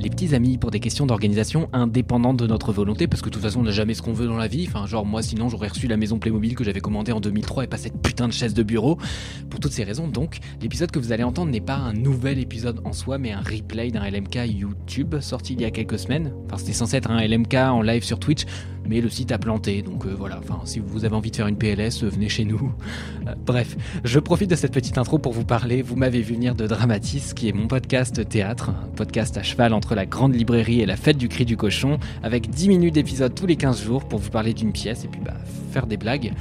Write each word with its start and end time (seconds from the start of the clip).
Les 0.00 0.10
petits 0.10 0.32
amis 0.36 0.58
pour 0.58 0.70
des 0.70 0.78
questions 0.78 1.06
d'organisation 1.06 1.68
indépendantes 1.72 2.36
de 2.36 2.46
notre 2.46 2.72
volonté, 2.72 3.08
parce 3.08 3.20
que 3.20 3.30
de 3.30 3.34
toute 3.34 3.42
façon 3.42 3.60
on 3.60 3.64
n'a 3.64 3.72
jamais 3.72 3.94
ce 3.94 4.02
qu'on 4.02 4.12
veut 4.12 4.28
dans 4.28 4.36
la 4.36 4.46
vie. 4.46 4.64
Enfin, 4.68 4.86
genre 4.86 5.04
moi 5.04 5.22
sinon 5.22 5.48
j'aurais 5.48 5.66
reçu 5.66 5.88
la 5.88 5.96
maison 5.96 6.20
Playmobil 6.20 6.54
que 6.54 6.62
j'avais 6.62 6.80
commandée 6.80 7.10
en 7.10 7.20
2003 7.20 7.64
et 7.64 7.66
pas 7.66 7.78
cette 7.78 8.00
putain 8.00 8.28
de 8.28 8.32
chaise 8.32 8.54
de 8.54 8.62
bureau. 8.62 8.96
Pour 9.50 9.58
toutes 9.58 9.72
ces 9.72 9.82
raisons, 9.82 10.06
donc, 10.06 10.38
l'épisode 10.62 10.92
que 10.92 11.00
vous 11.00 11.10
allez 11.10 11.24
entendre 11.24 11.50
n'est 11.50 11.60
pas 11.60 11.74
un 11.74 11.94
nouvel 11.94 12.38
épisode 12.38 12.80
en 12.84 12.92
soi, 12.92 13.18
mais 13.18 13.32
un 13.32 13.40
replay 13.40 13.90
d'un 13.90 14.08
LMK 14.08 14.38
YouTube 14.46 15.18
sorti 15.20 15.54
il 15.54 15.62
y 15.62 15.64
a 15.64 15.72
quelques 15.72 15.98
semaines. 15.98 16.32
Enfin, 16.46 16.58
c'était 16.58 16.74
censé 16.74 16.96
être 16.96 17.10
un 17.10 17.20
LMK 17.20 17.54
en 17.54 17.82
live 17.82 18.04
sur 18.04 18.20
Twitch, 18.20 18.44
mais 18.88 19.00
le 19.00 19.10
site 19.10 19.32
a 19.32 19.38
planté, 19.38 19.82
donc 19.82 20.06
euh, 20.06 20.14
voilà. 20.16 20.38
Enfin, 20.38 20.60
si 20.64 20.80
vous 20.80 21.04
avez 21.04 21.14
envie 21.14 21.30
de 21.30 21.36
faire 21.36 21.46
une 21.46 21.58
PLS, 21.58 22.02
euh, 22.02 22.08
venez 22.08 22.28
chez 22.28 22.44
nous. 22.44 22.72
Euh, 23.26 23.34
bref, 23.44 23.76
je 24.04 24.18
profite 24.20 24.48
de 24.48 24.54
cette 24.54 24.72
petite 24.72 24.96
intro 24.96 25.18
pour 25.18 25.32
vous 25.32 25.44
parler. 25.44 25.82
Vous 25.82 25.96
m'avez 25.96 26.22
vu 26.22 26.34
venir 26.34 26.54
de 26.54 26.66
Dramatis, 26.66 27.34
qui 27.34 27.48
est 27.48 27.52
mon 27.52 27.66
podcast 27.66 28.26
théâtre, 28.28 28.70
un 28.70 28.88
podcast 28.94 29.36
à 29.36 29.42
cheval 29.42 29.74
entre 29.74 29.87
la 29.94 30.06
grande 30.06 30.34
librairie 30.34 30.80
et 30.80 30.86
la 30.86 30.96
fête 30.96 31.18
du 31.18 31.28
cri 31.28 31.44
du 31.44 31.56
cochon, 31.56 31.98
avec 32.22 32.50
10 32.50 32.68
minutes 32.68 32.94
d'épisode 32.94 33.34
tous 33.34 33.46
les 33.46 33.56
15 33.56 33.82
jours 33.82 34.04
pour 34.04 34.18
vous 34.18 34.30
parler 34.30 34.54
d'une 34.54 34.72
pièce 34.72 35.04
et 35.04 35.08
puis 35.08 35.20
bah, 35.24 35.34
faire 35.72 35.86
des 35.86 35.96
blagues. 35.96 36.32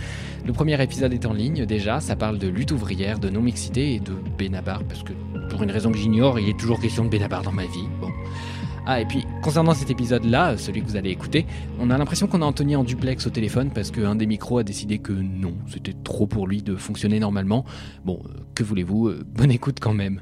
Le 0.45 0.54
premier 0.54 0.81
épisode 0.81 1.14
est 1.14 1.26
en 1.26 1.34
ligne 1.34 1.66
déjà, 1.66 2.00
ça 2.00 2.16
parle 2.16 2.38
de 2.38 2.48
lutte 2.48 2.72
ouvrière, 2.72 3.20
de 3.20 3.30
non-mixité 3.30 3.95
et 3.95 4.00
de 4.00 4.14
Benabar, 4.38 4.84
parce 4.84 5.04
que 5.04 5.14
pour 5.50 5.64
une 5.64 5.72
raison 5.72 5.92
que 5.92 5.98
j'ignore, 5.98 6.39
il 6.39 6.50
est 6.50 6.59
toujours 6.59 6.80
question 6.80 7.04
de 7.04 7.09
Benabar 7.09 7.42
dans 7.42 7.52
ma 7.52 7.64
vie. 7.64 7.88
Bon. 8.00 8.09
Ah, 8.89 9.02
et 9.02 9.06
puis, 9.06 9.26
concernant 9.42 9.73
cet 9.73 9.89
épisode-là, 9.89 10.56
celui 10.56 10.82
que 10.82 10.88
vous 10.88 10.95
allez 10.95 11.09
écouter, 11.09 11.45
on 11.78 11.89
a 11.89 11.98
l'impression 11.98 12.28
qu'on 12.28 12.42
a 12.42 12.45
Anthony 12.45 12.78
en 12.78 12.86
duplex 12.86 13.28
au 13.28 13.30
téléphone 13.30 13.70
parce 13.76 13.92
qu'un 13.92 14.16
des 14.16 14.26
micros 14.26 14.59
a 14.59 14.64
décidé 14.64 15.00
que 15.00 15.11
non, 15.11 15.56
c'était 15.67 15.95
trop 16.06 16.26
pour 16.26 16.48
lui 16.48 16.61
de 16.61 16.78
fonctionner 16.78 17.20
normalement. 17.20 17.66
Bon, 18.06 18.22
euh, 18.23 18.39
que 18.56 18.64
voulez-vous, 18.64 19.09
euh, 19.09 19.26
bonne 19.28 19.52
écoute 19.52 19.80
quand 19.82 19.94
même. 19.94 20.22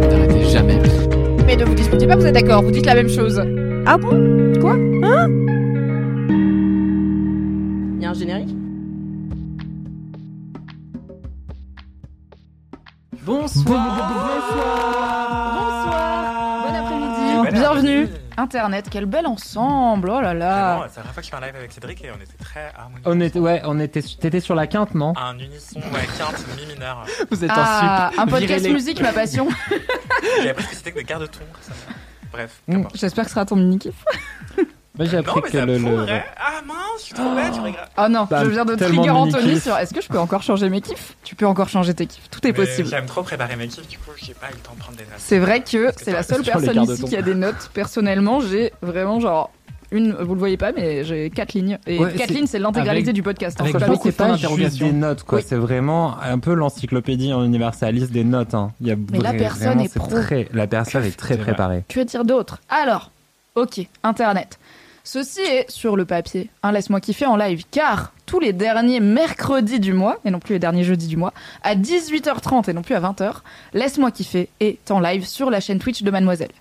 Mais 1.51 1.57
ne 1.57 1.65
vous 1.65 1.75
disputez 1.75 2.07
pas, 2.07 2.15
vous 2.15 2.25
êtes 2.25 2.33
d'accord, 2.33 2.63
vous 2.63 2.71
dites 2.71 2.85
la 2.85 2.95
même 2.95 3.09
chose. 3.09 3.43
Ah 3.85 3.97
bon? 3.97 4.53
Quoi? 4.61 4.71
Hein? 4.71 5.27
Il 7.97 8.01
y 8.01 8.05
a 8.05 8.11
un 8.11 8.13
générique? 8.13 8.55
Bonsoir. 13.25 13.83
Bon 16.63 16.73
après-midi. 16.73 17.51
Bienvenue. 17.51 18.07
Internet, 18.41 18.87
quel 18.89 19.05
bel 19.05 19.25
ensemble 19.27 20.09
Oh 20.09 20.19
là 20.21 20.33
là 20.33 20.87
c'est 20.89 20.97
la 20.97 21.03
première 21.03 21.13
fois 21.13 21.21
que 21.21 21.25
je 21.25 21.29
fais 21.29 21.35
un 21.37 21.41
live 21.41 21.55
avec 21.55 21.71
Cédric 21.71 22.03
et 22.03 22.11
on 22.11 22.15
était 22.21 22.43
très 22.43 22.71
harmonieux. 22.77 23.03
On 23.05 23.19
était, 23.21 23.39
ouais, 23.39 23.61
on 23.65 23.79
était, 23.79 24.01
t'étais 24.01 24.39
sur 24.39 24.55
la 24.55 24.67
quinte, 24.67 24.95
non? 24.95 25.13
Un 25.17 25.37
unisson, 25.37 25.79
ouais, 25.79 26.07
quinte, 26.17 26.43
mi 26.57 26.73
mineur. 26.73 27.05
Vous 27.31 27.43
êtes 27.43 27.51
Ah, 27.53 28.07
en 28.09 28.11
sup. 28.11 28.19
un 28.19 28.27
podcast 28.27 28.69
musique, 28.69 29.01
ma 29.01 29.13
passion. 29.13 29.47
J'ai 30.41 30.49
appris 30.49 30.65
que 30.67 30.75
c'était 30.75 30.91
que 30.91 30.97
des 30.99 31.03
quarts 31.05 31.19
de 31.19 31.27
ton. 31.27 31.39
ça- 31.61 31.73
Bref, 32.31 32.61
Mm. 32.67 32.83
J'espère 32.93 33.25
que 33.25 33.29
ce 33.29 33.33
sera 33.35 33.45
ton 33.45 33.55
mini-kiff. 33.57 33.93
Moi, 34.97 35.07
j'ai 35.07 35.13
Non, 35.17 35.19
appris 35.21 35.41
mais 35.43 35.49
que 35.51 35.57
ça 35.57 35.65
le, 35.65 35.77
le- 35.77 35.83
pourrait. 35.83 36.25
Ah 36.37 36.61
mince, 36.67 36.75
je 36.99 37.03
suis 37.05 37.13
trop 37.13 37.33
bête, 37.33 37.53
tu 37.53 37.59
regardes. 37.61 37.89
Oh 37.97 38.07
non, 38.09 38.27
Bah, 38.29 38.43
je 38.43 38.49
viens 38.49 38.65
de 38.65 38.75
tellement 38.75 39.01
trigger 39.03 39.13
de 39.13 39.37
Anthony 39.37 39.59
sur 39.59 39.77
est-ce 39.77 39.93
que 39.93 40.01
je 40.01 40.07
peux 40.09 40.19
encore 40.19 40.43
changer 40.43 40.69
mes 40.69 40.81
kiffs? 40.81 41.15
Tu 41.23 41.33
peux 41.35 41.45
encore 41.47 41.69
changer 41.69 41.93
tes 41.93 42.05
kiffs, 42.07 42.29
tout 42.29 42.39
est 42.45 42.49
Mais 42.51 42.53
possible. 42.65 42.89
J'aime 42.89 43.05
trop 43.05 43.23
préparer 43.23 43.55
mes 43.55 43.67
kiffs, 43.69 43.87
du 43.87 43.97
coup, 43.97 44.11
j'ai 44.17 44.33
pas 44.33 44.47
eu 44.49 44.53
le 44.53 44.59
temps 44.59 44.73
de 44.75 44.79
prendre 44.79 44.97
des 44.97 45.03
notes. 45.05 45.13
C'est 45.17 45.39
vrai 45.39 45.61
que 45.61 45.91
c'est 45.95 46.11
la 46.11 46.23
seule 46.23 46.43
sur 46.43 46.59
les 46.59 46.65
personne 46.65 46.73
quarts 46.75 46.87
de 46.87 46.93
ici 46.93 47.01
ton. 47.03 47.07
qui 47.07 47.15
a 47.15 47.21
des 47.21 47.35
notes. 47.35 47.71
Personnellement, 47.73 48.41
j'ai 48.41 48.73
vraiment 48.81 49.19
genre 49.21 49.49
une, 49.93 50.13
vous 50.13 50.33
le 50.35 50.39
voyez 50.39 50.57
pas, 50.57 50.71
mais 50.73 51.03
j'ai 51.05 51.29
quatre 51.29 51.53
lignes. 51.53 51.77
Et 51.87 51.97
Ouais, 51.97 52.11
quatre 52.13 52.27
c'est- 52.27 52.33
lignes, 52.33 52.47
c'est 52.47 52.59
l'intégralité 52.59 53.07
avec- 53.09 53.15
du 53.15 53.23
podcast. 53.23 53.57
hein, 53.59 53.63
avec 53.63 53.73
faut 53.73 53.79
pas 53.79 53.87
beaucoup 53.87 54.07
laisser 54.07 54.11
de 54.11 54.17
points 54.17 54.25
pas 54.27 54.31
d'interrogation. 54.33 54.87
des 54.87 54.93
notes, 54.93 55.23
quoi. 55.23 55.37
Oui. 55.39 55.45
C'est 55.47 55.55
vraiment 55.57 56.17
un 56.21 56.39
peu 56.39 56.53
l'encyclopédie 56.53 57.33
en 57.33 57.43
universaliste 57.45 58.11
des 58.11 58.23
notes. 58.25 58.53
Hein. 58.53 58.71
Il 58.81 58.87
y 58.87 58.91
a 58.91 58.95
Mais 58.95 59.19
la 59.19 59.31
vra- 59.33 59.37
personne 59.37 59.67
vraiment, 59.67 59.83
est 59.83 59.87
c'est 59.87 59.99
pro. 59.99 60.09
Très, 60.21 60.47
la 60.53 60.67
personne 60.67 61.03
est 61.05 61.11
très 61.17 61.35
C'est 61.35 61.39
préparée. 61.41 61.83
Que 61.89 61.99
dire 62.01 62.23
d'autre? 62.23 62.59
Alors, 62.69 63.11
ok, 63.55 63.81
Internet. 64.03 64.59
Ceci 65.03 65.41
est 65.41 65.69
sur 65.69 65.95
le 65.95 66.05
papier. 66.05 66.49
Un 66.61 66.71
laisse-moi 66.71 67.01
kiffer 67.01 67.25
en 67.25 67.35
live, 67.35 67.63
car 67.71 68.13
tous 68.27 68.39
les 68.39 68.53
derniers 68.53 68.99
mercredis 68.99 69.79
du 69.79 69.93
mois, 69.93 70.19
et 70.25 70.31
non 70.31 70.39
plus 70.39 70.53
les 70.53 70.59
derniers 70.59 70.83
jeudis 70.83 71.07
du 71.07 71.17
mois, 71.17 71.33
à 71.63 71.75
18h30 71.75 72.69
et 72.69 72.73
non 72.73 72.83
plus 72.83 72.95
à 72.95 73.01
20h, 73.01 73.37
laisse-moi 73.73 74.11
kiffer 74.11 74.49
est 74.59 74.91
en 74.91 74.99
live 74.99 75.25
sur 75.25 75.49
la 75.49 75.59
chaîne 75.59 75.79
Twitch 75.79 76.03
de 76.03 76.11
Mademoiselle. 76.11 76.51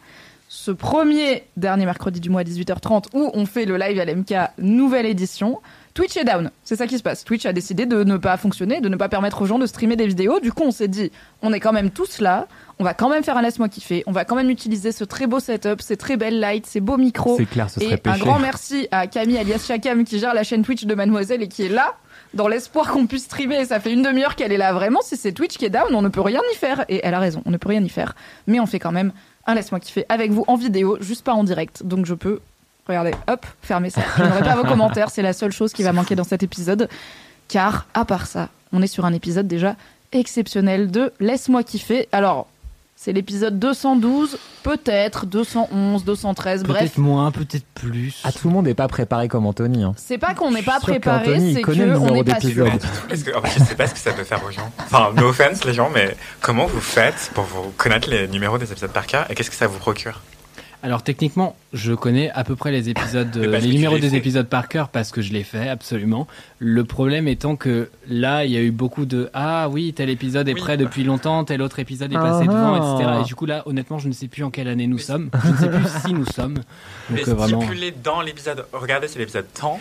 Ce 0.49 0.71
premier 0.73 1.45
dernier 1.57 1.85
mercredi 1.85 2.19
du 2.19 2.29
mois 2.29 2.41
à 2.41 2.45
18h30 2.45 3.05
où 3.13 3.31
on 3.35 3.47
fait 3.47 3.67
le 3.67 3.77
live 3.77 4.01
à 4.01 4.05
l'MK 4.05 4.35
nouvelle 4.59 5.07
édition, 5.07 5.61
Twitch 5.95 6.17
est 6.17 6.25
down. 6.25 6.51
C'est 6.65 6.77
ça 6.77 6.87
qui 6.87 6.99
se 6.99 7.03
passe. 7.03 7.25
Twitch 7.25 7.47
a 7.47 7.53
décidé 7.53 7.87
de 7.87 8.05
ne 8.05 8.17
pas 8.17 8.37
fonctionner, 8.37 8.81
de 8.81 8.89
ne 8.89 8.97
pas 8.97 9.09
permettre 9.09 9.43
aux 9.43 9.47
gens 9.47 9.59
de 9.59 9.67
streamer 9.67 9.97
des 9.97 10.07
vidéos. 10.07 10.41
Du 10.41 10.53
coup, 10.53 10.63
on 10.65 10.71
s'est 10.71 10.89
dit, 10.89 11.11
on 11.43 11.53
est 11.53 11.61
quand 11.61 11.73
même 11.73 11.91
tous 11.91 12.21
là, 12.21 12.47
on 12.79 12.85
va 12.85 12.95
quand 12.95 13.09
même 13.09 13.25
faire 13.25 13.37
un 13.37 13.43
laisse-moi 13.43 13.69
kiffer, 13.69 14.05
on 14.07 14.13
va 14.13 14.25
quand 14.25 14.37
même 14.37 14.51
utiliser 14.51 14.93
ce 14.93 15.05
très 15.05 15.27
beau 15.27 15.41
setup, 15.41 15.83
ces 15.83 15.97
très 15.97 16.17
belles 16.17 16.39
lights, 16.39 16.67
ces 16.67 16.81
beaux 16.81 16.97
micros. 16.97 17.37
C'est 17.37 17.47
clair, 17.47 17.69
ce 17.69 17.81
serait 17.81 18.01
Et 18.05 18.09
un 18.09 18.19
grand 18.19 18.39
merci 18.39 18.89
à 18.91 19.07
Camille 19.07 19.39
alias 19.39 19.65
Chakam 19.67 20.05
qui 20.05 20.19
gère 20.19 20.35
la 20.35 20.45
chaîne 20.45 20.63
Twitch 20.63 20.85
de 20.85 20.95
Mademoiselle 20.95 21.43
et 21.43 21.49
qui 21.49 21.65
est 21.65 21.69
là 21.69 21.97
dans 22.35 22.49
l'espoir 22.49 22.93
qu'on 22.93 23.07
puisse 23.07 23.25
streamer. 23.25 23.65
Ça 23.65 23.81
fait 23.81 23.93
une 23.93 24.03
demi-heure 24.03 24.37
qu'elle 24.37 24.53
est 24.53 24.59
là. 24.59 24.73
Vraiment, 24.73 25.01
si 25.03 25.17
c'est 25.17 25.33
Twitch 25.33 25.57
qui 25.57 25.65
est 25.65 25.71
down, 25.71 25.95
on 25.95 26.03
ne 26.03 26.09
peut 26.09 26.21
rien 26.21 26.41
y 26.53 26.57
faire. 26.57 26.85
Et 26.89 27.01
elle 27.03 27.15
a 27.15 27.19
raison, 27.19 27.43
on 27.47 27.51
ne 27.51 27.57
peut 27.57 27.69
rien 27.69 27.83
y 27.83 27.89
faire. 27.89 28.15
Mais 28.47 28.61
on 28.61 28.67
fait 28.67 28.79
quand 28.79 28.93
même 28.93 29.13
un 29.47 29.55
laisse-moi 29.55 29.81
kiffer 29.81 30.05
avec 30.09 30.31
vous 30.31 30.45
en 30.47 30.57
vidéo, 30.57 30.99
juste 31.01 31.25
pas 31.25 31.33
en 31.33 31.45
direct. 31.45 31.83
Donc 31.85 32.07
je 32.07 32.15
peux, 32.15 32.41
regardez, 32.91 33.15
hop, 33.29 33.47
fermer 33.63 33.91
ça. 33.91 34.03
Je 34.17 34.23
n'aurai 34.23 34.43
pas 34.43 34.57
vos 34.57 34.65
commentaires, 34.65 35.11
c'est 35.11 35.23
la 35.23 35.33
seule 35.33 35.53
chose 35.53 35.73
qui 35.73 35.83
va 35.83 35.93
manquer 35.93 36.15
dans 36.17 36.25
cet 36.25 36.43
épisode. 36.43 36.89
Car, 37.49 37.87
à 37.95 38.05
part 38.05 38.27
ça, 38.27 38.49
on 38.73 38.83
est 38.83 38.87
sur 38.87 39.05
un 39.05 39.13
épisode 39.13 39.49
déjà 39.49 39.77
exceptionnel 40.13 40.91
de 40.91 41.13
Laisse-moi 41.21 41.63
kiffer. 41.63 42.09
Alors, 42.13 42.47
c'est 43.03 43.13
l'épisode 43.13 43.59
212, 43.59 44.39
peut-être 44.63 45.25
211, 45.25 46.05
213, 46.05 46.65
bref. 46.65 46.81
Peut-être 46.83 46.99
moins, 46.99 47.31
peut-être 47.31 47.65
plus. 47.75 48.21
Ah, 48.25 48.31
tout 48.31 48.49
le 48.49 48.53
monde 48.53 48.67
n'est 48.67 48.75
pas 48.75 48.89
préparé 48.89 49.27
comme 49.27 49.47
Anthony. 49.47 49.85
Hein. 49.85 49.95
C'est 49.97 50.19
pas 50.19 50.35
qu'on 50.35 50.51
n'est 50.51 50.63
pas 50.63 50.81
préparé, 50.81 51.55
c'est 51.55 51.63
qu'on 51.63 51.73
numéro 51.73 52.11
n'est 52.11 52.25
pas 52.25 52.39
sûr. 52.41 52.67
que 52.67 53.37
en 53.39 53.41
fait, 53.41 53.59
je 53.59 53.65
sais 53.65 53.75
pas 53.75 53.87
ce 53.87 53.95
que 53.95 54.01
ça 54.01 54.13
peut 54.13 54.25
faire 54.25 54.45
aux 54.45 54.51
gens. 54.51 54.71
Enfin, 54.81 55.13
no 55.17 55.29
offense 55.29 55.65
les 55.65 55.73
gens, 55.73 55.89
mais 55.95 56.15
comment 56.43 56.67
vous 56.67 56.81
faites 56.81 57.31
pour 57.35 57.45
vous 57.45 57.73
connaître 57.79 58.11
les 58.11 58.29
numéros 58.29 58.59
des 58.59 58.71
épisodes 58.71 58.93
par 58.93 59.07
cœur 59.07 59.25
et 59.31 59.35
qu'est-ce 59.35 59.51
que 59.51 59.57
ça 59.57 59.67
vous 59.67 59.79
procure? 59.79 60.21
Alors 60.83 61.03
techniquement, 61.03 61.57
je 61.75 61.93
connais 61.93 62.31
à 62.31 62.43
peu 62.43 62.57
près 62.57 62.71
les 62.73 62.89
épisodes, 62.89 63.37
Mais 63.37 63.47
euh, 63.49 63.59
les 63.59 63.69
numéros 63.69 63.99
des 63.99 64.15
épisodes 64.15 64.47
par 64.49 64.67
cœur 64.67 64.89
parce 64.89 65.11
que 65.11 65.21
je 65.21 65.31
les 65.33 65.45
fais 65.45 65.69
absolument. 65.69 66.27
Le 66.59 66.85
problème 66.85 67.29
étant 67.29 67.55
que 67.57 67.91
là, 68.09 68.47
il 68.47 68.51
y 68.53 68.57
a 68.57 68.63
eu 68.63 68.71
beaucoup 68.71 69.05
de 69.05 69.29
ah 69.35 69.69
oui 69.69 69.93
tel 69.93 70.09
épisode 70.09 70.49
est 70.49 70.55
Oui. 70.55 70.61
prêt 70.61 70.79
depuis 70.79 71.05
longtemps, 71.05 71.45
tel 71.45 71.61
autre 71.61 71.81
épisode 71.81 72.11
est 72.13 72.17
passé 72.17 72.47
Ah. 72.49 72.53
devant, 72.53 72.97
etc. 72.97 73.11
Et 73.21 73.25
du 73.25 73.35
coup 73.35 73.45
là, 73.45 73.63
honnêtement, 73.67 73.99
je 73.99 74.09
ne 74.09 74.13
sais 74.15 74.27
plus 74.29 74.43
en 74.43 74.51
quelle 74.51 74.69
année 74.69 74.87
nous 74.87 74.99
sommes. 74.99 75.29
Je 75.45 75.51
ne 75.51 75.57
sais 75.59 75.69
plus 75.69 75.89
si 76.07 76.15
nous 76.15 76.25
sommes. 76.27 76.59
Mais 77.11 77.19
Donc 77.21 77.29
euh, 77.29 77.35
vraiment. 77.35 77.61
stipulé 77.61 77.93
dans 78.03 78.23
l'épisode, 78.23 78.65
regardez, 78.73 79.07
c'est 79.09 79.19
l'épisode 79.19 79.53
temps. 79.53 79.79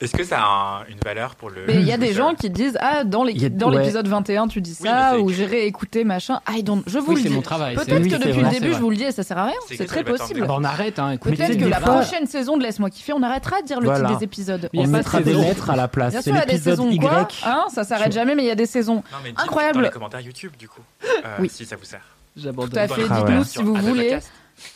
Est-ce 0.00 0.16
que 0.16 0.22
ça 0.24 0.38
a 0.40 0.44
un- 0.44 0.84
une 0.88 0.98
valeur 1.04 1.34
pour 1.34 1.50
le. 1.50 1.62
Mais 1.66 1.74
il 1.74 1.84
y 1.86 1.92
a 1.92 1.96
des 1.96 2.12
gens 2.12 2.34
qui 2.34 2.50
disent 2.50 2.76
Ah, 2.80 3.02
dans 3.04 3.24
ouais. 3.24 3.32
l'épisode 3.32 4.06
21, 4.06 4.46
tu 4.48 4.60
dis 4.60 4.76
Oui, 4.80 4.88
ça, 4.88 5.10
c'est 5.12 5.18
ou 5.18 5.30
j'ai 5.30 5.44
réécouté 5.44 6.04
machin. 6.04 6.40
I 6.48 6.62
don't... 6.62 6.82
Je 6.86 6.98
vous 6.98 7.08
Oui, 7.10 7.14
le 7.16 7.22
c'est 7.22 7.28
dis. 7.28 7.34
mon 7.34 7.42
travail. 7.42 7.76
c'est- 7.78 7.84
Peut-être 7.86 8.02
oui, 8.04 8.08
que 8.10 8.16
depuis 8.16 8.30
vrai, 8.32 8.42
le 8.42 8.48
début, 8.60 8.72
je 8.74 8.78
vous 8.78 8.90
le 8.90 8.96
dis 8.96 9.04
et 9.04 9.12
ça 9.12 9.22
sert 9.22 9.38
à 9.38 9.44
rien. 9.46 9.54
C'est 9.68 9.86
très 9.86 10.04
possible. 10.04 10.40
Ah 10.44 10.46
bah, 10.46 10.54
on 10.58 10.64
arrête, 10.64 10.98
hein. 10.98 11.16
Peut-être 11.16 11.58
que 11.58 11.64
la 11.64 11.80
fois- 11.80 11.96
prochaine 12.00 12.26
saison 12.26 12.56
de 12.56 12.62
Laisse-moi 12.62 12.90
kiffer, 12.90 13.12
on 13.12 13.22
arrêtera 13.22 13.60
de 13.60 13.66
dire 13.66 13.80
le 13.80 13.86
Voilà. 13.86 14.06
titre 14.08 14.18
des 14.20 14.24
épisodes. 14.24 14.68
On 14.74 14.84
de 14.84 14.88
mettra 14.88 15.20
des 15.20 15.34
lettres 15.34 15.70
à 15.70 15.76
la 15.76 15.88
place. 15.88 16.12
Bien 16.12 16.22
sûr, 16.22 16.32
il 16.34 16.38
y 16.38 16.42
a 16.42 16.46
des 16.46 16.58
saisons 16.58 16.90
Y. 16.90 16.98
quoi 17.00 17.28
hein, 17.44 17.64
Ça 17.72 17.84
s'arrête 17.84 18.12
jamais, 18.12 18.34
mais 18.34 18.44
il 18.44 18.48
y 18.48 18.50
a 18.50 18.54
des 18.54 18.66
saisons. 18.66 19.02
Incroyable. 19.36 19.74
Dans 19.78 19.80
les 19.82 19.90
commentaires 19.90 20.20
YouTube, 20.20 20.52
du 20.58 20.68
coup. 20.68 20.80
Euh, 21.04 21.36
Oui. 21.40 21.48
Si 21.48 21.64
ça 21.66 21.76
vous 21.76 21.84
sert. 21.84 22.02
J'abandonne. 22.36 22.70
Tout 22.70 22.78
à 22.78 22.86
fait. 22.88 23.02
Ah. 23.10 23.16
Dites-nous 23.22 23.44
si 23.44 23.58
vous 23.62 23.74
voulez. 23.74 24.18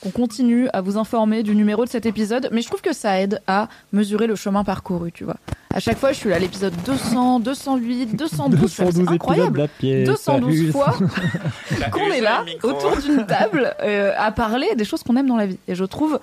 Qu'on 0.01 0.11
continue 0.11 0.69
à 0.73 0.81
vous 0.81 0.97
informer 0.97 1.43
du 1.43 1.55
numéro 1.55 1.85
de 1.85 1.91
cet 1.91 2.07
épisode, 2.07 2.49
mais 2.53 2.63
je 2.63 2.69
trouve 2.69 2.81
que 2.81 2.93
ça 2.93 3.21
aide 3.21 3.41
à 3.47 3.69
mesurer 3.93 4.27
le 4.27 4.37
chemin 4.37 4.65
parcouru, 4.65 5.13
tu 5.13 5.25
vois. 5.25 5.37
À 5.75 5.81
chaque 5.81 5.99
fois, 5.99 6.13
je 6.13 6.19
suis 6.19 6.29
là 6.29 6.37
à 6.37 6.39
l'épisode 6.39 6.75
200, 6.85 7.41
208, 7.41 8.17
212, 8.17 8.73
c'est 8.73 8.85
212 8.85 8.89
épisodes 8.89 9.09
incroyable. 9.15 9.69
pièce. 9.79 10.07
212 10.09 10.73
fois 10.73 10.95
qu'on 11.93 12.11
est 12.11 12.21
là 12.21 12.45
autour 12.63 12.97
d'une 12.99 13.25
table 13.27 13.75
euh, 13.83 14.13
à 14.19 14.33
parler 14.33 14.75
des 14.77 14.85
choses 14.85 15.03
qu'on 15.03 15.17
aime 15.17 15.29
dans 15.29 15.37
la 15.37 15.47
vie. 15.47 15.59
Et 15.69 15.75
je 15.75 15.85
trouve, 15.85 16.21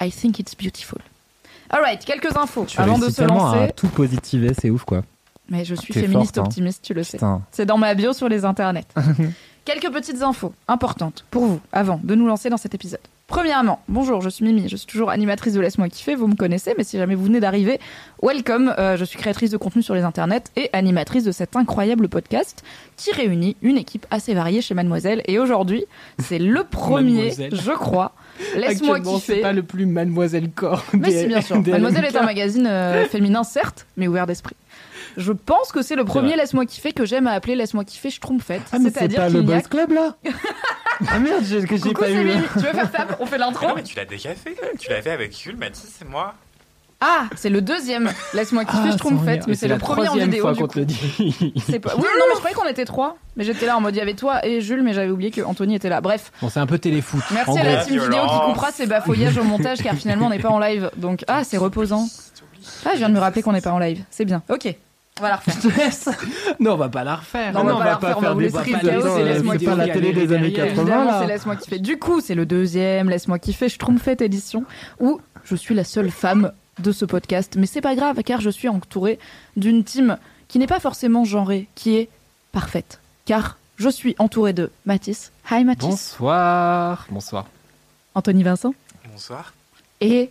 I 0.00 0.10
think 0.10 0.38
it's 0.38 0.54
beautiful. 0.54 0.98
Alright, 1.70 2.04
quelques 2.04 2.36
infos 2.36 2.64
Tu 2.66 2.78
avant 2.80 2.98
de 2.98 3.08
se 3.08 3.22
lancer. 3.22 3.58
à 3.58 3.68
tout 3.68 3.88
positiver, 3.88 4.50
c'est 4.58 4.70
ouf 4.70 4.84
quoi. 4.84 5.02
Mais 5.48 5.64
je 5.64 5.74
suis 5.74 5.92
féministe 5.92 6.38
hein. 6.38 6.42
optimiste, 6.42 6.82
tu 6.84 6.94
le 6.94 7.02
sais. 7.02 7.18
C'est 7.50 7.66
dans 7.66 7.78
ma 7.78 7.94
bio 7.94 8.12
sur 8.12 8.28
les 8.28 8.44
internets. 8.44 8.86
Quelques 9.72 9.92
petites 9.92 10.22
infos 10.22 10.52
importantes 10.66 11.24
pour 11.30 11.46
vous 11.46 11.60
avant 11.70 12.00
de 12.02 12.16
nous 12.16 12.26
lancer 12.26 12.50
dans 12.50 12.56
cet 12.56 12.74
épisode. 12.74 12.98
Premièrement, 13.28 13.80
bonjour, 13.86 14.20
je 14.20 14.28
suis 14.28 14.44
Mimi, 14.44 14.68
je 14.68 14.74
suis 14.74 14.88
toujours 14.88 15.10
animatrice 15.10 15.52
de 15.54 15.60
Laisse-moi 15.60 15.88
kiffer, 15.88 16.16
vous 16.16 16.26
me 16.26 16.34
connaissez, 16.34 16.74
mais 16.76 16.82
si 16.82 16.98
jamais 16.98 17.14
vous 17.14 17.26
venez 17.26 17.38
d'arriver, 17.38 17.78
welcome, 18.20 18.74
euh, 18.78 18.96
je 18.96 19.04
suis 19.04 19.16
créatrice 19.16 19.52
de 19.52 19.56
contenu 19.56 19.80
sur 19.84 19.94
les 19.94 20.02
internets 20.02 20.42
et 20.56 20.70
animatrice 20.72 21.22
de 21.22 21.30
cet 21.30 21.54
incroyable 21.54 22.08
podcast 22.08 22.64
qui 22.96 23.12
réunit 23.12 23.56
une 23.62 23.76
équipe 23.76 24.06
assez 24.10 24.34
variée 24.34 24.60
chez 24.60 24.74
Mademoiselle. 24.74 25.22
Et 25.26 25.38
aujourd'hui, 25.38 25.84
c'est 26.18 26.40
le 26.40 26.64
premier, 26.68 27.30
je 27.30 27.70
crois, 27.70 28.10
Laisse-moi 28.56 28.98
kiffer. 28.98 29.34
C'est 29.34 29.40
pas 29.40 29.52
le 29.52 29.62
plus 29.62 29.86
Mademoiselle 29.86 30.50
Corps. 30.50 30.84
Mais 30.94 31.12
si, 31.12 31.26
bien 31.28 31.42
sûr. 31.42 31.58
Mademoiselle 31.58 32.06
est 32.06 32.16
un 32.16 32.24
magazine 32.24 32.66
euh, 32.66 33.04
féminin, 33.06 33.44
certes, 33.44 33.86
mais 33.96 34.08
ouvert 34.08 34.26
d'esprit. 34.26 34.56
Je 35.16 35.32
pense 35.32 35.72
que 35.72 35.82
c'est 35.82 35.96
le 35.96 36.04
premier. 36.04 36.36
Laisse-moi 36.36 36.66
kiffer 36.66 36.92
que 36.92 37.04
j'aime 37.04 37.26
à 37.26 37.32
appeler 37.32 37.54
Laisse-moi 37.56 37.84
kiffer 37.84 38.10
Schtroumpfette. 38.10 38.62
Ah 38.72 38.78
mais 38.78 38.90
c'est 38.90 38.98
C'est-à-dire 38.98 39.20
pas 39.20 39.26
qu'il 39.28 39.36
le 39.36 39.42
Boys 39.42 39.60
Club 39.62 39.92
là 39.92 40.14
Ah 41.08 41.18
merde, 41.18 41.42
j'ai- 41.44 41.62
que 41.64 41.76
j'ai 41.76 41.80
Coucou, 41.82 42.00
pas 42.02 42.06
c'est 42.06 42.22
eu. 42.22 42.32
Tu 42.52 42.58
veux 42.58 42.72
faire 42.72 42.90
ça? 42.94 43.06
On 43.20 43.26
fait 43.26 43.38
l'intro 43.38 43.66
Non, 43.68 43.74
mais 43.74 43.82
tu 43.82 43.96
l'as 43.96 44.04
déjà 44.04 44.34
fait. 44.34 44.54
Tu 44.78 44.90
l'as 44.90 45.00
fait 45.02 45.10
avec 45.10 45.38
Yul, 45.44 45.56
Mathis 45.56 45.98
et 46.02 46.04
moi. 46.04 46.34
Ah, 47.02 47.24
c'est 47.34 47.48
le 47.48 47.62
deuxième. 47.62 48.10
Laisse-moi 48.34 48.66
kiffer 48.66 48.78
Ah, 48.88 48.92
Schtroumpfette, 48.92 49.40
c'est 49.42 49.46
mais 49.46 49.52
Mais 49.52 49.54
c'est 49.54 49.68
le 49.68 49.78
premier 49.78 50.08
en 50.08 50.16
vidéo 50.16 50.42
fois 50.42 50.52
du 50.52 50.58
qu'on 50.60 50.66
coup. 50.66 50.74
te 50.74 50.78
le 50.80 50.84
dit. 50.84 51.54
C'est 51.66 51.80
pas... 51.80 51.94
Oui, 51.96 52.02
non, 52.02 52.24
mais 52.28 52.34
je 52.34 52.38
croyais 52.40 52.54
qu'on 52.54 52.66
était 52.68 52.84
trois. 52.84 53.16
Mais 53.36 53.44
j'étais 53.44 53.64
là 53.64 53.78
en 53.78 53.80
mode 53.80 53.94
il 53.94 53.98
y 53.98 54.02
avait 54.02 54.12
toi 54.12 54.44
et 54.46 54.60
Jules, 54.60 54.82
mais 54.82 54.92
j'avais 54.92 55.10
oublié 55.10 55.30
que 55.30 55.40
Anthony 55.40 55.76
était 55.76 55.88
là. 55.88 56.02
Bref, 56.02 56.30
Bon, 56.42 56.50
c'est 56.50 56.60
un 56.60 56.66
peu 56.66 56.78
téléfoot. 56.78 57.22
merci 57.32 57.50
En 57.52 57.56
à 57.56 57.62
la 57.64 57.76
team 57.84 57.98
vidéo 57.98 58.20
qui 58.26 58.40
coupera 58.44 58.70
ces 58.70 58.86
bafouillages 58.86 59.38
au 59.38 59.44
montage 59.44 59.78
car 59.82 59.94
finalement 59.94 60.26
on 60.26 60.30
n'est 60.30 60.38
pas 60.38 60.50
en 60.50 60.58
live. 60.58 60.90
Donc, 60.98 61.24
ah, 61.26 61.42
c'est 61.44 61.56
reposant. 61.56 62.06
Ah, 62.84 62.90
je 62.92 62.98
viens 62.98 63.08
de 63.08 63.14
me 63.14 63.20
rappeler 63.20 63.40
qu'on 63.40 63.52
n'est 63.52 63.62
pas 63.62 63.72
en 63.72 63.78
live. 63.78 64.04
C'est 64.10 64.26
bien. 64.26 64.42
Ok, 64.50 64.68
on 65.20 65.22
va 65.22 65.28
la 65.28 65.36
refaire. 65.36 66.16
Non, 66.60 66.72
on 66.72 66.76
va 66.76 66.88
pas 66.88 67.04
la 67.04 67.16
refaire. 67.16 67.52
Non, 67.52 67.60
on 67.60 67.64
va 67.64 67.74
pas 67.76 67.84
la 67.84 67.94
refaire, 67.96 68.18
on 68.18 68.20
va 68.20 68.34
laisser 68.34 68.52
pas 68.56 68.64
le 68.64 68.72
la 68.72 68.80
chaos, 68.80 69.18
laisser 69.24 69.58
c'est 69.58 69.64
pas 69.66 69.74
la 69.74 69.88
télé 69.88 70.12
des 70.12 70.32
années 70.32 70.50
derrière. 70.50 70.74
80 70.74 70.82
Évidemment, 70.82 71.04
là. 71.04 71.20
c'est 71.20 71.26
Laisse-moi 71.26 71.56
kiffer. 71.56 71.78
Du 71.78 71.98
coup, 71.98 72.20
c'est 72.20 72.34
le 72.34 72.46
deuxième 72.46 73.10
Laisse-moi 73.10 73.38
kiffer 73.38 73.68
Schtroumpfette 73.68 74.22
édition 74.22 74.64
où 74.98 75.20
je 75.44 75.54
suis 75.54 75.74
la 75.74 75.84
seule 75.84 76.10
femme 76.10 76.52
de 76.78 76.92
ce 76.92 77.04
podcast. 77.04 77.56
Mais 77.58 77.66
c'est 77.66 77.80
pas 77.80 77.94
grave 77.94 78.22
car 78.22 78.40
je 78.40 78.50
suis 78.50 78.68
entourée 78.68 79.18
d'une 79.56 79.84
team 79.84 80.16
qui 80.48 80.58
n'est 80.58 80.66
pas 80.66 80.80
forcément 80.80 81.24
genrée, 81.24 81.68
qui 81.74 81.96
est 81.96 82.08
parfaite. 82.52 83.00
Car 83.26 83.58
je 83.76 83.88
suis 83.88 84.16
entourée 84.18 84.52
de 84.52 84.70
Mathis. 84.86 85.32
Hi 85.50 85.64
Mathis. 85.64 85.88
Bonsoir. 85.88 87.06
Bonsoir. 87.10 87.46
Anthony 88.14 88.42
Vincent. 88.42 88.74
Bonsoir. 89.10 89.54
Et 90.00 90.30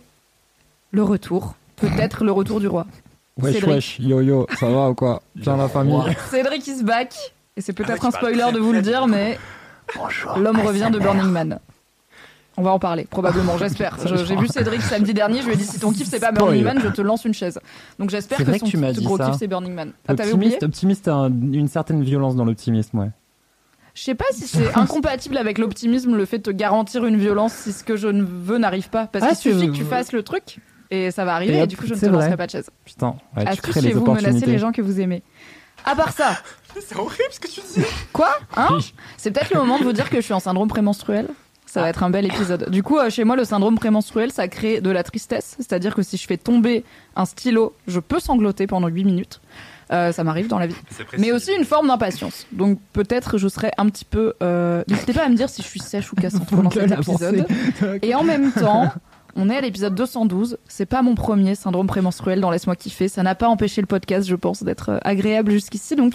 le 0.90 1.02
retour. 1.02 1.54
Peut-être 1.76 2.24
le 2.24 2.32
retour 2.32 2.60
du 2.60 2.66
roi. 2.68 2.86
Wesh 3.42 3.54
Cédric. 3.54 3.74
wesh, 3.74 3.98
yo 4.00 4.20
yo, 4.20 4.46
ça 4.58 4.68
va 4.68 4.90
ou 4.90 4.94
quoi? 4.94 5.22
Bien 5.34 5.56
la 5.56 5.68
famille. 5.68 6.00
Cédric 6.30 6.66
is 6.66 6.82
back. 6.82 7.14
Et 7.56 7.60
c'est 7.60 7.72
Ah 7.78 7.82
peut-être 7.84 8.00
tu 8.00 8.06
un 8.06 8.10
spoiler 8.10 8.46
de 8.54 8.58
vous 8.58 8.72
le 8.72 8.80
dire, 8.82 9.06
mais 9.06 9.38
l'homme 10.36 10.60
revient 10.60 10.88
de 10.92 10.98
Burning 10.98 11.30
Man. 11.30 11.58
On 12.56 12.62
va 12.62 12.70
en 12.72 12.78
parler, 12.78 13.06
probablement, 13.08 13.56
j'espère. 13.58 13.96
Je- 14.04 14.24
J'ai 14.24 14.36
vu 14.36 14.46
Cédric 14.48 14.82
samedi 14.82 15.14
dernier, 15.14 15.40
je 15.40 15.46
lui 15.46 15.54
ai 15.54 15.56
dit 15.56 15.64
si 15.64 15.78
ton 15.80 15.92
kiff 15.92 16.08
c'est 16.08 16.20
pas 16.20 16.26
Spoil. 16.32 16.44
Burning 16.44 16.64
Man, 16.64 16.80
je 16.82 16.88
te 16.88 17.00
lance 17.00 17.24
une 17.24 17.32
chaise. 17.34 17.58
Donc 17.98 18.10
j'espère 18.10 18.38
C'est 18.38 18.44
que 18.44 18.50
vrai 18.50 18.58
son 18.58 18.66
que 18.66 18.70
tu 18.70 18.76
m'as 18.76 18.90
kiff- 18.90 18.98
dit 18.98 19.04
gros 19.04 19.16
ça. 19.16 19.26
kiff 19.26 19.36
c'est 19.38 19.46
Burning 19.46 19.72
Man. 19.74 19.92
Ah, 20.08 20.14
t'avais 20.14 20.32
oublié 20.32 20.54
Optimiste, 20.56 21.06
optimiste 21.06 21.08
a 21.08 21.14
un- 21.14 21.28
une 21.30 21.68
certaine 21.68 22.02
violence 22.02 22.36
dans 22.36 22.44
l'optimisme, 22.44 22.98
ouais. 22.98 23.10
Je 23.94 24.02
sais 24.02 24.14
pas 24.14 24.24
si 24.32 24.46
c'est 24.46 24.72
incompatible 24.76 25.36
avec 25.36 25.58
l'optimisme 25.58 26.14
le 26.16 26.24
fait 26.24 26.38
de 26.38 26.42
te 26.44 26.50
garantir 26.50 27.04
une 27.06 27.16
violence 27.16 27.52
si 27.52 27.72
ce 27.72 27.82
que 27.82 27.96
je 27.96 28.08
ne 28.08 28.22
veux 28.22 28.58
n'arrive 28.58 28.90
pas. 28.90 29.06
Parce 29.06 29.24
Ah, 29.24 29.28
qu'il 29.34 29.52
suffit 29.52 29.66
que 29.68 29.72
tu 29.76 29.84
fasses 29.84 30.12
le 30.12 30.22
truc 30.22 30.58
et 30.90 31.10
ça 31.10 31.24
va 31.24 31.34
arriver 31.34 31.58
Et 31.58 31.66
du 31.66 31.76
coup 31.76 31.86
je 31.86 31.94
ne 31.94 31.98
te 32.00 32.06
lancerai 32.06 32.36
pas 32.36 32.46
de 32.46 32.50
chaise. 32.52 32.70
Putain, 32.84 33.16
ouais, 33.36 33.44
tu 33.54 33.60
crées 33.62 33.72
chez 33.72 33.80
les 33.80 33.92
vous, 33.92 34.00
menacez 34.00 34.20
opportunités. 34.26 34.50
les 34.50 34.58
gens 34.58 34.72
que 34.72 34.82
vous 34.82 35.00
aimez. 35.00 35.22
À 35.84 35.94
part 35.96 36.12
ça, 36.12 36.36
C'est 36.80 36.96
horrible 36.96 37.24
ce 37.32 37.40
que 37.40 37.48
tu 37.48 37.60
dis. 37.74 37.84
Quoi 38.12 38.30
Hein 38.56 38.78
C'est 39.16 39.30
peut-être 39.32 39.52
le 39.52 39.58
moment 39.60 39.78
de 39.78 39.84
vous 39.84 39.92
dire 39.92 40.08
que 40.08 40.16
je 40.16 40.20
suis 40.22 40.32
en 40.34 40.40
syndrome 40.40 40.68
prémenstruel. 40.68 41.26
Ça 41.66 41.82
va 41.82 41.88
être 41.88 42.02
un 42.02 42.10
bel 42.10 42.26
épisode. 42.26 42.68
Du 42.70 42.82
coup, 42.82 42.98
euh, 42.98 43.10
chez 43.10 43.22
moi, 43.22 43.36
le 43.36 43.44
syndrome 43.44 43.76
prémenstruel, 43.76 44.32
ça 44.32 44.48
crée 44.48 44.80
de 44.80 44.90
la 44.90 45.04
tristesse. 45.04 45.54
C'est-à-dire 45.58 45.94
que 45.94 46.02
si 46.02 46.16
je 46.16 46.26
fais 46.26 46.36
tomber 46.36 46.84
un 47.14 47.24
stylo, 47.24 47.74
je 47.86 48.00
peux 48.00 48.18
sangloter 48.18 48.66
pendant 48.66 48.88
8 48.88 49.04
minutes. 49.04 49.40
Euh, 49.92 50.10
ça 50.12 50.22
m'arrive 50.24 50.46
dans 50.48 50.58
la 50.58 50.66
vie. 50.68 50.74
Mais 51.18 51.30
aussi 51.32 51.52
une 51.52 51.64
forme 51.64 51.86
d'impatience. 51.88 52.46
Donc 52.52 52.78
peut-être 52.92 53.38
je 53.38 53.46
serai 53.48 53.70
un 53.78 53.88
petit 53.88 54.04
peu... 54.04 54.34
euh, 54.42 54.82
N'hésitez 54.88 55.12
pas 55.12 55.24
à 55.24 55.28
me 55.28 55.34
dire 55.36 55.48
si 55.48 55.62
je 55.62 55.66
suis 55.68 55.80
sèche 55.80 56.12
ou 56.12 56.16
cassante 56.16 56.48
pendant 56.50 56.70
cet 56.70 56.90
épisode. 56.92 57.46
Et 58.02 58.14
en 58.14 58.22
même 58.24 58.52
temps, 58.52 58.92
on 59.36 59.48
est 59.50 59.56
à 59.56 59.60
l'épisode 59.60 59.94
212. 59.94 60.58
C'est 60.68 60.86
pas 60.86 61.02
mon 61.02 61.14
premier 61.14 61.54
syndrome 61.54 61.86
prémenstruel 61.86 62.40
dans 62.40 62.50
Laisse-moi 62.50 62.76
kiffer. 62.76 63.08
Ça 63.08 63.22
n'a 63.22 63.34
pas 63.34 63.48
empêché 63.48 63.80
le 63.80 63.86
podcast, 63.86 64.28
je 64.28 64.34
pense, 64.36 64.62
d'être 64.62 64.90
euh, 64.90 64.98
agréable 65.02 65.52
jusqu'ici. 65.52 65.96
Donc 65.96 66.14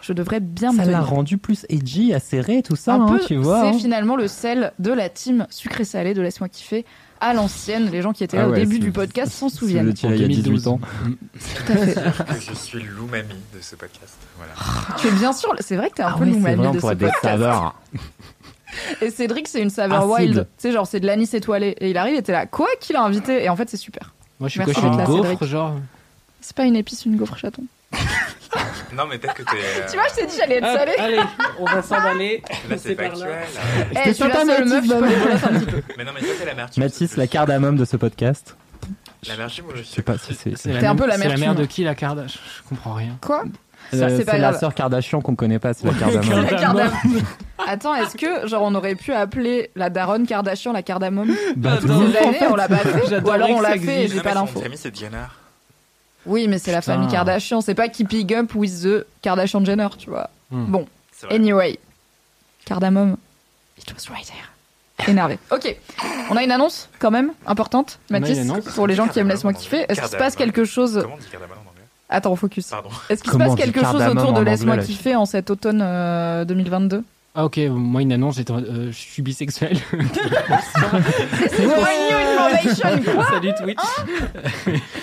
je 0.00 0.12
devrais 0.12 0.40
bien 0.40 0.72
me 0.72 0.78
Ça 0.78 0.84
l'a 0.90 1.00
rendu 1.00 1.38
plus 1.38 1.64
edgy, 1.68 2.12
acéré, 2.12 2.62
tout 2.62 2.76
ça, 2.76 2.94
un 2.94 3.02
hein, 3.06 3.12
peu, 3.18 3.24
tu 3.24 3.36
vois. 3.36 3.60
c'est 3.62 3.68
hein. 3.68 3.78
finalement 3.78 4.16
le 4.16 4.26
sel 4.28 4.72
de 4.78 4.92
la 4.92 5.08
team 5.08 5.46
sucré-salé 5.50 6.12
de 6.14 6.22
Laisse-moi 6.22 6.48
kiffer 6.48 6.84
à 7.20 7.34
l'ancienne. 7.34 7.88
Les 7.90 8.02
gens 8.02 8.12
qui 8.12 8.24
étaient 8.24 8.36
là 8.36 8.44
Ah 8.46 8.48
au 8.48 8.52
ouais, 8.52 8.58
début 8.58 8.80
du 8.80 8.90
podcast 8.90 9.30
s'en 9.32 9.48
souviennent. 9.48 9.86
le 9.86 9.92
il 9.92 10.20
y 10.20 10.24
a 10.24 10.28
18 10.28 10.66
ans. 10.66 10.80
Tout 11.04 11.72
à 11.72 11.76
fait. 11.76 11.94
que 12.34 12.40
je 12.40 12.52
suis 12.54 12.82
l'oumami 12.82 13.28
de 13.54 13.60
ce 13.60 13.76
podcast. 13.76 14.16
Voilà. 14.36 14.52
tu 14.98 15.06
es 15.06 15.12
bien 15.12 15.32
sûr, 15.32 15.54
c'est 15.60 15.76
vrai 15.76 15.88
que 15.90 15.94
t'es 15.94 16.02
un 16.02 16.08
Ah 16.08 16.14
peu 16.18 16.24
ouais, 16.24 16.30
c'est 16.30 16.36
l'umami 16.36 16.56
vrai, 16.56 16.66
on 16.66 16.70
de 16.72 16.76
ce 16.76 16.80
pourrait 16.80 16.96
des 16.96 17.04
podcast. 17.06 17.22
saveurs. 17.24 17.80
Et 19.00 19.10
Cédric, 19.10 19.48
c'est 19.48 19.60
une 19.60 19.70
saveur 19.70 20.02
Acide. 20.12 20.28
wild. 20.30 20.46
Tu 20.58 20.62
sais, 20.68 20.72
genre, 20.72 20.86
c'est 20.86 21.00
de 21.00 21.06
l'anis 21.06 21.32
étoilé. 21.34 21.76
Et 21.80 21.90
il 21.90 21.96
arrive 21.98 22.16
et 22.16 22.22
t'es 22.22 22.32
là, 22.32 22.46
quoi 22.46 22.68
qu'il 22.80 22.96
a 22.96 23.02
invité 23.02 23.44
Et 23.44 23.48
en 23.48 23.56
fait, 23.56 23.68
c'est 23.70 23.76
super. 23.76 24.14
Moi, 24.40 24.48
je 24.48 24.52
suis 24.52 24.58
Merci 24.60 24.72
quoi 24.74 24.82
Je 24.82 24.88
suis 24.88 24.98
une 24.98 25.04
gaufre, 25.04 25.28
Cédric. 25.30 25.44
genre. 25.50 25.74
C'est 26.40 26.56
pas 26.56 26.64
une 26.64 26.76
épice, 26.76 27.04
une 27.06 27.16
gaufre 27.16 27.36
chaton. 27.36 27.62
Non, 28.94 29.04
mais 29.08 29.16
peut-être 29.18 29.34
que 29.34 29.42
t'es. 29.42 29.56
euh, 29.56 29.86
Tu 29.90 29.96
vois, 29.96 30.04
je 30.10 30.14
t'ai 30.20 30.26
dit, 30.26 30.34
j'allais 30.38 30.56
être 30.56 30.66
salée. 30.66 30.92
allez, 30.98 31.20
on 31.58 31.64
va 31.64 31.80
s'emballer. 31.80 32.42
Là, 32.68 32.76
c'est 32.76 32.94
factuel. 32.94 33.38
Eh, 33.92 33.96
je 33.96 34.02
suis 34.02 34.14
sur 34.16 34.28
la 34.28 34.44
seule 34.44 34.68
meuf, 34.68 34.84
je 34.84 34.92
peux 34.92 35.00
Mathis, 35.00 35.16
les 35.16 35.24
brosser 35.24 35.44
un 35.46 35.58
petit 35.60 35.66
peu. 35.72 35.82
Mais 35.96 36.04
non, 36.04 36.10
mais 36.14 36.20
toi, 36.20 36.28
t'es 36.38 36.44
la 36.44 36.54
mertume. 36.54 36.82
Mathis, 36.82 37.16
la 37.16 37.26
cardamome 37.26 37.76
de 37.76 37.86
ce 37.86 37.96
podcast. 37.96 38.54
L'amertume, 39.26 39.64
moi, 39.64 39.74
je 39.76 39.80
Je 39.80 39.86
sais 39.86 39.92
suis. 39.94 40.02
pas 40.02 40.18
si 40.18 40.34
c'est. 40.34 40.58
C'est 40.58 40.72
la 40.72 40.78
un 40.78 40.80
mère- 40.82 40.96
peu 40.96 41.06
la 41.06 41.16
C'est 41.16 41.22
la 41.24 41.28
mère 41.30 41.38
mère 41.38 41.54
de 41.54 41.64
qui, 41.64 41.84
la 41.84 41.94
Karda? 41.94 42.26
Je 42.26 42.34
je 42.34 42.68
comprends 42.68 42.92
rien. 42.92 43.16
Quoi? 43.22 43.44
C'est 43.98 44.24
pas 44.24 44.32
C'est 44.32 44.38
la 44.38 44.48
grave. 44.50 44.60
sœur 44.60 44.74
Kardashian 44.74 45.20
qu'on 45.20 45.34
connaît 45.34 45.58
pas, 45.58 45.74
c'est 45.74 45.86
la 45.86 45.92
cardamome. 45.94 46.42
La 46.44 46.58
cardamome. 46.58 46.92
Attends, 47.66 47.94
est-ce 47.94 48.16
que 48.16 48.46
genre 48.48 48.62
on 48.62 48.74
aurait 48.74 48.94
pu 48.94 49.12
appeler 49.12 49.70
la 49.76 49.90
daronne 49.90 50.26
Kardashian 50.26 50.72
la 50.72 50.82
cardamome 50.82 51.34
Bah, 51.56 51.74
Ces 51.76 51.82
tout 51.82 51.88
le 51.88 51.94
monde, 51.94 52.12
en 52.16 52.28
années, 52.28 52.38
fait. 52.38 52.46
on 52.48 52.56
l'a 52.56 52.68
pas 52.68 52.76
fait 52.78 53.20
Ou 53.20 53.30
alors 53.30 53.50
on 53.50 53.60
l'a 53.60 53.78
fait 53.78 54.04
et 54.04 54.08
j'ai 54.08 54.20
pas 54.20 54.34
l'info. 54.34 54.60
Famille, 54.60 54.78
c'est 54.78 54.94
Jenner. 54.96 55.24
Oui, 56.26 56.46
mais 56.48 56.58
c'est 56.58 56.72
la 56.72 56.82
famille 56.82 57.08
Kardashian, 57.08 57.60
c'est 57.60 57.74
pas 57.74 57.88
Keeping 57.88 58.32
Up 58.34 58.54
with 58.54 58.82
the 58.82 59.06
Kardashian 59.22 59.64
Jenner, 59.64 59.88
tu 59.98 60.08
vois. 60.10 60.30
Hmm. 60.50 60.66
Bon, 60.66 60.86
anyway. 61.30 61.78
Cardamome, 62.64 63.16
it 63.78 63.92
was 63.92 64.12
right 64.14 64.26
there. 64.26 65.08
Énervé. 65.08 65.36
Ok, 65.50 65.74
on 66.30 66.36
a 66.36 66.44
une 66.44 66.52
annonce 66.52 66.88
quand 67.00 67.10
même 67.10 67.32
importante, 67.46 67.98
Mathis, 68.08 68.38
pour 68.76 68.86
les 68.86 68.94
gens 68.94 69.08
qui 69.08 69.18
aiment 69.18 69.28
Laisse-moi 69.30 69.52
kiffer. 69.52 69.84
Est-ce 69.88 70.00
qu'il 70.00 70.10
se 70.10 70.16
passe 70.16 70.36
quelque 70.36 70.64
chose 70.64 71.04
Attends, 72.12 72.36
focus. 72.36 72.66
Pardon. 72.68 72.90
Est-ce 73.08 73.22
qu'il 73.22 73.32
se 73.32 73.38
passe 73.38 73.54
quelque 73.54 73.80
chose 73.80 74.02
autour 74.06 74.32
de 74.34 74.42
Laisse-moi 74.42 74.78
kiffer 74.78 75.16
en 75.16 75.24
cet 75.26 75.50
automne 75.50 75.80
euh, 75.82 76.44
2022 76.44 77.02
Ah, 77.34 77.44
ok, 77.46 77.58
moi, 77.70 78.02
une 78.02 78.12
annonce, 78.12 78.38
euh, 78.38 78.88
je 78.92 78.96
suis 78.96 79.22
bisexuel. 79.22 79.78
C'est 81.50 81.64
new 81.66 81.72
information, 81.72 83.12
quoi? 83.14 83.26
Salut 83.30 83.52
Twitch. 83.62 83.78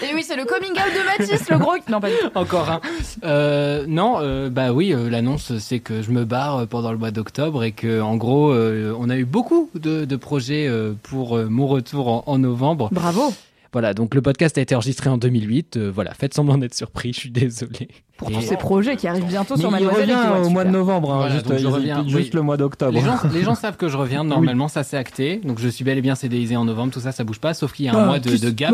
Et 0.04 0.14
oui, 0.14 0.24
c'est 0.24 0.36
le 0.36 0.46
coming 0.46 0.72
out 0.72 0.94
de 0.94 1.24
Mathis, 1.24 1.50
le 1.50 1.58
gros. 1.58 1.74
Non, 1.90 2.00
pas 2.00 2.10
du 2.10 2.16
tout. 2.18 2.30
Encore 2.36 2.70
un. 2.70 2.82
Euh, 3.24 3.86
non, 3.88 4.18
euh, 4.20 4.50
bah 4.50 4.72
oui, 4.72 4.94
euh, 4.94 5.10
l'annonce 5.10 5.58
c'est 5.60 5.80
que 5.80 6.02
je 6.02 6.12
me 6.12 6.26
barre 6.26 6.58
euh, 6.58 6.66
pendant 6.66 6.92
le 6.92 6.98
mois 6.98 7.12
d'octobre 7.12 7.64
et 7.64 7.72
que 7.72 8.02
en 8.02 8.16
gros, 8.18 8.52
euh, 8.52 8.96
on 9.00 9.10
a 9.10 9.18
eu 9.18 9.26
beaucoup 9.26 9.70
de, 9.76 10.06
de 10.06 10.16
projets 10.16 10.68
euh, 10.68 10.94
pour 11.04 11.38
euh, 11.38 11.48
mon 11.50 11.68
retour 11.68 12.08
en, 12.08 12.24
en 12.28 12.38
novembre. 12.38 12.90
Bravo. 12.92 13.34
Voilà, 13.72 13.94
donc 13.94 14.16
le 14.16 14.22
podcast 14.22 14.58
a 14.58 14.62
été 14.62 14.74
enregistré 14.76 15.10
en 15.10 15.18
2008. 15.18 15.78
euh, 15.78 15.92
voilà, 15.94 16.14
faites 16.14 16.34
semblant 16.34 16.58
d'être 16.58 16.74
surpris, 16.74 17.14
je 17.14 17.20
suis 17.20 17.30
désolé. 17.30 17.88
Pour 18.18 18.30
Et- 18.32 18.34
tous 18.34 18.42
ces 18.42 18.58
projets 18.58 18.98
qui 18.98 19.08
arrivent 19.08 19.28
bientôt 19.28 19.54
Mais 19.56 19.62
sur 19.62 19.70
il 19.70 19.72
Mademoiselle 19.72 20.10
qui 20.10 20.14
revient 20.16 20.46
au 20.46 20.50
mois 20.50 20.66
de 20.66 20.72
novembre, 20.72 21.14
hein, 21.14 21.18
Voilà, 21.20 21.36
juste, 21.36 21.48
je 21.54 21.60
ils 21.60 21.68
reviens, 21.68 22.04
juste 22.06 22.16
oui. 22.16 22.30
le 22.34 22.42
mois 22.42 22.58
d'octobre. 22.58 22.92
Les 22.92 23.00
gens, 23.02 23.16
les 23.34 23.44
gens 23.44 23.56
savent 23.56 23.78
que 23.78 23.88
je 23.88 23.96
reviens. 23.96 24.26
Normalement, 24.26 24.68
ça 24.68 24.84
c'est 24.84 24.98
acté. 24.98 25.38
Donc 25.46 25.60
je 25.60 25.70
suis 25.70 25.86
bel 25.86 25.98
et 25.98 26.02
bien 26.02 26.16
CDisé 26.16 26.58
en 26.58 26.66
novembre. 26.66 26.92
Tout 26.92 27.00
ça, 27.00 27.14
ça 27.14 27.24
bouge 27.24 27.40
pas. 27.40 27.54
Sauf 27.54 27.72
qu'il 27.72 27.86
y 27.86 27.88
a 27.90 27.96
un 27.96 28.06
mois 28.08 28.20
de, 28.20 28.36
de 28.36 28.50
gap 28.50 28.74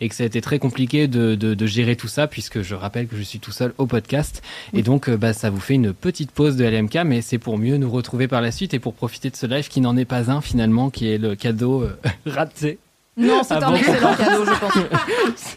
et 0.00 0.08
que 0.08 0.14
ça 0.16 0.24
a 0.24 0.26
été 0.26 0.40
très 0.40 0.58
compliqué 0.58 1.06
de, 1.06 1.36
de, 1.36 1.54
de 1.54 1.66
gérer 1.66 1.94
tout 1.94 2.08
ça 2.08 2.26
puisque 2.26 2.62
je 2.62 2.74
rappelle 2.74 3.06
que 3.06 3.16
je 3.16 3.22
suis 3.22 3.38
tout 3.38 3.52
seul 3.52 3.72
au 3.78 3.86
podcast. 3.86 4.42
Et 4.72 4.82
donc, 4.82 5.08
euh, 5.08 5.16
bah, 5.16 5.32
ça 5.32 5.48
vous 5.50 5.60
fait 5.60 5.74
une 5.74 5.92
petite 5.92 6.32
pause 6.32 6.56
de 6.56 6.64
LMK, 6.64 7.04
mais 7.04 7.20
c'est 7.20 7.38
pour 7.38 7.58
mieux 7.58 7.76
nous 7.76 7.90
retrouver 7.90 8.26
par 8.26 8.40
la 8.40 8.50
suite 8.50 8.74
et 8.74 8.80
pour 8.80 8.94
profiter 8.94 9.30
de 9.30 9.36
ce 9.36 9.46
live 9.46 9.68
qui 9.68 9.80
n'en 9.80 9.96
est 9.96 10.04
pas 10.06 10.28
un 10.32 10.40
finalement, 10.40 10.90
qui 10.90 11.06
est 11.08 11.18
le 11.18 11.36
cadeau 11.36 11.82
euh, 11.82 11.96
raté. 12.26 12.78
Non, 13.14 13.42
c'est 13.42 13.52
Ah 13.54 13.66
un 13.66 13.70
bon 13.72 13.76
excellent 13.76 14.14
cadeau, 14.18 14.44
je 14.46 14.58
pense. 14.58 14.72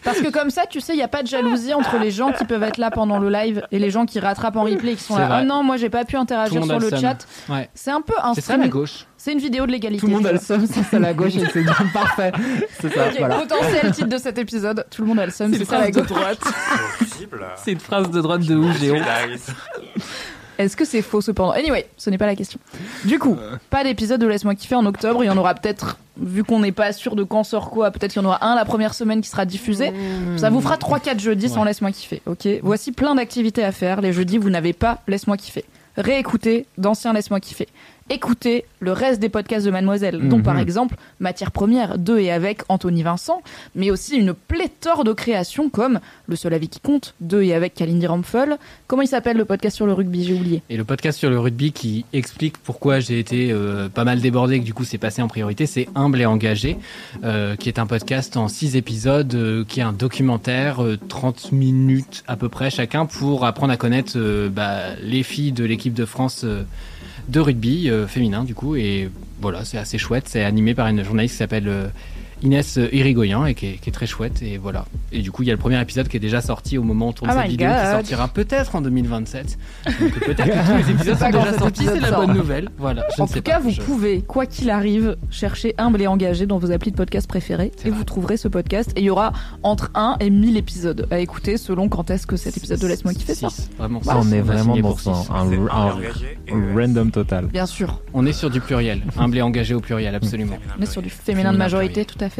Parce 0.04 0.20
que 0.20 0.30
comme 0.30 0.50
ça, 0.50 0.66
tu 0.66 0.80
sais, 0.80 0.92
il 0.92 0.96
n'y 0.96 1.02
a 1.02 1.08
pas 1.08 1.22
de 1.22 1.26
jalousie 1.26 1.72
entre 1.72 1.96
les 1.98 2.10
gens 2.10 2.30
qui 2.30 2.44
peuvent 2.44 2.62
être 2.62 2.76
là 2.76 2.90
pendant 2.90 3.18
le 3.18 3.30
live 3.30 3.66
et 3.72 3.78
les 3.78 3.90
gens 3.90 4.04
qui 4.04 4.20
rattrapent 4.20 4.56
en 4.56 4.64
replay 4.64 4.92
et 4.92 4.96
qui 4.96 5.02
sont 5.02 5.14
C'est 5.14 5.20
là. 5.20 5.26
vrai. 5.28 5.36
Ah 5.40 5.44
non, 5.44 5.62
moi 5.62 5.78
j'ai 5.78 5.88
pas 5.88 6.04
pu 6.04 6.16
interagir 6.16 6.62
sur 6.64 6.78
le 6.78 6.90
chat. 6.90 7.26
Ouais. 7.48 7.70
C'est 7.74 7.90
un 7.90 8.02
peu 8.02 8.12
un 8.22 8.34
C'est 8.34 8.42
ça 8.42 8.58
la 8.58 8.68
gauche. 8.68 9.06
C'est 9.16 9.32
une 9.32 9.38
vidéo 9.38 9.64
de 9.66 9.72
l'égalité. 9.72 10.00
Tout 10.00 10.06
le 10.08 10.12
monde 10.12 10.26
a 10.26 10.32
le 10.32 10.38
seum, 10.38 10.66
ça 10.66 10.80
c'est 10.90 10.98
la 11.00 11.14
gauche 11.14 11.34
et 11.36 11.46
c'est 11.50 11.62
bien 11.62 11.74
parfait. 11.94 12.30
C'est 12.78 12.92
ça, 12.92 13.04
vois. 13.04 13.08
Ok, 13.10 13.18
voilà. 13.20 13.34
potentiel 13.36 13.90
titre 13.92 14.08
de 14.08 14.18
cet 14.18 14.36
épisode. 14.38 14.84
Tout 14.90 15.00
le 15.02 15.08
monde 15.08 15.18
a 15.20 15.24
le 15.24 15.32
seum, 15.32 15.50
C'est 15.52 15.60
c'est 15.60 15.64
ça 15.64 15.78
la 15.78 15.90
phrase 15.90 15.94
de 15.96 16.00
gauche. 16.00 16.08
droite. 16.08 16.38
C'est. 17.00 17.28
C'est 17.64 17.72
une 17.72 17.80
phrase 17.80 18.10
de 18.10 18.20
droite 18.20 18.42
de 18.42 18.54
ouf, 18.54 18.78
Géo. 18.78 18.96
Est-ce 20.58 20.76
que 20.76 20.84
c'est 20.84 21.02
faux 21.02 21.20
cependant 21.20 21.52
Anyway, 21.52 21.86
ce 21.96 22.10
n'est 22.10 22.18
pas 22.18 22.26
la 22.26 22.36
question. 22.36 22.58
Du 23.04 23.18
coup, 23.18 23.36
pas 23.70 23.84
d'épisode 23.84 24.20
de 24.20 24.26
Laisse-moi 24.26 24.54
kiffer 24.54 24.74
en 24.74 24.86
octobre. 24.86 25.22
Il 25.22 25.26
y 25.26 25.30
en 25.30 25.36
aura 25.36 25.54
peut-être, 25.54 25.98
vu 26.20 26.44
qu'on 26.44 26.60
n'est 26.60 26.72
pas 26.72 26.92
sûr 26.92 27.16
de 27.16 27.24
quand 27.24 27.44
sort 27.44 27.70
quoi, 27.70 27.90
peut-être 27.90 28.12
qu'il 28.12 28.22
y 28.22 28.24
en 28.24 28.28
aura 28.28 28.44
un 28.44 28.54
la 28.54 28.64
première 28.64 28.94
semaine 28.94 29.20
qui 29.20 29.28
sera 29.28 29.44
diffusé. 29.44 29.92
Ça 30.36 30.50
vous 30.50 30.60
fera 30.60 30.76
3-4 30.76 31.18
jeudis 31.20 31.48
sans. 31.48 31.64
Laisse-moi 31.64 31.92
kiffer. 31.92 32.22
Ok? 32.26 32.48
Voici 32.62 32.92
plein 32.92 33.14
d'activités 33.14 33.64
à 33.64 33.72
faire. 33.72 34.00
Les 34.00 34.12
jeudis, 34.12 34.38
vous 34.38 34.50
n'avez 34.50 34.72
pas 34.72 35.02
Laisse-moi 35.08 35.36
kiffer. 35.36 35.64
Réécoutez 35.96 36.66
d'anciens 36.78 37.12
Laisse-moi 37.12 37.40
kiffer. 37.40 37.68
Écoutez 38.08 38.64
le 38.78 38.92
reste 38.92 39.20
des 39.20 39.28
podcasts 39.28 39.66
de 39.66 39.70
Mademoiselle, 39.72 40.28
dont 40.28 40.36
Mhm. 40.36 40.42
par 40.44 40.58
exemple 40.60 40.94
Matière 41.18 41.50
Première, 41.50 41.98
de 41.98 42.16
et 42.18 42.30
avec 42.30 42.62
Anthony 42.68 43.02
Vincent, 43.02 43.42
mais 43.74 43.90
aussi 43.90 44.16
une 44.16 44.32
pléthore 44.32 45.02
de 45.02 45.12
créations 45.12 45.68
comme 45.70 45.98
Le 46.28 46.36
seul 46.36 46.54
avis 46.54 46.68
qui 46.68 46.78
compte, 46.78 47.14
de 47.20 47.42
et 47.42 47.52
avec 47.52 47.74
Kalindi 47.74 48.06
Rampfel. 48.06 48.58
Comment 48.86 49.02
il 49.02 49.08
s'appelle 49.08 49.36
le 49.36 49.44
podcast 49.44 49.74
sur 49.74 49.86
le 49.86 49.92
rugby 49.92 50.22
J'ai 50.24 50.34
oublié. 50.34 50.62
Et 50.70 50.76
le 50.76 50.84
podcast 50.84 51.18
sur 51.18 51.30
le 51.30 51.38
rugby 51.40 51.72
qui 51.72 52.04
explique 52.12 52.58
pourquoi 52.58 53.00
j'ai 53.00 53.18
été 53.18 53.50
euh, 53.50 53.88
pas 53.88 54.04
mal 54.04 54.20
débordé 54.20 54.54
et 54.56 54.60
que 54.60 54.64
du 54.64 54.74
coup 54.74 54.84
c'est 54.84 54.98
passé 54.98 55.20
en 55.20 55.26
priorité, 55.28 55.66
c'est 55.66 55.88
Humble 55.96 56.20
et 56.20 56.26
Engagé, 56.26 56.78
euh, 57.24 57.56
qui 57.56 57.68
est 57.68 57.80
un 57.80 57.86
podcast 57.86 58.36
en 58.36 58.46
six 58.46 58.76
épisodes, 58.76 59.34
euh, 59.34 59.64
qui 59.66 59.80
est 59.80 59.84
un 59.84 59.92
documentaire, 59.92 60.80
euh, 60.84 60.96
30 61.08 61.50
minutes 61.50 62.22
à 62.28 62.36
peu 62.36 62.48
près 62.48 62.70
chacun, 62.70 63.06
pour 63.06 63.44
apprendre 63.44 63.72
à 63.72 63.76
connaître 63.76 64.12
euh, 64.16 64.48
bah, 64.48 64.94
les 65.02 65.24
filles 65.24 65.52
de 65.52 65.64
l'équipe 65.64 65.94
de 65.94 66.04
France 66.04 66.42
euh, 66.44 66.62
de 67.28 67.40
rugby 67.40 67.90
euh, 67.90 68.06
féminin 68.06 68.44
du 68.44 68.54
coup. 68.54 68.76
Et 68.76 69.10
voilà, 69.40 69.64
c'est 69.64 69.78
assez 69.78 69.98
chouette. 69.98 70.28
C'est 70.28 70.44
animé 70.44 70.74
par 70.74 70.86
une 70.88 71.02
journaliste 71.04 71.34
qui 71.34 71.38
s'appelle 71.38 71.68
euh, 71.68 71.88
Inès 72.46 72.78
Irigoyen 72.92 73.44
et 73.46 73.54
qui 73.54 73.66
est, 73.66 73.72
qui 73.74 73.88
est 73.88 73.92
très 73.92 74.06
chouette. 74.06 74.40
Et 74.42 74.56
voilà. 74.58 74.84
Et 75.12 75.20
du 75.20 75.30
coup, 75.32 75.42
il 75.42 75.46
y 75.46 75.50
a 75.50 75.54
le 75.54 75.58
premier 75.58 75.80
épisode 75.80 76.06
qui 76.08 76.16
est 76.16 76.20
déjà 76.20 76.40
sorti 76.40 76.78
au 76.78 76.82
moment 76.82 77.06
où 77.06 77.08
on 77.08 77.12
tourne 77.12 77.30
Oh 77.32 77.36
cette 77.40 77.50
vidéo, 77.50 77.68
qui 77.68 77.74
God. 77.74 77.90
sortira 77.92 78.28
peut-être 78.28 78.74
en 78.76 78.80
2027. 78.82 79.58
Donc 80.00 80.12
peut-être 80.20 80.44
que 80.44 80.66
tous 80.82 80.86
les 80.86 80.92
épisodes 80.94 81.18
sont 81.18 81.30
déjà 81.30 81.58
sortis, 81.58 81.84
c'est 81.84 82.00
la 82.00 82.12
bonne 82.12 82.34
nouvelle. 82.34 82.68
Voilà. 82.78 83.04
Je 83.16 83.20
en 83.20 83.24
ne 83.24 83.28
sais 83.28 83.36
tout 83.36 83.42
cas, 83.42 83.54
pas, 83.54 83.60
vous 83.60 83.70
je- 83.70 83.80
pouvez, 83.82 84.22
quoi 84.22 84.46
qu'il 84.46 84.70
arrive, 84.70 85.16
chercher 85.30 85.74
Humble 85.78 86.02
et 86.02 86.06
Engagé 86.06 86.46
dans 86.46 86.58
vos 86.58 86.70
applis 86.70 86.90
de 86.92 86.96
podcast 86.96 87.28
préférés 87.28 87.72
C'est 87.76 87.88
et 87.88 87.90
vrai. 87.90 87.98
vous 87.98 88.04
trouverez 88.04 88.36
ce 88.36 88.48
podcast. 88.48 88.92
Et 88.96 89.00
il 89.00 89.04
y 89.04 89.10
aura 89.10 89.32
entre 89.62 89.90
1 89.94 90.16
et 90.20 90.30
1000 90.30 90.56
épisodes 90.56 91.06
à 91.10 91.18
écouter 91.18 91.56
selon 91.56 91.88
quand 91.88 92.10
est-ce 92.10 92.26
que 92.26 92.36
cet 92.36 92.56
épisode 92.56 92.78
de 92.78 92.86
Laisse-moi 92.86 93.12
kiffer 93.14 93.34
sort. 93.34 93.52
Vraiment, 93.78 94.02
Ça, 94.02 94.18
on 94.18 94.30
est 94.32 94.40
vraiment 94.40 94.76
dans 94.76 94.94
pour 94.94 95.26
un, 95.34 95.94
random 96.74 97.10
total. 97.10 97.46
Bien 97.46 97.66
sûr, 97.66 98.00
On 98.12 98.24
est 98.26 98.32
sur 98.32 98.50
du 98.50 98.60
pluriel. 98.60 99.02
Humble 99.18 99.38
et 99.38 99.42
engagé 99.42 99.74
au 99.74 99.80
pluriel, 99.80 100.14
absolument. 100.14 100.56
on 100.78 100.82
est 100.82 100.86
sur 100.86 101.02
du 101.02 101.10
féminin 101.10 101.52
de 101.52 101.58
majorité, 101.58 102.04
tout 102.04 102.18
à 102.20 102.28
fait. 102.28 102.35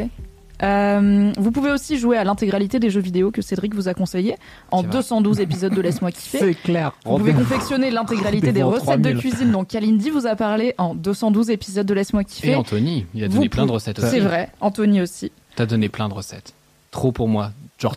Euh, 0.62 1.32
vous 1.36 1.50
pouvez 1.50 1.70
aussi 1.70 1.98
jouer 1.98 2.16
à 2.16 2.24
l'intégralité 2.24 2.78
des 2.78 2.88
jeux 2.88 3.00
vidéo 3.00 3.30
que 3.30 3.42
Cédric 3.42 3.74
vous 3.74 3.88
a 3.88 3.94
conseillé 3.94 4.36
en 4.70 4.80
C'est 4.80 4.86
vrai. 4.86 4.96
212 4.96 5.40
épisodes 5.40 5.74
de 5.74 5.80
Laisse-moi 5.82 6.12
kiffer. 6.12 6.38
C'est 6.40 6.54
clair. 6.54 6.92
Vous 7.04 7.18
pouvez 7.18 7.34
confectionner 7.34 7.90
l'intégralité 7.90 8.52
des 8.52 8.62
recettes 8.62 9.02
de 9.02 9.10
3000. 9.12 9.18
cuisine 9.18 9.52
dont 9.52 9.64
Kalindi 9.64 10.10
vous 10.10 10.26
a 10.26 10.34
parlé 10.34 10.74
en 10.78 10.94
212 10.94 11.50
épisodes 11.50 11.86
de 11.86 11.94
Laisse-moi 11.94 12.22
Et 12.22 12.24
kiffer. 12.24 12.54
Anthony, 12.54 13.04
il 13.14 13.24
a 13.24 13.28
Vous 13.28 13.34
donné 13.34 13.48
plein 13.48 13.66
de 13.66 13.72
recettes 13.72 13.98
aussi. 13.98 14.08
C'est 14.08 14.20
vrai, 14.20 14.50
Anthony 14.60 15.02
aussi. 15.02 15.30
T'as 15.56 15.66
donné 15.66 15.88
plein 15.88 16.08
de 16.08 16.14
recettes. 16.14 16.54
Trop 16.90 17.12
pour 17.12 17.28
moi. 17.28 17.50
Genre 17.78 17.96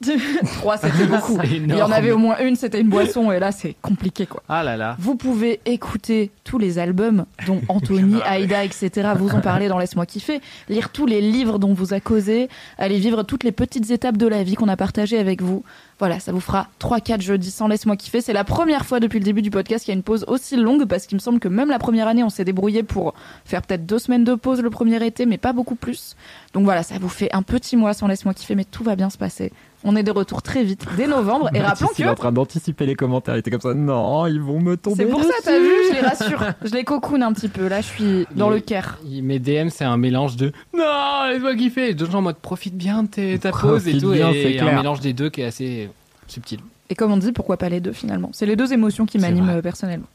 trois. 0.60 0.76
3 0.76 0.78
c'était 0.78 1.06
beaucoup. 1.06 1.38
Il 1.44 1.68
y 1.74 1.82
en 1.82 1.90
avait 1.90 2.12
au 2.12 2.18
moins 2.18 2.38
une, 2.38 2.56
c'était 2.56 2.80
une 2.80 2.88
boisson, 2.88 3.32
et 3.32 3.38
là 3.38 3.52
c'est 3.52 3.74
compliqué 3.82 4.26
quoi. 4.26 4.42
Ah 4.48 4.62
là 4.62 4.76
là. 4.76 4.96
Vous 4.98 5.16
pouvez 5.16 5.60
écouter 5.66 6.30
tous 6.44 6.58
les 6.58 6.78
albums 6.78 7.24
dont 7.46 7.60
Anthony, 7.68 8.20
Aïda, 8.22 8.64
etc. 8.64 9.10
vous 9.16 9.34
ont 9.34 9.40
parlé 9.40 9.68
dans 9.68 9.78
Laisse-moi 9.78 10.06
kiffer, 10.06 10.40
lire 10.68 10.90
tous 10.90 11.06
les 11.06 11.20
livres 11.20 11.58
dont 11.58 11.74
vous 11.74 11.94
a 11.94 12.00
causé, 12.00 12.48
aller 12.78 12.98
vivre 12.98 13.22
toutes 13.22 13.44
les 13.44 13.52
petites 13.52 13.90
étapes 13.90 14.16
de 14.16 14.26
la 14.26 14.42
vie 14.42 14.54
qu'on 14.54 14.68
a 14.68 14.76
partagées 14.76 15.18
avec 15.18 15.42
vous. 15.42 15.64
Voilà, 15.98 16.20
ça 16.20 16.30
vous 16.30 16.40
fera 16.40 16.68
3-4 16.80 17.20
jeudis 17.20 17.50
sans 17.50 17.66
Laisse-moi 17.66 17.96
kiffer. 17.96 18.20
C'est 18.20 18.32
la 18.32 18.44
première 18.44 18.86
fois 18.86 19.00
depuis 19.00 19.18
le 19.18 19.24
début 19.24 19.42
du 19.42 19.50
podcast 19.50 19.84
qu'il 19.84 19.92
y 19.92 19.96
a 19.96 19.98
une 19.98 20.04
pause 20.04 20.24
aussi 20.28 20.56
longue 20.56 20.84
parce 20.84 21.06
qu'il 21.06 21.16
me 21.16 21.20
semble 21.20 21.40
que 21.40 21.48
même 21.48 21.70
la 21.70 21.80
première 21.80 22.06
année, 22.06 22.22
on 22.22 22.30
s'est 22.30 22.44
débrouillé 22.44 22.84
pour 22.84 23.14
faire 23.44 23.62
peut-être 23.62 23.84
deux 23.84 23.98
semaines 23.98 24.22
de 24.22 24.34
pause 24.34 24.60
le 24.62 24.70
premier 24.70 25.04
été, 25.04 25.26
mais 25.26 25.38
pas 25.38 25.52
beaucoup 25.52 25.74
plus. 25.74 26.14
Donc 26.54 26.64
voilà, 26.64 26.84
ça 26.84 26.94
vous 27.00 27.08
fait 27.08 27.28
un 27.34 27.42
petit 27.42 27.76
mois 27.76 27.94
sans 27.94 28.06
Laisse-moi 28.06 28.32
kiffer, 28.32 28.54
mais 28.54 28.64
tout 28.64 28.84
va 28.84 28.94
bien 28.94 29.10
se 29.10 29.18
passer. 29.18 29.52
On 29.90 29.96
est 29.96 30.02
de 30.02 30.10
retour 30.10 30.42
très 30.42 30.64
vite 30.64 30.84
dès 30.98 31.06
novembre 31.06 31.48
et 31.54 31.60
rappelons 31.60 31.88
Il 31.98 32.04
est 32.04 32.08
en 32.08 32.14
que 32.14 32.18
train 32.20 32.30
d'anticiper 32.32 32.84
les 32.84 32.94
commentaires. 32.94 33.34
Il 33.36 33.38
était 33.38 33.50
comme 33.50 33.62
ça. 33.62 33.72
Non, 33.72 34.26
ils 34.26 34.38
vont 34.40 34.60
me 34.60 34.76
tomber. 34.76 34.96
c'est 34.96 35.06
pour 35.06 35.22
ça, 35.22 35.32
t'as 35.42 35.58
vu, 35.58 35.70
je 35.88 35.94
les 35.94 36.00
rassure. 36.00 36.44
Je 36.62 36.74
les 36.74 36.84
cocoon 36.84 37.22
un 37.22 37.32
petit 37.32 37.48
peu. 37.48 37.68
Là, 37.68 37.80
je 37.80 37.86
suis 37.86 38.26
dans 38.36 38.50
le 38.50 38.60
caire. 38.60 38.98
il- 39.06 39.22
Mes 39.22 39.38
DM, 39.38 39.68
c'est 39.70 39.84
un 39.84 39.96
mélange 39.96 40.36
de 40.36 40.52
non, 40.76 40.84
laisse-moi 41.30 41.56
kiffer. 41.56 41.94
D'autres 41.94 42.12
gens 42.12 42.18
en 42.18 42.22
mode 42.22 42.36
profite 42.36 42.76
bien 42.76 43.02
de 43.04 43.08
tes- 43.08 43.38
ta 43.38 43.50
pause 43.50 43.88
et 43.88 43.96
tout. 43.98 44.12
bien, 44.12 44.30
et 44.30 44.58
a 44.58 44.68
un 44.68 44.76
mélange 44.76 45.00
des 45.00 45.14
deux 45.14 45.30
qui 45.30 45.40
est 45.40 45.46
assez 45.46 45.88
subtil. 46.26 46.60
Et 46.90 46.94
comme 46.94 47.10
on 47.12 47.16
dit, 47.16 47.32
pourquoi 47.32 47.56
pas 47.56 47.68
les 47.70 47.80
deux 47.80 47.92
finalement? 47.92 48.28
C'est 48.32 48.46
les 48.46 48.56
deux 48.56 48.72
émotions 48.74 49.06
qui 49.06 49.18
m'animent 49.18 49.48
euh, 49.48 49.62
personnellement. 49.62 50.06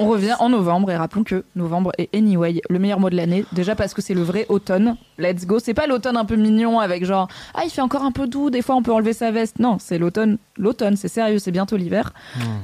On 0.00 0.06
revient 0.06 0.34
en 0.38 0.48
novembre 0.48 0.90
et 0.90 0.96
rappelons 0.96 1.24
que 1.24 1.44
novembre 1.56 1.90
est 1.98 2.14
anyway 2.14 2.60
le 2.70 2.78
meilleur 2.78 3.00
mois 3.00 3.10
de 3.10 3.16
l'année. 3.16 3.44
Déjà 3.52 3.74
parce 3.74 3.94
que 3.94 4.00
c'est 4.02 4.14
le 4.14 4.22
vrai 4.22 4.46
automne. 4.48 4.96
Let's 5.18 5.44
go. 5.46 5.58
C'est 5.58 5.74
pas 5.74 5.86
l'automne 5.86 6.16
un 6.16 6.24
peu 6.24 6.36
mignon 6.36 6.78
avec 6.78 7.04
genre 7.04 7.28
ah 7.54 7.62
il 7.64 7.70
fait 7.70 7.80
encore 7.80 8.02
un 8.04 8.12
peu 8.12 8.26
doux. 8.28 8.50
Des 8.50 8.62
fois 8.62 8.76
on 8.76 8.82
peut 8.82 8.92
enlever 8.92 9.12
sa 9.12 9.30
veste. 9.32 9.58
Non, 9.58 9.78
c'est 9.80 9.98
l'automne. 9.98 10.38
L'automne, 10.56 10.96
c'est 10.96 11.08
sérieux. 11.08 11.38
C'est 11.38 11.50
bientôt 11.50 11.76
l'hiver. 11.76 12.12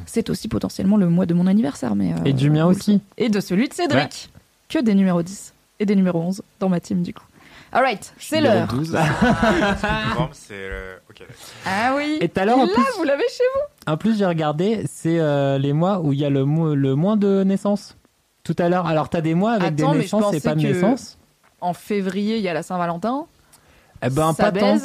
C'est 0.07 0.31
aussi 0.31 0.49
potentiellement 0.49 0.97
le 0.97 1.09
mois 1.09 1.27
de 1.27 1.35
mon 1.35 1.47
anniversaire, 1.47 1.95
mais 1.97 2.13
euh, 2.13 2.17
Et 2.25 2.33
du 2.33 2.51
mien 2.51 2.65
le 2.69 2.71
aussi. 2.77 3.01
et 3.17 3.29
de 3.29 3.41
celui 3.41 3.69
de 3.69 3.75
Cédric. 3.75 4.31
Que 4.69 4.79
des 4.79 4.95
numéros 4.95 5.23
10 5.23 5.53
et 5.81 5.87
des 5.87 5.97
numéros 5.97 6.21
11 6.21 6.43
dans 6.61 6.69
ma 6.69 6.81
team 6.81 7.03
du 7.03 7.13
coup. 7.13 7.25
Alright, 7.73 8.15
c'est 8.19 8.41
l'heure. 8.41 8.69
12. 8.69 8.93
Novembre, 8.93 10.31
c'est 10.33 10.69
le. 10.69 11.01
Ok. 11.11 11.19
d'accord. 11.19 11.35
Ah 11.67 11.95
oui. 11.97 12.19
Et 12.21 12.29
tout 12.29 12.39
à 12.41 12.45
l'heure, 12.45 12.59
en 12.59 12.67
Là, 12.67 12.73
plus, 12.73 12.85
vous 12.99 13.03
l'avez 13.03 13.25
chez 13.29 13.43
vous. 13.55 13.61
En 13.87 13.97
plus 13.97 14.19
j'ai 14.19 14.27
regardé, 14.27 14.85
c'est 14.91 15.19
euh, 15.21 15.59
les 15.59 15.73
mois 15.73 16.01
où 16.01 16.13
il 16.13 16.19
y 16.21 16.25
a 16.25 16.31
le, 16.31 16.45
mo- 16.45 16.75
le 16.75 16.95
moins 16.95 17.17
de 17.17 17.43
naissances. 17.45 17.97
Tout 18.43 18.55
à 18.59 18.69
l'heure. 18.69 18.87
Alors, 18.87 19.09
t'as 19.09 19.21
des 19.23 19.35
mois 19.35 19.53
avec 19.53 19.81
Attends, 19.81 19.93
des 19.93 19.99
naissances 20.01 20.35
et 20.35 20.41
pas 20.41 20.55
de 20.55 20.61
naissances 20.61 21.17
En 21.63 21.73
février, 21.73 22.37
il 22.37 22.43
y 22.43 22.49
a 22.49 22.53
la 22.55 22.63
Saint-Valentin. 22.63 23.25
Eh 24.03 24.11
ben, 24.11 24.33
ça 24.35 24.51
pas 24.53 24.61
tant. 24.61 24.77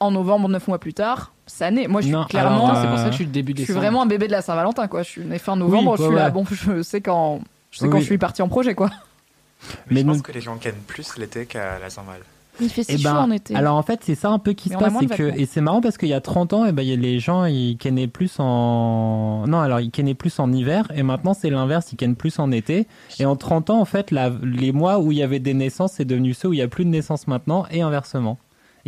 En 0.00 0.10
novembre, 0.12 0.48
9 0.48 0.68
mois 0.68 0.78
plus 0.78 0.94
tard, 0.94 1.32
ça 1.46 1.70
naît. 1.70 1.88
Moi, 1.88 2.02
je 2.02 2.06
suis 2.06 2.14
Non, 2.14 2.24
clairement. 2.24 2.74
C'est 2.80 2.86
pour 2.88 2.98
ça 2.98 3.04
que 3.06 3.10
je 3.10 3.16
suis 3.16 3.24
le 3.24 3.30
début 3.32 3.54
je 3.56 3.64
suis 3.64 3.72
vraiment 3.72 4.02
un 4.02 4.06
bébé 4.06 4.26
de 4.26 4.32
la 4.32 4.42
Saint-Valentin, 4.42 4.86
quoi. 4.88 5.02
Je 5.02 5.08
suis 5.08 5.24
né 5.24 5.38
fin 5.38 5.56
novembre, 5.56 5.92
Oui, 5.92 5.96
je 5.98 6.02
suis 6.04 6.10
ouais, 6.12 6.16
là. 6.18 6.26
ouais. 6.26 6.30
Bon, 6.30 6.44
je 6.50 6.82
sais 6.82 7.00
quand. 7.00 7.40
Je 7.70 7.78
sais 7.78 7.84
Oui, 7.86 7.90
quand 7.90 7.98
je 8.00 8.04
suis 8.04 8.18
parti 8.18 8.42
en 8.42 8.48
projet, 8.48 8.74
quoi. 8.74 8.90
Mais, 8.90 9.74
Mais 9.90 10.00
je 10.02 10.06
pense 10.06 10.16
nous- 10.18 10.22
que 10.22 10.32
les 10.32 10.40
gens 10.40 10.54
gagnent 10.56 10.74
plus 10.86 11.16
l'été 11.18 11.46
qu'à 11.46 11.78
la 11.80 11.90
Saint-Val. 11.90 12.20
Il 12.60 12.68
fait 12.68 12.82
si 12.82 12.92
Eh 12.94 12.98
chaud 12.98 13.04
ben, 13.04 13.16
en 13.16 13.30
été. 13.30 13.54
alors 13.54 13.76
en 13.76 13.82
fait, 13.82 14.00
c'est 14.02 14.14
ça 14.14 14.30
un 14.30 14.38
peu 14.38 14.52
qui 14.52 14.68
Mais 14.68 14.74
se 14.76 14.80
passe, 14.80 14.92
c'est 15.00 15.06
que 15.16 15.38
et 15.38 15.46
c'est 15.46 15.60
marrant 15.60 15.80
parce 15.80 15.96
qu'il 15.98 16.08
y 16.08 16.12
a 16.14 16.20
30 16.20 16.52
ans, 16.52 16.64
et 16.64 16.72
ben 16.72 16.82
il 16.82 16.88
y 16.88 16.92
a 16.92 16.96
les 16.96 17.18
gens 17.20 17.44
ils 17.44 17.76
kennaient 17.76 18.06
plus 18.08 18.38
en 18.40 19.44
non 19.46 19.60
alors 19.60 19.80
ils 19.80 19.90
kennaient 19.90 20.14
plus 20.14 20.38
en 20.38 20.52
hiver 20.52 20.90
et 20.94 21.02
maintenant 21.02 21.34
c'est 21.34 21.50
l'inverse, 21.50 21.92
ils 21.92 21.96
kennent 21.96 22.16
plus 22.16 22.38
en 22.38 22.50
été. 22.50 22.86
Et 23.20 23.24
en 23.26 23.36
30 23.36 23.70
ans 23.70 23.80
en 23.80 23.84
fait, 23.84 24.10
la- 24.10 24.32
les 24.42 24.72
mois 24.72 24.98
où 24.98 25.12
il 25.12 25.18
y 25.18 25.22
avait 25.22 25.38
des 25.38 25.54
naissances, 25.54 25.92
c'est 25.92 26.04
devenu 26.04 26.34
ceux 26.34 26.48
où 26.48 26.52
il 26.52 26.58
y 26.58 26.62
a 26.62 26.68
plus 26.68 26.84
de 26.84 26.90
naissances 26.90 27.26
maintenant 27.26 27.64
et 27.70 27.80
inversement. 27.82 28.38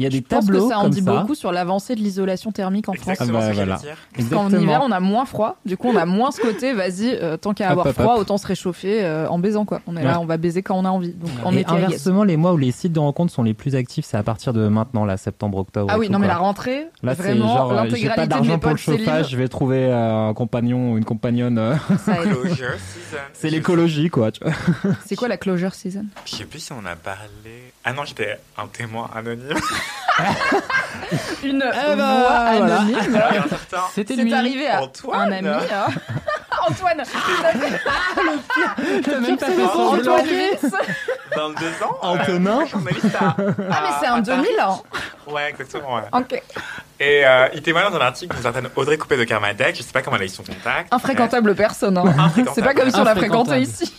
Il 0.00 0.04
y 0.04 0.07
a 0.07 0.11
je 0.11 0.16
des 0.16 0.23
pense 0.23 0.47
tableaux 0.47 0.69
que 0.69 0.73
ça 0.73 0.78
en 0.78 0.88
dit 0.88 1.02
ça. 1.02 1.12
beaucoup 1.21 1.35
sur 1.35 1.52
l'avancée 1.52 1.95
de 1.95 2.00
l'isolation 2.00 2.52
thermique 2.52 2.88
en 2.88 2.95
France. 2.95 3.09
Exactement 3.09 3.38
Ah 3.42 3.49
bah, 3.49 3.52
voilà. 3.54 3.76
dire. 3.76 3.97
Parce 4.16 4.28
qu'en 4.30 4.49
hiver, 4.50 4.80
on 4.85 4.90
a 4.90 5.00
moins 5.00 5.26
froid. 5.26 5.57
Du 5.66 5.76
coup, 5.76 5.88
on 5.88 5.97
a 5.97 6.07
moins 6.07 6.30
ce 6.30 6.40
côté, 6.40 6.73
vas-y, 6.73 7.11
euh, 7.21 7.37
tant 7.37 7.52
qu'à 7.52 7.69
avoir 7.69 7.87
hop, 7.87 7.92
froid, 7.92 8.14
hop. 8.14 8.21
autant 8.21 8.38
se 8.38 8.47
réchauffer 8.47 9.04
euh, 9.04 9.28
en 9.28 9.38
baisant, 9.38 9.64
quoi. 9.66 9.80
On 9.87 9.97
est 9.97 10.02
là, 10.02 10.19
on 10.21 10.25
va 10.25 10.37
baiser 10.38 10.62
quand 10.62 10.76
on 10.76 10.85
a 10.85 10.90
envie. 10.90 11.12
Donc, 11.12 11.28
en 11.45 11.52
Et 11.52 11.61
été, 11.61 11.71
inversement, 11.71 12.25
les 12.25 12.37
mois 12.37 12.52
où 12.54 12.57
les 12.57 12.71
sites 12.73 12.92
de 12.95 12.99
rencontres 12.99 13.33
sont 13.33 13.42
les 13.42 13.54
plus 13.54 13.75
actifs, 13.76 14.07
c'est 14.07 14.16
à 14.16 14.23
partir 14.23 14.52
de 14.54 14.69
maintenant, 14.69 15.04
là, 15.04 15.16
septembre, 15.19 15.59
octobre. 15.59 15.90
Ah 15.92 15.99
oui, 15.99 16.09
non, 16.09 16.19
mais 16.19 16.26
la 16.28 16.38
rentrée, 16.38 16.87
Là, 17.02 17.14
c'est 17.14 17.23
vraiment, 17.23 17.57
genre, 17.57 17.73
euh, 17.73 17.85
j'ai 17.95 18.09
pas 18.09 18.26
d'argent 18.26 18.59
pour 18.59 18.71
le 18.71 18.76
chauffage, 18.78 19.30
je 19.30 19.37
vais 19.37 19.49
trouver 19.49 19.92
un 19.92 20.33
compagnon 20.35 20.92
ou 20.92 20.99
une 20.99 21.04
compagnonne. 21.04 21.78
c'est 23.35 23.49
Je- 23.49 23.54
l'écologie, 23.54 24.09
quoi. 24.11 24.30
C'est 25.04 25.16
quoi 25.16 25.28
la 25.28 25.37
closure 25.37 25.75
season? 25.75 26.04
Je 26.25 26.37
sais 26.37 26.45
plus 26.45 26.61
si 26.61 26.73
on 26.73 26.85
a 26.87 26.97
parlé. 26.97 27.70
Ah 27.84 27.92
non, 27.94 28.04
j'étais 28.04 28.38
un 28.58 28.66
témoin 28.66 29.08
anonyme. 29.14 29.58
Une 31.42 31.64
Eh 31.66 31.76
ben, 31.87 31.96
voix 31.96 32.52
voilà. 32.58 32.76
anonyme. 32.80 32.99
Certain 33.49 33.82
C'était 33.94 34.14
C'est 34.16 34.22
lui. 34.22 34.34
arrivé 34.34 34.68
à 34.68 34.82
Antoine. 34.82 35.32
un 35.32 35.37
ami. 35.37 35.49
hein. 35.49 35.87
Antoine. 36.68 37.02
T'as 39.02 39.18
même 39.20 39.37
pas 39.38 39.46
fait 39.46 39.62
Antoine. 39.64 39.68
semblant. 40.04 40.12
Antoine 40.14 40.26
Luis. 40.26 40.56
22 41.37 41.66
ans. 41.84 41.99
Antonin 42.02 42.60
euh, 42.62 42.66
journaliste 42.66 43.14
à- 43.18 43.34
Ah 43.38 43.82
mais 43.82 43.88
c'est 44.00 44.06
Paris. 44.08 44.22
2000 44.22 44.49
hein. 44.60 44.80
Ouais, 45.28 45.49
exactement. 45.50 45.94
ouais. 45.94 46.02
Ok. 46.12 46.42
Et 46.99 47.25
euh, 47.26 47.49
il 47.54 47.62
témoigne 47.62 47.90
dans 47.90 47.96
un 47.96 48.00
article 48.00 48.34
d'une 48.34 48.42
certaine 48.42 48.68
Audrey 48.76 48.99
Coupé 48.99 49.16
de 49.16 49.25
Kermadec. 49.25 49.75
Je 49.76 49.82
sais 49.82 49.92
pas 49.92 50.02
comment 50.02 50.16
elle 50.16 50.22
a 50.22 50.26
eu 50.26 50.28
son 50.28 50.42
contact. 50.42 50.92
Infréquentable 50.92 51.54
personne. 51.54 51.96
Hein. 51.96 52.30
C'est 52.54 52.62
pas 52.62 52.75
comme 52.75 52.90
si 52.90 52.96
on 52.96 53.04
l'a 53.04 53.14
fréquenté 53.16 53.58
ici. 53.60 53.90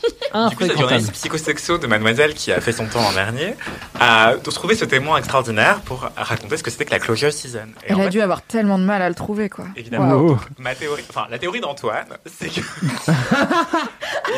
Du 0.49 0.55
coup, 0.55 0.65
journaliste 0.77 1.11
psychosexo 1.11 1.77
de 1.77 1.87
Mademoiselle 1.87 2.33
qui 2.33 2.51
a 2.51 2.61
fait 2.61 2.71
son 2.71 2.85
temps 2.85 3.01
l'an 3.01 3.11
dernier 3.13 3.55
a 3.99 4.33
trouvé 4.43 4.75
ce 4.75 4.85
témoin 4.85 5.17
extraordinaire 5.17 5.79
pour 5.81 6.09
raconter 6.15 6.57
ce 6.57 6.63
que 6.63 6.71
c'était 6.71 6.85
que 6.85 6.91
la 6.91 6.99
closure 6.99 7.31
season. 7.33 7.59
Et 7.85 7.89
Elle 7.91 7.95
en 7.95 7.99
a 7.99 8.03
fait, 8.05 8.09
dû 8.11 8.21
avoir 8.21 8.41
tellement 8.41 8.79
de 8.79 8.83
mal 8.83 9.01
à 9.01 9.09
le 9.09 9.15
trouver 9.15 9.49
quoi. 9.49 9.65
Évidemment. 9.75 10.37
Ma 10.57 10.73
théorie, 10.75 11.03
enfin 11.09 11.27
la 11.29 11.37
théorie 11.39 11.59
d'Antoine, 11.61 12.05
c'est 12.39 12.49
que 12.49 12.61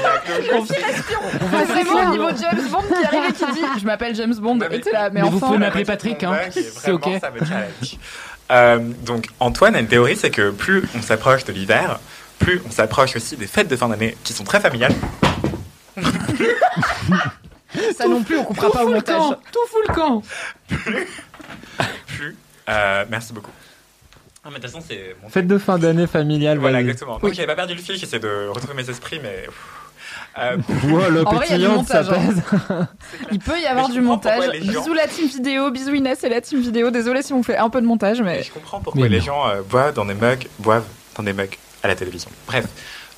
la 0.03 0.17
closure 0.19 0.65
season. 0.67 1.65
C'est 1.75 1.83
moi 1.85 2.03
au 2.07 2.11
niveau 2.11 2.31
de 2.31 2.37
James 2.37 2.67
Bond 2.71 2.83
qui 2.87 3.05
arrive 3.05 3.29
et 3.29 3.33
qui 3.33 3.45
dit 3.53 3.65
Je 3.79 3.85
m'appelle 3.85 4.15
James 4.15 4.35
Bond. 4.35 4.55
Mais- 4.55 4.77
Et 4.77 4.91
là, 4.91 5.09
mais, 5.11 5.21
mais 5.21 5.29
vous 5.29 5.39
pouvez 5.39 5.57
m'appeler 5.57 5.85
Patrick, 5.85 6.23
hein. 6.23 6.37
C'est 6.51 6.91
ok. 6.91 7.01
vraiment, 7.03 7.19
Ça 7.19 7.31
me 7.31 7.39
challenge. 7.45 7.97
Euh, 8.51 8.79
donc 9.05 9.27
Antoine 9.39 9.75
a 9.75 9.79
une 9.79 9.87
théorie, 9.87 10.15
c'est 10.17 10.29
que 10.31 10.49
plus 10.51 10.83
on 10.97 11.01
s'approche 11.01 11.45
de 11.45 11.53
l'hiver, 11.53 11.99
plus 12.39 12.61
on 12.67 12.71
s'approche 12.71 13.15
aussi 13.15 13.37
des 13.37 13.47
fêtes 13.47 13.67
de 13.69 13.75
fin 13.75 13.87
d'année 13.87 14.17
qui 14.23 14.33
sont 14.33 14.43
très 14.43 14.59
familiales. 14.59 14.93
Ça 17.97 18.07
non 18.07 18.23
plus, 18.23 18.37
on 18.37 18.43
coupera 18.43 18.71
pas 18.71 18.85
au 18.85 18.89
montage. 18.89 19.21
Tout 19.51 19.59
fout 19.69 19.81
le 19.87 19.93
camp. 19.93 20.21
Plus, 22.07 22.35
euh, 22.69 23.05
merci 23.09 23.33
beaucoup. 23.33 23.51
Ah, 24.45 24.49
mais 24.51 24.59
de 24.59 24.63
toute 24.63 24.71
façon, 24.71 24.83
c'est 24.87 25.15
mon 25.21 25.29
Fête 25.29 25.47
de 25.47 25.57
fin 25.57 25.79
d'année 25.79 26.05
familiale. 26.05 26.57
Voilà, 26.59 26.77
vas-y. 26.79 26.89
exactement. 26.89 27.17
Donc, 27.17 27.33
j'avais 27.33 27.47
pas 27.47 27.55
perdu 27.55 27.73
le 27.75 27.81
fil, 27.81 27.95
j'essaie 27.97 28.19
de 28.19 28.47
retrouver 28.49 28.73
mes 28.75 28.87
esprits, 28.89 29.19
mais. 29.23 29.47
Euh, 30.37 30.57
Wow, 30.83 31.09
le 31.09 31.27
En 31.27 31.33
vrai, 31.33 31.45
il 31.49 31.51
y 31.51 31.55
a 31.55 31.57
du 31.57 31.63
pétillante, 31.75 31.87
ça 31.87 32.03
montage, 32.03 32.19
hein. 32.19 32.33
pèse. 32.69 32.87
Il 33.31 33.39
peut 33.39 33.59
y 33.59 33.65
avoir 33.65 33.87
Mais 33.87 33.93
je 33.95 33.99
du 33.99 34.05
comprends 34.05 34.15
montage. 34.15 34.37
pourquoi 34.39 34.53
les 34.53 34.61
gens- 34.71 34.81
Bisous 34.81 34.93
la 34.93 35.07
team 35.07 35.27
vidéo, 35.27 35.71
bisous 35.71 35.93
Inès 35.95 36.23
et 36.23 36.29
la 36.29 36.41
team 36.41 36.59
vidéo. 36.61 36.91
Désolé 36.91 37.21
si 37.23 37.33
on 37.33 37.41
fait 37.43 37.57
un 37.57 37.69
peu 37.69 37.81
de 37.81 37.85
montage, 37.87 38.21
mais 38.21 38.43
je 38.43 38.51
comprends 38.51 38.79
pourquoi 38.81 39.01
Mais 39.01 39.09
les 39.09 39.21
gens 39.21 39.47
euh, 39.47 39.61
boivent 39.61 39.93
dans 39.93 40.05
des 40.05 40.13
mugs, 40.15 40.47
boivent 40.59 40.85
dans 41.15 41.23
des 41.23 41.33
mugs 41.33 41.55
à 41.83 41.87
la 41.87 41.95
télévision. 41.95 42.29
Bref. 42.47 42.65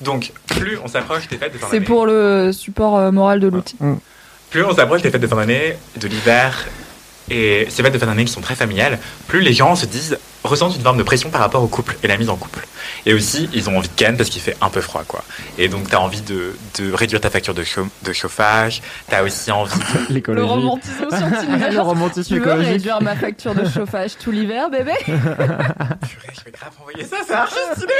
Donc, 0.00 0.32
plus 0.46 0.78
on 0.82 0.88
s'approche 0.88 1.28
des 1.28 1.38
fêtes 1.38 1.52
de 1.52 1.58
fin 1.58 1.66
c'est 1.70 1.76
d'année. 1.76 1.86
pour 1.86 2.06
le 2.06 2.52
support 2.52 2.96
euh, 2.96 3.10
moral 3.10 3.40
de 3.40 3.48
l'outil. 3.48 3.76
Plus 4.50 4.64
on 4.64 4.74
s'approche 4.74 5.02
des 5.02 5.10
fêtes 5.10 5.22
de 5.22 5.26
fin 5.26 5.36
d'année, 5.36 5.76
de 5.96 6.08
l'hiver, 6.08 6.66
et 7.30 7.66
ces 7.70 7.82
fêtes 7.82 7.94
de 7.94 7.98
fin 7.98 8.06
d'année 8.06 8.24
qui 8.24 8.32
sont 8.32 8.40
très 8.40 8.54
familiales, 8.54 8.98
plus 9.26 9.40
les 9.40 9.52
gens 9.52 9.74
se 9.74 9.86
disent, 9.86 10.18
ressentent 10.46 10.76
une 10.76 10.82
forme 10.82 10.98
de 10.98 11.02
pression 11.02 11.30
par 11.30 11.40
rapport 11.40 11.62
au 11.62 11.68
couple 11.68 11.96
et 12.02 12.08
la 12.08 12.16
mise 12.16 12.28
en 12.30 12.36
couple. 12.36 12.66
Et 13.04 13.14
aussi, 13.14 13.48
ils 13.52 13.68
ont 13.68 13.76
envie 13.78 13.88
de 13.88 13.94
ken 13.94 14.16
parce 14.16 14.28
qu'il 14.30 14.40
fait 14.42 14.56
un 14.60 14.68
peu 14.68 14.80
froid, 14.80 15.02
quoi. 15.06 15.22
Et 15.58 15.68
donc, 15.68 15.88
t'as 15.88 15.98
envie 15.98 16.20
de, 16.22 16.56
de 16.78 16.92
réduire 16.92 17.20
ta 17.20 17.30
facture 17.30 17.54
de, 17.54 17.62
chau- 17.64 17.86
de 18.02 18.12
chauffage, 18.12 18.82
t'as 19.08 19.22
aussi 19.22 19.50
envie 19.52 19.78
de... 20.10 20.22
Le 20.32 20.44
romantisme 20.44 21.06
sur 21.10 21.70
Le 21.70 21.80
romantisme 21.80 22.28
Tu 22.34 22.40
veux 22.40 22.46
écologique. 22.46 22.72
réduire 22.72 23.00
ma 23.02 23.14
facture 23.16 23.54
de 23.54 23.68
chauffage 23.68 24.16
tout 24.18 24.30
l'hiver, 24.30 24.70
bébé? 24.70 24.92
Purée, 25.04 25.18
je 26.38 26.44
vais 26.44 26.50
grave 26.52 26.70
envoyer 26.80 27.04
ça, 27.04 27.16
c'est 27.26 27.32
archi 27.34 27.54
stylé 27.76 27.92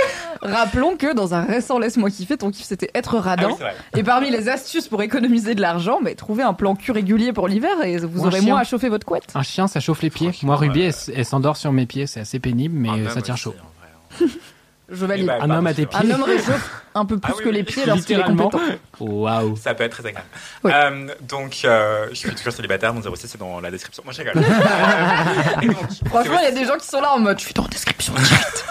Rappelons 0.42 0.96
que 0.96 1.14
dans 1.14 1.34
un 1.34 1.42
récent 1.44 1.78
Laisse-moi 1.78 2.10
kiffer, 2.10 2.36
ton 2.36 2.50
kiff 2.50 2.66
c'était 2.66 2.90
être 2.94 3.14
Ah 3.16 3.18
oui, 3.18 3.22
radin. 3.28 3.48
c'est 3.56 3.62
vrai. 3.64 3.74
et 3.96 4.02
parmi 4.02 4.30
les 4.30 4.48
astuces 4.48 4.88
pour 4.88 5.02
économiser 5.02 5.54
de 5.54 5.60
l'argent, 5.60 5.98
mais 6.02 6.14
trouver 6.14 6.42
un 6.42 6.54
plan 6.54 6.74
cul 6.74 6.92
régulier 6.92 7.32
pour 7.32 7.48
l'hiver 7.48 7.70
et 7.84 7.96
vous 7.98 8.22
Ou 8.22 8.26
aurez 8.26 8.40
moins 8.40 8.60
à 8.60 8.64
chauffer 8.64 8.88
votre 8.88 9.06
couette. 9.06 9.24
Un 9.34 9.42
chien, 9.42 9.66
ça 9.66 9.80
chauffe 9.80 10.02
les 10.02 10.10
pieds. 10.10 10.30
Moi, 10.42 10.56
Ruby, 10.56 10.80
ouais. 10.80 10.92
elle, 11.08 11.14
elle 11.18 11.24
s'endort 11.24 11.56
sur 11.56 11.72
mes 11.72 11.86
pieds. 11.86 12.06
C'est 12.06 12.20
assez 12.20 12.35
pénible, 12.40 12.74
mais 12.78 12.88
Un 12.88 12.98
euh, 12.98 13.06
homme 13.06 13.10
ça 13.14 13.22
tient 13.22 13.34
aussi, 13.34 13.42
chaud. 13.44 13.54
en 13.58 14.20
vrai, 14.22 14.26
hein. 14.28 14.32
Je 14.88 15.04
Eh 15.04 15.08
valide. 15.08 15.26
ben, 15.26 15.38
Un 15.42 15.50
homme 15.50 15.66
à 15.66 15.72
des 15.72 15.84
pardon, 15.86 16.06
pieds. 16.06 16.14
Un 16.14 16.16
homme 16.16 16.22
réchauffe 16.28 16.70
un 16.94 17.04
peu 17.04 17.18
plus 17.18 17.32
Ah 17.32 17.36
oui, 17.38 17.44
que 17.44 17.48
les 17.48 17.64
pieds 17.64 17.84
lorsqu'il 17.86 18.20
est 18.20 18.22
compétent. 18.22 18.60
Waouh. 19.00 19.56
Ça 19.56 19.74
peut 19.74 19.82
être 19.82 19.98
très 19.98 20.06
agréable. 20.06 20.28
Oui. 20.62 20.70
Euh, 20.72 21.08
donc, 21.22 21.58
euh, 21.64 22.06
je 22.10 22.14
suis 22.14 22.30
toujours 22.36 22.52
célibataire, 22.52 22.94
mon 22.94 23.02
06 23.02 23.26
c'est 23.26 23.38
dans 23.38 23.58
la 23.60 23.72
description. 23.72 24.04
Moi, 24.04 24.12
je 24.12 24.18
rigole. 24.22 24.34
Donc, 25.66 25.76
Franchement, 26.08 26.38
il 26.40 26.44
y 26.44 26.46
a 26.46 26.52
des 26.52 26.64
gens 26.64 26.76
qui 26.78 26.86
sont 26.86 27.00
là 27.00 27.10
en 27.12 27.18
mode 27.18 27.38
je 27.40 27.44
suis 27.46 27.54
dans 27.54 27.64
la 27.64 27.68
description 27.68 28.14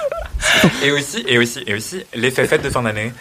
et 0.83 0.91
aussi, 0.91 1.23
et 1.27 1.37
aussi, 1.37 1.63
et 1.67 1.73
aussi, 1.73 2.03
l'effet 2.13 2.45
fête 2.47 2.61
de 2.63 2.69
fin 2.69 2.81
d'année. 2.83 3.11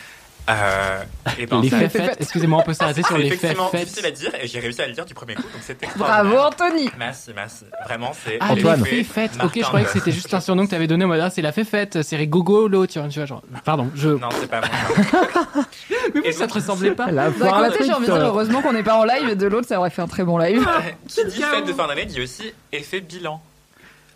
Euh, 0.51 1.03
et 1.39 1.47
ben, 1.47 1.63
Les 1.63 1.71
faits 1.71 1.91
fait. 1.93 2.17
Excusez-moi, 2.21 2.59
on 2.61 2.63
peut 2.67 2.75
s'arrêter 2.75 3.03
sur 3.03 3.17
les 3.17 3.31
faits 3.31 3.39
effectivement 3.45 3.69
fêtes. 3.71 3.81
difficile 3.85 4.05
à 4.07 4.11
dire 4.11 4.31
et 4.43 4.47
j'ai 4.47 4.61
réussi 4.61 4.83
à 4.83 4.87
le 4.87 4.93
dire 4.93 5.07
du 5.07 5.15
premier 5.15 5.35
coup, 5.35 5.43
donc 5.43 5.63
c'était 5.63 5.89
Bravo 5.97 6.37
Anthony. 6.37 6.91
Merci, 6.99 7.31
merci. 7.35 7.65
Vraiment, 7.85 8.13
c'est 8.13 8.37
Ah, 8.41 8.53
Antoine. 8.53 8.83
les 8.85 9.05
faits 9.05 9.31
fêtes. 9.31 9.43
Ok, 9.43 9.53
je 9.57 9.63
croyais 9.63 9.87
que 9.87 9.93
c'était 9.93 10.13
juste 10.13 10.35
un 10.35 10.41
surnom 10.41 10.67
que 10.67 10.71
t'avais 10.71 10.87
donné 10.87 11.07
en 11.07 11.09
mode 11.09 11.21
ah, 11.21 11.31
c'est 11.31 11.41
la 11.41 11.53
fait 11.53 11.65
fête, 11.65 12.03
c'est 12.03 12.17
rigolo, 12.17 12.87
tu 12.87 12.99
vois, 12.99 13.09
tu 13.09 13.19
vois, 13.21 13.27
genre. 13.27 13.43
Pardon, 13.65 13.91
je. 13.95 14.11
Non, 14.11 14.29
c'est 14.39 14.47
pas 14.51 14.61
moi. 14.61 14.69
Mais 16.15 16.21
oui, 16.27 16.33
ça 16.35 16.47
te 16.47 16.53
ressemblait 16.55 16.91
pas. 16.91 17.11
La 17.11 17.31
D'un 17.31 17.47
à 17.47 17.71
côté, 17.71 17.85
j'ai 17.87 17.93
envie 17.93 18.07
de 18.07 18.13
dire 18.13 18.21
heureusement 18.21 18.61
qu'on 18.61 18.73
n'est 18.75 18.83
pas 18.83 18.97
en 18.97 19.05
live 19.05 19.31
et 19.31 19.37
de 19.37 19.47
l'autre, 19.47 19.67
ça 19.67 19.79
aurait 19.79 19.89
fait 19.91 20.03
un 20.03 20.09
très 20.09 20.25
bon 20.25 20.37
live. 20.37 20.67
Qui 21.09 21.25
dit 21.25 21.41
fête 21.41 21.67
de 21.67 21.73
fin 21.73 21.87
d'année 21.87 22.05
dit 22.05 22.21
aussi 22.21 22.53
effet 22.71 23.01
bilan. 23.01 23.41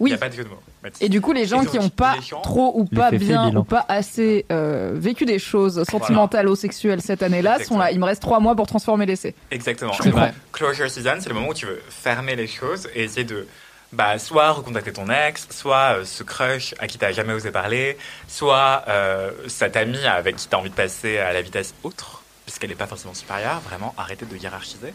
Il 0.00 0.04
Oui. 0.04 0.10
n'y 0.10 0.14
a 0.14 0.18
pas 0.18 0.28
de 0.28 0.34
jeu 0.34 0.44
de 0.44 0.48
mots. 0.50 0.60
Et 1.00 1.08
du 1.08 1.20
coup, 1.20 1.32
les 1.32 1.46
gens 1.46 1.64
qui 1.64 1.78
n'ont 1.78 1.88
pas 1.88 2.16
trop 2.42 2.72
ou 2.74 2.84
pas 2.84 3.10
bien 3.10 3.54
ou 3.54 3.64
pas 3.64 3.84
assez 3.88 4.46
euh, 4.52 4.92
vécu 4.94 5.24
des 5.24 5.38
choses 5.38 5.82
sentimentales 5.84 6.48
ou 6.48 6.56
sexuelles 6.56 7.00
cette 7.00 7.22
année-là 7.22 7.64
sont 7.64 7.78
là. 7.78 7.90
Il 7.90 7.98
me 7.98 8.04
reste 8.04 8.22
trois 8.22 8.40
mois 8.40 8.54
pour 8.54 8.66
transformer 8.66 9.06
l'essai. 9.06 9.34
Exactement. 9.50 9.92
C'est 10.00 10.10
vrai. 10.10 10.32
Closure 10.52 10.90
season, 10.90 11.16
c'est 11.20 11.28
le 11.28 11.34
moment 11.34 11.48
où 11.48 11.54
tu 11.54 11.66
veux 11.66 11.80
fermer 11.88 12.36
les 12.36 12.46
choses 12.46 12.88
et 12.94 13.04
essayer 13.04 13.24
de 13.24 13.46
bah, 13.92 14.18
soit 14.18 14.50
recontacter 14.52 14.92
ton 14.92 15.08
ex, 15.08 15.48
soit 15.50 15.98
euh, 15.98 16.04
ce 16.04 16.22
crush 16.22 16.74
à 16.78 16.86
qui 16.86 16.98
t'as 16.98 17.12
jamais 17.12 17.32
osé 17.32 17.50
parler, 17.50 17.96
soit 18.26 18.84
euh, 18.88 19.30
cette 19.46 19.76
amie 19.76 20.04
avec 20.04 20.36
qui 20.36 20.46
t'as 20.46 20.58
envie 20.58 20.70
de 20.70 20.74
passer 20.74 21.18
à 21.18 21.32
la 21.32 21.40
vitesse 21.40 21.74
autre, 21.82 22.22
puisqu'elle 22.44 22.70
n'est 22.70 22.76
pas 22.76 22.86
forcément 22.86 23.14
supérieure. 23.14 23.60
Vraiment, 23.60 23.94
arrêtez 23.96 24.26
de 24.26 24.36
hiérarchiser. 24.36 24.92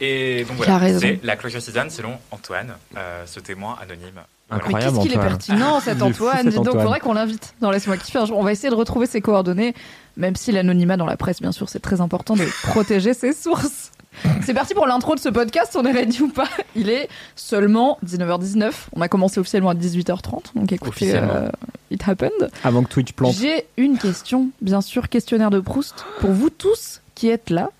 Et 0.00 0.44
donc 0.44 0.56
voilà, 0.56 0.78
raison. 0.78 1.00
c'est 1.00 1.20
la 1.22 1.36
closure 1.36 1.62
season 1.62 1.86
selon 1.88 2.18
Antoine, 2.30 2.74
euh, 2.96 3.24
ce 3.26 3.40
témoin 3.40 3.76
anonyme. 3.82 4.20
Incroyable, 4.50 4.96
qu'est-ce 4.96 5.08
qu'il 5.08 5.18
est 5.18 5.22
pertinent, 5.22 5.80
cet 5.80 6.02
Antoine. 6.02 6.48
Dis 6.48 6.56
donc, 6.56 6.78
faudrait 6.78 7.00
qu'on 7.00 7.14
l'invite 7.14 7.54
dans 7.60 7.70
Laisse-moi 7.70 7.96
kiffer 7.96 8.18
un 8.18 8.26
jour. 8.26 8.38
On 8.38 8.42
va 8.42 8.52
essayer 8.52 8.70
de 8.70 8.74
retrouver 8.74 9.06
ses 9.06 9.20
coordonnées, 9.20 9.74
même 10.16 10.36
si 10.36 10.52
l'anonymat 10.52 10.96
dans 10.96 11.06
la 11.06 11.16
presse, 11.16 11.40
bien 11.40 11.52
sûr, 11.52 11.68
c'est 11.68 11.80
très 11.80 12.00
important 12.00 12.36
de 12.36 12.44
protéger 12.64 13.14
ses 13.14 13.32
sources. 13.32 13.90
C'est 14.44 14.54
parti 14.54 14.74
pour 14.74 14.86
l'intro 14.86 15.14
de 15.14 15.20
ce 15.20 15.28
podcast, 15.28 15.76
on 15.76 15.84
est 15.84 15.90
ready 15.90 16.22
ou 16.22 16.28
pas? 16.28 16.48
Il 16.76 16.88
est 16.88 17.08
seulement 17.34 17.98
19h19. 18.06 18.72
On 18.94 19.00
a 19.00 19.08
commencé 19.08 19.40
officiellement 19.40 19.70
à 19.70 19.74
18h30, 19.74 20.54
donc 20.54 20.70
écoutez, 20.72 21.14
euh, 21.16 21.48
it 21.90 22.06
happened. 22.06 22.50
Avant 22.62 22.84
que 22.84 22.88
Twitch 22.90 23.12
plante. 23.12 23.34
J'ai 23.34 23.66
une 23.76 23.98
question, 23.98 24.50
bien 24.60 24.82
sûr, 24.82 25.08
questionnaire 25.08 25.50
de 25.50 25.58
Proust, 25.58 26.04
pour 26.20 26.30
vous 26.30 26.50
tous 26.50 27.00
qui 27.16 27.28
êtes 27.28 27.50
là. 27.50 27.70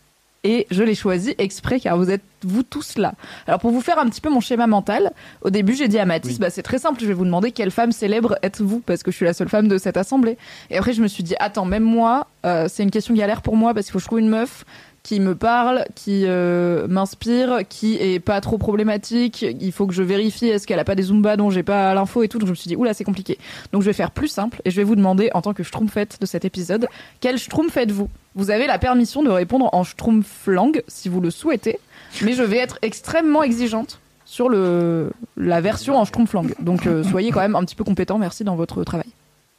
Et 0.47 0.67
je 0.71 0.83
l'ai 0.83 0.95
choisi 0.95 1.35
exprès 1.39 1.81
car 1.81 1.97
vous 1.97 2.11
êtes 2.11 2.23
vous 2.45 2.63
tous 2.63 2.99
là. 2.99 3.15
Alors 3.47 3.59
pour 3.61 3.71
vous 3.71 3.81
faire 3.81 3.99
un 3.99 4.07
petit 4.11 4.21
peu 4.21 4.29
mon 4.29 4.41
schéma 4.41 4.67
mental, 4.67 5.13
au 5.41 5.49
début 5.49 5.75
j'ai 5.75 5.89
dit 5.89 5.99
à 5.99 6.05
Mathis, 6.05 6.33
Oui. 6.33 6.39
bah 6.39 6.51
c'est 6.51 6.63
très 6.63 6.79
simple, 6.79 7.01
je 7.01 7.07
vais 7.07 7.15
vous 7.15 7.25
demander 7.25 7.51
quelle 7.53 7.71
femme 7.71 7.91
célèbre 7.93 8.37
êtes-vous 8.43 8.81
parce 8.81 9.03
que 9.03 9.11
je 9.11 9.17
suis 9.17 9.25
la 9.25 9.33
seule 9.33 9.49
femme 9.49 9.67
de 9.69 9.79
cette 9.79 9.97
assemblée. 9.97 10.37
Et 10.69 10.77
après 10.77 10.93
je 10.93 11.01
me 11.03 11.09
suis 11.09 11.23
dit 11.23 11.35
attends 11.41 11.65
même 11.65 11.83
moi 11.83 12.27
euh, 12.45 12.67
c'est 12.69 12.83
une 12.83 12.91
question 12.91 13.15
galère 13.15 13.41
pour 13.41 13.57
moi 13.57 13.73
parce 13.73 13.87
qu'il 13.87 13.93
faut 13.93 13.99
que 13.99 14.03
je 14.03 14.07
trouve 14.09 14.19
une 14.21 14.29
meuf 14.29 14.67
qui 15.05 15.21
me 15.21 15.35
parle, 15.37 15.85
qui 15.95 16.23
euh, 16.27 16.89
m'inspire, 16.89 17.61
qui 17.69 17.97
est 17.97 18.19
pas 18.21 18.41
trop 18.41 18.57
problématique. 18.59 19.43
Il 19.61 19.71
faut 19.71 19.87
que 19.87 19.93
je 19.93 20.03
vérifie 20.03 20.47
est-ce 20.49 20.67
qu'elle 20.67 20.79
a 20.81 20.85
pas 20.85 20.95
des 20.97 21.05
zumba 21.05 21.37
dont 21.37 21.51
j'ai 21.51 21.63
pas 21.63 21.93
l'info 21.95 22.23
et 22.25 22.29
tout. 22.29 22.39
Donc 22.39 22.47
je 22.47 22.53
me 22.53 22.57
suis 22.57 22.69
dit 22.69 22.75
oula 22.75 22.95
c'est 22.95 23.05
compliqué. 23.05 23.39
Donc 23.73 23.83
je 23.83 23.87
vais 23.87 23.93
faire 23.93 24.11
plus 24.11 24.29
simple 24.29 24.63
et 24.65 24.71
je 24.71 24.77
vais 24.77 24.83
vous 24.83 24.97
demander 24.97 25.31
en 25.35 25.43
tant 25.43 25.53
que 25.53 25.63
schtroumpfette 25.63 26.17
de 26.21 26.27
cet 26.27 26.45
épisode, 26.47 26.89
quel 27.21 27.37
schtroumpf 27.39 27.77
êtes-vous 27.77 28.09
Vous 28.35 28.51
avez 28.51 28.67
la 28.67 28.79
permission 28.79 29.23
de 29.23 29.29
répondre 29.29 29.69
en 29.73 29.85
schtroumpflang 29.85 30.73
si 30.89 31.11
vous 31.11 31.21
le 31.21 31.31
souhaitez, 31.31 31.79
mais 32.23 32.33
je 32.33 32.43
vais 32.43 32.57
être 32.57 32.79
extrêmement 32.81 33.43
exigeante 33.43 34.01
sur 34.25 34.49
le 34.49 35.11
la 35.37 35.61
version 35.61 35.99
en 35.99 36.07
schtroumpflang. 36.07 36.47
Donc 36.61 36.87
euh, 36.87 37.05
soyez 37.05 37.31
quand 37.31 37.41
même 37.41 37.57
un 37.57 37.65
petit 37.65 37.77
peu 37.77 37.85
compétent, 37.85 38.19
merci 38.19 38.43
dans 38.43 38.57
votre 38.57 38.83
travail. 38.85 39.09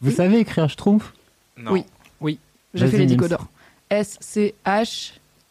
Vous 0.02 0.10
savez 0.12 0.40
écrire 0.40 0.68
Schtroumpf? 0.70 1.14
Non. 1.56 1.72
Oui. 1.72 1.86
J'ai 2.74 2.82
Vas-y, 2.82 2.92
fait 2.92 2.98
les 2.98 3.06
Nils. 3.06 3.16
décodeurs. 3.16 3.48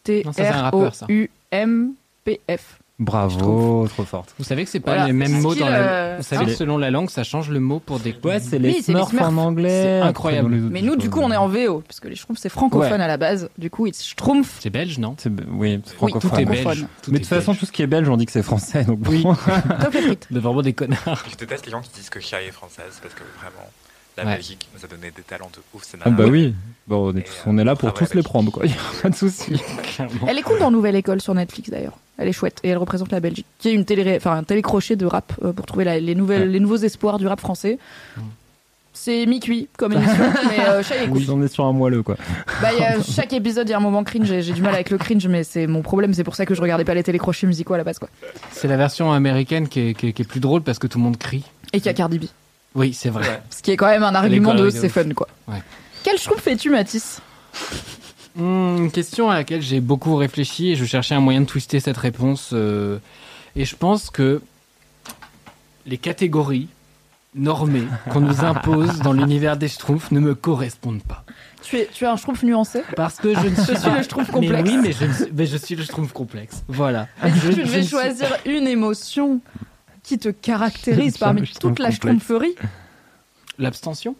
S 0.07 0.13
C 0.13 0.21
H 0.21 0.23
T 0.23 0.23
Non, 0.25 0.31
ça, 0.33 0.43
c'est 0.43 0.49
un 0.49 0.53
R 0.69 0.73
O 0.73 0.77
rappeur, 0.79 0.95
ça. 0.95 1.05
U 1.09 1.29
M 1.51 1.91
P 2.23 2.39
F. 2.49 2.79
Bravo, 2.97 3.87
trop 3.89 4.03
forte. 4.05 4.33
Vous 4.37 4.45
savez 4.45 4.63
que 4.63 4.69
c'est 4.69 4.79
pas 4.79 4.91
Voilà, 4.93 5.07
les 5.07 5.11
mêmes 5.11 5.41
mots 5.41 5.53
dans 5.53 5.67
la. 5.67 5.79
euh, 5.81 6.15
Vous 6.17 6.23
savez 6.23 6.43
hein. 6.43 6.45
que 6.45 6.53
selon 6.53 6.77
la 6.77 6.91
langue, 6.91 7.09
ça 7.09 7.25
change 7.25 7.49
le 7.49 7.59
mot 7.59 7.79
pour 7.79 7.99
des. 7.99 8.15
Ouais, 8.23 8.39
c'est 8.39 8.57
les 8.57 8.69
Oui, 8.69 8.75
les 8.77 8.81
Smurfs 8.83 9.13
en 9.21 9.35
anglais. 9.35 9.99
C'est 10.01 10.07
incroyable. 10.07 10.49
Mais 10.71 10.81
nous, 10.81 10.95
du 10.95 11.09
coup, 11.09 11.19
on 11.19 11.29
est 11.29 11.35
en 11.35 11.49
VO, 11.49 11.81
parce 11.85 11.99
que 11.99 12.07
les 12.07 12.15
schtroumpfs, 12.15 12.39
c'est 12.39 12.47
francophone 12.47 12.93
Ouais. 12.93 13.03
à 13.03 13.07
la 13.07 13.17
base. 13.17 13.49
Du 13.57 13.69
coup, 13.69 13.85
it's 13.85 14.01
schtroumpf. 14.01 14.59
C'est 14.61 14.69
belge, 14.69 14.97
non 14.97 15.15
C'est- 15.17 15.29
Oui, 15.51 15.81
c'est 15.83 15.91
Oui, 15.91 15.97
francophone. 15.97 16.31
Tout 16.31 16.39
est 16.39 16.45
belge. 16.45 16.85
Tout 17.01 17.11
Mais 17.11 17.19
de 17.19 17.23
toute 17.25 17.27
façon, 17.33 17.53
tout 17.53 17.65
ce 17.65 17.73
qui 17.73 17.81
est 17.81 17.87
belge, 17.87 18.07
on 18.07 18.15
dit 18.15 18.25
que 18.27 18.31
c'est 18.31 18.43
français. 18.43 18.85
Donc 18.85 18.99
Oui. 19.09 19.23
bon. 19.23 19.35
Top 19.35 19.93
les 19.93 20.01
frites. 20.01 20.27
De 20.31 20.39
vraiment 20.39 20.61
des 20.61 20.71
connards. 20.71 21.25
Je 21.29 21.35
déteste 21.35 21.65
les 21.65 21.71
gens 21.73 21.81
qui 21.81 21.89
disent 21.95 22.09
que 22.09 22.21
Chia 22.21 22.41
est 22.43 22.51
française 22.51 22.97
parce 23.01 23.13
que 23.13 23.23
vraiment, 23.41 23.69
la 24.17 24.23
Ouais. 24.25 24.35
Belgique 24.35 24.67
nous 24.75 24.83
a 24.83 24.87
donné 24.87 25.11
des 25.15 25.21
talents 25.23 25.49
de 25.53 25.59
ouf. 25.73 25.83
C'est 25.85 25.97
Ah 26.03 26.09
bah 26.09 26.25
oui. 26.27 26.53
Bon, 26.87 27.11
on 27.11 27.15
est, 27.15 27.19
Et, 27.19 27.23
tous- 27.23 27.43
on 27.47 27.57
est 27.57 27.63
là 27.63 27.75
pour 27.75 27.89
euh, 27.89 27.91
tous 27.91 28.13
les 28.13 28.21
prendre, 28.23 28.51
quoi. 28.51 28.63
A 28.99 29.01
pas 29.01 29.09
de 29.09 29.15
souci. 29.15 29.53
Elle 30.27 30.37
est 30.37 30.41
cool 30.41 30.59
dans 30.59 30.71
Nouvelle 30.71 30.95
École 30.95 31.21
sur 31.21 31.33
Netflix 31.33 31.69
d'ailleurs. 31.69 31.97
Elle 32.17 32.27
est 32.29 32.33
chouette 32.33 32.59
et 32.63 32.69
elle 32.69 32.77
représente 32.77 33.11
la 33.11 33.19
Belgique, 33.19 33.45
qui 33.59 33.69
est 33.69 33.73
une 33.73 33.83
télé, 33.85 34.15
enfin 34.15 34.37
un 34.37 34.43
télécrochet 34.43 34.95
de 34.95 35.05
rap 35.05 35.33
euh, 35.43 35.51
pour 35.51 35.65
trouver 35.65 35.83
la- 35.83 35.99
les 35.99 36.15
nouvelles, 36.15 36.49
les 36.49 36.59
nouveaux 36.61 36.77
espoirs 36.77 37.17
du 37.19 37.27
rap 37.27 37.39
français. 37.41 37.77
C'est 38.97 39.25
mi-cuit 39.25 39.67
comme 39.77 39.91
émission, 39.91 40.13
mais 40.49 40.59
euh, 40.65 40.81
chaque, 40.81 41.09
Oui, 41.11 41.27
on 41.29 41.41
est 41.43 41.49
sur 41.49 41.65
un 41.65 41.73
moelleux, 41.73 42.01
quoi. 42.01 42.15
bah, 42.61 42.69
il 42.71 42.79
y 42.79 42.83
a- 42.83 43.03
chaque 43.03 43.33
épisode 43.33 43.67
il 43.67 43.71
y 43.71 43.73
a 43.73 43.77
un 43.77 43.81
moment 43.81 44.05
cringe. 44.05 44.25
J'ai 44.27 44.41
j'ai 44.41 44.53
du 44.53 44.61
mal 44.61 44.73
avec 44.73 44.89
le 44.89 44.97
cringe, 44.97 45.27
mais 45.27 45.43
c'est 45.43 45.67
mon 45.67 45.81
problème. 45.81 46.13
C'est 46.13 46.23
pour 46.23 46.35
ça 46.35 46.45
que 46.45 46.55
je 46.55 46.61
regardais 46.61 46.85
pas 46.85 46.93
les 46.93 47.03
télécrochets 47.03 47.45
musicaux 47.47 47.73
à 47.73 47.77
la 47.77 47.83
base, 47.83 47.99
quoi. 47.99 48.07
C'est 48.51 48.69
la 48.69 48.77
version 48.77 49.11
américaine 49.11 49.67
qui 49.67 49.89
est, 49.89 49.93
qui 49.93 50.07
est- 50.07 50.13
qui 50.13 50.21
est 50.21 50.25
plus 50.25 50.39
drôle 50.39 50.61
parce 50.61 50.79
que 50.79 50.87
tout 50.87 50.97
le 50.99 51.03
monde 51.03 51.17
crie. 51.17 51.43
Et 51.73 51.79
qu'il 51.79 51.87
y 51.87 51.89
a 51.89 51.93
Cardi 51.93 52.19
B, 52.19 52.23
Oui, 52.75 52.93
c'est 52.93 53.09
vrai. 53.09 53.27
Ouais. 53.27 53.41
ce 53.49 53.61
qui 53.61 53.71
est 53.71 53.77
quand 53.77 53.87
même 53.87 54.03
un 54.03 54.13
argument 54.15 54.53
de 54.53 54.69
c'est 54.69 54.89
fun, 54.89 55.09
quoi. 55.15 55.27
Ouais. 55.47 55.61
Quel 56.03 56.17
schtroumpf 56.17 56.41
fais-tu, 56.41 56.69
Mathis 56.69 57.19
Hmm, 58.37 58.77
une 58.77 58.91
question 58.91 59.29
à 59.29 59.35
laquelle 59.35 59.61
j'ai 59.61 59.79
beaucoup 59.79 60.15
réfléchi 60.17 60.71
et 60.71 60.75
je 60.75 60.83
cherchais 60.83 61.15
un 61.15 61.21
moyen 61.21 61.39
de 61.41 61.45
twister 61.45 61.79
cette 61.79 61.95
réponse. 61.97 62.49
euh, 62.51 62.97
et 63.55 63.63
je 63.63 63.75
pense 63.77 64.09
que 64.09 64.41
les 65.85 65.97
catégories 65.97 66.67
normées 67.33 67.87
qu'on 68.11 68.19
nous 68.21 68.43
impose 68.43 68.99
dans 68.99 69.13
l'univers 69.13 69.55
des 69.55 69.67
schtroumpfs 69.69 70.11
ne 70.11 70.19
me 70.19 70.35
correspondent 70.35 71.03
pas. 71.03 71.23
tu 71.61 71.77
es, 71.77 71.89
tu 71.93 72.03
es 72.03 72.07
un 72.07 72.17
schtroumpf 72.17 72.43
nuancé 72.43 72.81
Parce 72.97 73.15
que 73.17 73.33
je 73.33 73.39
ne 73.47 73.55
suis, 73.55 73.73
Je 73.75 73.79
suis 73.79 73.89
le 73.91 74.03
schtroumpf 74.03 74.31
complexe. 74.31 74.63
Mais 74.63 74.69
oui, 74.69 74.77
mais 74.81 74.91
je, 74.91 75.05
suis- 75.13 75.31
mais 75.33 75.45
je 75.45 75.57
suis 75.57 75.75
le 75.75 75.83
schtroumpf 75.83 76.11
complexe. 76.11 76.63
Voilà. 76.67 77.07
Mais 77.23 77.31
si 77.31 77.39
Je- 77.39 77.47
tu 77.51 77.63
devais 77.63 77.81
suis- 77.83 77.89
choisir 77.91 78.35
une 78.45 78.67
émotion 78.67 79.39
qui 80.05 80.17
te 80.17 80.29
caractérise 80.29 81.13
C'est 81.13 81.19
parmi 81.19 81.41
toute 81.47 81.79
la 81.79 81.91
schtroumpferie, 81.91 82.55
L'abstention 83.57 84.15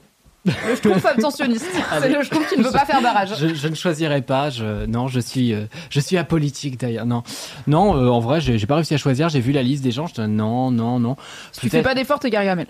le 0.45 0.75
schtroumpf 0.75 1.05
abstentionniste. 1.05 1.65
C'est 1.73 1.95
Allez. 1.95 2.13
le 2.13 2.23
schtroumpf 2.23 2.47
qui 2.49 2.59
ne 2.59 2.63
veut 2.63 2.71
pas 2.71 2.85
faire 2.85 3.01
barrage. 3.01 3.35
je, 3.39 3.55
je 3.55 3.67
ne 3.67 3.73
choisirai 3.73 4.21
pas. 4.21 4.51
Je, 4.51 4.85
non, 4.85 5.07
je 5.07 5.19
suis, 5.19 5.53
euh, 5.53 5.65
je 5.89 5.99
suis 5.99 6.17
apolitique 6.17 6.79
d'ailleurs. 6.79 7.07
Non, 7.07 7.23
non. 7.65 7.97
euh, 7.97 8.09
en 8.09 8.19
vrai, 8.19 8.41
j'ai 8.41 8.67
pas 8.67 8.75
réussi 8.75 8.93
à 8.93 8.97
choisir. 8.97 9.27
J'ai 9.29 9.39
vu 9.39 9.51
la 9.51 9.63
liste 9.63 9.83
des 9.83 9.89
gens. 9.91 10.05
Je 10.05 10.13
dis 10.13 10.21
non, 10.27 10.69
non, 10.69 10.99
non. 10.99 11.15
Tu 11.59 11.69
fais 11.69 11.81
pas 11.81 11.95
d'effort, 11.95 12.19
t'es 12.19 12.29
Gargamel. 12.29 12.67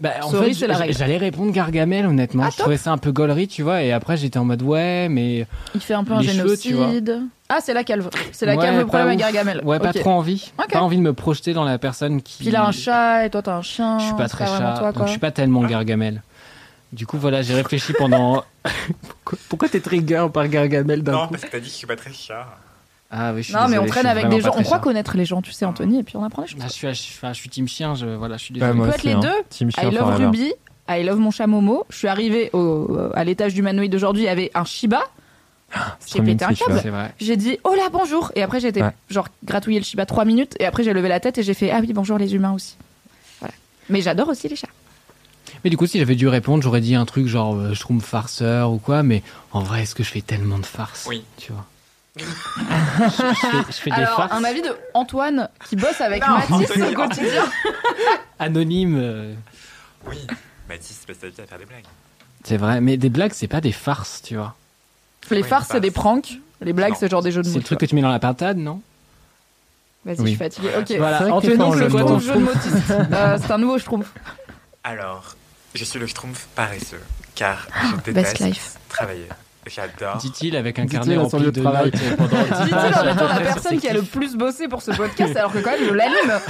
Bah, 0.00 0.10
en 0.22 0.30
Sorry, 0.30 0.54
fait, 0.54 0.68
la 0.68 0.90
j'allais 0.92 1.16
répondre 1.16 1.50
Gargamel, 1.52 2.06
honnêtement. 2.06 2.44
Ah, 2.46 2.50
je 2.52 2.58
trouvais 2.58 2.76
ça 2.76 2.92
un 2.92 2.98
peu 2.98 3.10
gaulerie, 3.10 3.48
tu 3.48 3.62
vois. 3.62 3.82
Et 3.82 3.90
après, 3.92 4.16
j'étais 4.16 4.38
en 4.38 4.44
mode 4.44 4.62
ouais, 4.62 5.08
mais 5.08 5.44
Il 5.74 5.80
fait 5.80 5.94
un 5.94 6.04
peu 6.04 6.12
un 6.12 6.20
Les 6.20 6.28
cheveux, 6.28 6.56
génocide. 6.56 7.22
Ah, 7.48 7.58
c'est 7.60 7.74
la 7.74 7.82
calve. 7.82 8.08
C'est 8.30 8.46
la 8.46 8.54
Ouais, 8.54 8.62
calve 8.64 8.78
le 8.78 8.86
problème 8.86 9.08
avec 9.08 9.18
ouf. 9.18 9.24
Gargamel. 9.24 9.60
ouais, 9.64 9.80
pas 9.80 9.92
trop 9.92 10.10
envie. 10.10 10.52
Pas 10.70 10.80
envie 10.82 10.98
de 10.98 11.02
me 11.02 11.12
projeter 11.14 11.52
dans 11.52 11.64
la 11.64 11.78
personne 11.78 12.22
qui. 12.22 12.38
Puis 12.38 12.46
il 12.48 12.56
a 12.56 12.64
un 12.64 12.72
chat 12.72 13.26
et 13.26 13.30
toi 13.30 13.42
t'as 13.42 13.56
un 13.56 13.62
chien. 13.62 13.98
Je 13.98 14.04
suis 14.04 14.14
pas 14.14 14.28
très 14.28 14.46
chat, 14.46 14.76
toi, 14.78 14.92
donc 14.92 15.06
je 15.06 15.10
suis 15.10 15.18
pas 15.18 15.32
tellement 15.32 15.62
Gargamel. 15.64 16.22
Du 16.92 17.04
coup, 17.06 17.18
voilà, 17.18 17.42
j'ai 17.42 17.54
réfléchi 17.54 17.92
pendant. 17.92 18.44
pourquoi, 19.24 19.38
pourquoi 19.48 19.68
t'es 19.68 19.80
trigger 19.80 20.26
par 20.32 20.46
Gargamel 20.48 21.02
d'un 21.02 21.12
Non, 21.12 21.26
coup 21.26 21.32
parce 21.32 21.44
que 21.44 21.50
t'as 21.50 21.58
dit 21.58 21.66
que 21.66 21.72
je 21.72 21.76
suis 21.76 21.86
pas 21.86 21.96
très 21.96 22.12
chat. 22.12 22.46
Ah 23.10 23.32
oui, 23.32 23.42
je 23.42 23.46
suis 23.48 23.54
Non, 23.54 23.68
mais 23.68 23.78
on 23.78 23.84
je 23.84 23.88
traîne 23.88 24.02
suis 24.02 24.10
avec 24.10 24.24
vraiment 24.24 24.36
des 24.36 24.42
pas 24.42 24.48
gens. 24.48 24.52
On 24.52 24.56
très 24.56 24.64
croit 24.64 24.78
connaître 24.80 25.16
les 25.16 25.24
gens, 25.24 25.40
tu 25.40 25.52
sais, 25.52 25.64
Anthony, 25.64 26.00
et 26.00 26.02
puis 26.02 26.16
on 26.16 26.24
apprend 26.24 26.42
des 26.42 26.48
choses. 26.48 26.60
Ah, 26.62 26.66
je 26.68 26.72
suis, 26.72 26.88
je, 26.88 26.92
suis- 26.92 27.14
enfin, 27.16 27.32
je 27.32 27.38
suis 27.38 27.48
team 27.48 27.66
chien. 27.66 27.94
Je, 27.94 28.06
voilà, 28.06 28.36
je 28.36 28.44
suis 28.44 28.54
Ouais, 28.54 28.60
désolé. 28.60 28.74
moi 28.76 28.86
peut 28.88 28.92
être 28.92 28.98
aussi, 28.98 29.06
les 29.08 29.14
hein. 29.14 29.20
deux. 29.20 29.44
Team 29.48 29.70
I 29.78 29.84
love 29.86 29.94
forever. 29.98 30.24
Ruby, 30.26 30.52
I 30.88 31.02
love 31.04 31.18
mon 31.18 31.30
chat 31.30 31.46
Momo. 31.46 31.84
Je 31.90 31.96
suis 31.96 32.08
arrivée 32.08 32.50
au, 32.52 32.98
à 33.14 33.24
l'étage 33.24 33.54
du 33.54 33.62
Manoïd 33.62 33.90
d'aujourd'hui, 33.90 34.24
il 34.24 34.26
y 34.26 34.28
avait 34.28 34.50
un 34.54 34.64
Shiba. 34.64 35.00
J'ai 36.06 36.14
trop 36.14 36.22
mignon, 36.22 36.32
pété 36.38 36.44
un 36.44 36.54
ce 36.54 36.64
câble. 36.64 36.80
C'est 36.82 36.88
vrai. 36.90 37.14
J'ai 37.20 37.36
dit 37.36 37.58
oh 37.64 37.74
là 37.74 37.88
bonjour 37.92 38.32
et 38.34 38.42
après 38.42 38.58
j'ai 38.58 38.68
été 38.68 38.82
Ouais. 38.82 38.90
genre 39.10 39.28
gratouiller 39.44 39.78
le 39.78 39.84
Shiba 39.84 40.06
trois 40.06 40.24
minutes 40.24 40.54
et 40.60 40.64
après 40.64 40.82
j'ai 40.82 40.94
levé 40.94 41.08
la 41.08 41.20
tête 41.20 41.36
et 41.36 41.42
j'ai 41.42 41.52
fait 41.52 41.70
ah 41.70 41.80
oui 41.82 41.92
bonjour 41.92 42.16
les 42.16 42.34
humains 42.34 42.52
aussi. 42.54 42.76
Voilà. 43.40 43.52
Mais 43.90 44.00
j'adore 44.00 44.28
aussi 44.28 44.48
les 44.48 44.56
chats. 44.56 44.68
Mais 45.64 45.68
du 45.68 45.76
coup, 45.76 45.86
si 45.86 45.98
j'avais 45.98 46.14
dû 46.14 46.26
répondre, 46.26 46.62
j'aurais 46.62 46.80
dit 46.80 46.94
un 46.94 47.04
truc 47.04 47.26
genre 47.26 47.54
euh, 47.54 47.74
je 47.74 47.80
trouve 47.80 48.00
farceur 48.02 48.70
ou 48.72 48.78
quoi. 48.78 49.02
Mais 49.02 49.22
en 49.52 49.60
vrai, 49.60 49.82
est-ce 49.82 49.94
que 49.94 50.02
je 50.02 50.08
fais 50.10 50.22
tellement 50.22 50.58
de 50.58 50.64
farces? 50.66 51.04
Oui. 51.06 51.22
Tu 51.36 51.52
vois. 51.52 51.66
Je, 52.20 53.06
je 53.06 53.10
fais, 53.10 53.56
je 53.68 53.72
fais 53.72 53.90
des 53.90 53.96
Alors 53.96 54.16
farces 54.16 54.32
un 54.32 54.44
avis 54.44 54.62
de 54.62 54.74
Antoine 54.94 55.48
qui 55.68 55.76
bosse 55.76 56.00
avec 56.00 56.26
Non, 56.26 56.34
Mathis 56.34 56.52
Anthony, 56.70 56.94
au 56.94 56.94
quotidien. 56.94 57.44
anonymes. 58.38 58.98
euh, 59.00 59.34
Oui. 60.06 60.26
Mathis 60.68 60.98
passe 61.06 61.18
ta 61.18 61.28
vie 61.28 61.34
à 61.42 61.46
faire 61.46 61.58
des 61.58 61.64
blagues. 61.66 61.84
C'est 62.44 62.56
vrai, 62.56 62.80
mais 62.80 62.96
des 62.96 63.08
blagues, 63.10 63.32
c'est 63.34 63.48
pas 63.48 63.60
des 63.60 63.72
farces, 63.72 64.22
tu 64.22 64.36
vois. 64.36 64.54
Les 65.30 65.42
farces 65.42 65.68
des 65.68 65.74
c'est 65.74 65.80
des 65.80 65.90
pranks. 65.90 66.38
Les 66.60 66.72
blagues 66.72 66.92
Non. 66.92 66.96
c'est 66.98 67.10
genre 67.10 67.22
des 67.22 67.32
jeux 67.32 67.42
de 67.42 67.46
C'est 67.46 67.52
mots. 67.54 67.58
le 67.58 67.64
truc 67.64 67.80
que 67.80 67.86
tu 67.86 67.94
mets 67.94 68.02
dans 68.02 68.10
la 68.10 68.18
pintade, 68.18 68.56
non 68.56 68.80
Vas-y 70.04 70.16
je 70.16 70.22
Oui. 70.22 70.28
suis 70.30 70.36
fatiguée. 70.38 70.70
Ok. 70.78 70.92
Voilà, 70.96 71.18
C'est 71.18 71.24
vrai 71.24 71.30
que 71.32 71.36
Anthony, 71.36 71.62
en 71.62 71.72
c'est 71.72 71.88
quoi 71.90 72.00
ton 72.04 72.18
jeu 72.18 72.34
de 72.34 72.38
mots. 72.38 72.50
Euh, 73.12 73.38
c'est 73.40 73.50
un 73.52 73.58
nouveau 73.58 73.78
schtroumpf. 73.78 74.12
Alors, 74.84 75.34
je 75.74 75.84
suis 75.84 75.98
le 75.98 76.06
schtroumpf 76.06 76.46
paresseux, 76.54 77.02
car 77.34 77.66
je 77.82 77.94
Best 77.96 78.04
déteste 78.06 78.38
life. 78.40 78.74
travailler. 78.88 79.26
J'adore. 79.68 80.16
Dit-il 80.16 80.56
avec 80.56 80.78
un 80.78 80.84
Dit-il 80.84 80.98
carnet 80.98 81.16
rempli 81.16 81.40
de 81.44 81.50
de 81.50 81.60
travail. 81.60 81.90
notes 81.92 82.16
pendant 82.16 82.42
Dit-il 82.64 82.74
en 82.74 83.12
étant 83.14 83.28
la 83.28 83.40
personne 83.40 83.78
qui 83.78 83.88
a 83.88 83.92
le 83.92 84.02
plus 84.02 84.36
bossé 84.36 84.66
pour 84.68 84.82
ce 84.82 84.90
podcast 84.92 85.36
alors 85.36 85.52
que 85.52 85.58
quand 85.58 85.70
même 85.72 85.84
je 85.88 85.92
l'anime. 85.94 86.40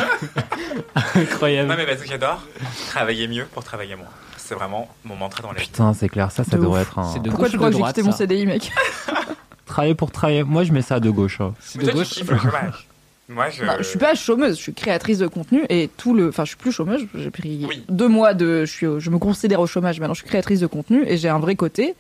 Incroyable. 1.15 1.69
Non, 1.69 1.75
mais 1.77 1.87
parce 1.87 2.01
que 2.01 2.09
j'adore 2.09 2.43
travailler 2.89 3.29
mieux 3.29 3.47
pour 3.53 3.65
travailler 3.65 3.97
moins. 3.97 4.07
C'est 4.37 4.55
vraiment 4.55 4.89
mon 5.05 5.17
mantra 5.17 5.43
dans 5.43 5.53
la 5.53 5.61
vie. 5.61 5.67
Putain, 5.67 5.93
c'est 5.95 6.09
clair, 6.09 6.31
ça, 6.31 6.45
ça 6.45 6.57
De 6.57 6.63
devrait 6.63 6.81
ouf. 6.83 6.89
être 6.89 6.99
un. 6.99 7.19
De 7.19 7.29
Pourquoi 7.31 7.49
tu 7.51 7.57
crois 7.59 7.71
que 7.71 7.77
j'ai 7.77 7.83
quitté 7.83 8.03
mon 8.03 8.13
CDI 8.13 8.47
mec 8.47 8.73
Travailler 9.67 9.95
pour 9.95 10.11
travailler. 10.11 10.43
Moi, 10.45 10.65
je 10.65 10.73
mets 10.73 10.81
ça 10.83 10.99
de 11.01 11.11
gauche. 11.11 11.41
hein. 11.41 11.55
C'est 11.61 11.79
de 11.83 11.91
gauche. 11.91 12.23
Moi, 13.31 13.51
je. 13.51 13.63
Non, 13.63 13.73
je 13.77 13.83
suis 13.83 13.99
pas 13.99 14.15
chômeuse, 14.15 14.57
je 14.57 14.63
suis 14.63 14.73
créatrice 14.73 15.19
de 15.19 15.27
contenu 15.27 15.67
et 15.69 15.91
tout 15.99 16.15
le. 16.15 16.31
Enfin, 16.31 16.45
je 16.45 16.49
suis 16.51 16.57
plus 16.57 16.73
chômeuse. 16.73 17.07
J'ai 17.15 17.31
pris 17.31 17.67
Oui. 17.69 17.85
deux 17.91 18.09
mois 18.09 18.33
de. 18.33 18.65
Je, 18.65 18.73
suis, 18.73 18.87
je 18.99 19.11
me 19.11 19.19
considère 19.19 19.61
au 19.61 19.67
chômage. 19.67 20.01
Maintenant, 20.01 20.15
je 20.15 20.21
suis 20.21 20.29
créatrice 20.29 20.61
de 20.61 20.67
contenu 20.67 21.05
et 21.07 21.19
j'ai 21.19 21.29
un 21.29 21.39
vrai 21.39 21.55
côté. 21.55 21.95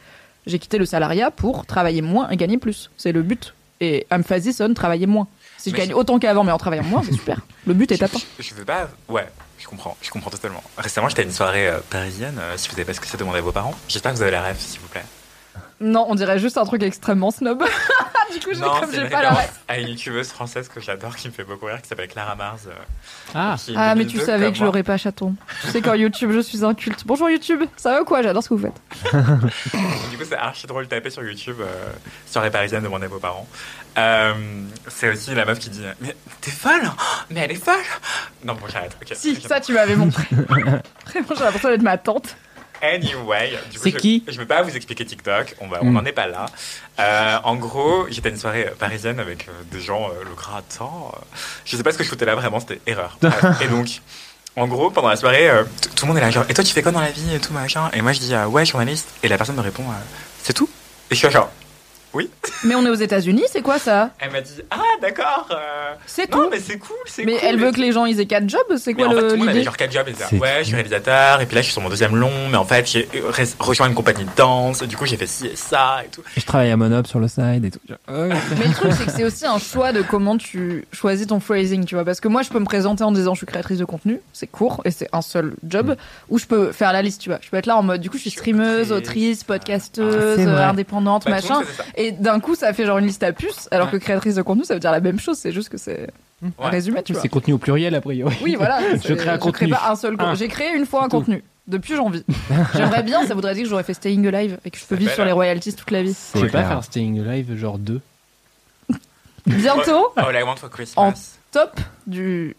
J'ai 0.48 0.58
quitté 0.58 0.78
le 0.78 0.86
salariat 0.86 1.30
pour 1.30 1.66
travailler 1.66 2.02
moins 2.02 2.28
et 2.30 2.36
gagner 2.36 2.58
plus. 2.58 2.90
C'est 2.96 3.12
le 3.12 3.22
but. 3.22 3.54
Et 3.80 4.06
emphasis 4.10 4.60
on 4.60 4.74
travailler 4.74 5.06
moins. 5.06 5.28
Si 5.56 5.70
je 5.70 5.74
Mais 5.74 5.80
gagne 5.86 5.94
autant 5.94 6.18
qu'avant 6.18 6.42
mais 6.42 6.50
en 6.52 6.58
travaillant 6.58 6.82
moins, 6.84 7.02
c'est 7.04 7.12
super. 7.12 7.40
Le 7.66 7.74
but 7.74 7.92
est 7.92 8.02
atteint. 8.02 8.18
Je, 8.38 8.42
je 8.42 8.54
veux 8.54 8.64
pas. 8.64 8.88
Ouais, 9.08 9.28
je 9.58 9.66
comprends. 9.66 9.96
Je 10.02 10.10
comprends 10.10 10.30
totalement. 10.30 10.62
Récemment, 10.76 11.08
j'étais 11.08 11.22
à 11.22 11.24
une 11.26 11.32
soirée 11.32 11.68
euh, 11.68 11.78
parisienne. 11.90 12.38
euh, 12.40 12.56
si 12.56 12.68
vous 12.68 12.74
avez 12.74 12.84
pas 12.84 12.94
ce 12.94 13.00
que 13.00 13.06
c'est, 13.06 13.16
demandez 13.18 13.38
à 13.38 13.42
vos 13.42 13.52
parents. 13.52 13.74
J'espère 13.88 14.12
que 14.12 14.16
vous 14.16 14.22
avez 14.22 14.32
la 14.32 14.42
rêve, 14.42 14.56
s'il 14.58 14.80
vous 14.80 14.88
plaît. 14.88 15.04
Non, 15.80 16.06
on 16.08 16.14
dirait 16.16 16.38
juste 16.38 16.58
un 16.58 16.64
truc 16.64 16.82
extrêmement 16.82 17.30
snob. 17.30 17.62
du 18.32 18.40
coup, 18.40 18.50
j'ai 18.52 18.60
Non, 18.60 18.80
comme 18.80 18.92
j'ai 18.92 19.08
pas 19.08 19.22
la 19.22 19.36
à 19.68 19.78
une 19.78 19.88
youtubeuse 19.88 20.28
française 20.28 20.68
que 20.68 20.80
j'adore, 20.80 21.14
qui 21.14 21.28
me 21.28 21.32
fait 21.32 21.44
beaucoup 21.44 21.66
rire, 21.66 21.80
qui 21.80 21.88
s'appelle 21.88 22.08
Clara 22.08 22.34
Mars. 22.34 22.62
euh, 22.66 22.72
Ah, 23.34 23.54
Ah, 23.76 23.94
mais 23.94 24.04
tu 24.04 24.14
2002 24.16 24.24
savais 24.26 24.50
que 24.52 24.58
je 24.58 24.64
l'aurais 24.64 24.82
pas 24.82 24.96
chaton. 24.96 25.36
Tu 25.62 25.68
sais 25.68 25.80
qu'en 25.80 25.94
YouTube, 25.94 26.32
je 26.32 26.40
suis 26.40 26.64
un 26.64 26.74
culte. 26.74 27.04
Bonjour 27.06 27.30
YouTube, 27.30 27.62
ça 27.76 27.92
va 27.92 28.02
ou 28.02 28.04
quoi? 28.04 28.22
J'adore 28.22 28.42
ce 28.42 28.48
que 28.48 28.54
vous 28.54 28.66
faites. 28.66 29.12
Du 30.10 30.16
coup, 30.18 30.24
c'est 30.28 30.36
archi 30.36 30.66
drôle 30.66 30.84
de 30.84 30.88
taper 30.88 31.10
sur 31.10 31.22
YouTube, 31.22 31.56
euh, 31.60 31.66
soirée 32.26 32.50
parisienne, 32.50 32.82
demandez 32.82 33.04
à 33.06 33.08
vos 33.08 33.18
parents. 33.20 33.46
Euh, 33.98 34.32
c'est 34.88 35.10
aussi 35.10 35.34
la 35.34 35.44
meuf 35.44 35.58
qui 35.58 35.70
dit 35.70 35.82
Mais 36.00 36.16
t'es 36.40 36.50
folle 36.50 36.82
Oh, 36.84 37.00
Mais 37.30 37.40
elle 37.40 37.52
est 37.52 37.64
folle 37.64 37.74
Non, 38.44 38.54
bon, 38.54 38.66
j'arrête. 38.72 38.96
ok. 39.00 39.12
Si, 39.14 39.36
ça 39.40 39.60
tu 39.60 39.72
m'avais 39.74 39.96
montré. 39.96 40.24
Vraiment, 40.32 40.78
j'ai 41.36 41.44
l'impression 41.44 41.68
d'être 41.68 41.82
ma 41.82 41.98
tante. 41.98 42.36
Anyway, 42.82 43.50
du 43.70 43.78
coup, 43.78 43.84
C'est 43.84 43.90
je, 43.90 43.96
qui 43.96 44.24
Je 44.28 44.38
vais 44.38 44.46
pas 44.46 44.62
vous 44.62 44.74
expliquer 44.76 45.04
TikTok, 45.04 45.54
on 45.60 45.68
va, 45.68 45.82
Mm. 45.82 45.92
n'en 45.92 46.04
est 46.04 46.12
pas 46.12 46.26
là. 46.26 46.46
Euh, 46.98 47.38
en 47.44 47.56
gros, 47.56 48.06
j'étais 48.10 48.28
à 48.28 48.32
une 48.32 48.38
soirée 48.38 48.66
euh, 48.68 48.74
parisienne 48.78 49.20
avec 49.20 49.48
euh, 49.48 49.52
des 49.72 49.80
gens, 49.80 50.08
euh, 50.08 50.24
le 50.24 50.30
euh, 50.30 51.18
je 51.64 51.76
sais 51.76 51.82
pas 51.82 51.92
ce 51.92 51.98
que 51.98 52.04
je 52.04 52.08
foutais 52.08 52.24
là, 52.24 52.34
vraiment, 52.34 52.60
c'était 52.60 52.80
erreur. 52.86 53.18
Et 53.60 53.68
donc, 53.68 54.00
en 54.56 54.66
gros, 54.66 54.90
pendant 54.90 55.08
la 55.08 55.16
soirée, 55.16 55.48
euh, 55.50 55.64
tout 55.96 56.04
le 56.04 56.08
monde 56.08 56.18
est 56.18 56.20
là, 56.20 56.30
genre, 56.30 56.44
et 56.48 56.54
toi, 56.54 56.64
tu 56.64 56.72
fais 56.72 56.82
quoi 56.82 56.92
dans 56.92 57.00
la 57.00 57.10
vie 57.10 57.34
et 57.34 57.38
tout, 57.40 57.52
machin? 57.52 57.90
Et 57.92 58.02
moi, 58.02 58.12
je 58.12 58.20
dis, 58.20 58.34
ouais, 58.34 58.64
journaliste. 58.66 59.08
Et 59.22 59.28
la 59.28 59.36
personne 59.36 59.56
me 59.56 59.60
répond, 59.60 59.84
c'est 60.42 60.52
tout 60.52 60.68
Et 61.10 61.14
je 61.14 61.20
suis 61.20 61.30
genre, 61.30 61.50
Mais 62.64 62.74
on 62.74 62.84
est 62.84 62.90
aux 62.90 62.94
États-Unis, 62.94 63.44
c'est 63.50 63.62
quoi 63.62 63.78
ça? 63.78 64.10
Elle 64.18 64.32
m'a 64.32 64.40
dit, 64.40 64.50
ah, 64.70 64.78
d'accord. 65.00 65.48
euh, 65.52 65.92
C'est 66.06 66.30
non, 66.34 66.44
tout. 66.44 66.48
mais 66.50 66.58
c'est 66.58 66.78
cool, 66.78 66.96
c'est 67.06 67.24
Mais 67.24 67.34
cool. 67.34 67.40
elle 67.44 67.58
veut 67.60 67.70
que 67.70 67.80
les 67.80 67.92
gens 67.92 68.04
ils 68.06 68.18
aient 68.18 68.26
quatre 68.26 68.48
jobs, 68.48 68.60
c'est 68.78 68.94
Mais 68.94 69.02
quoi 69.02 69.06
en 69.08 69.10
fait, 69.10 69.16
tout 69.16 69.22
le- 69.26 69.30
le 69.32 69.36
monde 69.38 69.48
avait 69.50 69.62
genre 69.62 69.76
4 69.76 69.92
jobs 69.92 70.08
et 70.08 70.36
ouais, 70.38 70.56
je 70.60 70.64
suis 70.64 70.74
réalisateur, 70.74 71.40
et 71.40 71.46
puis 71.46 71.54
là, 71.54 71.60
je 71.60 71.66
suis 71.66 71.72
sur 71.74 71.82
mon 71.82 71.88
deuxième 71.88 72.16
long, 72.16 72.32
mais 72.50 72.56
en 72.56 72.64
fait, 72.64 72.86
j'ai 72.90 73.02
re- 73.02 73.54
rejoint 73.60 73.86
une 73.88 73.94
compagnie 73.94 74.24
de 74.24 74.30
danse, 74.36 74.82
du 74.82 74.96
coup, 74.96 75.06
j'ai 75.06 75.16
fait 75.16 75.26
ci 75.26 75.46
et 75.46 75.56
ça 75.56 75.98
et 76.04 76.08
tout. 76.08 76.22
Je 76.36 76.44
travaille 76.44 76.70
à 76.70 76.76
Monop 76.76 77.06
sur 77.06 77.20
le 77.20 77.28
side 77.28 77.64
et 77.64 77.70
tout. 77.70 77.78
Mais 78.08 78.66
le 78.66 78.74
truc, 78.74 78.92
c'est 78.96 79.04
que 79.06 79.12
c'est 79.12 79.24
aussi 79.24 79.46
un 79.46 79.58
choix 79.58 79.92
de 79.92 80.02
comment 80.02 80.36
tu 80.38 80.86
choisis 80.92 81.26
ton 81.28 81.38
phrasing, 81.40 81.84
tu 81.84 81.94
vois. 81.94 82.04
Parce 82.04 82.20
que 82.20 82.28
moi, 82.28 82.42
je 82.42 82.48
peux 82.48 82.58
me 82.58 82.64
présenter 82.64 83.04
en 83.04 83.12
disant 83.12 83.34
je 83.34 83.38
suis 83.40 83.46
créatrice 83.46 83.78
de 83.78 83.84
contenu, 83.84 84.20
c'est 84.32 84.46
court 84.48 84.80
et 84.84 84.90
c'est 84.90 85.08
un 85.12 85.22
seul 85.22 85.54
job, 85.62 85.94
ou 86.30 86.38
je 86.38 86.46
peux 86.46 86.72
faire 86.72 86.92
la 86.92 87.02
liste, 87.02 87.20
tu 87.20 87.28
vois. 87.28 87.38
Je 87.42 87.50
peux 87.50 87.56
être 87.58 87.66
là 87.66 87.76
en 87.76 87.82
mode, 87.82 88.00
du 88.00 88.10
coup, 88.10 88.16
je 88.16 88.22
suis 88.22 88.30
streameuse, 88.30 88.90
autrice. 88.92 89.40
Ah, 89.42 89.58
podcasteuse, 89.58 90.38
euh, 90.40 90.68
indépendante, 90.68 91.24
Bah, 91.24 91.30
le 91.30 91.36
machin. 91.36 91.62
Et 92.00 92.12
d'un 92.12 92.38
coup, 92.40 92.54
ça 92.54 92.72
fait 92.72 92.86
genre 92.86 92.98
une 92.98 93.06
liste 93.06 93.22
à 93.24 93.32
puces, 93.32 93.68
alors 93.72 93.86
Ouais. 93.88 93.92
que 93.92 93.96
créatrice 93.98 94.36
de 94.36 94.42
contenu, 94.42 94.64
ça 94.64 94.72
veut 94.74 94.80
dire 94.80 94.92
la 94.92 95.00
même 95.00 95.18
chose, 95.18 95.36
c'est 95.36 95.50
juste 95.52 95.68
que 95.68 95.76
c'est 95.78 96.08
un 96.42 96.46
Ouais. 96.64 96.70
résumé, 96.70 97.02
tu 97.02 97.12
vois. 97.12 97.20
c'est 97.20 97.28
contenu 97.28 97.52
au 97.54 97.58
pluriel 97.58 97.94
a 97.96 98.00
priori. 98.00 98.36
Oui, 98.42 98.54
voilà. 98.56 98.78
Je 99.04 99.12
crée 99.14 99.28
un 99.30 99.34
Je 99.34 99.38
contenu. 99.40 99.68
crée 99.68 99.78
pas 99.80 99.90
un 99.90 99.96
seul 99.96 100.12
contenu. 100.16 100.30
Un. 100.32 100.34
J'ai 100.36 100.48
créé 100.48 100.72
une 100.74 100.86
fois 100.86 101.04
un 101.04 101.08
contenu. 101.08 101.42
Depuis, 101.66 101.96
j'en 101.96 102.08
vis. 102.08 102.24
J'aimerais 102.76 103.02
bien, 103.02 103.26
ça 103.26 103.34
voudrait 103.34 103.52
dire 103.54 103.64
que 103.64 103.68
j'aurais 103.68 103.82
fait 103.82 103.92
Staying 103.94 104.26
Alive 104.28 104.58
et 104.64 104.70
que 104.70 104.78
je 104.78 104.84
peux 104.86 104.94
vivre 104.94 105.12
sur 105.12 105.24
les 105.24 105.32
royalties 105.32 105.74
toute 105.74 105.90
la 105.90 106.02
vie. 106.02 106.16
Je 106.34 106.40
vais 106.40 106.48
pas 106.48 106.64
faire 106.64 106.82
Staying 106.84 107.20
Alive 107.28 107.56
genre 107.56 107.78
2. 107.78 108.00
Bientôt, 109.46 110.08
All 110.16 110.34
I 110.36 110.42
want 110.42 110.56
for 110.56 110.68
Christmas. 110.70 111.38
top 111.52 111.80
du 112.06 112.54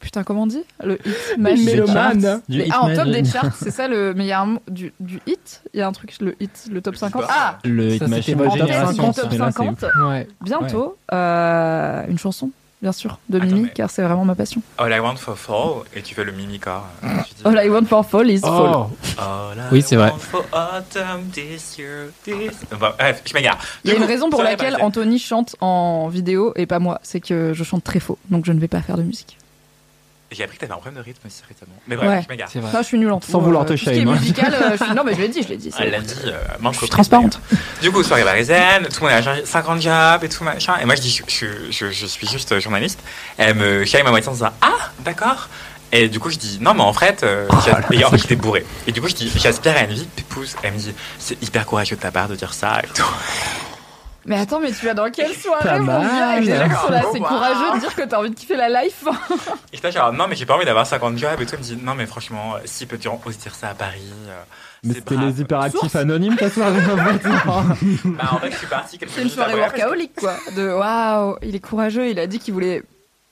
Putain, 0.00 0.24
comment 0.24 0.44
on 0.44 0.46
dit 0.46 0.62
Le 0.82 0.98
hit 1.06 1.38
mélomane. 1.38 2.40
Du 2.48 2.58
Mais- 2.58 2.66
hit 2.66 2.72
ah, 2.74 2.80
en 2.84 2.94
top 2.94 3.08
des 3.08 3.24
charts, 3.24 3.54
c'est 3.54 3.70
ça 3.70 3.86
le. 3.86 4.14
Mais 4.14 4.24
il 4.24 4.28
y 4.28 4.32
a 4.32 4.40
un 4.40 4.46
mot- 4.46 4.62
du, 4.66 4.92
du 4.98 5.20
hit, 5.26 5.62
il 5.74 5.80
y 5.80 5.82
a 5.82 5.86
un 5.86 5.92
truc, 5.92 6.14
le 6.20 6.34
hit, 6.40 6.68
le 6.72 6.80
top 6.80 6.96
50. 6.96 7.22
pas. 7.22 7.28
Ah, 7.30 7.58
Le 7.64 7.90
hit 7.94 8.02
machine 8.08 8.40
en 8.40 8.44
top 8.48 8.58
mais 8.60 8.66
là, 8.66 8.86
c'est 8.90 8.96
50. 9.36 9.82
ouf. 9.84 10.02
Ouais. 10.08 10.26
Bientôt, 10.40 10.96
euh, 11.12 12.04
une 12.08 12.18
chanson, 12.18 12.50
bien 12.80 12.92
sûr, 12.92 13.18
de 13.28 13.36
Attends, 13.36 13.46
Mimi, 13.46 13.60
mais- 13.64 13.68
car 13.74 13.90
c'est 13.90 14.00
vraiment 14.02 14.24
ma 14.24 14.34
passion. 14.34 14.62
All 14.78 14.90
I 14.90 15.00
want 15.00 15.16
for 15.16 15.36
fall, 15.36 15.82
et 15.94 16.00
tu 16.00 16.14
fais 16.14 16.24
le. 16.24 16.32
Tu 16.32 16.38
dis, 16.48 16.60
All 17.44 17.60
I 17.62 17.68
want 17.68 17.84
for 17.84 18.04
fall 18.06 18.30
is 18.30 18.40
fall. 18.40 18.88
Oh, 18.88 18.90
All 19.20 19.58
Oui, 19.70 19.82
c'est 19.82 19.96
vrai. 19.96 20.10
want 20.12 20.18
for 20.18 20.44
autumn 20.52 21.28
this 21.30 21.76
year, 21.78 22.06
this- 22.24 22.58
Bon, 22.70 22.88
bref, 22.98 23.20
je 23.26 23.34
m'égare. 23.34 23.58
Il 23.84 23.90
y 23.90 23.92
a 23.92 23.96
une 23.98 24.04
raison 24.04 24.30
pour 24.30 24.42
laquelle 24.42 24.78
Anthony 24.80 25.18
chante 25.18 25.56
en 25.60 26.08
vidéo 26.08 26.54
et 26.56 26.64
pas 26.64 26.78
moi, 26.78 27.00
c'est 27.02 27.20
que 27.20 27.52
je 27.52 27.64
chante 27.64 27.84
très 27.84 28.00
faux, 28.00 28.16
donc 28.30 28.46
je 28.46 28.52
ne 28.52 28.60
vais 28.60 28.68
pas 28.68 28.80
faire 28.80 28.96
de 28.96 29.02
musique. 29.02 29.36
J'ai 30.32 30.44
appris 30.44 30.56
que 30.56 30.60
t'avais 30.60 30.72
un 30.72 30.76
problème 30.76 30.94
de 30.94 31.04
rythme 31.04 31.26
aussi 31.26 31.42
récemment. 31.48 31.72
Mais 31.88 31.96
bref, 31.96 32.08
Ouais. 32.08 32.22
je 32.22 32.28
m'égare. 32.28 32.48
c'est 32.52 32.60
vrai. 32.60 32.70
Non, 32.72 32.78
je 32.82 32.86
suis 32.86 32.98
nulle 32.98 33.10
en 33.10 33.20
Sans 33.20 33.40
vouloir 33.40 33.64
te 33.66 33.72
tout 33.72 33.78
ce 33.78 33.84
qui 33.84 33.90
est 33.90 33.94
shame, 34.00 34.08
hein. 34.08 34.12
musical, 34.20 34.54
euh, 34.54 34.76
je 34.78 34.84
suis- 34.84 34.94
Non, 34.94 35.02
mais 35.04 35.14
je 35.14 35.20
l'ai 35.20 35.28
dit, 35.28 35.42
je 35.42 35.48
l'ai 35.48 35.56
dit. 35.56 35.72
c'est- 35.76 35.82
Elle 35.82 35.90
l'a 35.90 36.00
dit, 36.00 36.14
euh, 36.26 36.38
maintes 36.60 36.74
Je 36.74 36.78
suis 36.78 36.88
transparente. 36.88 37.40
Du 37.82 37.90
coup, 37.90 38.02
soirée 38.04 38.22
parisienne, 38.22 38.84
tout 38.84 39.02
le 39.04 39.08
monde 39.10 39.18
a 39.18 39.22
changé 39.22 39.44
50 39.44 39.80
jobs 39.82 40.22
et 40.22 40.28
tout 40.28 40.44
machin. 40.44 40.74
Et 40.80 40.84
moi, 40.84 40.94
je 40.94 41.00
dis, 41.00 41.10
je, 41.10 41.24
je, 41.28 41.46
je, 41.70 41.90
je 41.90 42.06
suis 42.06 42.28
juste 42.28 42.58
journaliste. 42.60 43.00
Elle 43.38 43.54
me 43.56 43.84
shame 43.84 44.06
à 44.06 44.10
moitié 44.10 44.28
en 44.28 44.32
disant, 44.34 44.50
ah, 44.60 44.90
d'accord. 45.00 45.48
Et 45.92 46.08
du 46.08 46.20
coup, 46.20 46.30
je 46.30 46.36
dis, 46.38 46.58
non, 46.60 46.74
mais 46.74 46.82
en 46.82 46.92
fait, 46.92 47.24
euh, 47.24 47.48
j'as- 47.66 47.80
et 47.90 48.04
en 48.04 48.10
fait, 48.10 48.18
j'étais 48.18 48.36
bourré. 48.36 48.64
Et 48.86 48.92
du 48.92 49.00
coup, 49.02 49.08
je 49.08 49.14
dis, 49.16 49.32
j'aspire 49.34 49.76
à 49.76 49.80
une 49.82 49.92
vie 49.94 50.06
pépouze. 50.14 50.54
Elle 50.62 50.74
me 50.74 50.78
dit, 50.78 50.94
c'est 51.18 51.42
hyper 51.42 51.66
courageux 51.66 51.96
de 51.96 52.00
ta 52.00 52.12
part 52.12 52.28
de 52.28 52.36
dire 52.36 52.54
ça 52.54 52.80
et 52.84 52.86
tout. 52.94 53.02
Mais 54.26 54.36
attends, 54.36 54.60
mais 54.60 54.70
tu 54.70 54.84
vas 54.84 54.94
dans 54.94 55.10
quelle 55.10 55.34
soirée, 55.34 55.78
mon 55.80 55.86
mal. 55.86 56.02
gars 56.02 56.28
avec 56.28 56.44
des 56.44 56.56
gens 56.56 56.68
qui 56.68 56.74
sont 56.74 56.90
là, 56.90 57.02
C'est 57.12 57.20
courageux 57.20 57.74
de 57.74 57.80
dire 57.80 57.94
que 57.94 58.02
t'as 58.02 58.18
envie 58.18 58.30
de 58.30 58.34
kiffer 58.34 58.56
la 58.56 58.82
life. 58.82 59.04
Et 59.72 59.76
j'étais 59.76 59.92
genre, 59.92 60.12
non, 60.12 60.26
mais 60.28 60.36
j'ai 60.36 60.46
pas 60.46 60.56
envie 60.56 60.64
d'avoir 60.66 60.86
50 60.86 61.16
jobs 61.16 61.40
et 61.40 61.46
tout. 61.46 61.56
Me 61.56 61.62
dit, 61.62 61.78
non, 61.82 61.94
mais 61.94 62.06
franchement, 62.06 62.54
si 62.64 62.86
peut-tu 62.86 63.08
oser 63.08 63.38
dire 63.38 63.54
ça 63.54 63.70
à 63.70 63.74
Paris 63.74 64.12
euh, 64.28 64.42
Mais 64.84 64.94
c'était 64.94 65.16
les 65.16 65.40
hyperactifs 65.40 65.80
Source. 65.80 65.96
anonymes 65.96 66.36
ta 66.36 66.50
soirée 66.50 66.80
en 66.90 66.96
fait. 66.96 67.28
Bah, 68.04 68.30
en 68.32 68.38
fait, 68.38 68.50
je 68.50 68.56
suis 68.56 68.66
parti 68.66 68.98
C'est 69.08 69.22
une 69.22 69.30
soirée 69.30 69.54
workaholic, 69.54 70.14
quoi. 70.16 70.34
De 70.54 70.70
waouh, 70.70 71.36
il 71.42 71.54
est 71.54 71.60
courageux, 71.60 72.08
il 72.08 72.18
a 72.18 72.26
dit 72.26 72.38
qu'il 72.38 72.54
voulait 72.54 72.82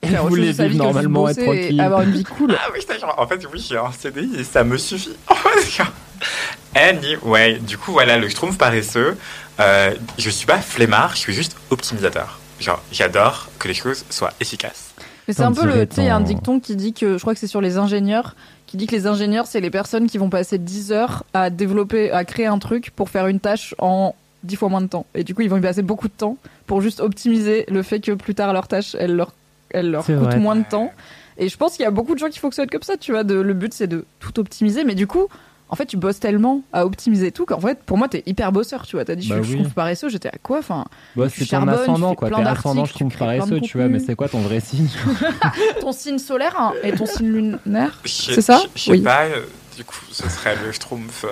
autre 0.03 0.29
voulait 0.29 0.53
vivre 0.53 0.85
normalement, 0.85 1.29
être 1.29 1.43
tranquille. 1.43 1.81
avoir 1.81 2.03
une 2.03 2.13
vie 2.13 2.25
cool. 2.25 2.57
Ah 2.59 2.69
oui, 2.73 2.81
genre, 3.01 3.15
en 3.19 3.27
fait, 3.27 3.47
oui, 3.53 3.65
j'ai 3.69 3.77
un 3.77 3.93
CDI 3.93 4.41
et 4.41 4.45
ça 4.45 4.65
me 4.65 4.77
suffit. 4.79 5.17
anyway, 6.75 7.59
du 7.59 7.79
coup, 7.79 7.93
voilà, 7.93 8.17
le 8.17 8.29
Schtroumpf 8.29 8.57
paresseux, 8.59 9.17
euh, 9.61 9.95
je 10.19 10.31
suis 10.31 10.47
pas 10.47 10.59
flemmard, 10.59 11.13
je 11.15 11.21
suis 11.21 11.33
juste 11.33 11.57
optimisateur. 11.71 12.39
Genre, 12.61 12.83
j'adore 12.93 13.49
que 13.59 13.69
les 13.69 13.75
choses 13.75 14.05
soient 14.11 14.33
efficaces. 14.41 14.95
Mais 15.27 15.35
c'est 15.35 15.43
un 15.43 15.53
peu 15.53 15.67
le. 15.67 15.87
Tu 15.87 15.97
sais, 15.97 16.03
il 16.03 16.07
y 16.07 16.09
a 16.09 16.17
un 16.17 16.21
ton- 16.21 16.27
dicton 16.27 16.61
qui 16.61 16.75
dit 16.77 16.93
que. 16.93 17.15
Je 17.19 17.21
crois 17.21 17.35
que 17.35 17.41
c'est 17.41 17.47
sur 17.47 17.61
les 17.61 17.77
ingénieurs. 17.77 18.35
Qui 18.67 18.77
dit 18.77 18.87
que 18.87 18.95
les 18.95 19.07
ingénieurs, 19.07 19.47
c'est 19.47 19.61
les 19.61 19.71
personnes 19.71 20.09
qui 20.09 20.19
vont 20.19 20.29
passer 20.29 20.59
10 20.59 20.93
heures 20.93 21.25
à 21.33 21.49
développer, 21.51 22.11
à 22.11 22.25
créer 22.25 22.47
un 22.47 22.59
truc 22.59 22.91
pour 22.95 23.09
faire 23.09 23.27
une 23.27 23.41
tâche 23.41 23.75
en 23.79 24.15
10 24.43 24.57
fois 24.57 24.69
moins 24.69 24.81
de 24.83 24.87
temps. 24.89 25.07
Et 25.15 25.25
du 25.25 25.35
coup, 25.35 25.41
ils 25.43 25.49
vont 25.51 25.57
y 25.57 25.61
passer 25.63 25.83
beaucoup 25.83 26.09
de 26.09 26.13
temps 26.13 26.37
pour 26.67 26.81
juste 26.83 27.01
optimiser 27.01 27.65
le 27.69 27.83
fait 27.83 28.01
que 28.01 28.13
plus 28.13 28.35
tard, 28.35 28.53
leur 28.53 28.69
tâche, 28.69 28.95
elle 28.99 29.17
leur, 29.17 29.33
elle 29.71 29.91
leur 29.91 30.05
coûte 30.05 30.15
vrai. 30.17 30.39
moins 30.39 30.57
de 30.57 30.65
temps. 30.65 30.93
Et 31.39 31.49
je 31.49 31.57
pense 31.57 31.77
qu'il 31.77 31.83
y 31.85 31.87
a 31.87 31.91
beaucoup 31.91 32.15
de 32.15 32.19
gens 32.19 32.29
qui 32.29 32.39
fonctionnent 32.39 32.69
comme 32.69 32.83
ça, 32.83 32.97
tu 32.99 33.13
vois. 33.13 33.25
De, 33.25 33.35
le 33.35 33.55
but, 33.55 33.73
c'est 33.73 33.87
de 33.87 34.05
tout 34.21 34.39
optimiser. 34.41 34.85
Mais 34.85 34.95
du 34.95 35.07
coup, 35.07 35.29
en 35.71 35.77
fait, 35.77 35.87
tu 35.87 35.97
bosses 35.97 36.19
tellement 36.21 36.63
à 36.73 36.87
optimiser 36.87 37.31
tout 37.33 37.45
qu'en 37.47 37.61
fait, 37.61 37.79
pour 37.85 37.99
moi, 37.99 38.09
t'es 38.09 38.23
hyper 38.27 38.53
bosseur, 38.53 38.87
tu 38.87 38.97
vois. 38.97 39.05
T'as 39.05 39.15
dit, 39.15 39.29
Bah 39.29 39.37
je, 39.39 39.43
suis- 39.43 39.53
je 39.53 39.57
oui. 39.59 39.63
trouve 39.65 39.75
paresseux, 39.75 40.09
j'étais 40.09 40.29
à 40.29 40.39
quoi 40.43 40.59
Enfin, 40.59 40.85
Bah, 41.17 41.27
c'est 41.29 41.45
ton 41.47 41.67
ascendant 41.69 42.11
fais 42.11 42.17
quoi. 42.17 42.29
plein 42.29 42.39
T'es 42.43 42.49
ascendant, 42.49 42.83
d'articles, 42.83 43.05
je 43.05 43.05
trouve 43.11 43.19
paresseux, 43.19 43.61
tu 43.61 43.79
vois, 43.79 43.89
mais 43.89 43.99
c'est 43.99 44.15
quoi 44.15 44.29
ton 44.29 44.41
vrai 44.41 44.61
signe 44.61 44.89
ton 45.81 45.93
signe 45.93 46.19
solaire 46.19 46.55
hein, 46.59 46.73
et 46.83 46.93
ton 46.93 47.07
signe 47.07 47.29
lunaire. 47.67 48.01
Je 48.05 48.11
C'est 48.33 48.43
ça 48.43 48.61
Je 48.75 48.79
je 48.81 48.85
sais 48.85 48.91
Oui. 48.93 49.01
pas, 49.03 49.25
euh, 49.25 49.43
du 49.77 49.85
coup, 49.85 49.97
ce 50.11 50.29
serait 50.29 50.57
le 50.65 50.73
Schtroumpf. 50.73 51.25
euh, 51.25 51.29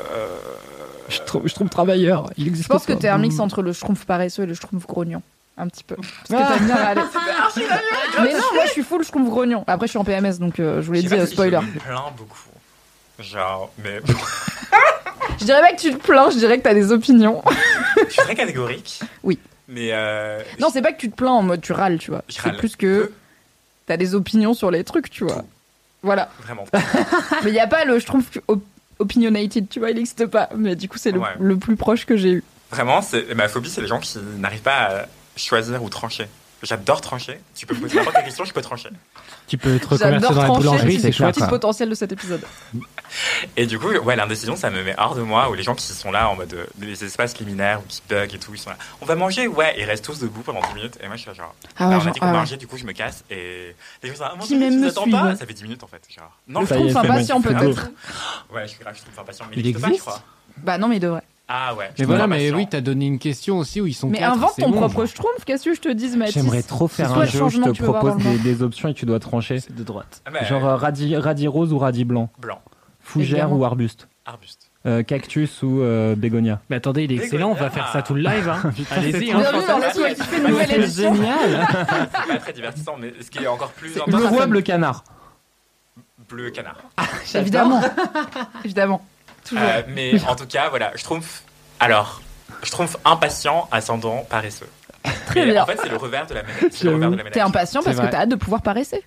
je, 1.09 1.20
trouve, 1.20 1.42
je 1.46 1.55
trouve 1.55 1.68
travailleur. 1.68 2.31
Il 2.37 2.44
Je 2.44 2.49
existe 2.51 2.68
pense 2.68 2.85
que 2.87 2.92
t'es 2.92 3.09
un 3.09 3.18
mix 3.18 3.38
entre 3.40 3.62
le 3.62 3.72
schtroumpf 3.72 4.05
paresseux 4.05 4.42
et 4.42 4.46
le 4.46 4.55
schtroumpf 4.55 4.87
grognon. 4.87 5.22
Un 5.59 5.68
petit 5.68 5.85
peu. 5.85 5.96
Parce 5.96 6.29
que 6.29 6.35
Ah. 6.37 6.94
bien. 6.94 7.05
Mais 8.22 8.33
non, 8.35 8.40
moi 8.55 8.64
je 8.66 8.72
suis 8.72 8.83
full 8.83 9.03
schtroumpf 9.05 9.31
grognon. 9.31 9.64
Après, 9.66 9.87
je 9.87 9.90
suis 9.92 9.99
en 9.99 10.05
PMS 10.05 10.38
donc 10.38 10.61
euh, 10.61 10.83
je 10.83 10.87
vous 10.87 10.92
l'ai 10.92 11.01
je 11.03 11.09
dit, 11.09 11.14
euh, 11.14 11.27
spoiler. 11.27 11.59
Je 11.62 11.66
me 11.75 11.79
plains 11.81 12.03
beaucoup. 12.18 12.37
Genre, 13.18 13.70
mais 13.83 14.00
Je 15.38 15.44
dirais 15.44 15.61
pas 15.61 15.72
que 15.72 15.81
tu 15.81 15.90
te 15.92 15.96
plains, 16.07 16.31
je 16.31 16.37
dirais 16.38 16.59
que 16.59 16.62
t'as 16.62 16.74
des 16.74 16.92
opinions. 16.92 17.42
je 17.96 18.11
suis 18.12 18.22
très 18.22 18.35
catégorique. 18.35 19.00
Oui. 19.22 19.38
Mais 19.68 19.88
euh, 19.92 20.40
Non, 20.61 20.68
c'est 20.72 20.83
pas 20.83 20.92
que 20.92 20.98
tu 20.98 21.11
te 21.11 21.16
plains 21.16 21.33
en 21.33 21.42
mode 21.42 21.61
tu 21.61 21.72
râles, 21.72 21.98
tu 21.98 22.11
vois. 22.11 22.22
Je 22.29 22.37
C'est 22.42 22.57
plus 22.57 22.76
que 22.76 23.12
t'as 23.87 23.96
des 23.96 24.14
opinions 24.14 24.55
sur 24.55 24.70
les 24.70 24.85
trucs, 24.85 25.11
tu 25.11 25.24
vois. 25.24 25.44
Voilà. 26.02 26.31
vraiment. 26.42 26.64
Mais 27.44 27.50
y 27.52 27.59
a 27.59 27.66
pas 27.66 27.85
le 27.85 27.98
schtroumpf 27.98 28.38
op- 28.48 28.62
opinionated, 28.98 29.68
tu 29.68 29.81
vois, 29.81 29.90
il 29.90 29.98
existe 29.98 30.26
pas. 30.26 30.48
Mais 30.57 30.76
du 30.76 30.88
coup, 30.88 30.98
c'est 30.98 31.11
le, 31.11 31.18
Ouais. 31.20 31.29
le 31.40 31.57
plus 31.57 31.76
proche 31.76 32.07
que 32.07 32.16
j'ai 32.16 32.31
eu. 32.31 32.44
Vraiment, 32.70 33.02
c'est 33.02 33.35
ma 33.35 33.48
phobie, 33.48 33.70
c'est 33.70 33.81
les 33.81 33.87
gens 33.88 33.98
qui 34.00 34.18
n'arrivent 34.38 34.62
pas 34.62 34.72
à 35.02 35.07
choisir 35.37 35.83
ou 35.83 35.88
trancher. 35.88 36.26
J'adore 36.62 37.01
trancher. 37.03 37.38
Tu 37.55 37.66
peux 37.66 37.75
me 37.75 37.81
poser 37.83 37.97
n'importe 37.97 38.16
quelle 38.16 38.25
question, 38.25 38.45
je 38.45 38.53
peux 38.53 38.62
trancher. 38.62 38.88
Tu 39.47 39.59
peux 39.59 39.79
te 39.79 39.85
reconvertir 39.87 40.21
J'adore 40.21 40.31
dans 40.35 40.40
la 40.40 40.47
trancher, 40.47 40.61
boulangerie, 40.66 40.95
c'est 40.95 41.01
c'est 41.01 41.11
clair. 41.12 41.29
petit 41.29 41.40
quoi. 41.40 41.49
potentiel 41.49 41.90
de 41.90 41.95
cet 41.95 42.12
épisode. 42.12 42.42
Et 43.57 43.66
du 43.66 43.79
coup, 43.79 43.88
ouais, 43.88 44.16
l'indécision, 44.16 44.57
ça 44.57 44.71
me 44.71 44.83
met 44.83 44.95
hors 44.99 45.14
de 45.14 45.23
moi, 45.23 45.51
ou 45.51 45.55
les 45.55 45.62
gens 45.62 45.75
qui 45.75 45.85
sont 45.85 46.11
là 46.11 46.29
en 46.29 46.35
mode 46.37 46.53
euh, 46.55 46.66
les 46.81 47.05
espaces 47.05 47.38
liminaires 47.38 47.81
ou 47.81 47.85
qui 47.88 48.03
bug 48.09 48.35
et 48.35 48.38
tout, 48.38 48.53
ils 48.55 48.59
sont 48.59 48.71
là. 48.71 48.77
On 49.01 49.07
va 49.07 49.14
manger, 49.14 49.47
ouais, 49.47 49.75
ils 49.79 49.85
restent 49.85 50.05
tous 50.05 50.19
debout 50.19 50.40
pendant 50.42 50.61
10 50.62 50.75
minutes. 50.75 50.99
Et 51.03 51.07
moi, 51.07 51.16
je 51.16 51.21
suis 51.23 51.29
là, 51.31 51.35
genre, 51.35 51.55
Ah 51.79 51.85
bah, 51.85 51.88
ouais, 51.88 51.95
on 51.95 51.99
a 51.99 52.01
genre, 52.05 52.12
dit 52.14 52.21
qu'on 52.21 52.27
ah 52.27 52.33
ouais. 52.33 52.38
mangeait, 52.38 52.57
du 52.57 52.66
coup, 52.66 52.77
je 52.79 52.85
me 52.85 52.92
casse. 52.92 53.23
Et 53.31 53.75
les 54.03 54.09
gens 54.09 54.16
sont 54.16 54.23
là, 54.25 54.31
Ah, 54.33 54.37
mon 54.37 54.42
Qui 54.42 54.49
Dieu, 54.49 54.59
même 54.59 54.73
tu 54.73 54.79
me 54.79 54.90
suit, 54.90 55.11
pas? 55.11 55.25
ouais. 55.27 55.37
Ça 55.37 55.47
fait 55.47 55.53
10 55.55 55.62
minutes 55.62 55.85
en 55.85 55.87
fait. 55.88 56.03
Genre, 56.09 56.33
non, 56.49 56.61
Le 56.62 56.66
c'est 56.66 56.79
bon, 56.79 56.97
impatient 56.97 57.40
c'est 57.42 57.49
peut-être. 57.55 57.90
ouais, 58.53 58.62
je 58.62 58.69
suis 58.69 58.79
grave, 58.81 58.95
je 58.97 59.03
trouve 59.03 59.19
impatient. 59.21 59.45
Mais 59.51 59.57
Il 59.59 59.66
existe 59.66 59.87
pas, 59.87 59.95
je 59.95 60.01
crois. 60.01 60.23
Bah 60.59 60.79
non, 60.79 60.88
mais 60.88 60.97
il 60.97 61.01
devrait. 61.01 61.23
Ah 61.48 61.74
ouais. 61.76 61.90
Mais 61.98 62.04
voilà, 62.04 62.26
mais 62.26 62.50
oui, 62.50 62.66
t'as 62.68 62.80
donné 62.80 63.06
une 63.06 63.18
question 63.18 63.59
aussi 63.59 63.80
où 63.80 63.87
ils 63.87 63.94
sont 63.94 64.09
Mais 64.09 64.18
quatre, 64.18 64.37
invente 64.37 64.52
c'est 64.56 64.62
ton 64.62 64.70
bon, 64.70 64.78
propre 64.78 64.96
genre. 64.96 65.06
schtroumpf, 65.06 65.44
qu'est-ce 65.44 65.64
que 65.64 65.74
je 65.74 65.80
te 65.80 65.88
dise, 65.88 66.16
Mathis 66.16 66.35
J'aimerais 66.35 66.62
trop 66.62 66.88
faire 66.88 67.11
C'est 67.11 67.14
un 67.14 67.24
jeu 67.24 67.42
où 67.44 67.48
je 67.48 67.56
changement 67.56 67.72
te 67.72 67.82
propose 67.82 68.16
des, 68.16 68.38
des 68.38 68.62
options 68.62 68.88
et 68.88 68.94
tu 68.94 69.06
dois 69.06 69.20
trancher. 69.20 69.61
C'est 69.61 69.74
de 69.74 69.85
droite. 69.85 70.22
Ah, 70.26 70.30
bah, 70.32 70.44
Genre 70.44 70.66
euh, 70.66 70.76
radis, 70.76 71.16
radis 71.16 71.46
rose 71.46 71.72
ou 71.72 71.78
radis 71.78 72.04
blanc 72.04 72.30
blanc, 72.38 72.61
Fougère 73.00 73.52
ou 73.52 73.64
arbuste 73.64 74.09
arbuste. 74.26 74.70
Euh, 74.87 75.02
Cactus 75.02 75.62
ou 75.62 75.80
euh, 75.80 76.14
bégonia 76.14 76.61
Mais 76.68 76.76
attendez, 76.76 77.04
il 77.04 77.12
est 77.12 77.16
excellent, 77.16 77.50
on 77.50 77.54
va 77.54 77.70
faire 77.70 77.88
ça 77.92 78.02
tout 78.02 78.14
le 78.14 78.22
live. 78.22 78.48
Hein. 78.48 78.72
Allez-y, 78.90 79.32
hein. 79.32 79.42
Édition. 80.68 81.14
génial 81.14 81.66
C'est 81.87 82.32
pas 82.32 82.38
très 82.38 82.52
divertissant, 82.52 82.96
mais 83.00 83.12
ce 83.20 83.30
qui 83.30 83.42
est 83.42 83.46
encore 83.46 83.70
plus 83.70 83.94
Le 84.06 84.26
roi 84.26 84.46
bleu 84.46 84.62
canard. 84.62 85.04
bleu 86.28 86.50
canard. 86.50 86.76
Évidemment. 87.35 87.80
Évidemment. 88.64 89.04
Toujours. 89.46 89.64
Euh, 89.64 89.82
mais 89.88 90.12
en 90.26 90.37
tout 90.37 90.46
cas, 90.46 90.68
voilà, 90.68 90.92
je 90.94 91.04
trouve. 91.04 91.26
Alors, 91.80 92.20
je 92.62 92.70
trouve 92.70 92.96
impatient, 93.04 93.68
ascendant, 93.70 94.26
paresseux. 94.28 94.68
Très 95.26 95.46
bien. 95.46 95.62
En 95.62 95.66
fait, 95.66 95.78
c'est 95.82 95.88
le 95.88 95.96
revers 95.96 96.26
de 96.26 96.35
la 96.35 96.42
médaille. 96.42 96.68
C'est 96.70 96.85
le 96.85 96.94
revers 96.94 97.11
de 97.11 97.16
la 97.16 97.30
T'es 97.30 97.40
impatient 97.40 97.82
parce 97.82 97.96
que 97.98 98.06
t'as 98.11 98.20
hâte 98.22 98.28
de 98.28 98.37
pouvoir 98.37 98.62
paresser? 98.62 99.02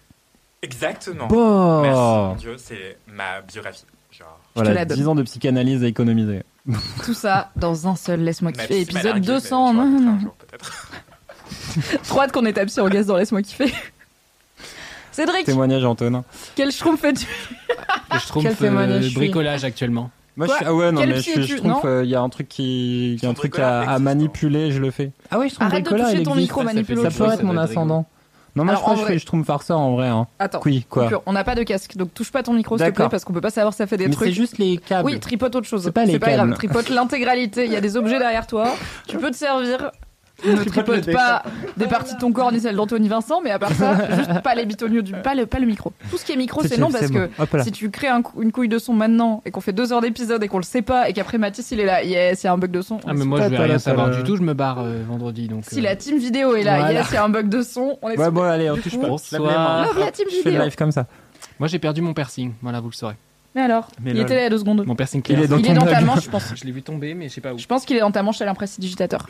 Exactement. 0.62 1.28
Bon. 1.28 1.82
Merci, 1.82 1.99
mon 1.99 2.36
Dieu, 2.36 2.56
c'est 2.58 2.97
ma 3.08 3.41
biographie. 3.41 3.86
Genre, 4.12 4.28
te 4.56 4.60
la 4.60 4.63
Voilà, 4.65 4.86
donne. 4.86 4.97
10 4.97 5.08
ans 5.08 5.15
de 5.15 5.23
psychanalyse 5.23 5.84
à 5.84 5.88
économiser. 5.88 6.43
Tout 7.06 7.13
ça 7.13 7.49
dans 7.56 7.88
un 7.88 7.95
seul 7.95 8.21
Laisse-moi 8.21 8.52
kiffer. 8.52 8.82
Épisode 8.82 9.04
largué, 9.04 9.19
mais 9.21 9.25
200. 9.25 9.71
je 9.71 9.78
non, 9.78 9.86
non. 9.89 10.19
hâte 12.21 12.32
qu'on 12.34 12.45
ait 12.45 12.54
tapé 12.54 12.69
sur 12.69 12.89
gaz 12.89 13.08
dans 13.08 13.15
Laisse-moi 13.17 13.41
kiffer. 13.41 13.73
Cédric, 15.12 15.45
Témoignage 15.45 15.84
Antonin. 15.86 16.23
quel 16.56 16.71
schtroumpf 16.71 17.02
fais-tu? 17.02 17.25
Quel 18.41 18.56
témoignage 18.56 19.04
je 19.04 19.08
suis? 19.10 19.15
bricolage 19.17 19.63
actuellement. 19.63 20.12
Moi, 20.39 20.47
je 20.47 20.54
suis, 20.54 20.65
ah 20.65 20.73
ouais, 20.73 20.91
non, 20.91 21.02
Quel 21.02 21.10
mais 21.10 21.21
je, 21.21 21.56
trouve 21.58 21.67
Non 21.69 22.02
il 22.02 22.10
y 22.10 22.15
a 22.15 22.21
un 22.21 22.30
truc 22.30 22.47
qui, 22.47 23.15
y 23.21 23.25
a 23.25 23.28
un 23.28 23.32
Son 23.32 23.34
truc 23.36 23.52
bricolage 23.52 23.73
à, 23.82 23.84
existe, 23.84 24.02
manipuler, 24.04 24.71
je 24.71 24.80
le 24.80 24.89
fais. 24.89 25.12
Ah 25.30 25.38
oui, 25.38 25.49
je 25.49 25.56
trouve 25.56 25.67
Arrête 25.67 25.86
de 25.86 25.89
toucher 25.89 26.23
ton 26.23 26.36
micro, 26.36 26.63
manipule 26.63 26.99
autre 26.99 27.12
Ça 27.12 27.25
peut 27.25 27.32
être 27.34 27.43
mon 27.43 27.58
ascendant. 27.58 28.06
Non, 28.56 28.63
moi, 28.63 28.71
Alors, 28.73 28.80
je 28.80 28.82
crois 28.84 28.93
en 28.93 28.95
que 28.95 28.99
je 29.02 29.06
vrai- 29.06 29.13
fais- 29.13 29.19
je 29.19 29.25
trouve 29.28 29.43
farceur 29.43 29.78
en 29.80 29.91
vrai. 29.95 30.08
Hein. 30.08 30.25
Attends. 30.39 30.62
Oui, 30.65 30.84
quoi. 30.89 31.04
coupure. 31.04 31.21
On 31.28 31.34
n'a 31.34 31.43
pas 31.43 31.54
de 31.54 31.62
casque, 31.63 31.95
donc 31.97 32.13
touche 32.13 32.32
pas 32.32 32.41
ton 32.41 32.54
micro 32.54 32.78
s'il 32.78 32.88
te 32.88 32.91
plaît 32.91 33.08
parce 33.12 33.23
qu'on 33.23 33.32
peut 33.34 33.41
pas 33.41 33.52
savoir 33.52 33.73
si 33.73 33.78
ça 33.78 33.86
fait 33.86 33.97
des 33.97 34.06
Mais 34.08 34.12
c'est 34.13 34.17
trucs. 34.17 34.32
juste 34.34 34.58
les 34.58 34.78
câbles. 34.78 35.06
Oui, 35.06 35.19
tripote 35.19 35.56
autre 35.56 35.67
chose. 35.67 35.84
C'est 35.84 35.91
pas 35.91 36.06
les 36.06 36.17
grave. 36.17 36.36
câbles. 36.38 36.54
Tripote 36.56 36.89
l'intégralité. 36.89 37.65
Il 37.65 37.71
y 37.71 37.75
a 37.75 37.82
des 37.82 37.95
objets 37.95 38.17
derrière 38.17 38.47
toi. 38.47 38.69
Tu 39.08 39.17
peux 39.17 39.30
te 39.30 39.36
servir. 39.36 39.91
Ne 40.45 40.63
tripote 40.63 41.12
pas 41.12 41.43
des 41.78 41.88
parties 41.88 42.15
de 42.15 42.19
ton 42.19 42.32
corps 42.32 42.52
ni 42.52 42.60
celles 42.60 42.75
d'Anthony 42.75 43.08
Vincent, 43.08 43.41
mais 43.43 43.52
à 43.52 43.60
part 43.60 43.71
ça, 43.73 43.95
juste 44.15 44.41
pas 44.41 44.56
les 44.56 44.65
bitoniaux 44.65 45.02
du, 45.02 45.12
pas 45.13 45.36
le, 45.36 45.45
pas 45.45 45.60
le 45.60 45.65
micro. 45.65 45.91
Tout 46.10 46.17
ce 46.17 46.25
qui 46.25 46.32
est 46.32 46.36
micro, 46.38 46.63
c'est 46.63 46.78
non 46.78 46.91
parce 46.91 47.10
que 47.10 47.30
bon. 47.38 47.63
Si 47.63 47.71
tu 47.71 47.89
crées 47.89 48.08
un 48.08 48.21
une 48.39 48.52
couille 48.52 48.69
de 48.69 48.80
son 48.80 48.93
maintenant 48.93 49.41
et 49.45 49.52
qu'on 49.52 49.62
fait 49.62 49.73
deux 49.73 49.91
heures 49.93 50.02
d'épisode 50.02 50.43
et 50.43 50.47
qu'on 50.47 50.58
le 50.58 50.63
sait 50.63 50.82
pas 50.82 51.10
et 51.10 51.13
qu'après 51.13 51.38
Mathis 51.38 51.71
il 51.71 51.80
est 51.80 51.86
là, 51.86 52.04
yes, 52.04 52.43
il 52.43 52.45
y 52.45 52.49
a 52.49 52.54
un 52.54 52.58
bug 52.58 52.71
de 52.71 52.82
son. 52.82 52.99
Ah, 53.08 53.13
mais 53.13 53.25
moi, 53.25 53.41
je 53.41 53.47
vais 53.49 53.58
rien 53.58 53.80
savoir 53.80 54.10
du 54.12 54.23
tout, 54.23 54.36
je 54.36 54.41
me 54.41 54.54
barre 54.54 54.80
euh, 54.80 55.04
vendredi. 55.08 55.47
Donc, 55.47 55.63
Si 55.67 55.80
euh, 55.80 55.84
la 55.84 55.95
team 55.95 56.17
vidéo 56.17 56.56
est 56.56 56.63
là, 56.63 56.78
Voilà. 56.80 56.93
yes, 56.99 57.08
il 57.12 57.15
y 57.15 57.17
a 57.17 57.23
un 57.23 57.30
bug 57.30 57.49
de 57.49 57.62
son, 57.62 57.97
on 58.02 58.10
est 58.10 58.17
Ouais, 58.17 58.32
bon, 58.32 58.43
allez, 58.43 58.69
on 58.69 58.78
touche 58.78 58.97
pas. 58.99 59.08
bonsoir. 59.08 59.88
La 59.97 60.12
team 60.12 60.25
Je 60.30 60.36
fais 60.38 60.43
le 60.45 60.49
vidéo. 60.52 60.63
live 60.63 60.75
comme 60.75 60.91
ça. 60.91 61.08
Moi, 61.60 61.67
j'ai 61.67 61.80
perdu 61.80 62.02
mon 62.02 62.13
piercing. 62.13 62.54
Voilà, 62.62 62.80
vous 62.80 62.89
le 62.89 62.95
saurez. 62.95 63.15
Mais 63.56 63.62
alors, 63.62 63.88
Mais 64.02 64.12
il 64.12 64.18
lol. 64.18 64.24
était 64.26 64.36
là 64.36 64.40
il 64.42 64.44
y 64.44 64.48
a 64.48 64.50
deux 64.50 64.60
secondes. 64.60 64.86
Mon 64.86 64.96
piercing 64.96 65.24
Il 65.28 65.40
est 65.40 65.48
dans 65.48 65.58
il 65.58 65.66
ton 65.66 65.72
est 65.72 65.76
dans 65.76 65.86
ta 65.86 66.00
mug. 66.02 66.06
manche, 66.06 66.24
je 66.24 66.30
pense. 66.30 66.54
Je 66.56 66.64
l'ai 66.66 66.72
vu 66.72 66.82
tomber, 66.84 67.14
mais 67.16 67.30
je 67.30 67.34
sais 67.34 67.42
pas 67.42 67.54
où. 67.54 67.58
Je 67.58 67.66
pense 67.66 67.84
qu'il 67.86 67.98
est 67.98 68.02
dans 68.02 68.12
ta 68.12 68.22
manche. 68.22 68.38
Je 68.40 68.44
pense 68.46 68.78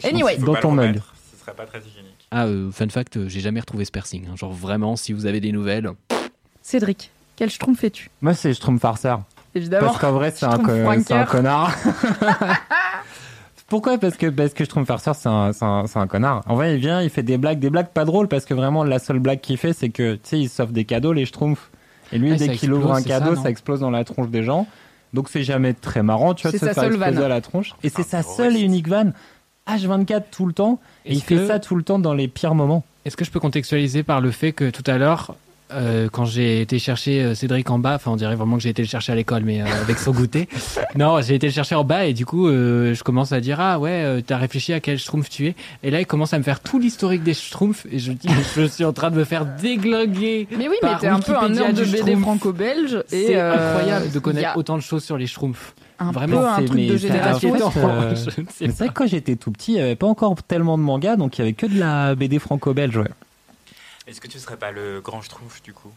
Anyway, 0.04 0.34
qu'il 0.34 0.40
faut 0.42 0.46
Dans 0.46 0.52
pas 0.54 0.58
le 0.60 0.62
ton 0.62 0.72
mug. 0.72 0.88
remettre, 0.88 1.14
Ce 1.34 1.40
serait 1.42 1.54
pas 1.56 1.66
très 1.66 1.80
hygiénique. 1.80 2.28
Ah, 2.32 2.46
euh, 2.46 2.70
fun 2.72 2.90
fact, 2.90 3.16
euh, 3.18 3.30
j'ai 3.30 3.40
jamais 3.40 3.60
retrouvé 3.62 3.86
ce 3.86 3.92
piercing. 3.92 4.28
hein. 4.28 4.36
Genre 4.36 4.52
vraiment, 4.52 4.96
si 4.96 5.14
vous 5.14 5.26
avez 5.26 5.40
des 5.40 5.52
nouvelles, 5.52 5.90
Cédric, 6.62 7.12
quel 7.38 7.50
schtroumpf 7.50 7.84
es-tu? 7.84 8.10
Moi, 8.22 8.34
c'est 8.34 8.54
Schtroumpf 8.54 8.82
farceur. 8.82 9.22
Évidemment. 9.56 9.88
Parce 9.88 10.00
qu'en 10.00 10.12
vrai, 10.12 10.32
c'est 10.36 10.46
un, 10.46 10.52
Schtroumpf 10.52 10.68
co- 10.68 10.74
c'est 10.76 11.14
un 11.14 11.18
wanker. 11.20 11.26
connard. 11.30 11.76
Pourquoi? 13.68 13.98
Parce 14.00 14.18
que 14.18 14.28
parce 14.28 14.54
que 14.54 14.64
Schtroumpf 14.66 14.88
farceur, 14.88 15.16
c'est 15.16 15.30
un, 15.30 15.54
c'est 15.54 15.64
un, 15.66 15.86
c'est 15.88 16.00
un 16.00 16.08
connard. 16.08 16.42
En 16.48 16.56
vrai, 16.56 16.74
il 16.76 16.80
vient, 16.80 17.02
il 17.02 17.10
fait 17.10 17.22
des 17.24 17.38
blagues, 17.38 17.60
des 17.60 17.70
blagues 17.70 17.90
pas 17.90 18.04
drôles 18.06 18.28
parce 18.28 18.46
que 18.46 18.54
vraiment 18.54 18.84
la 18.84 18.98
seule 19.00 19.20
blague 19.20 19.42
qu'il 19.42 19.58
fait, 19.58 19.74
c'est 19.74 19.90
que 19.90 20.16
tu 20.16 20.20
sais, 20.24 20.40
il 20.40 20.50
s'offre 20.50 20.72
des 20.72 20.86
cadeaux 20.86 21.14
les 21.14 21.26
Schtroumpfs. 21.26 21.70
Et 22.12 22.18
lui, 22.18 22.32
Ouais, 22.32 22.38
dès 22.38 22.56
qu'il 22.56 22.74
ouvre 22.74 22.94
un 22.94 23.02
cadeau, 23.02 23.36
ça, 23.36 23.50
explose 23.50 23.80
dans 23.80 23.92
la 23.92 24.04
tronche 24.04 24.30
des 24.30 24.44
gens. 24.44 24.68
Donc 25.14 25.30
c'est 25.30 25.44
jamais 25.44 25.74
très 25.74 26.04
marrant, 26.04 26.34
tu 26.36 26.44
vois, 26.44 26.52
de 26.52 26.58
C'est 26.58 26.66
se 26.68 26.68
sa 26.68 26.74
faire 26.74 26.84
seule 26.84 26.94
exploser 26.94 27.16
vanne. 27.16 27.24
à 27.26 27.30
la 27.30 27.42
tronche. 27.42 27.74
Et 27.84 27.90
c'est 27.90 28.02
Un 28.02 28.04
sa 28.04 28.24
seule 28.24 28.56
et 28.58 28.62
unique 28.62 28.88
vanne. 28.88 29.14
H24 29.68 30.24
tout 30.32 30.46
le 30.46 30.54
temps. 30.54 30.80
Et 31.06 31.14
il 31.14 31.22
fait 31.22 31.48
ça 31.48 31.60
tout 31.60 31.76
le 31.76 31.84
temps 31.84 32.00
dans 32.00 32.14
les 32.14 32.28
pires 32.28 32.56
moments. 32.56 32.84
Est-ce 33.06 33.16
que 33.18 33.26
je 33.26 33.32
peux 33.32 33.40
contextualiser 33.40 34.04
par 34.04 34.22
le 34.22 34.32
fait 34.32 34.52
que 34.52 34.70
tout 34.70 34.84
à 34.86 34.98
l'heure, 34.98 35.36
euh, 35.72 36.08
quand 36.12 36.26
j'ai 36.26 36.62
été 36.62 36.80
chercher 36.80 37.22
euh, 37.24 37.36
Cédric 37.36 37.70
en 37.70 37.80
bas, 37.80 37.96
enfin 37.96 38.12
on 38.12 38.16
dirait 38.16 38.36
vraiment 38.36 38.58
que 38.58 38.64
j'ai 38.64 38.70
été 38.70 38.82
le 38.82 38.88
chercher 38.88 39.12
à 39.12 39.16
l'école, 39.16 39.44
mais 39.44 39.62
euh, 39.62 39.66
avec 39.82 39.98
son 39.98 40.12
goûter. 40.12 40.48
Non, 40.96 41.22
j'ai 41.22 41.36
été 41.36 41.48
le 41.48 41.54
chercher 41.54 41.76
en 41.76 41.84
bas 41.84 42.06
et 42.06 42.14
du 42.14 42.26
coup 42.26 42.48
euh, 42.48 42.94
je 42.96 43.04
commence 43.04 43.32
à 43.32 43.40
dire 43.40 43.60
ah 43.60 43.80
ouais, 43.80 43.92
euh, 44.04 44.22
t'as 44.26 44.38
réfléchi 44.38 44.74
à 44.74 44.80
quel 44.80 44.98
schtroumpf 44.98 45.30
tu 45.30 45.48
es. 45.48 45.56
Et 45.84 45.92
là 45.92 46.00
il 46.00 46.06
commence 46.08 46.34
à 46.34 46.38
me 46.40 46.44
faire 46.44 46.60
tout 46.62 46.80
l'historique 46.80 47.22
des 47.24 47.34
schtroumpfs 47.36 47.86
et 47.92 48.00
je 48.00 48.12
dis 48.12 48.28
je 48.56 48.64
suis 48.64 48.84
en 48.86 48.94
train 48.94 49.12
de 49.12 49.16
me 49.16 49.24
faire 49.24 49.46
déglinguer. 49.46 50.48
Mais 50.58 50.68
oui, 50.68 50.76
mais 50.82 50.90
t'es 51.00 51.08
un 51.08 51.20
peu 51.20 51.36
un 51.38 51.50
nerd 51.50 51.74
de 51.76 51.86
BD 51.86 52.16
franco-belge. 52.16 53.04
et 53.12 53.28
C'est 53.28 53.36
euh, 53.38 53.54
incroyable 53.76 54.12
de 54.12 54.20
connaître 54.20 54.50
a 54.50 54.58
autant 54.58 54.76
de 54.78 54.82
choses 54.82 55.04
sur 55.04 55.18
les 55.18 55.28
schtroumpfs. 55.28 55.74
Un 56.00 56.12
Vraiment, 56.12 56.40
peu 56.40 56.48
un 56.48 56.56
c'est- 56.60 56.66
truc 56.66 56.80
mais 56.80 56.88
de 56.88 56.98
génération. 56.98 57.50
inquiétant. 57.54 57.74
euh, 57.78 58.16
Je 58.16 58.22
ne 58.26 58.30
sais 58.32 58.42
Mais 58.62 58.68
c'est 58.68 58.74
vrai 58.80 58.88
que 58.88 58.94
quand 58.94 59.08
j'étais 59.08 59.36
tout 59.36 59.52
petit, 59.52 59.74
il 59.74 59.76
n'y 59.76 59.82
avait 59.82 59.96
pas 59.98 60.08
encore 60.08 60.42
tellement 60.44 60.78
de 60.78 60.84
mangas, 60.84 61.18
donc 61.18 61.38
il 61.38 61.42
y 61.42 61.44
avait 61.44 61.54
que 61.54 61.66
de 61.66 61.78
la 61.78 62.16
BD 62.16 62.40
franco-belge, 62.40 62.98
ouais. 62.98 63.10
Est-ce 64.10 64.20
que 64.20 64.28
tu 64.28 64.40
serais 64.40 64.58
pas 64.58 64.72
le 64.72 65.02
grand 65.02 65.22
schtroumpf 65.22 65.62
du 65.62 65.72
coup? 65.72 65.92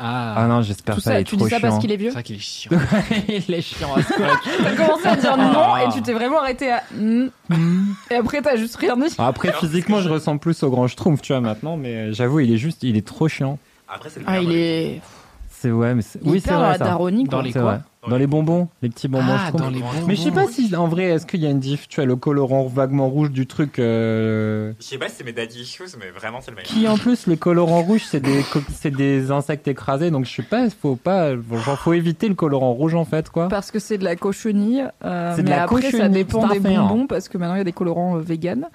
Ah 0.00 0.34
Ah, 0.36 0.46
non, 0.48 0.62
j'espère 0.62 0.96
pas, 0.96 1.00
ça, 1.00 1.14
il 1.18 1.20
est 1.20 1.24
tu 1.24 1.36
trop 1.36 1.46
dis 1.46 1.50
ça 1.50 1.60
parce 1.60 1.74
chiant. 1.74 1.80
qu'il 1.80 1.92
est 1.92 1.94
c'est 1.94 2.00
vieux 2.00 2.10
vrai 2.10 2.22
qu'il 2.24 2.36
est 2.36 2.38
chiant. 2.40 2.70
il 3.28 3.54
est 3.54 3.62
chiant 3.62 3.94
à 3.94 4.02
ce 4.02 4.12
point. 4.14 4.40
T'as 4.64 4.74
commencé 4.76 5.06
à 5.06 5.16
dire 5.16 5.36
non 5.36 5.76
et 5.76 5.92
tu 5.92 6.02
t'es 6.02 6.12
vraiment 6.12 6.40
arrêté 6.40 6.72
à 6.72 6.82
mm. 6.92 7.28
et 8.10 8.14
après 8.16 8.42
t'as 8.42 8.56
juste 8.56 8.74
rien 8.76 8.96
dit. 8.96 9.14
Après, 9.18 9.52
physiquement, 9.52 10.00
je 10.00 10.08
ressemble 10.08 10.40
plus 10.40 10.60
au 10.64 10.70
grand 10.70 10.88
schtroumpf, 10.88 11.22
tu 11.22 11.32
vois, 11.32 11.40
maintenant, 11.40 11.76
mais 11.76 11.94
euh, 11.94 12.12
j'avoue, 12.12 12.40
il 12.40 12.52
est 12.52 12.56
juste, 12.58 12.82
il 12.82 12.96
est 12.96 13.06
trop 13.06 13.28
chiant. 13.28 13.60
Après, 13.88 14.10
c'est 14.10 14.18
le 14.18 14.26
Ah, 14.28 14.40
il 14.40 14.50
est 14.50 15.00
C'est 15.62 15.70
ouais, 15.70 15.94
mais 15.94 16.02
oui, 16.24 16.38
est 16.38 16.40
c'est 16.40 16.46
hyper 16.46 16.54
dans 16.54 16.58
vrai 16.60 16.72
la 16.72 16.78
ça. 16.78 16.84
daronie, 16.84 17.24
Dans 17.24 17.30
quoi. 17.38 17.42
les 17.42 17.52
quoi 17.52 17.62
vrai. 17.62 17.80
Dans 18.08 18.16
les 18.16 18.26
bonbons, 18.26 18.66
les 18.82 18.88
petits 18.88 19.06
bonbons 19.06 19.24
Ah, 19.38 19.52
dans 19.52 19.70
les 19.70 19.78
bonbons. 19.78 20.06
Mais 20.08 20.16
je 20.16 20.22
sais 20.22 20.32
pas 20.32 20.48
si, 20.48 20.74
en 20.74 20.88
vrai, 20.88 21.04
est-ce 21.04 21.24
qu'il 21.24 21.38
y 21.40 21.46
a 21.46 21.50
une 21.50 21.60
diff 21.60 21.86
Tu 21.88 21.96
vois, 22.00 22.04
le 22.04 22.16
colorant 22.16 22.66
vaguement 22.66 23.08
rouge 23.08 23.30
du 23.30 23.46
truc. 23.46 23.78
euh, 23.78 24.72
Je 24.80 24.84
sais 24.84 24.98
pas 24.98 25.08
si 25.08 25.14
c'est 25.18 25.24
mes 25.24 25.32
daddy 25.32 25.60
issues, 25.60 25.84
mais 26.00 26.10
vraiment, 26.10 26.40
c'est 26.40 26.50
le 26.50 26.56
meilleur. 26.56 26.68
Qui 26.72 26.88
en 26.88 26.96
plus, 26.98 27.28
les 27.28 27.36
colorants 27.36 27.82
rouges, 27.82 28.02
c'est 28.04 28.18
des, 28.18 28.42
co- 28.52 28.58
c'est 28.72 28.90
des 28.90 29.30
insectes 29.30 29.68
écrasés, 29.68 30.10
donc 30.10 30.24
je 30.24 30.32
sais 30.34 30.42
pas, 30.42 30.68
faut 30.70 30.96
pas, 30.96 31.34
genre, 31.36 31.78
faut 31.78 31.92
éviter 31.92 32.28
le 32.28 32.34
colorant 32.34 32.72
rouge 32.72 32.96
en 32.96 33.04
fait, 33.04 33.30
quoi. 33.30 33.46
Parce 33.48 33.70
que 33.70 33.78
c'est 33.78 33.98
de 33.98 34.04
la 34.04 34.16
cochenille. 34.16 34.84
euh, 35.04 35.32
C'est 35.36 35.44
de 35.44 35.48
mais 35.50 35.54
la 35.56 35.62
après, 35.62 35.88
ça 35.92 36.08
dépend 36.08 36.48
des 36.48 36.56
hein. 36.74 36.82
bonbons 36.88 37.06
parce 37.06 37.28
que 37.28 37.38
maintenant 37.38 37.54
il 37.54 37.58
y 37.58 37.60
a 37.60 37.64
des 37.64 37.72
colorants 37.72 38.16
euh, 38.16 38.20
vegan. 38.20 38.68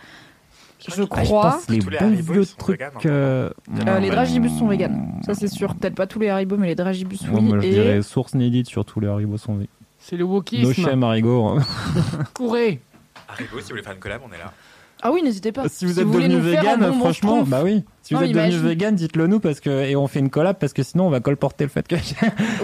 Je 0.80 0.92
Ah, 0.92 0.94
je 0.96 1.04
crois. 1.04 1.60
les 1.70 1.80
bons 1.80 2.34
vieux 2.34 2.44
sont 2.44 2.58
trucs. 2.58 2.80
vegan, 2.80 2.92
euh, 3.06 3.50
Euh, 3.88 4.00
les 4.00 4.10
dragibus 4.10 4.52
sont 4.58 4.68
vegan. 4.68 5.20
Ça 5.26 5.34
c'est 5.34 5.48
sûr. 5.48 5.74
Peut-être 5.76 5.96
pas 5.96 6.06
tous 6.08 6.20
les 6.20 6.30
Haribo, 6.30 6.56
mais 6.58 6.68
les 6.68 6.76
dragibus 6.76 7.22
Ouais, 7.24 7.30
oui. 7.34 7.42
moi, 7.42 7.60
je 7.62 7.68
et 7.68 7.72
dirais 7.72 8.02
source 8.04 8.34
inédite 8.34 8.68
sur 8.68 8.86
tous 8.86 9.00
les 9.00 9.08
Haribo 9.08 9.38
sont 9.38 9.54
vegan. 9.56 9.68
C'est 10.00 10.16
le 10.18 10.24
No 10.26 10.32
wokisme. 10.34 10.74
shame, 10.74 11.04
Haribo. 11.04 11.58
Courez. 12.34 12.80
Haribo, 13.28 13.58
si 13.58 13.64
vous 13.64 13.70
voulez 13.70 13.82
faire 13.84 13.94
une 13.94 14.00
collab, 14.00 14.22
on 14.30 14.34
est 14.34 14.38
là. 14.38 14.54
ah 15.02 15.12
oui, 15.12 15.22
n'hésitez 15.24 15.52
pas. 15.52 15.68
Si 15.68 15.86
vous 15.86 16.00
êtes 16.00 16.06
voulez 16.06 16.28
devenu 16.28 16.42
nous 16.44 16.50
faire 16.52 16.60
un 16.70 16.78
vegan, 16.78 16.94
franchement, 17.00 17.44
bah 17.44 17.62
oui. 17.64 17.84
Si 18.04 18.14
vous 18.14 18.20
Non, 18.22 18.26
êtes 18.28 18.32
devenu 18.34 18.50
imagine. 18.52 18.68
vegan, 18.68 18.96
dites-le 18.96 19.28
nous 19.28 19.40
parce 19.40 19.60
que 19.60 19.70
et 19.70 19.96
on 19.96 20.08
fait 20.08 20.20
une 20.20 20.30
collab 20.30 20.58
parce 20.60 20.72
que 20.74 20.84
sinon 20.84 21.08
on 21.08 21.10
va 21.10 21.20
colporter 21.20 21.64
le 21.66 21.70
fait 21.72 21.86
que. 21.88 21.96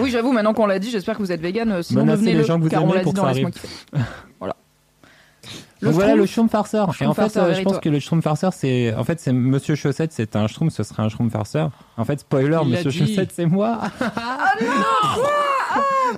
Oui, 0.00 0.10
j'avoue. 0.10 0.32
Maintenant 0.32 0.54
qu'on 0.54 0.66
l'a 0.66 0.78
dit, 0.78 0.90
j'espère 0.90 1.16
que 1.16 1.22
vous 1.22 1.32
êtes 1.32 1.40
vegan. 1.42 1.70
euh, 1.72 1.82
Sinon, 1.82 2.04
Menacez 2.04 2.20
les 2.22 2.26
devenez-le, 2.28 2.44
gens 2.46 2.58
que 2.58 2.62
vous 2.62 2.68
car 2.70 2.82
on 2.84 2.86
aimez 2.88 2.96
l'a 2.98 3.02
pour 3.02 3.12
dit 3.12 3.20
que 3.20 3.26
dans 3.26 3.32
ça 3.34 3.40
Laisse-moi 3.40 4.02
voilà. 4.38 4.56
Le 5.80 5.88
Donc 5.88 5.94
voilà 5.96 6.14
le 6.14 6.24
Schtroumpf, 6.24 6.50
Schtroumpf 6.50 6.52
farceur. 6.52 6.88
Et 7.00 7.06
en 7.06 7.14
fait, 7.14 7.36
euh, 7.36 7.54
je 7.54 7.62
pense 7.62 7.78
que 7.80 7.88
le 7.88 7.98
Schtroumpf 8.00 8.22
farceur, 8.24 8.52
c'est 8.52 8.94
en 8.94 9.04
fait 9.04 9.20
c'est 9.20 9.32
Monsieur 9.32 9.74
Chaussette, 9.74 10.12
c'est 10.12 10.36
un 10.36 10.46
Schtroumpf, 10.46 10.72
ce 10.72 10.82
serait 10.82 11.02
un 11.02 11.08
Schtroumpf 11.08 11.32
farceur. 11.32 11.70
En 11.96 12.04
fait, 12.04 12.20
spoiler, 12.20 12.58
Il 12.64 12.70
Monsieur 12.70 12.90
dit. 12.90 12.98
Chaussette, 12.98 13.32
c'est 13.34 13.46
moi. 13.46 13.80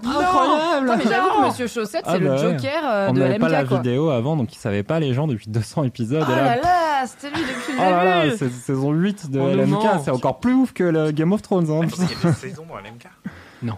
Incroyable. 0.05 0.87
Non, 0.87 0.97
mais 0.99 1.05
j'avoue 1.05 1.29
que 1.42 1.47
Monsieur 1.49 1.66
Chaussette, 1.66 2.03
c'est 2.05 2.12
Ah 2.12 2.19
le 2.19 2.29
bah. 2.29 2.37
Joker 2.37 2.83
euh, 2.85 3.07
On 3.09 3.12
de 3.14 3.19
n'avait 3.21 3.38
pas 3.38 3.49
la 3.49 3.64
quoi. 3.64 3.79
vidéo 3.79 4.11
avant, 4.11 4.37
donc 4.37 4.55
ils 4.55 4.59
savaient 4.59 4.83
pas 4.83 5.01
les 5.01 5.14
gens 5.14 5.27
depuis 5.27 5.47
200 5.51 5.85
épisodes. 5.85 6.25
Oh 6.27 6.31
là 6.31 6.57
là, 6.57 7.07
c'était 7.07 7.35
lui 7.35 7.42
depuis 7.42 7.73
Oh 7.79 7.81
là 7.83 8.05
le 8.05 8.11
là, 8.11 8.23
début. 8.25 8.37
c'est 8.38 8.51
saison 8.51 8.92
8 8.92 9.31
de 9.31 9.40
On 9.40 9.47
LMK, 9.49 9.87
c'est 10.05 10.11
encore 10.11 10.38
plus 10.40 10.53
ouf 10.55 10.73
que 10.73 10.85
le 10.85 11.11
Game 11.12 11.33
of 11.33 11.42
Thrones. 11.42 11.71
Hein. 11.71 11.81
Ah, 11.85 11.87
qu'il 11.87 12.03
y 12.03 12.07
avait 12.07 12.29
des 12.29 12.35
saisons 12.35 12.64
dans 12.69 12.77
LMK. 12.77 13.07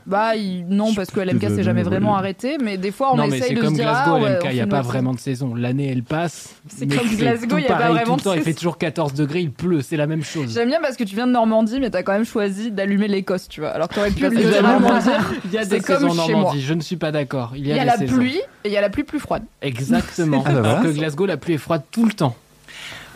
Bah 0.06 0.34
il- 0.36 0.66
non, 0.68 0.92
parce 0.94 1.10
que 1.10 1.20
LMK 1.20 1.40
s'est 1.50 1.62
jamais 1.62 1.82
mais 1.82 1.88
vraiment 1.88 2.12
oui. 2.12 2.18
arrêté, 2.18 2.58
mais 2.62 2.76
des 2.76 2.90
fois 2.90 3.12
on 3.12 3.16
non 3.16 3.24
essaye 3.26 3.42
c'est 3.42 3.54
de 3.54 3.60
comme 3.60 3.70
se 3.70 3.74
dire 3.74 3.84
Glasgow, 3.84 4.14
ah, 4.16 4.20
ouais, 4.20 4.30
LMK, 4.34 4.44
il 4.50 4.54
n'y 4.54 4.60
a 4.60 4.66
pas 4.66 4.80
vraiment 4.82 5.14
de 5.14 5.20
saison. 5.20 5.54
L'année 5.54 5.90
elle 5.92 6.02
passe. 6.02 6.54
C'est 6.68 6.86
mais 6.86 6.96
comme 6.96 7.08
Glasgow, 7.08 7.58
il 7.58 7.64
y 7.64 7.66
a 7.66 7.76
pas 7.76 7.88
vraiment 7.92 8.16
tout 8.16 8.16
le 8.16 8.20
temps. 8.22 8.30
de 8.32 8.36
Il 8.36 8.42
fait 8.42 8.44
saison. 8.50 8.56
toujours 8.56 8.78
14 8.78 9.14
degrés, 9.14 9.40
il 9.40 9.52
pleut, 9.52 9.80
c'est 9.80 9.96
la 9.96 10.06
même 10.06 10.24
chose. 10.24 10.52
J'aime 10.52 10.68
bien 10.68 10.80
parce 10.80 10.96
que 10.96 11.04
tu 11.04 11.14
viens 11.14 11.26
de 11.26 11.32
Normandie, 11.32 11.78
mais 11.80 11.90
t'as 11.90 12.02
quand 12.02 12.12
même 12.12 12.24
choisi 12.24 12.70
d'allumer 12.72 13.08
l'Écosse, 13.08 13.48
tu 13.48 13.60
vois. 13.60 13.70
Alors 13.70 13.88
que 13.88 13.94
t'aurais 13.94 14.10
pu 14.10 14.22
le 14.22 14.30
dire 14.30 14.62
Normandie. 14.62 15.08
Il 15.44 15.52
y 15.52 15.58
a 15.58 15.64
des 15.64 15.80
saisons. 15.80 16.12
Normandie, 16.14 16.60
je 16.60 16.74
ne 16.74 16.80
suis 16.80 16.96
pas 16.96 17.12
d'accord. 17.12 17.52
Il 17.56 17.66
y 17.66 17.72
a, 17.72 17.84
la 17.84 17.96
pluie 17.98 18.38
et 18.64 18.68
il 18.68 18.72
y 18.72 18.76
a 18.76 18.80
la 18.80 18.90
pluie 18.90 19.04
plus 19.04 19.20
froide. 19.20 19.44
Exactement. 19.62 20.42
Ah 20.46 20.52
bah. 20.52 20.70
Alors 20.70 20.82
que 20.82 20.88
Glasgow, 20.88 21.26
la 21.26 21.36
pluie 21.36 21.54
est 21.54 21.58
froide 21.58 21.82
tout 21.90 22.04
le 22.04 22.12
temps. 22.12 22.34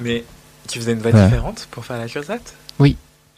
Mais 0.00 0.24
tu 0.68 0.78
faisais 0.78 0.92
une 0.92 0.98
voix 1.00 1.10
Ouais. 1.12 1.24
différente 1.24 1.66
pour 1.70 1.84
faire 1.84 1.98
la 1.98 2.06
Chaussette 2.06 2.54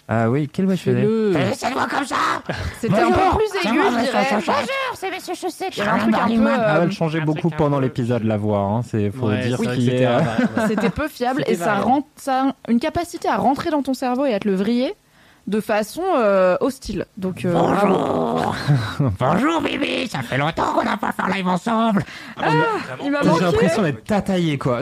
Ah 0.07 0.29
oui, 0.29 0.49
quelle 0.53 0.67
voix 0.67 0.75
je 0.75 0.83
faisais 0.83 1.01
Fais-le. 1.01 1.33
C'était 1.55 3.01
un 3.01 3.11
peu 3.11 3.37
plus 3.39 3.69
aigu, 3.69 3.79
je 3.91 4.01
dirais. 4.05 4.27
Bonjour, 4.33 4.55
c'est 4.97 5.11
Monsieur 5.11 5.35
Chaussette. 5.35 5.77
Il 5.77 5.79
y 5.79 5.83
avait 5.83 5.91
un 5.93 5.99
truc 5.99 6.15
un 6.15 6.27
peu. 6.29 6.47
Ah, 6.51 6.77
euh, 6.77 6.83
elle 6.83 6.93
changeait 6.93 7.21
un 7.21 7.25
beaucoup 7.25 7.49
un 7.49 7.57
pendant 7.57 7.79
peu- 7.79 7.85
l'épisode, 7.85 8.23
la 8.25 8.37
voix. 8.37 8.59
Hein. 8.59 8.83
C'est 8.87 9.11
faut 9.11 9.29
Ouais, 9.29 9.47
dire 9.47 9.57
qu'il 9.59 9.83
c'était 9.85 10.03
est. 10.03 10.05
un- 10.05 10.19
euh. 10.19 10.67
C'était 10.69 10.91
peu 10.91 11.09
fiable 11.09 11.43
et 11.47 11.55
ça, 11.55 11.77
rend, 11.77 12.07
ça 12.17 12.49
a 12.67 12.71
une 12.71 12.81
capacité 12.81 13.29
à 13.29 13.37
rentrer 13.39 13.71
dans 13.71 13.83
ton 13.83 13.95
cerveau 13.95 14.27
et 14.27 14.35
à 14.35 14.41
te 14.41 14.47
le 14.49 14.55
vriller 14.55 14.95
de 15.47 15.61
façon 15.61 16.03
euh, 16.19 16.57
hostile. 16.61 17.07
Donc, 17.17 17.45
euh, 17.47 17.53
bravo. 17.53 18.53
Bonjour 19.19 19.61
Bibi, 19.63 20.07
ça 20.09 20.21
fait 20.21 20.37
longtemps 20.39 20.73
qu'on 20.75 20.85
n'a 20.85 20.97
pas 20.99 21.13
fait 21.13 21.33
live 21.35 21.49
ensemble. 21.49 22.03
Ah, 22.37 22.43
vraiment 22.51 23.05
il 23.05 23.11
m'a 23.11 23.21
J'ai 23.23 23.45
l'impression 23.45 23.83
d'être 23.83 24.05
tataillé 24.05 24.59
quoi. 24.59 24.81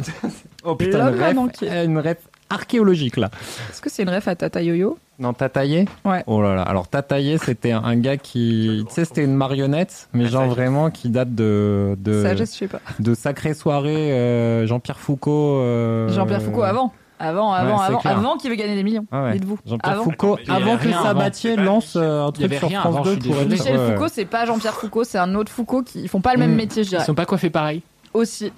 oh 0.64 0.74
putain, 0.74 1.12
une 1.12 1.38
ref, 1.38 1.62
une 1.62 1.98
ref 1.98 2.16
archéologique 2.50 3.16
là. 3.16 3.30
Est-ce 3.70 3.80
que 3.80 3.88
c'est 3.90 4.02
une 4.02 4.10
ref 4.10 4.28
à 4.28 4.34
Tata 4.36 4.60
Yo-Yo 4.62 4.98
Non, 5.22 5.32
Tataillé 5.32 5.86
Ouais. 6.04 6.22
Oh 6.26 6.42
là 6.42 6.54
là. 6.54 6.62
Alors 6.62 6.88
Tataillé, 6.88 7.38
c'était 7.38 7.70
un 7.72 7.96
gars 7.96 8.16
qui, 8.16 8.84
tu 8.88 8.92
sais, 8.94 9.04
c'était 9.04 9.24
une 9.24 9.34
marionnette, 9.34 10.08
mais 10.12 10.24
Ah, 10.26 10.28
genre 10.28 10.48
vraiment 10.48 10.90
qui 10.90 11.08
date 11.08 11.34
de 11.34 11.96
de, 11.98 12.22
Sagesse, 12.22 12.52
je 12.54 12.58
sais 12.58 12.68
pas. 12.68 12.80
de 12.98 13.14
sacrées 13.14 13.54
soirées. 13.54 14.12
euh, 14.12 14.66
Jean-Pierre 14.66 14.98
Foucault. 14.98 15.58
euh, 15.60 16.08
Jean-Pierre 16.08 16.42
Foucault 16.42 16.62
avant. 16.64 16.92
Avant, 17.20 17.52
avant, 17.52 17.78
c'est 17.78 17.84
avant, 17.84 17.98
clair. 17.98 18.18
avant 18.18 18.36
qu'il 18.36 18.50
veut 18.50 18.56
gagner 18.56 18.74
des 18.74 18.82
millions. 18.82 19.06
Ah 19.12 19.22
ouais. 19.22 19.32
Dites-vous. 19.34 19.56
Jean-Pierre 19.64 19.92
Avant. 19.94 20.02
Foucault, 20.04 20.34
Attends, 20.34 20.42
mais 20.48 20.60
il 20.60 20.66
y 20.66 20.70
avant 20.70 20.76
que 20.76 20.82
rien 20.88 20.96
avant. 20.98 21.04
Sabatier 21.06 21.50
C'est 21.50 21.56
pas 21.56 21.62
lance 21.62 21.94
euh, 21.94 22.22
un 22.22 22.24
Il 22.24 22.28
y 22.28 22.32
truc 22.32 22.44
avait 22.46 22.58
sur 22.58 22.68
rien 22.68 22.80
France 22.80 22.94
avant, 22.96 23.04
2 23.04 23.10
je 23.14 23.20
suis 23.20 23.30
pour 23.30 23.40
être. 23.40 23.48
Michel 23.48 23.76
ouais. 23.78 23.92
Foucault, 23.94 24.08
c'est 24.08 24.24
pas 24.24 24.44
Jean-Pierre 24.44 24.74
Foucault, 24.74 25.04
c'est 25.04 25.18
un 25.18 25.34
autre 25.36 25.52
Foucault 25.52 25.82
qui. 25.82 26.00
Ils 26.02 26.08
font 26.08 26.20
pas 26.20 26.32
le 26.32 26.40
même 26.40 26.50
Mm. 26.52 26.56
métier, 26.56 26.82
je 26.82 26.88
Ils 26.88 26.90
dirais. 26.90 27.04
sont 27.04 27.14
pas 27.14 27.24
coiffés 27.26 27.50
pareil. 27.50 27.82
Aussi. 28.12 28.52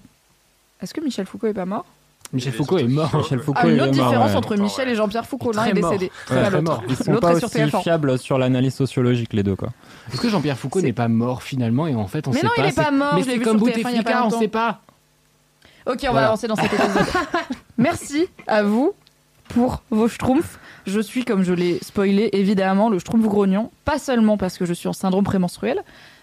Est-ce 0.80 0.94
que 0.94 1.02
Michel 1.02 1.26
Foucault 1.26 1.48
est 1.48 1.52
pas 1.52 1.66
mort? 1.66 1.84
Michel 2.32 2.52
Foucault 2.52 2.78
est 2.78 2.84
mort. 2.88 3.14
Michel 3.16 3.38
Foucault, 3.40 3.60
Ah, 3.62 3.68
une 3.68 3.76
il 3.76 3.80
autre 3.82 3.92
est 3.92 3.96
mort, 3.96 4.06
différence 4.08 4.30
ouais. 4.32 4.36
entre 4.36 4.56
Michel 4.56 4.88
et 4.88 4.94
Jean-Pierre 4.96 5.24
Foucault. 5.26 5.52
L'un 5.52 5.66
est 5.66 5.72
décédé. 5.72 6.10
Très, 6.26 6.50
l'autre. 6.50 6.62
mort. 6.62 6.82
Ils 6.88 6.96
sont 6.96 7.12
L'autre 7.12 7.20
pas 7.28 7.32
est 7.34 7.38
sur 7.38 7.46
aussi 7.48 7.58
TF1. 7.58 7.82
fiables 7.82 8.18
sur 8.18 8.38
l'analyse 8.38 8.74
sociologique 8.74 9.32
les 9.32 9.42
deux 9.44 9.54
quoi. 9.56 9.68
Est-ce 10.12 10.20
que 10.20 10.28
Jean-Pierre 10.28 10.58
Foucault 10.58 10.80
n'est 10.80 10.92
pas 10.92 11.06
mort 11.08 11.42
finalement 11.44 11.86
et 11.86 11.94
en 11.94 12.06
fait 12.08 12.26
on 12.26 12.32
Mais 12.32 12.40
sait 12.40 12.46
non, 12.46 12.52
pas 12.56 12.62
il 12.62 12.68
est 12.68 12.72
c'est- 12.72 12.82
pas 12.82 12.90
mort, 12.90 13.12
Mais 13.14 13.22
c'est 13.22 13.38
comme 13.38 13.58
sur 13.58 13.66
TF1 13.68 13.90
il 13.90 13.96
y 13.96 13.98
a 13.98 14.02
pas 14.02 14.10
Bouteflika, 14.12 14.20
on 14.20 14.24
longtemps. 14.24 14.38
sait 14.40 14.48
pas. 14.48 14.80
Ok, 15.86 16.06
on 16.08 16.12
va 16.12 16.26
avancer 16.26 16.48
dans 16.48 16.56
cet 16.56 16.72
épisode. 16.72 17.06
Merci 17.78 18.26
à 18.46 18.62
vous 18.62 18.94
pour 19.48 19.82
vos 19.90 20.08
schtroumpfs. 20.08 20.58
Je 20.86 20.98
suis, 21.00 21.24
comme 21.24 21.42
je 21.44 21.52
l'ai 21.52 21.78
spoilé, 21.82 22.30
évidemment, 22.32 22.88
le 22.88 22.98
schtroumpf 22.98 23.24
grognon. 23.26 23.70
Pas 23.84 23.98
seulement 23.98 24.36
parce 24.36 24.56
que 24.58 24.64
je 24.64 24.72
suis 24.72 24.88
en 24.88 24.92
syndrome 24.92 25.24
prémenstruel, 25.24 25.82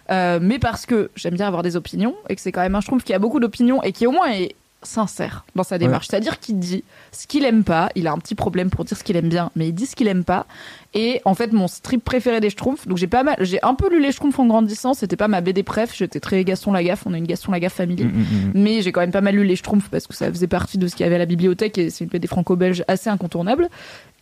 euh, 0.10 0.40
mais 0.42 0.60
parce 0.60 0.86
que 0.86 1.10
j'aime 1.16 1.36
bien 1.36 1.48
avoir 1.48 1.62
des 1.64 1.76
opinions 1.76 2.16
et 2.30 2.36
que 2.36 2.42
c'est 2.42 2.52
quand 2.52 2.62
même 2.62 2.76
un 2.76 2.82
schtroumpf 2.82 3.04
qui 3.04 3.14
a 3.14 3.20
beaucoup 3.20 3.40
d'opinions 3.40 3.82
et 3.84 3.92
qui 3.92 4.08
au 4.08 4.12
moins 4.12 4.32
est 4.32 4.56
sincère 4.84 5.46
dans 5.56 5.64
sa 5.64 5.78
démarche. 5.78 6.08
C'est-à-dire 6.10 6.40
qu'il 6.40 6.60
dit 6.60 6.84
ce 7.12 7.28
qu'il 7.28 7.46
aime 7.46 7.64
pas. 7.64 7.90
Il 7.96 8.08
a 8.08 8.12
un 8.12 8.18
petit 8.18 8.36
problème 8.36 8.70
pour 8.70 8.86
dire 8.86 8.98
ce 8.98 9.04
qu'il 9.04 9.16
aime 9.16 9.30
bien, 9.30 9.52
mais 9.56 9.68
il 9.68 9.74
dit 9.74 9.86
ce 9.86 9.96
qu'il 9.96 10.08
aime 10.08 10.24
pas. 10.24 10.46
Et 10.94 11.22
en 11.24 11.36
fait, 11.36 11.54
mon 11.54 11.68
strip 11.68 12.04
préféré 12.04 12.42
des 12.42 12.50
schtroumpfs, 12.50 12.88
donc 12.88 12.98
j'ai 12.98 13.08
pas 13.08 13.24
mal, 13.24 13.38
j'ai 13.40 13.60
un 13.64 13.76
peu 13.76 13.90
lu 13.90 14.02
les 14.02 14.12
schtroumpfs 14.12 14.40
en 14.40 14.46
grandissant. 14.46 14.94
C'était 14.94 15.16
pas 15.16 15.28
ma 15.28 15.42
BD 15.42 15.64
préf. 15.64 15.96
J'étais 15.96 16.20
très 16.20 16.44
Gaston 16.44 16.74
Lagaffe. 16.74 17.04
On 17.06 17.14
a 17.14 17.18
une 17.18 17.28
Gaston 17.28 17.52
Lagaffe 17.52 17.74
famille. 17.74 18.08
Mais 18.54 18.82
j'ai 18.82 18.92
quand 18.92 19.02
même 19.02 19.12
pas 19.12 19.22
mal 19.22 19.36
lu 19.36 19.44
les 19.44 19.56
Schtroumpfs 19.56 19.90
parce 19.90 20.08
que 20.08 20.14
ça 20.14 20.30
faisait 20.30 20.48
partie 20.48 20.78
de 20.78 20.88
ce 20.88 20.96
qu'il 20.96 21.04
y 21.04 21.08
avait 21.08 21.16
à 21.16 21.20
la 21.20 21.26
bibliothèque 21.26 21.78
et 21.78 21.90
c'est 21.90 22.04
une 22.04 22.10
BD 22.10 22.28
franco-belge 22.28 22.84
assez 22.88 23.10
incontournable. 23.10 23.70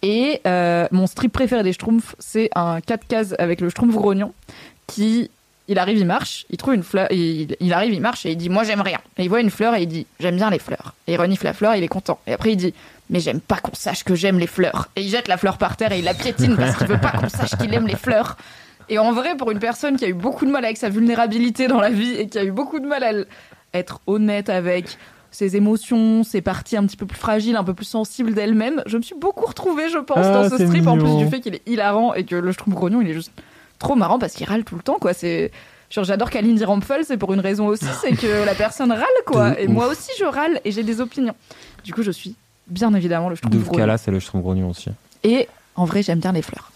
Et 0.01 0.41
euh, 0.47 0.87
mon 0.91 1.07
strip 1.07 1.31
préféré 1.31 1.63
des 1.63 1.73
Schtroumpfs, 1.73 2.15
c'est 2.19 2.49
un 2.55 2.79
4 2.81 3.07
cases 3.07 3.35
avec 3.37 3.61
le 3.61 3.69
Schtroumpf 3.69 3.95
grognon 3.95 4.33
qui 4.87 5.29
il 5.69 5.79
arrive, 5.79 5.97
il 5.97 6.05
marche, 6.05 6.45
il 6.49 6.57
trouve 6.57 6.73
une 6.73 6.83
fleur, 6.83 7.07
il, 7.11 7.55
il 7.59 7.73
arrive, 7.73 7.93
il 7.93 8.01
marche 8.01 8.25
et 8.25 8.31
il 8.31 8.37
dit 8.37 8.49
moi 8.49 8.63
j'aime 8.63 8.81
rien. 8.81 8.99
Et 9.17 9.23
il 9.23 9.29
voit 9.29 9.39
une 9.39 9.51
fleur 9.51 9.75
et 9.75 9.83
il 9.83 9.87
dit 9.87 10.05
j'aime 10.19 10.35
bien 10.35 10.49
les 10.49 10.59
fleurs. 10.59 10.95
Et 11.07 11.13
il 11.13 11.17
renifle 11.17 11.45
la 11.45 11.53
fleur, 11.53 11.75
il 11.75 11.83
est 11.83 11.87
content. 11.87 12.19
Et 12.27 12.33
après 12.33 12.51
il 12.51 12.57
dit 12.57 12.73
mais 13.09 13.19
j'aime 13.19 13.39
pas 13.39 13.57
qu'on 13.57 13.73
sache 13.73 14.03
que 14.03 14.15
j'aime 14.15 14.39
les 14.39 14.47
fleurs. 14.47 14.89
Et 14.95 15.01
il 15.01 15.09
jette 15.09 15.27
la 15.27 15.37
fleur 15.37 15.57
par 15.57 15.77
terre 15.77 15.91
et 15.91 15.99
il 15.99 16.05
la 16.05 16.13
piétine 16.13 16.57
parce 16.57 16.75
qu'il 16.75 16.87
veut 16.87 16.99
pas 16.99 17.11
qu'on 17.11 17.29
sache 17.29 17.55
qu'il 17.57 17.73
aime 17.73 17.87
les 17.87 17.95
fleurs. 17.95 18.35
Et 18.89 18.97
en 18.97 19.13
vrai, 19.13 19.37
pour 19.37 19.51
une 19.51 19.59
personne 19.59 19.97
qui 19.97 20.05
a 20.05 20.07
eu 20.07 20.13
beaucoup 20.13 20.45
de 20.45 20.51
mal 20.51 20.65
avec 20.65 20.77
sa 20.77 20.89
vulnérabilité 20.89 21.67
dans 21.67 21.79
la 21.79 21.91
vie 21.91 22.15
et 22.15 22.27
qui 22.27 22.39
a 22.39 22.43
eu 22.43 22.51
beaucoup 22.51 22.79
de 22.79 22.87
mal 22.87 23.03
à 23.03 23.13
être 23.77 24.01
honnête 24.07 24.49
avec 24.49 24.97
ses 25.31 25.55
émotions, 25.55 26.23
ses 26.23 26.41
parties 26.41 26.75
un 26.75 26.85
petit 26.85 26.97
peu 26.97 27.05
plus 27.05 27.19
fragiles, 27.19 27.55
un 27.55 27.63
peu 27.63 27.75
plus 27.75 27.85
sensibles 27.85 28.33
d'elle-même, 28.33 28.81
je 28.87 28.97
me 28.97 29.03
suis 29.03 29.13
beaucoup 29.13 29.45
retrouvée, 29.45 29.89
je 29.89 29.99
pense, 29.99 30.25
Ah, 30.25 30.31
dans 30.31 30.49
ce 30.49 30.65
strip, 30.65 30.87
en 30.87 30.97
plus 30.97 31.17
du 31.17 31.27
fait 31.27 31.39
qu'il 31.39 31.53
est 31.53 31.61
hilarant 31.67 32.15
et 32.15 32.23
que 32.23 32.35
le 32.35 32.51
Schtroumpf 32.51 32.75
grognon, 32.75 33.01
il 33.01 33.09
est 33.09 33.13
juste 33.13 33.31
trop 33.79 33.95
marrant 33.95 34.19
parce 34.19 34.33
qu'il 34.33 34.47
râle 34.47 34.63
tout 34.63 34.75
le 34.75 34.81
temps, 34.83 34.97
quoi. 34.99 35.13
C'est. 35.13 35.51
Genre, 35.89 36.03
j'adore 36.03 36.29
Kalindi 36.29 36.63
Rampfel, 36.63 37.03
c'est 37.03 37.17
pour 37.17 37.33
une 37.33 37.39
raison 37.39 37.65
aussi, 37.65 37.85
c'est 37.99 38.11
que 38.15 38.45
la 38.45 38.53
personne 38.53 38.91
râle, 38.91 39.03
quoi. 39.25 39.51
De 39.51 39.61
Et 39.61 39.65
ouf. 39.67 39.73
moi 39.73 39.87
aussi, 39.87 40.11
je 40.19 40.25
râle 40.25 40.61
et 40.63 40.71
j'ai 40.71 40.83
des 40.83 41.01
opinions. 41.01 41.33
Du 41.83 41.93
coup, 41.93 42.03
je 42.03 42.11
suis 42.11 42.35
bien 42.67 42.93
évidemment 42.93 43.29
le 43.29 43.35
Schtroumpf 43.35 43.55
grognon. 43.65 43.95
C'est 43.97 44.11
le 44.11 44.19
Schtroumpf 44.19 44.43
grognon 44.43 44.69
aussi. 44.69 44.89
Et 45.23 45.47
en 45.75 45.85
vrai, 45.85 46.03
j'aime 46.03 46.19
bien 46.19 46.31
les 46.31 46.43
fleurs, 46.43 46.71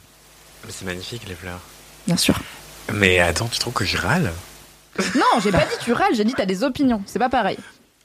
Mais 0.65 0.71
c'est 0.71 0.85
magnifique 0.85 1.27
les 1.27 1.35
fleurs. 1.35 1.59
bien 2.07 2.17
sûr. 2.17 2.39
Mais 2.91 3.19
attends, 3.19 3.47
tu 3.47 3.59
trouves 3.59 3.73
que 3.73 3.85
je 3.85 3.97
râle? 3.97 4.31
Non, 5.15 5.39
j'ai 5.43 5.51
pas 5.51 5.59
dit 5.65 5.75
tu 5.83 5.93
râles, 5.93 6.13
j'ai 6.15 6.23
dit 6.23 6.33
t'as 6.35 6.45
des 6.45 6.63
opinions. 6.63 7.01
C'est 7.05 7.19
pas 7.19 7.29
pareil. 7.29 7.57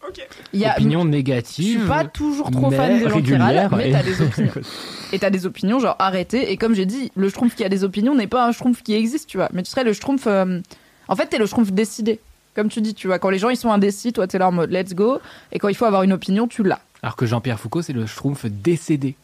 Ok. 0.07 0.27
Il 0.53 0.61
y 0.61 0.65
a, 0.65 0.75
Opinion 0.75 1.03
je 1.03 1.09
négative. 1.09 1.79
suis 1.81 1.89
pas 1.89 2.05
toujours 2.05 2.51
trop 2.51 2.71
fan 2.71 2.79
râlent, 3.03 3.07
régulière 3.13 3.75
mais 3.75 3.91
t'as 3.93 4.03
des 4.03 4.21
opinions. 4.23 4.53
Et 5.13 5.19
t'as 5.19 5.31
des 5.31 5.45
opinions, 5.47 5.81
genre 5.81 5.97
arrêtez. 5.99 6.53
Et 6.53 6.57
comme 6.57 6.75
j'ai 6.75 6.87
dit, 6.87 7.11
le 7.17 7.29
Schtroumpf 7.29 7.55
qui 7.57 7.65
a 7.65 7.69
des 7.69 7.83
opinions 7.85 8.15
n'est 8.15 8.27
pas 8.27 8.47
un 8.47 8.53
Schtroumpf 8.53 8.83
qui 8.83 8.95
existe, 8.95 9.29
tu 9.29 9.37
vois. 9.39 9.49
Mais 9.53 9.63
tu 9.63 9.71
serais 9.71 9.85
le 9.85 9.93
Schtroumpf. 9.93 10.27
euh, 10.27 10.61
En 11.09 11.17
fait, 11.17 11.27
t'es 11.27 11.39
le 11.39 11.47
Schtroumpf 11.47 11.73
décidé. 11.73 12.21
Comme 12.55 12.69
tu 12.69 12.81
dis, 12.81 12.95
tu 12.95 13.07
vois, 13.07 13.19
quand 13.19 13.31
les 13.31 13.39
gens 13.39 13.51
ils 13.51 13.57
sont 13.57 13.71
indécis, 13.71 14.13
toi 14.13 14.27
t'es 14.27 14.39
là 14.39 14.49
en 14.49 14.53
mode 14.53 14.71
let's 14.71 14.95
go. 14.95 15.19
Et 15.53 15.59
quand 15.59 15.69
il 15.69 15.75
faut 15.75 15.85
avoir 15.85 16.03
une 16.03 16.13
opinion, 16.13 16.47
tu 16.49 16.63
l'as. 16.63 16.81
Alors 17.03 17.17
que 17.17 17.27
Jean-Pierre 17.27 17.59
Foucault, 17.61 17.83
c'est 17.83 17.93
le 17.93 18.07
Schtroumpf 18.07 18.47
décédé. 18.47 19.15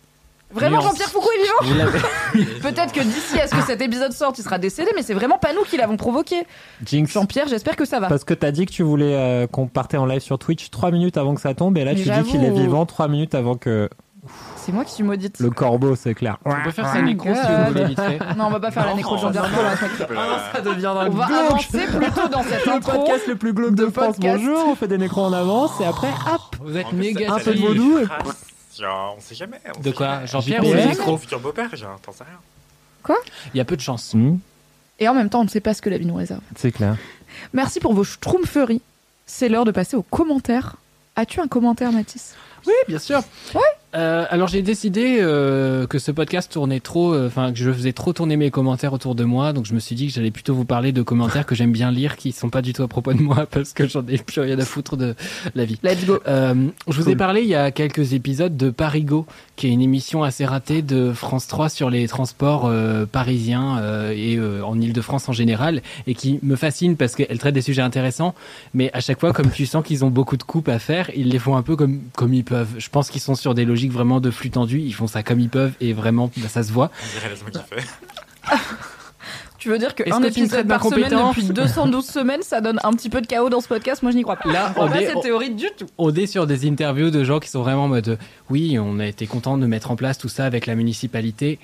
Vraiment, 0.55 0.77
Nuance. 0.79 0.85
Jean-Pierre 0.91 1.09
Foucault 1.11 1.31
est 1.33 1.43
vivant 1.43 2.47
Peut-être 2.63 2.93
que 2.93 3.01
d'ici 3.01 3.41
à 3.41 3.47
ce 3.49 3.55
que 3.55 3.63
cet 3.63 3.81
épisode 3.83 4.13
sorte, 4.13 4.39
il 4.39 4.43
sera 4.43 4.59
décédé, 4.59 4.91
mais 4.95 5.03
c'est 5.03 5.15
vraiment 5.15 5.39
pas 5.39 5.53
nous 5.53 5.63
qui 5.63 5.77
l'avons 5.77 5.97
provoqué. 5.97 6.47
Jinx. 6.85 7.13
Jean-Pierre, 7.13 7.49
j'espère 7.49 7.77
que 7.77 7.85
ça 7.85 8.01
va. 8.01 8.09
Parce 8.09 8.25
que 8.25 8.35
t'as 8.35 8.51
dit 8.53 8.65
que 8.67 8.73
tu 8.73 8.83
voulais 8.83 9.15
euh, 9.15 9.47
qu'on 9.47 9.67
partait 9.67 9.97
en 9.97 10.07
live 10.07 10.21
sur 10.23 10.39
Twitch 10.39 10.71
3 10.71 10.91
minutes 10.93 11.17
avant 11.17 11.35
que 11.35 11.41
ça 11.41 11.55
tombe, 11.55 11.77
et 11.79 11.85
là 11.85 11.93
Mais 11.95 12.03
tu 12.03 12.09
dis 12.09 12.23
qu'il 12.31 12.45
est 12.45 12.51
vivant 12.51 12.87
3 12.87 13.09
minutes 13.09 13.35
avant 13.35 13.57
que 13.57 13.89
C'est 14.57 14.73
moi 14.73 14.85
qui 14.85 14.93
suis 14.93 15.03
maudite. 15.05 15.39
le 15.41 15.51
corbeau, 15.51 15.97
c'est 15.97 16.15
clair. 16.15 16.39
On 16.45 16.55
peut 16.65 16.71
faire 16.71 16.91
sa 16.93 17.03
nécro 17.03 17.29
si 17.35 17.41
vous 17.41 17.67
voulez 17.73 17.85
vite 17.87 18.01
fait. 18.01 18.19
Non, 18.37 18.45
on 18.47 18.51
va 18.51 18.61
pas 18.61 18.71
faire 18.71 18.87
la 18.87 18.95
nécro 18.95 19.17
de 19.17 19.21
Jean-Pierre 19.23 19.49
Foucault. 19.49 20.15
là. 20.15 20.51
Ça 20.55 20.61
deviendra 20.61 21.07
On 21.07 21.11
va 21.11 21.25
avancer 21.27 21.87
plutôt 21.87 22.29
dans 22.29 22.43
cette 22.43 22.65
le 22.67 22.73
intro. 22.73 22.93
podcast 22.93 23.27
le 23.27 23.37
plus 23.37 23.53
glauque 23.53 23.75
de, 23.75 23.87
France. 23.91 24.17
podcast. 24.17 24.39
Bonjour, 24.39 24.69
on 24.69 24.75
fait 24.77 24.89
des 24.89 24.99
nécros 24.99 25.23
en 25.25 25.33
avance 25.33 25.73
et 25.81 25.85
après, 25.85 26.09
hop 26.33 26.57
Vous 26.63 26.77
êtes 26.77 26.93
méga 26.93 27.35
un 27.35 27.39
peu 27.39 27.55
de 27.55 27.61
vaudou 27.61 27.99
et- 27.99 28.07
Genre, 28.79 29.15
on 29.17 29.21
sait 29.21 29.35
jamais. 29.35 29.61
on 29.77 29.81
De 29.81 29.85
sait 29.91 29.93
quoi? 29.93 30.07
jamais. 30.07 30.27
Jean-Pierre 30.27 30.65
ou 30.65 30.73
C'est 30.73 30.87
Micro 30.89 31.11
mon 31.13 31.19
futur 31.19 31.41
beau-père, 31.41 31.75
genre, 31.77 31.99
t'en 32.01 32.13
sais 32.13 32.25
rien. 32.25 33.17
Il 33.53 33.59
y 33.59 33.61
a 33.61 33.65
peu 33.65 33.77
de 33.77 33.81
chance. 33.83 34.15
Hmm, 34.15 34.37
Et 34.99 35.09
en 35.09 35.15
même 35.15 35.29
temps, 35.29 35.41
on 35.41 35.45
ne 35.45 35.49
sait 35.49 35.61
pas 35.61 35.75
ce 35.75 35.83
que 35.83 35.91
la 35.91 35.99
vie 35.99 36.07
nous 36.07 36.15
réserve. 36.15 36.41
c'est 36.57 36.73
clair. 36.73 36.97
Merci 37.53 37.81
pour 37.81 37.93
vos 37.95 38.05
schtroumpferries. 38.05 38.81
C'est 39.27 39.49
l'heure 39.49 39.65
de 39.65 39.71
passer 39.73 39.97
aux 39.97 40.03
commentaires. 40.03 40.77
As-tu 41.17 41.41
un 41.41 41.47
commentaire, 41.49 41.93
Mathis? 41.93 42.35
Oui, 42.67 42.73
bien 42.89 42.99
sûr. 42.99 43.21
Euh, 43.95 44.25
alors 44.29 44.49
j'ai 44.49 44.63
décidé 44.63 45.19
euh, 45.21 45.87
que 45.87 45.99
ce 46.01 46.11
podcast 46.11 46.51
tournait 46.51 46.81
trop, 46.81 47.15
euh, 47.15 47.29
enfin 47.29 47.53
que 47.53 47.59
je 47.59 47.71
faisais 47.71 47.93
trop 47.93 48.13
tourner 48.13 48.37
mes 48.37 48.51
commentaires 48.51 48.93
autour 48.93 49.15
de 49.15 49.23
moi, 49.23 49.53
donc 49.53 49.67
je 49.67 49.75
me 49.75 49.79
suis 49.79 49.95
dit 49.95 50.09
que 50.09 50.13
j'allais 50.13 50.33
plutôt 50.33 50.53
vous 50.55 50.65
parler 50.65 50.91
de 50.91 51.03
commentaires 51.03 51.47
que 51.47 51.55
j'aime 51.55 51.71
bien 51.71 51.93
lire, 51.93 52.17
qui 52.17 52.33
sont 52.33 52.51
pas 52.51 52.61
du 52.61 52.73
tout 52.73 52.83
à 52.83 52.89
propos 52.89 53.13
de 53.13 53.21
moi 53.23 53.47
parce 53.51 53.73
que 53.73 53.87
j'en 53.87 54.05
ai 54.09 54.19
plus 54.19 54.41
rien 54.41 54.59
à 54.59 54.65
foutre 54.65 54.97
de 54.97 55.15
la 55.55 55.65
vie. 55.65 55.79
Let's 55.85 56.05
go. 56.07 56.19
Euh, 56.27 56.55
je 56.89 56.97
vous 56.97 57.03
ai 57.09 57.13
Cool. 57.13 57.17
parlé 57.17 57.43
il 57.43 57.49
y 57.49 57.55
a 57.55 57.71
quelques 57.71 58.15
épisodes 58.15 58.57
de 58.57 58.71
Parigo, 58.71 59.27
qui 59.55 59.69
est 59.69 59.71
une 59.71 59.83
émission 59.83 60.25
assez 60.25 60.45
ratée 60.45 60.83
de 60.83 61.13
France 61.13 61.47
3 61.47 61.69
sur 61.69 61.89
les 61.89 62.09
transports 62.09 62.67
euh, 62.67 63.07
parisiens 63.07 63.79
euh, 63.79 64.13
et 64.13 64.37
euh, 64.37 64.65
en 64.65 64.81
Ile-de-France 64.81 65.29
en 65.29 65.33
général, 65.33 65.83
et 66.09 66.15
qui 66.15 66.41
me 66.43 66.57
fascine 66.57 66.97
parce 66.97 67.15
qu'elle 67.15 67.39
traite 67.39 67.55
des 67.55 67.63
sujets 67.63 67.83
intéressants, 67.83 68.35
mais 68.73 68.91
à 68.93 68.99
chaque 69.01 69.21
fois, 69.21 69.33
comme 69.33 69.51
tu 69.51 69.67
sens 69.67 69.85
qu'ils 69.85 70.05
ont 70.05 70.11
beaucoup 70.11 70.37
de 70.37 70.43
coupes 70.43 70.69
à 70.69 70.81
faire, 70.81 71.11
ils 71.15 71.29
les 71.29 71.39
font 71.39 71.57
un 71.57 71.63
peu 71.63 71.77
comme, 71.77 72.01
comme 72.17 72.35
ils 72.35 72.45
peuvent. 72.45 72.75
Je 72.79 72.89
pense 72.89 73.09
qu'ils 73.09 73.21
sont 73.21 73.37
sur 73.37 73.55
des 73.55 73.65
logiques 73.65 73.84
vraiment 73.89 74.21
de 74.21 74.31
flux 74.31 74.51
tendu, 74.51 74.81
ils 74.81 74.93
font 74.95 75.07
ça 75.07 75.23
comme 75.23 75.41
ils 75.41 75.49
peuvent, 75.49 75.73
et 75.81 75.93
vraiment, 75.93 76.31
bah, 76.37 76.49
ça 76.49 76.63
se 76.63 76.73
voit. 76.73 76.91
On 77.47 77.51
dirait. 77.51 77.85
Tu 79.59 79.71
veux 79.71 79.79
dire 79.79 79.95
qu'un 79.95 80.23
épisode 80.23 80.69
par 80.69 80.85
semaine 80.85 81.09
depuis 81.29 81.45
212 81.45 82.05
semaines, 82.11 82.43
ça 82.43 82.61
donne 82.61 82.79
un 82.85 82.93
petit 82.93 83.09
peu 83.09 83.23
de 83.23 83.27
chaos 83.27 83.49
dans 83.49 83.63
ce 83.63 83.69
podcast? 83.69 84.03
Moi, 84.03 84.13
je 84.13 84.17
n'y 84.19 84.23
crois 84.23 84.37
pas. 84.37 84.53
Là, 84.53 84.75
on 84.77 84.87
pas 84.91 85.01
est- 85.01 85.07
cette 85.07 85.17
on- 85.17 85.21
théorie 85.23 85.55
du 85.55 85.69
tout. 85.79 85.87
On 85.97 86.13
est 86.15 86.27
sur 86.27 86.47
des 86.47 86.69
interviews 86.69 87.09
de 87.11 87.25
gens 87.25 87.41
qui 87.41 87.49
sont 87.49 87.63
vraiment 87.63 87.85
en 87.85 87.89
mode 87.89 88.19
oui, 88.51 88.79
on 88.79 88.99
a 88.99 89.07
été 89.07 89.27
content 89.27 89.57
de 89.57 89.67
mettre 89.67 89.91
en 89.91 89.97
place 89.97 90.19
tout 90.19 90.29
ça 90.29 90.45
avec 90.45 90.67
la 90.67 90.75
municipalité. 90.75 91.59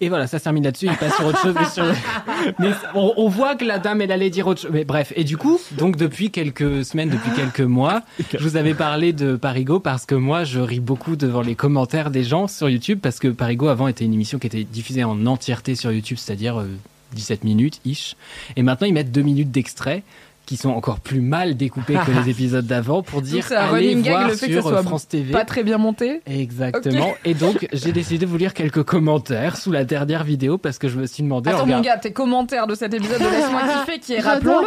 Et 0.00 0.08
voilà, 0.08 0.26
ça 0.28 0.38
se 0.38 0.44
termine 0.44 0.62
là-dessus, 0.62 0.86
il 0.86 0.96
passe 0.96 1.16
sur 1.16 1.26
autre 1.26 1.40
chose. 1.42 1.54
Mais, 1.58 1.64
sur- 1.66 1.84
mais 2.60 2.70
on, 2.94 3.14
on 3.16 3.28
voit 3.28 3.56
que 3.56 3.64
la 3.64 3.78
dame, 3.80 4.00
elle 4.00 4.12
allait 4.12 4.30
dire 4.30 4.46
autre 4.46 4.60
chose. 4.60 4.70
Mais 4.72 4.84
bref, 4.84 5.12
et 5.16 5.24
du 5.24 5.36
coup, 5.36 5.58
donc 5.72 5.96
depuis 5.96 6.30
quelques 6.30 6.84
semaines, 6.84 7.08
depuis 7.10 7.32
quelques 7.34 7.60
mois, 7.60 8.02
je 8.32 8.38
vous 8.38 8.56
avais 8.56 8.74
parlé 8.74 9.12
de 9.12 9.34
Parigo 9.36 9.80
parce 9.80 10.06
que 10.06 10.14
moi, 10.14 10.44
je 10.44 10.60
ris 10.60 10.78
beaucoup 10.80 11.16
devant 11.16 11.42
les 11.42 11.56
commentaires 11.56 12.10
des 12.12 12.22
gens 12.22 12.46
sur 12.46 12.68
YouTube 12.70 13.00
parce 13.02 13.18
que 13.18 13.28
Parigo 13.28 13.66
avant 13.68 13.88
était 13.88 14.04
une 14.04 14.14
émission 14.14 14.38
qui 14.38 14.46
était 14.46 14.64
diffusée 14.64 15.02
en 15.04 15.26
entièreté 15.26 15.74
sur 15.74 15.90
YouTube, 15.90 16.18
c'est-à-dire 16.20 16.60
euh, 16.60 16.68
17 17.14 17.42
minutes, 17.42 17.80
ish. 17.84 18.14
Et 18.56 18.62
maintenant, 18.62 18.86
ils 18.86 18.92
mettent 18.94 19.10
deux 19.12 19.22
minutes 19.22 19.50
d'extrait 19.50 20.02
qui 20.48 20.56
sont 20.56 20.70
encore 20.70 21.00
plus 21.00 21.20
mal 21.20 21.58
découpés 21.58 21.98
que 22.06 22.10
les 22.10 22.30
épisodes 22.30 22.66
d'avant 22.66 23.02
pour 23.02 23.20
dire 23.20 23.44
c'est 23.46 23.54
un 23.54 23.66
allez 23.74 23.88
running 23.90 24.02
gag, 24.02 24.12
voir 24.14 24.28
le 24.28 24.34
fait 24.34 24.46
que 24.46 24.52
sur 24.54 24.62
ça 24.62 24.68
soit 24.70 24.82
France 24.82 25.06
TV. 25.06 25.30
Pas 25.30 25.44
très 25.44 25.62
bien 25.62 25.76
monté. 25.76 26.22
Exactement. 26.26 27.12
Et 27.26 27.34
donc, 27.34 27.68
j'ai 27.74 27.92
décidé 27.92 28.24
de 28.24 28.30
vous 28.30 28.38
lire 28.38 28.54
quelques 28.54 28.82
commentaires 28.82 29.58
sous 29.58 29.70
la 29.70 29.84
dernière 29.84 30.24
vidéo 30.24 30.56
parce 30.56 30.78
que 30.78 30.88
je 30.88 30.98
me 30.98 31.04
suis 31.04 31.22
demandé. 31.22 31.50
Attends, 31.50 31.64
regarde- 31.64 31.84
mon 31.84 31.90
gars, 31.90 31.98
tes 31.98 32.12
commentaires 32.14 32.66
de 32.66 32.74
cet 32.74 32.94
épisode 32.94 33.18
de 33.18 33.26
Laisse-moi 33.26 33.60
kiffer, 33.84 33.98
qui 33.98 34.14
est, 34.14 34.20
rappelons-le, 34.20 34.66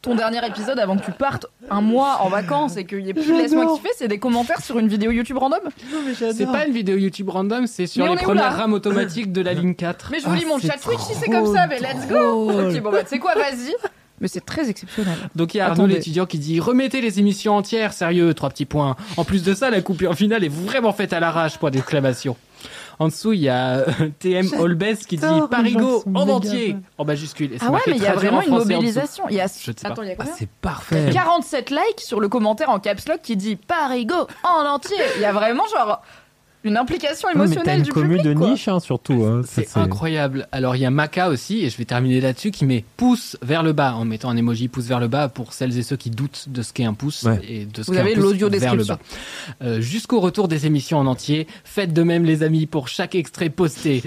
ton 0.00 0.14
dernier 0.14 0.40
épisode 0.46 0.78
avant 0.78 0.96
que 0.96 1.04
tu 1.04 1.12
partes 1.12 1.44
un 1.68 1.82
mois 1.82 2.20
en 2.22 2.30
vacances 2.30 2.78
et 2.78 2.86
qu'il 2.86 3.00
y 3.00 3.10
ait 3.10 3.12
plus 3.12 3.26
de 3.28 3.34
Laisse-moi 3.34 3.66
kiffer, 3.74 3.90
c'est 3.98 4.08
des 4.08 4.18
commentaires 4.18 4.62
sur 4.62 4.78
une 4.78 4.88
vidéo 4.88 5.10
YouTube 5.10 5.36
random 5.36 5.60
C'est 6.32 6.46
pas 6.46 6.64
une 6.66 6.72
vidéo 6.72 6.96
YouTube 6.96 7.28
random, 7.28 7.66
c'est 7.66 7.86
sur 7.86 8.06
Mais 8.06 8.12
les 8.12 8.22
premières 8.22 8.56
rames 8.56 8.72
automatiques 8.72 9.32
de 9.32 9.42
la 9.42 9.52
ligne 9.52 9.74
4. 9.74 10.08
Mais 10.12 10.20
je 10.20 10.26
vous 10.26 10.34
lis 10.34 10.46
mon 10.46 10.58
chat 10.58 10.78
Twitch 10.82 11.00
si 11.00 11.12
c'est 11.14 11.28
comme 11.30 11.54
ça, 11.54 11.66
mais 11.66 11.78
let's 11.78 12.08
go 12.08 12.52
drôle. 12.52 12.70
Ok, 12.70 12.80
bon 12.80 12.90
bah, 12.90 13.02
tu 13.02 13.10
sais 13.10 13.18
quoi, 13.18 13.34
vas-y 13.34 13.74
Mais 14.20 14.28
c'est 14.28 14.44
très 14.44 14.68
exceptionnel. 14.68 15.16
Donc 15.34 15.54
il 15.54 15.58
y 15.58 15.60
a 15.60 15.66
Arnaud 15.70 15.86
l'étudiant 15.86 16.26
qui 16.26 16.38
dit 16.38 16.60
remettez 16.60 17.00
les 17.00 17.18
émissions 17.20 17.56
entières, 17.56 17.92
sérieux, 17.92 18.34
trois 18.34 18.50
petits 18.50 18.66
points. 18.66 18.96
En 19.16 19.24
plus 19.24 19.42
de 19.42 19.54
ça, 19.54 19.70
la 19.70 19.80
coupure 19.80 20.14
finale 20.14 20.44
est 20.44 20.52
vraiment 20.52 20.92
faite 20.92 21.12
à 21.12 21.20
l'arrache, 21.20 21.58
point 21.58 21.70
d'exclamation. 21.70 22.36
En 22.98 23.08
dessous, 23.08 23.32
il 23.32 23.40
y 23.40 23.48
a 23.48 23.78
euh, 23.78 23.86
TM 24.18 24.50
Olbes 24.58 24.94
qui 25.08 25.16
dit 25.16 25.24
Parigo 25.50 26.02
en 26.14 26.28
entier, 26.28 26.76
en 26.98 27.06
majuscule. 27.06 27.54
Et 27.54 27.56
Ah 27.60 27.70
ouais, 27.70 27.80
mais 27.86 27.96
il 27.96 28.02
y 28.02 28.06
a 28.06 28.12
vraiment 28.12 28.38
en 28.38 28.42
une 28.42 28.50
mobilisation. 28.50 29.24
Il 29.30 29.36
y 29.36 29.40
a... 29.40 29.46
Je 29.46 29.52
sais 29.64 29.72
pas. 29.72 29.88
Attends, 29.88 30.02
il 30.02 30.10
y 30.10 30.12
a 30.12 30.16
Ah, 30.18 30.24
c'est 30.36 30.50
parfait. 30.60 31.08
47 31.10 31.70
likes 31.70 32.00
sur 32.00 32.20
le 32.20 32.28
commentaire 32.28 32.68
en 32.68 32.78
caps 32.78 33.08
lock 33.08 33.20
qui 33.22 33.36
dit 33.38 33.56
Parigo 33.56 34.26
en 34.44 34.66
entier. 34.66 34.98
Il 35.16 35.22
y 35.22 35.24
a 35.24 35.32
vraiment 35.32 35.64
genre 35.74 36.02
une 36.64 36.76
implication 36.76 37.28
émotionnelle 37.30 37.78
une 37.78 37.84
du 37.84 37.90
commu 37.92 38.16
public. 38.16 38.24
de 38.24 38.34
quoi. 38.34 38.50
niche, 38.50 38.68
hein, 38.68 38.80
surtout. 38.80 39.24
hein. 39.24 39.42
C'est 39.46 39.76
incroyable. 39.78 40.46
Alors 40.52 40.76
il 40.76 40.80
y 40.82 40.84
a 40.84 40.90
Maka 40.90 41.28
aussi, 41.30 41.64
et 41.64 41.70
je 41.70 41.76
vais 41.78 41.84
terminer 41.86 42.20
là-dessus, 42.20 42.50
qui 42.50 42.64
met 42.66 42.84
pouce 42.96 43.36
vers 43.42 43.62
le 43.62 43.72
bas 43.72 43.94
en 43.94 44.04
mettant 44.04 44.28
un 44.30 44.36
emoji 44.36 44.68
pouce 44.68 44.84
vers 44.86 45.00
le 45.00 45.08
bas 45.08 45.28
pour 45.28 45.52
celles 45.52 45.76
et 45.78 45.82
ceux 45.82 45.96
qui 45.96 46.10
doutent 46.10 46.46
de 46.48 46.62
ce 46.62 46.72
qu'est 46.72 46.84
un 46.84 46.94
pouce 46.94 47.22
Ouais. 47.22 47.40
et 47.48 47.64
de 47.64 47.82
ce 47.82 47.86
Vous 47.86 47.92
qu'est 47.92 47.98
un 47.98 48.02
avez 48.02 48.14
pouce 48.14 48.22
l'audio 48.24 48.48
vers 48.50 48.72
le 48.74 48.82
description. 48.84 48.94
bas. 49.60 49.66
Euh, 49.66 49.80
Jusqu'au 49.80 50.20
retour 50.20 50.48
des 50.48 50.66
émissions 50.66 50.98
en 50.98 51.06
entier, 51.06 51.46
faites 51.64 51.92
de 51.92 52.02
même 52.02 52.24
les 52.24 52.42
amis 52.42 52.66
pour 52.66 52.88
chaque 52.88 53.14
extrait 53.14 53.48
posté. 53.50 54.02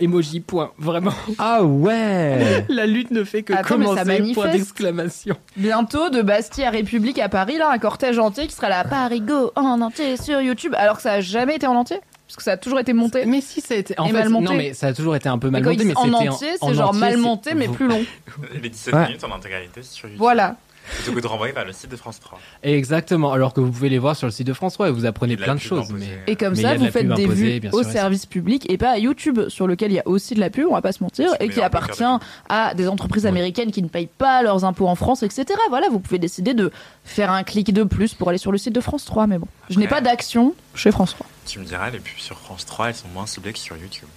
Emoji 0.00 0.40
point. 0.40 0.72
Vraiment, 0.78 1.12
Ah 1.38 1.62
ouais 1.64 2.64
la 2.68 2.86
lutte 2.86 3.10
ne 3.10 3.24
fait 3.24 3.42
que 3.42 3.52
Attends, 3.52 3.78
mais 3.78 3.86
ça 3.86 4.04
commencer. 4.04 4.32
Point 4.34 4.48
d'exclamation. 4.52 5.36
Bientôt, 5.56 6.10
de 6.10 6.22
Bastille 6.22 6.64
à 6.64 6.70
République 6.70 7.18
à 7.18 7.28
Paris, 7.28 7.58
là, 7.58 7.70
un 7.70 7.78
cortège 7.78 8.18
entier 8.18 8.46
qui 8.46 8.54
sera 8.54 8.68
là, 8.68 8.84
Parigo 8.84 9.52
en 9.56 9.80
entier 9.80 10.16
sur 10.16 10.40
YouTube, 10.40 10.74
alors 10.76 10.96
que 10.96 11.02
ça 11.02 11.12
a 11.14 11.20
jamais 11.20 11.56
été 11.56 11.66
en 11.66 11.74
entier, 11.74 11.98
parce 12.26 12.36
que 12.36 12.42
ça 12.42 12.52
a 12.52 12.56
toujours 12.56 12.78
été 12.80 12.92
monté. 12.92 13.24
Mais 13.26 13.40
si 13.40 13.60
ça 13.60 13.74
a 13.74 13.76
été 13.78 13.98
en 13.98 14.06
fait, 14.06 14.12
mal 14.12 14.28
monté. 14.28 14.44
non 14.44 14.54
mais 14.54 14.74
ça 14.74 14.88
a 14.88 14.92
toujours 14.92 15.16
été 15.16 15.28
un 15.28 15.38
peu 15.38 15.50
mal 15.50 15.62
monté, 15.64 15.84
mais 15.84 15.96
en 15.96 16.12
entier, 16.12 16.50
en 16.60 16.68
c'est 16.68 16.74
genre 16.74 16.90
entier, 16.90 17.00
mal 17.00 17.16
monté, 17.18 17.54
mais 17.54 17.68
plus 17.68 17.88
long. 17.88 18.00
Les 18.62 18.68
17 18.70 18.94
Ouais. 18.94 19.06
minutes 19.06 19.24
en 19.24 19.34
intégralité 19.34 19.82
sur 19.82 20.06
YouTube. 20.08 20.18
Voilà. 20.20 20.56
Plutôt 20.96 21.12
que 21.12 21.20
de 21.20 21.26
renvoyer 21.26 21.52
vers 21.52 21.64
le 21.64 21.72
site 21.72 21.90
de 21.90 21.96
France 21.96 22.20
3. 22.20 22.38
Exactement. 22.62 23.32
Alors 23.32 23.52
que 23.54 23.60
vous 23.60 23.70
pouvez 23.70 23.88
les 23.88 23.98
voir 23.98 24.16
sur 24.16 24.26
le 24.26 24.30
site 24.30 24.46
de 24.46 24.52
France 24.52 24.74
3 24.74 24.88
et 24.88 24.92
vous 24.92 25.06
apprenez 25.06 25.36
de 25.36 25.42
plein 25.42 25.54
de 25.54 25.60
choses. 25.60 25.90
Mais... 25.92 26.06
Et 26.26 26.36
comme 26.36 26.54
Mais 26.54 26.62
ça, 26.62 26.74
vous 26.74 26.86
faites 26.90 27.08
des 27.08 27.24
imposée, 27.24 27.60
vues 27.60 27.68
au 27.72 27.82
sûr, 27.82 27.92
service 27.92 28.26
public 28.26 28.70
et 28.70 28.78
pas 28.78 28.90
à 28.90 28.98
YouTube, 28.98 29.48
sur 29.48 29.66
lequel 29.66 29.92
il 29.92 29.96
y 29.96 30.00
a 30.00 30.06
aussi 30.06 30.34
de 30.34 30.40
la 30.40 30.50
pub, 30.50 30.66
on 30.68 30.74
va 30.74 30.82
pas 30.82 30.92
se 30.92 31.02
mentir, 31.02 31.34
et 31.40 31.48
qui 31.48 31.60
appartient 31.60 32.04
à 32.48 32.74
des 32.74 32.88
entreprises 32.88 33.26
américaines 33.26 33.70
qui 33.70 33.82
ne 33.82 33.88
payent 33.88 34.08
pas 34.18 34.42
leurs 34.42 34.64
impôts 34.64 34.88
en 34.88 34.94
France, 34.94 35.22
etc. 35.22 35.46
Voilà, 35.68 35.88
vous 35.88 36.00
pouvez 36.00 36.18
décider 36.18 36.54
de 36.54 36.70
faire 37.04 37.30
un 37.30 37.42
clic 37.42 37.72
de 37.72 37.84
plus 37.84 38.14
pour 38.14 38.28
aller 38.28 38.38
sur 38.38 38.52
le 38.52 38.58
site 38.58 38.74
de 38.74 38.80
France 38.80 39.04
3, 39.04 39.26
mais 39.26 39.38
bon. 39.38 39.48
Je 39.70 39.78
n'ai 39.78 39.88
pas 39.88 40.00
d'action 40.00 40.54
chez 40.74 40.90
France 40.90 41.14
3. 41.14 41.26
Tu 41.46 41.58
me 41.58 41.64
diras, 41.64 41.90
les 41.90 41.98
pubs 41.98 42.18
sur 42.18 42.38
France 42.38 42.66
3, 42.66 42.88
elles 42.88 42.94
sont 42.94 43.08
moins 43.08 43.26
ciblées 43.26 43.52
que 43.52 43.58
sur 43.58 43.76
YouTube. 43.76 44.08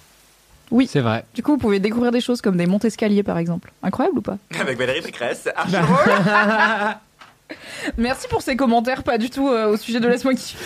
Oui. 0.72 0.88
C'est 0.90 1.00
vrai. 1.00 1.24
Du 1.34 1.42
coup, 1.42 1.52
vous 1.52 1.58
pouvez 1.58 1.78
découvrir 1.78 2.10
des 2.10 2.20
choses 2.20 2.40
comme 2.40 2.56
des 2.56 2.66
montes 2.66 2.84
escaliers, 2.84 3.22
par 3.22 3.38
exemple. 3.38 3.72
Incroyable 3.82 4.18
ou 4.18 4.22
pas? 4.22 4.38
Avec 4.58 4.78
Valérie 4.78 5.02
Pécresse. 5.02 5.48
Merci 7.98 8.28
pour 8.28 8.42
ces 8.42 8.56
commentaires, 8.56 9.02
pas 9.02 9.18
du 9.18 9.30
tout 9.30 9.48
euh, 9.48 9.66
au 9.72 9.76
sujet 9.76 10.00
de 10.00 10.08
Laisse-moi 10.08 10.34
kiffer. 10.34 10.56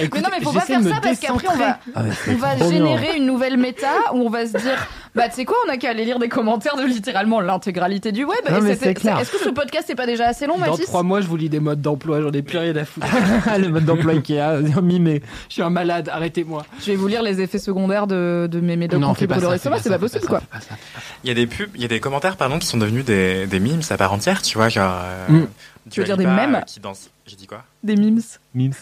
mais 0.00 0.20
non, 0.20 0.28
mais 0.36 0.42
faut 0.42 0.52
pas 0.52 0.60
faire 0.60 0.82
ça 0.82 1.00
parce 1.02 1.18
qu'après, 1.18 1.48
on 1.52 1.56
va, 1.56 1.78
Ah 1.94 2.02
ouais, 2.02 2.10
on 2.28 2.34
va 2.36 2.54
bien. 2.56 2.70
générer 2.70 3.16
une 3.16 3.26
nouvelle 3.26 3.56
méta 3.56 3.88
où 4.12 4.18
on 4.18 4.30
va 4.30 4.46
se 4.46 4.52
dire 4.56 4.86
bah 5.14 5.28
tu 5.28 5.34
sais 5.36 5.44
quoi 5.44 5.56
on 5.66 5.70
a 5.70 5.76
qu'à 5.76 5.90
aller 5.90 6.04
lire 6.04 6.20
des 6.20 6.28
commentaires 6.28 6.76
de 6.76 6.84
littéralement 6.84 7.40
l'intégralité 7.40 8.12
du 8.12 8.24
web 8.24 8.38
Non, 8.48 8.58
Et 8.58 8.60
mais 8.60 8.72
c'était- 8.74 8.86
c'est 8.86 8.94
clair. 8.94 9.18
est-ce 9.18 9.32
que 9.32 9.38
ce 9.38 9.48
podcast 9.48 9.90
est 9.90 9.96
pas 9.96 10.06
déjà 10.06 10.28
assez 10.28 10.46
long 10.46 10.56
Dans 10.56 10.70
Mathis 10.70 10.86
trois 10.86 11.02
mois, 11.02 11.20
je 11.20 11.26
vous 11.26 11.36
lis 11.36 11.48
des 11.48 11.58
modes 11.58 11.80
d'emploi, 11.82 12.20
j'en 12.22 12.30
ai 12.30 12.42
plus 12.42 12.58
rien 12.58 12.76
à 12.76 12.84
foutre. 12.84 13.06
le 13.58 13.68
mode 13.68 13.84
d'emploi 13.84 14.12
Ikea, 14.12 14.80
mimé. 14.82 15.22
je 15.48 15.54
suis 15.54 15.62
un 15.62 15.70
malade, 15.70 16.08
arrêtez-moi. 16.12 16.64
je 16.80 16.86
vais 16.86 16.96
vous 16.96 17.08
lire 17.08 17.22
les 17.22 17.40
effets 17.40 17.58
secondaires 17.58 18.06
de, 18.06 18.48
de 18.50 18.60
mes 18.60 18.76
médocs 18.76 19.00
Non, 19.00 19.14
fais 19.14 19.26
pas 19.26 19.38
pour 19.40 19.50
le 19.50 19.58
c'est 19.58 19.68
pas 19.90 19.98
possible 19.98 20.26
quoi 20.26 20.40
pas 20.40 20.46
pas 20.58 20.60
ça. 20.60 20.74
Il 21.24 21.28
y 21.28 21.30
a 21.30 21.34
des 21.34 21.46
pubs, 21.48 21.70
il 21.74 21.82
y 21.82 21.84
a 21.84 21.88
des 21.88 21.98
commentaires 22.00 22.36
pardon 22.36 22.58
qui 22.60 22.66
sont 22.68 22.78
devenus 22.78 23.04
des, 23.04 23.46
des 23.46 23.58
memes 23.60 23.80
à 23.90 23.96
part 23.96 24.12
entière, 24.12 24.42
tu 24.42 24.56
vois, 24.58 24.68
genre. 24.68 24.94
euh, 25.02 25.26
Mm. 25.28 25.46
Tu 25.88 26.00
veux 26.00 26.06
dire 26.06 26.16
des 26.16 26.26
mèmes 26.26 26.56
euh, 26.56 26.60
Qui 26.62 26.80
danse. 26.80 27.10
J'ai 27.26 27.36
dit 27.36 27.46
quoi 27.46 27.64
des 27.82 27.96
memes 27.96 28.20
Mims. 28.54 28.72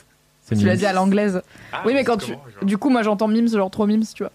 C'est 0.43 0.57
tu 0.57 0.65
l'as 0.65 0.77
dit 0.77 0.87
à 0.87 0.93
l'anglaise 0.95 1.43
Ah, 1.73 1.83
oui 1.85 1.93
mais 1.95 2.05
quand 2.05 2.17
tu 2.17 2.33
du 2.63 2.79
coup 2.79 2.89
moi 2.89 3.03
j'entends 3.03 3.29
memes 3.29 3.49
genre 3.49 3.71
trop 3.71 3.87
memes 3.87 4.03
tu 4.15 4.23
vois 4.23 4.33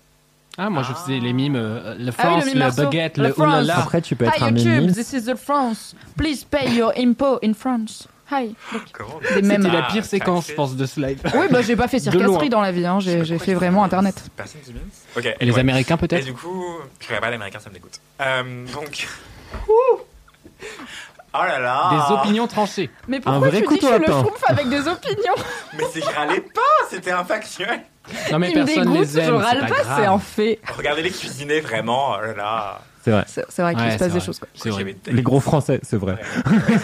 Ah, 0.58 0.70
moi 0.70 0.84
je 0.84 0.94
faisais 0.94 1.20
les 1.20 1.34
mimes, 1.34 1.56
euh, 1.56 1.96
le 1.98 2.12
Ah 2.18 2.28
oui, 2.28 2.30
France, 2.30 2.40
le 2.42 2.46
mime 2.46 2.54
le 2.54 2.60
Marceau. 2.60 2.84
baguette, 2.84 3.18
Le 3.18 3.40
oulala. 3.40 3.80
Après, 3.80 4.02
tu 4.02 4.16
peux 4.16 4.26
être 4.26 4.38
Hi 4.40 4.44
un 4.44 4.56
YouTube 4.56 4.94
this 4.94 5.12
is 5.14 5.24
the 5.26 5.36
France 5.36 5.96
please 6.16 6.46
pay 6.50 6.70
your 6.76 6.94
impo 6.98 7.40
in 7.44 7.54
France 7.54 8.08
hi 8.32 8.56
Donc, 8.72 8.82
Comment 8.94 9.20
des 9.36 9.42
mèmes 9.42 9.64
C'était 9.64 9.74
la 9.76 9.86
Ah, 9.88 9.92
pire 9.92 10.06
séquence, 10.06 10.48
je 10.48 10.54
pense, 10.54 10.76
de 10.76 10.86
ce 10.86 11.00
live. 11.00 11.20
oui 11.36 11.48
bah 11.52 11.62
j'ai 11.64 11.76
pas 11.76 11.88
fait 11.88 12.00
circasserie 12.00 12.50
dans 12.50 12.62
la 12.62 12.72
vie 12.72 12.86
hein. 12.86 13.00
J'ai 13.00 13.40
fait 13.40 13.54
vraiment 13.56 13.84
internet. 13.84 14.24
Personne 14.38 14.62
dit 14.66 14.74
memes 14.74 14.84
Ok. 15.18 15.26
Et 15.26 15.30
les 15.46 15.50
anyway. 15.50 15.60
Américains 15.62 15.96
Et 15.96 15.98
peut-être 16.08 16.26
du 16.26 16.34
coup, 16.34 16.64
je 17.00 17.08
regarde 17.08 17.24
pas 17.24 17.30
l'américain, 17.32 17.60
ça 17.60 17.70
me 17.70 17.74
dégoûte. 17.76 18.00
Euh, 18.22 18.66
donc. 18.72 19.08
Oh 21.36 21.44
là 21.44 21.60
là 21.60 21.90
Des 22.08 22.14
opinions 22.14 22.48
tranchées. 22.48 22.90
mais 23.08 23.20
pourquoi 23.20 23.40
vrai 23.50 23.50
tu 23.50 23.56
dis 23.58 23.64
que 23.64 23.68
couteau 23.70 23.88
je 23.88 23.98
le 23.98 24.04
schtroumpf 24.06 24.44
avec 24.48 24.70
des 24.70 24.88
opinions? 24.88 25.34
Mais 25.78 25.84
c'est 25.92 26.02
je 26.02 26.06
râlais 26.16 26.42
pas, 26.42 26.62
c'était 26.90 27.12
un 27.12 27.24
factuel. 27.24 27.82
Non 28.32 28.38
mais 28.40 28.52
Il 28.52 28.60
me 28.60 28.66
personne 28.66 28.84
dégoûte, 28.92 29.00
les 29.08 29.20
aime. 29.20 29.26
je 29.26 29.32
râle 29.32 29.60
pas, 29.62 29.66
grave. 29.68 29.98
c'est 29.98 30.06
un 30.06 30.20
fait. 30.20 30.60
Regardez-les 30.78 31.10
cuisiner 31.10 31.60
vraiment, 31.62 32.12
oh 32.18 32.22
là 32.22 32.34
là. 32.36 32.82
C'est 33.04 33.12
vrai. 33.12 33.24
C'est 33.28 33.46
c'est 33.50 33.62
vrai 33.64 33.74
qu'il 33.76 33.84
Ouais, 33.84 33.92
se 33.92 33.98
passe 33.98 34.00
c'est 34.08 34.14
des 34.14 34.20
vrai. 34.20 34.26
choses. 34.26 34.40
Quoi. 34.40 34.48
C'est 34.54 34.70
horrible. 34.70 34.94
J'avais- 35.06 35.16
Les 35.18 35.24
gros 35.24 35.40
français, 35.40 35.80
c'est 35.84 35.98
vrai. 35.98 36.18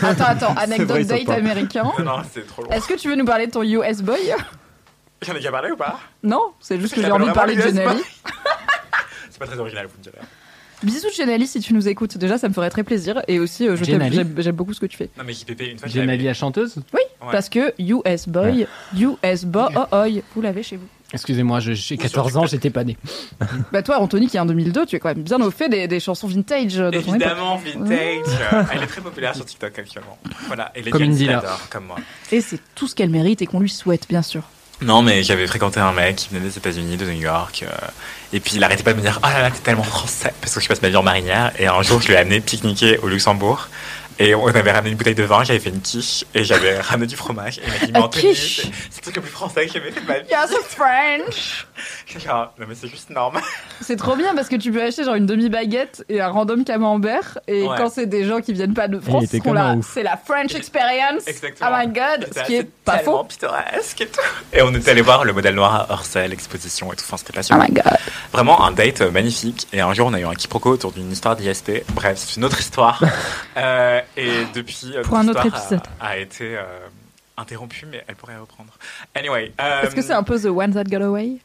Attends, 0.01 0.23
attends, 0.25 0.53
anecdote 0.57 0.87
vrai, 0.89 1.01
ils 1.03 1.07
sont 1.09 1.15
date 1.15 1.25
pas. 1.25 1.33
américain. 1.35 1.91
Non, 1.99 2.21
c'est 2.33 2.47
trop 2.47 2.63
long. 2.63 2.69
Est-ce 2.71 2.87
que 2.87 2.95
tu 2.95 3.07
veux 3.09 3.15
nous 3.15 3.25
parler 3.25 3.47
de 3.47 3.51
ton 3.51 3.61
US 3.63 4.01
boy? 4.01 4.33
J'en 5.21 5.33
ai 5.33 5.35
déjà 5.35 5.51
parlé 5.51 5.71
ou 5.71 5.75
pas? 5.77 5.99
Non, 6.23 6.53
c'est 6.59 6.79
juste 6.79 6.95
que 6.95 7.01
j'ai 7.01 7.11
envie 7.11 7.27
de 7.27 7.31
parler 7.31 7.55
de 7.55 7.61
US 7.61 7.73
C'est 9.29 9.39
pas 9.39 9.45
très 9.45 9.59
original, 9.59 9.85
vous 9.87 9.97
me 9.97 10.03
direz. 10.03 10.17
Bisous 10.83 11.07
Jenny 11.15 11.45
si 11.45 11.59
tu 11.59 11.73
nous 11.73 11.87
écoutes. 11.89 12.17
Déjà, 12.17 12.37
ça 12.37 12.47
me 12.47 12.53
ferait 12.53 12.69
très 12.69 12.83
plaisir. 12.83 13.21
Et 13.27 13.39
aussi, 13.39 13.67
euh, 13.67 13.75
je 13.75 13.83
t'aime- 13.83 14.01
Jenny. 14.01 14.15
j'aime 14.15 14.33
j'aime 14.37 14.55
beaucoup 14.55 14.73
ce 14.73 14.79
que 14.79 14.85
tu 14.85 14.95
fais. 14.97 15.09
Non, 15.17 15.23
mais 15.25 15.33
JPP, 15.33 15.61
une 15.71 15.77
fois, 15.77 15.87
je 15.87 15.93
Jenali 15.93 16.11
l'avais- 16.19 16.23
la 16.29 16.33
chanteuse 16.33 16.75
Oui, 16.93 17.01
Ouais. 17.21 17.27
parce 17.31 17.49
que 17.49 17.73
US 17.79 18.27
boy, 18.29 18.65
US 18.97 19.43
boy, 19.45 19.65
oh, 19.75 19.81
oh, 19.91 20.05
vous 20.35 20.41
l'avez 20.41 20.63
chez 20.63 20.77
vous. 20.77 20.87
Excusez-moi, 21.11 21.59
je- 21.59 21.73
j'ai 21.73 21.97
14 21.97 22.37
ans, 22.37 22.45
j'étais 22.45 22.69
pas 22.69 22.83
né. 22.83 22.95
Bah 23.73 23.81
toi, 23.81 23.99
Anthony, 23.99 24.27
qui 24.27 24.37
est 24.37 24.39
en 24.39 24.45
2002, 24.45 24.85
tu 24.85 24.95
es 24.95 24.99
quand 24.99 25.09
même 25.09 25.23
bien 25.23 25.41
au 25.41 25.49
fait 25.51 25.67
des, 25.67 25.87
des 25.87 25.99
chansons 25.99 26.27
vintage 26.27 26.75
de 26.75 26.83
ton 26.91 26.99
époque. 26.99 27.07
Évidemment, 27.09 27.57
vintage. 27.57 28.39
euh, 28.53 28.63
Elle 28.71 28.83
est 28.83 28.87
très 28.87 29.01
populaire 29.01 29.35
sur 29.35 29.43
TikTok 29.43 29.77
actuellement. 29.79 30.17
Voilà, 30.47 30.71
et 30.75 30.81
les 30.83 30.91
Comme 30.91 31.01
l'adorent, 31.03 31.67
comme 31.71 31.85
moi. 31.87 31.95
Et 32.31 32.41
c'est 32.41 32.59
tout 32.75 32.87
ce 32.87 32.93
qu'elle 32.95 33.09
mérite 33.09 33.41
et 33.41 33.47
qu'on 33.47 33.59
lui 33.59 33.69
souhaite, 33.69 34.07
bien 34.07 34.21
sûr. 34.21 34.43
Non, 34.81 35.01
mais 35.01 35.23
j'avais 35.23 35.45
fréquenté 35.45 35.81
un 35.81 35.91
mec 35.91 36.15
qui 36.15 36.29
venait 36.29 36.39
des 36.39 36.57
États-Unis, 36.57 36.95
de 36.95 37.05
New 37.05 37.19
York, 37.19 37.65
euh, 37.67 37.87
et 38.31 38.39
puis 38.39 38.53
il 38.55 38.63
arrêtait 38.63 38.83
pas 38.83 38.93
de 38.93 38.97
me 38.97 39.01
dire 39.01 39.19
Oh 39.23 39.27
là 39.27 39.41
là, 39.41 39.51
t'es 39.51 39.59
tellement 39.59 39.83
français, 39.83 40.33
parce 40.39 40.53
que 40.53 40.61
je 40.61 40.67
passe 40.69 40.81
ma 40.81 40.87
vie 40.87 40.95
en 40.95 41.03
marinière. 41.03 41.51
Et 41.59 41.67
un 41.67 41.81
jour, 41.81 42.01
je 42.01 42.07
lui 42.07 42.13
ai 42.13 42.17
amené 42.17 42.39
pique-niquer 42.39 42.97
au 42.99 43.09
Luxembourg, 43.09 43.67
et 44.19 44.35
on 44.35 44.45
avait 44.47 44.71
ramené 44.71 44.91
une 44.91 44.97
bouteille 44.97 45.15
de 45.15 45.23
vin, 45.23 45.43
j'avais 45.43 45.59
fait 45.59 45.69
une 45.69 45.81
quiche, 45.81 46.25
et 46.35 46.43
j'avais 46.43 46.79
ramené 46.81 47.07
du 47.07 47.15
fromage. 47.15 47.57
Et 47.59 47.61
il 47.65 47.71
m'a 47.71 47.85
dit 47.87 47.91
Mais 47.93 47.99
Anthony, 47.99 48.35
c'est 48.35 48.67
le 48.97 49.01
truc 49.01 49.15
le 49.15 49.21
plus 49.23 49.31
français 49.31 49.65
que 49.65 49.73
j'ai 49.73 49.79
jamais 49.79 49.91
fait 49.91 50.01
de 50.01 50.05
ma 50.07 50.19
vie. 50.19 50.29
Yes, 50.29 50.51
French 50.67 51.65
genre, 52.25 52.53
non, 52.59 52.65
mais 52.67 52.75
c'est 52.75 52.87
juste 52.87 53.09
normal. 53.11 53.41
C'est 53.81 53.95
trop 53.95 54.15
bien 54.15 54.33
parce 54.35 54.49
que 54.49 54.55
tu 54.55 54.71
peux 54.71 54.81
acheter 54.83 55.03
genre 55.03 55.15
une 55.15 55.25
demi-baguette 55.25 56.03
et 56.09 56.19
un 56.21 56.27
random 56.29 56.63
camembert. 56.65 57.37
Et 57.47 57.63
Ouais. 57.63 57.75
quand 57.77 57.89
c'est 57.89 58.05
des 58.07 58.25
gens 58.25 58.41
qui 58.41 58.51
viennent 58.53 58.73
pas 58.73 58.87
de 58.87 58.99
France. 58.99 59.25
C'est 59.83 60.03
la 60.03 60.17
French 60.17 60.55
experience. 60.55 61.27
Exactement. 61.27 61.69
Oh 61.71 61.75
my 61.77 61.87
god, 61.87 62.27
ce 62.35 62.43
qui 62.43 62.55
est 62.55 62.59
c'est 62.59 62.71
pas 62.83 62.97
tellement 62.97 63.19
faux. 63.19 63.23
pittoresque 63.25 64.01
et 64.01 64.07
tout. 64.07 64.19
Et 64.53 64.61
on 64.61 64.73
était 64.73 64.91
allé 64.91 65.01
voir 65.01 65.23
le 65.23 65.33
modèle 65.33 65.55
noir 65.55 65.75
à 65.89 65.93
Orsay, 65.93 66.27
l'exposition 66.27 66.91
et 66.91 66.95
tout. 66.95 67.03
Enfin, 67.07 67.17
c'était 67.17 67.31
Oh 67.33 67.35
passionnant. 67.35 67.63
my 67.67 67.73
god. 67.73 67.97
Vraiment 68.33 68.63
un 68.65 68.71
date 68.71 69.01
euh, 69.01 69.11
magnifique. 69.11 69.67
Et 69.71 69.81
un 69.81 69.93
jour, 69.93 70.07
on 70.07 70.13
a 70.13 70.19
eu 70.19 70.25
un 70.25 70.33
quiproquo 70.33 70.71
autour 70.71 70.91
d'une 70.91 71.11
histoire 71.11 71.35
d'IST. 71.35 71.83
Bref, 71.93 72.17
c'est 72.17 72.35
une 72.37 72.43
autre 72.45 72.59
histoire. 72.59 73.01
Euh, 73.57 73.99
et 74.17 74.45
depuis, 74.53 74.93
euh, 74.95 75.03
Pour 75.03 75.17
un 75.17 75.27
autre 75.27 75.45
histoire 75.45 75.63
épisode. 75.63 75.81
A, 75.99 76.07
a 76.07 76.17
été 76.17 76.57
euh, 76.57 76.63
interrompue, 77.37 77.85
mais 77.85 78.03
elle 78.07 78.15
pourrait 78.15 78.37
reprendre. 78.37 78.73
Anyway. 79.15 79.51
euh, 79.61 79.81
Est-ce 79.83 79.95
que 79.95 80.01
c'est 80.01 80.13
un 80.13 80.23
peu 80.23 80.39
The 80.39 80.45
One 80.45 80.73
That 80.73 80.83
Got 80.85 81.03
Away? 81.03 81.37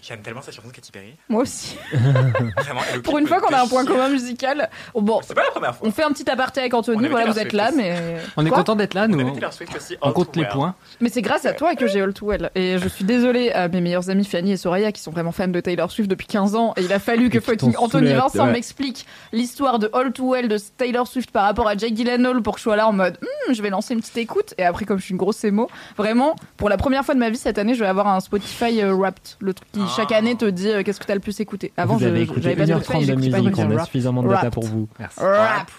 J'aime 0.00 0.20
tellement 0.20 0.40
cette 0.42 0.54
chanson 0.54 0.68
de 0.68 0.72
Katy 0.72 0.92
Perry. 0.92 1.16
Moi 1.28 1.42
aussi. 1.42 1.76
Vraiment. 1.92 2.80
Pour 3.02 3.18
une 3.18 3.26
fois 3.26 3.40
qu'on 3.40 3.52
a 3.52 3.62
un 3.62 3.66
point 3.66 3.84
commun 3.84 4.08
musical. 4.08 4.70
Oh, 4.94 5.00
bon, 5.02 5.20
C'est 5.26 5.34
pas 5.34 5.42
la 5.42 5.50
première 5.50 5.74
fois. 5.74 5.88
on 5.88 5.90
fait 5.90 6.04
un 6.04 6.12
petit 6.12 6.28
aparté 6.30 6.60
avec 6.60 6.72
On 6.72 6.78
Anthony. 6.78 7.08
Voilà, 7.08 7.30
vous 7.32 7.38
êtes 7.38 7.52
là, 7.52 7.68
aussi. 7.68 7.78
mais. 7.78 8.18
On 8.36 8.46
est 8.46 8.48
Quoi 8.48 8.58
content 8.58 8.76
d'être 8.76 8.94
là, 8.94 9.06
On 9.06 9.08
nous. 9.08 9.20
avait 9.20 9.32
Taylor 9.32 9.52
Swift 9.52 9.74
aussi. 9.76 9.96
On 10.00 10.08
All 10.08 10.12
compte 10.14 10.36
les 10.36 10.42
Well. 10.42 10.52
points. 10.52 10.74
Mais 11.00 11.08
c'est 11.08 11.20
grâce 11.20 11.44
à 11.46 11.52
toi 11.52 11.74
que 11.74 11.88
j'ai 11.88 12.00
All 12.00 12.14
Too 12.14 12.26
Well. 12.26 12.50
Et 12.54 12.78
je 12.78 12.86
suis 12.88 13.04
désolée 13.04 13.50
à 13.50 13.66
mes 13.68 13.80
meilleurs 13.80 14.08
amis 14.08 14.24
Fanny 14.24 14.52
et 14.52 14.56
Soraya 14.56 14.92
qui 14.92 15.02
sont 15.02 15.10
vraiment 15.10 15.32
fans 15.32 15.48
de 15.48 15.60
Taylor 15.60 15.90
Swift 15.90 16.08
depuis 16.08 16.28
15 16.28 16.54
ans. 16.54 16.74
Et 16.76 16.82
il 16.82 16.92
a 16.92 17.00
fallu 17.00 17.28
que 17.28 17.40
fucking 17.40 17.74
Anthony 17.76 18.12
Vincent 18.12 18.46
ouais. 18.46 18.52
m'explique 18.52 19.04
l'histoire 19.32 19.80
de 19.80 19.90
All 19.92 20.12
Too 20.12 20.30
Well 20.32 20.46
de 20.48 20.58
Taylor 20.76 21.08
Swift 21.08 21.32
par 21.32 21.42
rapport 21.44 21.66
à 21.66 21.76
Jake 21.76 21.94
Gyllenhaal 21.96 22.40
pour 22.40 22.54
que 22.54 22.60
je 22.60 22.62
sois 22.62 22.76
là 22.76 22.86
en 22.86 22.92
mode 22.92 23.18
Hmm, 23.20 23.52
je 23.52 23.60
vais 23.62 23.70
lancer 23.70 23.94
une 23.94 24.00
petite 24.00 24.16
écoute. 24.18 24.54
Et 24.58 24.64
après, 24.64 24.84
comme 24.84 24.98
je 24.98 25.04
suis 25.04 25.12
une 25.12 25.18
grosse 25.18 25.42
émo, 25.42 25.68
vraiment, 25.96 26.36
pour 26.56 26.68
la 26.68 26.76
première 26.76 27.04
fois 27.04 27.14
de 27.14 27.20
ma 27.20 27.30
vie 27.30 27.36
cette 27.36 27.58
année, 27.58 27.74
je 27.74 27.80
vais 27.80 27.86
avoir 27.90 28.06
un 28.06 28.20
Spotify 28.20 28.80
euh, 28.80 28.94
Wrapped. 28.94 29.36
Le 29.40 29.54
truc 29.54 29.68
qui. 29.72 29.80
Chaque 29.88 30.12
année 30.12 30.36
te 30.36 30.44
dit 30.44 30.68
euh, 30.68 30.82
qu'est-ce 30.82 31.00
que 31.00 31.06
t'as 31.06 31.14
le 31.14 31.20
plus 31.20 31.38
écouté. 31.40 31.72
Avant, 31.76 31.94
vous 31.94 32.00
je 32.00 32.06
avez 32.06 32.22
écouté 32.22 32.42
j'avais 32.42 32.56
pas 32.56 32.66
de 32.66 32.72
1h30 32.72 32.82
Spotify, 32.82 33.06
de 33.06 33.30
pas 33.30 33.40
musique, 33.40 33.58
on 33.58 33.76
a 33.76 33.84
suffisamment 33.84 34.22
de 34.22 34.28
data 34.28 34.50
pour 34.50 34.64
vous. 34.64 34.88
Merci. 34.98 35.20
Wrapped. 35.20 35.72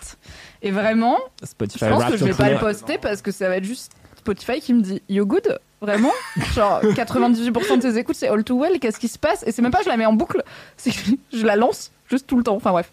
Et 0.62 0.72
vraiment, 0.72 1.18
Spotify 1.44 1.86
je 1.86 1.90
pense 1.90 2.06
que 2.06 2.18
je 2.18 2.26
vais 2.26 2.34
pas 2.34 2.50
le 2.50 2.60
poster 2.60 2.98
parce 2.98 3.22
que 3.22 3.32
ça 3.32 3.48
va 3.48 3.58
être 3.58 3.64
juste 3.64 3.94
Spotify 4.18 4.60
qui 4.60 4.74
me 4.74 4.82
dit 4.82 5.02
You 5.10 5.26
good 5.26 5.60
Vraiment 5.82 6.12
Genre 6.56 6.82
98% 6.84 7.78
de 7.78 7.82
tes 7.82 7.98
écoutes 7.98 8.16
c'est 8.16 8.28
All 8.28 8.44
Too 8.44 8.60
Well, 8.60 8.80
qu'est-ce 8.80 9.00
qui 9.00 9.08
se 9.08 9.18
passe? 9.18 9.44
Et 9.48 9.52
c'est 9.54 9.62
même 9.62 9.72
pas 9.72 9.82
je 9.82 9.88
la 9.88 9.96
mets 9.96 10.06
en 10.06 10.14
boucle, 10.14 10.44
c'est 10.78 10.92
que 10.92 10.98
je 11.34 11.46
la 11.46 11.56
lance 11.56 11.92
juste 12.10 12.28
tout 12.28 12.38
le 12.38 12.44
temps. 12.44 12.56
Enfin 12.56 12.72
bref. 12.72 12.92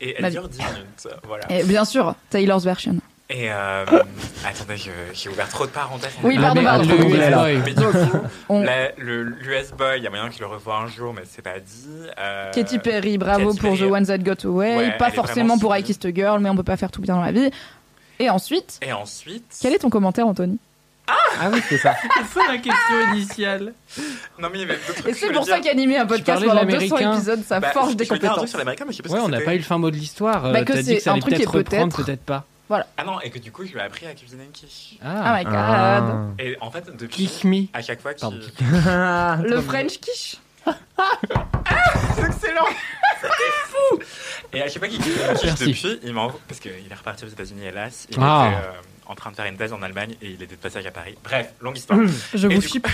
Et 0.00 0.14
elle 0.18 0.30
dure 0.32 0.48
10 0.48 0.58
minutes. 0.58 1.08
Voilà. 1.26 1.50
Et 1.50 1.62
bien 1.64 1.84
sûr, 1.84 2.14
Taylor's 2.30 2.64
version. 2.64 2.96
Et 3.30 3.50
euh, 3.50 3.84
attendez, 4.46 4.76
j'ai 5.14 5.28
ouvert 5.30 5.48
trop 5.48 5.64
de 5.66 5.70
parenthèses. 5.70 6.10
Oui, 6.22 6.36
Ah, 6.38 6.42
pardon, 6.42 6.62
pardon. 6.62 6.84
le. 6.88 7.04
US 7.06 7.30
Boy. 7.34 7.62
Mais 7.64 7.72
du 7.72 7.82
coup, 7.82 8.18
On- 8.50 8.60
la- 8.62 8.92
le 8.98 9.22
l'US 9.24 9.72
Boy, 9.76 9.96
il 9.98 10.04
y 10.04 10.06
a 10.06 10.10
moyen 10.10 10.30
je 10.30 10.40
le 10.40 10.46
revoie 10.46 10.76
un 10.76 10.86
jour, 10.88 11.14
mais 11.14 11.22
c'est 11.24 11.40
pas 11.42 11.58
dit. 11.58 11.86
Euh, 12.18 12.52
Katy 12.52 12.78
Perry, 12.80 13.16
bravo 13.16 13.46
Katy 13.48 13.58
pour 13.60 13.70
Perry. 13.76 13.88
The 13.88 13.92
One 13.92 14.06
That 14.06 14.18
Got 14.18 14.46
Away. 14.46 14.76
Ouais, 14.76 14.96
pas 14.98 15.10
forcément 15.10 15.58
pour 15.58 15.74
I. 15.74 15.82
Kissed 15.82 16.04
a 16.04 16.12
Girl, 16.14 16.38
mais 16.40 16.50
on 16.50 16.56
peut 16.56 16.62
pas 16.62 16.76
faire 16.76 16.90
tout 16.90 17.00
bien 17.00 17.14
dans 17.14 17.22
la 17.22 17.32
vie. 17.32 17.50
Et 18.20 18.28
ensuite, 18.30 18.78
Et 18.82 18.92
ensuite. 18.92 19.56
quel 19.60 19.72
est 19.72 19.78
ton 19.78 19.90
commentaire, 19.90 20.26
Anthony? 20.26 20.58
Ah 21.06 21.50
oui, 21.52 21.60
c'est 21.68 21.76
ça. 21.78 21.94
C'est 22.16 22.40
ça 22.40 22.46
la 22.52 22.56
question 22.58 23.12
initiale. 23.12 23.72
Non, 24.38 24.48
mais 24.52 24.58
il 24.58 24.60
y 24.60 24.64
avait 24.64 24.78
Et 25.06 25.12
c'est 25.14 25.32
pour 25.32 25.44
ça 25.44 25.60
qu'animer 25.60 25.98
un 25.98 26.06
podcast 26.06 26.42
pendant 26.44 26.64
200 26.64 26.70
l'américain. 26.96 27.12
épisodes, 27.14 27.42
ça 27.46 27.60
Bah, 27.60 27.72
forge 27.72 27.96
des 27.96 28.04
je 28.04 28.08
voulais 28.08 28.20
dire 28.20 28.30
un 28.30 28.34
truc 28.36 28.40
compétences. 28.42 28.48
sur 28.50 28.58
l'américain, 28.58 28.84
mais 28.86 28.92
je 28.92 28.96
sais 28.98 29.02
pas 29.02 29.10
Ouais, 29.10 29.18
ce 29.20 29.24
on 29.24 29.28
n'a 29.28 29.40
pas 29.40 29.54
eu 29.54 29.58
le 29.58 29.64
fin 29.64 29.76
mot 29.78 29.90
de 29.90 29.96
l'histoire. 29.96 30.50
Bah, 30.52 30.60
Euh, 30.60 30.64
que 30.64 30.72
T'as 30.72 30.78
dit 30.78 30.84
c'est 30.84 30.96
que 30.96 31.02
ça 31.02 31.10
un 31.10 31.14
allait 31.14 31.20
truc 31.22 31.34
qui 31.34 31.40
peut-être 31.40 31.54
reprendre, 31.54 31.94
peut-être- 31.96 32.06
peut-être 32.06 32.44
Ah 32.70 33.04
non, 33.04 33.20
et 33.20 33.30
que 33.30 33.38
du 33.38 33.52
coup, 33.52 33.64
je 33.64 33.72
lui 33.72 33.78
ai 33.78 33.82
appris 33.82 34.06
à 34.06 34.14
cuisiner 34.14 34.44
une 34.44 34.50
quiche. 34.52 34.94
Oh 35.00 35.04
Ah, 35.04 35.36
my 35.38 35.44
god. 35.44 35.54
Ah. 35.54 36.24
Et 36.38 36.56
en 36.60 36.70
fait, 36.70 36.84
depuis. 36.96 37.26
kick 37.26 37.44
me. 37.44 37.64
À 37.72 37.82
chaque 37.82 38.00
fois 38.00 38.14
qu'il. 38.14 38.26
Ah, 38.86 39.38
Le 39.42 39.60
French 39.60 39.98
quiche 40.00 40.36
C'est 40.64 42.24
excellent 42.26 42.66
C'était 43.20 43.52
fou 43.66 43.98
Et 44.52 44.62
à 44.62 44.68
chaque 44.68 44.78
fois 44.78 44.88
qu'il 44.88 44.98
cuisine 45.00 45.20
une 45.28 45.34
quiche 45.36 45.44
Merci. 45.44 45.66
depuis, 45.66 46.00
il 46.04 46.12
m'envoie. 46.14 46.40
Parce 46.48 46.60
qu'il 46.60 46.70
est 46.72 46.94
reparti 46.94 47.24
aux 47.24 47.28
États-Unis, 47.28 47.66
hélas. 47.66 48.06
Il 48.10 48.16
Ah. 48.20 48.48
était 48.50 48.66
euh, 48.66 48.70
en 49.06 49.14
train 49.14 49.30
de 49.30 49.36
faire 49.36 49.44
une 49.46 49.56
thèse 49.56 49.72
en 49.72 49.82
Allemagne 49.82 50.16
et 50.22 50.30
il 50.30 50.42
était 50.42 50.56
de 50.56 50.60
passage 50.60 50.86
à 50.86 50.90
Paris. 50.90 51.16
Bref, 51.22 51.52
longue 51.60 51.76
histoire. 51.76 52.00
Je 52.34 52.48
Et 52.48 52.54
vous 52.54 52.62
chip. 52.62 52.86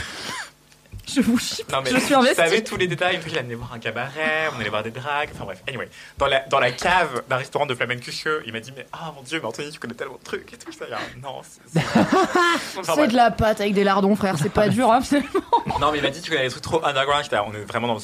Je 1.15 1.21
vous 1.21 1.39
chip. 1.39 1.71
Non, 1.73 1.79
mais 1.85 1.91
Je 1.91 1.99
suis 1.99 2.15
investie. 2.15 2.41
Vous 2.41 2.49
savez 2.49 2.65
tous 2.65 2.77
les 2.77 2.87
détails. 2.89 3.19
Il 3.27 3.37
a 3.37 3.41
amené 3.41 3.55
voir 3.55 3.73
un 3.73 3.79
cabaret, 3.79 4.49
on 4.57 4.61
allait 4.61 4.69
voir 4.71 4.83
des 4.83 4.91
dragues. 4.91 5.31
Enfin 5.35 5.45
bref, 5.45 5.63
anyway. 5.69 5.89
Dans 6.19 6.27
la, 6.27 6.41
dans 6.49 6.61
la 6.61 6.71
cave 6.73 7.23
d'un 7.29 7.37
restaurant 7.37 7.67
de 7.67 7.75
flamencucheux, 7.75 8.43
il 8.47 8.53
m'a 8.53 8.61
dit 8.61 8.73
Mais 8.77 8.87
ah 8.93 9.13
mon 9.17 9.23
dieu, 9.23 9.39
mais 9.41 9.47
Anthony, 9.47 9.71
tu 9.71 9.79
connais 9.79 9.95
tellement 9.95 10.17
de 10.19 10.23
trucs 10.25 10.53
et 10.53 10.57
tout. 10.57 10.73
Ça, 10.73 10.85
non, 11.23 11.41
c'est. 11.43 11.81
Enfin, 12.79 12.93
C'est 12.97 13.09
de 13.09 13.15
la 13.17 13.31
pâte 13.31 13.61
avec 13.61 13.75
des 13.75 13.85
lardons, 13.85 14.15
frère. 14.17 14.37
C'est 14.39 14.49
pas 14.53 14.69
dur, 14.69 14.91
hein, 14.91 15.01
finalement. 15.01 15.29
Non, 15.81 15.93
mais 15.93 15.99
il 15.99 16.03
m'a 16.03 16.11
dit 16.11 16.21
Tu 16.21 16.31
connais 16.31 16.45
des 16.45 16.51
trucs 16.51 16.63
trop 16.63 16.85
underground. 16.85 17.25
On 17.47 17.53
est 17.55 17.65
vraiment 17.65 17.87
dans 17.89 17.95
le 17.95 18.01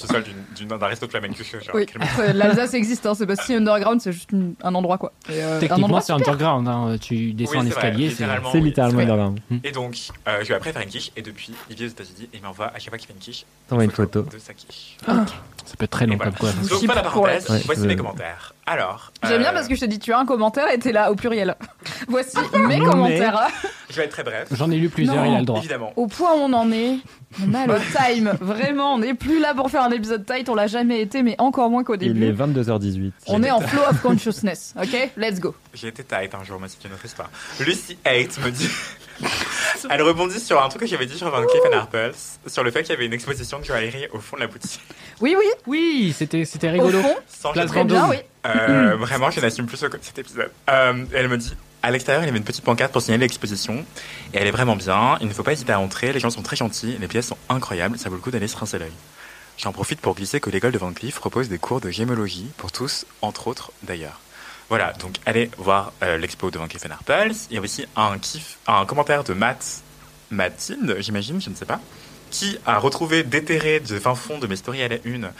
d'une- 0.56 0.68
d'un 0.68 0.86
resto 0.86 1.06
de 1.06 1.10
flamencucheux. 1.10 1.60
Oui, 1.74 1.86
l'Alsace 2.34 2.74
existe, 2.74 3.06
hein. 3.06 3.14
c'est 3.14 3.26
pas 3.26 3.36
si 3.36 3.54
underground, 3.54 4.00
c'est 4.00 4.12
juste 4.12 4.32
une- 4.32 4.54
un 4.62 4.74
endroit, 4.74 4.98
quoi. 4.98 5.12
Et, 5.28 5.42
euh, 5.42 5.60
Techniquement, 5.60 6.00
c'est 6.00 6.12
underground. 6.12 6.66
hein. 6.68 6.96
Tu 7.00 7.32
descends 7.32 7.52
Oui, 7.52 7.58
un 7.58 7.62
c'est 7.64 7.68
vrai, 7.70 7.86
escalier. 7.88 8.10
c'est- 8.10 8.60
littéralement. 8.60 9.00
Underground. 9.00 9.40
Et 9.64 9.72
donc, 9.72 9.96
euh, 10.28 10.38
je 10.40 10.46
lui 10.46 10.52
ai 10.52 10.56
après 10.56 10.72
faire 10.72 10.82
une 10.82 10.88
quiche. 10.88 11.10
Et 11.16 11.22
depuis, 11.22 11.52
il 11.70 11.76
vit 11.76 11.84
aux 11.84 11.88
États-Unis 11.88 12.28
et 12.32 12.36
il 12.36 12.42
m'envoie 12.42 12.66
à 12.74 12.78
chaque 12.78 12.88
fois 12.90 12.95
une 13.10 13.16
quiche. 13.16 13.44
T'envoies 13.68 13.84
une 13.84 13.90
photo. 13.90 14.22
de 14.22 14.38
sa 14.38 14.54
quiche. 14.54 14.96
Ça 15.06 15.74
peut 15.76 15.84
être 15.84 15.90
très 15.90 16.06
long 16.06 16.14
voilà. 16.16 16.30
comme 16.30 16.38
quoi. 16.38 16.52
Donc, 16.68 16.86
pas 16.86 16.94
la 16.94 17.02
pour 17.02 17.22
parenthèse, 17.24 17.50
Ouais, 17.50 17.60
voici 17.66 17.80
mes 17.86 17.96
commentaires. 17.96 18.54
Alors. 18.66 19.10
J'aime 19.24 19.40
bien 19.40 19.50
euh, 19.50 19.54
parce 19.54 19.66
que 19.66 19.74
je 19.74 19.80
te 19.80 19.86
dis, 19.86 19.98
tu 19.98 20.12
as 20.12 20.18
un 20.18 20.24
commentaire 20.26 20.70
et 20.72 20.78
t'es 20.78 20.92
là 20.92 21.10
au 21.10 21.16
pluriel. 21.16 21.56
Voici 22.08 22.36
mes 22.68 22.78
commentaires. 22.78 23.48
Je 23.90 23.96
vais 23.96 24.04
être 24.04 24.12
très 24.12 24.22
bref. 24.22 24.48
J'en 24.52 24.70
ai 24.70 24.76
lu 24.76 24.88
plusieurs, 24.88 25.16
Non. 25.16 25.24
il 25.32 25.36
a 25.36 25.38
le 25.40 25.44
droit. 25.44 25.58
Évidemment. 25.58 25.92
Au 25.96 26.06
point 26.06 26.34
où 26.34 26.38
on 26.38 26.52
en 26.52 26.70
est, 26.70 26.98
on 27.44 27.52
a 27.54 27.66
le 27.66 27.74
time. 27.96 28.36
Vraiment, 28.40 28.94
on 28.94 28.98
n'est 28.98 29.14
plus 29.14 29.40
là 29.40 29.54
pour 29.54 29.68
faire 29.70 29.82
un 29.82 29.90
épisode 29.90 30.24
tight, 30.24 30.48
on 30.48 30.54
l'a 30.54 30.68
jamais 30.68 31.00
été, 31.00 31.22
mais 31.24 31.34
encore 31.38 31.68
moins 31.70 31.82
qu'au 31.82 31.96
Il 31.96 32.04
est 32.04 32.14
début. 32.14 32.32
22h18. 32.32 33.12
On 33.26 33.42
est 33.42 33.50
en 33.50 33.60
flow 33.60 33.82
of 33.90 34.00
consciousness, 34.02 34.74
ok? 34.80 35.10
Let's 35.16 35.40
go. 35.40 35.54
J'ai 35.74 35.88
été 35.88 36.04
tight 36.04 36.32
un 36.40 36.44
jour, 36.44 36.60
mais 36.60 36.68
c'est 36.68 36.86
une 36.86 36.94
autre 36.94 37.04
histoire. 37.04 37.30
Lucy 37.60 37.98
Hate 38.04 38.38
me 38.44 38.50
dit. 38.52 38.68
Elle 39.90 40.02
rebondit 40.02 40.40
sur 40.40 40.62
un 40.62 40.68
truc 40.68 40.82
que 40.82 40.86
j'avais 40.86 41.06
dit 41.06 41.16
sur 41.16 41.30
Van 41.30 41.44
Cleef 41.46 41.62
Arpels, 41.72 42.14
sur 42.46 42.64
le 42.64 42.70
fait 42.70 42.82
qu'il 42.82 42.90
y 42.92 42.96
avait 42.96 43.06
une 43.06 43.12
exposition 43.12 43.58
de 43.58 43.64
joaillerie 43.64 44.06
au 44.12 44.18
fond 44.18 44.36
de 44.36 44.42
la 44.42 44.46
boutique. 44.48 44.80
Oui, 45.20 45.36
oui, 45.38 45.46
Oui, 45.66 46.14
c'était 46.16 46.44
c'était 46.44 46.68
au 46.68 46.72
rigolo. 46.72 47.00
fond, 47.00 47.16
Sans 47.28 47.52
Place 47.52 47.66
très 47.70 47.84
bien, 47.84 48.08
oui. 48.08 48.16
Euh, 48.46 48.96
vraiment, 48.98 49.30
je 49.30 49.40
n'assume 49.40 49.66
plus 49.66 49.76
ce- 49.76 49.86
cet 50.02 50.18
épisode. 50.18 50.50
Euh, 50.70 51.04
elle 51.12 51.28
me 51.28 51.36
dit, 51.38 51.54
à 51.82 51.90
l'extérieur, 51.90 52.22
il 52.22 52.26
y 52.26 52.28
avait 52.28 52.38
une 52.38 52.44
petite 52.44 52.64
pancarte 52.64 52.92
pour 52.92 53.02
signaler 53.02 53.22
l'exposition. 53.22 53.84
Et 54.34 54.38
elle 54.38 54.46
est 54.46 54.50
vraiment 54.52 54.76
bien. 54.76 55.16
Il 55.20 55.28
ne 55.28 55.32
faut 55.32 55.42
pas 55.42 55.52
hésiter 55.52 55.72
à 55.72 55.80
entrer. 55.80 56.12
Les 56.12 56.20
gens 56.20 56.30
sont 56.30 56.42
très 56.42 56.56
gentils. 56.56 56.96
Les 57.00 57.08
pièces 57.08 57.28
sont 57.28 57.38
incroyables. 57.48 57.98
Ça 57.98 58.08
vaut 58.08 58.16
le 58.16 58.20
coup 58.20 58.30
d'aller 58.30 58.48
se 58.48 58.56
rincer 58.56 58.78
l'œil. 58.78 58.92
J'en 59.58 59.72
profite 59.72 60.00
pour 60.00 60.14
glisser 60.14 60.38
que 60.40 60.50
l'école 60.50 60.72
de 60.72 60.78
Van 60.78 60.92
Cleef 60.92 61.14
propose 61.16 61.48
des 61.48 61.58
cours 61.58 61.80
de 61.80 61.90
gémologie 61.90 62.48
pour 62.56 62.72
tous, 62.72 63.06
entre 63.22 63.46
autres 63.48 63.72
d'ailleurs. 63.84 64.20
Voilà, 64.68 64.92
donc 64.94 65.16
allez 65.26 65.50
voir 65.58 65.92
euh, 66.02 66.18
l'expo 66.18 66.50
de 66.50 66.58
Van 66.58 66.66
Cleef 66.66 66.84
Arpels. 66.90 67.34
Il 67.50 67.54
y 67.54 67.58
a 67.58 67.60
aussi 67.60 67.86
un, 67.96 68.18
kiff, 68.18 68.58
un 68.66 68.84
commentaire 68.84 69.22
de 69.22 69.32
Matt, 69.32 69.82
Mathilde, 70.30 70.96
j'imagine, 70.98 71.40
je 71.40 71.50
ne 71.50 71.54
sais 71.54 71.64
pas, 71.64 71.80
qui 72.30 72.58
a 72.66 72.78
retrouvé 72.78 73.22
déterré 73.22 73.78
de 73.80 73.98
fin 74.00 74.14
fond 74.16 74.38
de 74.38 74.46
mes 74.48 74.56
stories 74.56 74.82
à 74.82 74.88
la 74.88 74.96
une. 75.04 75.30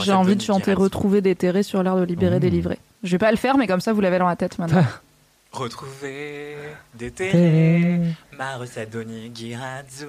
J'ai 0.00 0.12
envie 0.12 0.36
de 0.36 0.42
chanter. 0.42 0.72
Retrouver 0.72 1.20
déterré 1.20 1.62
sur 1.64 1.82
l'air 1.82 1.96
de 1.96 2.04
libérer 2.04 2.36
Mmh. 2.36 2.40
délivré. 2.40 2.78
Je 3.02 3.10
vais 3.10 3.18
pas 3.18 3.30
le 3.32 3.36
faire, 3.36 3.56
mais 3.58 3.66
comme 3.66 3.80
ça 3.80 3.92
vous 3.92 4.00
l'avez 4.00 4.18
dans 4.18 4.28
la 4.28 4.36
tête 4.36 4.58
maintenant. 4.58 4.84
Retrouver, 5.52 6.56
déterrer, 6.94 8.00
ma 8.38 8.56
recette 8.56 8.90
d'Oni 8.90 9.30
Girazzo. 9.34 10.06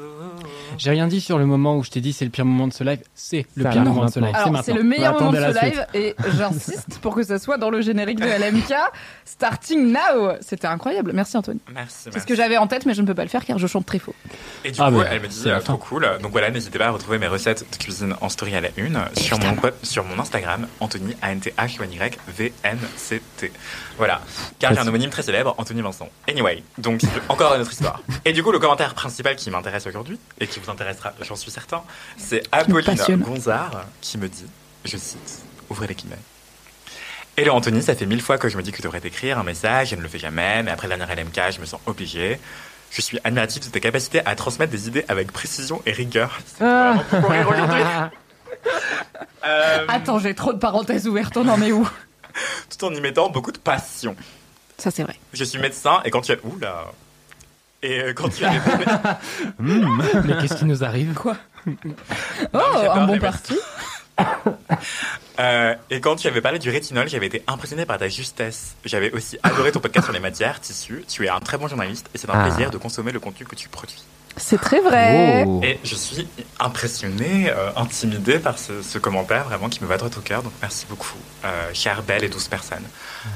J'ai 0.78 0.90
rien 0.92 1.08
dit 1.08 1.22
sur 1.22 1.38
le 1.38 1.46
moment 1.46 1.78
où 1.78 1.84
je 1.84 1.90
t'ai 1.92 2.02
dit 2.02 2.12
c'est 2.14 2.26
le 2.26 2.32
pire 2.32 2.44
moment 2.46 2.68
de 2.68 2.74
ce 2.74 2.84
live. 2.84 3.00
C'est 3.16 3.46
le 3.56 3.64
pire 3.70 3.84
moment 3.84 4.06
de 4.06 4.12
ce 4.12 4.20
live. 4.20 4.30
C'est 4.34 4.38
Alors, 4.38 4.48
c'est 4.64 4.74
maintenant. 4.74 4.76
le 4.76 4.84
meilleur 4.84 5.14
moment 5.14 5.32
de 5.32 5.38
ce 5.38 5.66
live 5.66 5.86
et 5.94 6.14
j'insiste 6.38 7.00
pour 7.02 7.16
que 7.16 7.24
ça 7.24 7.40
soit 7.40 7.58
dans 7.58 7.70
le 7.70 7.80
générique 7.82 8.20
de 8.20 8.26
LMK. 8.26 8.74
Starting 9.26 9.94
now. 9.94 10.34
C'était 10.42 10.68
incroyable. 10.68 11.12
Merci 11.14 11.38
Anthony. 11.38 11.60
Merci, 11.74 12.10
C'est 12.12 12.20
ce 12.20 12.26
que 12.26 12.36
j'avais 12.36 12.58
en 12.58 12.68
tête, 12.68 12.86
mais 12.86 12.94
je 12.94 13.02
ne 13.02 13.08
peux 13.08 13.16
pas 13.16 13.24
le 13.24 13.30
faire 13.30 13.46
car 13.46 13.58
je 13.60 13.68
chante 13.68 13.86
très 13.86 14.00
faux. 14.00 14.16
Et 14.66 14.72
du 14.72 14.80
Ah, 14.82 14.90
coup, 14.90 14.98
bah, 14.98 15.06
elle 15.12 15.22
me 15.22 15.28
dit, 15.28 15.44
euh, 15.48 15.60
trop 15.60 15.74
fin. 15.74 15.78
cool. 15.80 16.08
Donc 16.22 16.32
voilà, 16.32 16.50
n'hésitez 16.52 16.78
pas 16.80 16.88
à 16.88 16.92
retrouver 16.92 17.18
mes 17.20 17.28
recettes 17.28 17.66
de 17.72 17.78
cuisine 17.78 18.16
en 18.22 18.30
story 18.30 18.56
à 18.56 18.62
la 18.62 18.70
une 18.78 19.00
sur 19.16 19.38
mon, 19.40 19.56
sur 19.84 20.04
mon 20.04 20.20
Instagram, 20.20 20.68
Anthony, 20.80 21.16
A-N-T-H-Y-V-N-C-T. 21.22 23.52
Voilà. 23.98 24.22
Car 24.60 24.74
j'ai 24.74 24.80
un 24.80 24.88
homonyme 24.88 25.10
très 25.10 25.24
célèbre, 25.24 25.56
Anthony 25.58 25.82
Vincent. 25.82 26.10
Anyway, 26.30 26.64
donc 26.78 27.02
encore 27.30 27.56
une 27.56 27.62
autre 27.62 27.72
histoire. 27.72 28.02
Et 28.26 28.34
du 28.34 28.44
coup, 28.44 28.52
le 28.52 28.60
commentaire 28.60 28.94
principal 28.94 29.36
qui 29.36 29.50
m'intéresse 29.50 29.88
aujourd'hui, 29.88 30.20
et 30.40 30.48
qui 30.48 30.60
vous 30.60 30.70
intéressera, 30.70 31.14
j'en 31.22 31.36
suis 31.36 31.52
certain, 31.52 31.84
c'est 32.18 32.44
Apolline. 32.52 33.18
Gonzard 33.18 33.86
qui 34.02 34.18
me 34.18 34.28
dit, 34.28 34.46
je 34.86 34.98
cite, 34.98 35.44
ouvrez 35.70 35.88
les 35.88 35.96
guillemets. 35.96 36.18
Hello 37.36 37.54
Anthony, 37.54 37.84
ça 37.84 37.96
fait 37.96 38.06
mille 38.08 38.22
fois 38.22 38.38
que 38.38 38.50
je 38.50 38.58
me 38.58 38.64
dis 38.64 38.72
que 38.72 38.78
tu 38.78 38.82
devrais 38.82 39.00
t'écrire 39.00 39.38
un 39.38 39.44
message, 39.44 39.90
je 39.90 39.96
ne 39.96 40.02
le 40.02 40.08
fais 40.08 40.18
jamais, 40.20 40.64
mais 40.64 40.72
après 40.72 40.88
la 40.88 40.98
dernière 40.98 41.16
LMK, 41.16 41.52
je 41.52 41.62
me 41.62 41.66
sens 41.66 41.80
obligé. 41.86 42.40
Je 42.90 43.02
suis 43.02 43.20
admiratif 43.24 43.66
de 43.66 43.70
tes 43.70 43.80
capacités 43.80 44.26
à 44.26 44.36
transmettre 44.36 44.72
des 44.72 44.88
idées 44.88 45.06
avec 45.08 45.32
précision 45.32 45.82
et 45.86 45.92
rigueur. 45.92 46.40
Rire 46.60 47.50
aujourd'hui. 47.50 47.84
Euh, 49.46 49.86
Attends, 49.88 50.20
j'ai 50.20 50.36
trop 50.36 50.52
de 50.52 50.58
parenthèses 50.58 51.08
ouvertes. 51.08 51.38
On 51.38 51.48
en 51.48 51.62
est 51.62 51.72
où? 51.72 51.88
Tout 52.70 52.86
en 52.86 52.94
y 52.94 53.00
mettant 53.00 53.30
beaucoup 53.30 53.54
de 53.54 53.58
passion. 53.58 54.14
Ça, 54.78 54.92
c'est 54.92 55.04
vrai. 55.04 55.16
Je 55.32 55.44
suis 55.46 55.58
médecin 55.58 56.02
et 56.04 56.12
quand 56.12 56.20
tu 56.20 56.34
as... 56.34 56.38
Oula 56.44 56.92
Et 57.84 58.02
euh, 58.02 58.14
quand 58.14 58.30
tu 58.30 58.44
as... 58.44 58.52
Mais 59.60 60.38
qu'est-ce 60.42 60.56
qui 60.56 60.66
nous 60.66 60.84
arrive? 60.84 61.14
Quoi? 61.14 61.38
Oh, 62.54 62.60
un 62.92 63.06
bon 63.08 63.20
parti. 63.20 63.58
Euh, 65.40 65.76
et 65.92 66.02
quand 66.02 66.16
tu 66.16 66.28
avais 66.28 66.42
parlé 66.42 66.58
du 66.58 66.72
rétinol, 66.72 67.08
j'avais 67.08 67.28
été 67.28 67.44
impressionné 67.46 67.86
par 67.86 68.00
ta 68.00 68.08
justesse. 68.10 68.76
J'avais 68.84 69.12
aussi 69.12 69.38
adoré 69.44 69.72
ton 69.72 69.80
podcast 69.80 70.06
sur 70.06 70.14
les 70.14 70.20
matières, 70.20 70.60
tissus. 70.60 71.06
Tu 71.08 71.26
es 71.26 71.30
un 71.30 71.40
très 71.40 71.60
bon 71.60 71.68
journaliste 71.68 72.10
et 72.16 72.18
c'est 72.18 72.28
un 72.28 72.34
Ah. 72.34 72.48
plaisir 72.48 72.72
de 72.72 72.80
consommer 72.80 73.12
le 73.12 73.20
contenu 73.20 73.46
que 73.46 73.54
tu 73.54 73.70
produis. 73.70 74.04
C'est 74.38 74.60
très 74.62 74.80
vrai. 74.82 75.44
Oh. 75.48 75.60
Et 75.64 75.80
je 75.84 75.96
suis 75.96 76.28
impressionné, 76.60 77.50
euh, 77.50 77.72
intimidé 77.76 78.40
par 78.40 78.58
ce, 78.60 78.82
ce 78.82 78.98
commentaire 78.98 79.46
vraiment 79.46 79.68
qui 79.70 79.84
me 79.84 79.88
va 79.90 79.98
droit 79.98 80.10
au 80.16 80.22
cœur. 80.22 80.44
Donc 80.44 80.54
merci 80.62 80.86
beaucoup, 80.90 81.18
euh, 81.46 81.70
chère 81.74 82.04
belle 82.04 82.24
et 82.24 82.30
douce 82.30 82.48
personne, 82.48 82.84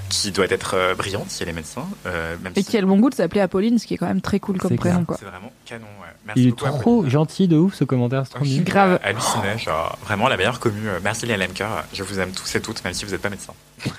qui 0.10 0.32
doit 0.32 0.45
être 0.45 0.76
euh, 0.76 0.95
brillante 0.95 1.30
si 1.30 1.43
elle 1.43 1.49
est 1.49 1.54
médecin. 1.54 1.86
euh, 2.06 2.36
même 2.43 2.54
Et 2.56 2.62
si 2.64 2.70
qui 2.72 2.78
a 2.78 2.82
le 2.82 2.88
bon 2.88 2.99
goût 2.99 3.10
de 3.10 3.16
s'appeler 3.16 3.41
Apolline, 3.41 3.80
ce 3.80 3.88
qui 3.88 3.95
est 3.95 3.97
quand 3.97 4.08
même 4.08 4.22
très 4.22 4.39
cool 4.39 4.58
comme 4.58 4.76
prénom, 4.78 5.06
c'est 5.18 5.26
vraiment 5.26 5.52
canon. 5.66 5.86
Ouais. 6.02 6.08
Merci 6.26 6.41
Il 6.41 6.47
est 6.49 6.52
beaucoup. 6.52 6.80
trop 6.80 7.10
gentil 7.10 7.47
de 7.47 7.58
ouf 7.58 7.74
ce 7.74 7.84
commentaire, 7.84 8.24
c'est 8.28 8.36
trop. 8.36 8.45
Grave. 8.45 8.93
euh, 9.04 9.08
halluciné, 9.10 9.58
genre 9.58 9.97
vraiment 10.04 10.28
la 10.28 10.38
meilleure 10.38 10.60
commu. 10.60 10.88
Merci 11.04 11.26
les 11.26 11.36
LMK, 11.36 11.64
je 11.93 12.04
vous 12.04 12.20
aime 12.20 12.32
tous 12.32 12.56
et 12.56 12.62
toutes, 12.62 12.84
même 12.84 12.93
si 12.93 13.06
vous 13.06 13.12
n'êtes 13.12 13.22
pas 13.22 13.30
médecin. 13.30 13.54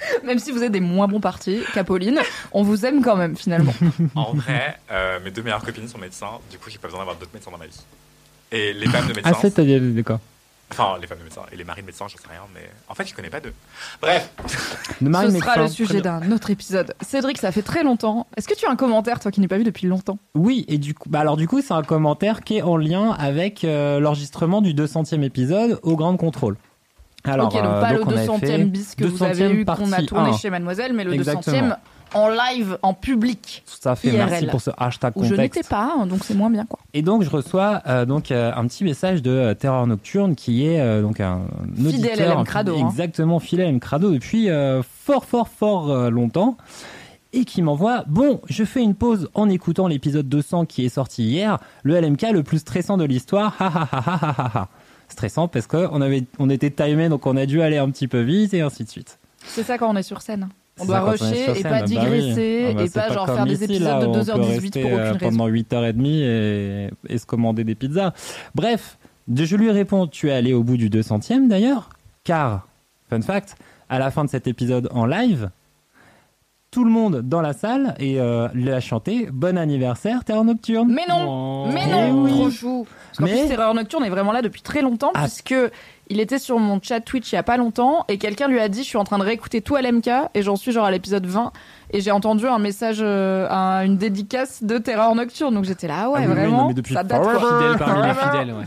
Même 0.24 0.38
si 0.38 0.52
vous 0.52 0.62
êtes 0.62 0.72
des 0.72 0.80
moins 0.80 1.08
bons 1.08 1.20
partis 1.20 1.60
qu'Apolline, 1.74 2.20
on 2.52 2.62
vous 2.62 2.84
aime 2.86 3.02
quand 3.02 3.16
même, 3.16 3.36
finalement. 3.36 3.74
En 4.14 4.32
vrai, 4.34 4.78
euh, 4.90 5.18
mes 5.24 5.30
deux 5.30 5.42
meilleures 5.42 5.62
copines 5.64 5.88
sont 5.88 5.98
médecins, 5.98 6.38
du 6.50 6.58
coup 6.58 6.70
j'ai 6.70 6.78
pas 6.78 6.88
besoin 6.88 7.00
d'avoir 7.00 7.16
d'autres 7.16 7.32
médecins 7.34 7.50
dans 7.50 7.58
ma 7.58 7.66
vie. 7.66 7.80
Et 8.52 8.72
les 8.72 8.86
femmes 8.86 9.06
de 9.08 9.12
médecins, 9.14 9.32
Ah, 9.34 9.38
c'est 9.40 9.50
t'as 9.50 9.62
dit, 9.64 9.78
d'accord. 9.92 10.20
enfin 10.70 10.96
les 11.00 11.06
femmes 11.06 11.18
de 11.18 11.24
médecins 11.24 11.42
et 11.52 11.56
les 11.56 11.64
maris 11.64 11.82
de 11.82 11.86
médecins, 11.86 12.06
j'en 12.08 12.16
sais 12.16 12.28
rien, 12.30 12.40
mais 12.54 12.68
en 12.88 12.94
fait 12.94 13.06
je 13.06 13.14
connais 13.14 13.28
pas 13.30 13.40
d'eux. 13.40 13.52
Bref, 14.00 14.30
De 15.00 15.08
Marie 15.08 15.30
Ce 15.32 15.38
sera 15.38 15.56
Médecin, 15.56 15.62
le 15.62 15.68
sujet 15.68 16.00
d'un 16.00 16.32
autre 16.32 16.50
épisode. 16.50 16.94
Cédric, 17.02 17.38
ça 17.38 17.52
fait 17.52 17.62
très 17.62 17.82
longtemps. 17.84 18.26
Est-ce 18.36 18.48
que 18.48 18.54
tu 18.54 18.66
as 18.66 18.70
un 18.70 18.76
commentaire, 18.76 19.20
toi 19.20 19.30
qui 19.30 19.40
n'es 19.40 19.48
pas 19.48 19.58
vu 19.58 19.64
depuis 19.64 19.86
longtemps? 19.86 20.18
Oui, 20.34 20.64
et 20.68 20.78
du 20.78 20.94
coup, 20.94 21.08
bah 21.10 21.20
alors 21.20 21.36
du 21.36 21.46
coup, 21.46 21.60
c'est 21.60 21.74
un 21.74 21.82
commentaire 21.82 22.42
qui 22.42 22.56
est 22.58 22.62
en 22.62 22.76
lien 22.76 23.10
avec 23.12 23.64
euh, 23.64 24.00
l'enregistrement 24.00 24.62
du 24.62 24.72
200e 24.74 25.22
épisode 25.22 25.78
au 25.82 25.96
Grand 25.96 26.16
Contrôle. 26.16 26.56
Alors, 27.24 27.46
Ok, 27.48 27.54
donc 27.54 27.64
euh, 27.64 27.80
pas 27.80 27.92
donc 27.94 28.06
on 28.06 28.10
le 28.10 28.16
avait 28.16 28.26
200e 28.26 28.38
fait 28.40 28.64
bis 28.64 28.94
que 28.94 29.04
vous 29.04 29.22
avez 29.22 29.48
200e 29.48 29.52
eu, 29.52 29.64
qu'on 29.64 29.92
a 29.92 30.02
tourné 30.02 30.30
1. 30.30 30.32
chez 30.36 30.50
Mademoiselle, 30.50 30.92
mais 30.92 31.04
le 31.04 31.12
Exactement. 31.14 31.56
200e 31.68 31.76
en 32.14 32.28
live, 32.30 32.78
en 32.80 32.94
public, 32.94 33.64
Tout 33.66 33.86
à 33.86 33.94
fait, 33.94 34.08
IRL. 34.08 34.16
merci 34.30 34.46
pour 34.46 34.62
ce 34.62 34.70
hashtag 34.78 35.12
où 35.16 35.24
je 35.24 35.30
contexte. 35.30 35.56
n'étais 35.58 35.68
pas, 35.68 35.92
hein, 35.98 36.06
donc 36.06 36.24
c'est 36.24 36.32
moins 36.34 36.48
bien, 36.48 36.64
quoi. 36.64 36.78
Et 36.94 37.02
donc 37.02 37.22
je 37.22 37.28
reçois 37.28 37.82
euh, 37.86 38.06
donc 38.06 38.30
euh, 38.30 38.50
un 38.56 38.66
petit 38.66 38.82
message 38.84 39.20
de 39.20 39.30
euh, 39.30 39.54
Terreur 39.54 39.86
Nocturne 39.86 40.34
qui 40.34 40.64
est 40.66 40.80
euh, 40.80 41.02
donc 41.02 41.20
un 41.20 41.42
Fidèle 41.76 41.86
auditeur, 42.12 42.30
LM 42.34 42.38
un 42.38 42.44
Crado, 42.44 42.72
fidèle- 42.76 42.84
hein. 42.86 42.88
exactement 42.88 43.38
fidèle 43.40 43.68
LM 43.72 43.80
Crado 43.80 44.10
depuis 44.10 44.48
euh, 44.48 44.80
fort 44.82 45.26
fort 45.26 45.48
fort 45.48 46.10
longtemps 46.10 46.56
et 47.34 47.44
qui 47.44 47.60
m'envoie 47.60 48.04
bon 48.06 48.40
je 48.48 48.64
fais 48.64 48.82
une 48.82 48.94
pause 48.94 49.28
en 49.34 49.50
écoutant 49.50 49.86
l'épisode 49.86 50.30
200 50.30 50.64
qui 50.64 50.86
est 50.86 50.88
sorti 50.88 51.24
hier 51.24 51.58
le 51.82 52.00
LMK 52.00 52.22
le 52.32 52.42
plus 52.42 52.58
stressant 52.60 52.96
de 52.96 53.04
l'histoire 53.04 53.54
ha 53.60 53.66
ha 53.66 53.88
ha 53.92 54.00
ha 54.06 54.18
ha 54.24 54.34
ha 54.38 54.50
ha 54.60 54.68
stressant 55.08 55.48
parce 55.48 55.66
que 55.66 55.88
on 55.90 56.00
avait 56.00 56.24
on 56.38 56.50
était 56.50 56.70
timé 56.70 57.08
donc 57.08 57.26
on 57.26 57.36
a 57.36 57.46
dû 57.46 57.62
aller 57.62 57.78
un 57.78 57.90
petit 57.90 58.08
peu 58.08 58.20
vite 58.20 58.54
et 58.54 58.60
ainsi 58.60 58.84
de 58.84 58.90
suite 58.90 59.18
C'est 59.44 59.62
ça 59.62 59.78
quand 59.78 59.90
on 59.90 59.96
est 59.96 60.02
sur 60.02 60.22
scène. 60.22 60.48
On 60.80 60.84
doit 60.84 61.00
rusher 61.00 61.58
et 61.58 61.62
pas 61.62 61.70
bah 61.70 61.78
oui. 61.80 61.88
digresser 61.88 62.66
Ah 62.70 62.74
bah, 62.74 62.84
et 62.84 62.88
pas 62.88 63.12
genre 63.12 63.26
faire 63.26 63.44
des 63.46 63.54
ici, 63.54 63.64
épisodes 63.64 63.82
là, 63.82 64.00
de 64.00 64.06
où 64.06 64.10
on 64.10 64.12
peut 64.12 64.20
2h18 64.20 64.60
rester, 64.60 64.82
pour 64.82 64.90
euh, 64.92 65.10
aucune 65.10 65.26
raison. 65.26 65.36
pendant 65.36 65.48
8h30 65.48 66.06
et, 66.06 66.90
et 67.08 67.18
se 67.18 67.26
commander 67.26 67.64
des 67.64 67.74
pizzas. 67.74 68.12
Bref, 68.54 68.96
je 69.34 69.56
lui 69.56 69.70
réponds, 69.70 70.06
tu 70.06 70.28
es 70.28 70.32
allé 70.32 70.52
au 70.52 70.62
bout 70.62 70.76
du 70.76 70.88
200e 70.88 71.48
d'ailleurs, 71.48 71.90
car, 72.24 72.68
fun 73.10 73.22
fact, 73.22 73.56
à 73.88 73.98
la 73.98 74.10
fin 74.10 74.24
de 74.24 74.30
cet 74.30 74.46
épisode 74.46 74.88
en 74.92 75.06
live, 75.06 75.50
tout 76.70 76.84
le 76.84 76.90
monde 76.90 77.22
dans 77.22 77.40
la 77.40 77.54
salle 77.54 77.94
et 77.98 78.20
euh, 78.20 78.46
lui 78.52 78.70
a 78.70 78.80
chanté 78.80 79.28
Bon 79.32 79.56
anniversaire, 79.56 80.22
Terre 80.24 80.44
Nocturne. 80.44 80.92
Mais 80.92 81.06
non 81.08 81.24
Oh. 81.28 81.66
Mais 81.72 81.84
Eh 81.86 81.90
non, 81.90 82.22
oui. 82.24 82.30
trop 82.32 82.50
chou. 82.50 82.86
Parce 83.06 83.18
qu'en 83.18 83.24
Mais- 83.24 83.40
plus, 83.40 83.48
Terreur 83.48 83.72
Nocturne 83.74 84.04
est 84.04 84.10
vraiment 84.10 84.32
là 84.32 84.42
depuis 84.42 84.60
très 84.60 84.82
longtemps, 84.82 85.10
Ah. 85.14 85.22
puisque 85.22 85.54
il 86.10 86.20
était 86.20 86.38
sur 86.38 86.58
mon 86.58 86.78
chat 86.82 87.00
Twitch 87.00 87.32
il 87.32 87.36
y 87.36 87.38
a 87.38 87.42
pas 87.42 87.56
longtemps, 87.56 88.04
et 88.08 88.18
quelqu'un 88.18 88.48
lui 88.48 88.60
a 88.60 88.68
dit, 88.68 88.80
je 88.82 88.88
suis 88.88 88.98
en 88.98 89.04
train 89.04 89.18
de 89.18 89.24
réécouter 89.24 89.62
tout 89.62 89.76
LMK, 89.76 90.10
et 90.34 90.42
j'en 90.42 90.56
suis 90.56 90.72
genre 90.72 90.84
à 90.84 90.90
l'épisode 90.90 91.24
20, 91.26 91.52
et 91.92 92.00
j'ai 92.02 92.10
entendu 92.10 92.46
un 92.46 92.58
message, 92.58 92.98
euh, 93.00 93.48
un- 93.50 93.84
une 93.84 93.96
dédicace 93.96 94.62
de 94.62 94.76
Terreur 94.78 95.14
Nocturne, 95.14 95.54
donc 95.54 95.64
j'étais 95.64 95.88
là, 95.88 95.94
ah 96.04 96.10
ouais, 96.10 96.20
Ah 96.22 96.26
oui, 96.26 96.34
vraiment, 96.34 96.58
non, 96.62 96.68
mais 96.68 96.74
depuis 96.74 96.94
ça 96.94 97.02
date. 97.02 97.22
Fidèle 97.24 97.78
parmi 97.78 98.06
les 98.08 98.14
fidèles, 98.14 98.54
ouais. 98.54 98.64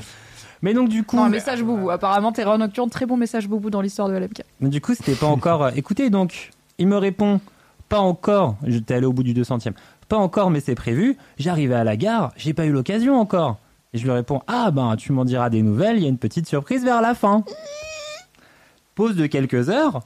Mais 0.63 0.73
donc 0.73 0.89
du 0.89 1.03
coup, 1.03 1.17
Non, 1.17 1.23
un 1.25 1.29
message 1.29 1.63
boubou. 1.63 1.89
Apparemment, 1.91 2.31
Terreur 2.31 2.57
Nocturne, 2.57 2.89
très 2.89 3.05
bon 3.05 3.17
message 3.17 3.47
boubou 3.47 3.69
dans 3.71 3.81
l'histoire 3.81 4.09
de 4.09 4.13
LMK. 4.15 4.41
Mais 4.59 4.69
du 4.69 4.81
coup, 4.81 4.93
c'était 4.95 5.15
pas 5.15 5.25
encore. 5.27 5.63
euh, 5.65 5.71
Écoutez, 5.75 6.09
donc, 6.11 6.51
il 6.77 6.87
me 6.87 6.97
répond 6.97 7.39
pas 7.91 7.99
encore. 7.99 8.55
J'étais 8.65 8.93
allé 8.93 9.05
au 9.05 9.11
bout 9.11 9.21
du 9.23 9.33
200e. 9.33 9.73
Pas 10.07 10.15
encore, 10.17 10.49
mais 10.49 10.61
c'est 10.61 10.75
prévu. 10.75 11.17
J'arrivais 11.37 11.75
à 11.75 11.83
la 11.83 11.97
gare, 11.97 12.31
j'ai 12.37 12.53
pas 12.53 12.65
eu 12.65 12.71
l'occasion 12.71 13.19
encore. 13.19 13.57
Et 13.93 13.97
je 13.97 14.05
lui 14.05 14.11
réponds 14.11 14.41
Ah 14.47 14.71
ben, 14.71 14.95
tu 14.95 15.11
m'en 15.11 15.25
diras 15.25 15.49
des 15.49 15.61
nouvelles, 15.61 15.97
il 15.97 16.03
y 16.03 16.05
a 16.05 16.09
une 16.09 16.17
petite 16.17 16.47
surprise 16.47 16.85
vers 16.85 17.01
la 17.01 17.13
fin. 17.13 17.43
Pause 18.95 19.17
de 19.17 19.25
quelques 19.27 19.69
heures. 19.69 19.99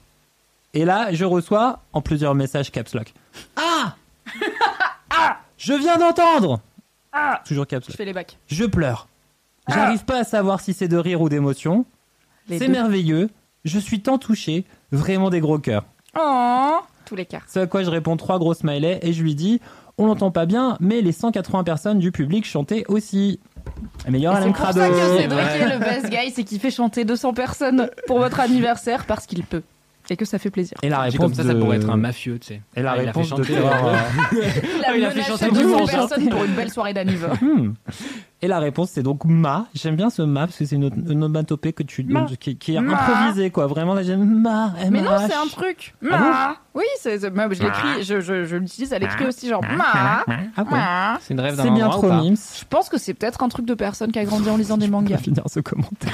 Et 0.73 0.83
là, 0.83 1.13
je 1.13 1.25
reçois 1.25 1.79
en 1.93 2.01
plusieurs 2.01 2.33
messages 2.33 2.71
caps 2.71 2.93
lock. 2.95 3.13
Ah 3.55 3.95
Ah 5.11 5.37
Je 5.57 5.73
viens 5.73 5.97
d'entendre 5.97 6.59
Ah 7.13 7.41
Toujours 7.45 7.67
caps 7.67 7.85
Je 7.85 7.91
lock. 7.91 7.97
fais 7.97 8.05
les 8.05 8.13
bacs. 8.13 8.37
Je 8.47 8.65
pleure. 8.65 9.07
J'arrive 9.67 10.05
pas 10.05 10.19
à 10.19 10.23
savoir 10.23 10.59
si 10.59 10.73
c'est 10.73 10.87
de 10.87 10.97
rire 10.97 11.21
ou 11.21 11.29
d'émotion. 11.29 11.85
C'est 12.49 12.67
merveilleux. 12.67 13.29
Je 13.63 13.77
suis 13.77 14.01
tant 14.01 14.17
touché. 14.17 14.65
Vraiment 14.91 15.29
des 15.29 15.39
gros 15.39 15.59
cœurs. 15.59 15.85
Oh, 16.19 16.79
tous 17.05 17.15
les 17.15 17.25
cas. 17.25 17.39
C'est 17.47 17.61
à 17.61 17.67
quoi 17.67 17.83
je 17.83 17.89
réponds 17.89 18.17
trois 18.17 18.39
gros 18.39 18.53
smileys 18.53 18.99
et 19.01 19.13
je 19.13 19.21
lui 19.23 19.35
dis 19.35 19.61
On 19.97 20.07
l'entend 20.07 20.31
pas 20.31 20.45
bien, 20.45 20.77
mais 20.81 21.01
les 21.01 21.11
180 21.13 21.63
personnes 21.63 21.99
du 21.99 22.11
public 22.11 22.45
chantaient 22.45 22.83
aussi. 22.89 23.39
Meilleur 24.09 24.33
Et 24.33 24.35
C'est 24.37 24.41
Alain 24.43 24.51
pour 24.51 24.61
Crado. 24.63 24.79
ça 24.79 24.89
que 24.89 24.95
Cédric 25.17 25.31
Ouais. 25.39 25.59
est 25.61 25.73
le 25.73 25.79
best 25.79 26.09
guy, 26.09 26.31
c'est 26.35 26.43
qu'il 26.43 26.59
fait 26.59 26.69
chanter 26.71 27.05
200 27.05 27.33
personnes 27.33 27.89
pour 28.07 28.19
votre 28.19 28.39
anniversaire 28.39 29.05
parce 29.05 29.25
qu'il 29.25 29.43
peut. 29.43 29.63
Et 30.07 30.17
que 30.17 30.25
ça 30.25 30.37
fait 30.37 30.51
plaisir. 30.51 30.77
Et 30.83 30.89
la 30.89 30.99
réponse 30.99 31.17
comme 31.19 31.33
ça, 31.33 31.41
ça 31.43 31.53
de- 31.55 31.59
pourrait 31.59 31.77
être 31.77 31.89
un 31.89 31.97
mafieux, 31.97 32.37
tu 32.37 32.47
sais. 32.49 32.61
Et 32.75 32.83
la 32.83 32.91
Ah, 32.91 32.95
il 33.01 33.09
a 33.09 33.13
fait 33.13 33.21
réponse 33.21 33.29
de 33.39 33.43
chanter, 33.43 33.57
euh, 33.57 33.61
euh, 33.63 33.95
Il 34.77 34.85
a 34.85 34.97
il 34.97 35.05
a 35.05 35.09
fait 35.09 35.15
menacé 35.21 35.31
chanter 35.31 35.49
200 35.51 35.79
200 35.79 35.85
personnes 35.97 36.29
pour 36.29 36.43
une 36.43 36.51
belle 36.53 36.69
soirée 36.69 36.93
d'anniv. 36.93 37.27
Et 38.45 38.47
la 38.47 38.59
réponse, 38.59 38.91
c'est 38.93 39.01
donc 39.01 39.25
ma. 39.25 39.65
J'aime 39.73 39.95
bien 39.95 40.11
ce 40.11 40.21
ma 40.21 40.41
parce 40.45 40.57
que 40.59 40.65
c'est 40.65 40.75
une, 40.75 40.91
une 40.95 41.11
onomatopée 41.23 41.73
que 41.73 41.81
tu, 41.81 42.03
Ma. 42.03 42.27
qui, 42.39 42.57
qui 42.57 42.75
est 42.75 42.77
improvisée, 42.77 43.49
quoi. 43.49 43.65
Vraiment, 43.65 43.95
là, 43.95 44.03
j'aime 44.03 44.23
ma. 44.23 44.71
Mais 44.91 45.01
non, 45.01 45.09
c'est 45.27 45.33
un 45.33 45.47
truc. 45.47 45.95
Ah 46.11 46.17
Ma. 46.19 46.55
oui, 46.75 46.83
c'est, 46.99 47.17
c'est- 47.17 47.31
moi, 47.31 47.47
je 47.51 47.63
l'écris, 47.63 48.03
je, 48.03 48.21
je, 48.21 48.45
je 48.45 48.55
l'utilise 48.57 48.93
à 48.93 48.99
l'écrit 48.99 49.25
aussi, 49.25 49.47
genre 49.49 49.63
ma. 49.63 49.83
Ah 49.87 50.23
ouais? 50.27 50.63
ma. 50.69 51.17
C'est 51.21 51.33
une 51.33 51.39
rêve 51.39 51.55
d'un 51.55 51.63
C'est 51.63 51.71
bien 51.71 51.89
trop 51.89 52.07
pas? 52.07 52.21
mimes. 52.21 52.35
Je 52.59 52.65
pense 52.69 52.87
que 52.87 52.99
c'est 52.99 53.15
peut-être 53.15 53.41
un 53.41 53.49
truc 53.49 53.65
de 53.65 53.73
personne 53.73 54.11
qui 54.11 54.19
a 54.19 54.25
grandi 54.25 54.47
en 54.47 54.57
lisant 54.57 54.77
des 54.77 54.87
mangas. 54.89 55.17
finir 55.17 55.41
ce 55.47 55.59
commentaire. 55.59 56.13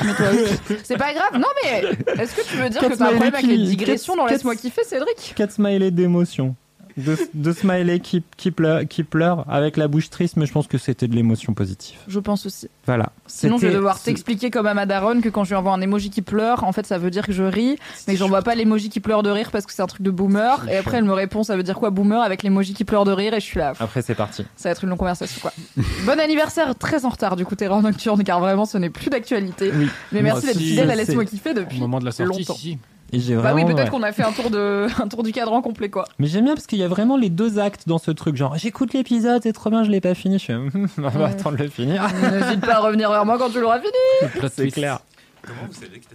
C'est 0.85 0.97
pas 0.97 1.13
grave. 1.13 1.33
Non, 1.37 1.47
mais 1.65 1.83
est-ce 2.21 2.33
que 2.33 2.47
tu 2.47 2.55
veux 2.55 2.69
dire 2.69 2.79
que 2.79 2.95
t'as 2.95 3.05
un 3.07 3.09
problème 3.09 3.33
avec 3.33 3.45
les 3.45 3.57
qui- 3.57 3.65
digressions 3.75 4.15
dans 4.15 4.23
quatre- 4.23 4.31
Laisse-moi 4.35 4.55
kiffer, 4.55 4.83
Cédric? 4.85 5.33
4 5.35 5.51
smileys 5.51 5.91
d'émotion. 5.91 6.55
Deux 6.97 7.53
smileys 7.53 7.99
qui, 7.99 8.23
qui, 8.37 8.51
pleurent, 8.51 8.87
qui 8.87 9.03
pleurent 9.03 9.45
avec 9.49 9.77
la 9.77 9.87
bouche 9.87 10.09
triste, 10.09 10.37
mais 10.37 10.45
je 10.45 10.51
pense 10.51 10.67
que 10.67 10.77
c'était 10.77 11.07
de 11.07 11.15
l'émotion 11.15 11.53
positive. 11.53 11.97
Je 12.07 12.19
pense 12.19 12.45
aussi. 12.45 12.69
Voilà. 12.85 13.11
Sinon, 13.27 13.57
je 13.57 13.67
vais 13.67 13.73
devoir 13.73 13.99
t'expliquer 14.01 14.49
comme 14.49 14.67
à 14.67 14.73
Madaron 14.73 15.21
que 15.21 15.29
quand 15.29 15.43
je 15.43 15.49
lui 15.49 15.55
envoie 15.55 15.73
un 15.73 15.81
emoji 15.81 16.09
qui 16.09 16.21
pleure, 16.21 16.63
en 16.63 16.71
fait, 16.71 16.85
ça 16.85 16.97
veut 16.97 17.11
dire 17.11 17.25
que 17.25 17.33
je 17.33 17.43
ris, 17.43 17.77
mais 18.07 18.13
que 18.13 18.19
j'envoie 18.19 18.41
pas 18.41 18.55
l'emoji 18.55 18.89
qui 18.89 18.99
pleure 18.99 19.23
de 19.23 19.29
rire 19.29 19.51
parce 19.51 19.65
que 19.65 19.73
c'est 19.73 19.81
un 19.81 19.87
truc 19.87 20.01
de 20.01 20.11
boomer. 20.11 20.67
Et 20.69 20.77
après, 20.77 20.97
elle 20.97 21.05
me 21.05 21.13
répond, 21.13 21.43
ça 21.43 21.55
veut 21.55 21.63
dire 21.63 21.75
quoi 21.75 21.89
boomer 21.89 22.21
avec 22.21 22.43
l'emoji 22.43 22.73
qui 22.73 22.83
pleure 22.83 23.05
de 23.05 23.11
rire, 23.11 23.33
et 23.33 23.39
je 23.39 23.45
suis 23.45 23.59
là. 23.59 23.73
Après, 23.79 24.01
c'est 24.01 24.15
parti. 24.15 24.45
Ça 24.55 24.69
va 24.69 24.71
être 24.71 24.83
une 24.83 24.89
longue 24.89 24.99
conversation, 24.99 25.39
quoi. 25.41 25.53
bon 26.05 26.19
anniversaire, 26.19 26.75
très 26.75 27.05
en 27.05 27.09
retard, 27.09 27.35
du 27.35 27.45
coup, 27.45 27.55
Terreur 27.55 27.81
Nocturne, 27.81 28.23
car 28.23 28.39
vraiment, 28.39 28.65
ce 28.65 28.77
n'est 28.77 28.89
plus 28.89 29.09
d'actualité. 29.09 29.71
Oui. 29.75 29.87
Mais 30.11 30.21
merci 30.21 30.47
d'être 30.47 30.57
fidèle 30.57 30.91
à 30.91 30.95
Laisse-moi 30.95 31.25
kiffer 31.25 31.51
Au 31.51 31.53
depuis. 31.53 31.79
moment 31.79 31.99
de 31.99 32.05
la 32.05 32.11
sortie, 32.11 32.39
longtemps. 32.39 32.55
si, 32.55 32.61
si. 32.71 32.77
Et 33.13 33.19
j'ai 33.19 33.35
Bah 33.35 33.53
oui, 33.53 33.65
peut-être 33.65 33.83
ouais. 33.83 33.89
qu'on 33.89 34.03
a 34.03 34.11
fait 34.11 34.23
un 34.23 34.31
tour, 34.31 34.49
de... 34.49 34.87
un 35.01 35.07
tour 35.07 35.23
du 35.23 35.31
cadran 35.31 35.61
complet, 35.61 35.89
quoi. 35.89 36.05
Mais 36.19 36.27
j'aime 36.27 36.45
bien 36.45 36.53
parce 36.55 36.67
qu'il 36.67 36.79
y 36.79 36.83
a 36.83 36.87
vraiment 36.87 37.17
les 37.17 37.29
deux 37.29 37.59
actes 37.59 37.87
dans 37.87 37.97
ce 37.97 38.11
truc. 38.11 38.35
Genre, 38.35 38.55
j'écoute 38.57 38.93
l'épisode, 38.93 39.41
c'est 39.43 39.53
trop 39.53 39.69
bien, 39.69 39.83
je 39.83 39.91
l'ai 39.91 40.01
pas 40.01 40.15
fini. 40.15 40.39
Je 40.39 40.45
fais, 40.45 40.53
hum, 40.53 40.87
on 40.97 41.01
va 41.01 41.27
attendre 41.27 41.57
de 41.57 41.63
le 41.63 41.69
finir. 41.69 42.07
N'hésite 42.31 42.61
pas 42.61 42.75
à 42.75 42.79
revenir 42.79 43.11
vers 43.11 43.25
moi 43.25 43.37
quand 43.37 43.49
tu 43.49 43.59
l'auras 43.59 43.79
fini. 43.79 44.41
c'est 44.53 44.71
clair. 44.71 44.99
Comment 45.41 45.67
vous 45.67 45.73
savez 45.73 45.99
que 45.99 46.05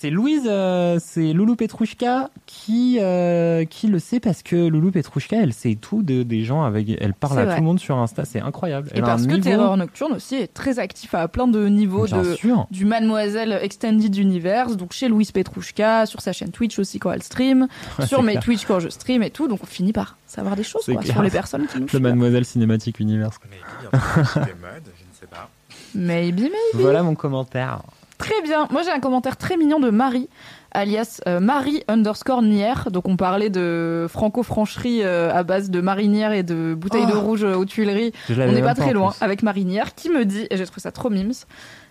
C'est 0.00 0.08
Louise, 0.08 0.44
euh, 0.46 0.98
c'est 0.98 1.34
Loulou 1.34 1.56
Petrouchka 1.56 2.30
qui, 2.46 2.96
euh, 3.02 3.66
qui 3.66 3.86
le 3.86 3.98
sait 3.98 4.18
parce 4.18 4.42
que 4.42 4.56
Loulou 4.56 4.90
Petrouchka, 4.90 5.36
elle 5.36 5.52
sait 5.52 5.74
tout 5.78 6.02
de, 6.02 6.22
des 6.22 6.42
gens 6.42 6.62
avec. 6.62 6.88
Elle 7.02 7.12
parle 7.12 7.38
à 7.40 7.44
vrai. 7.44 7.54
tout 7.56 7.60
le 7.60 7.66
monde 7.66 7.80
sur 7.80 7.98
Insta, 7.98 8.24
c'est 8.24 8.40
incroyable. 8.40 8.88
Et 8.94 8.98
Elle 8.98 9.02
parce 9.04 9.26
que 9.26 9.32
niveau- 9.32 9.42
Terreur 9.42 9.76
Nocturne 9.76 10.12
aussi 10.14 10.36
est 10.36 10.54
très 10.54 10.78
actif 10.78 11.12
à 11.14 11.28
plein 11.28 11.48
de 11.48 11.66
niveaux 11.68 12.06
Bien 12.06 12.22
de, 12.22 12.32
sûr. 12.32 12.66
du 12.70 12.86
Mademoiselle 12.86 13.58
Extended 13.60 14.16
Universe, 14.16 14.78
donc 14.78 14.94
chez 14.94 15.08
Louise 15.08 15.32
Petrouchka, 15.32 16.06
sur 16.06 16.22
sa 16.22 16.32
chaîne 16.32 16.50
Twitch 16.50 16.78
aussi 16.78 16.98
quand 16.98 17.12
elle 17.12 17.22
stream, 17.22 17.68
sur 18.06 18.22
mes 18.22 18.32
clair. 18.32 18.42
Twitch 18.44 18.64
quand 18.64 18.80
je 18.80 18.88
stream 18.88 19.22
et 19.22 19.30
tout, 19.30 19.48
donc 19.48 19.58
on 19.62 19.66
finit 19.66 19.92
par 19.92 20.16
savoir 20.26 20.56
des 20.56 20.62
choses 20.62 20.86
quoi, 20.86 21.02
sur 21.02 21.20
les 21.20 21.28
personnes 21.30 21.66
qui 21.66 21.78
nous 21.78 21.88
Le. 21.92 21.98
Mademoiselle 22.00 22.46
Cinématique 22.46 23.00
Universe. 23.00 23.36
Maybe, 25.94 26.40
maybe. 26.40 26.52
Voilà 26.72 27.02
mon 27.02 27.14
commentaire. 27.14 27.82
Très 28.20 28.42
bien. 28.42 28.68
Moi, 28.70 28.82
j'ai 28.82 28.90
un 28.90 29.00
commentaire 29.00 29.38
très 29.38 29.56
mignon 29.56 29.80
de 29.80 29.88
Marie, 29.88 30.28
alias 30.72 31.22
euh, 31.26 31.40
Marie 31.40 31.82
underscore 31.88 32.42
Nière. 32.42 32.90
Donc, 32.90 33.08
on 33.08 33.16
parlait 33.16 33.48
de 33.48 34.06
franco-francherie 34.10 35.02
euh, 35.02 35.32
à 35.34 35.42
base 35.42 35.70
de 35.70 35.80
marinière 35.80 36.32
et 36.32 36.42
de 36.42 36.74
bouteilles 36.74 37.06
de 37.06 37.14
Oh. 37.14 37.20
rouge 37.20 37.44
euh, 37.44 37.54
aux 37.56 37.64
Tuileries. 37.64 38.12
On 38.28 38.34
n'est 38.52 38.60
pas 38.60 38.74
très 38.74 38.92
loin 38.92 39.14
avec 39.22 39.42
Marinière 39.42 39.94
qui 39.94 40.10
me 40.10 40.26
dit, 40.26 40.46
et 40.50 40.58
j'ai 40.58 40.66
trouvé 40.66 40.82
ça 40.82 40.92
trop 40.92 41.08
mimes, 41.08 41.32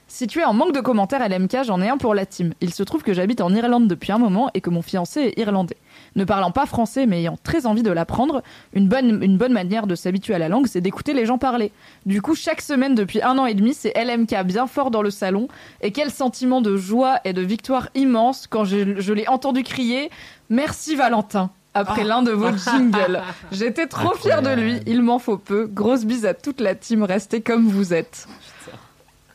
si 0.07 0.25
tu 0.27 0.39
es 0.39 0.43
en 0.43 0.53
manque 0.53 0.73
de 0.73 0.81
commentaires 0.81 1.27
LMK, 1.27 1.57
j'en 1.65 1.81
ai 1.81 1.87
un 1.89 1.97
pour 1.97 2.15
la 2.15 2.25
team. 2.25 2.53
Il 2.61 2.73
se 2.73 2.81
trouve 2.81 3.03
que 3.03 3.13
j'habite 3.13 3.41
en 3.41 3.53
Irlande 3.53 3.87
depuis 3.87 4.11
un 4.11 4.17
moment 4.17 4.49
et 4.55 4.61
que 4.61 4.69
mon 4.71 4.81
fiancé 4.81 5.21
est 5.21 5.39
irlandais. 5.39 5.77
Ne 6.15 6.23
parlant 6.23 6.51
pas 6.51 6.65
français 6.65 7.05
mais 7.05 7.19
ayant 7.19 7.37
très 7.43 7.65
envie 7.65 7.83
de 7.83 7.91
l'apprendre, 7.91 8.41
une 8.73 8.87
bonne, 8.87 9.23
une 9.23 9.37
bonne 9.37 9.53
manière 9.53 9.87
de 9.87 9.95
s'habituer 9.95 10.33
à 10.33 10.39
la 10.39 10.49
langue, 10.49 10.67
c'est 10.67 10.81
d'écouter 10.81 11.13
les 11.13 11.25
gens 11.25 11.37
parler. 11.37 11.71
Du 12.05 12.21
coup, 12.21 12.35
chaque 12.35 12.61
semaine 12.61 12.95
depuis 12.95 13.21
un 13.21 13.37
an 13.37 13.45
et 13.45 13.53
demi, 13.53 13.73
c'est 13.73 13.93
LMK 13.95 14.43
bien 14.43 14.67
fort 14.67 14.91
dans 14.91 15.01
le 15.01 15.11
salon. 15.11 15.47
Et 15.81 15.91
quel 15.91 16.11
sentiment 16.11 16.61
de 16.61 16.77
joie 16.77 17.19
et 17.25 17.33
de 17.33 17.41
victoire 17.41 17.89
immense 17.95 18.47
quand 18.47 18.65
je, 18.65 18.99
je 18.99 19.13
l'ai 19.13 19.27
entendu 19.27 19.63
crier 19.63 20.09
Merci 20.49 20.95
Valentin 20.95 21.51
après 21.73 22.03
l'un 22.03 22.21
de 22.21 22.31
vos 22.31 22.55
jingles. 22.55 23.21
J'étais 23.51 23.87
trop 23.87 24.13
fière 24.15 24.41
de 24.41 24.49
lui, 24.49 24.79
il 24.87 25.01
m'en 25.01 25.19
faut 25.19 25.37
peu. 25.37 25.67
Grosse 25.67 26.05
bise 26.05 26.25
à 26.25 26.33
toute 26.33 26.61
la 26.61 26.75
team, 26.75 27.03
restez 27.03 27.41
comme 27.41 27.67
vous 27.67 27.93
êtes. 27.93 28.27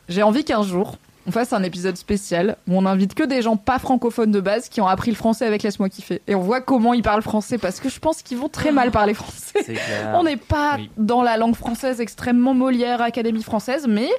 J'ai 0.09 0.23
envie 0.23 0.43
qu'un 0.43 0.61
jour, 0.63 0.97
on 1.27 1.31
fasse 1.31 1.53
un 1.53 1.63
épisode 1.63 1.97
spécial 1.97 2.57
où 2.67 2.77
on 2.77 2.85
invite 2.85 3.13
que 3.15 3.23
des 3.23 3.41
gens 3.41 3.57
pas 3.57 3.79
francophones 3.79 4.31
de 4.31 4.39
base 4.39 4.69
qui 4.69 4.79
ont 4.81 4.87
appris 4.87 5.11
le 5.11 5.15
français 5.17 5.45
avec 5.45 5.63
Laisse-moi 5.63 5.89
kiffer. 5.89 6.21
Et 6.27 6.35
on 6.35 6.41
voit 6.41 6.61
comment 6.61 6.93
ils 6.93 7.01
parlent 7.01 7.21
français 7.23 7.57
parce 7.57 7.79
que 7.79 7.89
je 7.89 7.99
pense 7.99 8.21
qu'ils 8.21 8.37
vont 8.37 8.49
très 8.49 8.71
mal 8.71 8.91
parler 8.91 9.13
français. 9.13 9.75
On 10.13 10.23
n'est 10.23 10.37
pas 10.37 10.75
Oui. 10.77 10.89
dans 10.97 11.23
la 11.23 11.37
langue 11.37 11.55
française 11.55 11.99
extrêmement 12.01 12.53
Molière, 12.53 13.01
Académie 13.01 13.43
française, 13.43 13.87
mais 13.89 14.09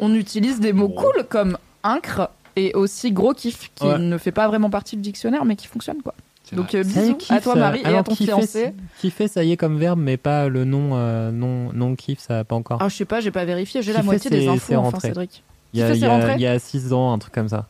on 0.00 0.14
utilise 0.14 0.58
des 0.60 0.72
mots 0.72 0.88
cool 0.88 1.24
comme 1.28 1.58
incre 1.84 2.30
et 2.56 2.74
aussi 2.74 3.12
gros 3.12 3.34
kiff 3.34 3.70
qui 3.74 3.84
Ouais. 3.86 3.98
ne 3.98 4.18
fait 4.18 4.32
pas 4.32 4.48
vraiment 4.48 4.70
partie 4.70 4.96
du 4.96 5.02
dictionnaire 5.02 5.44
mais 5.44 5.54
qui 5.56 5.68
fonctionne 5.68 6.02
quoi. 6.02 6.14
C'est 6.42 6.56
Donc 6.56 6.74
euh, 6.74 6.82
Ça 6.82 7.04
y 7.04 7.10
est, 7.10 7.14
bisous 7.14 7.32
à 7.34 7.40
toi 7.40 7.56
euh, 7.56 7.60
Marie 7.60 7.82
et 7.82 7.94
à 7.94 8.02
ton 8.02 8.14
kiffer, 8.14 8.32
fiancé. 8.32 8.72
Kiffer, 9.00 9.28
ça 9.28 9.44
y 9.44 9.52
est 9.52 9.56
comme 9.58 9.76
verbe, 9.78 10.00
mais 10.00 10.16
pas 10.16 10.48
le 10.48 10.64
nom, 10.64 10.92
euh, 10.94 11.30
non, 11.30 11.72
non 11.74 11.94
kiff, 11.94 12.20
ça 12.20 12.42
pas 12.42 12.56
encore. 12.56 12.78
Ah 12.80 12.88
je 12.88 12.96
sais 12.96 13.04
pas, 13.04 13.20
j'ai 13.20 13.30
pas 13.30 13.44
vérifié, 13.44 13.82
j'ai 13.82 13.92
la 13.92 14.02
moitié 14.02 14.30
des 14.30 14.48
infos 14.48 14.74
enfin. 14.76 14.98
Cédric. 14.98 15.42
Il 15.74 15.80
y 15.80 15.82
a, 15.82 15.90
il 15.94 15.98
y 16.00 16.04
a- 16.04 16.08
rentré 16.08 16.34
il 16.34 16.40
y 16.40 16.46
a 16.46 16.58
6 16.58 16.92
ans, 16.92 17.12
un 17.12 17.18
truc 17.18 17.34
comme 17.34 17.48
ça. 17.48 17.66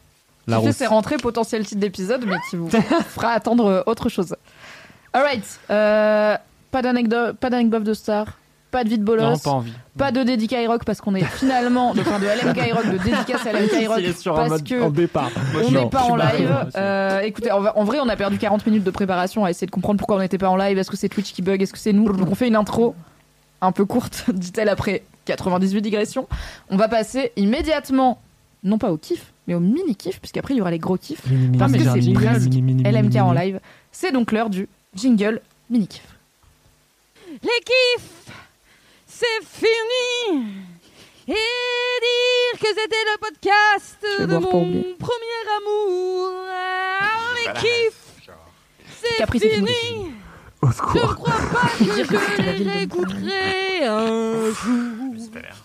La 0.46 0.56
Kiffer, 0.56 0.66
rousse. 0.68 0.76
c'est 0.76 0.86
rentré, 0.86 1.16
potentiel 1.18 1.66
titre 1.66 1.80
d'épisode, 1.80 2.24
mais 2.26 2.36
qui 2.48 2.56
vous 2.56 2.70
fera 3.08 3.30
attendre 3.32 3.66
euh, 3.66 3.82
autre 3.86 4.08
chose. 4.08 4.34
Alright, 5.12 5.44
euh, 5.70 6.36
pas 6.70 6.82
d'anecdote, 6.82 7.36
pas 7.38 7.50
d'anecdote 7.50 7.82
de 7.84 7.94
star, 7.94 8.38
pas 8.70 8.84
de 8.84 8.88
vie 8.90 8.98
de 8.98 9.04
bolos, 9.04 9.22
Non, 9.22 9.38
pas 9.38 9.50
envie. 9.50 9.72
pas 9.96 10.12
de 10.12 10.22
dédicace 10.22 10.66
Rock 10.68 10.84
parce 10.84 11.00
qu'on 11.00 11.14
est 11.14 11.24
finalement, 11.24 11.94
de, 11.94 12.00
enfin 12.00 12.18
de 12.18 12.26
LMK 12.26 12.72
Rock, 12.74 12.86
de 12.92 12.98
dédicace 12.98 13.46
à 13.46 13.52
LMK 13.52 13.88
Rock 13.88 13.98
est 14.00 14.18
sur 14.18 14.34
un 14.34 14.36
parce 14.36 14.50
mode 14.50 14.64
que 14.68 14.82
en 14.82 14.90
départ. 14.90 15.30
on 15.54 15.70
n'est 15.70 15.86
pas 15.88 16.02
en 16.04 16.16
barré. 16.16 16.38
live. 16.40 16.56
Euh, 16.76 17.20
écoutez, 17.20 17.50
en, 17.50 17.64
en 17.64 17.84
vrai, 17.84 17.98
on 18.02 18.08
a 18.08 18.16
perdu 18.16 18.36
40 18.38 18.66
minutes 18.66 18.84
de 18.84 18.90
préparation 18.90 19.44
à 19.46 19.50
essayer 19.50 19.66
de 19.66 19.70
comprendre 19.72 19.98
pourquoi 19.98 20.16
on 20.16 20.20
n'était 20.20 20.38
pas 20.38 20.50
en 20.50 20.56
live. 20.56 20.76
Est-ce 20.78 20.90
que 20.90 20.96
c'est 20.96 21.08
Twitch 21.08 21.32
qui 21.32 21.40
bug? 21.42 21.60
Est-ce 21.62 21.72
que 21.72 21.78
c'est 21.78 21.92
nous? 21.94 22.10
Donc 22.12 22.30
on 22.30 22.34
fait 22.34 22.48
une 22.48 22.56
intro 22.56 22.94
un 23.62 23.72
peu 23.72 23.84
courte, 23.86 24.24
dit-elle 24.32 24.68
après 24.68 25.02
98 25.28 25.82
digressions. 25.82 26.28
On 26.70 26.76
va 26.76 26.88
passer 26.88 27.32
immédiatement, 27.36 28.20
non 28.64 28.78
pas 28.78 28.90
au 28.90 28.96
kiff, 28.96 29.32
mais 29.46 29.54
au 29.54 29.60
mini 29.60 29.94
kiff, 29.94 30.20
puisqu'après 30.20 30.54
il 30.54 30.58
y 30.58 30.60
aura 30.60 30.70
les 30.70 30.78
gros 30.78 30.96
kiffs. 30.96 31.22
Parce 31.58 31.72
que 31.72 31.78
c'est 31.78 32.12
presque 32.12 32.50
LMK 32.52 33.16
en 33.16 33.32
live. 33.32 33.60
C'est 33.92 34.12
donc 34.12 34.32
l'heure 34.32 34.50
du 34.50 34.68
jingle 34.94 35.40
mini 35.70 35.86
kiff. 35.86 36.06
Les 37.42 37.60
kiffs, 37.64 38.32
c'est 39.06 39.26
fini. 39.44 40.46
Et 41.28 41.32
dire 41.34 42.60
que 42.60 42.68
c'était 42.68 43.04
le 43.04 43.18
podcast 43.20 43.98
de 44.20 44.38
mon 44.38 44.64
premier 44.98 45.44
amour. 45.58 46.32
Les 47.36 47.52
kiffs, 47.60 48.30
c'est 49.02 49.38
fini. 49.38 50.12
Je 50.62 50.66
ne 50.66 50.72
crois 50.72 51.16
pas 51.52 51.68
que 51.78 51.84
je 51.84 52.42
les 52.42 52.70
réécouterai 52.70 53.86
un 53.86 54.32
jour. 54.50 55.14
j'espère. 55.16 55.56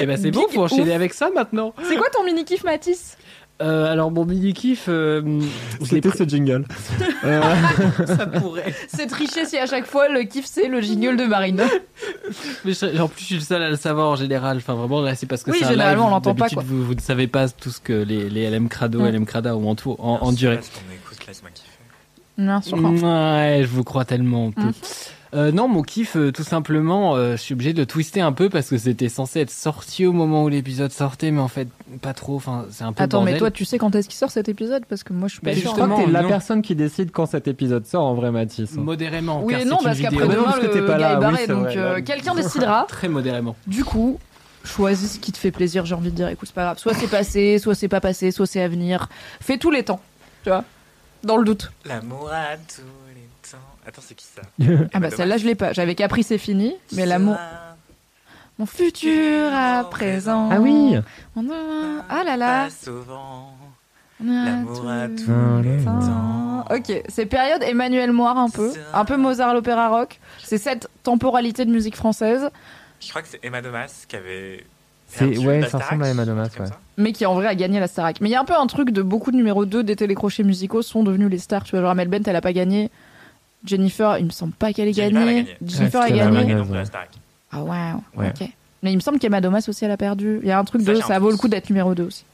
Et 0.00 0.06
ben 0.06 0.16
c'est 0.20 0.30
bon, 0.30 0.46
faut 0.52 0.62
enchaîner 0.64 0.92
avec 0.92 1.12
ça 1.14 1.30
maintenant. 1.34 1.74
C'est 1.88 1.96
quoi 1.96 2.08
ton 2.10 2.24
mini 2.24 2.44
kiff, 2.44 2.64
Mathis? 2.64 3.16
Euh, 3.62 3.86
alors 3.92 4.10
mon 4.10 4.24
mini 4.24 4.52
kiff, 4.52 4.86
euh, 4.88 5.40
C'était 5.84 6.10
ce 6.10 6.24
jingle. 6.24 6.64
Euh, 7.24 7.40
ça 8.06 8.26
pourrait. 8.26 8.74
C'est 8.88 9.06
tricher 9.06 9.44
si 9.46 9.56
à 9.56 9.66
chaque 9.66 9.86
fois 9.86 10.08
le 10.08 10.22
kiff 10.24 10.44
c'est 10.46 10.66
le 10.66 10.80
jingle 10.80 11.16
de 11.16 11.24
Marine. 11.24 11.62
Mais 12.64 12.72
je- 12.72 13.00
en 13.00 13.06
plus, 13.08 13.20
je 13.20 13.24
suis 13.26 13.34
le 13.36 13.40
seul 13.42 13.62
à 13.62 13.70
le 13.70 13.76
savoir 13.76 14.08
en 14.10 14.16
général. 14.16 14.56
Enfin, 14.56 14.74
vraiment, 14.74 15.00
là, 15.00 15.14
c'est 15.14 15.26
parce 15.26 15.44
que 15.44 15.52
Oui, 15.52 15.58
c'est 15.60 15.66
un 15.66 15.70
généralement, 15.70 16.02
live. 16.04 16.10
on 16.10 16.14
l'entend 16.14 16.34
pas, 16.34 16.48
quoi. 16.48 16.64
Vous, 16.66 16.84
vous 16.84 16.94
ne 16.94 17.00
savez 17.00 17.28
pas 17.28 17.48
tout 17.48 17.70
ce 17.70 17.78
que 17.80 17.92
les, 17.92 18.28
les 18.28 18.50
LM 18.50 18.68
Crado, 18.68 19.00
Mm. 19.00 19.06
LM 19.10 19.26
Crada 19.26 19.56
ont 19.56 19.70
en, 19.70 19.74
tout, 19.76 19.94
en, 20.00 20.18
en 20.20 20.32
durée. 20.32 20.58
Bien 22.38 22.60
sûr. 22.60 22.78
Ouais, 22.78 23.60
je 23.62 23.68
vous 23.68 23.84
crois 23.84 24.04
tellement 24.04 24.50
peu. 24.50 24.62
Mm. 24.62 24.72
Euh, 25.34 25.50
non, 25.50 25.66
mon 25.66 25.82
kiff, 25.82 26.16
euh, 26.16 26.30
tout 26.30 26.44
simplement, 26.44 27.16
euh, 27.16 27.32
je 27.32 27.42
suis 27.42 27.54
obligé 27.54 27.72
de 27.72 27.80
le 27.80 27.86
twister 27.86 28.20
un 28.20 28.30
peu 28.30 28.48
parce 28.48 28.68
que 28.68 28.78
c'était 28.78 29.08
censé 29.08 29.40
être 29.40 29.50
sorti 29.50 30.06
au 30.06 30.12
moment 30.12 30.44
où 30.44 30.48
l'épisode 30.48 30.92
sortait, 30.92 31.32
mais 31.32 31.40
en 31.40 31.48
fait, 31.48 31.66
pas 32.02 32.14
trop. 32.14 32.36
Enfin, 32.36 32.66
c'est 32.70 32.84
un 32.84 32.92
peu 32.92 33.02
Attends, 33.02 33.22
mais 33.22 33.36
toi, 33.36 33.50
tu 33.50 33.64
sais 33.64 33.76
quand 33.76 33.92
est-ce 33.96 34.08
qu'il 34.08 34.16
sort 34.16 34.30
cet 34.30 34.48
épisode? 34.48 34.84
Parce 34.88 35.02
que 35.02 35.12
moi, 35.12 35.26
je 35.26 35.32
suis 35.34 35.40
pas 35.40 35.50
Bah, 35.50 35.56
sûre. 35.56 35.70
Je 35.70 35.74
crois 35.74 35.88
que 35.88 36.04
t'es 36.04 36.10
la 36.12 36.22
non. 36.22 36.28
personne 36.28 36.62
qui 36.62 36.76
décide 36.76 37.10
quand 37.10 37.26
cet 37.26 37.48
épisode 37.48 37.84
sort 37.84 38.04
en 38.04 38.14
vrai, 38.14 38.30
Mathis. 38.30 38.74
Modérément. 38.76 39.42
Oui 39.42 39.54
car 39.54 39.66
non, 39.66 39.78
parce 39.82 39.98
qu'après 39.98 40.28
demain, 40.28 40.44
parce 40.44 40.58
que 40.60 40.78
le 40.78 40.86
pas 40.86 40.98
gars 40.98 40.98
là, 40.98 41.12
est 41.12 41.16
oui, 41.16 41.20
barré, 41.20 41.46
donc 41.48 42.04
quelqu'un 42.04 42.34
décidera. 42.36 42.84
Très 42.88 43.08
modérément. 43.08 43.56
Du 43.66 43.82
coup, 43.82 44.20
choisis 44.62 45.14
ce 45.14 45.18
qui 45.18 45.32
te 45.32 45.38
fait 45.38 45.50
plaisir, 45.50 45.84
j'ai 45.84 45.96
envie 45.96 46.10
de 46.10 46.16
dire. 46.16 46.28
Écoute, 46.28 46.46
c'est 46.46 46.54
pas 46.54 46.62
grave. 46.62 46.78
Soit 46.78 46.94
c'est 46.94 47.10
passé, 47.10 47.58
soit 47.58 47.74
c'est 47.74 47.88
pas 47.88 48.00
passé, 48.00 48.30
soit 48.30 48.46
c'est 48.46 48.62
à 48.62 48.68
venir. 48.68 49.08
Fais 49.40 49.58
tous 49.58 49.72
les 49.72 49.82
temps, 49.82 50.00
tu 50.44 50.50
vois. 50.50 50.62
Dans 51.24 51.36
le 51.36 51.44
doute. 51.44 51.72
L'amour 51.84 52.30
à 52.32 52.56
tous 52.56 52.82
les 53.14 53.22
temps. 53.50 53.58
Attends, 53.86 54.02
c'est 54.04 54.14
qui 54.14 54.26
ça? 54.26 54.42
Ah 54.92 55.00
bah 55.00 55.10
celle-là, 55.10 55.36
je 55.38 55.46
l'ai 55.46 55.54
pas. 55.54 55.72
J'avais 55.72 55.94
qu'appris, 55.94 56.22
c'est 56.22 56.38
fini. 56.38 56.74
Mais 56.92 57.06
l'amour. 57.06 57.36
Mon 58.58 58.66
futur 58.66 59.52
à 59.52 59.84
présent. 59.90 60.48
Ah 60.52 60.60
oui 60.60 60.96
Mon 61.34 61.42
demain- 61.42 62.04
Ah 62.08 62.22
là 62.24 62.36
là. 62.36 62.68
Souvent. 62.70 63.50
L'amour 64.24 64.88
à 64.88 65.08
tous 65.08 65.26
le 65.28 65.60
les 65.62 65.84
temps. 65.84 66.64
Ok, 66.70 67.02
c'est 67.08 67.26
période 67.26 67.62
Emmanuel 67.62 68.12
Moire 68.12 68.38
un 68.38 68.48
peu. 68.48 68.72
Un 68.92 69.04
peu 69.04 69.16
Mozart 69.16 69.52
l'opéra 69.54 69.88
rock. 69.88 70.20
C'est 70.42 70.58
cette 70.58 70.88
temporalité 71.02 71.64
de 71.64 71.70
musique 71.70 71.96
française, 71.96 72.48
Je 73.00 73.10
crois 73.10 73.22
que 73.22 73.28
c'est 73.28 73.40
Emma 73.42 73.60
Domas 73.60 74.04
qui 74.08 74.16
avait. 74.16 74.64
C'est- 75.16 75.38
ouais, 75.38 75.68
ça 75.68 75.78
ressemble 75.78 76.04
à 76.04 76.08
Emma 76.08 76.24
Domas, 76.24 76.48
ouais. 76.58 76.66
mais 76.96 77.12
qui 77.12 77.24
en 77.26 77.34
vrai 77.34 77.46
a 77.46 77.54
gagné 77.54 77.80
la 77.80 77.86
Starac. 77.88 78.20
Mais 78.20 78.28
il 78.28 78.32
y 78.32 78.34
a 78.34 78.40
un 78.40 78.44
peu 78.44 78.54
un 78.54 78.66
truc 78.66 78.90
de 78.90 79.02
beaucoup 79.02 79.30
de 79.30 79.36
numéro 79.36 79.64
2 79.64 79.82
des 79.84 79.96
télécrochés 79.96 80.42
musicaux 80.44 80.82
sont 80.82 81.02
devenus 81.02 81.30
les 81.30 81.38
stars. 81.38 81.64
Tu 81.64 81.72
vois, 81.72 81.80
genre 81.80 81.90
Amel 81.90 82.08
Bent, 82.08 82.22
elle 82.26 82.36
a 82.36 82.40
pas 82.40 82.52
gagné. 82.52 82.90
Jennifer, 83.64 84.18
il 84.18 84.26
me 84.26 84.30
semble 84.30 84.52
pas 84.52 84.72
qu'elle 84.72 84.88
ait 84.88 84.92
Jennifer 84.92 85.22
a 85.22 85.26
gagné. 85.26 85.56
Jennifer 85.66 86.00
Ouais, 86.02 86.06
a 86.06 86.16
gagné. 86.44 86.54
Ah 87.52 87.62
ouais, 87.62 87.76
Ouais. 88.16 88.28
ok. 88.28 88.48
Mais 88.82 88.92
il 88.92 88.96
me 88.96 89.00
semble 89.00 89.18
qu'Emma 89.18 89.40
Domas 89.40 89.64
aussi, 89.68 89.84
elle 89.84 89.90
a 89.90 89.96
perdu. 89.96 90.40
Il 90.42 90.48
y 90.48 90.50
a 90.50 90.58
un 90.58 90.64
truc 90.64 90.82
Ça, 90.82 90.92
de 90.92 91.00
ça 91.00 91.18
vaut 91.18 91.30
le 91.30 91.36
coup 91.38 91.48
d'être 91.48 91.70
numéro 91.70 91.94
2 91.94 92.02
aussi. 92.04 92.24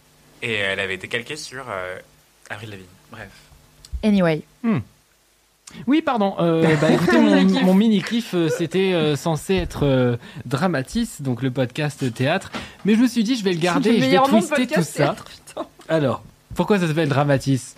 Et 0.42 0.54
elle 0.54 0.80
avait 0.80 0.94
été 0.94 1.06
calquée 1.06 1.36
sur 1.36 1.64
euh, 1.68 1.96
Avril 2.48 2.70
Lavigne. 2.70 2.86
Bref. 3.12 3.28
Anyway. 4.02 4.42
Oui, 5.86 6.02
pardon. 6.02 6.34
Euh, 6.40 6.74
bah, 6.80 6.90
écoutez, 6.90 7.18
Mon 7.62 7.74
mini-kiff, 7.74 8.34
euh, 8.34 8.48
c'était 8.48 8.92
euh, 8.92 9.16
censé 9.16 9.54
être 9.56 9.84
euh, 9.86 10.16
Dramatis, 10.46 11.20
donc 11.22 11.42
le 11.42 11.50
podcast 11.50 12.12
théâtre. 12.12 12.50
Mais 12.84 12.94
je 12.94 13.00
me 13.00 13.06
suis 13.06 13.24
dit, 13.24 13.36
je 13.36 13.44
vais 13.44 13.52
le 13.52 13.58
garder 13.60 13.90
Le 13.90 13.96
et 13.96 14.00
je 14.02 14.08
vais 14.10 14.16
twister 14.18 14.54
tout 14.54 14.60
podcast, 14.74 14.90
ça. 14.92 15.04
théâtre. 15.04 15.24
Alors, 15.88 16.22
pourquoi 16.54 16.78
ça 16.78 16.86
s'appelle 16.88 17.08
Dramatis? 17.08 17.74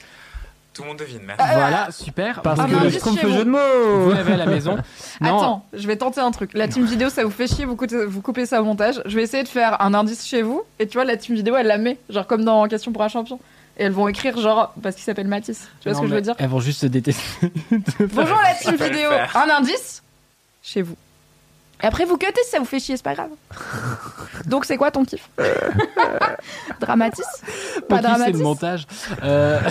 Tout 0.74 0.82
le 0.84 0.88
monde 0.88 0.98
devine, 0.98 1.20
merci. 1.26 1.42
Ah, 1.46 1.54
Voilà, 1.54 1.88
super. 1.90 2.40
Parce 2.40 2.58
Ah, 2.58 2.64
que 2.66 2.78
je 2.84 2.88
juste 2.88 3.00
trompe 3.00 3.18
chez 3.18 3.26
le 3.26 3.28
vous. 3.32 3.38
jeu 3.38 3.44
de 3.44 3.50
vous 3.50 4.06
mots 4.06 4.12
l'avez 4.14 4.32
à 4.32 4.36
la 4.38 4.46
maison. 4.46 4.76
Non, 5.20 5.36
Attends, 5.36 5.66
je 5.74 5.86
vais 5.86 5.96
tenter 5.96 6.20
un 6.22 6.30
truc. 6.30 6.52
La 6.54 6.66
team 6.66 6.86
vidéo, 6.86 7.10
ça 7.10 7.24
vous 7.24 7.30
fait 7.30 7.46
chier, 7.46 7.66
vous 7.66 7.76
coupez, 7.76 8.06
vous 8.06 8.22
coupez 8.22 8.46
ça 8.46 8.62
au 8.62 8.64
montage. 8.64 9.02
Je 9.04 9.14
vais 9.14 9.22
essayer 9.22 9.42
de 9.42 9.48
faire 9.48 9.82
un 9.82 9.92
indice 9.92 10.26
chez 10.26 10.40
vous. 10.40 10.62
Et 10.78 10.86
tu 10.88 10.94
vois, 10.94 11.04
la 11.04 11.18
team 11.18 11.36
vidéo, 11.36 11.56
elle 11.56 11.66
la 11.66 11.76
met. 11.76 11.98
Genre 12.08 12.26
comme 12.26 12.42
dans 12.44 12.66
Question 12.68 12.90
pour 12.90 13.02
un 13.02 13.08
champion. 13.08 13.38
Et 13.82 13.86
elles 13.86 13.92
vont 13.92 14.06
écrire 14.06 14.38
genre 14.38 14.72
parce 14.80 14.94
qu'il 14.94 15.02
s'appelle 15.02 15.26
Mathis. 15.26 15.68
Tu 15.80 15.88
vois 15.88 15.94
non, 15.94 15.98
ce 15.98 16.02
que 16.04 16.10
je 16.10 16.14
veux 16.14 16.20
dire 16.20 16.36
Elles 16.38 16.48
vont 16.48 16.60
juste 16.60 16.82
se 16.82 16.86
détester. 16.86 17.50
Bonjour 17.98 18.38
la 18.40 18.54
team 18.54 18.76
vidéo. 18.76 19.10
Un 19.34 19.50
indice 19.50 20.04
chez 20.62 20.82
vous. 20.82 20.94
Et 21.82 21.86
après, 21.86 22.04
vous 22.04 22.16
cuttez 22.16 22.40
si 22.44 22.50
ça 22.50 22.58
vous 22.58 22.64
fait 22.64 22.78
chier, 22.78 22.96
c'est 22.96 23.02
pas 23.02 23.14
grave. 23.14 23.30
Donc, 24.46 24.64
c'est 24.64 24.76
quoi 24.76 24.90
ton 24.92 25.04
kiff? 25.04 25.28
Dramatis? 26.80 27.22
Mon 27.76 27.80
Pas 27.88 27.98
kiff, 27.98 28.04
c'est 28.04 28.08
dramatis? 28.08 28.38
le 28.38 28.44
montage. 28.44 28.86
Euh, 29.24 29.60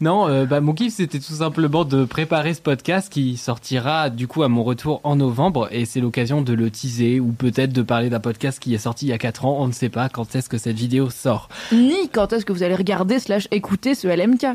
non, 0.00 0.28
euh, 0.28 0.44
bah, 0.44 0.60
mon 0.60 0.72
kiff, 0.74 0.94
c'était 0.94 1.18
tout 1.18 1.34
simplement 1.34 1.84
de 1.84 2.04
préparer 2.04 2.54
ce 2.54 2.60
podcast 2.60 3.10
qui 3.12 3.36
sortira 3.36 4.10
du 4.10 4.26
coup 4.28 4.42
à 4.42 4.48
mon 4.48 4.64
retour 4.64 5.00
en 5.04 5.16
novembre. 5.16 5.68
Et 5.70 5.84
c'est 5.84 6.00
l'occasion 6.00 6.42
de 6.42 6.52
le 6.52 6.70
teaser 6.70 7.20
ou 7.20 7.32
peut-être 7.32 7.72
de 7.72 7.82
parler 7.82 8.10
d'un 8.10 8.20
podcast 8.20 8.58
qui 8.58 8.74
est 8.74 8.78
sorti 8.78 9.06
il 9.06 9.10
y 9.10 9.12
a 9.12 9.18
4 9.18 9.44
ans. 9.46 9.56
On 9.60 9.66
ne 9.66 9.72
sait 9.72 9.88
pas 9.88 10.08
quand 10.08 10.34
est-ce 10.34 10.48
que 10.48 10.58
cette 10.58 10.76
vidéo 10.76 11.10
sort. 11.10 11.48
Ni 11.72 12.08
quand 12.10 12.32
est-ce 12.32 12.44
que 12.44 12.52
vous 12.52 12.62
allez 12.62 12.74
regarder 12.74 13.18
slash 13.18 13.48
écouter 13.50 13.94
ce 13.94 14.08
LMK. 14.08 14.46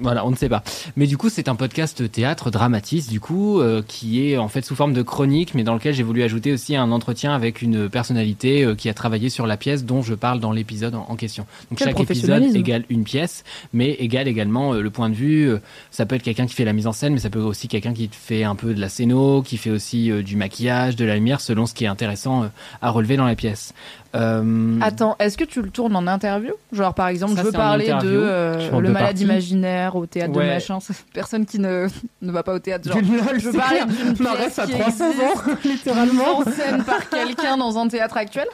Voilà, 0.00 0.26
on 0.26 0.30
ne 0.30 0.36
sait 0.36 0.48
pas. 0.48 0.62
Mais 0.96 1.06
du 1.06 1.16
coup, 1.16 1.28
c'est 1.28 1.48
un 1.48 1.54
podcast 1.54 2.10
théâtre 2.10 2.50
dramatiste, 2.50 3.10
du 3.10 3.20
coup, 3.20 3.60
euh, 3.60 3.82
qui 3.86 4.28
est 4.28 4.36
en 4.36 4.48
fait 4.48 4.64
sous 4.64 4.74
forme 4.74 4.92
de 4.92 5.02
chronique, 5.02 5.54
mais 5.54 5.62
dans 5.62 5.74
lequel 5.74 5.94
j'ai 5.94 6.02
voulu 6.02 6.22
ajouter 6.22 6.52
aussi 6.52 6.76
un 6.76 6.90
entretien 6.90 7.34
avec 7.34 7.62
une 7.62 7.88
personnalité 7.88 8.64
euh, 8.64 8.74
qui 8.74 8.88
a 8.88 8.94
travaillé 8.94 9.28
sur 9.30 9.46
la 9.46 9.56
pièce 9.56 9.84
dont 9.84 10.02
je 10.02 10.14
parle 10.14 10.40
dans 10.40 10.52
l'épisode 10.52 10.94
en, 10.94 11.06
en 11.08 11.16
question. 11.16 11.46
Donc 11.70 11.78
Quel 11.78 11.88
chaque 11.88 12.00
épisode 12.00 12.42
égale 12.54 12.84
une 12.88 13.04
pièce, 13.04 13.44
mais 13.72 13.90
égale 13.92 14.28
également 14.28 14.74
euh, 14.74 14.80
le 14.80 14.90
point 14.90 15.08
de 15.10 15.14
vue. 15.14 15.48
euh, 15.48 15.58
ça 15.90 16.06
peut 16.06 16.16
être 16.16 16.22
quelqu'un 16.22 16.46
qui 16.46 16.54
fait 16.54 16.64
la 16.64 16.72
mise 16.72 16.86
en 16.86 16.92
scène, 16.92 17.12
mais 17.12 17.20
ça 17.20 17.30
peut 17.30 17.40
aussi 17.40 17.68
quelqu'un 17.68 17.92
qui 17.92 18.08
fait 18.12 18.44
un 18.44 18.54
peu 18.54 18.74
de 18.74 18.80
la 18.80 18.88
scéno, 18.88 19.42
qui 19.42 19.56
fait 19.56 19.70
aussi 19.70 20.10
du 20.22 20.36
maquillage, 20.36 20.96
de 20.96 21.04
la 21.04 21.14
lumière, 21.14 21.40
selon 21.40 21.66
ce 21.66 21.74
qui 21.74 21.84
est 21.84 21.88
intéressant 21.88 22.50
à 22.82 22.90
relever 22.90 23.16
dans 23.16 23.26
la 23.26 23.36
pièce. 23.36 23.74
Euh, 24.14 24.78
Attends, 24.80 25.16
est-ce 25.18 25.36
que 25.36 25.44
tu 25.44 25.60
le 25.60 25.70
tournes 25.70 25.96
en 25.96 26.06
interview? 26.06 26.52
Genre, 26.72 26.94
par 26.94 27.08
exemple, 27.08 27.34
Ça, 27.34 27.40
je 27.40 27.46
veux 27.46 27.52
parler 27.52 27.86
de 27.88 27.92
interview. 27.92 28.20
euh, 28.20 28.70
Le 28.80 28.90
Malade 28.90 29.08
parties. 29.10 29.24
imaginaire 29.24 29.96
au 29.96 30.06
théâtre 30.06 30.36
Ouais. 30.36 30.44
de 30.46 30.50
machin. 30.50 30.78
Personne 31.12 31.46
qui 31.46 31.58
ne, 31.58 31.88
ne 32.22 32.30
va 32.32 32.42
pas 32.42 32.54
au 32.54 32.58
théâtre. 32.60 32.88
Genre, 32.88 32.98
Lol, 33.02 33.40
je 33.40 33.46
veux 33.46 33.52
c'est 33.52 33.58
parler 33.58 33.78
clair. 33.80 33.86
d'une 33.86 34.14
pièce 34.14 34.58
à 34.58 34.66
qui 34.66 34.72
300 34.72 35.04
ans, 35.06 35.40
littéralement. 35.64 36.38
mise 36.40 36.48
en 36.48 36.50
scène 36.52 36.84
par 36.84 37.08
quelqu'un 37.08 37.56
dans 37.56 37.76
un 37.78 37.88
théâtre 37.88 38.16
actuel. 38.16 38.46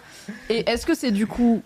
Et 0.49 0.69
est-ce 0.71 0.87
que 0.87 0.95
c'est 0.95 1.11
du 1.11 1.27
coup. 1.27 1.63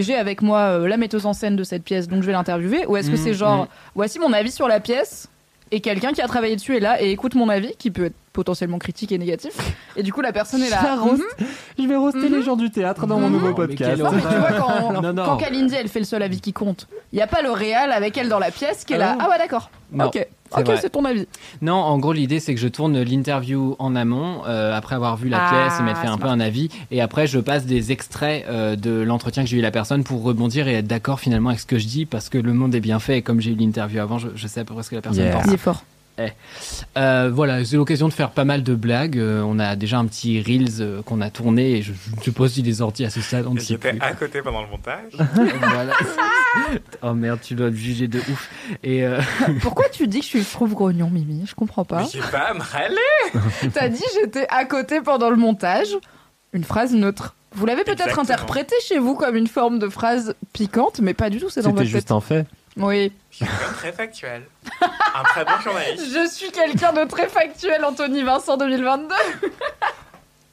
J'ai 0.00 0.14
avec 0.16 0.40
moi 0.40 0.60
euh, 0.60 0.88
la 0.88 0.96
metteuse 0.96 1.26
en 1.26 1.34
scène 1.34 1.56
de 1.56 1.62
cette 1.62 1.84
pièce, 1.84 2.08
donc 2.08 2.22
je 2.22 2.26
vais 2.26 2.32
l'interviewer. 2.32 2.86
Ou 2.86 2.96
est-ce 2.96 3.10
que 3.10 3.16
Mm, 3.16 3.22
c'est 3.22 3.34
genre, 3.34 3.64
mm. 3.64 3.68
voici 3.94 4.18
mon 4.18 4.32
avis 4.32 4.50
sur 4.50 4.66
la 4.66 4.80
pièce, 4.80 5.28
et 5.70 5.80
quelqu'un 5.80 6.12
qui 6.12 6.22
a 6.22 6.26
travaillé 6.26 6.56
dessus 6.56 6.74
est 6.76 6.80
là 6.80 7.02
et 7.02 7.10
écoute 7.12 7.34
mon 7.34 7.50
avis, 7.50 7.74
qui 7.78 7.90
peut 7.90 8.06
être 8.06 8.14
potentiellement 8.32 8.78
critique 8.78 9.12
et 9.12 9.18
négatif. 9.18 9.52
Et 9.96 10.02
du 10.02 10.12
coup, 10.12 10.20
la 10.22 10.32
personne 10.32 10.62
est 10.62 10.70
là. 10.70 10.96
Mhm. 10.96 11.20
Je 11.78 11.86
vais 11.86 11.96
roaster 11.96 12.28
Mhm. 12.28 12.34
les 12.36 12.42
gens 12.42 12.56
du 12.56 12.70
théâtre 12.70 13.06
dans 13.06 13.18
mon 13.18 13.26
Mhm. 13.28 13.32
nouveau 13.32 13.48
mais 13.48 13.54
podcast. 13.54 14.00
Non, 14.02 14.10
mais 14.12 14.20
tu 14.22 14.26
vois, 14.28 14.52
quand, 14.52 14.92
Non, 15.02 15.12
non. 15.12 15.24
quand 15.24 15.36
Kalindi, 15.36 15.74
elle 15.74 15.88
fait 15.88 15.98
le 16.00 16.04
seul 16.06 16.22
avis 16.22 16.40
qui 16.40 16.52
compte, 16.52 16.86
il 17.12 17.16
n'y 17.16 17.22
a 17.22 17.26
pas 17.26 17.42
le 17.42 17.50
réal 17.50 17.92
avec 17.92 18.16
elle 18.16 18.28
dans 18.28 18.38
la 18.38 18.50
pièce 18.50 18.84
qui 18.84 18.94
est 18.94 18.98
là. 18.98 19.16
Ah 19.18 19.24
Ah 19.26 19.30
ouais, 19.30 19.38
d'accord. 19.38 19.70
Ok, 20.00 20.12
c'est 20.14 20.28
ok, 20.70 20.78
c'est 20.80 20.88
ton 20.90 21.04
avis. 21.04 21.26
Non, 21.60 21.74
en 21.74 21.98
gros, 21.98 22.14
l'idée, 22.14 22.40
c'est 22.40 22.54
que 22.54 22.60
je 22.60 22.68
tourne 22.68 22.98
l'interview 23.02 23.76
en 23.78 23.94
amont, 23.94 24.42
euh, 24.46 24.74
après 24.74 24.94
avoir 24.94 25.16
vu 25.18 25.28
la 25.28 25.38
Ah, 25.46 25.50
pièce 25.50 25.80
et 25.80 25.82
m'être 25.82 26.00
fait 26.00 26.06
un 26.06 26.16
peu 26.16 26.28
un 26.28 26.40
avis. 26.40 26.70
Et 26.90 27.02
après, 27.02 27.26
je 27.26 27.38
passe 27.38 27.66
des 27.66 27.92
extraits 27.92 28.46
euh, 28.48 28.74
de 28.76 28.90
l'entretien 29.02 29.42
que 29.42 29.50
j'ai 29.50 29.56
eu 29.56 29.60
avec 29.60 29.64
la 29.66 29.70
personne 29.70 30.02
pour 30.04 30.22
rebondir 30.22 30.68
et 30.68 30.74
être 30.76 30.86
d'accord 30.86 31.20
finalement 31.20 31.50
avec 31.50 31.60
ce 31.60 31.66
que 31.66 31.78
je 31.78 31.86
dis, 31.86 32.06
parce 32.06 32.30
que 32.30 32.38
le 32.38 32.54
monde 32.54 32.74
est 32.74 32.80
bien 32.80 32.98
fait. 33.00 33.18
Et 33.18 33.22
comme 33.22 33.40
j'ai 33.42 33.50
eu 33.50 33.54
l'interview 33.56 34.00
avant, 34.00 34.16
je, 34.18 34.28
je 34.34 34.46
sais 34.46 34.60
à 34.60 34.64
peu 34.64 34.72
près 34.72 34.82
ce 34.82 34.88
que 34.90 34.94
la 34.96 35.02
personne 35.02 35.22
Yeah. 35.24 35.36
pense. 35.36 35.44
Il 35.48 35.52
est 35.52 35.56
fort. 35.58 35.84
Euh, 36.96 37.30
voilà, 37.32 37.64
c'est 37.64 37.76
l'occasion 37.76 38.08
de 38.08 38.12
faire 38.12 38.30
pas 38.30 38.44
mal 38.44 38.62
de 38.62 38.74
blagues. 38.74 39.18
Euh, 39.18 39.42
on 39.42 39.58
a 39.58 39.76
déjà 39.76 39.98
un 39.98 40.06
petit 40.06 40.40
Reels 40.40 40.80
euh, 40.80 41.02
qu'on 41.02 41.20
a 41.20 41.30
tourné 41.30 41.72
et 41.72 41.82
je 41.82 41.92
je 41.92 42.24
sais 42.24 42.32
pas 42.32 42.48
s'il 42.48 42.68
est 42.68 42.74
sorti 42.74 43.04
à 43.04 43.10
ce 43.10 43.20
stade, 43.20 43.46
on 43.46 43.56
J'étais 43.56 43.94
à 44.00 44.12
côté 44.14 44.42
pendant 44.42 44.62
le 44.62 44.68
montage. 44.68 45.12
Voilà. 45.72 45.94
oh 47.02 47.14
merde, 47.14 47.40
tu 47.42 47.54
dois 47.54 47.70
me 47.70 47.76
juger 47.76 48.08
de 48.08 48.18
ouf. 48.18 48.50
Et 48.82 49.04
euh, 49.04 49.20
Pourquoi 49.62 49.88
tu 49.88 50.06
dis 50.06 50.18
que 50.18 50.24
je 50.24 50.30
suis 50.30 50.44
trouve 50.44 50.74
grognon, 50.74 51.08
Mimi? 51.08 51.46
Je 51.46 51.54
comprends 51.54 51.84
pas. 51.84 52.04
J'ai 52.12 52.20
pas 52.20 52.50
à 52.50 52.54
me 52.54 52.60
râler. 52.60 53.70
T'as 53.72 53.88
dit 53.88 54.02
j'étais 54.20 54.46
à 54.50 54.64
côté 54.64 55.00
pendant 55.00 55.30
le 55.30 55.36
montage. 55.36 55.96
Une 56.52 56.64
phrase 56.64 56.92
neutre. 56.92 57.34
Vous 57.54 57.66
l'avez 57.66 57.84
peut-être 57.84 58.18
interprété 58.18 58.74
chez 58.86 58.98
vous 58.98 59.14
comme 59.14 59.36
une 59.36 59.46
forme 59.46 59.78
de 59.78 59.88
phrase 59.88 60.34
piquante, 60.52 61.00
mais 61.00 61.14
pas 61.14 61.30
du 61.30 61.38
tout, 61.38 61.50
c'est 61.50 61.62
dans 61.62 61.70
C'était 61.70 61.86
juste 61.86 62.10
un 62.10 62.20
fait. 62.20 62.46
Oui. 62.76 63.12
Je 63.30 63.36
suis 63.36 63.44
très 63.76 63.92
factuel. 63.92 64.42
Un 64.80 65.22
très 65.24 65.44
bon 65.44 65.60
journaliste. 65.62 66.04
Je 66.12 66.28
suis 66.28 66.50
quelqu'un 66.50 66.92
de 66.92 67.08
très 67.08 67.28
factuel, 67.28 67.84
Anthony 67.84 68.22
Vincent 68.22 68.56
2022. 68.56 69.14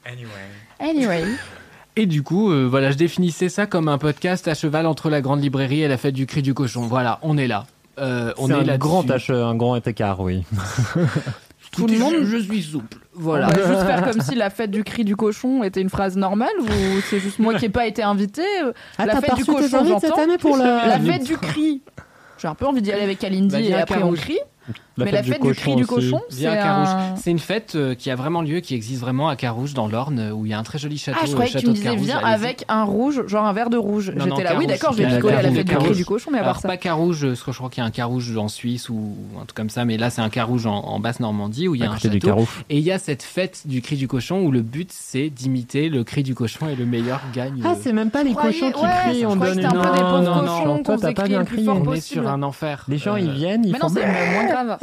Anyway. 0.05 0.29
Anyway. 0.79 1.23
Et 1.95 2.05
du 2.05 2.23
coup, 2.23 2.51
euh, 2.51 2.65
voilà, 2.69 2.91
je 2.91 2.97
définissais 2.97 3.49
ça 3.49 3.65
comme 3.65 3.87
un 3.87 3.97
podcast 3.97 4.47
à 4.47 4.53
cheval 4.53 4.85
entre 4.85 5.09
la 5.09 5.21
grande 5.21 5.41
librairie 5.41 5.81
et 5.81 5.87
la 5.87 5.97
fête 5.97 6.13
du 6.13 6.25
cri 6.25 6.41
du 6.41 6.53
cochon. 6.53 6.81
Voilà, 6.81 7.19
on 7.21 7.37
est 7.37 7.47
là. 7.47 7.65
Euh, 7.99 8.33
on 8.37 8.49
est 8.49 8.53
un 8.53 8.63
là 8.63 8.77
grand, 8.77 9.03
tâche, 9.03 9.29
un 9.29 9.55
grand 9.55 9.75
écart, 9.85 10.19
oui. 10.21 10.43
Tout 11.71 11.85
le 11.87 11.97
monde. 11.99 12.15
Je, 12.21 12.25
je 12.25 12.37
suis 12.37 12.63
souple. 12.63 12.97
On 13.17 13.21
Voilà. 13.21 13.47
va 13.47 13.55
juste 13.55 13.85
faire 13.85 14.01
comme 14.09 14.21
si 14.21 14.35
la 14.35 14.49
fête 14.49 14.71
du 14.71 14.83
cri 14.83 15.03
du 15.03 15.15
cochon 15.15 15.63
était 15.63 15.81
une 15.81 15.89
phrase 15.89 16.15
normale 16.17 16.49
ou 16.59 16.65
c'est 17.09 17.19
juste 17.19 17.37
moi 17.39 17.53
qui 17.55 17.65
n'ai 17.65 17.69
pas 17.69 17.85
été 17.85 18.01
invité. 18.01 18.43
euh, 18.63 18.71
Ah, 18.97 19.05
la 19.05 19.13
t'as 19.15 19.21
fête 19.21 19.35
du 19.35 19.45
cochon, 19.45 19.61
cette 19.99 20.09
j'entends. 20.09 20.21
année 20.23 20.37
pour 20.37 20.57
la... 20.57 20.87
La 20.87 20.99
fête 20.99 21.23
du 21.25 21.37
cri. 21.37 21.81
J'ai 22.41 22.47
un 22.47 22.55
peu 22.55 22.65
envie 22.65 22.81
d'y 22.81 22.91
aller 22.91 23.03
avec 23.03 23.19
Kalindi 23.19 23.53
Bah, 23.53 23.61
et 23.61 23.73
après 23.73 24.01
on 24.01 24.13
crie. 24.13 24.39
La 24.99 25.05
mais 25.05 25.11
la 25.11 25.23
fête 25.23 25.41
du 25.41 25.53
cri 25.53 25.75
du 25.75 25.85
cochon, 25.85 26.21
c'est 26.29 26.47
un... 26.47 27.15
C'est 27.15 27.31
une 27.31 27.39
fête 27.39 27.73
euh, 27.75 27.95
qui 27.95 28.09
a 28.11 28.15
vraiment 28.15 28.41
lieu, 28.41 28.59
qui 28.59 28.75
existe 28.75 29.01
vraiment 29.01 29.29
à 29.29 29.35
Carouge, 29.35 29.73
dans 29.73 29.87
l'Orne, 29.87 30.19
euh, 30.19 30.31
où 30.31 30.45
il 30.45 30.51
y 30.51 30.53
a 30.53 30.59
un 30.59 30.63
très 30.63 30.77
joli 30.77 30.97
château. 30.97 31.17
Ah, 31.21 31.25
je 31.25 31.31
euh, 31.31 31.33
croyais 31.33 31.51
que 31.51 31.57
tu 31.57 31.65
château 31.65 31.71
me 31.71 31.75
disais 31.75 31.95
viens 31.95 32.19
avec 32.19 32.65
un 32.69 32.83
rouge, 32.83 33.23
genre 33.27 33.45
un 33.45 33.53
verre 33.53 33.69
de 33.69 33.77
rouge. 33.77 34.11
Non, 34.15 34.25
non, 34.25 34.35
J'étais 34.37 34.49
là, 34.49 34.57
oui, 34.57 34.67
d'accord, 34.67 34.93
je 34.93 35.03
vais 35.03 35.15
picoler 35.15 35.35
à 35.35 35.41
la 35.41 35.51
fête 35.51 35.67
du 35.67 35.75
cri 35.75 35.91
du 35.95 36.05
cochon, 36.05 36.31
mais 36.31 36.37
à 36.39 36.41
part 36.41 36.49
Alors 36.49 36.61
ça. 36.61 36.67
pas 36.67 36.77
Carouge, 36.77 37.23
euh, 37.23 37.29
parce 37.29 37.43
que 37.43 37.51
je 37.51 37.57
crois 37.57 37.69
qu'il 37.69 37.81
y 37.81 37.83
a 37.83 37.87
un 37.87 37.91
Carouge 37.91 38.35
en 38.37 38.47
Suisse 38.47 38.89
ou 38.89 39.15
un 39.35 39.45
truc 39.45 39.55
comme 39.55 39.69
ça, 39.69 39.85
mais 39.85 39.97
là 39.97 40.09
c'est 40.09 40.21
un 40.21 40.29
Carouge 40.29 40.65
en, 40.65 40.75
en 40.79 40.99
basse 40.99 41.19
Normandie 41.19 41.67
où 41.67 41.75
il 41.75 41.81
y 41.81 41.83
a 41.85 41.91
un 41.91 41.97
château. 41.97 42.47
Et 42.69 42.77
il 42.77 42.83
y 42.83 42.91
a 42.91 42.99
cette 42.99 43.23
fête 43.23 43.63
du 43.65 43.81
cri 43.81 43.95
du 43.97 44.07
cochon 44.07 44.41
où 44.41 44.51
le 44.51 44.61
but 44.61 44.89
c'est 44.91 45.29
d'imiter 45.29 45.89
le 45.89 46.03
cri 46.03 46.23
du 46.23 46.35
cochon 46.35 46.67
et 46.69 46.75
le 46.75 46.85
meilleur 46.85 47.21
gagne. 47.33 47.61
Ah, 47.63 47.71
euh, 47.71 47.75
c'est 47.81 47.93
même 47.93 48.11
pas 48.11 48.23
les 48.23 48.33
cochons 48.33 48.71
qui 48.71 48.81
crient, 48.81 49.25
on 49.25 49.35
donne 49.35 49.59
une... 49.59 49.65
un 49.65 49.71
peu 49.71 49.77
des 49.95 50.01
Non, 50.01 50.21
non, 50.43 50.65
non, 50.65 50.83
toi, 50.83 50.95
t'as 50.99 51.13
pas 51.13 51.27
bien 51.27 51.43
crié. 51.43 51.67
on 51.69 51.93
est 51.93 52.01
sur 52.01 52.27
un 52.27 52.41
enfer. 52.43 52.85
Les 52.87 52.97
gens, 52.97 53.15
Euh, 53.15 53.19
ils 53.19 53.31
viennent, 53.31 53.65
ils 53.65 53.71
Mais 53.71 53.79
non, 53.79 53.89
font... 53.89 53.95
c'est 53.95 54.05
moins 54.33 54.45
grave. 54.47 54.77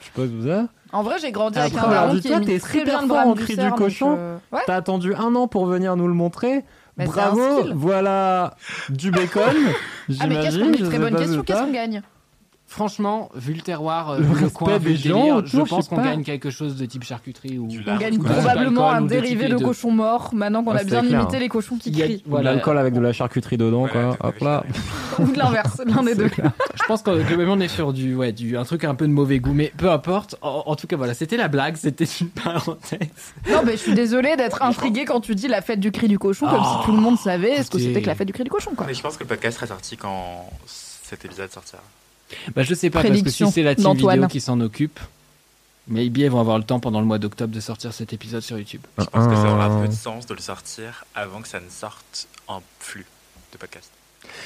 Je 0.00 0.06
sais 0.06 0.10
pas 0.14 0.22
vous 0.26 0.46
ça. 0.48 0.66
En 0.92 1.02
vrai, 1.02 1.16
j'ai 1.20 1.32
grandi 1.32 1.58
avec 1.58 1.72
Après, 1.74 1.86
un 1.86 1.90
daron 1.90 2.02
alors, 2.02 2.14
qui 2.16 2.20
dis-toi, 2.22 2.36
imite 2.38 2.48
t'es 2.48 2.58
très 2.58 2.78
super 2.80 2.84
bien 2.98 3.02
le 3.02 3.08
fort 3.08 3.26
en 3.26 3.34
cri 3.34 3.56
du 3.56 3.70
cochon. 3.72 4.14
euh, 4.18 4.36
Ouais. 4.52 4.60
T'as 4.66 4.76
attendu 4.76 5.14
un 5.14 5.34
an 5.34 5.46
pour 5.48 5.64
venir 5.66 5.96
nous 5.96 6.06
le 6.08 6.12
montrer. 6.14 6.64
Mais 6.98 7.06
c'est 7.06 7.12
un 7.20 7.32
Bravo, 7.32 7.60
skill. 7.60 7.72
voilà 7.74 8.54
du 8.90 9.10
bacon. 9.10 9.42
Ah, 10.20 10.26
mais 10.26 10.34
qu'est-ce 10.42 10.56
J'imagine. 10.58 10.72
qu'on 10.72 10.78
je 10.78 10.84
Très 10.84 10.92
sais 10.92 10.98
bonne 10.98 11.12
pas 11.14 11.18
question, 11.20 11.36
de 11.38 11.42
qu'est-ce 11.42 11.58
ça. 11.58 11.64
qu'on 11.64 11.72
gagne 11.72 12.02
Franchement, 12.72 13.28
vu 13.34 13.52
le 13.52 13.60
terroir, 13.60 14.12
euh, 14.12 14.20
Le 14.40 14.48
coin, 14.48 14.78
vu 14.78 14.92
des 14.94 14.96
gens 15.10 15.36
autour, 15.36 15.66
je 15.66 15.70
pense 15.70 15.88
qu'on 15.88 15.96
gagne 16.02 16.24
quelque 16.24 16.48
chose 16.48 16.74
de 16.76 16.86
type 16.86 17.04
charcuterie 17.04 17.58
ou. 17.58 17.68
On 17.86 17.96
gagne 17.98 18.18
probablement 18.18 18.90
un 18.90 19.02
dérivé 19.02 19.48
de 19.48 19.56
de- 19.58 19.62
cochon 19.62 19.90
mort 19.90 20.30
maintenant 20.32 20.64
qu'on 20.64 20.72
Ouais, 20.72 20.80
a 20.80 20.84
bien 20.84 21.02
clair. 21.02 21.20
imité 21.20 21.38
les 21.38 21.50
cochons 21.50 21.76
qui 21.76 21.90
a- 22.02 22.06
crient. 22.06 22.22
Ou 22.24 22.24
de 22.24 22.30
voilà. 22.30 22.52
l'alcool 22.54 22.78
avec 22.78 22.94
de 22.94 23.00
la 23.00 23.12
charcuterie 23.12 23.58
dedans, 23.58 23.86
Voilà, 23.92 24.16
quoi. 24.16 24.28
Hop 24.30 24.38
là. 24.40 24.64
Ou 25.18 25.26
de 25.30 25.36
l'inverse, 25.38 25.82
l'un 25.84 26.02
des 26.02 26.14
deux. 26.14 26.30
Je 26.34 26.82
pense 26.88 27.02
que 27.02 27.10
globalement 27.28 27.52
on 27.52 27.60
est 27.60 27.68
sur 27.68 27.92
du, 27.92 28.14
ouais, 28.14 28.32
du, 28.32 28.56
un 28.56 28.64
truc 28.64 28.84
un 28.84 28.94
peu 28.94 29.06
de 29.06 29.12
mauvais 29.12 29.38
goût, 29.38 29.52
mais 29.52 29.70
peu 29.76 29.90
importe. 29.90 30.36
En, 30.40 30.62
en 30.64 30.74
tout 30.74 30.86
cas, 30.86 30.96
voilà, 30.96 31.12
c'était 31.12 31.36
la 31.36 31.48
blague, 31.48 31.76
c'était 31.76 32.06
une 32.06 32.28
parenthèse. 32.42 33.00
Non, 33.50 33.60
mais 33.66 33.72
je 33.72 33.76
suis 33.82 33.94
désolée 33.94 34.34
d'être 34.36 34.62
intriguée 34.62 35.04
quand 35.04 35.20
tu 35.20 35.34
dis 35.34 35.46
la 35.48 35.60
fête 35.60 35.80
du 35.80 35.92
cri 35.92 36.08
du 36.08 36.18
cochon, 36.18 36.46
comme 36.48 36.62
Oh, 36.62 36.78
si 36.80 36.86
tout 36.86 36.92
le 36.92 37.00
monde 37.02 37.18
savait 37.18 37.62
ce 37.62 37.70
que 37.70 37.78
c'était 37.78 38.00
que 38.00 38.06
la 38.06 38.14
fête 38.14 38.26
du 38.28 38.32
cri 38.32 38.44
du 38.44 38.50
cochon, 38.50 38.70
quoi. 38.74 38.86
Mais 38.86 38.94
je 38.94 39.02
pense 39.02 39.18
que 39.18 39.24
le 39.24 39.28
podcast 39.28 39.56
sera 39.56 39.66
sorti 39.66 39.98
quand 39.98 40.48
cet 40.66 41.26
épisode 41.26 41.50
sortira. 41.52 41.82
Bah, 42.54 42.62
je 42.62 42.74
sais 42.74 42.90
pas, 42.90 43.02
parce 43.02 43.22
que 43.22 43.30
si 43.30 43.46
c'est 43.50 43.62
la 43.62 43.74
team 43.74 43.92
vidéo 43.94 44.26
qui 44.28 44.40
s'en 44.40 44.60
occupe, 44.60 44.98
maybe 45.88 46.18
elles 46.20 46.30
vont 46.30 46.40
avoir 46.40 46.58
le 46.58 46.64
temps 46.64 46.80
pendant 46.80 47.00
le 47.00 47.06
mois 47.06 47.18
d'octobre 47.18 47.54
de 47.54 47.60
sortir 47.60 47.92
cet 47.92 48.12
épisode 48.12 48.42
sur 48.42 48.58
YouTube. 48.58 48.82
Je 48.98 49.04
pense 49.04 49.26
que 49.26 49.34
ça 49.34 49.52
aura 49.52 49.66
Ah. 49.66 49.80
peu 49.82 49.88
de 49.88 49.92
sens 49.94 50.26
de 50.26 50.34
le 50.34 50.40
sortir 50.40 51.04
avant 51.14 51.40
que 51.40 51.48
ça 51.48 51.60
ne 51.60 51.68
sorte 51.70 52.28
en 52.48 52.62
flux 52.78 53.06
de 53.52 53.58
podcast. 53.58 53.90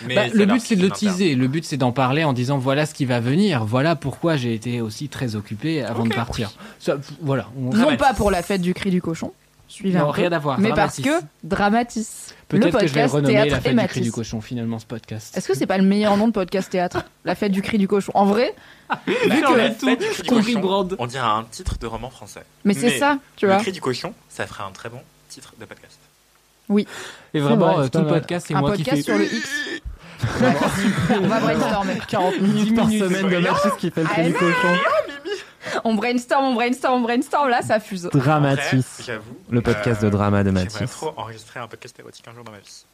Mais 0.06 0.14
Bah, 0.14 0.22
le 0.32 0.46
but 0.46 0.60
c'est 0.60 0.74
de 0.76 0.82
le 0.82 0.90
teaser, 0.90 1.34
le 1.34 1.48
but 1.48 1.64
c'est 1.64 1.76
d'en 1.76 1.92
parler 1.92 2.24
en 2.24 2.32
disant 2.32 2.56
voilà 2.58 2.86
ce 2.86 2.94
qui 2.94 3.04
va 3.04 3.20
venir, 3.20 3.64
voilà 3.66 3.94
pourquoi 3.94 4.36
j'ai 4.36 4.54
été 4.54 4.80
aussi 4.80 5.08
très 5.10 5.36
occupé 5.36 5.82
avant 5.82 6.04
de 6.06 6.14
partir. 6.14 6.50
Ça, 6.80 6.96
voilà. 7.20 7.48
on- 7.58 7.64
Non 7.64 7.70
Dramatis. 7.70 7.96
pas 7.98 8.14
pour 8.14 8.30
la 8.30 8.42
fête 8.42 8.62
du 8.62 8.72
cri 8.72 8.90
du 8.90 9.02
cochon, 9.02 9.32
suivez 9.68 9.98
Non, 9.98 10.04
un 10.10 10.12
peu, 10.12 10.20
rien 10.20 10.32
à 10.32 10.38
voir. 10.38 10.58
mais 10.58 10.70
Dramatis. 10.70 11.02
parce 11.02 11.20
que 11.20 11.24
Dramatis, 11.44 12.34
le 12.50 12.58
Peut-être 12.60 12.78
que 12.78 12.86
je 12.86 12.92
vais 12.94 13.02
le 13.02 13.08
podcast 13.08 13.14
renommer 13.14 13.32
théâtre 13.34 13.50
la 13.52 13.60
fête 13.60 13.76
du 13.76 13.86
cri 13.88 14.00
du 14.02 14.12
cochon 14.12 14.40
finalement 14.40 14.78
ce 14.78 14.86
podcast. 14.86 15.36
Est-ce 15.36 15.48
que 15.48 15.54
c'est 15.54 15.66
pas 15.66 15.78
le 15.78 15.84
meilleur 15.84 16.16
nom 16.16 16.28
de 16.28 16.32
podcast 16.32 16.70
théâtre 16.70 17.04
La 17.24 17.34
fête 17.34 17.52
du 17.52 17.62
cri 17.62 17.78
du 17.78 17.88
cochon? 17.88 18.12
En 18.14 18.24
vrai, 18.26 18.54
Vu 19.06 19.14
que 19.14 19.52
a 19.52 19.56
la 19.56 19.70
tout 19.70 19.86
fête 19.86 19.98
du 20.00 20.06
cri 20.06 20.22
du 20.22 20.28
compris, 20.28 20.52
cochon, 20.54 20.60
Brand. 20.60 20.96
on 20.98 21.06
dirait 21.06 21.24
un 21.26 21.44
titre 21.50 21.76
de 21.78 21.86
roman 21.86 22.10
français. 22.10 22.42
mais 22.64 22.74
c'est 22.74 22.98
ça, 22.98 23.18
tu 23.36 23.46
le 23.46 23.52
vois. 23.52 23.60
cri 23.60 23.72
du 23.72 23.80
cochon, 23.80 24.12
ça 24.28 24.46
ferait 24.46 24.62
un 24.64 24.70
très 24.70 24.88
bon 24.88 25.00
titre 25.28 25.52
de 25.58 25.64
podcast. 25.64 25.98
Et 27.34 27.40
vraiment, 27.40 27.74
vrai, 27.74 27.78
euh, 27.78 27.84
c'est 27.84 27.90
tout 27.90 27.98
le 28.00 28.06
podcast 28.06 28.46
c'est 28.48 28.54
Un 28.54 28.60
moi 28.60 28.76
qui 28.76 28.82
podcast 28.84 29.06
fais. 29.06 29.12
sur 29.12 29.18
le 29.18 29.24
X. 29.32 29.48
on 31.22 31.26
va 31.28 31.40
brainstormer 31.40 31.98
40 32.08 32.40
minutes. 32.40 32.74
Par 32.74 32.88
semaine 32.88 33.28
de 33.28 33.36
Mathis 33.38 33.72
qui 33.78 33.90
fait 33.90 34.02
le 34.02 34.08
cri 34.08 34.24
du 34.26 34.32
cochon. 34.34 34.74
On 35.84 35.94
brainstorm, 35.94 36.44
on 36.44 36.54
brainstorm, 36.54 36.94
on 36.94 37.00
brainstorm, 37.02 37.48
là 37.48 37.62
ça 37.62 37.80
fuse. 37.80 38.08
Dramatis. 38.12 38.84
J'avoue. 39.06 39.36
Le 39.50 39.60
podcast 39.60 40.02
euh, 40.02 40.06
de 40.06 40.10
drama 40.10 40.42
de 40.42 40.48
J'aimerais 40.50 40.64
Mathis. 40.64 40.90
trop 40.90 41.12
enregistrer 41.16 41.60
un 41.60 41.68
podcast 41.68 41.98
érotique 41.98 42.26
un 42.28 42.34
jour 42.34 42.44
dans 42.44 42.52
ma 42.52 42.58
vie. 42.58 42.84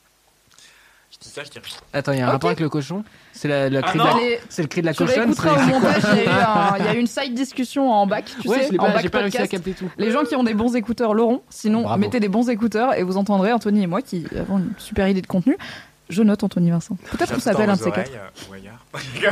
Je 1.13 1.19
dis 1.19 1.29
ça, 1.29 1.45
je 1.45 1.51
dis 1.51 1.59
rien. 1.59 1.77
Attends, 1.93 2.13
il 2.13 2.19
y 2.19 2.23
a 2.23 2.25
un 2.25 2.29
Ok. 2.29 2.33
rapport 2.33 2.49
avec 2.51 2.61
le 2.61 2.71
cochon 2.71 3.05
C'est 3.35 3.47
la, 3.47 3.69
la 3.69 3.81
Ah 3.81 3.83
cri 3.83 3.99
de 3.99 3.99
non. 3.99 4.05
la- 4.09 4.17
Allez, 4.17 4.41
c'est 4.49 4.63
le 4.63 4.69
cri 4.69 4.81
de 4.81 4.87
la 4.87 4.95
tu 4.95 5.05
cochonne. 5.05 5.25
au 5.25 5.27
montage, 5.27 6.03
il 6.13 6.17
y, 6.17 6.21
a 6.21 6.25
eu 6.25 6.29
un- 6.29 6.77
il 6.79 6.85
y 6.87 6.89
a 6.89 6.95
eu 6.95 6.99
une 6.99 7.07
side 7.07 7.35
discussion 7.35 7.93
en 7.93 8.07
bac, 8.07 8.25
tu 8.41 8.49
Ouais, 8.49 8.63
sais, 8.63 8.69
je 8.73 8.79
en 8.79 8.87
pas, 8.87 8.93
bac 8.93 9.03
j'ai 9.03 9.09
pas 9.11 9.19
réussi 9.19 9.37
à 9.37 9.41
podcast. 9.41 9.65
capter 9.65 9.75
tout. 9.85 9.91
Les 9.99 10.11
gens 10.11 10.25
qui 10.25 10.35
ont 10.37 10.43
des 10.43 10.55
bons 10.55 10.75
écouteurs 10.75 11.13
l'auront, 11.13 11.43
sinon 11.51 11.83
Bravo. 11.83 12.01
mettez 12.01 12.19
des 12.19 12.29
bons 12.29 12.49
écouteurs 12.49 12.95
et 12.95 13.03
vous 13.03 13.19
entendrez 13.19 13.53
Anthony 13.53 13.83
et 13.83 13.87
moi 13.87 14.01
qui 14.01 14.27
avons 14.39 14.57
une 14.59 14.73
super 14.79 15.07
idée 15.07 15.21
de 15.21 15.27
contenu. 15.27 15.59
Je 16.09 16.23
note 16.23 16.43
Anthony 16.45 16.71
Vincent. 16.71 16.97
Peut-être 17.11 17.35
qu'on 17.35 17.41
s'appelle 17.41 17.69
un 17.71 17.77
de 17.77 17.81
ces 17.83 17.91
quatre. 17.91 18.11
euh. 18.11 19.31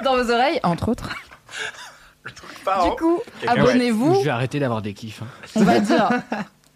Dans 0.04 0.16
vos 0.16 0.30
oreilles, 0.30 0.60
entre 0.62 0.88
autres. 0.90 1.08
Du 2.84 2.90
coup, 2.98 3.20
abonnez-vous. 3.46 4.14
Je 4.20 4.24
vais 4.24 4.30
arrêter 4.30 4.60
d'avoir 4.60 4.82
des 4.82 4.94
kiffs. 4.94 5.22
hein. 5.22 5.26
On 5.56 5.64
va 5.64 5.80
dire, 5.80 6.08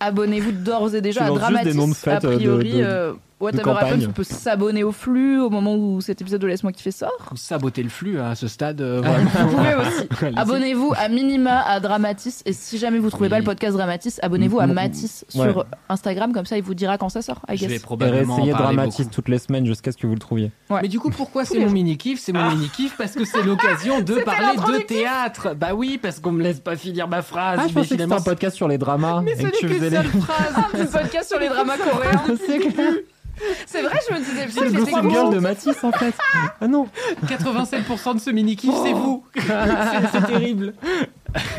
abonnez-vous 0.00 0.52
d'ores 0.52 0.94
et 0.94 1.00
déjà 1.00 1.20
Tu 1.20 1.26
à 1.26 1.30
Dramatis. 1.30 1.64
des 1.72 1.74
noms 1.74 1.86
de 1.88 1.92
a 1.92 1.94
fêtes, 1.94 2.24
euh, 2.24 2.30
de- 2.32 2.36
priori, 2.36 2.72
de- 2.72 2.82
euh, 2.84 3.12
Whatever 3.38 3.62
campagne. 3.64 3.92
Happens, 4.00 4.06
on 4.08 4.12
peut 4.12 4.24
s'abonner 4.24 4.82
au 4.82 4.92
flux 4.92 5.38
au 5.40 5.50
moment 5.50 5.74
où 5.76 6.00
cet 6.00 6.20
épisode 6.22 6.40
de 6.40 6.46
Laisse-moi 6.46 6.72
kiffer 6.72 6.90
sort. 6.90 7.10
Ou 7.32 7.36
saboter 7.36 7.82
le 7.82 7.90
flux 7.90 8.18
à 8.18 8.34
ce 8.34 8.48
stade. 8.48 8.80
euh, 8.80 9.02
Vous 9.02 9.56
pouvez 9.56 9.74
aussi. 9.74 10.34
Abonnez-vous 10.36 10.94
à 10.96 11.08
minima 11.08 11.60
à 11.60 11.78
Dramatis 11.80 12.42
et 12.46 12.52
si 12.54 12.78
jamais 12.78 12.98
vous 12.98 13.10
trouvez 13.10 13.26
Oui. 13.26 13.30
pas 13.30 13.38
le 13.38 13.44
podcast 13.44 13.74
Dramatis, 13.76 14.18
abonnez-vous 14.22 14.58
à 14.60 14.66
Mm, 14.66 14.72
Matis 14.72 15.24
ouais. 15.34 15.52
sur 15.52 15.66
Instagram 15.90 16.32
comme 16.32 16.46
ça 16.46 16.56
il 16.56 16.62
vous 16.62 16.74
dira 16.74 16.96
quand 16.98 17.08
ça 17.10 17.20
sort. 17.20 17.40
I 17.48 17.56
Je 17.58 17.66
vais 17.66 17.74
guess. 17.74 17.82
Probablement 17.82 18.36
parler 18.36 18.52
Dramatis 18.52 19.02
beaucoup. 19.02 19.14
toutes 19.14 19.28
les 19.28 19.38
semaines 19.38 19.66
jusqu'à 19.66 19.92
ce 19.92 19.98
que 19.98 20.06
vous 20.06 20.14
le 20.14 20.18
trouviez. 20.20 20.50
Ouais. 20.70 20.80
Mais 20.82 20.88
du 20.88 20.98
coup, 20.98 21.10
pourquoi 21.10 21.44
c'est 21.44 21.58
mon 21.58 21.64
jours. 21.64 21.72
mini 21.72 21.96
kiff? 21.98 22.18
C'est 22.20 22.32
mon 22.32 22.48
mini 22.50 22.68
kiff 22.70 22.96
parce 22.96 23.12
que 23.12 23.24
c'est 23.26 23.42
l'occasion 23.42 24.00
de 24.00 24.14
parler 24.24 24.56
de 24.56 24.82
théâtre. 24.84 25.54
Bah 25.54 25.74
oui, 25.74 25.98
parce 26.00 26.20
qu'on 26.20 26.32
me 26.32 26.42
laisse 26.42 26.60
pas 26.60 26.76
finir 26.76 27.06
ma 27.06 27.20
phrase. 27.22 27.58
Ah, 27.60 27.64
je 27.64 27.68
mais 27.68 27.72
pensais 27.74 27.80
que 27.80 27.82
c'était 27.88 27.94
finalement, 28.04 28.16
un 28.16 28.20
podcast 28.22 28.56
sur 28.56 28.66
les 28.68 28.78
dramas. 28.78 29.20
Mais 29.22 29.32
et 29.32 29.36
ce 29.36 29.42
que 29.42 29.66
n'est 29.66 29.78
que 29.78 29.90
seule 29.90 30.06
phrase. 30.06 30.54
Un 30.56 30.62
petit 30.78 30.90
podcast 30.90 31.28
sur 31.28 31.38
les 31.38 31.48
dramas 31.48 31.76
coréens. 31.76 32.22
C'est 32.46 32.58
clair. 32.58 32.92
C'est 33.66 33.82
vrai, 33.82 33.98
je 34.08 34.14
me 34.14 34.18
disais, 34.20 34.46
C'est 34.50 34.64
le 34.64 34.72
gossip 34.72 35.10
girl 35.10 35.34
de 35.34 35.38
Mathis 35.38 35.82
en 35.84 35.92
fait. 35.92 36.14
Ah 36.60 36.68
non. 36.68 36.88
87% 37.26 38.14
de 38.14 38.20
ce 38.20 38.30
mini 38.30 38.56
kiff, 38.56 38.72
c'est 38.82 38.92
vous. 38.92 39.24
C'est- 39.36 39.42
c'est 40.12 40.26
terrible. 40.26 40.74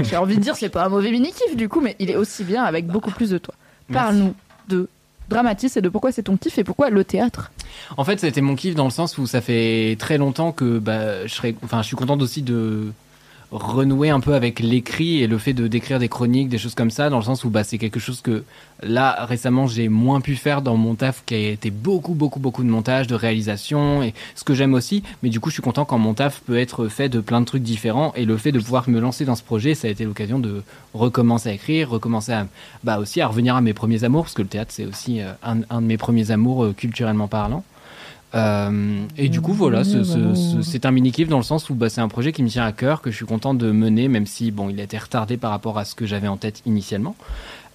J'ai 0.02 0.18
envie 0.18 0.38
de 0.38 0.42
dire, 0.42 0.56
c'est 0.56 0.70
pas 0.70 0.86
un 0.86 0.90
mauvais 0.90 1.12
mini-kiff 1.12 1.56
du 1.56 1.70
coup, 1.70 1.82
mais 1.82 1.96
il 2.00 2.10
est 2.10 2.16
aussi 2.16 2.44
bien 2.44 2.64
avec 2.64 2.88
beaucoup 2.88 3.12
plus 3.12 3.30
de 3.30 3.38
toi. 3.38 3.54
Parle-nous 3.94 4.34
de 4.70 4.90
Dramatis 5.30 5.76
et 5.78 5.82
de 5.82 5.90
pourquoi 5.90 6.12
c'est 6.12 6.24
ton 6.24 6.36
kiff 6.38 6.58
et 6.58 6.64
pourquoi 6.64 6.90
le 6.90 7.04
théâtre. 7.04 7.52
En 7.98 8.04
fait, 8.04 8.20
c'était 8.20 8.42
mon 8.42 8.56
kiff 8.56 8.74
dans 8.76 8.86
le 8.86 8.90
sens 8.92 9.18
où 9.20 9.28
ça 9.28 9.42
fait 9.42 9.96
très 10.00 10.18
longtemps 10.18 10.52
que 10.52 10.80
bah, 10.80 11.28
je 11.28 11.34
serais, 11.34 11.54
enfin, 11.64 11.82
je 11.84 11.88
suis 11.88 11.96
contente 11.96 12.22
aussi 12.24 12.42
de 12.42 12.92
renouer 13.52 14.10
un 14.10 14.20
peu 14.20 14.34
avec 14.34 14.60
l'écrit 14.60 15.22
et 15.24 15.28
le 15.28 15.38
fait 15.38 15.54
de 15.54 15.68
d'écrire 15.68 16.00
des 16.00 16.10
chroniques, 16.10 16.50
des 16.50 16.58
choses 16.58 16.76
comme 16.76 16.92
ça, 16.92 17.10
dans 17.10 17.18
le 17.18 17.24
sens 17.24 17.44
où 17.44 17.50
bah, 17.50 17.64
c'est 17.64 17.78
quelque 17.78 18.00
chose 18.00 18.22
que 18.22 18.44
là 18.84 19.26
récemment 19.26 19.68
j'ai 19.68 19.88
moins 19.88 20.20
pu 20.22 20.36
faire 20.36 20.62
dans 20.62 20.76
mon 20.76 20.96
taf, 20.96 21.24
qui 21.26 21.36
a 21.36 21.50
été 21.50 21.72
beaucoup 21.72 22.14
beaucoup 22.14 22.40
beaucoup 22.40 22.64
de 22.64 22.70
montage, 22.70 23.08
de 23.08 23.16
réalisation 23.16 24.04
et 24.04 24.14
ce 24.36 24.44
que 24.44 24.54
j'aime 24.54 24.74
aussi. 24.74 25.02
Mais 25.24 25.30
du 25.30 25.40
coup, 25.40 25.50
je 25.50 25.54
suis 25.54 25.64
content 25.64 25.86
quand 25.86 25.98
mon 25.98 26.14
taf 26.14 26.42
peut 26.42 26.58
être 26.58 26.88
fait 26.88 27.10
de 27.10 27.22
plein 27.22 27.40
de 27.40 27.46
trucs 27.46 27.64
différents 27.64 28.14
et 28.16 28.26
le 28.26 28.38
fait 28.38 28.52
de 28.52 28.60
pouvoir 28.60 28.90
me 28.90 29.00
lancer 29.00 29.24
dans 29.24 29.36
ce 29.36 29.44
projet, 29.44 29.76
ça 29.76 29.88
a 29.88 29.92
été 29.92 30.04
l'occasion 30.04 30.40
de 30.40 30.62
recommencer 30.94 31.50
à 31.50 31.54
écrire, 31.54 31.90
recommencer 31.90 32.34
à 32.34 32.48
bah 32.84 33.00
aussi 33.00 33.22
à 33.22 33.28
revenir 33.28 33.56
à 33.56 33.62
mes 33.62 33.74
premiers 33.74 34.04
amours, 34.04 34.24
parce 34.24 34.34
que 34.34 34.42
le 34.42 34.48
théâtre 34.50 34.72
c'est 34.74 34.86
aussi 34.86 35.22
euh, 35.22 35.32
un, 35.44 35.62
un 35.70 35.82
de 35.82 35.88
mes 35.88 35.98
premiers 35.98 36.32
amours 36.32 36.66
euh, 36.66 36.74
culturellement 36.74 37.28
parlant. 37.28 37.64
Euh, 38.38 39.00
et 39.18 39.30
du 39.30 39.42
coup, 39.42 39.54
voilà, 39.54 39.84
ce- 39.84 40.04
ce- 40.04 40.36
ce- 40.36 40.62
c'est 40.62 40.86
un 40.86 40.92
mini 40.92 41.12
kiff 41.12 41.28
dans 41.28 41.38
le 41.38 41.44
sens 41.44 41.70
où 41.70 41.76
bah, 41.76 41.90
c'est 41.90 42.02
un 42.02 42.08
projet 42.08 42.32
qui 42.32 42.44
me 42.44 42.50
tient 42.50 42.66
à 42.66 42.72
cœur, 42.72 43.02
que 43.02 43.10
je 43.12 43.16
suis 43.16 43.26
content 43.26 43.54
de 43.54 43.72
mener, 43.72 44.08
même 44.08 44.26
si 44.28 44.52
bon, 44.52 44.70
il 44.70 44.80
a 44.80 44.84
été 44.84 44.98
retardé 44.98 45.38
par 45.38 45.52
rapport 45.52 45.78
à 45.80 45.86
ce 45.86 45.96
que 45.96 46.06
j'avais 46.06 46.28
en 46.28 46.38
tête 46.38 46.62
initialement. 46.66 47.16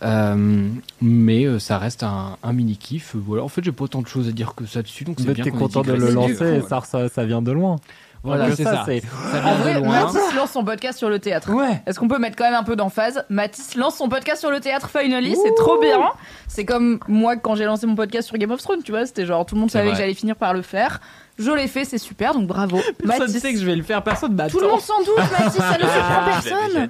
Euh, 0.03 0.69
mais 1.01 1.45
euh, 1.45 1.59
ça 1.59 1.79
reste 1.79 2.03
un, 2.03 2.37
un 2.43 2.53
mini 2.53 2.77
kiff. 2.77 3.15
Voilà, 3.15 3.45
en 3.45 3.49
fait, 3.49 3.63
j'ai 3.65 3.73
pas 3.73 3.85
autant 3.85 4.03
de 4.03 4.09
choses 4.09 4.29
à 4.29 4.33
dire 4.33 4.55
que 4.55 4.67
ça 4.67 4.83
dessus, 4.83 5.05
donc 5.05 5.17
c'est 5.19 5.27
bien. 5.35 5.45
t'es 5.45 5.51
content 5.51 5.83
de 5.83 5.93
le 5.93 6.11
lancer 6.15 6.57
et 6.57 6.61
coup, 6.61 6.69
ça, 6.69 6.81
ça, 6.85 7.09
ça 7.09 7.25
vient 7.25 7.43
de 7.43 7.53
loin. 7.53 7.77
Voilà, 8.25 8.55
c'est 8.55 8.63
ça. 8.65 8.83
c'est- 8.87 9.01
Ça 9.01 9.39
En 9.39 9.41
vient 9.41 9.55
vrai, 9.57 9.75
de 9.75 9.79
loin. 9.81 10.05
Mathis 10.05 10.35
lance 10.37 10.51
son 10.53 10.65
podcast 10.65 10.97
sur 10.99 11.09
le 11.11 11.19
théâtre. 11.19 11.51
Ouais. 11.53 11.83
Est-ce 11.87 11.99
qu'on 11.99 12.07
peut 12.09 12.19
mettre 12.19 12.37
quand 12.37 12.45
même 12.45 12.55
un 12.55 12.63
peu 12.63 12.77
d'emphase 12.77 13.25
Mathis 13.29 13.75
lance 13.75 13.97
son 13.97 14.09
podcast 14.09 14.39
sur 14.41 14.51
le 14.51 14.61
théâtre 14.61 14.89
finally, 14.91 15.35
c'est 15.43 15.55
trop 15.57 15.81
bien. 15.81 15.99
C'est 16.47 16.65
comme 16.65 17.01
moi 17.09 17.37
quand 17.37 17.55
j'ai 17.57 17.65
lancé 17.65 17.87
mon 17.87 17.95
podcast 17.97 18.29
sur 18.29 18.37
Game 18.39 18.51
of 18.53 18.63
Thrones, 18.63 18.83
tu 18.85 18.93
vois, 18.93 19.07
c'était 19.07 19.27
genre 19.27 19.45
tout 19.45 19.55
le 19.57 19.61
monde 19.63 19.71
savait 19.71 19.87
vrai. 19.87 19.95
que 19.95 19.99
j'allais 20.01 20.15
finir 20.15 20.37
par 20.37 20.55
le 20.55 20.63
faire. 20.63 21.01
Je 21.39 21.51
l'ai 21.51 21.67
fait, 21.67 21.85
c'est 21.85 21.99
super, 21.99 22.35
donc 22.35 22.47
bravo. 22.47 22.77
Personne 22.99 23.27
Mathis. 23.27 23.41
sait 23.41 23.53
que 23.55 23.59
je 23.59 23.65
vais 23.67 23.75
le 23.75 23.83
faire, 23.83 24.03
personne 24.05 24.35
m'attend. 24.35 24.51
Tout 24.59 24.61
le 24.63 24.69
monde 24.71 24.81
s'en 24.81 24.99
doute, 25.01 25.17
Mathis, 25.17 25.55
ça 25.61 25.79
ne 25.79 25.83
surprend 25.89 26.21
Ah, 26.21 26.41
personne. 26.43 26.89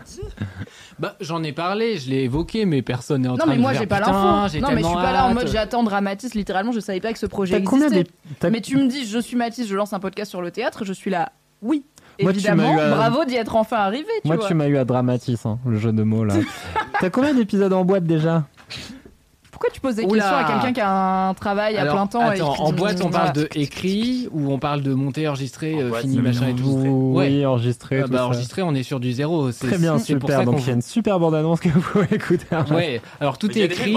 Bah, 1.02 1.16
j'en 1.20 1.42
ai 1.42 1.50
parlé, 1.52 1.98
je 1.98 2.08
l'ai 2.08 2.22
évoqué, 2.22 2.64
mais 2.64 2.80
personne 2.80 3.22
n'est 3.22 3.28
en 3.28 3.32
Non 3.32 3.38
train 3.38 3.46
mais 3.50 3.56
de 3.56 3.60
moi 3.60 3.72
faire, 3.72 3.80
j'ai 3.80 3.86
pas 3.88 3.98
l'info. 3.98 4.12
Non 4.60 4.68
mais 4.72 4.82
je 4.82 4.86
suis 4.86 4.94
pas 4.94 5.12
là 5.12 5.26
en 5.26 5.34
mode 5.34 5.48
j'attends 5.48 5.82
Dramatis, 5.82 6.32
littéralement 6.34 6.70
je 6.70 6.78
savais 6.78 7.00
pas 7.00 7.12
que 7.12 7.18
ce 7.18 7.26
projet 7.26 7.56
existait. 7.56 8.04
t'as- 8.38 8.50
Mais 8.50 8.60
tu 8.60 8.76
me 8.76 8.86
dis 8.86 9.04
je 9.04 9.18
suis 9.18 9.36
Mathis, 9.36 9.66
je 9.66 9.74
lance 9.74 9.92
un 9.92 9.98
podcast 9.98 10.30
sur 10.30 10.40
le 10.40 10.52
théâtre, 10.52 10.84
je 10.84 10.92
suis 10.92 11.10
là. 11.10 11.32
Oui. 11.60 11.82
Moi, 12.20 12.30
Évidemment, 12.30 12.74
m'as 12.74 12.76
eu 12.76 12.80
à- 12.80 12.94
bravo 12.94 13.24
d'y 13.24 13.34
être 13.36 13.56
enfin 13.56 13.78
arrivé, 13.78 14.06
tu 14.22 14.28
Moi, 14.28 14.36
vois. 14.36 14.46
tu 14.46 14.54
m'as 14.54 14.68
eu 14.68 14.76
à 14.76 14.84
Dramatis, 14.84 15.44
hein, 15.44 15.58
le 15.66 15.76
jeu 15.78 15.92
de 15.92 16.02
mots 16.04 16.24
là. 16.24 16.34
T'as 17.00 17.10
combien 17.10 17.34
d'épisodes 17.34 17.72
en 17.72 17.84
boîte 17.84 18.04
déjà? 18.04 18.44
Poses 19.82 19.96
des 19.96 20.04
Oula. 20.04 20.22
questions 20.22 20.36
à 20.38 20.44
quelqu'un 20.44 20.72
qui 20.72 20.80
a 20.80 21.28
un 21.28 21.34
travail 21.34 21.76
à 21.76 21.84
plein 21.84 22.06
temps 22.06 22.20
attends, 22.20 22.54
en 22.58 22.72
boîte, 22.72 23.02
on 23.04 23.10
parle 23.10 23.32
de 23.34 23.48
écrit 23.54 24.28
ou 24.32 24.50
on 24.52 24.58
parle 24.58 24.80
de 24.82 24.94
monter, 24.94 25.28
enregistrer, 25.28 25.74
En 25.74 25.80
euh, 25.80 25.88
boîte, 25.90 26.00
fini, 26.02 26.18
machin 26.18 26.48
et 26.48 26.54
tout 26.54 26.62
enregistré. 26.64 26.88
Ouais. 26.88 27.28
Oui, 27.28 27.46
enregistré. 27.46 27.98
Ah 28.00 28.04
tout 28.04 28.10
bah, 28.12 28.18
ça. 28.18 28.26
enregistré, 28.26 28.62
on 28.62 28.74
est 28.74 28.82
sur 28.82 29.00
du 29.00 29.12
zéro. 29.12 29.50
C'est- 29.52 29.66
Très 29.66 29.78
bien, 29.78 29.98
c'est 29.98 30.16
pour 30.16 30.30
ça 30.30 30.38
super. 30.40 30.52
Donc 30.52 30.62
il 30.62 30.68
y 30.68 30.70
a 30.70 30.74
une 30.74 30.82
super 30.82 31.18
bande-annonce 31.20 31.60
que 31.60 31.68
vous 31.68 31.80
pouvez 31.92 32.06
écouter. 32.14 32.46
Ouais, 32.70 33.00
alors 33.20 33.36
tout 33.38 33.50
est 33.58 33.62
écrit. 33.62 33.96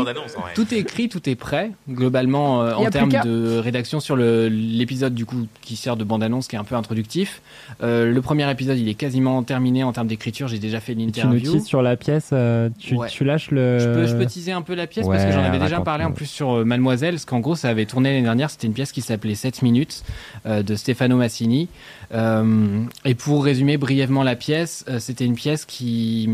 Tout 0.56 0.74
est 0.74 0.78
écrit, 0.78 1.08
tout 1.10 1.30
est 1.30 1.36
prêt, 1.36 1.72
globalement, 1.90 2.62
euh, 2.64 2.74
en 2.74 2.90
termes 2.90 3.10
de 3.12 3.58
rédaction 3.60 4.00
sur 4.00 4.16
le- 4.16 4.48
l'épisode 4.50 5.14
du 5.14 5.26
coup 5.26 5.48
qui 5.62 5.76
sert 5.76 5.96
de 5.98 6.04
bande-annonce, 6.04 6.48
qui 6.48 6.56
est 6.56 6.60
un 6.60 6.64
peu 6.64 6.76
introductif. 6.76 7.42
Euh, 7.84 8.12
le 8.12 8.22
premier 8.22 8.50
épisode, 8.50 8.78
il 8.78 8.90
est 8.90 8.94
quasiment 8.96 9.44
terminé 9.44 9.84
en 9.84 9.92
termes 9.94 10.08
d'écriture. 10.08 10.48
J'ai 10.48 10.60
déjà 10.60 10.80
fait 10.80 10.94
Tu 10.94 11.00
nous 11.00 11.06
l'interview. 11.06 11.60
sur 11.64 11.82
la 11.82 11.96
pièce, 11.96 12.30
euh, 12.34 12.70
tu, 12.80 12.96
Ouais. 12.96 13.08
tu 13.10 13.24
lâches 13.24 13.52
le. 13.52 13.80
Je 13.80 13.86
peux, 13.90 14.08
je 14.08 14.16
peux 14.16 14.26
teaser 14.26 14.52
un 14.52 14.62
peu 14.62 14.76
la 14.76 14.88
pièce 14.88 15.06
parce 15.08 15.24
que 15.24 15.28
Ouais, 15.28 15.34
j'en 15.34 15.44
avais 15.44 15.60
déjà 15.60 15.75
raconte-nous. 15.78 15.86
parlé 15.86 16.04
en 16.06 16.12
plus 16.12 16.26
sur 16.26 16.52
euh, 16.52 16.66
Mademoiselle, 16.66 17.16
parce 17.16 17.26
qu'en 17.26 17.40
gros 17.40 17.56
ça 17.56 17.70
avait 17.70 17.86
tourné 17.86 18.10
l'année 18.12 18.24
dernière, 18.24 18.50
c'était 18.50 18.68
une 18.68 18.74
pièce 18.74 18.92
qui 18.92 19.02
s'appelait 19.02 19.36
7 19.36 19.62
minutes 19.62 20.04
euh, 20.46 20.64
de 20.64 20.76
Stefano 20.76 21.18
Massini. 21.18 21.70
Euh, 22.14 22.84
et 23.04 23.16
pour 23.16 23.44
résumer 23.44 23.78
brièvement 23.78 24.24
la 24.24 24.36
pièce, 24.36 24.86
euh, 24.90 25.00
c'était 25.00 25.26
une 25.26 25.36
pièce 25.36 25.66
qui 25.66 26.30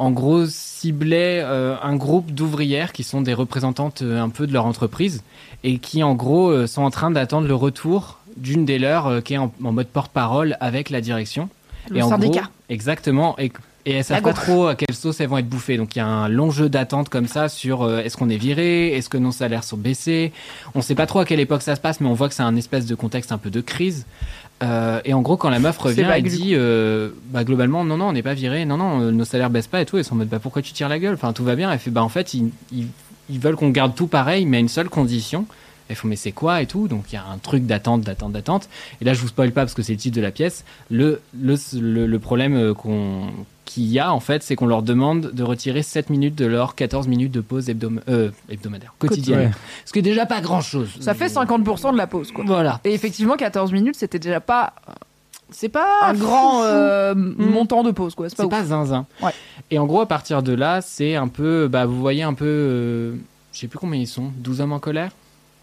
en 0.00 0.10
gros 0.10 0.46
ciblait 0.46 1.40
euh, 1.44 1.76
un 1.82 1.94
groupe 1.94 2.32
d'ouvrières 2.32 2.92
qui 2.92 3.02
sont 3.02 3.20
des 3.20 3.34
représentantes 3.34 4.02
euh, 4.02 4.20
un 4.20 4.30
peu 4.30 4.46
de 4.46 4.52
leur 4.52 4.64
entreprise 4.64 5.22
et 5.62 5.78
qui 5.78 6.02
en 6.02 6.14
gros 6.14 6.50
euh, 6.50 6.66
sont 6.66 6.82
en 6.82 6.90
train 6.90 7.10
d'attendre 7.10 7.46
le 7.46 7.54
retour 7.54 8.18
d'une 8.36 8.64
des 8.64 8.78
leurs 8.78 9.06
euh, 9.06 9.20
qui 9.20 9.34
est 9.34 9.38
en, 9.38 9.52
en 9.62 9.72
mode 9.72 9.88
porte-parole 9.88 10.56
avec 10.60 10.88
la 10.88 11.02
direction. 11.02 11.50
Le 11.90 11.98
et 11.98 12.02
en 12.02 12.08
syndicat. 12.08 12.40
gros, 12.40 12.50
exactement. 12.70 13.38
Et, 13.38 13.52
et 13.86 13.92
elles 13.92 14.04
savent 14.04 14.22
pas 14.22 14.32
trop 14.32 14.66
à 14.66 14.74
quelle 14.74 14.94
sauce 14.94 15.20
elles 15.20 15.28
vont 15.28 15.38
être 15.38 15.48
bouffées. 15.48 15.76
Donc 15.76 15.96
il 15.96 15.98
y 15.98 16.02
a 16.02 16.06
un 16.06 16.28
long 16.28 16.50
jeu 16.50 16.68
d'attente 16.68 17.08
comme 17.08 17.26
ça 17.26 17.48
sur 17.48 17.82
euh, 17.82 18.00
est-ce 18.00 18.16
qu'on 18.16 18.28
est 18.28 18.36
viré, 18.36 18.94
est-ce 18.96 19.08
que 19.08 19.18
nos 19.18 19.32
salaires 19.32 19.64
sont 19.64 19.76
baissés? 19.76 20.32
On 20.74 20.82
sait 20.82 20.94
pas 20.94 21.06
trop 21.06 21.20
à 21.20 21.24
quelle 21.24 21.40
époque 21.40 21.62
ça 21.62 21.76
se 21.76 21.80
passe, 21.80 22.00
mais 22.00 22.08
on 22.08 22.14
voit 22.14 22.28
que 22.28 22.34
c'est 22.34 22.42
un 22.42 22.56
espèce 22.56 22.86
de 22.86 22.94
contexte 22.94 23.32
un 23.32 23.38
peu 23.38 23.50
de 23.50 23.60
crise. 23.60 24.06
Euh, 24.62 25.00
et 25.06 25.14
en 25.14 25.22
gros, 25.22 25.38
quand 25.38 25.48
la 25.48 25.58
meuf 25.58 25.78
revient, 25.78 26.06
elle 26.12 26.22
dit 26.22 26.50
euh, 26.52 27.10
bah, 27.30 27.44
globalement, 27.44 27.82
non, 27.82 27.96
non, 27.96 28.08
on 28.08 28.12
n'est 28.12 28.22
pas 28.22 28.34
viré, 28.34 28.66
non, 28.66 28.76
non, 28.76 29.00
euh, 29.00 29.10
nos 29.10 29.24
salaires 29.24 29.48
baissent 29.48 29.66
pas 29.66 29.80
et 29.80 29.86
tout. 29.86 29.96
Ils 29.96 30.04
sont 30.04 30.14
en 30.14 30.18
mode 30.18 30.28
bah, 30.28 30.38
pourquoi 30.38 30.60
tu 30.60 30.72
tires 30.74 30.90
la 30.90 30.98
gueule? 30.98 31.14
Enfin, 31.14 31.32
tout 31.32 31.44
va 31.44 31.56
bien. 31.56 31.72
Elle 31.72 31.78
fait 31.78 31.90
bah, 31.90 32.02
en 32.02 32.10
fait, 32.10 32.34
ils, 32.34 32.50
ils, 32.70 32.86
ils 33.30 33.40
veulent 33.40 33.56
qu'on 33.56 33.70
garde 33.70 33.94
tout 33.94 34.06
pareil, 34.06 34.44
mais 34.44 34.58
à 34.58 34.60
une 34.60 34.68
seule 34.68 34.90
condition. 34.90 35.46
Elles 35.88 35.96
font 35.96 36.06
mais 36.06 36.14
c'est 36.14 36.30
quoi 36.30 36.62
et 36.62 36.66
tout? 36.66 36.86
Donc 36.86 37.06
il 37.10 37.14
y 37.14 37.18
a 37.18 37.24
un 37.24 37.38
truc 37.38 37.66
d'attente, 37.66 38.02
d'attente, 38.02 38.32
d'attente. 38.32 38.68
Et 39.00 39.04
là, 39.04 39.12
je 39.12 39.20
vous 39.20 39.28
spoil 39.28 39.50
pas 39.50 39.62
parce 39.62 39.74
que 39.74 39.82
c'est 39.82 39.92
le 39.92 39.98
titre 39.98 40.14
de 40.14 40.20
la 40.20 40.30
pièce. 40.30 40.64
Le, 40.88 41.20
le, 41.36 41.56
le, 41.80 42.06
le 42.06 42.18
problème 42.18 42.54
euh, 42.54 42.74
qu'on 42.74 43.24
qu'il 43.72 43.84
y 43.86 43.98
a 44.00 44.12
en 44.12 44.20
fait, 44.20 44.42
c'est 44.42 44.56
qu'on 44.56 44.66
leur 44.66 44.82
demande 44.82 45.30
de 45.32 45.42
retirer 45.42 45.82
7 45.82 46.10
minutes 46.10 46.34
de 46.34 46.46
leurs 46.46 46.74
14 46.74 47.06
minutes 47.08 47.30
de 47.32 47.40
pause 47.40 47.68
hebdom- 47.68 48.00
euh, 48.08 48.30
hebdomadaire, 48.48 48.94
quotidienne. 48.98 49.38
Ouais. 49.38 49.50
Ce 49.84 49.92
qui 49.92 50.00
est 50.00 50.02
déjà 50.02 50.26
pas 50.26 50.40
grand 50.40 50.60
chose. 50.60 50.88
Ça 51.00 51.14
fait 51.14 51.28
50% 51.28 51.92
de 51.92 51.96
la 51.96 52.06
pause, 52.06 52.32
quoi. 52.32 52.44
Voilà. 52.46 52.80
Et 52.84 52.92
effectivement, 52.94 53.36
14 53.36 53.72
minutes, 53.72 53.96
c'était 53.96 54.18
déjà 54.18 54.40
pas 54.40 54.72
C'est 55.52 55.68
pas 55.68 55.86
un 56.02 56.14
grand 56.14 56.62
euh, 56.62 57.12
Mm. 57.14 57.34
montant 57.38 57.82
de 57.82 57.90
pause, 57.90 58.14
quoi. 58.14 58.28
C'est 58.28 58.48
pas 58.48 58.62
zinzin. 58.64 59.06
Ouais. 59.20 59.32
Et 59.72 59.78
en 59.80 59.86
gros, 59.86 60.00
à 60.00 60.06
partir 60.06 60.42
de 60.44 60.52
là, 60.52 60.80
c'est 60.80 61.16
un 61.16 61.26
peu. 61.26 61.66
Bah, 61.68 61.86
vous 61.86 61.98
voyez 62.00 62.22
un 62.22 62.34
peu. 62.34 62.44
euh, 62.46 63.14
je 63.52 63.58
sais 63.58 63.66
plus 63.66 63.78
combien 63.80 64.00
ils 64.00 64.06
sont. 64.06 64.30
12 64.38 64.60
hommes 64.60 64.72
en 64.72 64.78
colère? 64.78 65.10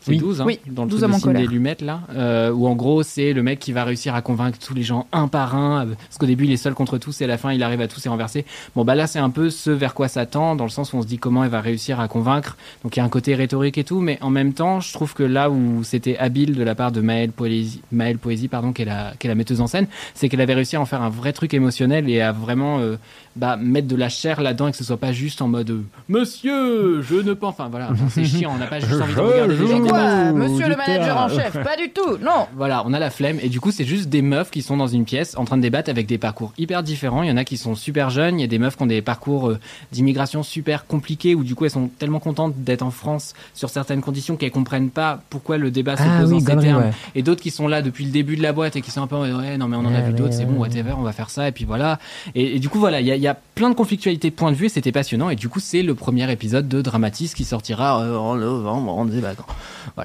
C'est 0.08 0.12
Oui. 0.14 0.18
12, 0.20 0.42
hein, 0.42 0.46
Oui, 0.48 0.60
dans 0.68 0.84
le 0.86 0.90
12 0.90 1.00
truc 1.02 1.10
de 1.12 1.16
en 1.16 1.20
Sidney 1.20 1.34
colère. 1.36 1.52
Lumet, 1.52 1.78
là. 1.82 2.02
euh, 2.16 2.52
où 2.52 2.68
en 2.68 2.76
gros, 2.76 3.04
c'est 3.04 3.34
le 3.34 3.44
mec 3.44 3.60
qui 3.60 3.72
va 3.72 3.84
réussir 3.84 4.16
à 4.16 4.22
convaincre 4.22 4.58
tous 4.60 4.74
les 4.74 4.84
gens 4.84 5.06
un 5.12 5.28
par 5.28 5.56
un. 5.56 5.86
euh, 5.88 5.94
Parce 6.08 6.18
qu'au 6.18 6.26
début, 6.26 6.46
il 6.46 6.52
est 6.52 6.58
seul 6.58 6.74
contre 6.74 6.98
tous 6.98 7.22
et 7.22 7.26
à 7.26 7.28
la 7.28 7.38
fin, 7.38 7.52
il 7.54 7.62
arrive 7.64 7.82
à 7.82 7.88
tous 7.88 8.04
les 8.04 8.10
renverser. 8.10 8.46
Bon, 8.76 8.84
bah 8.84 8.96
là, 8.96 9.06
c'est 9.08 9.20
un 9.20 9.30
peu 9.30 9.50
ce 9.50 9.70
vers 9.70 9.94
quoi 9.94 10.08
ça 10.08 10.26
tend, 10.26 10.56
dans 10.56 10.64
le 10.64 10.70
sens 10.70 10.94
où 10.94 10.98
on 10.98 11.02
se 11.02 11.08
dit 11.08 11.18
comment 11.18 11.44
elle 11.44 11.50
va 11.50 11.62
réussir 11.62 12.00
à 12.00 12.08
convaincre. 12.08 12.58
Donc 12.84 12.96
il 12.96 13.00
y 13.00 13.02
a 13.02 13.06
un 13.06 13.10
côté 13.10 13.36
rhétorique 13.36 13.78
et 13.78 13.84
tout, 13.84 14.00
mais 14.00 14.18
en 14.22 14.30
même 14.30 14.54
temps, 14.54 14.80
je 14.80 14.92
trouve 14.94 15.14
que 15.14 15.24
là 15.24 15.50
où 15.50 15.84
c'était 15.84 16.18
habile 16.18 16.56
de 16.56 16.64
la 16.64 16.76
part 16.76 16.92
de 16.92 17.02
Maëlle 17.02 17.32
Poésie, 17.32 17.82
Maëlle 17.92 18.18
Poésie 18.18 18.48
pardon, 18.48 18.74
qui 18.74 18.84
est, 18.84 18.86
la, 18.86 19.14
qui 19.20 19.28
est 19.28 19.30
la 19.30 19.36
metteuse 19.36 19.62
en 19.62 19.68
scène, 19.68 19.88
c'est 20.14 20.30
qu'elle 20.30 20.42
avait 20.42 20.54
réussi 20.54 20.76
à 20.76 20.82
en 20.82 20.86
faire 20.86 21.02
un 21.02 21.10
vrai 21.10 21.34
truc 21.34 21.54
émotionnel 21.54 22.10
et 22.10 22.22
à 22.22 22.32
vraiment 22.32 22.80
euh, 22.80 22.96
bah, 23.38 23.56
mettre 23.58 23.88
de 23.88 23.96
la 23.96 24.10
chair 24.10 24.42
là-dedans 24.42 24.68
et 24.68 24.72
que 24.72 24.78
ce 24.78 24.84
soit 24.84 24.98
pas 24.98 25.12
juste 25.14 25.42
en 25.42 25.48
mode 25.48 25.84
Monsieur, 26.10 27.02
je 27.02 27.16
ne 27.16 27.34
pense. 27.34 27.52
Enfin 27.58 27.70
voilà, 27.70 27.90
c'est 28.10 28.26
chiant, 28.26 28.52
on 28.56 28.58
n'a 28.58 28.66
pas 28.68 28.80
juste 28.80 29.02
envie 29.02 29.14
de 29.16 29.20
regarder 29.20 29.56
joue. 29.56 29.68
gens 29.68 29.80
quoi, 29.82 30.32
monsieur 30.34 30.68
le 30.68 30.76
manager 30.76 31.18
en 31.18 31.30
chef? 31.30 31.54
Pas 31.64 31.76
du 31.78 31.90
tout, 31.92 32.18
non 32.22 32.48
voilà, 32.56 32.84
on 32.86 32.94
a 32.94 33.00
la 33.00 33.10
flemme 33.10 33.38
et 33.42 33.50
du 33.50 33.60
coup 33.60 33.72
c'est 33.72 33.86
juste 33.86 34.10
des 34.10 34.22
meufs 34.22 34.52
qui 34.52 34.62
sont 34.62 34.76
dans 34.78 34.88
une 34.88 35.06
pièce 35.06 35.38
en 35.38 35.46
train 35.46 35.58
de 35.58 35.62
débattre 35.62 35.90
avec 35.90 36.08
des 36.08 36.18
parcours 36.18 36.54
hyper 36.58 36.84
différents. 36.84 37.24
Il 37.24 37.30
y 37.30 37.32
en 37.32 37.38
a 37.38 37.44
qui 37.46 37.58
sont 37.58 37.76
super 37.76 38.10
jeunes, 38.10 38.40
il 38.40 38.42
y 38.42 38.46
a 38.46 38.48
des 38.48 38.60
meufs 38.60 38.76
qui 38.76 38.84
ont 38.84 38.88
des 38.88 39.02
parcours 39.02 39.50
euh, 39.50 39.60
d'immigration 39.92 40.44
super 40.44 40.86
compliqués 40.88 41.36
où 41.36 41.44
du 41.44 41.56
coup 41.56 41.66
elles 41.66 41.72
sont 41.72 41.90
tellement 42.00 42.20
contentes 42.20 42.54
d'être 42.58 42.82
en 42.84 42.92
France 42.92 43.34
sur 43.54 43.70
certaines 43.70 44.02
conditions 44.02 44.36
qu'elles 44.36 44.52
comprennent 44.52 44.90
pas 44.90 45.22
pourquoi 45.30 45.58
le 45.58 45.72
débat 45.72 45.96
se 45.98 46.04
Ah 46.04 46.20
pose 46.22 46.32
oui, 46.34 46.38
en 46.38 46.40
ces 46.40 46.58
termes. 46.58 46.84
ouais. 46.84 46.92
Et 47.16 47.22
d'autres 47.22 47.42
qui 47.42 47.52
sont 47.52 47.68
là 47.68 47.82
depuis 47.82 48.06
le 48.06 48.12
début 48.12 48.36
de 48.36 48.42
la 48.44 48.54
boîte 48.54 48.76
et 48.76 48.82
qui 48.82 48.92
sont 48.92 49.02
un 49.02 49.08
peu 49.08 49.16
en 49.16 49.20
mode, 49.20 49.34
ouais 49.36 49.58
non 49.58 49.68
mais 49.68 49.78
on 49.78 49.82
en 49.82 49.86
a 49.94 49.98
Ouais, 49.98 50.02
vu 50.04 50.08
ouais, 50.12 50.14
d'autres, 50.18 50.34
c'est 50.34 50.46
bon 50.46 50.54
ouais. 50.62 50.68
whatever, 50.70 50.94
on 50.98 51.02
va 51.04 51.12
faire 51.14 51.30
ça 51.30 51.48
et 51.48 51.52
puis 51.52 51.66
voilà. 51.66 52.00
Et, 52.36 52.56
et 52.56 52.60
du 52.60 52.70
coup 52.70 52.80
voilà, 52.80 53.00
il 53.02 53.08
y 53.08 53.27
a, 53.27 53.27
y 53.28 53.30
a 53.30 53.38
plein 53.56 53.70
de 53.70 53.76
conflictualités 53.76 54.30
de 54.30 54.36
points 54.36 54.52
de 54.52 54.56
vue 54.58 54.66
et 54.66 54.70
c'était 54.70 54.92
passionnant 54.92 55.30
et 55.30 55.36
du 55.36 55.50
coup 55.50 55.60
c'est 55.60 55.84
le 55.84 55.96
premier 55.96 56.32
épisode 56.32 56.68
de 56.68 56.82
Dramatis 56.82 57.34
qui 57.36 57.44
sortira 57.46 58.02
euh, 58.02 58.16
en 58.18 58.36
novembre, 58.36 58.94
on 58.98 59.08
est 59.12 59.22
d'accord. 59.22 59.48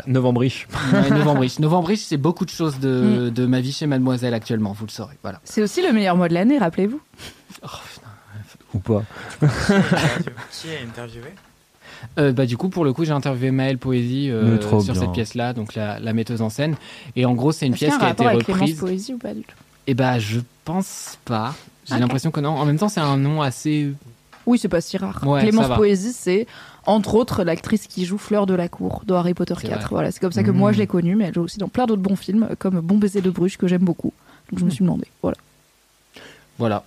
Novembriche. 0.06 0.68
Ouais, 0.92 1.10
Novembriche. 1.10 1.58
Novembriche, 1.60 2.00
c'est 2.00 2.16
beaucoup 2.16 2.44
de 2.44 2.50
choses 2.50 2.78
de, 2.78 3.28
Mm. 3.28 3.30
de 3.30 3.46
ma 3.46 3.60
vie 3.60 3.72
chez 3.72 3.86
Mademoiselle 3.86 4.34
actuellement, 4.34 4.72
vous 4.72 4.86
le 4.86 4.90
saurez. 4.90 5.16
Voilà. 5.22 5.40
C'est 5.44 5.62
aussi 5.62 5.82
le 5.82 5.92
meilleur 5.92 6.16
mois 6.16 6.28
de 6.28 6.34
l'année, 6.34 6.58
rappelez-vous. 6.58 7.00
Oh. 7.62 7.66
Ou 8.74 8.78
pas. 8.78 9.02
Qui 9.40 10.68
est 10.68 10.82
interviewé? 10.86 11.28
Euh, 12.18 12.32
bah, 12.32 12.46
du 12.46 12.56
coup, 12.56 12.68
pour 12.68 12.84
le 12.84 12.92
coup, 12.92 13.04
j'ai 13.04 13.12
interviewé 13.12 13.50
Maëlle 13.50 13.78
Poésie 13.78 14.30
euh, 14.30 14.60
sur 14.60 14.82
bien. 14.82 14.94
cette 14.94 15.12
pièce-là, 15.12 15.52
donc 15.52 15.74
la, 15.74 15.98
la 16.00 16.12
metteuse 16.12 16.42
en 16.42 16.50
scène. 16.50 16.76
Et 17.16 17.26
en 17.26 17.34
gros, 17.34 17.52
c'est 17.52 17.66
une 17.66 17.74
pièce 17.74 17.92
a 17.92 17.96
un 17.96 17.98
qui 18.14 18.24
a 18.24 18.34
été 18.34 18.52
reprise. 18.52 18.78
Poésie 18.78 19.14
ou 19.14 19.18
pas 19.18 19.34
du 19.34 19.42
tout? 19.42 19.54
Et 19.86 19.94
bah, 19.94 20.18
je 20.18 20.40
pense 20.64 21.18
pas. 21.24 21.54
J'ai 21.86 21.98
l'impression 21.98 22.30
que 22.30 22.40
non. 22.40 22.50
En 22.50 22.64
même 22.64 22.78
temps, 22.78 22.88
c'est 22.88 23.00
un 23.00 23.16
nom 23.16 23.42
assez. 23.42 23.92
Oui, 24.46 24.58
c'est 24.58 24.68
pas 24.68 24.80
si 24.80 24.96
rare. 24.96 25.22
Ouais, 25.26 25.42
Clémence. 25.42 25.68
Poésie, 25.76 26.12
c'est 26.12 26.46
entre 26.86 27.14
autres 27.14 27.44
l'actrice 27.44 27.86
qui 27.86 28.04
joue 28.04 28.18
Fleur 28.18 28.46
de 28.46 28.54
la 28.54 28.68
Cour 28.68 29.02
dans 29.06 29.16
Harry 29.16 29.34
Potter 29.34 29.54
C'est 29.60 29.68
4. 29.68 29.80
vrai. 29.80 29.88
Voilà, 29.90 30.10
c'est 30.10 30.18
comme 30.20 30.32
ça 30.32 30.42
que 30.42 30.50
Mmh. 30.50 30.56
moi 30.56 30.72
je 30.72 30.78
l'ai 30.78 30.86
connue, 30.88 31.14
mais 31.14 31.24
elle 31.26 31.34
joue 31.34 31.42
aussi 31.42 31.58
dans 31.58 31.68
plein 31.68 31.86
d'autres 31.86 32.02
bons 32.02 32.16
films, 32.16 32.48
comme 32.58 32.80
Bon 32.80 32.98
baiser 32.98 33.20
de 33.20 33.30
Bruges 33.30 33.56
que 33.56 33.68
j'aime 33.68 33.82
beaucoup. 33.84 34.12
Donc 34.50 34.58
je 34.60 34.64
me 34.64 34.70
suis 34.70 34.82
demandé. 34.84 35.06
Voilà. 35.22 35.36
Voilà. 36.58 36.84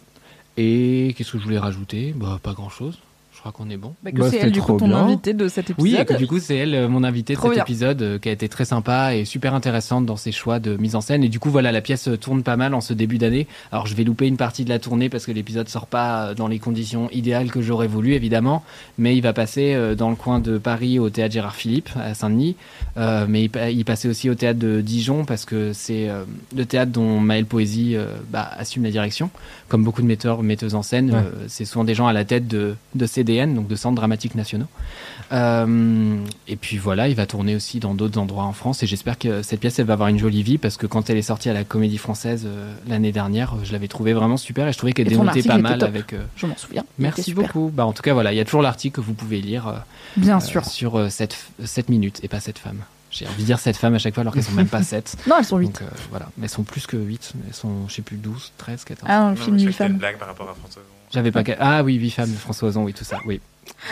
Et 0.57 1.13
qu'est-ce 1.17 1.31
que 1.33 1.37
je 1.39 1.43
voulais 1.43 1.59
rajouter? 1.59 2.13
Bah, 2.15 2.39
pas 2.43 2.53
grand 2.53 2.69
chose. 2.69 2.99
Je 3.45 3.51
crois 3.51 3.63
qu'on 3.63 3.69
est 3.69 3.77
bon. 3.77 3.93
Bah, 4.03 4.11
que 4.11 4.17
Bah, 4.17 4.27
c'est 4.31 4.37
elle 4.37 4.51
du 4.51 4.59
coup 4.59 4.75
ton 4.75 4.87
bien. 4.87 4.97
invité 4.97 5.35
de 5.35 5.47
cet 5.47 5.69
épisode. 5.69 5.83
Oui, 5.91 5.95
et 6.01 6.03
que 6.03 6.15
du 6.15 6.25
coup, 6.25 6.39
c'est 6.39 6.55
elle, 6.55 6.73
euh, 6.73 6.87
mon 6.89 7.03
invitée 7.03 7.33
de 7.33 7.37
Trop 7.37 7.49
cet 7.49 7.55
bien. 7.57 7.63
épisode, 7.63 8.01
euh, 8.01 8.17
qui 8.17 8.27
a 8.27 8.31
été 8.31 8.49
très 8.49 8.65
sympa 8.65 9.13
et 9.13 9.23
super 9.23 9.53
intéressante 9.53 10.03
dans 10.07 10.15
ses 10.15 10.31
choix 10.31 10.57
de 10.59 10.75
mise 10.77 10.95
en 10.95 11.01
scène. 11.01 11.23
Et 11.23 11.29
du 11.29 11.39
coup, 11.39 11.51
voilà, 11.51 11.71
la 11.71 11.81
pièce 11.81 12.07
euh, 12.07 12.17
tourne 12.17 12.41
pas 12.41 12.57
mal 12.57 12.73
en 12.73 12.81
ce 12.81 12.93
début 12.93 13.19
d'année. 13.19 13.45
Alors, 13.71 13.85
je 13.85 13.93
vais 13.95 14.03
louper 14.03 14.25
une 14.25 14.37
partie 14.37 14.63
de 14.65 14.69
la 14.69 14.79
tournée 14.79 15.09
parce 15.09 15.27
que 15.27 15.31
l'épisode 15.31 15.69
sort 15.69 15.85
pas 15.85 16.33
dans 16.33 16.47
les 16.47 16.57
conditions 16.57 17.07
idéales 17.11 17.51
que 17.51 17.61
j'aurais 17.61 17.85
voulu, 17.85 18.13
évidemment. 18.13 18.63
Mais 18.97 19.15
il 19.15 19.21
va 19.21 19.31
passer 19.31 19.75
euh, 19.75 19.93
dans 19.93 20.09
le 20.09 20.15
coin 20.15 20.39
de 20.39 20.57
Paris 20.57 20.97
au 20.97 21.11
théâtre 21.11 21.33
Gérard 21.35 21.55
Philippe, 21.55 21.89
à 22.01 22.15
Saint-Denis. 22.15 22.55
Euh, 22.97 23.27
mais 23.29 23.43
il, 23.45 23.51
il 23.77 23.85
passait 23.85 24.07
aussi 24.07 24.27
au 24.27 24.33
théâtre 24.33 24.57
de 24.59 24.81
Dijon 24.81 25.23
parce 25.23 25.45
que 25.45 25.71
c'est 25.71 26.09
euh, 26.09 26.23
le 26.57 26.65
théâtre 26.65 26.91
dont 26.91 27.19
Maëlle 27.19 27.45
Poésie 27.45 27.95
euh, 27.95 28.07
bah, 28.31 28.49
assume 28.57 28.83
la 28.85 28.89
direction. 28.89 29.29
Comme 29.67 29.83
beaucoup 29.83 30.01
de 30.01 30.07
metteurs, 30.07 30.41
metteuses 30.41 30.73
en 30.73 30.81
scène, 30.81 31.11
Ouais. 31.11 31.17
euh, 31.17 31.45
c'est 31.47 31.65
souvent 31.65 31.83
des 31.83 31.93
gens 31.93 32.07
à 32.07 32.13
la 32.13 32.25
tête 32.25 32.47
de, 32.47 32.73
de 32.95 33.05
CDN, 33.35 33.53
donc 33.55 33.67
de 33.67 33.75
Centres 33.75 33.95
Dramatiques 33.95 34.35
Nationaux. 34.35 34.67
Euh, 35.31 36.17
et 36.47 36.55
puis 36.55 36.77
voilà, 36.77 37.07
il 37.07 37.15
va 37.15 37.25
tourner 37.25 37.55
aussi 37.55 37.79
dans 37.79 37.93
d'autres 37.93 38.19
endroits 38.19 38.43
en 38.43 38.53
France 38.53 38.83
et 38.83 38.87
j'espère 38.87 39.17
que 39.17 39.41
cette 39.41 39.59
pièce 39.59 39.79
elle 39.79 39.85
va 39.85 39.93
avoir 39.93 40.09
une 40.09 40.19
jolie 40.19 40.43
vie 40.43 40.57
parce 40.57 40.77
que 40.77 40.85
quand 40.87 41.09
elle 41.09 41.17
est 41.17 41.21
sortie 41.23 41.49
à 41.49 41.53
la 41.53 41.63
Comédie 41.63 41.97
Française 41.97 42.43
euh, 42.45 42.73
l'année 42.87 43.11
dernière, 43.11 43.53
euh, 43.53 43.57
je 43.63 43.71
l'avais 43.71 43.87
trouvée 43.87 44.13
vraiment 44.13 44.37
super 44.37 44.67
et 44.67 44.71
je 44.73 44.77
trouvais 44.77 44.93
qu'elle 44.93 45.07
démontait 45.07 45.29
article 45.29 45.47
pas 45.47 45.57
mal 45.57 45.79
top. 45.79 45.89
avec. 45.89 46.13
euh, 46.13 46.23
Je 46.37 46.45
m'en 46.45 46.55
souviens. 46.57 46.83
Merci 46.99 47.33
beaucoup. 47.33 47.71
Bah 47.73 47.85
en 47.85 47.93
tout 47.93 48.03
cas 48.03 48.13
voilà, 48.13 48.33
il 48.33 48.35
y 48.35 48.39
a 48.39 48.45
toujours 48.45 48.61
l'article 48.61 48.95
que 48.97 49.01
vous 49.01 49.13
pouvez 49.13 49.41
lire 49.41 49.67
euh, 49.67 49.73
Bien 50.15 50.37
euh, 50.37 50.41
sûr. 50.41 50.63
sur 50.65 50.95
euh, 50.97 51.09
cette, 51.09 51.37
cette 51.63 51.89
minute 51.89 52.19
et 52.23 52.27
pas 52.27 52.39
cette 52.39 52.59
femme. 52.59 52.83
J'ai 53.11 53.25
envie 53.27 53.41
de 53.41 53.45
dire 53.45 53.59
cette 53.59 53.77
femme 53.77 53.95
à 53.95 53.97
chaque 53.99 54.13
fois 54.13 54.21
alors 54.21 54.33
qu'elles 54.33 54.43
sont 54.43 54.51
même 54.51 54.67
pas 54.67 54.83
7. 54.83 55.17
Non, 55.27 55.37
elles 55.39 55.45
sont 55.45 55.57
8. 55.57 55.65
Donc 55.67 55.81
euh, 55.81 55.85
voilà, 56.11 56.29
mais 56.37 56.45
elles 56.45 56.49
sont 56.51 56.63
plus 56.63 56.85
que 56.85 56.97
8, 56.97 57.33
elles 57.47 57.53
sont 57.53 57.87
je 57.87 57.93
sais 57.95 58.01
plus 58.03 58.17
12, 58.17 58.51
13, 58.57 58.83
14. 58.83 59.09
Ah, 59.11 59.19
non, 59.21 59.29
le 59.31 59.35
Non, 59.35 59.41
film 59.41 59.57
je 59.57 59.65
8 59.65 59.71
crois 59.71 59.71
que 59.71 59.71
c'était 59.73 59.83
une 59.85 59.89
femmes. 59.91 59.97
blague 59.99 60.17
par 60.17 60.27
rapport 60.27 60.49
à 60.49 60.53
François. 60.53 60.81
J'avais 61.15 61.31
pas 61.31 61.41
Ah 61.59 61.81
oui, 61.83 61.95
8 61.95 62.09
femmes, 62.11 62.33
François 62.33 62.67
Ozon, 62.69 62.83
oui, 62.83 62.93
tout 62.93 63.03
ça. 63.05 63.19
Oui. 63.25 63.41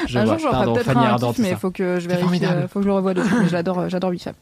Je 0.07 0.19
un 0.19 0.25
vois. 0.25 0.37
jour, 0.37 0.51
j'en 0.51 0.73
peut-être 0.73 0.89
un 0.95 1.01
Ardant, 1.01 1.33
mais 1.39 1.51
il 1.51 1.55
faut 1.57 1.71
que 1.71 1.99
je 1.99 2.07
vérifie, 2.07 2.45
euh, 2.45 2.67
faut 2.67 2.79
que 2.79 2.83
je 2.83 2.87
le 2.89 2.93
revoie 2.93 3.13
dessus. 3.13 3.33
Mais 3.41 3.49
j'adore, 3.49 3.89
j'adore 3.89 4.11
8 4.11 4.19
femmes. 4.23 4.33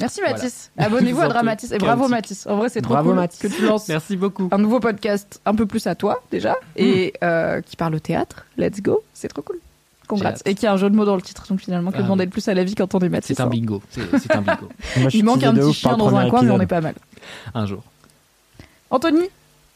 Merci 0.00 0.20
Voilà. 0.20 0.36
Mathis. 0.36 0.70
Abonnez-vous 0.76 1.20
à. 1.20 1.28
Dramatis. 1.28 1.72
Et 1.72 1.78
bravo. 1.78 2.06
Mathis. 2.08 2.46
En 2.46 2.56
vrai, 2.56 2.68
c'est 2.68 2.82
trop 2.82 2.94
Bravo, 2.94 3.10
cool 3.10 3.18
Mathis. 3.18 3.40
que 3.40 3.48
tu 3.48 3.64
lances 3.64 3.88
Merci 3.88 4.16
beaucoup. 4.16 4.48
un 4.52 4.58
nouveau 4.58 4.78
podcast 4.78 5.40
un 5.44 5.54
peu 5.56 5.66
plus 5.66 5.86
à 5.88 5.94
toi 5.96 6.22
déjà 6.30 6.54
et 6.76 7.14
euh, 7.24 7.60
qui 7.62 7.74
parle 7.76 7.94
au 7.96 7.98
théâtre. 7.98 8.46
Let's 8.56 8.80
go. 8.80 9.02
C'est 9.14 9.28
trop 9.28 9.42
cool. 9.42 9.58
Congrats. 10.06 10.34
Et 10.44 10.54
qui 10.54 10.66
a 10.66 10.72
un 10.72 10.76
jeu 10.76 10.88
de 10.88 10.94
mots 10.94 11.04
dans 11.04 11.16
le 11.16 11.22
titre. 11.22 11.44
Donc 11.48 11.60
finalement, 11.60 11.90
que 11.90 11.98
Ah, 11.98 12.02
demander 12.02 12.26
de 12.26 12.30
plus 12.30 12.46
à 12.48 12.54
la 12.54 12.62
vie 12.64 12.74
quand 12.76 12.94
on 12.94 13.00
est 13.00 13.08
Mathis 13.08 13.36
C'est 13.36 13.42
un 13.42 13.46
hein. 13.46 13.50
bingo. 13.50 13.82
C'est 13.90 14.34
un 14.36 14.40
bingo. 14.42 14.68
Moi, 14.98 15.08
je 15.10 15.16
Il 15.18 15.24
manque 15.24 15.42
un 15.42 15.52
petit 15.54 15.72
chien 15.74 15.96
dans 15.96 16.14
un 16.14 16.30
coin, 16.30 16.42
mais 16.42 16.50
on 16.52 16.60
est 16.60 16.66
pas 16.66 16.80
mal. 16.80 16.94
Un 17.54 17.66
jour. 17.66 17.82
Anthony, 18.90 19.28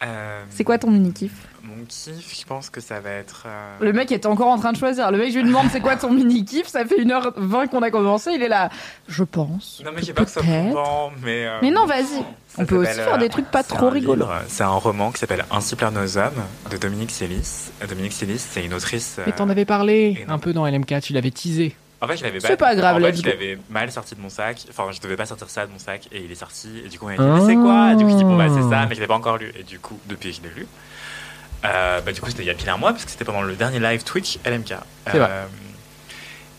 Euh, 0.05 0.43
c'est 0.51 0.65
quoi 0.65 0.79
ton 0.79 0.91
mini 0.91 1.13
kiff 1.13 1.33
Mon 1.65 1.85
kiff, 1.87 2.41
je 2.41 2.45
pense 2.45 2.71
que 2.71 2.81
ça 2.81 2.99
va 2.99 3.11
être. 3.11 3.45
euh, 3.47 3.77
Le 3.81 3.93
mec 3.93 4.11
était 4.11 4.27
encore 4.27 4.49
en 4.49 4.59
train 4.59 4.73
de 4.73 4.77
choisir. 4.77 5.13
Le 5.13 5.19
mec, 5.19 5.33
je 5.33 5.39
lui 5.39 5.47
demande 5.47 5.69
c'est 5.71 5.81
quoi 5.81 5.95
ton 5.97 6.11
mini 6.13 6.45
kiff? 6.45 6.67
Ça 6.67 6.85
fait 6.85 6.97
1h20 7.05 7.69
qu'on 7.69 7.83
a 7.83 7.91
commencé. 7.93 8.33
Il 8.35 8.43
est 8.43 8.49
là. 8.49 8.69
Je 9.07 9.23
pense. 9.23 9.81
Non, 9.85 9.93
mais 9.95 10.03
j'ai 10.03 10.13
pas 10.13 10.25
que 10.25 10.31
ça 10.33 10.41
Peut-être. 10.41 10.71
probant, 10.73 11.13
mais. 11.23 11.47
euh, 11.47 11.59
Mais 11.63 11.71
non, 11.71 11.87
vas-y. 11.87 12.25
On 12.59 12.67
peut 12.67 12.77
aussi 12.79 12.95
faire 12.95 13.15
euh, 13.15 13.19
des 13.19 13.29
trucs 13.29 13.49
pas 13.51 13.63
trop 13.63 13.89
rigolos. 13.91 14.27
C'est 14.49 14.65
un 14.65 14.69
roman 14.71 15.13
qui 15.13 15.21
s'appelle 15.21 15.45
Ainsi 15.53 15.77
pleurent 15.77 15.93
nos 15.93 16.19
hommes 16.19 16.43
de 16.71 16.77
Dominique 16.77 17.13
Sélis. 17.13 17.71
Euh, 17.81 17.87
Dominique 17.87 18.13
Sélis, 18.13 18.41
c'est 18.41 18.65
une 18.65 18.75
autrice. 18.75 19.17
euh, 19.21 19.23
Mais 19.27 19.33
t'en 19.33 19.49
avais 19.49 19.65
parlé 19.65 20.25
un 20.29 20.39
peu 20.39 20.53
dans 20.53 20.67
LMK, 20.67 21.01
tu 21.01 21.13
l'avais 21.13 21.31
teasé. 21.31 21.77
En 22.01 22.09
fait, 22.09 22.17
je 22.17 22.25
l'avais 22.25 22.41
C'est 22.41 22.57
pas 22.57 22.75
grave, 22.75 22.97
En 22.97 23.01
fait, 23.07 23.15
je 23.15 23.25
l'avais 23.25 23.57
mal 23.71 23.93
sorti 23.93 24.17
de 24.17 24.21
mon 24.21 24.29
sac. 24.29 24.65
Enfin, 24.69 24.87
je 24.91 25.01
devais 25.01 25.15
pas 25.15 25.27
sortir 25.27 25.49
ça 25.49 25.65
de 25.67 25.71
mon 25.71 25.79
sac 25.79 26.09
et 26.11 26.21
il 26.25 26.33
est 26.33 26.35
sorti. 26.35 26.83
Et 26.85 26.89
du 26.89 26.99
coup, 26.99 27.07
on 27.07 27.11
m'a 27.11 27.17
dit, 27.17 27.23
mais 27.23 27.47
c'est 27.47 27.55
quoi? 27.55 27.95
Du 27.95 28.05
coup, 28.05 28.11
je 28.11 28.17
dis, 28.17 28.25
bon, 28.25 28.37
bah, 28.37 28.49
c'est 28.53 28.69
ça, 28.69 28.87
mais 28.89 28.97
je 28.97 29.01
l'ai 29.01 29.07
pas 29.07 29.15
encore 29.15 29.39
lu. 29.39 29.53
Et 29.57 29.63
du 29.63 29.79
coup, 29.79 29.97
depuis, 30.07 30.33
je 30.33 30.43
l'ai 30.43 30.49
lu. 30.53 30.67
Euh, 31.65 32.01
bah, 32.01 32.13
du 32.13 32.21
coup, 32.21 32.29
c'était 32.29 32.43
il 32.43 32.47
y 32.47 32.51
a 32.51 32.55
pile 32.55 32.69
un 32.71 32.77
mois 32.77 32.93
parce 32.93 33.05
que 33.05 33.11
c'était 33.11 33.25
pendant 33.25 33.43
le 33.43 33.55
dernier 33.55 33.79
live 33.79 34.03
Twitch 34.05 34.39
LMK. 34.45 34.75
C'est 35.11 35.19
vrai. 35.19 35.29
Euh, 35.31 35.47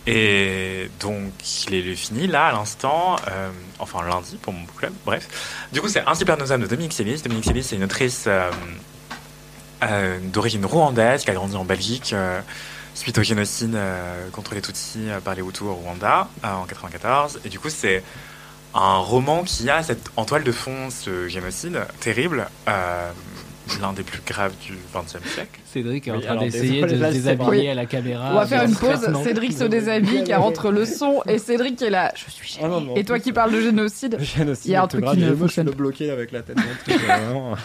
Et 0.05 0.89
donc, 0.99 1.31
je 1.43 1.69
l'ai 1.69 1.81
lu 1.81 1.95
fini 1.95 2.27
là, 2.27 2.47
à 2.47 2.51
l'instant. 2.51 3.15
euh, 3.29 3.49
enfin, 3.79 4.03
lundi 4.07 4.37
pour 4.41 4.53
mon 4.53 4.61
book 4.61 4.75
club. 4.77 4.93
Bref. 5.05 5.27
Du 5.71 5.81
coup, 5.81 5.87
c'est 5.89 6.03
nos 6.05 6.51
âmes 6.51 6.61
de 6.61 6.67
Dominique 6.67 6.93
Sélis. 6.93 7.21
Dominique 7.21 7.45
Sélis, 7.45 7.63
c'est 7.63 7.75
une 7.75 7.83
autrice 7.85 8.25
euh, 8.27 8.49
euh, 9.83 10.19
d'origine 10.21 10.65
rwandaise 10.65 11.23
qui 11.23 11.31
a 11.31 11.33
grandi 11.33 11.55
en 11.55 11.65
Belgique. 11.65 12.13
suite 12.95 13.17
au 13.17 13.23
génocide 13.23 13.77
contre 14.33 14.53
les 14.55 14.61
Tutsis 14.61 15.07
par 15.23 15.35
les 15.35 15.41
Hutus 15.41 15.63
au 15.63 15.73
Rwanda 15.73 16.27
en 16.43 16.65
94. 16.65 17.39
Et 17.45 17.49
du 17.49 17.59
coup, 17.59 17.69
c'est 17.69 18.03
un 18.75 18.97
roman 18.97 19.43
qui 19.43 19.69
a 19.69 19.83
cette, 19.83 20.09
en 20.15 20.25
toile 20.25 20.43
de 20.43 20.51
fond 20.51 20.89
ce 20.89 21.27
génocide 21.27 21.81
terrible, 21.99 22.47
l'un 23.81 23.93
des 23.93 24.03
plus 24.03 24.21
graves 24.25 24.53
du 24.65 24.73
XXe 24.93 25.27
siècle. 25.33 25.59
Cédric 25.65 26.07
est 26.07 26.11
en 26.11 26.19
train 26.19 26.37
d'essayer 26.37 26.81
de 26.81 26.89
se 26.89 26.95
déshabiller 26.95 27.69
à 27.71 27.75
la 27.75 27.85
caméra. 27.85 28.29
On 28.31 28.35
va 28.35 28.45
faire 28.45 28.63
une 28.63 28.75
pause. 28.75 29.23
Cédric 29.23 29.53
se 29.53 29.63
déshabille 29.63 30.23
car 30.23 30.43
entre 30.43 30.71
le 30.71 30.85
son 30.85 31.21
et 31.27 31.37
Cédric 31.37 31.77
qui 31.77 31.85
est 31.85 31.89
là. 31.89 32.13
Je 32.15 32.29
suis 32.31 32.59
Ah 32.61 32.67
non, 32.67 32.95
Et 32.95 33.03
toi 33.03 33.19
qui 33.19 33.31
parles 33.31 33.51
de 33.51 33.61
génocide. 33.61 34.17
Génocide, 34.19 34.65
Il 34.65 34.71
y 34.71 34.75
a 34.75 34.83
un 34.83 34.87
truc 34.87 35.05
qui 35.05 35.17
ne 35.17 35.29
je 35.29 35.35
fonctionne 35.35 35.67
le 35.67 35.71
bloqué 35.73 36.09
avec 36.11 36.31
la 36.31 36.41
tête 36.41 36.57
vraiment. 36.87 37.55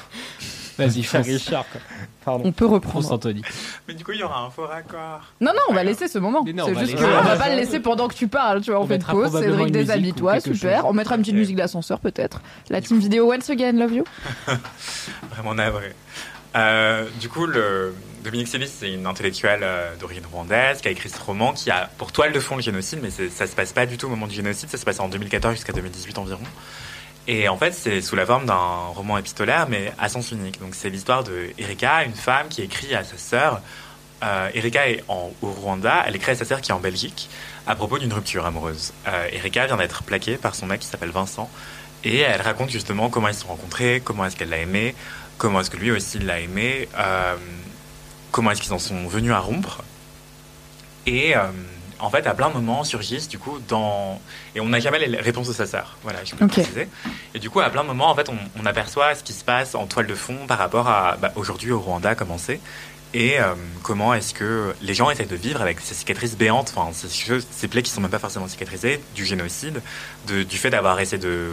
Vas-y. 0.78 1.02
Richard, 1.22 1.64
quoi. 1.70 1.80
Pardon. 2.24 2.44
On 2.46 2.52
peut 2.52 2.66
reprendre. 2.66 3.10
Anthony. 3.12 3.42
Mais 3.86 3.94
du 3.94 4.05
coup, 4.05 4.12
il 4.12 4.20
y 4.20 4.22
aura 4.22 4.42
un 4.42 4.50
faux 4.50 4.66
raccord. 4.66 5.20
Non, 5.40 5.52
non, 5.55 5.62
on 5.68 5.74
va 5.74 5.82
laisser 5.84 6.09
ce 6.09 6.18
moment. 6.18 6.44
C'est 6.44 6.52
va 6.52 6.84
juste 6.84 6.96
qu'on 6.96 7.06
va 7.06 7.36
pas 7.36 7.48
le 7.48 7.56
laisser 7.56 7.80
pendant 7.80 8.09
que 8.09 8.14
tu 8.14 8.28
parles. 8.28 8.60
Tu 8.60 8.70
vois, 8.70 8.80
on, 8.80 8.84
On 8.84 8.86
fait 8.86 9.05
pause. 9.05 9.32
Cédric, 9.32 10.22
ou 10.22 10.26
quelque 10.26 10.55
Super. 10.55 10.80
chose. 10.80 10.86
On 10.88 10.92
mettra 10.92 11.16
une 11.16 11.22
petite 11.22 11.34
musique 11.34 11.56
d'ascenseur 11.56 12.00
peut-être. 12.00 12.40
La 12.70 12.80
team 12.80 12.98
vidéo 12.98 13.32
Once 13.32 13.48
Again 13.50 13.72
Love 13.72 13.94
You. 13.94 14.05
Vraiment 15.30 15.55
navré. 15.55 15.94
Euh, 16.56 17.05
du 17.20 17.28
coup, 17.28 17.46
le, 17.46 17.94
Dominique 18.24 18.48
Sélis, 18.48 18.68
c'est 18.68 18.92
une 18.92 19.06
intellectuelle 19.06 19.60
euh, 19.62 19.94
d'origine 19.96 20.24
rwandaise 20.30 20.80
qui 20.80 20.88
a 20.88 20.90
écrit 20.90 21.09
ce 21.09 21.20
roman 21.20 21.52
qui 21.52 21.70
a 21.70 21.88
pour 21.98 22.12
toile 22.12 22.32
de 22.32 22.40
fond 22.40 22.56
le 22.56 22.62
génocide, 22.62 23.00
mais 23.02 23.10
ça 23.10 23.46
se 23.46 23.55
passe 23.55 23.72
pas 23.72 23.86
du 23.86 23.96
tout 23.96 24.06
au 24.06 24.10
moment 24.10 24.26
du 24.26 24.34
génocide, 24.34 24.68
ça 24.68 24.76
se 24.78 24.84
passe 24.84 25.00
en 25.00 25.09
2014 25.09 25.55
jusqu'à 25.55 25.72
2018 25.72 26.18
environ. 26.18 26.40
Et 27.28 27.46
en 27.46 27.59
fait, 27.59 27.72
c'est 27.72 28.00
sous 28.00 28.16
la 28.16 28.24
forme 28.24 28.46
d'un 28.46 28.88
roman 28.94 29.18
épistolaire, 29.18 29.66
mais 29.68 29.92
à 29.98 30.09
sens 30.09 30.32
unique. 30.32 30.59
Donc, 30.60 30.74
c'est 30.74 30.88
l'histoire 30.88 31.22
de 31.22 31.50
Erika, 31.59 32.02
une 32.05 32.14
femme 32.14 32.48
qui 32.48 32.62
écrit 32.62 32.94
à 32.94 33.05
sa 33.05 33.18
sœur. 33.18 33.60
Euh, 34.24 34.48
Erika 34.55 34.88
est 34.88 35.05
en, 35.09 35.30
au 35.42 35.50
Rwanda, 35.50 36.05
elle 36.06 36.16
écrit 36.16 36.32
à 36.32 36.34
sa 36.34 36.46
sœur 36.46 36.60
qui 36.62 36.72
est 36.72 36.74
en 36.74 36.80
Belgique 36.80 37.28
à 37.68 37.76
propos 37.76 37.98
d'une 37.98 38.12
rupture 38.12 38.46
amoureuse. 38.46 38.94
Euh, 39.06 39.28
Erika 39.30 39.66
vient 39.66 39.76
d'être 39.76 40.02
plaquée 40.02 40.38
par 40.38 40.55
son 40.55 40.66
mec 40.66 40.80
qui 40.80 40.86
s'appelle 40.86 41.10
Vincent. 41.10 41.50
Et 42.02 42.20
elle 42.20 42.40
raconte 42.40 42.70
justement 42.70 43.10
comment 43.10 43.28
ils 43.28 43.34
se 43.34 43.42
sont 43.42 43.48
rencontrés, 43.48 44.00
comment 44.02 44.24
est-ce 44.24 44.36
qu'elle 44.36 44.48
l'a 44.48 44.59
aimé, 44.59 44.94
comment 45.36 45.60
est-ce 45.60 45.70
que 45.70 45.76
lui 45.76 45.90
aussi 45.90 46.18
l'a 46.18 46.40
aimé, 46.40 46.88
euh, 46.98 47.36
comment 48.32 48.52
est-ce 48.52 48.62
qu'ils 48.62 48.72
en 48.72 48.78
sont 48.78 49.06
venus 49.06 49.32
à 49.32 49.40
rompre. 49.40 49.82
Et 51.06 51.36
euh, 51.36 51.48
en 52.01 52.11
fait, 52.11 52.27
à 52.27 52.35
plein 52.35 52.49
de 52.49 52.55
moments 52.55 52.85
surgissent 52.85 53.29
du 53.29 53.39
coup 53.39 53.59
dans 53.69 54.20
et 54.55 54.61
on 54.61 54.69
n'a 54.69 54.81
jamais 54.81 54.99
les 55.07 55.16
réponses 55.19 55.49
de 55.49 55.53
sa 55.53 55.66
sœur. 55.66 55.97
Voilà, 56.03 56.25
je 56.25 56.35
peux 56.35 56.45
Ok. 56.45 56.53
préciser. 56.53 56.89
Et 57.35 57.39
du 57.39 57.51
coup, 57.51 57.61
à 57.61 57.70
plein 57.70 57.83
de 57.83 57.89
moments, 57.89 58.11
en 58.11 58.15
fait, 58.15 58.29
on, 58.29 58.39
on 58.61 58.66
aperçoit 58.66 59.15
ce 59.15 59.23
qui 59.23 59.33
se 59.33 59.45
passe 59.45 59.75
en 59.75 59.87
toile 59.87 60.07
de 60.07 60.15
fond 60.15 60.47
par 60.47 60.59
rapport 60.59 60.89
à 60.89 61.16
bah, 61.20 61.33
aujourd'hui 61.37 61.73
au 61.73 61.81
Rwanda 61.81 62.15
comment 62.15 62.39
c'est 62.39 62.61
et 63.15 63.41
euh, 63.41 63.55
comment 63.83 64.12
est-ce 64.12 64.35
que 64.35 64.75
les 64.83 64.93
gens 64.93 65.09
essaient 65.11 65.25
de 65.25 65.35
vivre 65.35 65.62
avec 65.62 65.81
ces 65.81 65.95
cicatrices 65.95 66.37
béantes, 66.37 66.75
enfin 66.77 66.93
ces, 66.93 67.09
choses- 67.09 67.47
ces 67.51 67.66
plaies 67.66 67.83
qui 67.83 67.91
sont 67.91 68.03
même 68.03 68.11
pas 68.11 68.19
forcément 68.19 68.47
cicatrisées, 68.49 69.01
du 69.15 69.25
génocide, 69.25 69.81
de- 70.27 70.43
du 70.43 70.59
fait 70.59 70.69
d'avoir 70.70 71.01
essayé 71.01 71.16
de 71.20 71.53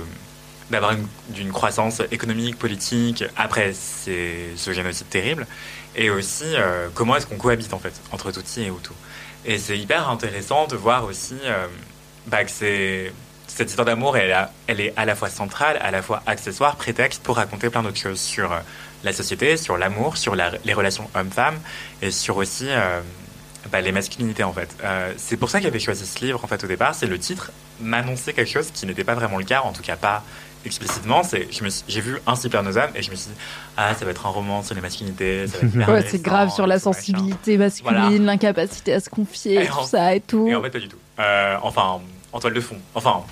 d'avoir 0.71 0.93
une, 0.93 1.07
d'une 1.29 1.51
croissance 1.51 2.01
économique, 2.11 2.57
politique 2.57 3.23
après 3.37 3.71
ces- 3.73 4.49
ce 4.57 4.73
génocide 4.73 5.07
terrible, 5.09 5.45
et 5.95 6.09
aussi 6.09 6.43
euh, 6.55 6.89
comment 6.93 7.15
est-ce 7.15 7.27
qu'on 7.27 7.37
cohabite 7.37 7.71
en 7.73 7.77
fait 7.79 7.93
entre 8.11 8.31
Tutsi 8.31 8.63
et 8.63 8.67
Hutu. 8.67 8.89
Et 9.45 9.59
c'est 9.59 9.77
hyper 9.77 10.09
intéressant 10.09 10.65
de 10.65 10.75
voir 10.75 11.05
aussi 11.05 11.37
euh, 11.43 11.67
bah, 12.25 12.43
que 12.43 12.49
cette 12.49 13.69
histoire 13.69 13.85
d'amour, 13.85 14.17
elle, 14.17 14.79
est 14.79 14.93
à 14.97 15.05
la 15.05 15.15
fois 15.15 15.29
centrale, 15.29 15.77
à 15.81 15.91
la 15.91 16.01
fois 16.01 16.23
accessoire, 16.25 16.75
prétexte 16.77 17.21
pour 17.21 17.35
raconter 17.35 17.69
plein 17.69 17.83
d'autres 17.83 17.99
choses 17.99 18.19
sur 18.19 18.51
euh, 18.51 18.59
la 19.03 19.13
société, 19.13 19.55
sur 19.55 19.77
l'amour, 19.77 20.17
sur 20.17 20.35
les 20.35 20.73
relations 20.73 21.07
hommes-femmes, 21.13 21.59
et 22.01 22.09
sur 22.09 22.37
aussi 22.37 22.65
euh, 22.69 23.01
bah, 23.71 23.81
les 23.81 23.91
masculinités 23.91 24.43
en 24.43 24.53
fait. 24.53 24.75
C'est 25.17 25.37
pour 25.37 25.51
ça 25.51 25.59
que 25.59 25.65
j'avais 25.65 25.79
choisi 25.79 26.07
ce 26.07 26.25
livre 26.25 26.43
en 26.43 26.47
fait 26.47 26.63
au 26.63 26.67
départ. 26.67 26.95
C'est 26.95 27.05
le 27.05 27.19
titre 27.19 27.51
m'annonçait 27.79 28.33
quelque 28.33 28.51
chose 28.51 28.71
qui 28.73 28.87
n'était 28.87 29.03
pas 29.03 29.13
vraiment 29.13 29.37
le 29.37 29.43
cas, 29.43 29.61
en 29.61 29.73
tout 29.73 29.83
cas 29.83 29.95
pas 29.95 30.23
explicitement. 30.65 31.23
C'est, 31.23 31.47
j'ai 31.87 32.01
vu 32.01 32.17
un 32.25 32.35
âmes 32.77 32.91
et 32.95 33.01
je 33.01 33.11
me 33.11 33.15
suis 33.15 33.29
dit 33.29 33.37
ah 33.77 33.93
ça 33.93 34.05
va 34.05 34.11
être 34.11 34.25
un 34.25 34.29
roman 34.29 34.63
sur 34.63 34.75
les 34.75 34.81
masculinités. 34.81 35.47
Ça 35.47 35.57
va 35.61 35.81
être 35.81 35.89
Ouais, 35.91 36.05
c'est 36.09 36.21
grave 36.21 36.49
sur 36.53 36.67
la 36.67 36.75
machin. 36.75 36.83
sensibilité 36.93 37.57
masculine, 37.57 37.97
Voilà. 37.99 38.19
l'incapacité 38.19 38.93
à 38.93 38.99
se 38.99 39.09
confier, 39.09 39.63
Et 39.63 39.67
tout 39.67 39.77
en- 39.79 39.83
ça 39.85 40.15
et 40.15 40.21
tout. 40.21 40.47
Et 40.47 40.55
en 40.55 40.61
fait, 40.61 40.69
pas 40.69 40.79
du 40.79 40.87
tout. 40.89 40.97
Euh, 41.19 41.57
enfin, 41.63 41.99
en 42.33 42.39
toile 42.39 42.53
de 42.53 42.61
fond. 42.61 42.77
Enfin, 42.93 43.23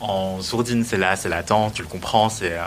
en 0.00 0.40
sourdine, 0.42 0.84
c'est 0.84 0.98
là, 0.98 1.16
c'est 1.16 1.28
latent, 1.28 1.70
tu 1.74 1.82
le 1.82 1.88
comprends, 1.88 2.28
c'est. 2.28 2.52
euh, 2.52 2.62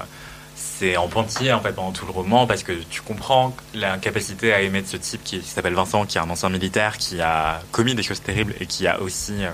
c'est 0.59 0.97
en 0.97 1.07
pointillé 1.07 1.53
en 1.53 1.59
fait 1.59 1.71
pendant 1.73 1.91
tout 1.91 2.05
le 2.07 2.11
roman 2.11 2.47
parce 2.47 2.63
que 2.63 2.71
tu 2.89 3.01
comprends 3.01 3.55
l'incapacité 3.75 4.53
à 4.53 4.61
aimer 4.61 4.81
de 4.81 4.87
ce 4.87 4.97
type 4.97 5.23
qui, 5.23 5.39
qui 5.39 5.47
s'appelle 5.47 5.73
Vincent, 5.75 6.05
qui 6.05 6.17
est 6.17 6.21
un 6.21 6.29
ancien 6.31 6.49
militaire, 6.49 6.97
qui 6.97 7.21
a 7.21 7.61
commis 7.71 7.93
des 7.95 8.01
choses 8.03 8.21
terribles 8.21 8.53
et 8.59 8.65
qui 8.65 8.87
a 8.87 8.99
aussi 9.01 9.43
euh, 9.43 9.49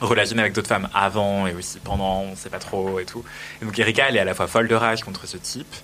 relationné 0.00 0.42
avec 0.42 0.52
d'autres 0.52 0.68
femmes 0.68 0.88
avant 0.94 1.46
et 1.46 1.54
aussi 1.54 1.78
pendant, 1.78 2.22
on 2.22 2.36
sait 2.36 2.50
pas 2.50 2.58
trop 2.58 3.00
et 3.00 3.04
tout. 3.04 3.24
Et 3.60 3.64
donc 3.64 3.78
Erika, 3.78 4.08
elle 4.08 4.16
est 4.16 4.20
à 4.20 4.24
la 4.24 4.34
fois 4.34 4.46
folle 4.46 4.68
de 4.68 4.74
rage 4.74 5.02
contre 5.02 5.26
ce 5.26 5.36
type, 5.36 5.74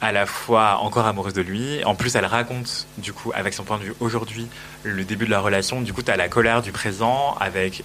à 0.00 0.12
la 0.12 0.26
fois 0.26 0.78
encore 0.80 1.06
amoureuse 1.06 1.32
de 1.32 1.42
lui. 1.42 1.82
En 1.84 1.94
plus, 1.94 2.14
elle 2.14 2.26
raconte, 2.26 2.86
du 2.98 3.12
coup, 3.12 3.32
avec 3.34 3.54
son 3.54 3.64
point 3.64 3.78
de 3.78 3.84
vue 3.84 3.94
aujourd'hui, 4.00 4.48
le 4.82 5.04
début 5.04 5.24
de 5.24 5.30
la 5.30 5.40
relation. 5.40 5.80
Du 5.80 5.92
coup, 5.92 6.02
tu 6.02 6.10
as 6.10 6.16
la 6.16 6.28
colère 6.28 6.62
du 6.62 6.72
présent 6.72 7.36
avec 7.40 7.84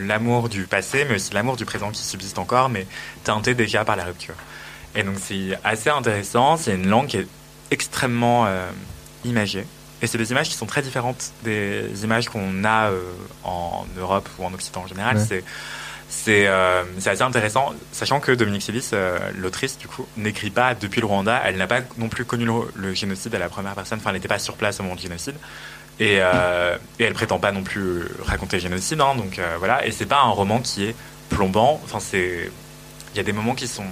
l'amour 0.00 0.48
du 0.48 0.64
passé, 0.64 1.04
mais 1.08 1.16
aussi 1.16 1.32
l'amour 1.32 1.56
du 1.56 1.64
présent 1.64 1.90
qui 1.90 2.02
subsiste 2.02 2.38
encore, 2.38 2.68
mais 2.68 2.86
teinté 3.24 3.54
déjà 3.54 3.84
par 3.84 3.96
la 3.96 4.04
rupture. 4.04 4.34
Et 4.94 5.02
donc, 5.02 5.16
c'est 5.20 5.58
assez 5.64 5.90
intéressant. 5.90 6.56
C'est 6.56 6.74
une 6.74 6.88
langue 6.88 7.06
qui 7.06 7.18
est 7.18 7.26
extrêmement 7.70 8.46
euh, 8.46 8.68
imagée. 9.24 9.66
Et 10.00 10.06
c'est 10.06 10.18
des 10.18 10.30
images 10.30 10.48
qui 10.48 10.54
sont 10.54 10.66
très 10.66 10.82
différentes 10.82 11.32
des 11.42 12.04
images 12.04 12.28
qu'on 12.28 12.64
a 12.64 12.90
euh, 12.90 13.00
en 13.44 13.84
Europe 13.98 14.28
ou 14.38 14.44
en 14.44 14.54
Occident 14.54 14.82
en 14.82 14.86
général. 14.86 15.16
Ouais. 15.16 15.24
C'est 15.28 15.44
c'est 16.08 16.46
euh, 16.46 16.84
c'est 16.98 17.10
assez 17.10 17.22
intéressant, 17.22 17.74
sachant 17.92 18.20
que 18.20 18.32
Dominique 18.32 18.62
Silis, 18.62 18.90
euh, 18.92 19.18
l'autrice, 19.36 19.76
du 19.76 19.88
coup, 19.88 20.06
n'écrit 20.16 20.50
pas 20.50 20.74
depuis 20.74 21.00
le 21.00 21.06
Rwanda. 21.06 21.42
Elle 21.44 21.56
n'a 21.56 21.66
pas 21.66 21.80
non 21.98 22.08
plus 22.08 22.24
connu 22.24 22.46
le, 22.46 22.52
le 22.76 22.94
génocide 22.94 23.34
à 23.34 23.38
la 23.38 23.48
première 23.48 23.74
personne. 23.74 23.98
Enfin, 23.98 24.10
elle 24.10 24.16
n'était 24.16 24.28
pas 24.28 24.38
sur 24.38 24.54
place 24.54 24.80
au 24.80 24.84
moment 24.84 24.94
du 24.94 25.02
génocide. 25.02 25.34
Et, 26.00 26.18
euh, 26.20 26.78
et 26.98 27.04
elle 27.04 27.12
prétend 27.12 27.40
pas 27.40 27.50
non 27.50 27.62
plus 27.64 28.04
raconter 28.24 28.56
le 28.56 28.62
génocide. 28.62 29.00
hein, 29.00 29.16
donc 29.16 29.40
voilà. 29.58 29.84
Et 29.84 29.90
c'est 29.90 30.06
pas 30.06 30.20
un 30.22 30.30
roman 30.30 30.60
qui 30.60 30.84
est 30.84 30.94
plombant. 31.28 31.80
Enfin, 31.84 31.98
c'est. 32.00 32.50
Il 33.12 33.16
y 33.16 33.20
a 33.20 33.24
des 33.24 33.32
moments 33.32 33.54
qui 33.54 33.66
sont 33.66 33.86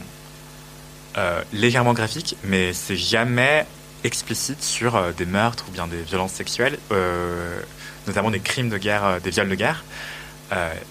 légèrement 1.53 1.95
graphiques, 1.95 2.37
mais 2.45 2.73
c'est 2.73 2.97
jamais 2.97 3.66
explicite 4.05 4.62
sur 4.62 4.97
euh, 4.97 5.12
des 5.12 5.27
meurtres 5.27 5.64
ou 5.68 5.73
bien 5.73 5.86
des 5.86 6.02
violences 6.02 6.32
sexuelles, 6.32 6.78
euh, 6.93 7.60
notamment 8.06 8.31
des 8.31 8.40
crimes 8.40 8.68
de 8.68 8.78
guerre, 8.78 9.05
euh, 9.05 9.20
des 9.20 9.31
viols 9.31 9.48
de 9.48 9.55
guerre, 9.55 9.85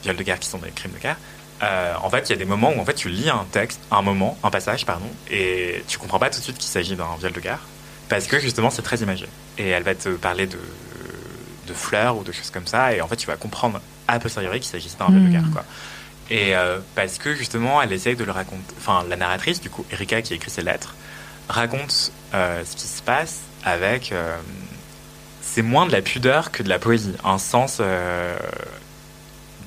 viols 0.03 0.17
de 0.17 0.23
guerre 0.23 0.39
qui 0.39 0.49
sont 0.49 0.57
des 0.57 0.71
crimes 0.71 0.91
de 0.91 0.99
guerre. 0.99 1.17
En 2.03 2.09
fait, 2.09 2.29
il 2.29 2.33
y 2.33 2.35
a 2.35 2.37
des 2.37 2.45
moments 2.45 2.71
où 2.75 2.79
en 2.79 2.85
fait 2.85 2.93
tu 2.93 3.09
lis 3.09 3.29
un 3.29 3.45
texte, 3.51 3.79
un 3.89 4.01
moment, 4.01 4.37
un 4.43 4.51
passage, 4.51 4.85
pardon, 4.85 5.07
et 5.31 5.83
tu 5.87 5.97
comprends 5.97 6.19
pas 6.19 6.29
tout 6.29 6.39
de 6.39 6.43
suite 6.43 6.57
qu'il 6.57 6.69
s'agit 6.69 6.95
d'un 6.95 7.15
viol 7.17 7.31
de 7.31 7.39
guerre, 7.39 7.61
parce 8.09 8.27
que 8.27 8.39
justement 8.39 8.69
c'est 8.69 8.81
très 8.81 8.97
imagé. 8.97 9.27
Et 9.57 9.69
elle 9.69 9.83
va 9.83 9.95
te 9.95 10.09
parler 10.09 10.45
de, 10.45 10.59
de 11.67 11.73
fleurs 11.73 12.17
ou 12.17 12.23
de 12.23 12.31
choses 12.31 12.51
comme 12.51 12.67
ça, 12.67 12.93
et 12.93 13.01
en 13.01 13.07
fait 13.07 13.15
tu 13.15 13.27
vas 13.27 13.37
comprendre 13.37 13.81
a 14.07 14.19
posteriori 14.19 14.59
qu'il 14.59 14.69
s'agissait 14.69 14.97
d'un 14.99 15.07
viol 15.09 15.23
de 15.23 15.27
Mm. 15.29 15.31
guerre, 15.31 15.51
quoi. 15.51 15.65
Et 16.29 16.55
euh, 16.55 16.79
parce 16.95 17.17
que 17.17 17.35
justement, 17.35 17.81
elle 17.81 17.91
essaye 17.93 18.15
de 18.15 18.23
le 18.23 18.31
raconter. 18.31 18.73
Enfin, 18.77 19.05
la 19.09 19.15
narratrice, 19.15 19.61
du 19.61 19.69
coup, 19.69 19.85
Erika, 19.91 20.21
qui 20.21 20.33
écrit 20.33 20.51
ses 20.51 20.61
lettres, 20.63 20.95
raconte 21.49 22.11
euh, 22.33 22.63
ce 22.65 22.75
qui 22.75 22.87
se 22.87 23.01
passe 23.01 23.41
avec. 23.63 24.11
euh, 24.11 24.37
c'est 25.41 25.61
moins 25.61 25.85
de 25.85 25.91
la 25.91 26.01
pudeur 26.01 26.51
que 26.51 26.63
de 26.63 26.69
la 26.69 26.79
poésie. 26.79 27.15
Un 27.23 27.37
sens 27.37 27.77
euh, 27.79 28.37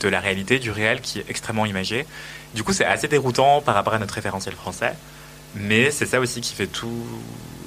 de 0.01 0.09
la 0.09 0.21
réalité, 0.21 0.59
du 0.59 0.71
réel, 0.71 1.01
qui 1.01 1.21
est 1.21 1.25
extrêmement 1.29 1.67
imagé. 1.67 2.07
Du 2.55 2.63
coup, 2.63 2.73
c'est 2.73 2.85
assez 2.85 3.09
déroutant 3.09 3.63
par 3.63 3.75
rapport 3.75 3.95
à 3.95 3.99
notre 3.99 4.15
référentiel 4.15 4.55
français. 4.55 4.95
Mais 5.55 5.91
c'est 5.91 6.07
ça 6.07 6.21
aussi 6.21 6.41
qui 6.41 6.55
fait 6.55 6.67
tout 6.67 7.07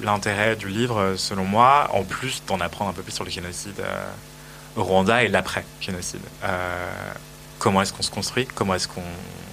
l'intérêt 0.02 0.56
du 0.56 0.68
livre, 0.68 1.14
selon 1.16 1.44
moi, 1.44 1.90
en 1.92 2.04
plus 2.04 2.42
d'en 2.46 2.60
apprendre 2.60 2.90
un 2.90 2.94
peu 2.94 3.02
plus 3.02 3.12
sur 3.12 3.24
le 3.24 3.30
génocide 3.30 3.82
au 4.76 4.84
Rwanda 4.84 5.24
et 5.24 5.28
l'après-génocide. 5.28 6.22
Comment 7.58 7.82
est-ce 7.82 7.92
qu'on 7.92 8.02
se 8.02 8.10
construit, 8.10 8.46
comment 8.46 8.74
est-ce 8.74 8.88
qu'on 8.88 9.02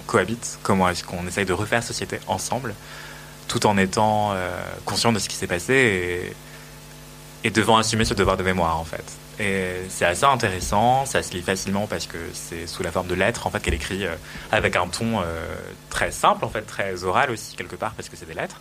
cohabite, 0.06 0.58
comment 0.64 0.88
est-ce 0.88 1.04
qu'on 1.04 1.26
essaye 1.28 1.44
de 1.44 1.52
refaire 1.52 1.82
société 1.82 2.18
ensemble, 2.26 2.74
tout 3.50 3.66
en 3.66 3.76
étant 3.76 4.30
euh, 4.32 4.48
conscient 4.84 5.12
de 5.12 5.18
ce 5.18 5.28
qui 5.28 5.34
s'est 5.34 5.48
passé 5.48 5.74
et, 7.42 7.48
et 7.48 7.50
devant 7.50 7.76
assumer 7.78 8.04
ce 8.04 8.14
devoir 8.14 8.36
de 8.36 8.44
mémoire 8.44 8.78
en 8.78 8.84
fait. 8.84 9.04
Et 9.40 9.72
c'est 9.88 10.04
assez 10.04 10.24
intéressant, 10.24 11.04
ça 11.04 11.22
se 11.22 11.32
lit 11.32 11.42
facilement 11.42 11.86
parce 11.88 12.06
que 12.06 12.18
c'est 12.32 12.66
sous 12.68 12.82
la 12.84 12.92
forme 12.92 13.08
de 13.08 13.14
lettres 13.14 13.46
en 13.46 13.50
fait 13.50 13.60
qu'elle 13.60 13.74
écrit 13.74 14.04
euh, 14.06 14.14
avec 14.52 14.76
un 14.76 14.86
ton 14.86 15.18
euh, 15.20 15.24
très 15.88 16.12
simple 16.12 16.44
en 16.44 16.48
fait, 16.48 16.62
très 16.62 17.02
oral 17.04 17.30
aussi 17.30 17.56
quelque 17.56 17.74
part 17.76 17.92
parce 17.96 18.08
que 18.08 18.16
c'est 18.16 18.26
des 18.28 18.34
lettres. 18.34 18.60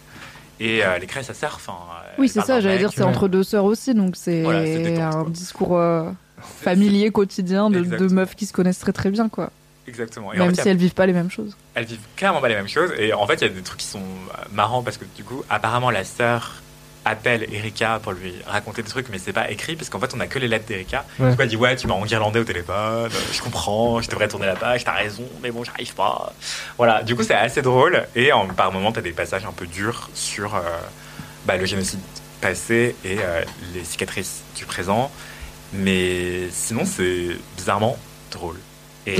Et 0.61 0.84
euh, 0.84 0.94
elle 0.95 1.03
écrit 1.03 1.24
sa 1.24 1.34
sœur, 1.34 1.53
enfin. 1.56 1.78
Oui, 2.18 2.28
c'est 2.28 2.41
ça, 2.41 2.60
j'allais 2.60 2.80
dire, 2.80 2.91
c'est 2.94 3.03
entre 3.03 3.28
deux 3.30 3.44
sœurs 3.44 3.64
aussi, 3.64 3.94
donc 3.94 4.16
c'est 4.18 4.41
Voilà, 4.41 4.60
un 5.07 5.11
quoi. 5.11 5.26
discours 5.30 5.78
euh, 5.78 6.10
familier, 6.64 7.11
quotidien, 7.11 7.70
de, 7.70 7.76
de 7.76 7.84
Exactement. 7.86 8.10
meufs 8.22 8.36
qui 8.36 8.45
se 8.45 8.52
connaissent 8.52 8.80
très 8.80 8.91
très 8.91 9.10
bien, 9.10 9.30
quoi. 9.30 9.52
Exactement. 9.90 10.32
Et 10.34 10.40
en 10.40 10.45
Même 10.45 10.52
fait, 10.52 10.57
y 10.57 10.60
a 10.61 10.64
si 10.64 10.70
elles 10.70 10.78
vivent 10.78 10.94
pas 10.94 11.06
les 11.07 11.14
mêmes 11.14 11.32
choses. 11.32 11.56
elles 11.76 11.86
vivent 11.86 11.99
clairement 12.16 12.40
pas 12.41 12.48
les 12.48 12.56
mêmes 12.56 12.68
choses. 12.68 12.91
Et 12.98 13.11
en 13.14 13.26
fait, 13.28 13.36
il 13.36 13.41
y 13.41 13.45
a 13.45 13.49
des 13.49 13.61
trucs 13.61 13.80
qui 13.80 13.88
sont 13.88 14.03
marrants 14.52 14.84
parce 14.84 14.98
que 14.98 15.06
du 15.16 15.24
coup, 15.24 15.44
apparemment, 15.49 15.90
la 15.90 16.03
sœur 16.03 16.61
appelle 17.06 17.48
Erika 17.52 17.99
pour 18.03 18.11
lui 18.11 18.34
raconter 18.45 18.84
des 18.84 18.90
trucs, 18.90 19.07
mais 19.10 19.18
c'est 19.18 19.34
pas 19.34 19.49
écrit, 19.49 19.76
parce 19.76 19.90
qu'en 19.90 19.99
fait, 19.99 20.14
on 20.14 20.20
a 20.20 20.28
que 20.28 20.38
les 20.38 20.48
lettres 20.49 20.68
d'Erika. 20.68 21.06
Ouais. 21.18 21.30
Du 21.30 21.36
coup, 21.36 21.41
elle 21.41 21.48
dit 21.49 21.56
Ouais, 21.56 21.76
tu 21.76 21.88
m'as 21.88 21.94
enguirlandé 21.95 22.40
au 22.40 22.44
téléphone, 22.44 22.76
euh, 22.76 23.10
je 23.32 23.41
comprends, 23.41 24.02
je 24.02 24.10
devrais 24.10 24.28
tourner 24.28 24.45
la 24.45 24.56
page, 24.56 24.84
t'as 24.84 24.91
raison, 24.94 25.24
mais 25.41 25.49
bon, 25.49 25.64
j'arrive 25.64 25.94
pas. 25.95 26.34
Voilà, 26.78 27.02
du 27.02 27.16
coup, 27.16 27.24
c'est 27.24 27.34
assez 27.34 27.61
drôle, 27.61 28.06
et 28.16 28.32
en, 28.34 28.48
par 28.48 28.72
moments, 28.72 28.91
t'as 28.91 29.02
des 29.02 29.14
passages 29.14 29.45
un 29.45 29.53
peu 29.53 29.66
durs 29.66 30.10
sur 30.14 30.56
euh, 30.56 30.60
bah, 31.45 31.56
le 31.57 31.66
génocide 31.66 32.02
passé 32.41 32.95
et 33.06 33.18
euh, 33.22 33.44
les 33.74 33.86
cicatrices 33.86 34.44
du 34.56 34.66
présent, 34.66 35.10
mais 35.74 36.49
sinon, 36.52 36.84
c'est 36.86 37.30
bizarrement 37.57 37.98
drôle. 38.32 38.57
Et 39.08 39.18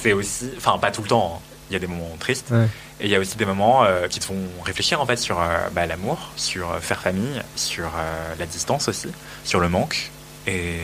c'est 0.00 0.12
aussi, 0.12 0.50
enfin, 0.56 0.78
pas 0.78 0.90
tout 0.90 1.02
le 1.02 1.08
temps, 1.08 1.34
hein. 1.36 1.40
il 1.70 1.74
y 1.74 1.76
a 1.76 1.78
des 1.78 1.86
moments 1.86 2.16
tristes. 2.18 2.50
Ouais. 2.50 2.66
Et 3.00 3.04
il 3.06 3.10
y 3.10 3.16
a 3.16 3.18
aussi 3.20 3.36
des 3.36 3.44
moments 3.46 3.84
euh, 3.84 4.08
qui 4.08 4.18
te 4.20 4.24
font 4.24 4.36
réfléchir 4.64 5.00
en 5.00 5.06
fait 5.06 5.16
sur 5.16 5.40
euh, 5.40 5.68
bah, 5.72 5.86
l'amour, 5.86 6.30
sur 6.36 6.70
euh, 6.70 6.80
faire 6.80 7.00
famille, 7.00 7.40
sur 7.56 7.86
euh, 7.86 8.34
la 8.38 8.46
distance 8.46 8.88
aussi, 8.88 9.08
sur 9.44 9.60
le 9.60 9.68
manque 9.68 10.10
et 10.46 10.78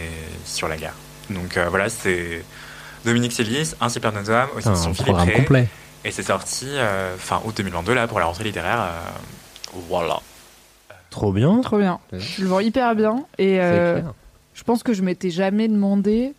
sur 0.45 0.69
la 0.69 0.77
guerre. 0.77 0.95
Donc 1.31 1.57
euh, 1.57 1.69
voilà, 1.69 1.89
c'est 1.89 2.43
Dominique 3.05 3.33
Sélis, 3.33 3.73
nos 3.81 4.31
hommes, 4.31 4.49
aussi 4.57 4.69
Putain, 4.69 4.75
son 4.77 4.93
programme 4.95 5.31
complet. 5.31 5.69
Et 6.05 6.11
c'est 6.11 6.23
sorti 6.23 6.67
euh, 6.69 7.17
fin 7.19 7.43
août 7.45 7.55
2022 7.57 7.93
là 7.95 8.07
pour 8.07 8.21
la 8.21 8.27
rentrée 8.27 8.45
littéraire. 8.45 8.81
euh, 8.81 9.79
voilà. 9.89 10.21
Trop 11.11 11.33
bien. 11.33 11.61
Trop 11.63 11.79
bien. 11.79 11.99
Ouais. 12.13 12.21
Je 12.21 12.43
le 12.43 12.49
vends 12.49 12.61
hyper 12.61 12.95
bien. 12.95 13.25
Et 13.39 13.61
euh, 13.61 14.01
je 14.55 14.63
pense 14.63 14.83
que 14.83 14.93
je 14.93 15.03
m'étais 15.03 15.31
jamais 15.31 15.69
demandé 15.69 16.33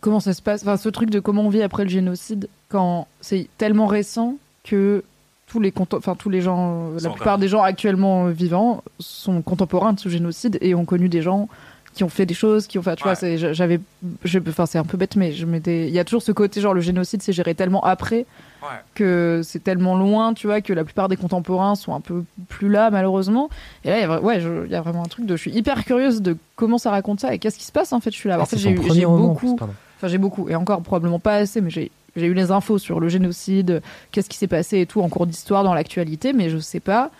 comment 0.00 0.20
ça 0.20 0.32
se 0.32 0.42
passe. 0.42 0.62
Enfin, 0.62 0.76
ce 0.76 0.88
truc 0.88 1.10
de 1.10 1.20
comment 1.20 1.42
on 1.42 1.48
vit 1.48 1.62
après 1.62 1.84
le 1.84 1.90
génocide, 1.90 2.48
quand 2.68 3.06
c'est 3.20 3.48
tellement 3.58 3.86
récent 3.86 4.34
que 4.64 5.02
tous 5.46 5.60
les, 5.60 5.72
enfin, 5.92 6.14
tous 6.14 6.28
les 6.30 6.42
gens, 6.42 6.90
euh, 6.94 6.98
la 7.02 7.10
plupart 7.10 7.38
des 7.38 7.48
gens 7.48 7.62
actuellement 7.62 8.26
euh, 8.26 8.30
vivants 8.30 8.82
sont 8.98 9.40
contemporains 9.42 9.94
de 9.94 10.00
ce 10.00 10.08
génocide 10.10 10.58
et 10.60 10.74
ont 10.74 10.84
connu 10.84 11.08
des 11.08 11.22
gens 11.22 11.48
qui 11.94 12.04
ont 12.04 12.08
fait 12.10 12.26
des 12.26 12.34
choses, 12.34 12.66
qui 12.68 12.78
ont 12.78 12.82
fait, 12.82 12.94
tu 12.96 13.08
Ouais. 13.08 13.14
vois, 13.14 13.52
j'avais, 13.54 13.80
je- 14.22 14.38
enfin, 14.46 14.66
c'est 14.66 14.78
un 14.78 14.84
peu 14.84 14.96
bête, 14.96 15.16
mais 15.16 15.32
je 15.32 15.46
m'étais, 15.46 15.88
il 15.88 15.92
y 15.94 15.98
a 15.98 16.04
toujours 16.04 16.22
ce 16.22 16.30
côté, 16.30 16.60
genre, 16.60 16.74
le 16.74 16.80
génocide, 16.82 17.22
c'est 17.22 17.32
géré 17.32 17.54
tellement 17.56 17.82
après 17.82 18.26
Ouais. 18.62 18.68
que 18.94 19.40
c'est 19.42 19.64
tellement 19.64 19.96
loin, 19.96 20.32
tu 20.34 20.46
vois, 20.46 20.60
que 20.60 20.72
la 20.72 20.84
plupart 20.84 21.08
des 21.08 21.16
contemporains 21.16 21.74
sont 21.76 21.94
un 21.94 22.00
peu 22.00 22.22
plus 22.48 22.68
là, 22.68 22.90
malheureusement. 22.90 23.48
Et 23.84 23.88
là, 23.90 23.98
il 23.98 24.02
y 24.02 24.04
a, 24.04 24.20
ouais, 24.20 24.40
il 24.66 24.70
y 24.70 24.74
a 24.76 24.80
vraiment 24.82 25.02
un 25.02 25.08
truc 25.08 25.26
de. 25.26 25.34
Je 25.34 25.40
suis 25.40 25.50
hyper 25.50 25.84
curieuse 25.84 26.20
de 26.22 26.36
comment 26.56 26.78
ça 26.78 26.90
raconte 26.90 27.20
ça 27.20 27.34
et 27.34 27.38
qu'est-ce 27.38 27.58
qui 27.58 27.64
se 27.64 27.72
passe 27.72 27.92
en 27.92 28.00
fait. 28.00 28.10
Je 28.10 28.16
suis 28.16 28.28
là. 28.28 28.36
Ah, 28.38 28.42
en 28.42 28.46
fait, 28.46 28.56
c'est 28.56 28.62
j'ai 28.62 28.70
eu- 29.02 29.06
beaucoup. 29.06 29.56
pardon. 29.56 29.74
Enfin, 29.98 30.08
j'ai 30.08 30.18
beaucoup. 30.18 30.48
Et 30.48 30.54
encore, 30.54 30.80
probablement 30.82 31.18
pas 31.18 31.34
assez, 31.34 31.60
mais 31.60 31.70
j'ai 31.70 31.90
eu 32.16 32.34
les 32.34 32.50
infos 32.50 32.78
sur 32.78 33.00
le 33.00 33.08
génocide, 33.08 33.82
qu'est-ce 34.12 34.28
qui 34.28 34.38
s'est 34.38 34.46
passé 34.46 34.80
et 34.80 34.86
tout 34.86 35.02
en 35.02 35.08
cours 35.08 35.26
d'histoire 35.26 35.64
dans 35.64 35.74
l'actualité, 35.74 36.32
mais 36.32 36.50
je 36.50 36.58
sais 36.58 36.80
pas 36.80 37.10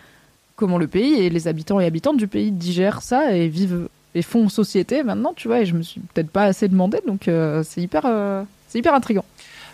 comment 0.57 0.79
le 0.79 0.89
pays 0.89 1.15
et 1.15 1.31
les 1.31 1.47
habitants 1.49 1.79
et 1.81 1.87
habitantes 1.87 2.17
du 2.17 2.27
pays 2.27 2.51
digèrent 2.51 3.03
ça 3.03 3.33
et 3.33 3.49
vivent 3.49 3.89
et 4.15 4.23
font 4.23 4.49
société 4.49 5.03
maintenant, 5.03 5.33
tu 5.35 5.49
vois. 5.49 5.61
Et 5.61 5.67
je 5.67 5.75
me 5.75 5.83
suis 5.83 6.01
peut-être 6.01 6.31
pas 6.31 6.45
assez 6.45 6.69
demandé, 6.69 7.01
donc 7.07 7.29
euh, 7.29 7.63
c'est 7.65 7.81
hyper, 7.81 8.03
euh, 8.05 8.43
c'est 8.69 8.79
hyper 8.79 8.95
intriguant. 8.95 9.25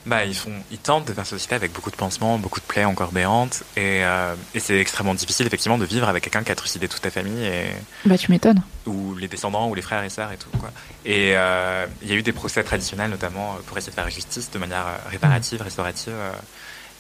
Bah, 0.07 0.25
ils, 0.27 0.35
font, 0.35 0.53
ils 0.71 0.77
tentent 0.79 1.07
de 1.09 1.15
faire 1.15 1.25
société 1.27 1.55
avec 1.55 1.73
beaucoup 1.73 1.91
de 1.91 1.97
pansements, 1.97 2.37
beaucoup 2.39 2.61
de 2.61 2.65
plaies 2.67 2.85
encore 2.85 3.11
béantes. 3.11 3.63
Et, 3.77 4.05
euh, 4.05 4.35
et 4.55 4.61
c'est 4.61 4.79
extrêmement 4.79 5.15
difficile, 5.15 5.47
effectivement, 5.47 5.79
de 5.79 5.87
vivre 5.87 6.07
avec 6.09 6.25
quelqu'un 6.25 6.43
qui 6.43 6.53
a 6.53 6.55
trucidé 6.55 6.89
toute 6.89 7.01
ta 7.01 7.11
famille, 7.11 7.43
et, 7.47 7.69
Bah, 8.05 8.19
tu 8.19 8.31
m'étonnes. 8.31 8.61
ou 8.87 9.15
les 9.15 9.29
descendants, 9.29 9.69
ou 9.71 9.75
les 9.75 9.81
frères 9.83 10.05
et 10.05 10.11
sœurs 10.11 10.31
et 10.33 10.37
tout. 10.37 10.51
Quoi. 10.61 10.71
Et 11.07 11.33
euh, 11.37 11.87
il 12.03 12.09
y 12.09 12.13
a 12.13 12.17
eu 12.17 12.23
des 12.23 12.33
procès 12.33 12.63
traditionnels, 12.63 13.11
notamment, 13.11 13.55
euh, 13.55 13.63
pour 13.67 13.79
essayer 13.79 13.93
de 13.93 13.95
faire 13.97 14.11
justice 14.11 14.51
de 14.51 14.59
manière 14.59 14.85
réparative, 15.11 15.63
restaurative. 15.63 16.13
euh. 16.15 16.33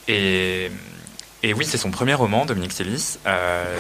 Et, 0.09 0.71
et 1.43 1.53
oui, 1.55 1.65
c'est 1.67 1.79
son 1.79 1.91
premier 1.91 2.15
roman, 2.15 2.47
Dominique 2.47 2.73
Sélis. 2.73 3.19
euh, 3.27 3.77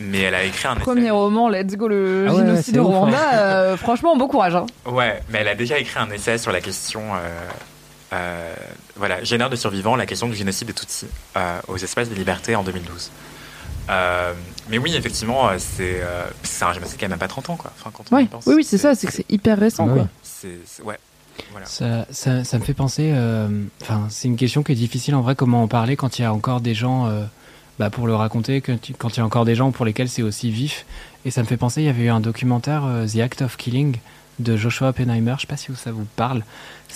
mais 0.00 0.20
elle 0.22 0.34
a 0.34 0.42
écrit 0.44 0.66
un 0.66 0.74
essai. 0.76 0.80
Premier 0.84 1.10
roman, 1.10 1.48
let's 1.50 1.76
go, 1.76 1.86
le 1.86 2.26
Ah 2.28 2.32
ouais, 2.32 2.38
génocide 2.38 2.78
au 2.78 2.84
ouf, 2.88 2.94
hein. 2.94 2.98
Rwanda. 3.00 3.38
euh, 3.38 3.76
franchement, 3.76 4.16
bon 4.16 4.28
courage. 4.28 4.54
Hein. 4.56 4.66
Ouais, 4.86 5.20
mais 5.28 5.38
elle 5.40 5.48
a 5.48 5.54
déjà 5.54 5.78
écrit 5.78 6.00
un 6.00 6.10
essai 6.10 6.38
sur 6.38 6.52
la 6.52 6.60
question, 6.62 7.02
euh, 7.14 7.18
euh, 8.12 8.54
voilà, 8.96 9.22
Génère 9.24 9.50
de 9.50 9.56
survivants, 9.56 9.96
la 9.96 10.06
question 10.06 10.28
du 10.28 10.34
génocide 10.36 10.66
des 10.68 10.72
Tutsis 10.74 11.06
euh, 11.36 11.60
aux 11.68 11.76
espaces 11.76 12.08
des 12.08 12.14
libertés 12.16 12.56
en 12.56 12.62
2012. 12.64 13.10
Euh, 13.88 14.32
mais 14.68 14.78
oui, 14.78 14.94
effectivement, 14.94 15.48
c'est 15.58 16.00
euh, 16.02 16.24
c'est 16.42 16.64
un 16.64 16.72
génocide 16.72 16.96
qui 16.98 17.04
a 17.04 17.08
même 17.08 17.18
pas 17.18 17.28
30 17.28 17.50
ans, 17.50 17.56
quoi. 17.56 17.72
Enfin, 17.78 17.90
quand 17.92 18.04
on 18.10 18.18
y 18.18 18.22
Ouais, 18.22 18.26
pense, 18.26 18.46
oui, 18.46 18.54
oui, 18.56 18.64
c'est 18.64 18.78
ça, 18.78 18.94
c'est 18.94 19.06
que 19.06 19.12
c'est 19.12 19.30
hyper 19.30 19.58
récent, 19.58 19.88
Ah 19.90 19.94
quoi. 19.94 20.08
c'est- 20.22 20.82
ouais, 20.84 20.98
voilà. 21.50 21.66
Ça, 21.66 22.06
ça, 22.10 22.44
ça 22.44 22.58
me 22.58 22.64
fait 22.64 22.74
penser. 22.74 23.10
euh, 23.14 23.48
Enfin, 23.82 24.06
c'est 24.10 24.28
une 24.28 24.36
question 24.36 24.62
qui 24.62 24.72
est 24.72 24.76
difficile 24.76 25.14
en 25.14 25.22
vrai. 25.22 25.34
Comment 25.34 25.62
en 25.62 25.68
parler 25.68 25.96
quand 25.96 26.18
il 26.18 26.22
y 26.22 26.24
a 26.24 26.32
encore 26.32 26.60
des 26.60 26.74
gens 26.74 27.06
euh, 27.06 27.24
bah, 27.78 27.90
pour 27.90 28.06
le 28.06 28.14
raconter, 28.14 28.60
que 28.60 28.72
tu- 28.72 28.92
quand 28.94 29.16
il 29.16 29.18
y 29.18 29.20
a 29.20 29.24
encore 29.24 29.44
des 29.44 29.54
gens 29.56 29.70
pour 29.72 29.84
lesquels 29.84 30.08
c'est 30.08 30.22
aussi 30.22 30.50
vif. 30.50 30.84
Et 31.24 31.30
ça 31.30 31.42
me 31.42 31.46
fait 31.46 31.56
penser. 31.56 31.80
Il 31.82 31.86
y 31.86 31.90
avait 31.90 32.04
eu 32.04 32.10
un 32.10 32.20
documentaire, 32.20 32.84
euh, 32.84 33.06
The 33.06 33.16
Act 33.20 33.42
of 33.42 33.56
Killing, 33.56 33.96
de 34.40 34.56
Joshua 34.56 34.88
Oppenheimer. 34.88 35.34
Je 35.36 35.42
sais 35.42 35.46
pas 35.46 35.56
si 35.56 35.74
ça 35.74 35.92
vous 35.92 36.06
parle. 36.16 36.42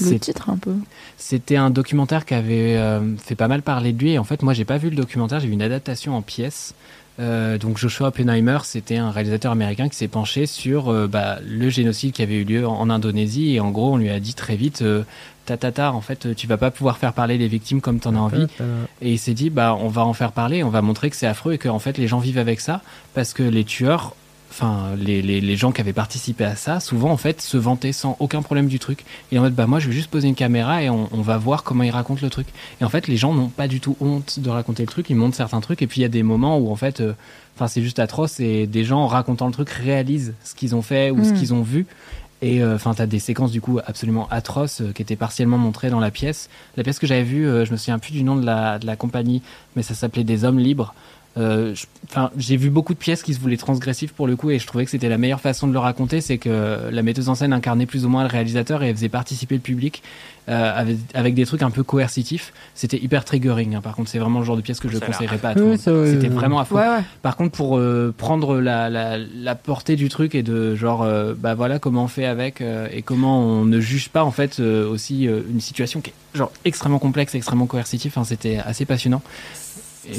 Le 0.01 0.19
titre, 0.19 0.51
un 0.51 0.57
peu. 0.57 0.75
C'était 1.17 1.57
un 1.57 1.71
documentaire 1.71 2.25
qui 2.25 2.35
avait 2.35 2.77
euh, 2.77 3.17
fait 3.17 3.37
pas 3.37 3.49
mal 3.49 3.63
parler 3.63 3.93
de 3.93 3.99
lui. 3.99 4.13
Et 4.13 4.19
en 4.19 4.25
fait, 4.25 4.43
moi, 4.43 4.53
j'ai 4.53 4.65
pas 4.65 4.79
vu 4.79 4.91
le 4.91 4.97
documentaire, 4.97 5.41
j'ai 5.41 5.47
vu 5.47 5.53
une 5.53 5.63
adaptation 5.63 6.17
en 6.17 6.23
pièces. 6.23 6.75
Euh, 7.21 7.59
donc 7.59 7.79
Joshua 7.79 8.09
Oppenheimer, 8.09 8.59
c'était 8.65 8.97
un 8.97 9.11
réalisateur 9.11 9.53
américain 9.53 9.89
qui 9.89 9.97
s'est 9.97 10.09
penché 10.09 10.47
sur 10.47 10.89
euh, 10.89 11.07
bah, 11.07 11.39
le 11.47 11.69
génocide 11.71 12.13
qui 12.13 12.23
avait 12.23 12.35
eu 12.35 12.45
lieu 12.45 12.67
en, 12.67 12.81
en 12.81 12.91
Indonésie. 12.91 13.55
Et 13.55 13.61
en 13.61 13.71
gros, 13.71 13.93
on 13.93 13.97
lui 13.97 14.11
a 14.11 14.19
dit 14.19 14.35
très 14.35 14.57
vite, 14.57 14.83
euh, 14.83 15.05
tatata, 15.47 15.93
en 15.93 16.01
fait, 16.01 16.35
tu 16.35 16.47
vas 16.47 16.57
pas 16.57 16.71
pouvoir 16.71 16.99
faire 16.99 17.13
parler 17.13 17.39
les 17.39 17.49
victimes 17.49 17.81
comme 17.81 18.01
t'en 18.01 18.15
as 18.15 18.19
envie. 18.19 18.47
Et 19.01 19.13
il 19.13 19.19
s'est 19.19 19.35
dit, 19.35 19.51
bah, 19.51 19.77
on 19.79 19.89
va 19.89 20.05
en 20.05 20.13
faire 20.13 20.33
parler, 20.33 20.65
on 20.65 20.71
va 20.71 20.83
montrer 20.83 21.11
que 21.11 21.17
c'est 21.17 21.27
affreux 21.27 21.53
et 21.53 21.59
que 21.59 21.69
en 21.69 21.79
fait, 21.79 21.99
les 21.99 22.09
gens 22.09 22.19
vivent 22.19 22.39
avec 22.39 22.61
ça 22.61 22.83
parce 23.15 23.33
que 23.33 23.43
les 23.43 23.65
tueurs, 23.65 24.17
enfin, 24.57 24.91
les, 24.97 25.21
les, 25.21 25.41
les 25.41 25.57
gens 25.57 25.73
qui 25.73 25.81
avaient 25.81 25.93
participé 25.93 26.45
à 26.45 26.55
ça, 26.55 26.79
souvent, 26.79 27.11
en 27.11 27.17
fait, 27.17 27.43
se 27.43 27.57
vantaient 27.57 27.93
sans 27.93 28.17
aucun 28.21 28.41
problème 28.41 28.69
du 28.69 28.79
truc. 28.79 29.05
Et 29.33 29.39
en 29.39 29.43
mode, 29.43 29.55
bah, 29.55 29.67
moi, 29.67 29.81
je 29.81 29.89
vais 29.89 29.93
juste 29.93 30.11
poser 30.11 30.29
une 30.29 30.35
caméra 30.37 30.83
et 30.83 30.89
on, 30.91 31.09
on 31.13 31.21
va 31.23 31.37
voir 31.39 31.65
comment 31.65 31.83
ils 31.83 31.91
racontent 31.91 32.21
le 32.23 32.31
truc. 32.31 32.47
Et 32.81 32.85
en 32.85 32.89
fait, 32.89 33.09
les 33.09 33.17
gens 33.17 33.35
n'ont 33.35 33.49
pas 33.49 33.67
du 33.69 33.81
tout 33.81 33.97
honte 34.01 34.39
de 34.39 34.49
raconter 34.51 34.83
le 34.85 34.89
truc, 34.89 35.11
ils 35.11 35.17
montrent 35.17 35.37
certains 35.37 35.61
trucs 35.61 35.83
et 35.83 35.87
puis 35.89 36.01
il 36.01 36.03
y 36.03 36.07
a 36.07 36.09
des 36.09 36.23
moments 36.23 36.59
où, 36.59 36.71
en 36.71 36.77
fait, 36.77 37.01
euh, 37.01 37.15
enfin, 37.57 37.67
c'est 37.67 37.83
juste 37.83 37.99
atroce 37.99 38.39
et 38.41 38.67
des 38.69 38.85
gens 38.85 39.07
racontant 39.09 39.47
le 39.49 39.53
truc 39.53 39.71
réalisent 39.71 40.35
ce 40.45 40.55
qu'ils 40.55 40.75
ont 40.77 40.83
fait 40.83 41.11
ou 41.11 41.25
ce 41.25 41.31
Mm. 41.31 41.35
qu'ils 41.35 41.55
ont 41.55 41.63
vu. 41.63 41.87
Et 42.43 42.63
euh, 42.63 42.75
enfin, 42.75 42.93
t'as 42.95 43.07
des 43.07 43.21
séquences 43.21 43.53
du 43.53 43.61
coup 43.63 43.79
absolument 43.87 44.29
atroces 44.31 44.83
euh, 44.83 44.93
qui 44.93 45.01
étaient 45.01 45.17
partiellement 45.17 45.57
montrées 45.57 45.89
dans 45.89 46.01
la 46.01 46.11
pièce. 46.11 46.51
La 46.77 46.83
pièce 46.83 46.99
que 46.99 47.07
j'avais 47.07 47.23
vue, 47.23 47.47
euh, 47.47 47.65
je 47.65 47.73
me 47.73 47.77
souviens 47.79 47.99
plus 47.99 48.13
du 48.13 48.23
nom 48.23 48.37
de 48.37 48.45
la, 48.45 48.79
de 48.79 48.87
la 48.87 48.97
compagnie, 48.97 49.41
mais 49.77 49.83
ça 49.83 49.95
s'appelait 49.95 50.25
Des 50.25 50.45
Hommes 50.45 50.59
Libres. 50.59 50.95
Euh, 51.37 51.75
Enfin, 52.11 52.31
j'ai 52.37 52.57
vu 52.59 52.69
beaucoup 52.69 52.93
de 52.93 52.99
pièces 52.99 53.23
qui 53.23 53.33
se 53.35 53.41
voulaient 53.41 53.57
transgressives 53.57 54.13
pour 54.13 54.27
le 54.27 54.37
coup, 54.37 54.51
et 54.51 54.59
je 54.59 54.67
trouvais 54.67 54.85
que 54.85 54.91
c'était 54.91 55.09
la 55.09 55.17
meilleure 55.19 55.41
façon 55.41 55.67
de 55.67 55.73
le 55.73 55.79
raconter, 55.79 56.21
c'est 56.21 56.37
que 56.39 56.91
la 56.93 57.03
metteuse 57.03 57.29
en 57.31 57.35
scène 57.35 57.53
incarnait 57.55 57.87
plus 57.87 58.05
ou 58.05 58.09
moins 58.11 58.23
le 58.23 58.29
réalisateur 58.29 58.83
et 58.83 58.91
elle 58.91 58.95
faisait 58.95 59.09
participer 59.09 59.55
le 59.55 59.63
public 59.63 60.03
euh, 60.51 60.73
avec, 60.79 60.99
avec 61.15 61.35
des 61.35 61.47
trucs 61.47 61.63
un 61.63 61.71
peu 61.71 61.83
coercitifs. 61.83 62.53
C'était 62.75 62.99
hyper 62.99 63.25
triggering. 63.25 63.75
hein. 63.75 63.81
Par 63.81 63.97
contre, 63.97 64.11
c'est 64.11 64.19
vraiment 64.19 64.41
le 64.41 64.45
genre 64.45 64.55
de 64.57 64.61
pièce 64.61 64.79
que 64.81 64.89
je 64.89 64.99
l'air 64.99 65.07
conseillerais 65.07 65.39
pas 65.39 65.49
à 65.49 65.53
Oui, 65.53 65.57
tout 65.57 65.61
le 65.61 65.65
oui, 65.65 65.71
monde. 65.73 65.81
ça, 65.81 65.93
oui, 65.95 66.11
C'était 66.11 66.29
oui. 66.29 66.35
vraiment 66.35 66.61
à 66.61 66.67
fond. 66.67 66.77
Ouais, 66.77 66.87
ouais. 66.89 67.03
Par 67.23 67.37
contre, 67.37 67.53
pour 67.57 67.79
euh, 67.79 68.15
prendre 68.17 68.61
la, 68.61 68.91
la, 68.91 69.17
la 69.19 69.55
portée 69.55 69.97
du 69.97 70.11
truc 70.11 70.35
et 70.37 70.43
de 70.43 70.75
genre, 70.77 71.03
euh, 71.03 71.33
bah 71.37 71.55
voilà 71.55 71.79
comment 71.79 72.05
on 72.05 72.09
fait 72.09 72.27
avec 72.27 72.61
euh, 72.61 72.87
et 72.93 73.01
comment 73.03 73.41
on 73.41 73.65
ne 73.65 73.81
juge 73.81 74.11
pas 74.11 74.23
en 74.25 74.31
fait 74.31 74.61
euh, 74.61 74.87
aussi 74.89 75.27
euh, 75.27 75.41
une 75.51 75.61
situation 75.63 76.01
qui 76.03 76.11
est 76.11 76.39
genre 76.39 76.53
extrêmement 76.67 76.99
complexe, 77.01 77.35
extrêmement 77.35 77.67
coercitive. 77.67 78.13
Enfin, 78.15 78.25
c'était 78.25 78.59
assez 78.59 78.85
passionnant. 78.85 79.23
Et- 80.09 80.13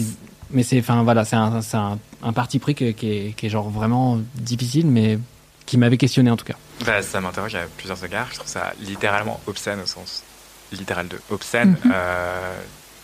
mais 0.56 0.64
c'est, 0.64 0.80
enfin 0.80 1.04
voilà, 1.04 1.24
c'est 1.26 1.36
un, 1.36 1.62
c'est 1.62 1.78
un, 1.78 2.00
un 2.24 2.34
parti 2.34 2.58
pris 2.58 2.74
que- 2.74 2.92
qui, 2.92 3.12
est, 3.12 3.34
qui 3.38 3.46
est 3.46 3.50
genre 3.50 3.70
vraiment 3.70 4.20
difficile, 4.34 4.88
mais 4.88 5.20
qui 5.68 5.78
m'avait 5.78 5.98
questionné 5.98 6.32
en 6.32 6.38
tout 6.38 6.46
cas. 6.46 6.56
Bah, 6.86 7.02
ça 7.04 7.22
m'interroge 7.22 7.54
à 7.56 7.62
plusieurs 7.78 8.04
égards. 8.04 8.28
Je 8.32 8.36
trouve 8.38 8.48
ça 8.48 8.74
littéralement 8.82 9.40
obscène 9.48 9.80
au 9.82 9.86
sens 9.86 10.24
littéral 10.72 11.08
de 11.08 11.18
obscène. 11.30 11.76
Mhm. 11.86 11.92
Euh, 11.94 12.58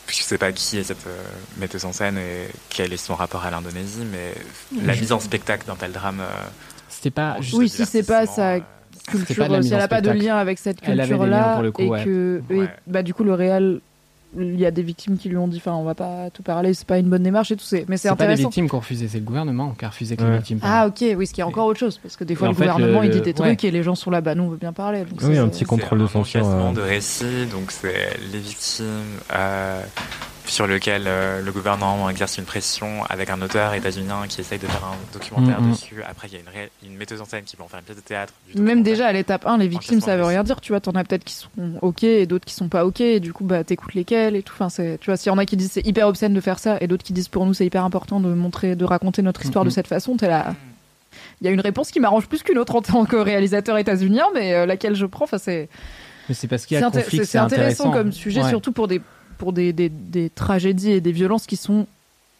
je 0.07 0.15
sais 0.23 0.37
pas 0.37 0.51
qui 0.51 0.77
est 0.77 0.83
cette 0.83 1.05
euh, 1.07 1.21
metteuse 1.57 1.85
en 1.85 1.93
scène 1.93 2.17
et 2.17 2.47
quel 2.69 2.91
est 2.91 2.97
son 2.97 3.15
rapport 3.15 3.45
à 3.45 3.51
l'Indonésie, 3.51 4.03
mais 4.11 4.33
la 4.83 4.93
mise 4.95 5.11
en 5.13 5.19
spectacle 5.19 5.65
d'un 5.67 5.75
tel 5.75 5.91
drame. 5.91 6.19
euh, 6.19 6.29
C'était 6.89 7.11
pas. 7.11 7.37
juste- 7.39 7.53
Oui, 7.57 7.69
si 7.69 7.85
c'est 7.85 8.03
pas 8.03 8.25
sa 8.25 8.55
euh, 8.55 8.59
culture, 9.07 9.47
pas 9.47 9.61
si 9.61 9.69
elle 9.73 9.79
en 9.79 9.83
a 9.83 9.87
pas 9.87 10.01
de 10.01 10.09
lien 10.11 10.35
avec 10.37 10.59
cette 10.59 10.81
culture-là, 10.81 11.53
pour 11.53 11.63
le 11.63 11.71
coup, 11.71 11.81
et 11.83 11.87
ouais. 11.87 12.03
que, 12.03 12.41
et, 12.49 12.67
bah 12.87 13.03
du 13.03 13.13
coup 13.13 13.23
le 13.23 13.33
réel, 13.33 13.79
il 14.37 14.59
y 14.59 14.65
a 14.65 14.71
des 14.71 14.81
victimes 14.81 15.17
qui 15.17 15.27
lui 15.29 15.37
ont 15.37 15.47
dit, 15.47 15.57
enfin 15.57 15.73
on 15.73 15.83
va 15.83 15.93
pas 15.95 16.29
tout 16.31 16.43
parler, 16.43 16.73
c'est 16.73 16.87
pas 16.87 16.97
une 16.97 17.09
bonne 17.09 17.23
démarche 17.23 17.51
et 17.51 17.55
tout, 17.57 17.63
c'est- 17.65 17.85
mais 17.89 17.97
c'est 17.97 18.07
C'est 18.07 18.15
pas 18.15 18.23
les 18.25 18.31
intéressant. 18.33 18.49
victimes 18.49 18.69
qui 18.69 18.75
ont 18.75 18.79
refusé, 18.79 19.07
c'est 19.07 19.17
le 19.19 19.25
gouvernement 19.25 19.71
qui 19.77 19.83
a 19.85 19.89
refusé 19.89 20.15
que 20.15 20.23
Ouais. 20.23 20.29
les 20.31 20.37
victimes. 20.37 20.59
Ah 20.63 20.87
ok, 20.87 21.03
oui, 21.17 21.27
ce 21.27 21.33
qui 21.33 21.41
est 21.41 21.43
encore 21.43 21.65
autre 21.65 21.79
chose, 21.79 21.97
parce 22.01 22.15
que 22.15 22.23
des 22.23 22.35
fois 22.35 22.47
le 22.47 22.53
fait, 22.53 22.61
gouvernement 22.67 23.01
le- 23.01 23.07
il 23.07 23.11
dit 23.11 23.21
des 23.21 23.33
trucs 23.33 23.61
ouais. 23.63 23.67
et 23.69 23.71
les 23.71 23.83
gens 23.83 23.95
sont 23.95 24.09
là, 24.11 24.21
bah 24.21 24.33
nous 24.35 24.43
on 24.43 24.49
veut 24.49 24.57
bien 24.57 24.73
parler. 24.73 24.99
Donc 25.01 25.19
Oui, 25.23 25.35
ça, 25.35 25.41
un 25.43 25.47
petit 25.49 25.65
contrôle 25.65 25.99
de 25.99 26.05
C'est 26.07 26.17
un 26.17 26.23
censure. 26.23 26.39
enchâssement 26.41 26.69
euh. 26.69 26.73
de 26.73 26.81
récits, 26.81 27.45
donc 27.51 27.71
c'est 27.71 28.17
les 28.31 28.39
victimes, 28.39 28.85
euh, 29.33 29.81
sur 30.51 30.67
lequel 30.67 31.03
euh, 31.07 31.41
le 31.41 31.51
gouvernement 31.53 32.09
exerce 32.09 32.37
une 32.37 32.43
pression 32.43 33.05
avec 33.09 33.29
un 33.29 33.41
auteur 33.41 33.73
états-unien 33.73 34.23
qui 34.27 34.41
essaye 34.41 34.59
de 34.59 34.67
faire 34.67 34.83
un 34.83 34.97
documentaire 35.13 35.61
Mm, 35.61 35.67
mm. 35.67 35.71
dessus. 35.71 36.03
Après, 36.09 36.27
il 36.27 36.33
y 36.33 36.35
a 36.35 36.39
une, 36.41 36.49
ré- 36.49 36.69
une 36.85 36.97
metteuse 36.97 37.21
en 37.21 37.25
scène 37.25 37.45
qui 37.45 37.55
veut 37.55 37.63
en 37.63 37.69
faire 37.69 37.79
une 37.79 37.85
pièce 37.85 37.95
de 37.97 38.01
théâtre. 38.03 38.33
du 38.53 38.61
Même 38.61 38.83
déjà 38.83 39.07
à 39.07 39.13
l'étape 39.13 39.45
1, 39.47 39.57
les 39.59 39.69
victimes, 39.69 40.01
ça 40.01 40.17
veut 40.17 40.25
rien 40.25 40.43
dire. 40.43 40.59
Tu 40.59 40.73
vois, 40.73 40.81
t'en 40.81 40.91
as 40.91 41.05
peut-être 41.05 41.23
qui 41.23 41.33
sont 41.35 41.49
ok 41.81 42.03
et 42.03 42.25
d'autres 42.25 42.43
qui 42.43 42.53
sont 42.53 42.67
pas 42.67 42.85
ok. 42.85 42.99
Et 42.99 43.19
du 43.21 43.31
coup, 43.31 43.45
bah, 43.45 43.63
t'écoutes 43.63 43.93
lesquels 43.93 44.35
et 44.35 44.43
tout. 44.43 44.53
Enfin, 44.53 44.67
c'est, 44.69 44.97
tu 44.99 45.05
vois, 45.09 45.15
s'il 45.15 45.31
y 45.31 45.33
en 45.33 45.37
a 45.37 45.45
qui 45.45 45.55
disent 45.55 45.71
c'est 45.71 45.87
hyper 45.87 46.07
obscène 46.07 46.33
de 46.33 46.41
faire 46.41 46.59
ça 46.59 46.77
et 46.81 46.87
d'autres 46.87 47.03
qui 47.03 47.13
disent 47.13 47.29
pour 47.29 47.45
nous 47.45 47.53
c'est 47.53 47.65
hyper 47.65 47.85
important 47.85 48.19
de 48.19 48.27
montrer, 48.33 48.75
de 48.75 48.83
raconter 48.83 49.21
notre 49.21 49.43
histoire 49.45 49.63
de 49.63 49.69
cette 49.69 49.87
façon, 49.87 50.17
t'es 50.17 50.27
là. 50.27 50.53
Il 51.39 51.45
y 51.45 51.47
a 51.47 51.51
une 51.53 51.61
réponse 51.61 51.91
qui 51.91 51.99
m'arrange 52.01 52.27
plus 52.27 52.43
qu'une 52.43 52.57
autre 52.57 52.75
en 52.75 52.81
tant 52.81 53.05
que 53.05 53.15
réalisateur 53.15 53.77
états-unien, 53.77 54.25
mais 54.33 54.53
euh, 54.53 54.65
laquelle 54.65 54.95
je 54.95 55.05
prends, 55.05 55.23
enfin, 55.23 55.37
c'est, 55.37 55.69
Mais 56.29 56.35
c'est 56.35 56.47
parce 56.47 56.65
qu'il 56.65 56.75
y 56.75 56.79
c'est 56.81 56.85
a 56.85 56.91
conflit 56.91 57.03
c'est- 57.09 57.17
que 57.19 57.23
c'est 57.23 57.37
intéressant, 57.37 57.91
comme 57.91 58.11
sujet, 58.11 58.43
Ouais. 58.43 58.49
surtout 58.49 58.71
pour 58.73 58.87
des, 58.87 59.01
pour 59.41 59.53
des, 59.53 59.73
des, 59.73 59.89
des 59.89 60.29
tragédies 60.29 60.91
et 60.91 61.01
des 61.01 61.11
violences 61.11 61.47
qui 61.47 61.55
sont 61.57 61.87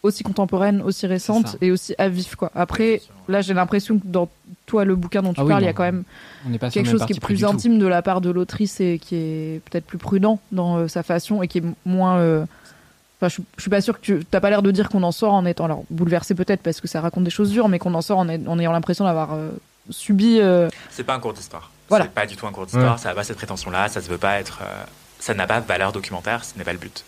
aussi 0.04 0.22
contemporaines, 0.22 0.82
aussi 0.84 1.08
récentes 1.08 1.58
et 1.62 1.72
aussi 1.72 1.96
à 1.98 2.10
vif, 2.10 2.36
quoi. 2.36 2.52
Après, 2.54 3.02
là, 3.28 3.42
j'ai 3.42 3.56
l'impression 3.56 3.98
que 3.98 4.04
dans 4.06 4.30
toi, 4.68 4.86
le 4.86 4.96
bouquin 4.96 5.24
dont 5.24 5.34
tu 5.34 5.42
Ah 5.42 5.46
parles, 5.46 5.64
il 5.64 5.66
y 5.66 5.70
a 5.70 5.74
quand 5.74 5.84
même 5.92 6.04
quelque 6.72 6.90
chose 6.92 7.04
qui 7.08 7.14
est 7.14 7.20
plus 7.20 7.40
tout. 7.40 7.48
intime 7.48 7.80
de 7.80 7.88
la 7.88 8.04
part 8.04 8.22
de 8.22 8.30
l'autrice 8.30 8.80
et 8.82 9.00
qui 9.00 9.16
est 9.16 9.62
peut-être 9.66 9.86
plus 9.86 9.98
prudent 9.98 10.40
dans 10.52 10.78
euh, 10.78 10.88
sa 10.88 11.02
façon 11.02 11.42
et 11.42 11.48
qui 11.48 11.58
est 11.58 11.64
moins. 11.86 12.18
euh, 12.20 12.46
Enfin, 13.20 13.30
je, 13.30 13.42
je 13.58 13.62
suis 13.62 13.70
pas 13.72 13.82
sûre 13.82 14.00
que 14.00 14.06
tu 14.06 14.26
t'as 14.26 14.40
pas 14.40 14.50
l'air 14.52 14.62
de 14.64 14.72
dire 14.72 14.90
qu'on 14.90 15.04
en 15.04 15.12
sort 15.12 15.34
en 15.34 15.46
étant 15.46 15.66
alors 15.66 15.84
bouleversé 15.92 16.34
peut-être 16.36 16.62
parce 16.64 16.82
que 16.82 16.88
ça 16.88 17.02
raconte 17.02 17.24
des 17.24 17.30
choses 17.32 17.50
dures, 17.52 17.68
mais 17.70 17.78
qu'on 17.80 17.94
en 17.96 18.02
sort 18.02 18.18
en, 18.20 18.28
est- 18.30 18.48
en 18.48 18.58
ayant 18.60 18.72
l'impression 18.72 19.06
d'avoir 19.06 19.34
euh, 19.34 19.50
subi. 19.92 20.40
euh, 20.40 20.70
C'est 20.92 21.04
pas 21.04 21.16
un 21.16 21.20
cours 21.20 21.34
d'histoire. 21.34 21.72
Voilà. 21.90 22.06
C'est 22.06 22.12
pas 22.14 22.26
du 22.26 22.36
tout 22.36 22.48
un 22.48 22.52
cours 22.52 22.66
d'histoire. 22.66 22.94
Ouais. 22.96 23.00
Ça 23.02 23.10
n'a 23.10 23.16
pas 23.16 23.24
cette 23.24 23.38
prétention-là. 23.38 23.90
Ça 23.90 24.02
se 24.02 24.10
veut 24.10 24.18
pas 24.18 24.40
être. 24.40 24.62
Ça 25.22 25.34
n'a 25.34 25.48
pas 25.48 25.62
valeur 25.62 25.94
documentaire. 25.94 26.44
Ce 26.44 26.58
n'est 26.58 26.66
pas 26.66 26.74
le 26.74 26.80
but. 26.80 27.06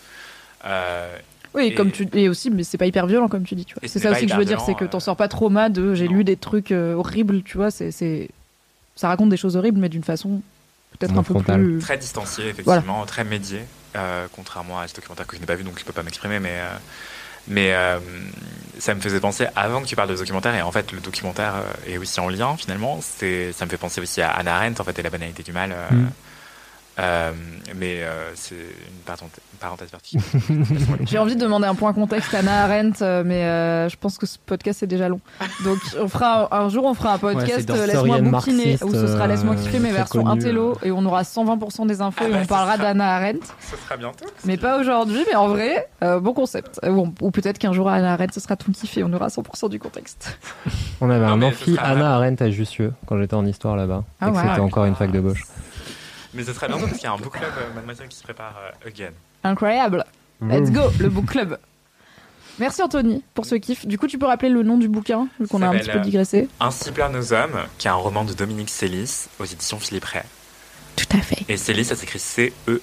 Euh, 0.64 1.14
Oui, 1.54 1.66
Et- 1.66 1.74
comme 1.74 1.92
tu 1.92 2.08
et 2.14 2.28
aussi, 2.28 2.50
mais 2.50 2.64
c'est 2.64 2.78
pas 2.78 2.86
hyper 2.86 3.06
violent 3.06 3.28
comme 3.28 3.44
tu 3.44 3.54
dis. 3.54 3.64
Tu 3.64 3.74
vois. 3.74 3.86
C'est 3.88 3.98
ça 4.00 4.10
aussi 4.10 4.26
que 4.26 4.32
je 4.32 4.36
veux 4.38 4.44
dire, 4.44 4.60
c'est 4.60 4.74
que 4.74 4.84
t'en 4.86 4.98
sors 5.00 5.16
pas 5.16 5.28
trop 5.28 5.50
mal 5.50 5.72
de 5.72 5.94
j'ai 5.94 6.08
lu 6.08 6.24
des 6.24 6.36
trucs 6.36 6.72
euh, 6.72 6.94
horribles, 6.94 7.42
tu 7.44 7.58
vois. 7.58 7.70
C'est 7.70 7.90
ça 8.96 9.08
raconte 9.08 9.28
des 9.28 9.36
choses 9.36 9.56
horribles, 9.56 9.78
mais 9.80 9.88
d'une 9.88 10.02
façon 10.04 10.40
peut-être 10.98 11.16
un 11.18 11.22
peu 11.24 11.34
plus. 11.40 11.78
très 11.80 11.98
distancié, 11.98 12.48
effectivement, 12.48 13.04
très 13.06 13.24
médié, 13.24 13.60
euh, 13.96 14.26
contrairement 14.34 14.78
à 14.80 14.86
ce 14.88 14.94
documentaire 14.94 15.26
que 15.26 15.34
je 15.36 15.40
n'ai 15.40 15.46
pas 15.46 15.56
vu, 15.56 15.64
donc 15.64 15.78
je 15.78 15.84
peux 15.84 15.92
pas 15.92 16.04
m'exprimer, 16.04 16.38
mais, 16.38 16.52
euh, 16.54 16.70
mais 17.48 17.74
euh, 17.74 17.98
ça 18.78 18.94
me 18.94 19.00
faisait 19.00 19.18
penser, 19.18 19.46
avant 19.56 19.80
que 19.82 19.86
tu 19.86 19.96
parles 19.96 20.10
de 20.10 20.14
documentaire, 20.16 20.54
et 20.54 20.62
en 20.62 20.70
fait 20.70 20.92
le 20.92 21.00
documentaire 21.00 21.54
est 21.88 21.98
aussi 21.98 22.20
en 22.20 22.28
lien 22.28 22.56
finalement, 22.56 23.00
c'est, 23.02 23.52
ça 23.52 23.64
me 23.64 23.70
fait 23.70 23.76
penser 23.76 24.00
aussi 24.00 24.22
à 24.22 24.30
Anna 24.30 24.54
Arendt, 24.56 24.80
en 24.80 24.84
fait, 24.84 24.96
et 24.98 25.02
la 25.02 25.10
banalité 25.10 25.42
du 25.42 25.52
mal. 25.52 25.72
euh, 25.72 25.88
Mm. 25.94 26.10
Euh, 27.00 27.32
mais 27.76 28.02
euh, 28.02 28.30
c'est 28.34 28.54
une 28.54 29.14
parenthèse, 29.60 29.90
verticale. 29.90 30.22
J'ai 31.06 31.18
envie 31.18 31.34
de 31.34 31.40
demander 31.40 31.66
un 31.66 31.74
point 31.74 31.92
contexte 31.92 32.32
à 32.34 32.38
Anna 32.40 32.64
Arendt, 32.64 32.98
euh, 33.02 33.22
mais 33.24 33.44
euh, 33.44 33.88
je 33.88 33.96
pense 33.96 34.18
que 34.18 34.26
ce 34.26 34.38
podcast 34.44 34.82
est 34.82 34.86
déjà 34.86 35.08
long. 35.08 35.20
Donc 35.64 35.78
on 36.00 36.06
fera 36.08 36.54
un 36.54 36.68
jour 36.68 36.84
on 36.84 36.94
fera 36.94 37.14
un 37.14 37.18
podcast 37.18 37.68
laisse-moi 37.68 38.20
bouquiner 38.20 38.76
où 38.82 38.92
ce 38.92 39.06
sera 39.06 39.26
laisse-moi 39.26 39.56
kiffer 39.56 39.78
mes 39.78 39.90
versions 39.92 40.26
intello 40.26 40.76
et 40.82 40.92
on 40.92 41.04
aura 41.04 41.22
120% 41.22 41.86
des 41.86 42.00
infos 42.00 42.24
Ah 42.24 42.28
et 42.28 42.32
bah, 42.32 42.38
on 42.42 42.46
parlera 42.46 42.74
sera- 42.76 42.84
d'Anna 42.84 43.16
Arendt, 43.16 43.46
Ce 43.60 43.76
sera 43.76 43.96
bientôt. 43.96 44.26
mais 44.44 44.56
pas 44.56 44.78
aujourd'hui, 44.78 45.24
mais 45.28 45.34
en 45.34 45.48
vrai 45.48 45.88
euh, 46.02 46.20
bon 46.20 46.32
concept. 46.34 46.78
Euh, 46.84 46.90
bon, 46.92 47.12
ou 47.22 47.30
peut-être 47.30 47.58
qu'un 47.58 47.72
jour 47.72 47.88
Anna 47.88 48.12
Arendt 48.12 48.34
ce 48.34 48.40
sera 48.40 48.56
tout 48.56 48.70
kiffé, 48.72 49.02
on 49.02 49.12
aura 49.12 49.28
100% 49.28 49.68
du 49.70 49.78
contexte. 49.78 50.38
On 51.00 51.08
avait 51.10 51.26
Non, 51.26 51.32
un 51.32 51.42
amphi 51.42 51.76
Anna 51.82 52.14
Arendt 52.14 52.44
à 52.44 52.50
Jussieu 52.50 52.92
quand 53.06 53.18
j'étais 53.18 53.34
en 53.34 53.46
histoire 53.46 53.74
là-bas. 53.76 54.04
Ah 54.20 54.28
et 54.28 54.30
que 54.30 54.36
ouais. 54.36 54.42
c'était 54.48 54.60
encore 54.60 54.84
une 54.84 54.94
fac 54.94 55.10
de 55.10 55.20
gauche. 55.20 55.42
Mais 56.34 56.44
ce 56.44 56.52
sera 56.52 56.68
bientôt 56.68 56.86
parce 56.86 56.98
qu'il 56.98 57.04
y 57.04 57.06
a 57.06 57.12
un 57.12 57.18
book 57.18 57.32
club 57.32 57.52
euh, 57.58 57.74
Mademoiselle 57.74 58.08
qui 58.08 58.16
se 58.16 58.22
prépare 58.22 58.56
euh, 58.58 58.88
again. 58.88 59.12
Incroyable. 59.42 60.04
Let's 60.40 60.70
go, 60.70 60.90
le 60.98 61.08
book 61.08 61.26
club. 61.26 61.58
Merci 62.58 62.82
Anthony 62.82 63.22
pour 63.34 63.46
ce 63.46 63.54
kiff. 63.56 63.86
Du 63.86 63.98
coup, 63.98 64.06
tu 64.06 64.18
peux 64.18 64.26
rappeler 64.26 64.48
le 64.48 64.62
nom 64.62 64.78
du 64.78 64.88
bouquin, 64.88 65.28
vu 65.40 65.48
qu'on 65.48 65.62
a 65.62 65.68
un 65.68 65.72
petit 65.72 65.80
peu 65.80 65.86
s'appelle, 65.86 66.02
digressé? 66.02 66.48
Ainsi 66.60 66.92
pleurent 66.92 67.10
nos 67.10 67.32
hommes, 67.32 67.58
qui 67.78 67.88
est 67.88 67.90
un 67.90 67.94
roman 67.94 68.24
de 68.24 68.32
Dominique 68.32 68.70
Célis 68.70 69.26
aux 69.40 69.44
éditions 69.44 69.78
Philippe 69.78 70.04
Ray. 70.04 70.22
Tout 70.96 71.16
à 71.16 71.20
fait. 71.20 71.44
Et 71.48 71.56
Célis, 71.56 71.86
ça 71.86 71.96
s'écrit 71.96 72.20
C-E-L-I-S 72.20 72.74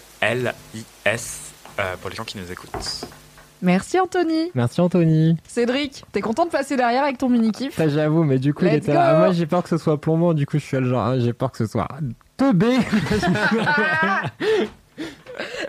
euh, 1.79 1.95
pour 2.01 2.09
les 2.09 2.15
gens 2.15 2.25
qui 2.25 2.37
nous 2.37 2.51
écoutent. 2.51 3.05
Merci 3.61 3.99
Anthony. 3.99 4.51
Merci 4.55 4.81
Anthony. 4.81 5.37
Cédric, 5.47 6.03
t'es 6.11 6.21
content 6.21 6.45
de 6.45 6.51
passer 6.51 6.75
derrière 6.75 7.03
avec 7.03 7.17
ton 7.17 7.29
mini 7.29 7.51
kiff 7.51 7.75
Ça 7.75 7.87
j'avoue, 7.87 8.23
mais 8.23 8.39
du 8.39 8.53
coup 8.53 8.65
il 8.65 8.73
était 8.73 8.93
là. 8.93 9.11
Ah, 9.15 9.17
moi 9.19 9.31
j'ai 9.31 9.45
peur 9.45 9.63
que 9.63 9.69
ce 9.69 9.77
soit 9.77 9.99
plombant, 9.99 10.33
du 10.33 10.45
coup 10.45 10.57
je 10.57 10.63
suis 10.63 10.77
le 10.77 10.87
genre, 10.89 11.05
ah, 11.05 11.19
j'ai 11.19 11.33
peur 11.33 11.51
que 11.51 11.57
ce 11.59 11.67
soit 11.67 11.87
teubé. 12.37 12.77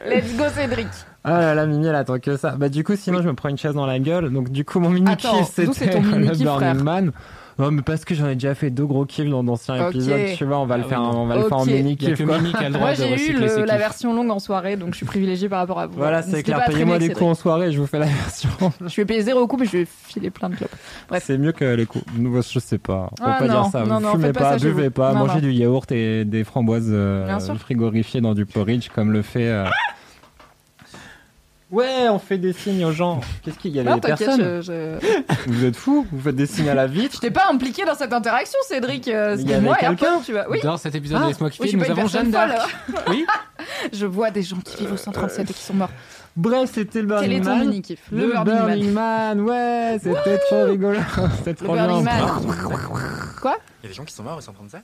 Let's 0.06 0.36
go 0.36 0.44
Cédric. 0.55 0.89
Ah 1.24 1.40
là 1.40 1.55
là, 1.55 1.66
Mimi 1.66 1.86
elle 1.86 1.94
attend 1.94 2.19
que 2.19 2.36
ça. 2.36 2.52
Bah 2.52 2.69
du 2.69 2.82
coup 2.82 2.97
sinon 2.97 3.23
je 3.23 3.28
me 3.28 3.35
prends 3.35 3.48
une 3.48 3.59
chaise 3.59 3.74
dans 3.74 3.86
la 3.86 3.98
gueule. 3.98 4.32
Donc 4.32 4.51
du 4.51 4.64
coup 4.64 4.81
mon 4.81 4.90
mini 4.90 5.16
kiff 5.16 5.47
c'était 5.52 6.01
Burning 6.01 6.82
Man. 6.82 7.12
Non 7.59 7.70
mais 7.70 7.83
parce 7.83 8.05
que 8.05 8.15
j'en 8.15 8.29
ai 8.29 8.35
déjà 8.35 8.55
fait 8.55 8.70
deux 8.70 8.87
gros 8.87 9.05
kiffs 9.05 9.29
dans 9.29 9.45
d'anciens 9.45 9.87
Ok. 9.87 9.95
épisodes, 9.95 10.20
tu 10.37 10.45
vois, 10.45 10.59
on 10.59 10.66
va 10.66 10.79
le 10.79 10.85
Ah 10.87 10.89
faire, 10.89 11.01
on 11.03 11.27
va 11.27 11.37
le 11.37 11.43
faire 11.43 11.59
en 11.59 11.66
mini 11.66 11.97
quoi. 11.97 12.09
Mimi 12.09 12.53
qui 12.53 12.57
a 12.65 12.69
le 12.69 12.74
droit 12.74 12.87
Moi 12.89 12.91
de 12.93 13.16
j'ai 13.16 13.31
eu 13.31 13.33
le- 13.39 13.65
la 13.65 13.77
version 13.77 14.15
longue 14.15 14.31
en 14.31 14.39
soirée, 14.39 14.77
donc 14.77 14.93
je 14.93 14.97
suis 14.97 15.07
privilégiée 15.07 15.49
par 15.49 15.59
rapport 15.61 15.79
à 15.81 15.87
vous. 15.87 15.97
Voilà, 15.97 16.23
c'est 16.23 16.43
clair, 16.43 16.65
payez-moi 16.66 16.97
avec 16.97 17.12
coups 17.15 17.24
en 17.31 17.35
soirée, 17.35 17.70
je 17.73 17.79
vous 17.81 17.87
fais 17.87 17.99
la 17.99 18.07
version. 18.07 18.49
Je 18.87 18.97
vais 18.97 19.05
payer 19.05 19.23
zéro 19.23 19.47
coup, 19.47 19.57
mais 19.59 19.66
je 19.66 19.73
vais 19.79 19.87
filer 19.87 20.31
plein 20.31 20.49
de 20.49 20.57
clopes. 20.57 20.74
Bref. 21.09 21.23
C'est 21.27 21.39
mieux 21.39 21.53
que 21.53 21.65
les 21.65 21.87
coups. 21.87 22.05
Nous, 22.16 22.41
Je 22.43 22.59
sais 22.59 22.79
pas. 22.79 23.11
Faut 23.19 23.24
Ah 23.27 23.37
pas 23.39 23.47
non, 23.49 23.62
dire 23.62 23.70
ça. 23.70 23.85
non, 23.85 23.97
Vous 23.97 24.01
non, 24.03 24.12
fumez 24.12 24.33
pas 24.33 24.57
buvez 24.57 24.91
pas, 24.91 25.12
mangez 25.12 25.41
du 25.41 25.53
yaourt 25.53 25.91
et 25.93 26.24
des 26.24 26.45
framboises 26.45 26.89
euh, 26.91 27.39
frigorifiées 27.59 28.20
dans 28.20 28.35
du 28.35 28.47
porridge 28.47 28.89
comme 28.95 29.12
le 29.12 29.23
fait. 29.23 29.51
Euh, 31.73 31.77
Ouais, 31.77 32.09
on 32.09 32.19
fait 32.19 32.39
des 32.39 32.53
signes 32.53 32.85
aux 32.85 32.93
gens. 32.93 33.20
Qu'est-ce 33.43 33.59
qu'il 33.59 33.74
y 33.74 33.81
a 33.81 33.82
Non, 33.85 33.94
des 33.94 34.01
personnes 34.01 34.61
je, 34.62 34.99
je... 35.01 35.51
Vous 35.51 35.65
êtes 35.65 35.77
fous 35.77 36.07
Vous 36.12 36.20
faites 36.20 36.36
des 36.36 36.47
signes 36.47 36.69
à 36.69 36.74
la 36.74 36.86
vitre 36.86 37.15
je 37.16 37.20
t'ai 37.20 37.31
pas 37.31 37.49
impliqué 37.51 37.85
dans 37.85 37.94
cette 37.94 38.12
interaction, 38.12 38.59
Cédric. 38.69 39.09
Euh, 39.09 39.36
Il 39.39 39.49
y 39.49 39.53
avait 39.55 39.62
moi 39.62 39.77
et 39.81 39.85
un 39.86 39.94
quelqu'un 39.94 40.20
tu 40.24 40.32
vois. 40.32 40.49
Oui. 40.51 40.59
Dans 40.62 40.77
cet 40.77 40.94
épisode 40.94 41.19
Ah, 41.20 41.24
de 41.24 41.28
Laisse-moi 41.28 41.51
kiffer, 41.51 41.77
nous 41.77 41.90
avons 41.90 42.07
Jeanne 42.07 42.31
d'Arc. 42.31 42.69
Oui. 43.09 43.24
Je 43.93 44.07
vois 44.07 44.31
des 44.31 44.43
gens 44.43 44.59
qui 44.65 44.77
vivent 44.78 44.93
au 44.93 44.97
137 44.97 45.51
et 45.51 45.53
qui 45.55 45.62
sont 45.62 45.74
morts. 45.74 45.90
Bref, 46.36 46.70
c'était 46.73 47.03
le 47.03 47.09
Quel 47.20 47.32
est 47.32 47.40
Burning 47.40 47.43
ton 47.43 47.51
Man. 47.51 47.61
mini 47.69 47.82
kiff 47.82 48.01
Le, 48.11 48.32
Burning, 48.44 48.93
Man. 48.93 49.40
ouais, 49.40 49.99
c'était 50.03 50.39
trop 50.39 50.65
rigolo. 50.65 50.99
C'était 51.39 51.51
Le 51.51 51.57
trop 51.57 51.74
bien. 51.74 51.86
Burning 51.86 52.05
Man. 52.05 52.23
Il 52.43 53.49
y 53.82 53.86
a 53.86 53.89
des 53.89 53.94
gens 53.94 54.05
qui 54.05 54.15
sont 54.15 54.23
morts 54.23 54.39
au 54.39 54.40
137 54.40 54.82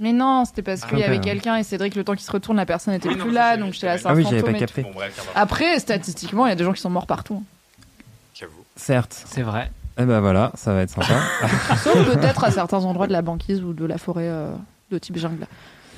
Mais 0.00 0.12
non, 0.12 0.44
c'était 0.46 0.62
parce 0.62 0.80
Ah, 0.84 0.88
qu'il 0.88 0.98
y 0.98 1.04
avait 1.04 1.20
quelqu'un 1.20 1.56
et 1.56 1.62
Cédric, 1.62 1.94
le 1.94 2.02
temps 2.04 2.14
qu'il 2.14 2.24
se 2.24 2.32
retourne, 2.32 2.56
la 2.56 2.66
personne 2.66 2.94
était 2.94 3.08
Oui, 3.08 3.16
non, 3.16 3.24
plus 3.24 3.32
là, 3.32 3.56
donc 3.58 3.68
je 3.68 3.74
j'étais 3.74 3.86
là, 3.86 3.96
sais. 3.98 4.02
c'est 4.02 4.08
un 4.08 4.10
Ah 4.10 4.14
oui, 4.14 4.24
j'avais 4.24 4.38
fantôme 4.40 4.54
pas 4.54 4.58
capté. 4.60 4.82
Bon, 4.82 4.90
bref. 4.94 5.28
Après, 5.34 5.78
statistiquement, 5.78 6.46
il 6.46 6.48
y 6.48 6.52
a 6.52 6.56
des 6.56 6.64
gens 6.64 6.72
qui 6.72 6.80
sont 6.80 6.90
morts 6.90 7.06
partout. 7.06 7.42
hein. 7.42 7.94
J'avoue. 8.34 8.64
Certes. 8.76 9.22
C'est 9.26 9.42
vrai. 9.42 9.70
Eh 9.98 10.04
ben 10.06 10.20
voilà, 10.20 10.52
ça 10.54 10.72
va 10.72 10.80
être 10.82 10.90
sympa. 10.90 11.20
Sauf 11.84 12.02
peut-être 12.14 12.44
à 12.44 12.50
certains 12.50 12.84
endroits 12.84 13.06
de 13.06 13.12
la 13.12 13.20
banquise 13.20 13.62
ou 13.62 13.74
de 13.74 13.84
la 13.84 13.98
forêt 13.98 14.28
euh, 14.28 14.50
de 14.90 14.96
type 14.98 15.18
jungle. 15.18 15.46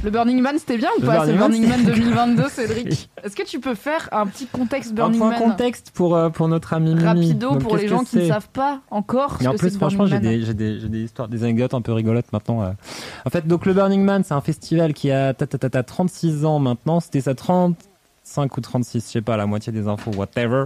Le 0.04 0.10
Burning 0.10 0.40
Man, 0.40 0.56
c'était 0.58 0.78
bien 0.78 0.88
ou 0.98 1.02
pas 1.02 1.24
C'est 1.26 1.32
Burning 1.34 1.62
le 1.62 1.68
Man, 1.68 1.82
Burning 1.84 1.94
Man 1.94 1.94
c'est- 1.94 2.00
2022, 2.00 2.48
Cédric. 2.48 3.08
Est-ce 3.22 3.36
que 3.36 3.44
tu 3.44 3.60
peux 3.60 3.76
faire 3.76 4.08
un 4.10 4.26
petit 4.26 4.46
contexte 4.46 4.90
Un 4.90 4.94
Burning 4.94 5.20
point 5.20 5.30
Man 5.30 5.38
contexte 5.38 5.92
pour, 5.94 6.16
euh, 6.16 6.28
pour 6.28 6.48
notre 6.48 6.72
ami 6.72 6.90
Mimi. 6.90 7.04
rapido 7.04 7.50
Donc, 7.50 7.60
pour 7.62 7.76
les 7.76 7.86
gens 7.86 8.02
qui 8.02 8.16
ne 8.16 8.26
savent 8.26 8.48
pas 8.52 8.80
encore 8.90 9.36
ce 9.38 9.42
Mais 9.44 9.48
en 9.48 9.52
que 9.52 9.58
plus, 9.58 9.76
franchement, 9.76 10.06
j'ai 10.06 10.18
des, 10.18 10.52
des, 10.54 10.88
des 10.88 11.00
histoires, 11.04 11.28
des 11.28 11.44
anecdotes 11.44 11.74
un 11.74 11.82
peu 11.82 11.92
rigolotes 11.92 12.32
maintenant. 12.32 12.62
euh. 12.62 12.70
En 13.24 13.30
fait, 13.30 13.46
donc 13.46 13.64
le 13.64 13.74
Burning 13.74 14.02
Man, 14.02 14.24
c'est 14.24 14.34
un 14.34 14.40
festival 14.40 14.92
qui 14.92 15.12
a 15.12 15.34
ta, 15.34 15.46
ta, 15.46 15.56
ta, 15.58 15.70
ta, 15.70 15.82
36 15.84 16.44
ans 16.44 16.58
maintenant. 16.58 16.98
C'était 16.98 17.20
sa 17.20 17.36
35 17.36 18.56
ou 18.56 18.60
36, 18.60 19.04
je 19.06 19.08
sais 19.12 19.22
pas, 19.22 19.36
la 19.36 19.46
moitié 19.46 19.72
des 19.72 19.86
infos, 19.86 20.10
whatever. 20.16 20.64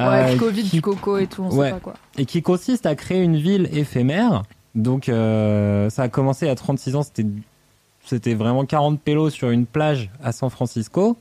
Ouais, 0.00 0.34
Euh, 0.34 0.36
Covid, 0.36 0.62
qui- 0.64 0.76
du 0.76 0.82
coco 0.82 1.16
et 1.18 1.28
tout, 1.28 1.42
on 1.44 1.50
Ouais. 1.56 1.66
sait 1.68 1.72
pas 1.74 1.80
quoi. 1.80 1.94
et 2.16 2.24
qui 2.24 2.42
consiste 2.42 2.86
à 2.86 2.96
créer 2.96 3.22
une 3.22 3.36
ville 3.36 3.68
éphémère. 3.72 4.42
Donc, 4.74 5.08
euh, 5.08 5.90
ça 5.90 6.02
a 6.02 6.08
commencé 6.08 6.48
à 6.48 6.54
36 6.56 6.94
ans. 6.96 7.02
C'était, 7.02 7.24
c'était 8.08 8.34
vraiment 8.34 8.64
40 8.64 9.00
pélos 9.00 9.30
sur 9.30 9.50
une 9.50 9.66
plage 9.66 10.10
à 10.22 10.32
San 10.32 10.50
Francisco. 10.50 11.16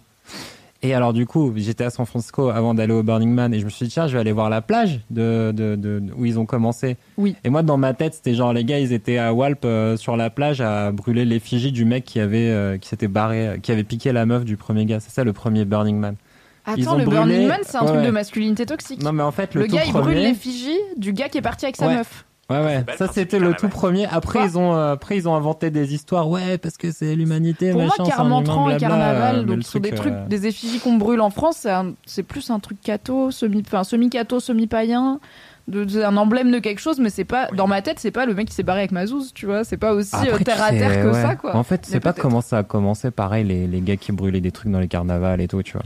Et 0.83 0.93
alors, 0.93 1.11
du 1.11 1.25
coup, 1.25 1.51
j'étais 1.55 1.83
à 1.85 1.89
San 1.89 2.05
Francisco 2.05 2.49
avant 2.49 2.75
d'aller 2.75 2.93
au 2.93 3.01
Burning 3.01 3.31
Man 3.33 3.51
et 3.51 3.59
je 3.59 3.65
me 3.65 3.69
suis 3.71 3.87
dit, 3.87 3.91
tiens, 3.93 4.07
je 4.07 4.13
vais 4.13 4.19
aller 4.19 4.31
voir 4.31 4.49
la 4.51 4.61
plage 4.61 5.01
de, 5.09 5.51
de, 5.51 5.75
de- 5.75 6.03
où 6.15 6.23
ils 6.25 6.37
ont 6.37 6.45
commencé. 6.45 6.97
Oui. 7.17 7.35
Et 7.43 7.49
moi, 7.49 7.63
dans 7.63 7.77
ma 7.77 7.95
tête, 7.95 8.13
c'était 8.13 8.35
genre, 8.35 8.53
les 8.53 8.63
gars, 8.63 8.77
ils 8.77 8.93
étaient 8.93 9.17
à 9.17 9.33
Walp 9.33 9.65
euh, 9.65 9.97
sur 9.97 10.15
la 10.15 10.29
plage 10.29 10.61
à 10.61 10.91
brûler 10.91 11.25
l'effigie 11.25 11.71
du 11.71 11.83
mec 11.83 12.05
qui 12.05 12.19
avait, 12.19 12.49
euh, 12.49 12.77
qui 12.77 12.89
s'était 12.89 13.07
barré, 13.07 13.59
qui 13.63 13.71
avait 13.71 13.83
piqué 13.83 14.11
la 14.11 14.27
meuf 14.27 14.45
du 14.45 14.55
premier 14.55 14.85
gars. 14.85 14.99
C'est 14.99 15.09
ça 15.09 15.23
le 15.23 15.33
premier 15.33 15.65
Burning 15.65 15.97
Man. 15.97 16.15
Attends, 16.63 16.95
le 16.95 17.05
brûlé- 17.05 17.17
Burning 17.17 17.47
Man, 17.47 17.59
c'est 17.63 17.77
un 17.77 17.81
Ouais, 17.81 17.93
truc 17.93 18.05
de 18.05 18.11
masculinité 18.11 18.65
toxique. 18.67 19.01
Non, 19.01 19.13
mais 19.13 19.23
en 19.23 19.31
fait, 19.31 19.55
le, 19.55 19.65
gars, 19.65 19.81
il 19.83 19.93
brûle 19.93 20.17
l'effigie 20.17 20.77
du 20.95 21.11
gars 21.11 21.27
qui 21.29 21.39
est 21.39 21.41
parti 21.41 21.65
avec 21.65 21.75
sa 21.77 21.87
Ouais. 21.87 21.95
meuf. 21.95 22.25
Ouais, 22.49 22.63
ouais. 22.63 22.85
Ça, 22.97 23.07
c'était 23.11 23.39
le 23.39 23.53
tout 23.53 23.67
premier. 23.67 24.05
Après, 24.05 24.45
ils 24.45 24.57
ont, 24.57 24.73
euh, 24.73 24.93
après, 24.93 25.17
ils 25.17 25.27
ont 25.27 25.35
inventé 25.35 25.69
des 25.69 25.93
histoires. 25.93 26.29
Ouais, 26.29 26.57
parce 26.57 26.77
que 26.77 26.91
c'est 26.91 27.13
l'humanité, 27.15 27.71
Pour 27.71 27.81
moi, 27.81 27.89
machin. 27.89 28.05
c'est 28.05 28.13
un 28.13 28.25
humain, 28.25 28.43
Carmentran 28.43 28.69
et 28.69 28.77
Carnaval, 28.77 29.35
euh, 29.39 29.43
donc 29.43 29.63
sont 29.63 29.79
des 29.79 29.89
truc, 29.89 29.99
trucs, 29.99 30.13
euh, 30.13 30.27
des 30.27 30.47
effigies 30.47 30.79
qu'on 30.79 30.95
brûle 30.95 31.19
en 31.19 31.29
France, 31.29 31.57
c'est 31.59 31.71
un- 31.71 31.93
c'est 32.05 32.23
plus 32.23 32.49
un 32.49 32.59
truc 32.59 32.79
catho, 32.81 33.31
semi, 33.31 33.61
enfin 33.65 33.83
semi-catho, 33.83 34.39
semi-païen, 34.39 35.19
de, 35.67 35.83
de- 35.83 36.01
un 36.01 36.15
emblème 36.15 36.49
de 36.49 36.59
quelque 36.59 36.79
chose, 36.79 36.99
mais 37.01 37.09
c'est 37.09 37.25
pas, 37.25 37.49
Oui. 37.51 37.57
dans 37.57 37.67
ma 37.67 37.81
tête, 37.81 37.99
c'est 37.99 38.11
pas 38.11 38.25
le 38.25 38.33
mec 38.33 38.47
qui 38.47 38.53
s'est 38.55 38.63
barré 38.63 38.79
avec 38.79 38.93
Mazouz, 38.93 39.33
tu 39.33 39.45
vois, 39.45 39.65
c'est 39.65 39.75
pas 39.75 39.91
aussi 39.93 40.15
euh, 40.15 40.29
Après, 40.31 40.43
terre 40.45 40.63
à 40.63 40.69
terre 40.69 41.01
que 41.03 41.07
ouais. 41.07 41.21
ça, 41.21 41.35
quoi. 41.35 41.53
En 41.53 41.63
fait, 41.63 41.81
Mais 41.85 41.91
c'est 41.95 41.99
pas 41.99 42.13
peut-être. 42.13 42.21
comment 42.21 42.39
ça 42.39 42.59
a 42.59 42.63
commencé. 42.63 43.11
Pareil, 43.11 43.43
les, 43.43 43.67
les 43.67 43.81
gars 43.81 43.97
qui 43.97 44.13
brûlaient 44.13 44.39
des 44.39 44.51
trucs 44.51 44.71
dans 44.71 44.79
les 44.79 44.87
carnavals 44.87 45.41
et 45.41 45.49
tout, 45.49 45.61
tu 45.63 45.73
vois. 45.73 45.83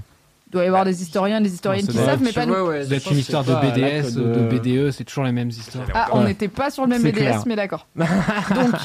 Il 0.52 0.56
doit 0.56 0.64
y 0.66 0.68
avoir 0.68 0.84
des 0.84 1.02
historiens 1.02 1.40
et 1.40 1.44
des 1.44 1.54
historiennes 1.54 1.88
qui 1.88 1.96
savent, 1.96 2.22
mais 2.22 2.34
pas 2.34 2.46
nous. 2.46 2.54
ouais, 2.54 2.82
Ça 2.84 2.90
doit 2.90 2.98
être 2.98 3.12
une 3.14 3.18
histoire 3.20 3.46
de 3.46 3.54
BDS, 3.54 4.16
de 4.16 4.58
BDE, 4.58 4.92
c'est 4.92 5.06
toujours 5.06 5.24
les 5.24 5.32
mêmes 5.32 5.48
histoires. 5.48 5.86
Ah, 5.94 6.10
on 6.12 6.20
Ouais. 6.20 6.26
n'était 6.28 6.50
pas 6.50 6.70
sur 6.70 6.84
le 6.84 6.90
même 6.90 7.02
BDS, 7.02 7.14
clair. 7.16 7.44
mais 7.48 7.56
d'accord. 7.56 7.88
Donc, 7.96 8.76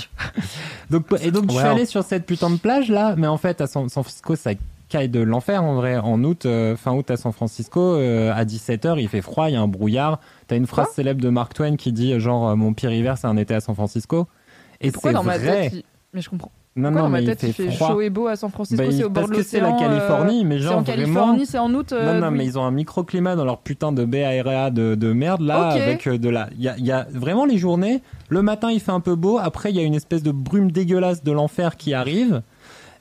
Donc, 0.90 1.20
et 1.22 1.30
donc, 1.32 1.50
je 1.50 1.56
suis 1.56 1.66
allé 1.66 1.84
sur 1.84 2.04
cette 2.04 2.24
putain 2.24 2.50
de 2.50 2.56
plage 2.56 2.88
là, 2.88 3.14
mais 3.16 3.26
en 3.26 3.36
fait, 3.36 3.60
à 3.60 3.66
San, 3.66 3.88
San 3.88 4.04
Francisco, 4.04 4.36
ça 4.36 4.52
caille 4.88 5.08
de 5.08 5.18
l'enfer 5.20 5.64
en 5.64 5.74
vrai. 5.74 5.96
En 5.96 6.22
août, 6.22 6.46
euh, 6.46 6.76
fin 6.76 6.92
août 6.92 7.10
à 7.10 7.16
San 7.16 7.32
Francisco, 7.32 7.80
euh, 7.80 8.32
à 8.32 8.44
17h, 8.44 9.00
il 9.00 9.08
fait 9.08 9.20
froid, 9.20 9.48
il 9.50 9.54
y 9.54 9.56
a 9.56 9.60
un 9.60 9.66
brouillard. 9.66 10.20
T'as 10.46 10.54
une 10.56 10.68
phrase 10.68 10.90
célèbre 10.94 11.20
de 11.20 11.28
Mark 11.30 11.52
Twain 11.54 11.74
qui 11.74 11.90
dit 11.92 12.18
genre, 12.20 12.50
euh, 12.50 12.54
mon 12.54 12.72
pire 12.74 12.92
hiver, 12.92 13.18
c'est 13.18 13.26
un 13.26 13.36
été 13.36 13.54
à 13.54 13.60
San 13.60 13.74
Francisco. 13.74 14.28
Et 14.80 14.92
pourquoi 14.92 15.10
c'est 15.10 15.14
dans 15.14 15.24
ma 15.24 15.38
vrai. 15.38 15.62
tête, 15.62 15.72
il- 15.74 15.82
mais 16.14 16.20
je 16.20 16.30
comprends. 16.30 16.52
Non, 16.76 16.90
Pourquoi 16.90 17.02
non, 17.02 17.08
mais 17.08 17.24
tête 17.24 17.42
il 17.42 17.48
il 17.48 17.52
fait 17.54 17.64
fait 17.70 17.70
froid. 17.76 17.88
chaud 17.88 18.00
et 18.02 18.10
beau 18.10 18.26
à 18.26 18.36
San 18.36 18.50
Francisco, 18.50 18.82
Bah, 18.84 18.90
c'est 18.90 18.98
il- 18.98 19.04
au 19.04 19.08
bord 19.08 19.22
parce 19.24 19.30
de 19.30 19.36
que 19.36 19.42
c'est 19.42 19.60
la 19.60 19.70
l'océan, 19.70 19.86
euh, 19.90 19.98
Californie, 19.98 20.44
mais 20.44 20.56
C'est 20.58 20.62
genre 20.64 20.78
en 20.78 20.82
vraiment. 20.82 21.02
Californie, 21.02 21.46
c'est 21.46 21.58
en 21.58 21.74
août. 21.74 21.92
euh, 21.92 22.12
non, 22.14 22.20
non, 22.20 22.28
oui. 22.32 22.38
mais 22.38 22.44
ils 22.44 22.58
ont 22.58 22.64
un 22.64 22.70
microclimat 22.70 23.34
dans 23.34 23.44
leur 23.46 23.58
putain 23.58 23.92
de 23.92 24.04
baie 24.04 24.24
aérea 24.24 24.70
de, 24.70 24.94
de 24.94 25.12
merde 25.14 25.40
là, 25.40 25.68
avec 25.68 26.06
euh, 26.06 26.18
de 26.18 26.28
la. 26.28 26.48
Il 26.58 26.62
y 26.62 26.68
a, 26.68 26.76
il 26.76 26.84
y 26.84 26.92
a 26.92 27.06
vraiment 27.10 27.46
les 27.46 27.56
journées. 27.56 28.02
Le 28.28 28.42
matin, 28.42 28.70
il 28.70 28.80
fait 28.80 28.92
un 28.92 29.00
peu 29.00 29.14
beau. 29.14 29.38
Après, 29.38 29.70
il 29.70 29.76
y 29.76 29.80
a 29.80 29.84
une 29.84 29.94
espèce 29.94 30.22
de 30.22 30.32
brume 30.32 30.70
dégueulasse 30.70 31.24
de 31.24 31.32
l'enfer 31.32 31.76
qui 31.76 31.94
arrive. 31.94 32.42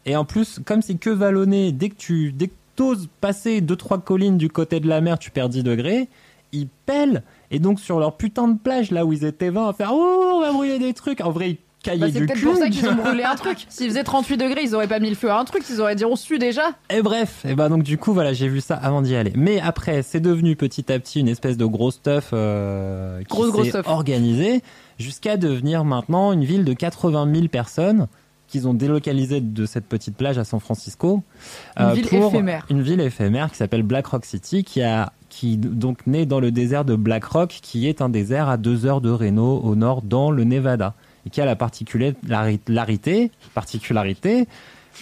Et 0.05 0.15
en 0.15 0.23
plus, 0.23 0.59
comme 0.65 0.81
c'est 0.81 0.95
que 0.95 1.09
vallonné, 1.09 1.71
dès 1.73 1.89
que 1.89 1.95
tu 1.95 2.31
dès 2.31 2.47
que 2.47 2.53
t'oses 2.77 3.09
passer 3.19 3.59
deux 3.59 3.75
trois 3.75 3.97
collines 3.99 4.37
du 4.37 4.49
côté 4.49 4.79
de 4.79 4.87
la 4.87 5.01
mer, 5.01 5.19
tu 5.19 5.31
perds 5.31 5.49
10 5.49 5.63
degrés. 5.63 6.07
Ils 6.53 6.67
pèlent. 6.85 7.23
Et 7.51 7.59
donc 7.59 7.79
sur 7.79 7.99
leur 7.99 8.15
putain 8.15 8.47
de 8.47 8.57
plage 8.57 8.91
là 8.91 9.05
où 9.05 9.11
ils 9.13 9.25
étaient 9.25 9.49
20 9.49 9.67
à 9.69 9.73
faire 9.73 9.89
oh 9.93 10.35
on 10.35 10.41
va 10.41 10.51
brûler 10.53 10.79
des 10.79 10.93
trucs. 10.93 11.19
En 11.21 11.31
vrai, 11.31 11.49
ils 11.51 11.57
caillaient 11.85 11.99
Bah, 11.99 12.07
c'est 12.13 12.19
du 12.19 12.25
peut-être 12.25 12.37
cul. 12.39 12.45
pour 12.45 12.55
ça 12.57 12.69
qu'ils 12.69 12.87
ont 12.89 12.95
brûlé 12.95 13.23
un 13.23 13.35
truc. 13.35 13.65
S'il 13.69 13.87
faisait 13.89 14.03
38 14.03 14.37
degrés, 14.37 14.61
ils 14.63 14.75
auraient 14.75 14.87
pas 14.87 14.99
mis 14.99 15.09
le 15.09 15.15
feu 15.15 15.29
à 15.29 15.39
un 15.39 15.45
truc, 15.45 15.63
ils 15.69 15.79
auraient 15.81 15.95
dit 15.95 16.05
on 16.05 16.15
sue 16.15 16.37
déjà. 16.39 16.63
Et 16.89 17.01
bref, 17.01 17.45
et 17.47 17.55
ben 17.55 17.69
donc 17.69 17.83
du 17.83 17.97
coup 17.97 18.13
voilà, 18.13 18.33
j'ai 18.33 18.47
vu 18.47 18.61
ça 18.61 18.75
avant 18.75 19.01
d'y 19.01 19.15
aller. 19.15 19.31
Mais 19.35 19.59
après, 19.59 20.01
c'est 20.03 20.19
devenu 20.19 20.55
petit 20.55 20.91
à 20.91 20.99
petit 20.99 21.19
une 21.19 21.27
espèce 21.29 21.57
de 21.57 21.65
gros 21.65 21.91
stuff 21.91 22.31
euh, 22.33 23.19
qui 23.19 23.25
Grosse, 23.27 23.51
grosse 23.51 23.63
s'est 23.65 23.69
stuff. 23.71 23.87
organisé 23.87 24.61
jusqu'à 24.99 25.37
devenir 25.37 25.83
maintenant 25.85 26.31
une 26.33 26.43
ville 26.43 26.65
de 26.65 26.73
80 26.73 27.31
000 27.33 27.47
personnes 27.47 28.07
qu'ils 28.47 28.67
ont 28.67 28.75
délocalisé 28.75 29.41
de 29.41 29.65
cette 29.65 29.85
petite 29.87 30.15
plage 30.15 30.37
à 30.37 30.43
San 30.43 30.59
Francisco. 30.59 31.23
Une 31.79 31.93
ville 31.93 32.07
pour 32.07 32.27
éphémère. 32.27 32.65
Une 32.69 32.81
ville 32.83 33.01
éphémère 33.01 33.49
qui 33.51 33.57
s'appelle 33.57 33.81
Black 33.81 34.05
Rock 34.05 34.23
City, 34.25 34.63
qui 34.63 34.83
a 34.83 35.11
qui 35.29 35.57
donc 35.57 36.05
naît 36.07 36.25
dans 36.27 36.39
le 36.39 36.51
désert 36.51 36.85
de 36.85 36.95
Black 36.95 37.25
Rock, 37.25 37.57
qui 37.61 37.89
est 37.89 38.01
un 38.01 38.07
désert 38.09 38.47
à 38.47 38.57
deux 38.57 38.85
heures 38.85 39.01
de 39.01 39.09
Reno 39.09 39.59
au 39.63 39.75
nord 39.75 40.01
dans 40.03 40.29
le 40.31 40.43
Nevada, 40.45 40.93
et 41.25 41.29
qui 41.29 41.41
a 41.41 41.45
la 41.45 41.55
particularité, 41.55 43.31
particularité 43.53 44.47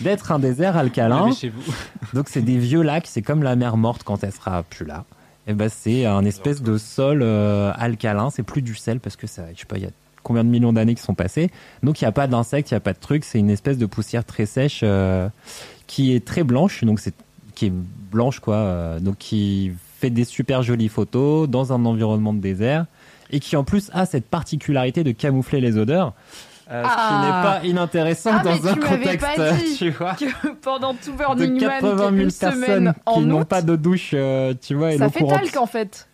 d'être 0.02 0.32
un 0.32 0.40
désert 0.40 0.78
alcalin. 0.78 1.32
Chez 1.32 1.50
vous. 1.50 1.62
Donc 2.14 2.30
c'est 2.30 2.42
des 2.42 2.58
vieux 2.58 2.82
lacs, 2.82 3.08
c'est 3.08 3.22
comme 3.22 3.44
la 3.44 3.56
mer 3.56 3.78
morte 3.78 4.04
quand 4.04 4.24
elle 4.24 4.32
sera 4.32 4.64
plus 4.64 4.86
là. 4.86 5.06
Et 5.46 5.54
ben 5.54 5.70
c'est 5.70 6.06
un 6.06 6.24
espèce 6.24 6.62
de 6.62 6.78
sol 6.78 7.22
euh, 7.22 7.72
alcalin, 7.76 8.30
c'est 8.30 8.44
plus 8.44 8.62
du 8.62 8.76
sel 8.76 9.00
parce 9.00 9.18
que 9.18 9.28
ça, 9.28 9.44
je 9.54 9.60
sais 9.60 9.66
pas, 9.66 9.78
il 9.78 9.84
y 9.84 9.88
a 9.88 9.92
combien 10.24 10.46
de 10.46 10.50
millions 10.50 10.72
d'années 10.72 10.96
qui 10.96 11.04
sont 11.04 11.16
passées. 11.16 11.52
Donc 11.84 12.02
il 12.02 12.06
n'y 12.06 12.08
a 12.08 12.14
pas 12.14 12.28
d'insectes, 12.28 12.72
il 12.72 12.74
n'y 12.74 12.78
a 12.78 12.82
pas 12.82 12.94
de 12.94 13.00
trucs, 13.00 13.26
c'est 13.26 13.40
une 13.40 13.50
espèce 13.50 13.78
de 13.78 13.86
poussière 13.86 14.24
très 14.24 14.46
sèche 14.46 14.82
euh, 14.84 15.28
qui 15.86 16.16
est 16.16 16.26
très 16.26 16.44
blanche, 16.44 16.84
donc 16.86 17.00
c'est 17.00 17.14
qui 17.56 17.68
est 17.68 17.74
blanche 17.74 18.40
quoi, 18.40 18.56
euh, 18.56 19.00
donc 19.00 19.18
qui 19.18 19.74
fait 20.00 20.10
des 20.10 20.24
super 20.24 20.64
jolies 20.64 20.90
photos 20.90 21.48
dans 21.50 21.74
un 21.74 21.86
environnement 21.86 22.34
de 22.34 22.40
désert 22.40 22.86
et 23.32 23.40
qui 23.40 23.56
en 23.56 23.64
plus 23.64 23.90
a 23.94 24.06
cette 24.06 24.26
particularité 24.28 25.04
de 25.04 25.12
camoufler 25.12 25.62
les 25.62 25.78
odeurs. 25.78 26.14
euh, 26.72 26.82
ce 26.84 26.90
Ah. 26.90 27.08
qui 27.10 27.26
n'est 27.26 27.30
pas 27.44 27.68
inintéressant 27.68 28.32
Ah, 28.40 28.44
dans 28.44 28.68
un 28.68 28.74
tu 28.74 28.80
contexte, 28.80 29.36
pas 29.36 29.52
dit. 29.52 29.76
tu 29.78 29.90
vois 29.90 30.14
Que 30.14 30.54
pendant 30.62 30.94
tout 30.94 31.12
de 31.12 31.18
Burning 31.18 31.60
Man, 31.60 31.82
80 31.82 31.98
000 31.98 32.12
une 32.12 32.32
personnes 32.32 32.94
en 33.06 33.14
qui 33.16 33.26
n'ont 33.26 33.44
pas 33.44 33.62
de 33.62 33.76
douche, 33.76 34.12
euh, 34.14 34.54
tu 34.62 34.74
vois, 34.76 34.94
et 34.94 34.98
ça 34.98 35.10
fait 35.10 35.20
courante. 35.20 35.40
talc 35.42 35.58
en 35.58 35.66
fait. 35.66 36.08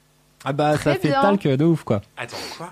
Ah 0.43 0.51
bah 0.53 0.75
ça 0.77 0.95
fait 0.95 1.09
bien. 1.09 1.21
talc 1.21 1.45
de 1.47 1.63
ouf 1.65 1.83
quoi. 1.83 2.01
Attends, 2.17 2.35
quoi? 2.57 2.71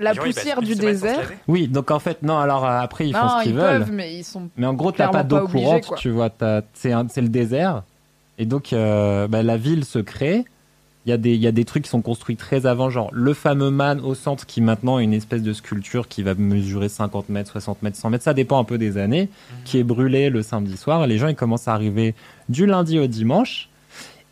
La 0.00 0.12
gens, 0.12 0.24
ils 0.24 0.34
poussière 0.34 0.60
du 0.60 0.74
désert. 0.74 1.30
Oui, 1.46 1.68
donc 1.68 1.92
en 1.92 2.00
fait 2.00 2.20
non, 2.22 2.36
alors 2.38 2.64
euh, 2.66 2.80
après 2.80 3.06
ils 3.06 3.14
font 3.14 3.22
Non, 3.22 3.38
ce 3.38 3.42
qu'ils 3.44 3.52
ils 3.52 3.58
veulent. 3.58 3.78
peuvent, 3.84 3.92
mais 3.92 4.12
ils 4.16 4.24
sont. 4.24 4.48
Mais 4.56 4.66
en 4.66 4.74
gros 4.74 4.90
t'as 4.90 5.06
pas 5.08 5.22
d'eau 5.22 5.46
courante, 5.46 5.86
quoi. 5.86 5.96
tu 5.96 6.10
vois, 6.10 6.30
t'as- 6.30 6.62
c'est 6.74 6.90
le 7.22 7.28
désert. 7.28 7.84
Et 8.38 8.44
donc 8.44 8.72
euh, 8.72 9.28
bah, 9.28 9.44
la 9.44 9.56
ville 9.56 9.84
se 9.84 10.00
crée. 10.00 10.44
Il 11.06 11.10
y, 11.10 11.12
a 11.12 11.18
des, 11.18 11.34
il 11.34 11.40
y 11.40 11.46
a 11.46 11.52
des 11.52 11.66
trucs 11.66 11.84
qui 11.84 11.90
sont 11.90 12.00
construits 12.00 12.36
très 12.36 12.64
avant, 12.64 12.88
genre 12.88 13.10
le 13.12 13.34
fameux 13.34 13.70
man 13.70 14.00
au 14.00 14.14
centre 14.14 14.46
qui 14.46 14.62
maintenant 14.62 14.98
est 14.98 15.04
une 15.04 15.12
espèce 15.12 15.42
de 15.42 15.52
sculpture 15.52 16.08
qui 16.08 16.22
va 16.22 16.34
mesurer 16.34 16.88
50 16.88 17.28
mètres, 17.28 17.52
60 17.52 17.82
mètres, 17.82 17.98
100 17.98 18.08
mètres, 18.08 18.24
ça 18.24 18.32
dépend 18.32 18.58
un 18.58 18.64
peu 18.64 18.78
des 18.78 18.96
années, 18.96 19.28
qui 19.66 19.78
est 19.78 19.84
brûlé 19.84 20.30
le 20.30 20.42
samedi 20.42 20.78
soir. 20.78 21.04
Et 21.04 21.06
les 21.06 21.18
gens 21.18 21.28
ils 21.28 21.36
commencent 21.36 21.68
à 21.68 21.74
arriver 21.74 22.14
du 22.48 22.64
lundi 22.64 22.98
au 22.98 23.06
dimanche. 23.06 23.68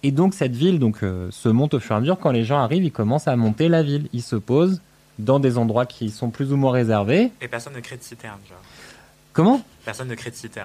Et 0.03 0.13
donc 0.13 0.33
cette 0.33 0.57
ville 0.57 0.79
donc 0.79 1.03
euh, 1.03 1.31
se 1.31 1.51
monte 1.51 1.75
au 1.75 1.79
fur 1.79 1.95
et 1.95 1.99
à 1.99 2.01
mesure. 2.01 2.19
Quand 2.19 2.33
les 2.33 2.45
gens 2.45 2.59
arrivent, 2.59 2.85
ils 2.85 2.93
commencent 2.93 3.29
à 3.29 3.37
monter 3.37 3.69
la 3.69 3.83
ville. 3.83 4.09
Ils 4.15 4.23
se 4.23 4.37
posent 4.37 4.81
dans 5.19 5.41
des 5.41 5.59
endroits 5.59 5.85
qui 5.87 6.09
sont 6.11 6.31
plus 6.31 6.53
ou 6.53 6.57
moins 6.57 6.73
réservés. 6.73 7.31
Et 7.43 7.49
personne 7.49 7.75
ne 7.75 7.81
crée 7.81 7.99
de 7.99 8.03
citerne, 8.03 8.39
genre. 8.49 8.63
Comment? 9.33 9.63
Personne 9.85 10.09
ne 10.09 10.15
crée 10.15 10.31
de 10.31 10.37
citerne. 10.37 10.65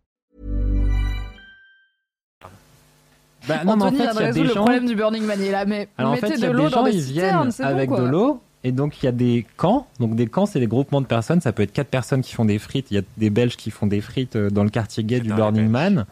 Bah, 3.47 3.63
non, 3.65 3.75
mais 3.75 3.83
en 3.83 3.85
Anthony 3.87 3.97
fait, 3.97 4.03
il 4.13 4.15
de 4.17 4.21
y 4.21 4.25
a 4.25 4.31
des 4.31 4.43
le 4.43 4.47
gens. 4.49 4.55
problème 4.61 4.85
du 4.85 4.95
Burning 4.95 5.23
Man. 5.23 5.37
Il 5.41 5.47
est 5.47 5.51
là, 5.51 5.65
mais 5.65 5.87
Alors 5.97 6.11
en 6.11 6.15
mettez 6.15 6.27
fait, 6.27 6.33
il 6.35 6.39
y 6.39 6.41
de 6.43 6.47
a 6.47 6.53
l'eau 6.53 6.65
des 6.65 6.69
dans 6.69 6.77
gens, 6.77 6.83
des 6.83 6.95
ils 6.95 7.01
viennent 7.13 7.49
bon, 7.49 7.63
avec 7.65 7.89
quoi. 7.89 8.01
de 8.01 8.05
l'eau. 8.07 8.41
Et 8.63 8.71
donc, 8.71 9.01
il 9.01 9.05
y 9.05 9.09
a 9.09 9.11
des 9.11 9.45
camps. 9.57 9.87
Donc, 9.99 10.15
des 10.15 10.27
camps, 10.27 10.45
c'est 10.45 10.59
des 10.59 10.67
groupements 10.67 11.01
de 11.01 11.07
personnes. 11.07 11.41
Ça 11.41 11.51
peut 11.51 11.63
être 11.63 11.73
quatre 11.73 11.87
personnes 11.87 12.21
qui 12.21 12.33
font 12.35 12.45
des 12.45 12.59
frites. 12.59 12.91
Il 12.91 12.95
y 12.95 12.97
a 12.99 13.01
des 13.17 13.31
Belges 13.31 13.57
qui 13.57 13.71
font 13.71 13.87
des 13.87 14.01
frites 14.01 14.35
euh, 14.35 14.49
dans 14.51 14.63
le 14.63 14.69
quartier 14.69 15.03
gay 15.03 15.19
du 15.19 15.33
Burning. 15.33 15.67
Man. 15.67 16.05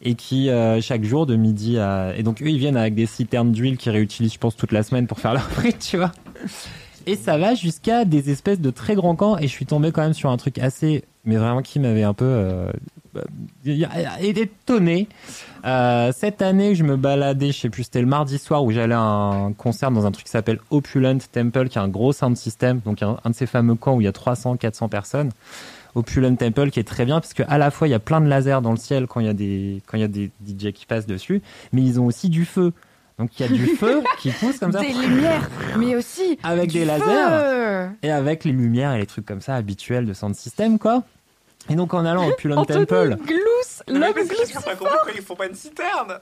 Et 0.00 0.14
qui, 0.14 0.48
euh, 0.48 0.80
chaque 0.80 1.02
jour, 1.02 1.26
de 1.26 1.34
midi 1.34 1.76
à. 1.76 2.14
Et 2.16 2.22
donc, 2.22 2.40
eux, 2.40 2.46
ils 2.50 2.58
viennent 2.58 2.76
avec 2.76 2.94
des 2.94 3.06
citernes 3.06 3.50
d'huile 3.50 3.76
qu'ils 3.76 3.90
réutilisent, 3.90 4.34
je 4.34 4.38
pense, 4.38 4.54
toute 4.54 4.70
la 4.70 4.84
semaine 4.84 5.08
pour 5.08 5.18
faire 5.18 5.32
leurs 5.32 5.50
frites, 5.50 5.80
tu 5.80 5.96
vois. 5.96 6.12
Et 7.06 7.16
ça 7.16 7.36
va 7.36 7.54
jusqu'à 7.56 8.04
des 8.04 8.30
espèces 8.30 8.60
de 8.60 8.70
très 8.70 8.94
grands 8.94 9.16
camps. 9.16 9.36
Et 9.38 9.42
je 9.48 9.52
suis 9.52 9.66
tombé 9.66 9.90
quand 9.90 10.02
même 10.02 10.14
sur 10.14 10.30
un 10.30 10.36
truc 10.36 10.58
assez. 10.58 11.02
Mais 11.24 11.34
vraiment 11.34 11.62
qui 11.62 11.80
m'avait 11.80 12.04
un 12.04 12.14
peu. 12.14 12.24
Euh, 12.26 12.70
étonné. 13.64 15.08
Euh, 15.64 16.12
cette 16.14 16.42
année, 16.42 16.74
je 16.74 16.84
me 16.84 16.96
baladais, 16.96 17.52
je 17.52 17.58
sais 17.58 17.70
plus, 17.70 17.84
c'était 17.84 18.00
le 18.00 18.06
mardi 18.06 18.38
soir 18.38 18.64
où 18.64 18.70
j'allais 18.70 18.94
à 18.94 19.00
un 19.00 19.52
concert 19.52 19.90
dans 19.90 20.06
un 20.06 20.10
truc 20.12 20.24
qui 20.24 20.30
s'appelle 20.30 20.60
Opulent 20.70 21.18
Temple, 21.32 21.68
qui 21.68 21.78
est 21.78 21.82
un 21.82 21.88
gros 21.88 22.12
sound 22.12 22.36
system, 22.36 22.80
donc 22.84 23.02
un, 23.02 23.18
un 23.24 23.30
de 23.30 23.34
ces 23.34 23.46
fameux 23.46 23.74
camps 23.74 23.94
où 23.94 24.00
il 24.00 24.04
y 24.04 24.08
a 24.08 24.12
300, 24.12 24.56
400 24.56 24.88
personnes. 24.88 25.30
Opulent 25.94 26.36
Temple 26.36 26.70
qui 26.70 26.80
est 26.80 26.84
très 26.84 27.04
bien 27.04 27.20
parce 27.20 27.34
que 27.34 27.42
à 27.48 27.58
la 27.58 27.70
fois 27.70 27.88
il 27.88 27.90
y 27.90 27.94
a 27.94 27.98
plein 27.98 28.20
de 28.20 28.28
lasers 28.28 28.60
dans 28.62 28.70
le 28.70 28.76
ciel 28.76 29.06
quand 29.06 29.20
il 29.20 29.26
y 29.26 29.30
a 29.30 29.34
des 29.34 29.82
quand 29.86 29.96
il 29.96 30.00
y 30.00 30.04
a 30.04 30.08
des 30.08 30.30
DJ 30.46 30.72
qui 30.72 30.86
passent 30.86 31.06
dessus, 31.06 31.42
mais 31.72 31.82
ils 31.82 32.00
ont 32.00 32.06
aussi 32.06 32.28
du 32.28 32.44
feu. 32.44 32.72
Donc 33.18 33.30
il 33.38 33.42
y 33.42 33.48
a 33.48 33.52
du 33.52 33.66
feu 33.66 34.02
qui 34.18 34.30
pousse 34.30 34.58
comme 34.58 34.70
ça 34.70 34.80
Des 34.80 34.92
lumières, 34.92 35.48
mais 35.76 35.96
aussi 35.96 36.38
avec 36.42 36.72
des 36.72 36.84
lasers 36.84 37.90
et 38.02 38.10
avec 38.10 38.44
les 38.44 38.52
lumières 38.52 38.92
et 38.94 38.98
les 38.98 39.06
trucs 39.06 39.26
comme 39.26 39.40
ça 39.40 39.56
habituels 39.56 40.06
de 40.06 40.12
sound 40.12 40.34
system 40.34 40.78
quoi. 40.78 41.02
Et 41.68 41.74
donc 41.76 41.94
en 41.94 42.04
allant 42.04 42.26
au 42.26 42.30
Anthony 42.32 42.64
Temple, 42.66 43.16
glousse, 43.26 43.82
Mais 43.88 43.94
l'homme 43.94 44.14
parce 44.14 44.28
que 44.28 44.34
glousse. 44.34 44.48
j'ai 44.48 44.54
pas 44.54 44.60
compris 44.74 44.76
pourquoi 44.94 45.12
ils 45.14 45.22
font 45.22 45.34
pas 45.36 45.46
une 45.46 45.54
citerne. 45.54 46.18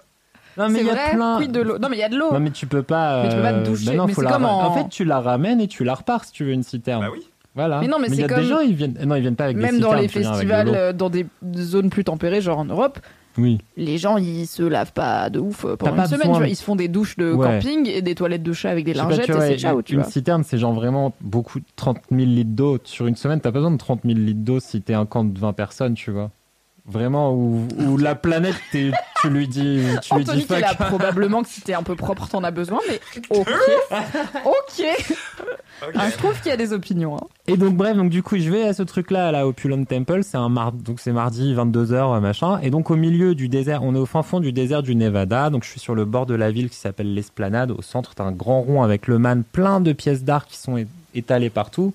non 0.56 0.68
mais 0.68 0.80
il 0.80 0.86
y 0.86 0.90
a 0.90 0.94
vrai, 0.94 1.10
plein 1.14 1.40
de 1.46 1.60
l'eau? 1.60 1.78
Non, 1.78 1.88
mais 1.88 1.96
il 1.96 2.00
y 2.00 2.04
a 2.04 2.08
de 2.08 2.16
l'eau. 2.16 2.32
Non 2.32 2.40
mais 2.40 2.50
tu 2.50 2.66
peux 2.66 2.82
pas. 2.82 3.22
Mais 3.22 3.28
tu 3.30 3.36
peux 3.36 3.42
pas 3.42 3.52
te 3.52 3.58
euh, 3.58 3.62
doucher, 3.64 3.86
ben 3.90 3.96
non, 3.96 4.06
mais 4.06 4.12
faut 4.14 4.22
la 4.22 4.32
comme 4.32 4.44
en- 4.44 4.72
fait, 4.74 4.88
tu 4.88 5.04
la 5.04 5.20
ramènes 5.20 5.60
et 5.60 5.68
tu 5.68 5.84
la 5.84 5.94
repars 5.94 6.24
si 6.24 6.32
tu 6.32 6.44
veux 6.44 6.52
une 6.52 6.62
citerne. 6.62 7.02
Bah 7.02 7.10
oui. 7.12 7.28
Voilà. 7.54 7.80
Mais 7.80 7.88
non, 7.88 7.98
mais 7.98 8.08
il 8.08 8.14
y 8.14 8.16
c'est 8.18 8.24
a 8.24 8.28
comme- 8.28 8.40
des 8.40 8.46
gens, 8.46 8.60
ils 8.60 8.74
viennent. 8.74 8.98
Non, 9.06 9.14
ils 9.14 9.22
viennent 9.22 9.36
pas 9.36 9.44
avec 9.44 9.56
des 9.56 9.62
Même 9.62 9.78
dans 9.80 9.90
citernes, 9.90 9.94
les 9.94 9.98
avec 10.10 10.14
de 10.14 10.22
festivals, 10.28 10.68
euh, 10.74 10.92
dans 10.92 11.08
des 11.10 11.26
zones 11.56 11.88
plus 11.90 12.04
tempérées, 12.04 12.40
genre 12.42 12.58
en 12.58 12.64
Europe, 12.66 12.98
Oui. 13.38 13.58
les 13.76 13.98
gens 13.98 14.16
ils 14.16 14.46
se 14.46 14.62
lavent 14.62 14.92
pas 14.92 15.28
de 15.30 15.38
ouf 15.40 15.66
pendant 15.78 15.96
une 16.02 16.06
semaine. 16.08 16.32
tu 16.32 16.38
vois. 16.38 16.48
Ils 16.48 16.56
se 16.56 16.62
font 16.64 16.76
des 16.76 16.88
douches 16.88 17.16
de 17.16 17.32
Ouais. 17.32 17.60
camping 17.60 17.88
et 17.88 18.02
des 18.02 18.14
toilettes 18.14 18.42
de 18.42 18.52
chat 18.52 18.70
avec 18.70 18.84
des 18.84 18.92
pas, 18.94 19.02
lingettes 19.04 19.28
et 19.30 19.40
c'est 19.40 19.58
ciao, 19.58 19.82
tu 19.82 19.94
une 19.94 20.00
vois. 20.02 20.10
citerne, 20.10 20.42
c'est 20.44 20.58
genre 20.58 20.72
vraiment 20.74 21.12
beaucoup, 21.20 21.60
30 21.76 21.98
000 22.10 22.22
litres 22.22 22.50
d'eau 22.52 22.78
sur 22.84 23.06
une 23.06 23.16
semaine. 23.16 23.40
T'as 23.40 23.50
pas 23.50 23.58
besoin 23.58 23.70
de 23.70 23.76
30 23.78 24.00
000 24.04 24.18
litres 24.18 24.40
d'eau 24.44 24.60
si 24.60 24.80
t'es 24.82 24.94
un 24.94 25.06
camp 25.06 25.24
de 25.24 25.38
20 25.38 25.52
personnes, 25.52 25.94
tu 25.94 26.10
vois. 26.10 26.30
Vraiment, 26.88 27.32
où, 27.32 27.66
où 27.78 27.96
la 27.96 28.14
planète, 28.14 28.54
t'es- 28.70 28.92
tu 29.20 29.28
lui 29.28 29.48
dis, 29.48 29.82
tu 30.02 30.14
lui 30.14 30.22
Anthony 30.22 30.44
dis 30.44 30.52
est 30.54 30.60
là, 30.60 30.68
fuck. 30.68 30.86
probablement 30.86 31.42
que 31.42 31.48
si 31.48 31.60
t'es 31.60 31.74
un 31.74 31.82
peu 31.82 31.96
propre, 31.96 32.28
t'en 32.28 32.44
as 32.44 32.52
besoin, 32.52 32.78
mais 32.88 33.00
ok. 33.30 33.48
ok. 34.44 35.16
Ah, 35.94 36.08
je 36.10 36.16
trouve 36.16 36.38
qu'il 36.40 36.48
y 36.50 36.52
a 36.52 36.56
des 36.56 36.72
opinions. 36.72 37.16
hein. 37.16 37.26
Et 37.48 37.56
donc 37.56 37.74
bref, 37.74 37.96
donc 37.96 38.08
du 38.10 38.22
coup, 38.22 38.38
je 38.38 38.50
vais 38.50 38.62
à 38.62 38.72
ce 38.72 38.82
truc-là, 38.82 39.30
là, 39.32 39.46
au 39.46 39.50
Opulent 39.50 39.84
Temple. 39.84 40.20
C'est 40.22 40.36
un 40.36 40.48
mar... 40.48 40.72
donc 40.72 41.00
c'est 41.00 41.12
mardi 41.12 41.54
22h 41.54 42.20
machin. 42.20 42.58
Et 42.62 42.70
donc 42.70 42.90
au 42.90 42.96
milieu 42.96 43.34
du 43.34 43.48
désert, 43.48 43.82
on 43.82 43.94
est 43.94 43.98
au 43.98 44.06
fin 44.06 44.22
fond 44.22 44.40
du 44.40 44.52
désert 44.52 44.82
du 44.82 44.94
Nevada. 44.94 45.50
Donc 45.50 45.64
je 45.64 45.70
suis 45.70 45.80
sur 45.80 45.94
le 45.94 46.04
bord 46.04 46.26
de 46.26 46.34
la 46.34 46.50
ville 46.50 46.70
qui 46.70 46.76
s'appelle 46.76 47.12
l'Esplanade. 47.12 47.72
Au 47.72 47.82
centre, 47.82 48.14
t'as 48.14 48.24
un 48.24 48.32
grand 48.32 48.60
rond 48.62 48.82
avec 48.82 49.06
le 49.06 49.18
man, 49.18 49.42
plein 49.44 49.80
de 49.80 49.92
pièces 49.92 50.22
d'art 50.24 50.46
qui 50.46 50.56
sont 50.56 50.82
étalées 51.14 51.50
partout. 51.50 51.92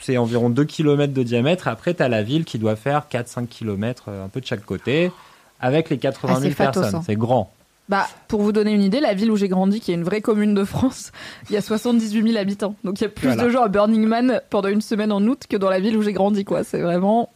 C'est 0.00 0.16
environ 0.16 0.50
2 0.50 0.64
km 0.64 1.12
de 1.12 1.22
diamètre. 1.22 1.68
Après, 1.68 1.94
t'as 1.94 2.08
la 2.08 2.22
ville 2.24 2.44
qui 2.44 2.58
doit 2.58 2.74
faire 2.74 3.06
4-5 3.10 3.46
km, 3.46 4.08
un 4.08 4.28
peu 4.28 4.40
de 4.40 4.46
chaque 4.46 4.64
côté, 4.64 5.12
avec 5.60 5.88
les 5.88 5.98
80 5.98 6.32
Ah, 6.36 6.40
000 6.40 6.50
c'est 6.50 6.56
fatos, 6.56 6.80
personnes. 6.80 6.98
hein. 7.00 7.02
C'est 7.06 7.14
grand. 7.16 7.52
Bah, 7.88 8.08
pour 8.26 8.42
vous 8.42 8.50
donner 8.52 8.72
une 8.72 8.82
idée, 8.82 8.98
la 9.00 9.14
ville 9.14 9.30
où 9.30 9.36
j'ai 9.36 9.48
grandi, 9.48 9.78
qui 9.80 9.92
est 9.92 9.94
une 9.94 10.02
vraie 10.02 10.20
commune 10.20 10.54
de 10.54 10.64
France, 10.64 11.12
il 11.50 11.54
y 11.54 11.56
a 11.56 11.60
78 11.60 12.22
000 12.26 12.36
habitants. 12.38 12.74
Donc 12.82 13.00
il 13.00 13.04
y 13.04 13.06
a 13.06 13.10
plus 13.10 13.28
Voilà. 13.28 13.44
de 13.44 13.48
gens 13.50 13.62
à 13.62 13.68
Burning 13.68 14.04
Man 14.06 14.40
pendant 14.50 14.68
une 14.68 14.80
semaine 14.80 15.12
en 15.12 15.22
août 15.26 15.44
que 15.48 15.56
dans 15.56 15.70
la 15.70 15.78
ville 15.78 15.96
où 15.96 16.02
j'ai 16.02 16.12
grandi, 16.12 16.44
quoi. 16.44 16.64
C'est 16.64 16.80
vraiment 16.80 17.28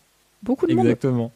beaucoup 0.43 0.67
de 0.67 0.75
monde. 0.75 0.85
Exactement. 0.87 1.31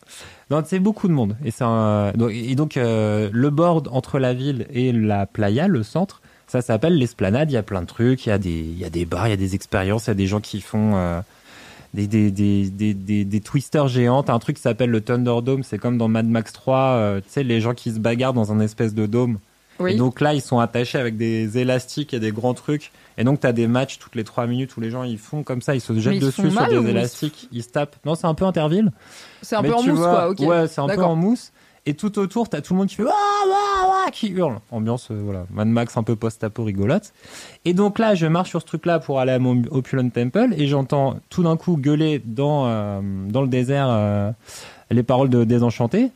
C'est 0.64 0.80
beaucoup 0.80 1.06
de 1.06 1.12
monde. 1.12 1.36
Et, 1.44 1.50
un- 1.60 2.10
donc, 2.16 2.30
et 2.32 2.54
donc, 2.56 2.76
euh, 2.76 3.28
le 3.32 3.50
bord 3.50 3.84
entre 3.92 4.18
la 4.18 4.34
ville 4.34 4.66
et 4.72 4.90
la 4.92 5.26
playa, 5.26 5.68
le 5.68 5.84
centre, 5.84 6.20
ça 6.50 6.62
s'appelle 6.62 6.98
l'esplanade. 6.98 7.50
Il 7.50 7.54
y 7.54 7.56
a 7.56 7.62
plein 7.62 7.82
de 7.82 7.86
trucs. 7.86 8.26
Il 8.26 8.30
y 8.30 8.32
a 8.32 8.38
des, 8.38 8.50
il 8.50 8.78
y 8.78 8.84
a 8.84 8.90
des 8.90 9.04
bars, 9.04 9.28
il 9.28 9.30
y 9.30 9.34
a 9.34 9.36
des 9.36 9.54
expériences, 9.54 10.06
il 10.06 10.08
y 10.08 10.10
a 10.10 10.14
des 10.14 10.26
gens 10.26 10.40
qui 10.40 10.60
font 10.60 10.96
euh, 10.96 11.20
des, 11.94 12.08
des, 12.08 12.30
des, 12.32 12.68
des, 12.68 12.92
des, 12.92 13.24
des 13.24 13.40
twisters 13.40 13.86
géants. 13.86 14.24
T'as 14.24 14.34
un 14.34 14.38
truc 14.40 14.56
qui 14.56 14.62
s'appelle 14.62 14.90
le 14.90 15.00
Thunderdome. 15.00 15.62
C'est 15.62 15.78
comme 15.78 15.96
dans 15.96 16.08
Mad 16.08 16.26
Max 16.26 16.52
3, 16.52 16.78
euh, 16.78 17.20
tu 17.20 17.26
sais, 17.28 17.42
les 17.44 17.60
gens 17.60 17.74
qui 17.74 17.92
se 17.92 18.00
bagarrent 18.00 18.34
dans 18.34 18.52
un 18.52 18.58
espèce 18.58 18.94
de 18.94 19.06
dôme. 19.06 19.38
Oui. 19.78 19.92
Et 19.92 19.96
donc 19.96 20.20
là, 20.20 20.34
ils 20.34 20.42
sont 20.42 20.58
attachés 20.58 20.98
avec 20.98 21.16
des 21.16 21.56
élastiques 21.56 22.12
et 22.12 22.18
des 22.20 22.32
grands 22.32 22.52
trucs. 22.52 22.90
Et 23.16 23.24
donc, 23.24 23.40
tu 23.40 23.46
as 23.46 23.52
des 23.52 23.66
matchs 23.66 23.98
toutes 23.98 24.14
les 24.14 24.24
trois 24.24 24.46
minutes 24.46 24.76
où 24.76 24.80
les 24.80 24.90
gens 24.90 25.04
ils 25.04 25.18
font 25.18 25.42
comme 25.42 25.62
ça, 25.62 25.74
ils 25.74 25.80
se 25.80 25.98
jettent 25.98 26.14
ils 26.14 26.20
dessus 26.20 26.50
sur 26.50 26.68
des 26.68 26.90
élastiques, 26.90 27.48
ils 27.52 27.62
se 27.62 27.68
tapent. 27.68 27.96
Non, 28.04 28.14
c'est 28.14 28.26
un 28.26 28.34
peu 28.34 28.44
Interville. 28.44 28.90
C'est 29.40 29.56
un 29.56 29.62
Mais 29.62 29.68
peu 29.68 29.74
en 29.74 29.82
mousse, 29.82 29.98
vois, 29.98 30.10
quoi. 30.10 30.30
Ok. 30.30 30.40
Ouais, 30.40 30.66
c'est 30.68 30.80
un 30.80 30.88
peu 30.88 31.02
en 31.02 31.16
mousse. 31.16 31.52
Et 31.86 31.94
tout 31.94 32.18
autour, 32.18 32.48
t'as 32.48 32.60
tout 32.60 32.74
le 32.74 32.78
monde 32.78 32.88
qui 32.88 32.96
fait 32.96 33.02
Wouah, 33.02 33.12
wouah, 33.46 33.88
wouah 33.88 34.10
qui 34.10 34.28
hurle. 34.28 34.58
Ambiance, 34.70 35.10
euh, 35.10 35.20
voilà, 35.22 35.46
Mad 35.50 35.68
Max 35.68 35.96
un 35.96 36.02
peu 36.02 36.16
post-apo 36.16 36.64
rigolote. 36.64 37.12
Et 37.64 37.72
donc 37.72 37.98
là, 37.98 38.14
je 38.14 38.26
marche 38.26 38.50
sur 38.50 38.60
ce 38.60 38.66
truc-là 38.66 38.98
pour 38.98 39.20
aller 39.20 39.32
à 39.32 39.38
mon 39.38 39.62
Opulent 39.70 40.10
Temple 40.10 40.54
et 40.56 40.66
j'entends 40.66 41.18
tout 41.30 41.42
d'un 41.42 41.56
coup 41.56 41.76
gueuler 41.76 42.20
dans, 42.24 42.66
euh, 42.66 43.00
dans 43.28 43.42
le 43.42 43.48
désert 43.48 43.86
euh, 43.88 44.30
les 44.90 45.02
paroles 45.02 45.30
de 45.30 45.44
Désenchanté. 45.44 46.10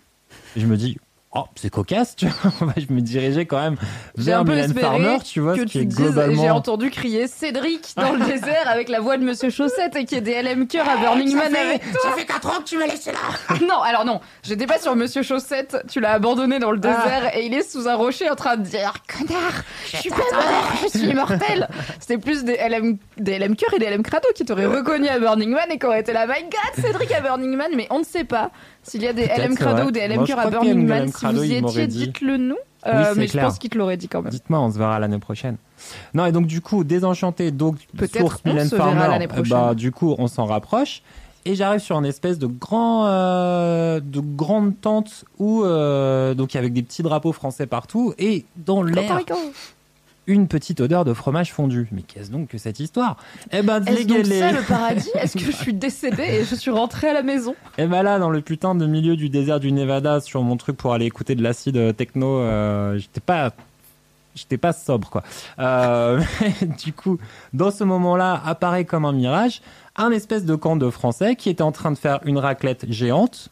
Et 0.56 0.60
je 0.60 0.66
me 0.66 0.76
dis, 0.76 0.98
oh, 1.34 1.44
c'est 1.56 1.70
cocasse, 1.70 2.16
tu 2.16 2.26
vois. 2.26 2.72
je 2.76 2.92
me 2.92 3.00
dirigeais 3.00 3.46
quand 3.46 3.60
même 3.60 3.76
J'ai 4.16 4.24
vers 4.24 4.40
un 4.40 4.44
peu 4.44 4.52
Mylène 4.54 4.74
Farmer, 4.74 5.18
tu 5.24 5.40
vois, 5.40 5.54
que 5.54 5.60
ce 5.60 5.64
qui 5.66 5.70
tu 5.72 5.78
est 5.78 5.84
dises, 5.84 5.96
j'ai 5.98 6.04
globalement. 6.04 6.56
entendu 6.56 6.90
crier 6.90 7.26
Cédric 7.28 7.94
dans 7.96 8.12
le 8.12 8.24
désert 8.30 8.68
avec 8.68 8.88
la 8.88 9.00
voix 9.00 9.16
de 9.16 9.24
Monsieur 9.24 9.50
Chaussette 9.50 9.96
et 9.96 10.04
qu'il 10.04 10.18
y 10.18 10.20
ait 10.20 10.42
des 10.42 10.42
LM 10.42 10.66
Cœur 10.66 10.88
à 10.88 10.96
Burning 10.96 11.34
Man 11.36 11.54
avec 11.54 11.82
toi. 11.92 12.00
Ça 12.02 12.12
fait 12.16 12.24
4 12.26 12.48
ans 12.48 12.58
que 12.60 12.64
tu 12.64 12.78
m'as 12.78 12.86
laissé 12.86 13.12
là 13.12 13.56
Non, 13.68 13.80
alors 13.82 14.04
non, 14.04 14.20
j'étais 14.42 14.66
pas 14.66 14.78
sur 14.78 14.94
Monsieur 14.96 15.22
Chaussette, 15.22 15.76
tu 15.90 16.00
l'as 16.00 16.12
abandonné 16.12 16.58
dans 16.58 16.70
le 16.70 16.80
Ah. 16.84 16.88
désert 16.88 17.36
et 17.36 17.46
il 17.46 17.54
est 17.54 17.68
sous 17.68 17.88
un 17.88 17.94
rocher 17.94 18.30
en 18.30 18.34
train 18.36 18.56
de 18.56 18.62
dire 18.62 18.94
Connard, 19.08 19.62
je 19.90 19.96
suis 19.98 20.10
pas 20.10 20.16
mort, 20.16 20.72
je 20.82 20.98
suis 20.98 21.08
immortel 21.08 21.68
C'était 22.00 22.18
plus 22.18 22.44
des 22.44 22.56
LM, 22.56 22.96
des 23.18 23.38
LM 23.38 23.56
Cœur 23.56 23.72
et 23.74 23.78
des 23.78 23.86
LM 23.90 24.02
Crado 24.02 24.28
qui 24.34 24.44
t'auraient 24.44 24.66
reconnu 24.66 25.08
à 25.08 25.18
Burning 25.18 25.50
Man 25.50 25.66
et 25.70 25.78
qui 25.78 25.86
auraient 25.86 26.00
été 26.00 26.12
là, 26.12 26.26
my 26.26 26.42
god, 26.42 26.84
Cédric 26.84 27.10
à 27.12 27.20
Burning 27.20 27.56
Man, 27.56 27.70
mais 27.76 27.86
on 27.90 27.98
ne 28.00 28.04
sait 28.04 28.24
pas 28.24 28.50
s'il 28.84 29.02
y 29.02 29.08
a 29.08 29.12
des 29.12 29.26
LM 29.26 29.54
Crado 29.56 29.88
ou 29.88 29.90
des 29.90 30.06
LM 30.06 30.16
Moi, 30.16 30.24
je 30.26 30.32
Cœur 30.32 30.38
à 30.46 30.50
Burning 30.50 30.86
Man. 30.86 31.08
Si 31.12 31.26
vous 31.26 31.42
y 31.44 31.54
étiez, 31.54 31.86
dit. 31.86 31.98
dites-le 32.06 32.36
nous. 32.36 32.54
Oui, 32.86 32.92
Euh, 32.92 33.14
mais 33.16 33.26
je 33.26 33.32
clair. 33.32 33.46
pense 33.46 33.58
qu'il 33.58 33.70
te 33.70 33.78
l'aurait 33.78 33.96
dit 33.96 34.08
quand 34.08 34.20
même. 34.22 34.30
Dites-moi, 34.30 34.60
on 34.60 34.70
se 34.70 34.78
verra 34.78 34.98
l'année 34.98 35.18
prochaine. 35.18 35.56
Non, 36.12 36.26
et 36.26 36.32
donc 36.32 36.46
du 36.46 36.60
coup, 36.60 36.84
désenchanté, 36.84 37.50
donc 37.50 37.76
source 38.14 38.40
on 38.44 38.50
Mylène 38.50 38.68
se 38.68 38.76
Farmer, 38.76 39.26
bah 39.48 39.74
du 39.74 39.90
coup, 39.90 40.14
on 40.18 40.26
s'en 40.26 40.44
rapproche. 40.44 41.02
Et 41.46 41.54
j'arrive 41.54 41.80
sur 41.80 41.96
une 41.98 42.06
espèce 42.06 42.38
de 42.38 42.46
grand, 42.46 43.06
euh, 43.06 44.00
de 44.00 44.20
grande 44.20 44.80
tente 44.80 45.24
où 45.38 45.62
euh, 45.62 46.32
donc 46.34 46.56
avec 46.56 46.72
des 46.72 46.82
petits 46.82 47.02
drapeaux 47.02 47.32
français 47.32 47.66
partout 47.66 48.14
et 48.18 48.44
dans 48.56 48.82
l'air. 48.82 49.18
Une 50.26 50.48
petite 50.48 50.80
odeur 50.80 51.04
de 51.04 51.12
fromage 51.12 51.52
fondu. 51.52 51.88
Mais 51.92 52.02
qu'est-ce 52.02 52.30
donc 52.30 52.48
que 52.48 52.58
cette 52.58 52.80
histoire? 52.80 53.16
Eh 53.52 53.62
ben, 53.62 53.84
Est-ce 53.84 54.06
donc 54.06 54.26
ça 54.26 54.52
le 54.52 54.62
paradis? 54.66 55.10
Est-ce 55.14 55.36
que 55.36 55.44
je 55.44 55.52
suis 55.52 55.74
décédée 55.74 56.22
et 56.22 56.44
je 56.44 56.54
suis 56.54 56.70
rentrée 56.70 57.08
à 57.08 57.12
la 57.12 57.22
maison? 57.22 57.54
Et 57.78 57.86
ben 57.86 58.02
là, 58.02 58.18
dans 58.18 58.30
le 58.30 58.40
putain 58.40 58.74
de 58.74 58.86
milieu 58.86 59.16
du 59.16 59.28
désert 59.28 59.60
du 59.60 59.72
Nevada, 59.72 60.20
sur 60.20 60.42
mon 60.42 60.56
truc 60.56 60.76
pour 60.76 60.94
aller 60.94 61.06
écouter 61.06 61.34
de 61.34 61.42
l'acide 61.42 61.76
euh, 61.76 61.92
techno, 61.92 62.38
euh, 62.38 62.98
j'étais 62.98 63.20
pas, 63.20 63.52
j'étais 64.34 64.58
pas 64.58 64.72
sobre 64.72 65.10
quoi. 65.10 65.22
Euh, 65.58 66.20
du 66.84 66.92
coup, 66.92 67.18
dans 67.52 67.70
ce 67.70 67.84
moment-là, 67.84 68.40
apparaît 68.44 68.84
comme 68.84 69.04
un 69.04 69.12
mirage 69.12 69.60
un 69.96 70.10
espèce 70.10 70.44
de 70.44 70.56
camp 70.56 70.76
de 70.76 70.90
Français 70.90 71.36
qui 71.36 71.50
était 71.50 71.62
en 71.62 71.72
train 71.72 71.92
de 71.92 71.98
faire 71.98 72.18
une 72.24 72.38
raclette 72.38 72.90
géante 72.90 73.48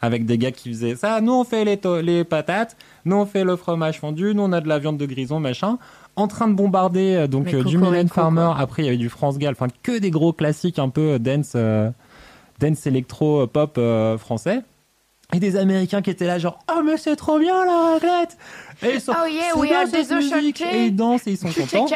avec 0.00 0.26
des 0.26 0.38
gars 0.38 0.52
qui 0.52 0.68
faisaient 0.68 0.96
ça. 0.96 1.20
Nous 1.20 1.32
on 1.32 1.44
fait 1.44 1.64
les, 1.64 1.80
les 2.02 2.24
patates, 2.24 2.76
nous 3.04 3.16
on 3.16 3.26
fait 3.26 3.44
le 3.44 3.56
fromage 3.56 3.98
fondu, 3.98 4.34
nous 4.34 4.42
on 4.42 4.52
a 4.52 4.60
de 4.60 4.68
la 4.68 4.78
viande 4.78 4.98
de 4.98 5.06
grison 5.06 5.40
machin. 5.40 5.78
En 6.18 6.26
train 6.28 6.48
de 6.48 6.54
bombarder 6.54 7.14
euh, 7.14 7.26
donc 7.28 7.52
euh, 7.54 7.62
du 7.62 7.78
Mylène 7.78 8.08
Farmer. 8.08 8.50
quoi. 8.52 8.58
Après 8.58 8.82
il 8.82 8.86
y 8.86 8.88
avait 8.88 8.96
du 8.98 9.08
France 9.08 9.38
Gall, 9.38 9.52
enfin 9.52 9.68
que 9.82 9.98
des 9.98 10.10
gros 10.10 10.32
classiques 10.32 10.78
un 10.78 10.88
peu 10.88 11.12
euh, 11.12 11.18
dance. 11.18 11.52
euh, 11.54 11.90
dance 12.60 12.86
électro 12.86 13.46
pop 13.46 13.76
euh, 13.78 14.18
français. 14.18 14.60
Et 15.34 15.38
des 15.40 15.56
américains 15.56 16.02
qui 16.02 16.10
étaient 16.10 16.26
là 16.26 16.38
genre 16.38 16.58
oh 16.74 16.80
mais 16.84 16.96
c'est 16.96 17.14
trop 17.14 17.38
bien 17.38 17.64
la 17.64 17.92
raclette! 17.92 18.36
Et 18.82 18.94
ils 18.94 19.00
sont 19.00 19.12
Oh 19.12 19.26
yeah, 19.26 19.56
we 19.56 19.70
are 19.72 19.86
cette 19.86 20.10
musique. 20.10 20.60
Et 20.62 20.86
ils 20.86 20.96
dansent 20.96 21.26
et 21.26 21.32
ils 21.32 21.36
sont 21.38 21.48
contents. 21.52 21.86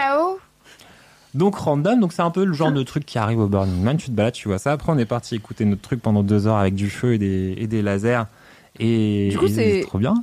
Donc 1.34 1.56
random. 1.56 1.98
Donc 1.98 2.12
c'est 2.12 2.22
un 2.22 2.30
peu 2.30 2.44
le 2.44 2.52
genre 2.52 2.72
de 2.72 2.82
truc 2.82 3.06
qui 3.06 3.18
arrive 3.18 3.40
au 3.40 3.46
Burning 3.48 3.82
Man. 3.82 3.96
Tu 3.96 4.06
te 4.06 4.10
balades 4.12 4.34
tu 4.34 4.48
vois 4.48 4.58
ça. 4.58 4.72
Après 4.72 4.92
on 4.92 4.98
est 4.98 5.06
parti 5.06 5.34
écouter 5.34 5.64
notre 5.64 5.82
truc 5.82 6.00
pendant 6.02 6.22
deux 6.22 6.46
heures 6.46 6.58
avec 6.58 6.74
du 6.74 6.90
feu 6.90 7.14
et 7.14 7.18
des, 7.18 7.54
et 7.56 7.66
des 7.66 7.80
lasers. 7.82 8.24
Et 8.78 9.28
Du 9.30 9.38
coup, 9.38 9.46
et 9.46 9.48
c'est- 9.48 9.82
trop 9.86 9.98
bien. 9.98 10.14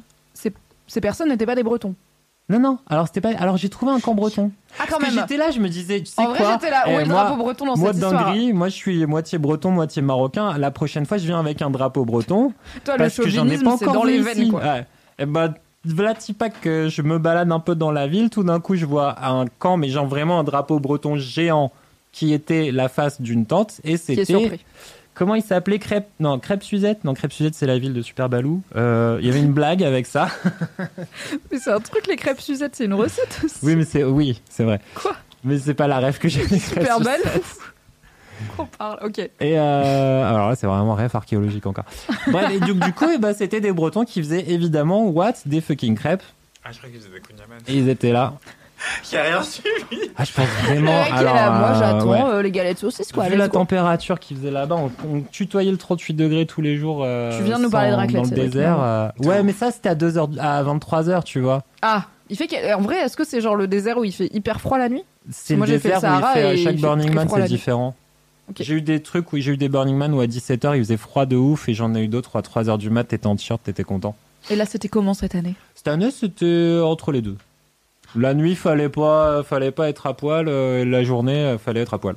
Ces 0.92 1.02
personnes 1.02 1.30
n'étaient 1.30 1.46
pas 1.46 1.54
des 1.54 1.62
Bretons. 1.62 1.94
Non 2.50 2.60
non 2.60 2.80
alors 2.88 3.06
c'était 3.08 3.22
pas 3.22 3.30
alors 3.38 3.58
j'ai 3.58 3.70
trouvé 3.70 3.92
un 3.92 4.00
camp 4.00 4.16
breton 4.16 4.52
Ah, 4.80 4.84
quand 4.90 4.98
Parce 5.00 5.14
même 5.14 5.22
j'étais 5.22 5.38
là 5.38 5.52
je 5.52 5.60
me 5.60 5.70
disais 5.70 6.00
tu 6.00 6.08
sais 6.08 6.22
En 6.22 6.26
quoi 6.34 6.36
vrai, 6.36 6.46
j'étais 6.54 6.70
là. 6.72 6.84
Où 6.88 6.90
Eh, 6.90 6.94
est 6.94 7.00
le 7.02 7.06
moi- 7.12 7.24
drapeau 7.24 7.38
breton 7.38 7.66
dans 7.68 7.78
moi 7.78 7.88
cette 7.94 8.02
histoire 8.02 8.26
dinguerie, 8.26 8.54
moi 8.54 8.70
je 8.70 8.74
suis 8.76 9.06
moitié 9.06 9.38
breton, 9.38 9.72
moitié 9.72 10.02
marocain. 10.02 10.58
La 10.58 10.72
prochaine 10.72 11.06
fois, 11.06 11.18
je 11.18 11.26
viens 11.28 11.40
avec 11.40 11.62
un 11.62 11.70
drapeau 11.70 12.06
breton. 12.06 12.54
Toi, 12.86 12.96
le 12.96 13.04
parce 13.04 13.16
que 13.18 13.30
j'en 13.30 13.46
ai 13.46 13.50
chauvinisme, 13.58 13.64
pas 13.66 13.78
c'est 13.78 13.86
encore 13.88 14.02
dans 14.02 14.04
les 14.04 14.20
veines, 14.20 14.40
ici. 14.40 14.50
quoi. 14.50 14.62
Ouais. 14.62 14.86
Et 15.20 15.26
bah, 15.26 15.54
voilà, 15.86 16.14
pas 16.38 16.50
que 16.50 16.90
je 16.90 17.02
me 17.02 17.20
balade 17.20 17.52
un 17.52 17.60
peu 17.60 17.76
dans 17.76 17.92
la 17.92 18.08
ville. 18.08 18.30
Tout 18.30 18.44
d'un 18.44 18.60
coup, 18.60 18.76
je 18.76 18.86
vois 18.86 19.16
un 19.26 19.46
camp, 19.60 19.78
mais 19.78 19.90
genre 19.90 20.08
vraiment 20.08 20.40
un 20.40 20.44
drapeau 20.44 20.80
breton 20.80 21.16
géant 21.18 21.72
qui 22.12 22.34
était 22.34 22.72
la 22.72 22.90
face 22.90 23.22
d'une 23.22 23.46
tente. 23.46 23.80
Et 23.84 23.90
Qui 23.90 23.94
est 23.94 23.98
c'était. 23.98 24.26
surpris. 24.26 24.60
Comment 25.20 25.36
il 25.36 25.42
s'appelait 25.44 25.80
Crêpe? 25.80 26.08
Non, 26.22 26.40
Crêpe 26.40 26.64
Suzette? 26.64 27.04
Non, 27.04 27.14
Crêpe 27.14 27.34
Suzette, 27.34 27.54
c'est 27.54 27.66
la 27.68 27.78
ville 27.78 27.92
de 27.92 28.02
Super 28.02 28.30
Balou. 28.30 28.62
Euh, 28.78 29.18
Il 29.20 29.28
y 29.28 29.30
avait 29.30 29.42
une 29.42 29.52
blague 29.52 29.84
avec 29.84 30.06
ça. 30.06 30.30
Mais 31.52 31.60
c'est 31.60 31.72
un 31.74 31.82
truc, 31.82 32.08
les 32.08 32.16
crêpes 32.16 32.40
Suzette, 32.40 32.78
c'est 32.78 32.86
une 32.86 32.94
recette 32.94 33.42
aussi. 33.44 33.58
Oui, 33.62 33.76
mais 33.76 33.84
c'est. 33.84 34.06
Oui, 34.06 34.42
c'est 34.50 34.64
vrai. 34.64 34.80
Quoi? 34.96 35.18
Mais 35.44 35.58
c'est 35.60 35.74
pas 35.74 35.88
la 35.88 36.00
rêve 36.00 36.20
que 36.20 36.30
j'ai. 36.30 36.48
Super. 36.58 37.00
Suzette. 37.00 37.44
On 38.58 38.66
parle, 38.66 39.00
ok. 39.04 39.20
Et 39.20 39.60
euh, 39.60 40.30
alors 40.30 40.48
là, 40.52 40.56
c'est 40.56 40.68
vraiment 40.68 40.94
rêve 40.94 41.14
archéologique 41.14 41.66
encore. 41.66 41.84
Bref, 42.28 42.52
et 42.54 42.62
du, 42.62 42.74
du 42.74 42.94
coup, 42.94 43.10
eh 43.14 43.18
ben, 43.18 43.34
c'était 43.34 43.60
des 43.60 43.74
Bretons 43.74 44.06
qui 44.06 44.24
faisaient 44.24 44.50
évidemment 44.50 45.06
what? 45.10 45.34
Des 45.46 45.60
fucking 45.60 45.96
crêpes. 45.96 46.24
Ah, 46.64 46.70
je 46.72 46.78
crois 46.78 46.90
qu'ils 46.90 47.02
faisaient 47.02 47.12
des 47.12 47.20
kunyaman. 47.20 47.58
Et 47.68 47.74
ils 47.74 47.90
étaient 47.90 48.14
là. 48.14 48.36
Il 49.12 49.18
a 49.18 49.24
rien 49.24 49.44
suivi. 49.44 50.10
Ah, 50.18 50.24
je 50.24 50.32
pense 50.34 50.46
Le 50.48 50.66
vraiment. 50.76 51.04
mec, 51.04 51.12
alors, 51.14 51.36
là, 51.36 51.50
moi 51.52 51.70
euh, 51.70 51.80
j'attends 51.80 52.10
ouais. 52.12 52.22
euh, 52.36 52.42
les 52.42 52.52
galettes 52.52 52.78
saucisses, 52.80 53.12
quoi. 53.12 53.28
Vu 53.28 53.36
la 53.36 53.50
température 53.50 54.20
qu'ils 54.20 54.38
faisaient 54.38 54.52
là-bas, 54.52 54.76
on, 54.76 54.92
on 55.08 55.22
tutoyait 55.22 55.72
le 55.72 55.78
38 55.78 56.14
degrés 56.14 56.46
tous 56.46 56.62
les 56.62 56.78
jours. 56.78 57.02
euh, 57.04 57.38
Tu 57.38 57.44
viens 57.44 57.58
de 57.58 57.64
nous 57.64 57.70
parler 57.70 57.92
de 57.92 57.96
raclette, 57.96 58.24
Dans 58.24 58.30
le 58.30 58.36
désert. 58.36 58.78
euh, 58.82 59.10
Ouais, 59.20 59.44
mais 59.44 59.54
ça, 59.54 59.72
c'était 59.72 59.90
à, 59.90 59.96
2 59.96 60.18
heures, 60.18 60.30
à 60.40 60.64
23h, 60.64 61.24
tu 61.24 61.40
vois. 61.42 61.64
Ah, 61.82 62.06
il 62.30 62.38
fait. 62.38 62.74
En 62.74 62.82
vrai, 62.82 62.98
est-ce 63.00 63.18
que 63.18 63.26
c'est 63.26 63.42
genre 63.42 63.56
le 63.56 63.68
désert 63.68 63.98
où 63.98 64.04
il 64.04 64.14
fait 64.14 64.30
hyper 64.34 64.62
froid 64.62 64.78
la 64.78 64.88
nuit? 64.90 65.04
C'est 65.32 65.56
Moi, 65.56 65.66
le 65.68 65.74
j'ai 65.74 65.80
fait 65.80 65.90
le 65.90 65.96
désert 65.96 66.12
où 66.12 66.16
il 66.16 66.20
Sahara 66.22 66.34
fait, 66.34 66.50
et 66.50 66.54
il 66.60 66.64
chaque 66.64 66.76
fait 66.76 66.82
Burning 66.82 67.14
Man, 67.14 67.28
c'est 67.34 67.44
différent. 67.46 67.96
J'ai 68.60 68.74
eu 68.76 68.82
des 68.82 69.02
trucs 69.04 69.32
où 69.34 69.38
j'ai 69.38 69.52
eu 69.52 69.58
des 69.58 69.70
Burning 69.70 69.96
Man 69.96 70.12
où 70.14 70.22
à 70.22 70.26
17h 70.26 70.76
il 70.76 70.80
faisait 70.80 70.98
froid 70.98 71.28
de 71.28 71.36
ouf 71.36 71.70
et 71.70 71.76
j'en 71.76 71.94
ai 71.94 72.02
eu 72.02 72.08
d'autres 72.08 72.32
où 72.34 72.38
à 72.40 72.42
3h 72.42 72.80
du 72.80 72.90
mat 72.90 73.04
t'étais 73.04 73.28
en 73.28 73.36
t-shirt, 73.36 73.62
t'étais 73.64 73.84
content. 73.84 74.16
Et 74.50 74.56
là, 74.56 74.66
c'était 74.66 74.88
comment 74.88 75.14
cette 75.14 75.36
année? 75.36 75.54
Cette 75.76 75.88
année, 75.88 76.10
c'était 76.10 76.80
entre 76.84 77.12
les 77.12 77.22
deux. 77.22 77.36
La 78.16 78.34
nuit, 78.34 78.56
fallait 78.56 78.90
pas, 78.90 79.44
fallait 79.44 79.72
pas 79.72 79.90
être 79.90 80.08
à 80.08 80.14
poil. 80.16 80.48
euh, 80.48 80.82
et 80.82 80.86
la 80.86 81.04
journée, 81.04 81.44
euh, 81.46 81.58
fallait 81.58 81.82
être 81.82 81.94
à 81.94 82.00
poil. 82.00 82.16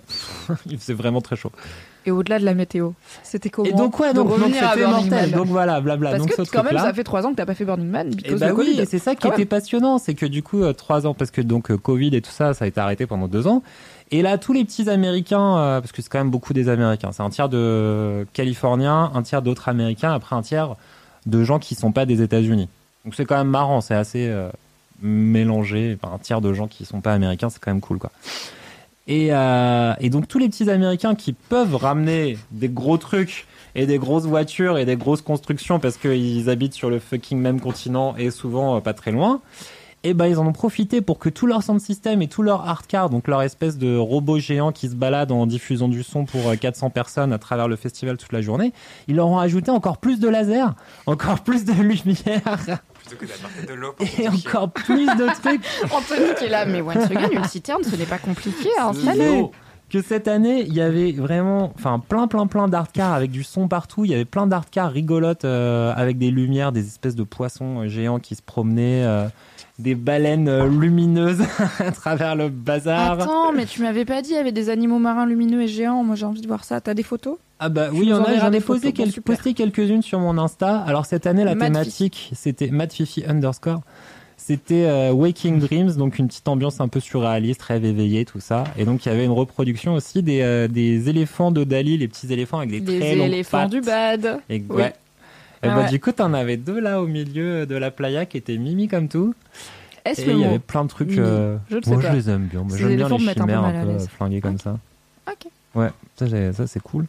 Il 0.67 0.79
faisait 0.79 0.95
vraiment 0.95 1.21
très 1.21 1.37
chaud. 1.37 1.53
Et 2.05 2.11
au-delà 2.11 2.41
de 2.41 2.45
la 2.45 2.55
météo, 2.55 2.91
c'était 3.23 3.49
comment 3.49 3.69
et 3.69 3.73
donc, 3.73 4.01
ouais, 4.01 4.13
donc, 4.13 4.29
donc 4.29 4.39
revenir 4.39 4.65
à 4.67 4.73
c'était 4.75 4.87
mortel. 4.89 5.31
Donc 5.31 5.47
voilà, 5.47 5.81
blabla. 5.81 6.11
Parce 6.11 6.23
donc 6.23 6.35
que 6.35 6.45
ce 6.45 6.51
quand 6.51 6.65
même, 6.65 6.77
ça 6.77 6.93
fait 6.93 7.05
trois 7.05 7.25
ans 7.25 7.31
que 7.31 7.37
t'as 7.37 7.47
pas 7.47 7.55
fait 7.55 7.65
Burning 7.65 7.87
Man, 7.89 8.09
Et 8.09 8.17
because 8.17 8.41
bah 8.41 8.49
oui, 8.53 8.67
Covid. 8.67 8.81
et 8.81 8.87
c'est 8.87 8.99
ça 8.99 9.15
qui 9.15 9.23
Quand 9.23 9.29
était 9.29 9.39
même. 9.43 9.47
passionnant, 9.49 9.99
c'est 9.99 10.15
que 10.15 10.27
du 10.27 10.43
coup, 10.43 10.63
euh, 10.65 10.73
trois 10.73 11.07
ans, 11.07 11.15
parce 11.15 11.31
que 11.31 11.41
donc 11.41 11.71
euh, 11.71 11.77
Covid 11.77 12.17
et 12.17 12.21
tout 12.21 12.33
ça, 12.33 12.55
ça 12.55 12.65
a 12.65 12.69
été 12.69 12.81
arrêté 12.81 13.07
pendant 13.07 13.29
deux 13.29 13.47
ans. 13.47 13.63
Et 14.11 14.21
là, 14.23 14.37
tous 14.37 14.53
les 14.53 14.65
petits 14.65 14.91
Américains, 14.91 15.59
euh, 15.59 15.81
parce 15.81 15.93
que 15.93 16.03
c'est 16.03 16.09
quand 16.09 16.19
même 16.19 16.31
beaucoup 16.31 16.53
des 16.53 16.69
Américains, 16.69 17.13
c'est 17.13 17.23
un 17.23 17.31
tiers 17.31 17.49
de 17.49 18.27
Californiens, 18.33 19.13
un 19.15 19.23
tiers 19.23 19.41
d'autres 19.43 19.69
Américains, 19.69 20.13
après 20.13 20.35
un 20.35 20.43
tiers 20.43 20.75
de 21.27 21.45
gens 21.45 21.61
qui 21.61 21.77
sont 21.77 21.93
pas 21.93 22.05
des 22.05 22.21
États-Unis. 22.21 22.69
Donc 23.05 23.15
c'est 23.15 23.27
quand 23.27 23.37
même 23.39 23.47
marrant, 23.49 23.81
c'est 23.81 23.95
assez 23.95 24.29
euh. 25.05 25.97
Enfin, 26.03 26.15
un 26.15 26.19
tiers 26.19 26.41
de 26.41 26.53
gens 26.53 26.69
qui 26.69 26.85
sont 26.85 27.01
pas 27.01 27.13
américains, 27.13 27.51
c'est 27.51 27.61
quand 27.61 27.71
même 27.71 27.81
cool, 27.81 27.99
quoi. 27.99 28.11
Et, 29.09 29.29
euh, 29.33 29.95
et 30.01 30.11
donc 30.11 30.29
tous 30.29 30.39
les 30.39 30.49
petits 30.49 30.71
Américains 30.71 31.15
qui 31.15 31.33
peuvent 31.33 31.75
ramener 31.75 32.39
des 32.53 32.69
gros 32.69 32.99
trucs 32.99 33.47
et 33.75 33.87
des 33.87 33.99
grosses 33.99 34.27
voitures 34.27 34.79
et 34.79 34.85
des 34.85 34.97
grosses 34.97 35.23
constructions 35.23 35.81
parce 35.81 35.97
qu'ils 35.97 36.49
habitent 36.49 36.75
sur 36.75 36.89
le 36.89 36.99
fucking 36.99 37.39
même 37.39 37.61
continent 37.61 38.15
et 38.17 38.31
souvent 38.31 38.77
euh, 38.77 38.81
pas 38.81 38.95
très 38.95 39.11
loin, 39.11 39.41
et 40.05 40.15
ben 40.15 40.27
ils 40.27 40.39
en 40.39 40.47
ont 40.47 40.53
profité 40.53 41.01
pour 41.01 41.19
que 41.19 41.29
tout 41.29 41.47
leur 41.47 41.63
sound 41.63 41.81
system 41.81 42.23
et 42.23 42.29
tout 42.29 42.43
leur 42.43 42.69
hard 42.69 42.87
car, 42.87 43.11
donc 43.11 43.29
leur 43.29 43.43
espèce 43.43 43.79
de 43.79 43.97
robot 43.97 44.39
géant 44.39 44.73
qui 44.73 44.89
se 44.89 44.95
balade 44.95 45.33
en 45.33 45.47
diffusant 45.47 45.89
du 45.89 46.03
son 46.03 46.25
pour 46.25 46.49
euh, 46.49 46.57
400 46.57 46.91
personnes 46.91 47.33
à 47.33 47.39
travers 47.39 47.69
le 47.69 47.77
festival 47.77 48.17
toute 48.17 48.33
la 48.33 48.43
journée, 48.43 48.73
ils 49.09 49.17
leur 49.17 49.29
ont 49.29 49.39
ajouté 49.39 49.71
encore 49.71 49.99
plus 49.99 50.21
de 50.21 50.29
lasers, 50.29 50.75
encore 51.07 51.41
plus 51.41 51.65
de 51.65 51.73
lumière 51.73 52.79
Plutôt 53.17 53.35
que 53.35 53.41
d'apporter 53.41 53.67
de 53.67 53.75
l'eau. 53.75 53.93
pour 53.93 54.07
et 54.19 54.29
encore 54.29 54.71
plus 54.71 55.07
de 55.07 55.41
trucs. 55.41 55.65
Anthony 55.93 56.35
qui 56.39 56.45
est 56.45 56.49
là, 56.49 56.65
mais 56.65 56.81
once 56.81 56.97
again, 56.97 57.31
une 57.31 57.45
citerne, 57.45 57.83
ce 57.85 57.97
n'est 57.97 58.07
pas 58.07 58.19
compliqué 58.19 58.69
à 58.79 58.89
installer. 58.89 59.43
Mais 59.43 59.51
que 59.93 60.01
cette 60.01 60.27
année, 60.27 60.63
il 60.63 60.73
y 60.73 60.81
avait 60.81 61.13
vraiment, 61.13 61.73
enfin, 61.75 61.99
plein, 61.99 62.27
plein, 62.27 62.47
plein 62.47 62.67
d'art 62.67 62.91
cars 62.91 63.13
avec 63.13 63.31
du 63.31 63.43
son 63.43 63.69
partout. 63.69 64.07
Il 64.07 64.11
y 64.11 64.15
avait 64.15 64.25
plein 64.25 64.47
d'art 64.47 64.71
cars 64.71 64.91
rigolotes 64.91 65.45
euh, 65.45 65.93
avec 65.95 66.17
des 66.17 66.31
lumières, 66.31 66.73
des 66.73 66.87
espèces 66.87 67.15
de 67.15 67.25
poissons 67.25 67.81
euh, 67.81 67.89
géants 67.89 68.19
qui 68.19 68.35
se 68.35 68.41
promenaient, 68.41 69.05
euh, 69.05 69.29
des 69.79 69.95
baleines 69.95 70.49
euh, 70.49 70.67
lumineuses 70.69 71.43
à 71.79 71.91
travers 71.93 72.37
le 72.37 72.49
bazar. 72.49 73.21
Attends, 73.21 73.53
mais 73.53 73.67
tu 73.67 73.83
m'avais 73.83 74.05
pas 74.05 74.23
dit, 74.23 74.31
il 74.31 74.37
y 74.37 74.39
avait 74.39 74.53
des 74.53 74.69
animaux 74.69 74.99
marins 74.99 75.27
lumineux 75.27 75.63
et 75.63 75.69
géants. 75.69 76.05
Moi, 76.05 76.15
j'ai 76.17 76.27
envie 76.27 76.41
de 76.43 76.47
voir 76.47 76.65
ça. 76.65 76.81
T'as 76.81 76.95
des 76.95 77.03
photos? 77.03 77.37
Ah 77.59 77.69
bah 77.69 77.89
oui, 77.93 78.01
il 78.03 78.09
y 78.09 78.11
nous 78.11 78.17
en 78.17 78.25
a. 78.25 78.39
J'en 78.39 78.53
ai 78.53 78.61
posé, 78.61 78.89
photos, 78.89 78.93
quel- 78.97 79.07
bon, 79.07 79.13
super. 79.13 79.37
posté 79.37 79.55
quelques-unes 79.55 80.03
sur 80.03 80.19
mon 80.21 80.37
Insta. 80.39 80.79
Alors 80.87 81.07
cette 81.07 81.27
année, 81.27 81.45
la 81.45 81.55
thématique, 81.57 82.31
c'était 82.35 82.69
Matt 82.69 82.93
Fifi 82.93 83.25
underscore. 83.27 83.81
C'était 84.37 84.87
euh, 84.87 85.13
Waking 85.13 85.61
Dreams, 85.61 85.93
donc 85.93 86.19
une 86.19 86.27
petite 86.27 86.49
ambiance 86.49 86.81
un 86.81 86.89
peu 86.89 86.99
surréaliste, 86.99 87.63
rêve 87.63 87.85
éveillé, 87.85 88.25
tout 88.25 88.41
ça. 88.41 88.65
Et 88.77 88.85
donc 88.85 89.07
il 89.07 89.09
y 89.09 89.13
avait 89.13 89.25
une 89.25 89.31
reproduction 89.31 89.95
aussi 89.95 90.21
des, 90.25 90.41
euh, 90.43 90.67
des 90.67 91.09
éléphants 91.09 91.53
de 91.53 91.63
Dali, 91.63 91.97
les 91.97 92.09
petits 92.09 92.33
éléphants 92.33 92.59
avec 92.59 92.71
des, 92.71 92.81
Des 92.81 92.99
très 92.99 93.15
longues 93.15 93.27
éléphants 93.29 93.59
pattes. 93.59 93.71
du 93.71 93.81
bad. 93.81 94.41
Et, 94.51 94.65
Oui. 94.69 94.77
ouais. 94.77 94.93
Et 95.63 95.69
Ah 95.69 95.75
bah, 95.77 95.81
ouais. 95.83 95.89
du 95.91 96.01
coup, 96.01 96.13
t'en 96.13 96.35
avais 96.35 96.57
deux 96.57 96.81
là 96.81 97.01
au 97.01 97.07
milieu 97.07 97.67
de 97.67 97.77
la 97.77 97.91
playa 97.91 98.27
qui 98.27 98.37
étaient 98.37 98.57
mimi 98.57 98.89
comme 98.89 99.09
tout. 99.09 99.35
Est-ce 100.05 100.23
il 100.23 100.39
y 100.39 100.45
avait 100.45 100.59
plein 100.59 100.83
de 100.85 100.89
trucs. 100.89 101.17
Euh, 101.17 101.57
Je 101.71 101.77
ne 101.77 101.83
sais 101.83 101.91
moi, 101.91 102.03
pas. 102.03 102.11
je 102.11 102.17
les 102.17 102.31
aime 102.31 102.47
bien. 102.47 102.67
J'aime 102.75 102.89
bien 102.89 102.97
les 102.97 103.03
un 103.05 103.09
peu 103.09 103.19
chimères 103.19 103.65
un 103.65 103.85
peu, 103.85 103.99
flinguées 104.01 104.41
comme 104.41 104.59
ça. 104.59 104.77
Ok. 105.31 105.47
Ouais, 105.77 105.91
ça, 106.17 106.67
c'est 106.67 106.81
cool. 106.81 107.07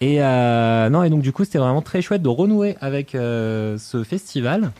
Et 0.00 0.22
euh, 0.22 0.90
non, 0.90 1.04
et 1.04 1.08
donc 1.10 1.22
du 1.22 1.32
coup, 1.32 1.44
c'était 1.44 1.58
vraiment 1.58 1.80
très 1.82 2.02
chouette 2.02 2.22
de 2.22 2.28
renouer 2.28 2.76
avec 2.80 3.14
euh, 3.14 3.78
ce 3.78 4.02
festival. 4.04 4.72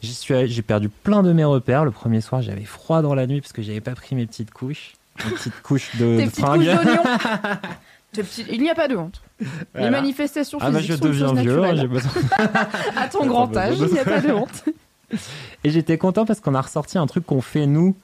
J'ai 0.00 0.62
perdu 0.62 0.88
plein 0.88 1.22
de 1.22 1.32
mes 1.32 1.44
repères. 1.44 1.84
Le 1.84 1.90
premier 1.92 2.20
soir, 2.20 2.40
j'avais 2.42 2.64
froid 2.64 3.02
dans 3.02 3.14
la 3.14 3.26
nuit 3.26 3.40
parce 3.40 3.52
que 3.52 3.62
j'avais 3.62 3.80
pas 3.82 3.92
pris 3.94 4.16
mes 4.16 4.26
petites 4.26 4.50
couches, 4.50 4.94
mes 5.24 5.30
petites 5.32 5.60
couches 5.62 5.94
de, 5.96 6.04
de 6.20 6.20
petites 6.22 6.40
fringues. 6.40 6.66
couches 6.66 6.88
Il 8.50 8.60
n'y 8.62 8.70
a 8.70 8.74
pas 8.74 8.88
de 8.88 8.96
honte. 8.96 9.20
Les 9.74 9.90
manifestations 9.90 10.58
Ah 10.60 10.70
bah 10.70 10.78
physiques 10.78 10.92
je 10.92 10.96
sont 10.98 11.04
deviens 11.04 11.32
vieux, 11.34 11.60
naturelle. 11.60 11.78
j'ai 11.80 11.86
besoin. 11.88 12.10
À 12.96 13.08
ton 13.08 13.26
grand 13.26 13.56
âge, 13.56 13.76
il 13.78 13.86
n'y 13.92 13.98
a 13.98 14.04
pas 14.04 14.20
de 14.20 14.32
honte. 14.32 14.64
Et 15.64 15.70
j'étais 15.70 15.98
content 15.98 16.24
parce 16.24 16.40
qu'on 16.40 16.54
a 16.54 16.60
ressorti 16.60 16.98
un 16.98 17.06
truc 17.06 17.26
qu'on 17.26 17.40
fait 17.40 17.66
nous. 17.66 17.94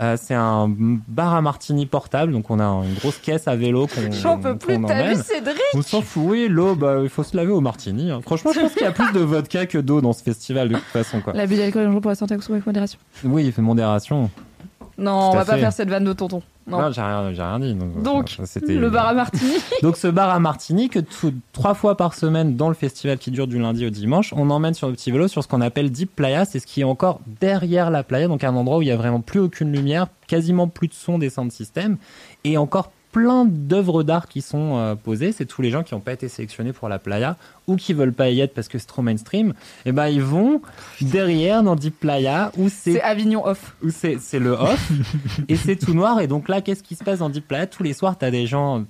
Euh, 0.00 0.16
c'est 0.20 0.34
un 0.34 0.66
bar 0.68 1.34
à 1.34 1.42
martini 1.42 1.86
portable, 1.86 2.32
donc 2.32 2.50
on 2.50 2.58
a 2.58 2.64
une 2.64 2.94
grosse 2.94 3.18
caisse 3.18 3.46
à 3.46 3.54
vélo 3.54 3.86
qu'on 3.86 4.10
J'en 4.10 4.38
peux 4.38 4.56
plus 4.56 4.74
qu'on 4.76 4.82
de 4.82 4.88
ta 4.88 4.94
vie, 5.02 5.02
emmène. 5.10 5.22
Cédric. 5.22 5.60
On 5.74 5.82
s'en 5.82 6.00
fout, 6.02 6.24
oui, 6.26 6.48
l'eau, 6.48 6.74
bah, 6.74 6.98
il 7.02 7.08
faut 7.08 7.22
se 7.22 7.36
laver 7.36 7.52
au 7.52 7.60
martini. 7.60 8.10
hein. 8.10 8.20
Franchement, 8.22 8.50
je 8.52 8.60
pense 8.60 8.72
qu'il 8.72 8.82
y 8.82 8.86
a 8.86 8.90
plus 8.92 9.12
de 9.12 9.20
vodka 9.20 9.66
que 9.66 9.78
d'eau 9.78 10.00
dans 10.00 10.12
ce 10.12 10.22
festival, 10.24 10.70
de 10.70 10.74
toute 10.74 10.84
façon. 10.86 11.20
Quoi. 11.20 11.34
L'abus 11.34 11.56
d'alcool 11.56 11.82
est 11.82 11.84
dangereux 11.84 12.00
pour 12.00 12.10
la 12.10 12.14
santé, 12.16 12.34
avec 12.34 12.66
modération. 12.66 12.98
Oui, 13.24 13.44
il 13.44 13.52
fait 13.52 13.62
modération. 13.62 14.28
Non, 15.00 15.30
on 15.30 15.34
va 15.34 15.44
pas 15.44 15.56
faire 15.56 15.72
cette 15.72 15.88
vanne 15.88 16.04
de 16.04 16.12
tonton. 16.12 16.42
Non. 16.66 16.80
Non, 16.82 16.92
j'ai 16.92 17.00
rien, 17.00 17.28
rien 17.30 17.58
dit. 17.58 17.74
Donc, 17.74 18.02
Donc, 18.02 18.28
ça, 18.28 18.46
c'était- 18.46 18.74
Le 18.74 18.90
bar 18.90 19.06
à 19.08 19.14
martini. 19.14 19.54
Donc, 19.82 19.96
ce 19.96 20.06
bar 20.06 20.30
à 20.30 20.38
martini, 20.38 20.88
que 20.88 20.98
tout- 21.00 21.32
trois 21.52 21.74
fois 21.74 21.96
par 21.96 22.14
semaine 22.14 22.54
dans 22.54 22.68
le 22.68 22.74
festival 22.74 23.18
qui 23.18 23.30
dure 23.30 23.46
du 23.48 23.58
lundi 23.58 23.84
au 23.86 23.90
dimanche, 23.90 24.32
on 24.36 24.50
emmène 24.50 24.74
sur 24.74 24.86
le 24.88 24.92
petit 24.94 25.10
vélo 25.10 25.26
sur 25.26 25.42
ce 25.42 25.48
qu'on 25.48 25.62
appelle 25.62 25.90
Deep 25.90 26.14
Playa. 26.14 26.44
C'est 26.44 26.60
ce 26.60 26.66
qui 26.66 26.82
est 26.82 26.84
encore 26.84 27.20
derrière 27.40 27.90
la 27.90 28.02
playa, 28.04 28.28
donc 28.28 28.44
un 28.44 28.54
endroit 28.54 28.76
où 28.78 28.82
il 28.82 28.88
y 28.88 28.92
a 28.92 28.96
vraiment 28.96 29.20
plus 29.20 29.40
aucune 29.40 29.72
lumière, 29.72 30.06
quasiment 30.28 30.68
plus 30.68 30.86
de 30.88 30.94
son 30.94 31.18
des 31.18 31.30
sound 31.30 31.50
systems, 31.50 31.96
et 32.44 32.56
encore 32.58 32.92
plein 33.12 33.44
d'œuvres 33.44 34.02
d'art 34.02 34.28
qui 34.28 34.40
sont 34.40 34.76
euh, 34.76 34.94
posées. 34.94 35.32
C'est 35.32 35.44
tous 35.46 35.62
les 35.62 35.70
gens 35.70 35.82
qui 35.82 35.94
n'ont 35.94 36.00
pas 36.00 36.12
été 36.12 36.28
sélectionnés 36.28 36.72
pour 36.72 36.88
la 36.88 36.98
playa 36.98 37.36
ou 37.66 37.76
qui 37.76 37.92
veulent 37.92 38.12
pas 38.12 38.30
y 38.30 38.40
être 38.40 38.54
parce 38.54 38.68
que 38.68 38.78
c'est 38.78 38.86
trop 38.86 39.02
mainstream. 39.02 39.52
Et 39.84 39.92
ben, 39.92 40.06
ils 40.08 40.22
vont 40.22 40.60
derrière 41.00 41.62
dans 41.62 41.76
Deep 41.76 41.98
Playa 42.00 42.52
où 42.56 42.68
C'est 42.68 42.92
c'est 42.92 43.02
Avignon 43.02 43.46
off. 43.46 43.74
où 43.82 43.90
c'est 43.90 44.18
le 44.38 44.52
off 44.52 44.90
et 45.48 45.56
c'est 45.56 45.76
tout 45.76 45.94
noir 45.94 46.20
et 46.20 46.26
donc 46.26 46.48
là 46.48 46.60
qu'est-ce 46.60 46.82
qui 46.82 46.94
se 46.94 47.04
passe 47.04 47.18
dans 47.18 47.28
Deep 47.30 47.48
Playa? 47.48 47.66
Tous 47.66 47.82
les 47.82 47.92
soirs 47.92 48.16
t'as 48.16 48.30
des 48.30 48.46
gens 48.46 48.84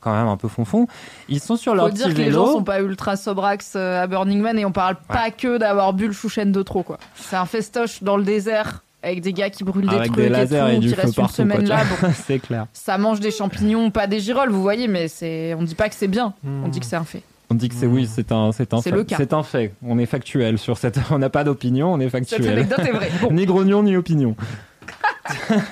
quand 0.00 0.14
même 0.14 0.28
un 0.28 0.36
peu 0.36 0.48
fonfon 0.48 0.86
ils 1.30 1.40
sont 1.40 1.56
sur 1.56 1.74
leur 1.74 1.86
Faut 1.88 1.94
dire 1.94 2.06
petit 2.08 2.14
que 2.16 2.20
les 2.20 2.30
gens 2.30 2.42
vélo 2.44 2.52
sont 2.58 2.64
pas 2.64 2.80
ultra 2.82 3.16
sobrax 3.16 3.72
euh, 3.76 4.02
à 4.02 4.06
Burning 4.06 4.40
Man 4.40 4.58
et 4.58 4.66
on 4.66 4.72
parle 4.72 4.96
pas 5.08 5.30
que 5.30 5.56
d'avoir 5.56 5.94
bu 5.94 6.06
le 6.06 6.12
chouchen 6.12 6.52
de 6.52 6.62
trop 6.62 6.82
quoi. 6.82 6.98
C'est 7.14 7.36
un 7.36 7.46
festoche 7.46 8.02
dans 8.02 8.18
le 8.18 8.24
désert 8.24 8.83
avec 9.04 9.20
des 9.20 9.32
gars 9.32 9.50
qui 9.50 9.64
brûlent 9.64 9.86
des 9.86 9.94
avec 9.94 10.12
trucs 10.12 10.24
des 10.24 10.28
lasers 10.28 10.56
et 10.56 10.72
et, 10.72 10.74
tout, 10.76 10.80
du 10.80 10.88
qui 10.88 10.94
feu 10.94 11.00
restent 11.02 11.16
une 11.16 11.22
partout 11.22 11.34
semaine 11.34 11.66
là. 11.66 11.82
Bon, 11.84 12.08
c'est 12.26 12.38
clair 12.38 12.66
ça 12.72 12.98
mange 12.98 13.20
des 13.20 13.30
champignons, 13.30 13.90
pas 13.90 14.06
des 14.06 14.20
girolles, 14.20 14.50
vous 14.50 14.62
voyez, 14.62 14.88
mais 14.88 15.08
c'est 15.08 15.54
on 15.54 15.62
dit 15.62 15.74
pas 15.74 15.88
que 15.88 15.94
c'est 15.94 16.08
bien. 16.08 16.34
On 16.44 16.68
dit 16.68 16.80
que 16.80 16.86
c'est 16.86 16.96
un 16.96 17.04
fait. 17.04 17.22
on 17.50 17.54
dit 17.54 17.68
que 17.68 17.74
c'est 17.74 17.86
oui 17.86 18.08
c'est 18.10 18.32
un 18.32 18.52
c'est 18.52 18.72
un 18.74 18.80
C'est 18.80 18.90
fait. 18.90 18.96
le 18.96 19.04
cas. 19.04 19.16
c'est 19.18 19.32
un 19.32 19.42
fait 19.42 19.72
on 19.82 19.98
est 19.98 20.06
factuel 20.06 20.58
sur 20.58 20.78
cette 20.78 20.98
on 21.10 21.18
n'a 21.18 21.30
pas 21.30 21.44
d'opinion 21.44 21.92
on 21.92 22.00
est 22.00 22.08
Cette 22.10 22.28
factuel 22.28 22.58
anecdote 22.58 22.80
est 22.80 22.92
vraie. 22.92 23.10
Bon. 23.22 23.30
ni 23.32 23.46
grognon 23.46 23.82
ni 23.82 23.96
opinion 23.96 24.34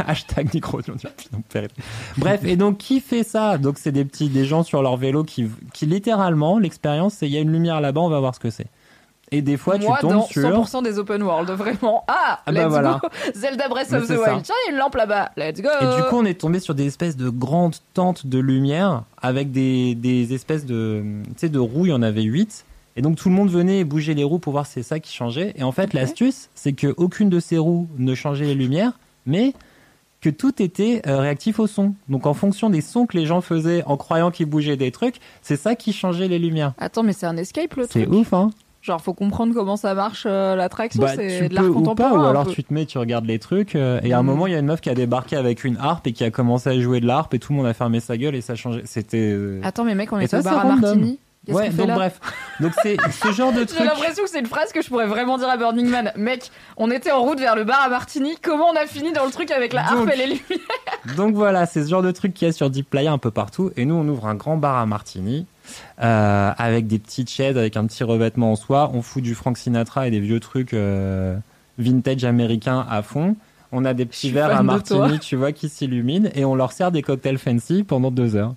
Hashtag 0.07 0.55
ni 0.55 0.61
grognon 0.61 0.95
ni 0.95 1.11
opinion. 1.11 1.69
Bref, 2.17 2.41
et 2.45 2.57
donc 2.57 2.79
qui 2.79 3.01
fait 3.01 3.23
ça? 3.23 3.59
Donc 3.59 3.79
c'est 3.79 3.93
des 3.93 4.05
petits, 4.05 4.29
des 4.29 4.45
gens 4.45 4.63
sur 4.63 4.83
leur 4.83 4.97
vélo 4.97 5.25
qui, 5.25 5.51
qui 5.75 5.85
littéralement, 5.87 6.59
l'expérience, 6.59 7.15
c'est 7.15 7.27
il 7.27 7.33
y 7.33 7.37
a 7.37 7.41
une 7.41 7.53
lumière 7.53 7.81
là-bas, 7.81 8.01
on 8.01 8.09
va 8.09 8.21
voir 8.21 8.35
ce 8.35 8.41
que 8.41 8.51
c'est. 8.51 8.69
Et 9.33 9.43
des 9.43 9.57
fois, 9.57 9.79
Moi, 9.79 9.97
tu 9.97 10.01
tombes 10.03 10.13
dans 10.13 10.27
sur. 10.27 10.43
100% 10.43 10.83
des 10.85 10.99
open 10.99 11.23
world, 11.23 11.51
vraiment. 11.51 12.05
Ah, 12.07 12.41
Ah 12.47 12.53
bah 12.53 12.61
let's 12.63 12.69
voilà. 12.69 13.01
go. 13.03 13.09
Zelda 13.35 13.69
Breath 13.69 13.93
of 13.93 14.03
the 14.03 14.07
c'est 14.07 14.17
ça. 14.17 14.33
Wild. 14.33 14.43
Tiens, 14.45 14.55
il 14.65 14.69
y 14.69 14.71
a 14.71 14.73
une 14.75 14.79
lampe 14.79 14.95
là-bas. 14.95 15.31
Let's 15.37 15.61
go. 15.63 15.69
Et 15.81 15.97
du 15.97 16.03
coup, 16.09 16.17
on 16.17 16.25
est 16.25 16.39
tombé 16.41 16.61
sur 16.61 16.75
des 16.75 16.87
espèces 16.87 17.17
de 17.17 17.31
grandes 17.31 17.77
tentes 17.95 18.27
de 18.27 18.39
lumière 18.39 19.03
avec 19.21 19.51
des, 19.51 19.95
des 19.95 20.35
espèces 20.35 20.67
de, 20.67 21.03
tu 21.29 21.33
sais, 21.37 21.49
de 21.49 21.59
roues. 21.59 21.87
Il 21.87 21.91
y 21.91 21.93
en 21.95 22.03
avait 22.03 22.23
8. 22.23 22.65
Et 22.97 23.01
donc, 23.03 23.17
tout 23.17 23.31
le 23.31 23.35
monde 23.35 23.51
venait 23.51 23.79
et 23.79 23.85
bougeait 23.85 24.13
les 24.15 24.25
roues 24.25 24.39
pour 24.39 24.53
voir 24.53 24.67
si 24.67 24.75
c'est 24.75 24.83
ça 24.83 25.01
qui 25.01 25.15
changeait. 25.15 25.55
Et 25.57 25.63
en 25.63 25.73
fait, 25.73 25.95
l'astuce, 25.95 26.51
c'est 26.55 26.75
que 26.75 26.93
aucune 26.99 27.31
de 27.31 27.41
ces 27.41 27.57
roues 27.57 27.89
ne 27.97 28.15
changeait 28.15 28.45
les 28.45 28.55
lumières, 28.55 28.93
mais 29.25 29.55
que 30.21 30.29
tout 30.29 30.63
était 30.63 31.01
euh, 31.07 31.19
réactif 31.19 31.59
au 31.59 31.67
son. 31.67 31.95
Donc, 32.11 32.27
en 32.27 32.35
fonction 32.35 32.69
des 32.69 32.83
sons 32.83 33.07
que 33.07 33.17
les 33.17 33.25
gens 33.25 33.41
faisaient 33.41 33.83
en 33.87 33.97
croyant 33.97 34.31
qu'ils 34.31 34.47
bougeaient 34.47 34.77
des 34.77 34.93
trucs, 34.93 35.17
c'est 35.41 35.57
ça 35.57 35.75
qui 35.75 35.93
changeait 35.95 36.29
les 36.29 36.39
lumières. 36.39 36.75
Attends, 36.79 37.03
mais 37.03 37.15
c'est 37.15 37.27
un 37.27 37.37
escape 37.39 37.75
le 37.77 37.87
C'est 37.91 38.03
truc. 38.05 38.13
ouf, 38.13 38.33
hein 38.35 38.51
Genre, 38.83 39.01
faut 39.01 39.15
comprendre 39.15 39.55
comment 39.55 39.77
ça 39.77 39.95
marche 39.95 40.25
euh, 40.29 40.57
l'attraction. 40.57 41.01
bah, 41.03 41.13
c'est 41.15 41.49
de 41.49 41.55
l'art 41.55 41.63
peux 41.65 41.71
ou 41.71 41.75
contemporain. 41.75 42.11
pas, 42.11 42.17
ou 42.19 42.25
alors 42.27 42.45
peu. 42.47 42.51
tu 42.51 42.65
te 42.65 42.75
mets, 42.75 42.85
tu 42.85 42.99
regardes 42.99 43.27
les 43.27 43.39
trucs, 43.39 43.77
euh, 43.77 44.01
et 44.03 44.13
à 44.13 44.19
un 44.19 44.23
Mm. 44.23 44.27
moment, 44.27 44.47
il 44.49 44.53
y 44.53 44.57
a 44.57 44.59
une 44.59 44.67
meuf 44.67 44.81
qui 44.81 44.91
a 44.91 44.95
débarqué 44.95 45.37
avec 45.37 45.63
une 45.63 45.77
harpe 45.77 46.07
et 46.09 46.13
qui 46.13 46.25
a 46.25 46.31
commencé 46.33 46.69
à 46.69 46.79
jouer 46.81 46.99
de 47.01 47.07
la 47.07 47.19
harpe, 47.19 47.33
et 47.35 47.39
tout 47.39 47.53
le 47.53 47.59
monde 47.59 47.67
a 47.67 47.75
fermé 47.75 48.01
sa 48.01 48.17
gueule, 48.17 48.35
et 48.35 48.41
ça 48.41 48.57
changeait. 48.57 48.83
C'était. 48.85 49.31
euh, 49.33 49.61
Attends, 49.63 49.85
mais 49.85 49.95
mec, 49.95 50.13
on 50.13 50.19
est 50.19 50.35
au 50.35 50.43
bar 50.43 50.59
à. 50.59 50.65
Martini. 50.77 51.19
Qu'est-ce 51.45 51.57
ouais, 51.57 51.67
qu'on 51.67 51.73
fait 51.73 51.77
donc 51.79 51.89
là 51.89 51.95
bref. 51.97 52.21
Donc 52.61 52.73
c'est 52.83 52.97
ce 53.11 53.33
genre 53.33 53.53
de 53.53 53.61
J'ai 53.61 53.67
truc. 53.67 53.81
l'impression 53.85 54.23
que 54.23 54.31
c'est 54.31 54.39
une 54.39 54.47
phrase 54.47 54.73
que 54.73 54.81
je 54.81 54.89
pourrais 54.89 55.07
vraiment 55.09 55.39
dire 55.39 55.49
à 55.49 55.57
Burning 55.57 55.89
Man. 55.89 56.13
Mec, 56.17 56.51
on 56.77 56.91
était 56.91 57.11
en 57.11 57.21
route 57.23 57.41
vers 57.41 57.57
le 57.57 57.65
bar 57.65 57.83
à 57.83 57.89
Martini. 57.89 58.37
Comment 58.41 58.67
on 58.73 58.77
a 58.77 58.87
fini 58.87 59.13
dans 59.13 59.25
le 59.25 59.33
truc 59.33 59.51
avec 59.51 59.73
la 59.73 59.83
harpe 59.85 59.97
Donc- 60.07 60.13
et 60.13 60.17
les 60.17 60.27
lumières 60.27 61.17
Donc 61.17 61.35
voilà, 61.35 61.67
c'est 61.67 61.83
ce 61.83 61.89
genre 61.89 62.03
de 62.03 62.13
truc 62.13 62.33
qu'il 62.35 62.47
y 62.47 62.49
a 62.49 62.53
sur 62.53 62.71
Deep 62.71 62.89
Playa 62.89 63.11
un 63.13 63.19
peu 63.19 63.33
partout. 63.33 63.73
Et 63.77 63.85
nous, 63.85 63.95
on 63.97 64.07
ouvre 64.09 64.27
un 64.27 64.37
grand 64.37 64.57
bar 64.57 64.77
à 64.77 64.87
martini 64.87 65.47
euh, 66.01 66.53
avec 66.57 66.87
des 66.87 67.01
petites 67.01 67.31
chaises, 67.31 67.59
avec 67.59 67.77
un 67.77 67.87
petit 67.87 68.05
revêtement 68.05 68.53
en 68.53 68.57
soie. 68.57 68.91
On 68.95 69.03
fout 69.03 69.23
du 69.23 69.35
Frank 69.35 69.59
Sinatra 69.59 70.07
et 70.07 70.11
des 70.13 70.21
vieux 70.21 70.39
trucs 70.39 70.75
euh, 70.75 71.37
vintage 71.79 72.25
américains 72.25 72.87
à 72.89 73.03
fond. 73.03 73.35
On 73.73 73.85
a 73.85 73.95
des 73.95 74.05
petits 74.07 74.31
verres 74.31 74.55
à 74.55 74.63
martini, 74.63 75.19
tu 75.19 75.35
vois, 75.35 75.51
qui 75.51 75.69
s'illuminent 75.69 76.29
et 76.35 76.45
on 76.45 76.55
leur 76.55 76.71
sert 76.73 76.93
des 76.93 77.03
cocktails 77.03 77.39
fancy 77.39 77.83
pendant 77.85 78.11
deux 78.11 78.37
heures. 78.37 78.55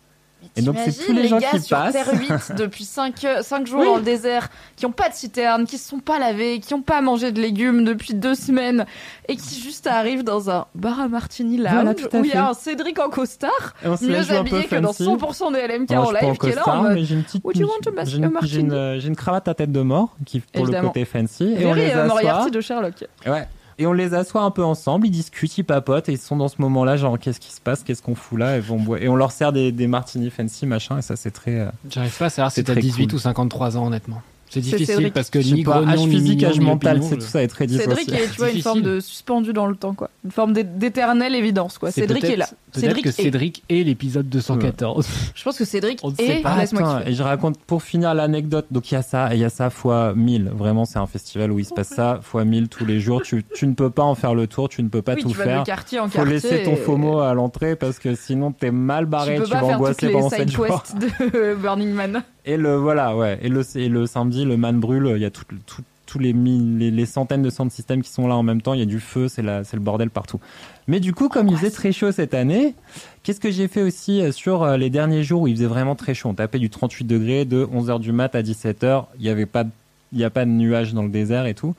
Et 0.55 0.61
donc, 0.61 0.75
c'est 0.83 0.91
tous 0.91 1.05
T'imagines 1.05 1.21
les 1.21 1.27
gens 1.27 1.37
gars 1.39 1.49
qui 1.51 1.59
sur 1.61 1.77
passent. 1.77 1.93
Terre 1.93 2.09
8 2.13 2.53
depuis 2.57 2.83
5, 2.85 3.19
jours 3.65 3.79
Oui. 3.79 3.85
dans 3.85 3.95
le 3.97 4.01
désert, 4.03 4.49
qui 4.75 4.85
ont 4.85 4.91
pas 4.91 5.09
de 5.09 5.13
citerne, 5.15 5.65
qui 5.65 5.77
se 5.77 5.89
sont 5.89 5.99
pas 5.99 6.19
lavés, 6.19 6.59
qui 6.59 6.73
ont 6.73 6.81
pas 6.81 7.01
mangé 7.01 7.31
de 7.31 7.41
légumes 7.41 7.83
depuis 7.85 8.13
deux 8.13 8.35
semaines 8.35 8.85
et 9.27 9.35
qui 9.35 9.59
juste 9.61 9.87
arrivent 9.87 10.23
dans 10.23 10.49
un 10.49 10.65
bar 10.75 10.99
à 10.99 11.07
martini 11.07 11.57
lounge 11.57 11.73
Voilà, 11.73 11.93
tout 11.93 12.07
à 12.11 12.19
où 12.19 12.25
il 12.25 12.29
y 12.31 12.33
a 12.33 12.49
un 12.49 12.53
Cédric 12.53 12.99
en 12.99 13.09
costard, 13.09 13.73
Et 13.83 13.87
on 13.87 13.97
mieux 14.01 14.31
habillé 14.31 14.63
que 14.65 14.75
dans 14.75 14.93
fancy. 14.93 15.03
100% 15.03 15.53
des 15.53 15.67
LMK 15.67 15.91
Alors, 15.91 16.03
en 16.03 16.11
je 16.11 16.17
suis 16.17 16.19
pas 16.19 16.25
live, 16.31 16.37
qui 16.39 16.47
est 16.47 16.49
là 16.55 16.61
en 16.61 16.63
costard, 16.63 16.83
mode 16.83 16.93
mais 16.93 17.03
j'ai 17.05 17.15
une 17.15 17.23
petite, 17.23 17.43
Would 17.43 17.57
you 17.57 17.67
want 17.67 17.81
to 17.83 17.91
buy 17.91 18.05
j'ai 18.05 18.15
a 18.15 18.17
une, 18.17 18.29
martini 18.29 18.51
j'ai 18.53 18.59
une, 18.61 18.71
euh, 18.73 18.99
une 18.99 19.15
cravate 19.15 19.47
à 19.47 19.53
tête 19.53 19.71
de 19.71 19.81
mort 19.81 20.15
qui 20.25 20.39
pour 20.39 20.63
Évidemment. 20.63 20.81
le 20.83 20.87
côté 20.89 21.05
fancy 21.05 21.43
et 21.57 21.65
on 21.65 21.73
Very 21.73 21.87
les 21.87 21.91
euh, 21.93 22.05
assoit. 22.05 22.49
De 22.49 22.61
Sherlock. 22.61 23.03
Ouais. 23.25 23.47
Et 23.77 23.85
on 23.85 23.91
les 23.93 24.13
assoit 24.13 24.41
un 24.41 24.51
peu 24.51 24.63
ensemble, 24.63 25.07
ils 25.07 25.11
discutent, 25.11 25.57
ils 25.57 25.63
papotent, 25.63 26.07
et 26.07 26.13
ils 26.13 26.17
sont 26.17 26.37
dans 26.37 26.47
ce 26.47 26.55
moment-là, 26.59 26.95
genre, 26.95 27.19
qu'est-ce 27.19 27.39
qui 27.41 27.51
se 27.51 27.59
passe, 27.59 27.83
qu'est-ce 27.83 28.01
qu'on 28.01 28.15
fout 28.15 28.39
là, 28.39 28.55
et, 28.57 28.59
vont 28.61 28.79
boire- 28.79 29.01
et 29.01 29.09
on 29.09 29.15
leur 29.17 29.31
sert 29.31 29.51
des, 29.51 29.71
des 29.73 29.87
martini 29.87 30.29
fancy, 30.29 30.65
machin, 30.65 30.97
et 30.99 31.01
ça, 31.01 31.15
c'est 31.17 31.31
très. 31.31 31.59
euh, 31.59 31.69
J'arrive 31.89 32.17
pas 32.17 32.25
à 32.25 32.29
savoir 32.29 32.51
si 32.53 32.63
t'as 32.63 32.71
très 32.73 32.81
18 32.81 33.07
cool. 33.07 33.15
ou 33.15 33.19
53 33.19 33.75
ans, 33.77 33.87
honnêtement. 33.87 34.21
C'est 34.61 34.71
difficile 34.71 34.85
Cédric. 34.95 35.13
parce 35.13 35.29
que 35.29 35.39
ni 35.39 35.63
pas, 35.63 35.71
grognon, 35.81 35.89
âge 35.91 35.99
ni 35.99 36.09
physique, 36.11 36.43
âge 36.43 36.59
mental, 36.59 37.01
c'est 37.03 37.15
tout 37.17 37.21
ça 37.21 37.43
est 37.43 37.47
très 37.47 37.67
Cédric 37.67 37.87
difficile. 38.07 38.13
est, 38.15 38.31
tu 38.31 38.37
vois, 38.37 38.49
une 38.51 38.61
forme 38.61 38.81
de 38.81 38.99
suspendu 38.99 39.53
dans 39.53 39.67
le 39.67 39.75
temps, 39.75 39.93
quoi. 39.93 40.09
Une 40.23 40.31
forme 40.31 40.53
d'é- 40.53 40.63
d'éternelle 40.63 41.35
évidence, 41.35 41.77
quoi. 41.77 41.91
C'est 41.91 42.01
Cédric 42.01 42.23
est 42.23 42.35
là. 42.35 42.47
Peut-être 42.71 42.81
Cédric 42.87 43.03
que 43.03 43.09
est. 43.09 43.11
Cédric 43.13 43.63
est 43.69 43.83
l'épisode 43.83 44.27
214. 44.29 45.07
Je 45.35 45.43
pense 45.43 45.57
que 45.57 45.65
Cédric 45.65 45.99
On 46.03 46.11
ne 46.11 46.15
sait 46.15 46.39
est. 46.39 46.41
pas. 46.41 46.53
Attends, 46.53 46.99
et 47.05 47.13
je 47.13 47.23
raconte 47.23 47.57
pour 47.59 47.83
finir 47.83 48.13
l'anecdote. 48.13 48.65
Donc 48.71 48.91
il 48.91 48.95
y 48.95 48.97
a 48.97 49.01
ça, 49.01 49.31
et 49.33 49.37
il 49.37 49.41
y 49.41 49.45
a 49.45 49.49
ça 49.49 49.69
fois 49.69 50.13
1000. 50.15 50.51
Vraiment, 50.55 50.85
c'est 50.85 50.99
un 50.99 51.07
festival 51.07 51.51
où 51.51 51.59
il 51.59 51.65
se 51.65 51.73
passe 51.73 51.89
ça 51.89 52.19
fois 52.21 52.43
1000 52.45 52.67
tous 52.69 52.85
les 52.85 52.99
jours. 52.99 53.21
Tu, 53.21 53.43
tu 53.55 53.67
ne 53.67 53.73
peux 53.73 53.89
pas 53.89 54.03
en 54.03 54.15
faire 54.15 54.33
le 54.35 54.47
tour, 54.47 54.69
tu 54.69 54.81
ne 54.83 54.89
peux 54.89 55.01
pas 55.01 55.13
oui, 55.15 55.21
tout 55.21 55.29
tu 55.29 55.35
faire. 55.35 55.61
en 55.61 55.65
Faut 55.65 55.65
quartier. 55.65 55.99
laisser 56.25 56.63
ton 56.63 56.73
et- 56.73 56.75
FOMO 56.77 57.19
à 57.19 57.33
l'entrée 57.33 57.75
parce 57.75 57.99
que 57.99 58.15
sinon 58.15 58.51
t'es 58.51 58.71
mal 58.71 59.05
barré, 59.05 59.35
Tu 59.35 59.41
tu, 59.43 59.43
peux 59.43 59.49
pas 59.49 59.55
vas 59.55 59.67
faire 59.67 59.77
toutes 59.77 59.85
angoisser 59.85 60.05
les 60.07 60.11
pendant 60.13 60.29
7 60.29 60.39
side 60.39 60.51
jours. 60.51 60.65
quests 60.83 60.97
de 60.97 61.55
Burning 61.61 61.91
Man. 61.93 62.23
Et 62.45 62.57
le 62.57 62.75
voilà, 62.75 63.15
ouais. 63.15 63.39
Et 63.41 63.49
le, 63.49 63.63
et 63.77 63.89
le 63.89 64.05
samedi, 64.05 64.45
le 64.45 64.57
man 64.57 64.79
brûle. 64.79 65.11
Il 65.15 65.21
y 65.21 65.25
a 65.25 65.31
tout, 65.31 65.43
tout- 65.65 65.81
tous 66.05 66.19
les, 66.19 66.33
les, 66.33 66.91
les 66.91 67.05
centaines 67.07 67.41
de 67.41 67.49
sound 67.49 67.71
systems 67.71 68.03
qui 68.03 68.11
sont 68.11 68.27
là 68.27 68.35
en 68.35 68.43
même 68.43 68.61
temps. 68.61 68.73
Il 68.75 68.79
y 68.79 68.83
a 68.83 68.85
du 68.85 68.99
feu, 68.99 69.27
c'est 69.27 69.41
le 69.41 69.79
bordel 69.79 70.11
partout. 70.11 70.39
Mais 70.87 70.99
du 70.99 71.13
coup, 71.13 71.29
comme 71.29 71.47
il 71.47 71.57
faisait 71.57 71.71
très 71.71 71.91
chaud 71.91 72.11
cette 72.11 72.35
année, 72.35 72.75
qu'est-ce 73.23 73.39
que 73.39 73.49
j'ai 73.49 73.67
fait 73.67 73.81
aussi 73.81 74.21
euh, 74.21 74.31
sur 74.31 74.61
euh, 74.61 74.77
les 74.77 74.91
derniers 74.91 75.23
jours 75.23 75.41
où 75.41 75.47
il 75.47 75.55
faisait 75.55 75.65
vraiment 75.65 75.95
très 75.95 76.13
chaud? 76.13 76.29
On 76.29 76.35
tapait 76.35 76.59
du 76.59 76.69
38 76.69 77.05
degrés 77.05 77.43
de 77.45 77.65
11h 77.65 77.99
du 77.99 78.11
mat 78.11 78.35
à 78.35 78.43
17h. 78.43 79.05
Il 79.17 79.23
n'y 79.23 79.29
avait 79.29 79.47
pas 79.47 79.63
il 80.11 80.19
n'y 80.19 80.23
a 80.23 80.29
pas 80.29 80.45
de 80.45 80.51
nuages 80.51 80.93
dans 80.93 81.01
le 81.01 81.09
désert 81.09 81.47
et 81.47 81.55
tout. 81.55 81.73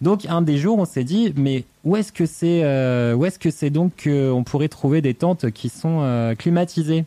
Donc 0.00 0.24
un 0.26 0.40
des 0.40 0.56
jours, 0.56 0.78
on 0.78 0.84
s'est 0.86 1.04
dit, 1.04 1.34
mais 1.36 1.64
où 1.84 1.96
est-ce 1.96 2.12
que 2.12 2.24
c'est, 2.24 2.62
euh, 2.62 3.14
où 3.14 3.26
est-ce 3.26 3.38
que 3.40 3.50
c'est 3.50 3.68
donc 3.70 4.04
qu'on 4.04 4.44
pourrait 4.44 4.68
trouver 4.68 5.02
des 5.02 5.12
tentes 5.12 5.50
qui 5.50 5.68
sont 5.68 6.32
climatisées? 6.38 6.98
Et 6.98 7.04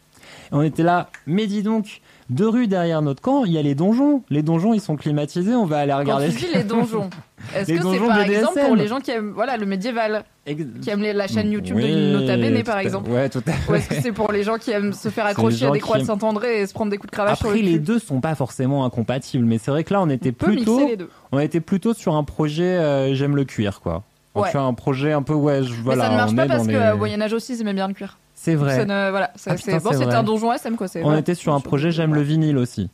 On 0.51 0.61
était 0.61 0.83
là, 0.83 1.09
mais 1.25 1.47
dis 1.47 1.63
donc, 1.63 2.01
deux 2.29 2.47
rues 2.49 2.67
derrière 2.67 3.01
notre 3.01 3.21
camp, 3.21 3.45
il 3.45 3.51
y 3.51 3.57
a 3.57 3.61
les 3.61 3.75
donjons. 3.75 4.23
Les 4.29 4.41
donjons, 4.41 4.73
ils 4.73 4.81
sont 4.81 4.95
climatisés. 4.95 5.53
On 5.53 5.65
va 5.65 5.77
aller 5.79 5.91
Quand 5.91 5.99
regarder. 5.99 6.29
tu 6.29 6.37
dis 6.37 6.47
les 6.53 6.63
donjons, 6.63 7.09
est-ce 7.55 7.71
que 7.71 7.77
c'est 7.77 7.99
par 8.07 8.17
BDSM. 8.25 8.33
exemple 8.33 8.59
pour 8.65 8.75
les 8.75 8.87
gens 8.87 8.99
qui 8.99 9.11
aiment 9.11 9.31
voilà, 9.35 9.57
le 9.57 9.65
médiéval, 9.65 10.23
Ex- 10.47 10.63
qui 10.81 10.89
aiment 10.89 11.01
les- 11.01 11.13
la 11.13 11.27
chaîne 11.27 11.51
YouTube 11.51 11.75
Oui, 11.77 11.91
de 11.91 12.13
Nota 12.13 12.37
Bene 12.37 12.63
par 12.63 12.79
exemple? 12.79 13.09
Ouais, 13.11 13.29
tout 13.29 13.43
à 13.45 13.51
fait. 13.51 13.71
Ou 13.71 13.75
est-ce 13.75 13.89
que 13.89 13.95
c'est 14.01 14.11
pour 14.11 14.31
les 14.31 14.43
gens 14.43 14.57
qui 14.57 14.71
aiment 14.71 14.93
se 14.93 15.09
faire 15.09 15.25
accrocher 15.27 15.67
à 15.67 15.71
des 15.71 15.79
croix 15.79 15.99
de 15.99 16.03
Saint-André 16.03 16.61
et 16.61 16.67
se 16.67 16.73
prendre 16.73 16.89
des 16.91 16.97
coups 16.97 17.11
de 17.11 17.15
cravache 17.15 17.37
sur 17.37 17.47
Après, 17.47 17.59
le 17.61 17.65
les 17.67 17.79
deux 17.79 17.99
sont 17.99 18.21
pas 18.21 18.35
forcément 18.35 18.85
incompatibles, 18.85 19.45
mais 19.45 19.57
c'est 19.57 19.71
vrai 19.71 19.83
que 19.83 19.93
là, 19.93 20.01
on 20.01 20.09
était 20.09 20.29
On 20.41 20.45
plutôt, 20.45 20.77
mixer 20.77 20.89
les 20.91 20.97
deux. 20.97 21.09
on 21.31 21.39
était 21.39 21.59
plutôt 21.61 21.93
sur 21.93 22.15
un 22.15 22.23
projet. 22.23 22.63
euh, 22.63 23.13
J'aime 23.13 23.35
le 23.35 23.43
cuir, 23.45 23.81
quoi. 23.81 24.03
Ouais. 24.33 24.49
tu 24.51 24.57
vois, 24.57 24.65
un 24.65 24.73
projet 24.73 25.13
un 25.13 25.21
peu 25.21 25.33
ouais, 25.33 25.63
je- 25.63 25.73
voilà. 25.81 26.01
mais 26.01 26.07
ça 26.07 26.11
ne 26.11 26.17
marche 26.17 26.31
on 26.31 26.35
pas 26.35 26.45
parce 26.47 26.67
que 26.67 26.73
euh, 26.73 26.93
au 26.95 26.97
Moyen 26.97 27.21
Âge 27.21 27.31
aussi 27.31 27.53
ils 27.53 27.61
aimaient 27.61 27.73
bien 27.73 27.87
le 27.87 27.93
cuir. 27.93 28.17
C'est 28.45 28.53
Ça 28.53 28.57
vrai. 28.57 28.85
ne- 28.85 29.09
voilà, 29.09 29.31
ça, 29.35 29.51
Ah, 29.53 29.57
c'est 29.57 29.63
putain, 29.71 29.77
bon, 29.77 29.89
c'est 29.91 29.93
c'était 29.97 30.05
vrai. 30.05 30.15
un 30.15 30.23
donjon 30.23 30.53
SM 30.53 30.75
quoi. 30.75 30.87
c'est- 30.87 30.99
On 31.01 31.05
voilà. 31.05 31.19
était 31.19 31.35
sur 31.35 31.53
un 31.53 31.59
projet 31.59 31.91
J'aime 31.91 32.13
le 32.13 32.21
vinyle 32.21 32.57
aussi. 32.57 32.89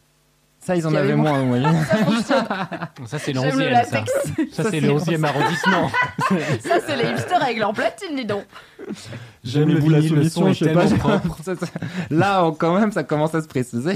Ça, 0.64 0.76
ils 0.76 0.86
en 0.86 0.94
avaient 0.94 1.16
moins, 1.16 1.40
vous 1.42 1.48
voyez. 1.48 1.66
Ça, 3.08 3.18
c'est 3.18 3.34
le 3.34 3.42
l'onzième, 3.42 3.58
ça. 3.58 3.70
latex. 3.72 4.12
Ça, 4.54 4.64
c'est 4.70 4.80
le 4.80 4.90
11e 4.92 5.24
arrondissement. 5.26 5.90
ça 6.60 6.76
c'est 6.86 6.96
les 6.98 7.10
hipsters 7.10 7.42
avec 7.42 7.58
leur 7.58 7.74
platine 7.74 8.16
dis 8.16 8.26
donc. 8.26 8.44
J'aime 9.44 9.70
le 9.70 9.80
vous 9.80 9.90
la 9.90 10.00
vinyle, 10.02 10.16
le 10.18 10.30
son 10.30 10.42
solution, 10.42 10.70
est 10.70 10.84
je 10.84 10.88
sais 10.90 11.56
pas. 11.56 11.66
Là, 12.12 12.46
on- 12.46 12.52
quand 12.52 12.80
même, 12.80 12.92
ça 12.92 13.04
commence 13.04 13.34
à 13.34 13.42
se 13.42 13.48
préciser. 13.48 13.96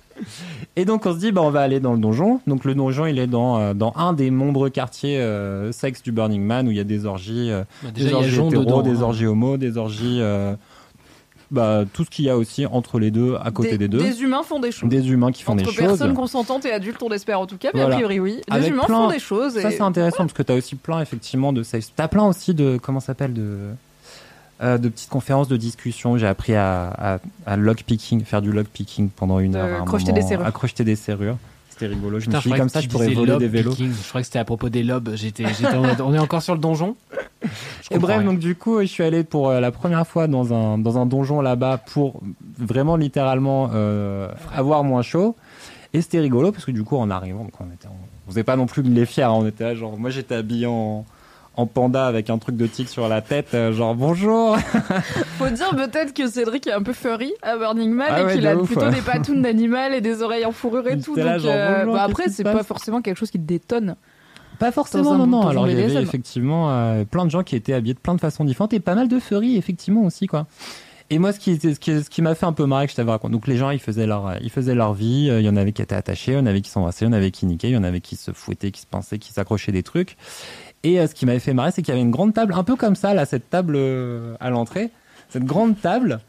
Et 0.76 0.84
donc, 0.86 1.04
on 1.06 1.12
se 1.12 1.18
dit, 1.18 1.32
bah, 1.32 1.42
on 1.42 1.50
va 1.50 1.60
aller 1.60 1.80
dans 1.80 1.92
le 1.92 1.98
donjon. 1.98 2.40
Donc, 2.46 2.64
le 2.64 2.74
donjon, 2.74 3.06
il 3.06 3.18
est 3.18 3.26
dans, 3.26 3.58
euh, 3.58 3.74
dans 3.74 3.92
un 3.96 4.12
des 4.14 4.30
nombreux 4.30 4.70
quartiers 4.70 5.18
euh, 5.18 5.70
sexe 5.72 6.02
du 6.02 6.12
Burning 6.12 6.42
Man 6.42 6.66
où 6.66 6.70
il 6.70 6.76
y 6.76 6.80
a 6.80 6.84
des 6.84 7.04
orgies, 7.06 7.50
euh, 7.50 7.62
Bah, 7.82 7.90
des 7.94 8.04
déjà, 8.04 8.16
a 8.16 8.18
orgies 8.18 8.30
Jean 8.30 8.46
hétéros, 8.48 8.64
dedans. 8.64 8.82
des 8.82 8.98
hein. 8.98 9.02
orgies 9.02 9.26
homo, 9.26 9.56
des 9.58 9.76
orgies. 9.76 10.18
euh, 10.20 10.54
bah, 11.50 11.84
tout 11.92 12.04
ce 12.04 12.10
qu'il 12.10 12.24
y 12.24 12.30
a 12.30 12.36
aussi 12.36 12.64
entre 12.66 12.98
les 12.98 13.10
deux, 13.10 13.36
à 13.42 13.50
côté 13.50 13.76
des, 13.78 13.88
deux. 13.88 13.98
Des 13.98 14.22
humains 14.22 14.42
font 14.42 14.60
des 14.60 14.70
choses. 14.72 14.88
Des 14.88 15.08
humains 15.10 15.32
qui 15.32 15.42
font 15.42 15.52
Entre 15.52 15.64
des 15.64 15.70
choses. 15.70 15.76
personnes 15.76 16.14
consentantes 16.14 16.64
et 16.64 16.72
adultes, 16.72 17.02
on 17.02 17.10
espère 17.10 17.40
en 17.40 17.46
tout 17.46 17.56
cas, 17.56 17.70
mais 17.74 17.80
Voilà. 17.80 17.96
a 17.96 17.98
priori 17.98 18.20
oui. 18.20 18.36
Des 18.48 18.56
Avec 18.56 18.70
humains 18.70 18.84
plein- 18.84 18.96
font 18.96 19.10
des 19.10 19.18
choses. 19.18 19.58
Ça 19.60 19.70
c'est 19.70 19.80
intéressant 19.80 20.18
parce 20.24 20.32
que 20.32 20.42
t'as 20.42 20.54
aussi 20.54 20.76
plein 20.76 21.00
effectivement 21.00 21.52
de 21.52 21.62
safe. 21.62 21.86
T'as 21.96 22.08
plein 22.08 22.24
aussi 22.26 22.54
de 22.54 22.78
comment 22.82 23.00
ça 23.00 23.06
s'appelle 23.08 23.32
de 23.34 23.56
euh, 24.62 24.76
de 24.76 24.88
petites 24.90 25.08
conférences 25.08 25.48
de 25.48 25.56
discussion. 25.56 26.18
J'ai 26.18 26.26
appris 26.26 26.54
à, 26.54 26.88
à, 26.88 27.18
à 27.46 27.56
lockpicking, 27.56 28.24
faire 28.24 28.42
du 28.42 28.52
lockpicking 28.52 29.08
pendant 29.08 29.38
une 29.40 29.56
heure. 29.56 29.78
à 29.78 29.82
un 29.82 29.84
crocheter 29.86 30.12
moment, 30.12 30.22
des 30.22 30.28
serrures. 30.28 30.46
À 30.46 30.52
crocheter 30.52 30.84
des 30.84 30.96
serrures. 30.96 31.38
C'était 31.80 31.94
rigolo. 31.94 32.20
Je 32.20 32.26
Putain, 32.26 32.36
me 32.36 32.40
suis 32.42 32.50
dit 32.50 32.58
comme 32.58 32.68
ça, 32.68 32.80
je 32.82 32.88
pourrais 32.88 33.08
voler 33.14 33.38
des 33.38 33.48
vélos. 33.48 33.70
picking. 33.70 33.90
Je 33.92 34.08
crois 34.10 34.20
que 34.20 34.26
c'était 34.26 34.38
à 34.38 34.44
propos 34.44 34.68
des 34.68 34.82
lobes. 34.82 35.12
J'étais, 35.14 35.44
on 36.02 36.12
est 36.14 36.18
encore 36.18 36.42
sur 36.42 36.54
le 36.54 36.60
donjon? 36.60 36.94
Je 37.42 37.48
Et 37.96 37.98
bref, 37.98 38.18
rien. 38.18 38.26
donc 38.30 38.38
du 38.38 38.54
coup, 38.54 38.80
je 38.80 38.86
suis 38.86 39.02
allé 39.02 39.24
pour 39.24 39.48
euh, 39.48 39.60
la 39.60 39.70
première 39.70 40.06
fois 40.06 40.26
dans 40.26 40.52
un, 40.52 40.76
dans 40.76 40.98
un 40.98 41.06
donjon 41.06 41.40
là-bas 41.40 41.78
pour 41.78 42.20
vraiment 42.58 42.96
littéralement 42.96 43.70
euh, 43.72 44.28
avoir 44.54 44.84
moins 44.84 45.00
chaud. 45.00 45.36
Et 45.94 46.02
c'était 46.02 46.20
rigolo 46.20 46.52
parce 46.52 46.66
que 46.66 46.70
du 46.70 46.84
coup, 46.84 46.96
en 46.98 47.08
arrivant, 47.08 47.44
donc 47.44 47.52
on, 47.60 47.64
était, 47.72 47.88
on 47.88 48.30
faisait 48.30 48.44
pas 48.44 48.56
non 48.56 48.66
plus 48.66 48.82
les 48.82 49.06
fiers. 49.06 49.22
hein, 49.22 49.30
on 49.32 49.46
était 49.46 49.64
là, 49.64 49.74
genre, 49.74 49.96
moi 49.98 50.10
j'étais 50.10 50.34
habillé 50.34 50.66
en, 50.66 51.06
en 51.60 51.66
panda 51.66 52.06
avec 52.06 52.30
un 52.30 52.38
truc 52.38 52.56
de 52.56 52.66
tigre 52.66 52.88
sur 52.88 53.06
la 53.08 53.20
tête, 53.20 53.48
euh, 53.52 53.72
genre 53.72 53.94
bonjour. 53.94 54.56
Faut 55.38 55.48
dire 55.48 55.70
peut-être 55.76 56.14
que 56.14 56.26
Cédric 56.26 56.66
est 56.66 56.72
un 56.72 56.82
peu 56.82 56.94
furry 56.94 57.32
à 57.42 57.56
Burning 57.58 57.90
Man 57.90 58.08
Ah 58.10 58.20
et 58.20 58.24
ouais, 58.24 58.34
qu'il 58.34 58.46
a 58.46 58.56
ouf, 58.56 58.66
plutôt 58.66 58.88
des 58.88 59.02
patounes 59.02 59.42
d'animal 59.42 59.94
et 59.94 60.00
des 60.00 60.22
oreilles 60.22 60.46
en 60.46 60.52
fourrure 60.52 60.88
et 60.88 60.94
Il 60.94 61.02
tout. 61.04 61.14
là, 61.14 61.34
donc, 61.34 61.42
genre, 61.42 61.52
euh, 61.54 61.78
bonjour, 61.80 61.94
bah, 61.94 62.02
après, 62.02 62.28
c'est 62.30 62.44
pas 62.44 62.62
forcément 62.62 63.02
quelque 63.02 63.18
chose 63.18 63.30
qui 63.30 63.38
te 63.38 63.46
détonne. 63.46 63.96
Pas 64.58 64.72
forcément, 64.72 65.16
non, 65.16 65.26
non. 65.26 65.46
Alors 65.46 65.68
il 65.68 65.78
y 65.78 65.82
avait 65.82 66.02
effectivement 66.02 66.70
euh, 66.70 67.04
plein 67.04 67.24
de 67.26 67.30
gens 67.30 67.42
qui 67.42 67.56
étaient 67.56 67.72
habillés 67.74 67.94
de 67.94 67.98
plein 67.98 68.14
de 68.14 68.20
façons 68.20 68.44
différentes 68.44 68.72
et 68.72 68.80
pas 68.80 68.94
mal 68.94 69.08
de 69.08 69.18
furries 69.18 69.56
effectivement 69.56 70.02
aussi 70.02 70.26
quoi. 70.26 70.46
Et 71.12 71.18
moi, 71.18 71.32
ce 71.32 71.40
qui, 71.40 71.58
ce 71.58 71.80
qui, 71.80 72.04
ce 72.04 72.08
qui 72.08 72.22
m'a 72.22 72.36
fait 72.36 72.46
un 72.46 72.52
peu 72.52 72.66
marrer, 72.66 72.86
que 72.86 72.92
je 72.92 72.96
t'avais 72.96 73.10
raconté. 73.10 73.32
Donc 73.32 73.48
les 73.48 73.56
gens, 73.56 73.70
ils 73.70 73.80
faisaient 73.80 74.06
leur, 74.06 74.36
ils 74.42 74.50
faisaient 74.50 74.76
leur 74.76 74.94
vie. 74.94 75.26
Il 75.26 75.44
y 75.44 75.48
en 75.48 75.56
avait 75.56 75.72
qui 75.72 75.82
étaient 75.82 75.96
attachés, 75.96 76.32
il 76.32 76.34
y 76.36 76.38
en 76.38 76.46
avait 76.46 76.60
qui 76.60 76.70
s'embrassaient, 76.70 77.04
il 77.04 77.08
y 77.08 77.10
en 77.10 77.14
avait 77.14 77.32
qui 77.32 77.46
niquaient, 77.46 77.68
il 77.68 77.74
y 77.74 77.76
en 77.76 77.82
avait 77.82 78.00
qui 78.00 78.14
se 78.14 78.30
fouettaient, 78.32 78.70
qui 78.70 78.82
se 78.82 78.86
pinçaient, 78.86 79.18
qui 79.18 79.32
s'accrochaient 79.32 79.72
des 79.72 79.82
trucs. 79.82 80.16
Et 80.82 80.98
euh, 81.00 81.06
ce 81.06 81.14
qui 81.14 81.26
m'avait 81.26 81.38
fait 81.40 81.52
marrer, 81.54 81.70
c'est 81.72 81.82
qu'il 81.82 81.92
y 81.92 81.96
avait 81.96 82.02
une 82.02 82.10
grande 82.10 82.32
table, 82.34 82.54
un 82.56 82.64
peu 82.64 82.76
comme 82.76 82.96
ça, 82.96 83.12
là, 83.14 83.26
cette 83.26 83.50
table 83.50 83.74
euh, 83.76 84.34
à 84.40 84.50
l'entrée, 84.50 84.90
cette 85.28 85.44
grande 85.44 85.78
table. 85.80 86.20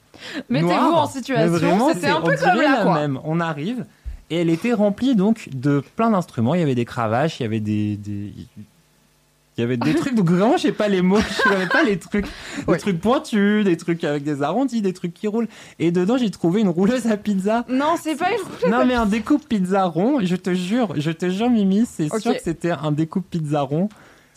Mettez-vous 0.49 0.72
en 0.73 1.07
situation, 1.07 1.94
c'était 1.94 2.07
un 2.07 2.22
peu 2.22 2.36
comme 2.36 2.57
là, 2.61 2.78
la 2.78 2.84
quoi. 2.84 2.95
même. 2.99 3.19
On 3.23 3.40
arrive 3.40 3.86
et 4.30 4.38
elle 4.41 4.49
était 4.49 4.73
remplie 4.73 5.15
donc 5.15 5.49
de 5.53 5.82
plein 5.95 6.11
d'instruments. 6.11 6.53
Il 6.53 6.60
y 6.60 6.64
avait 6.64 6.76
des 6.76 6.86
cravaches, 6.86 7.40
il 7.40 7.44
y 7.44 7.45
avait 7.45 7.60
des, 7.60 7.95
des- 7.98 8.34
il 9.57 9.61
y 9.61 9.64
avait 9.64 9.78
des 9.78 9.94
trucs. 9.95 10.15
Donc 10.15 10.30
vraiment, 10.30 10.57
je 10.57 10.64
sais 10.64 10.72
pas 10.72 10.88
les 10.88 11.02
mots, 11.02 11.19
je 11.45 11.49
savais 11.49 11.68
pas 11.68 11.84
les 11.84 11.98
trucs, 11.98 12.26
des 12.26 12.64
Ouais. 12.68 12.78
trucs 12.78 12.99
pointus, 13.02 13.64
des 13.65 13.78
trucs 13.78 14.03
avec 14.03 14.23
des 14.23 14.41
arrondis, 14.44 14.82
des 14.82 14.94
trucs 14.94 15.14
qui 15.14 15.28
roulent. 15.28 15.48
Et 15.80 15.91
dedans, 15.91 16.18
j'ai 16.18 16.30
trouvé 16.30 16.61
une 16.61 16.69
rouleuse 16.69 17.07
à 17.07 17.18
pizza. 17.18 17.65
Non, 17.69 17.95
c'est 18.02 18.15
pas 18.15 18.28
une 18.32 18.72
Non 18.72 18.86
mais 18.86 18.95
un 18.95 19.06
découpe 19.06 19.48
pizza 19.48 19.86
rond. 19.86 20.19
Je 20.22 20.36
te 20.36 20.53
jure, 20.53 20.94
je 20.98 21.11
te 21.11 21.30
jure, 21.30 21.49
Mimi, 21.49 21.86
c'est 21.90 22.10
sûr 22.19 22.34
que 22.34 22.41
c'était 22.44 22.72
un 22.72 22.91
découpe 22.91 23.26
pizza 23.30 23.61
rond. 23.61 23.90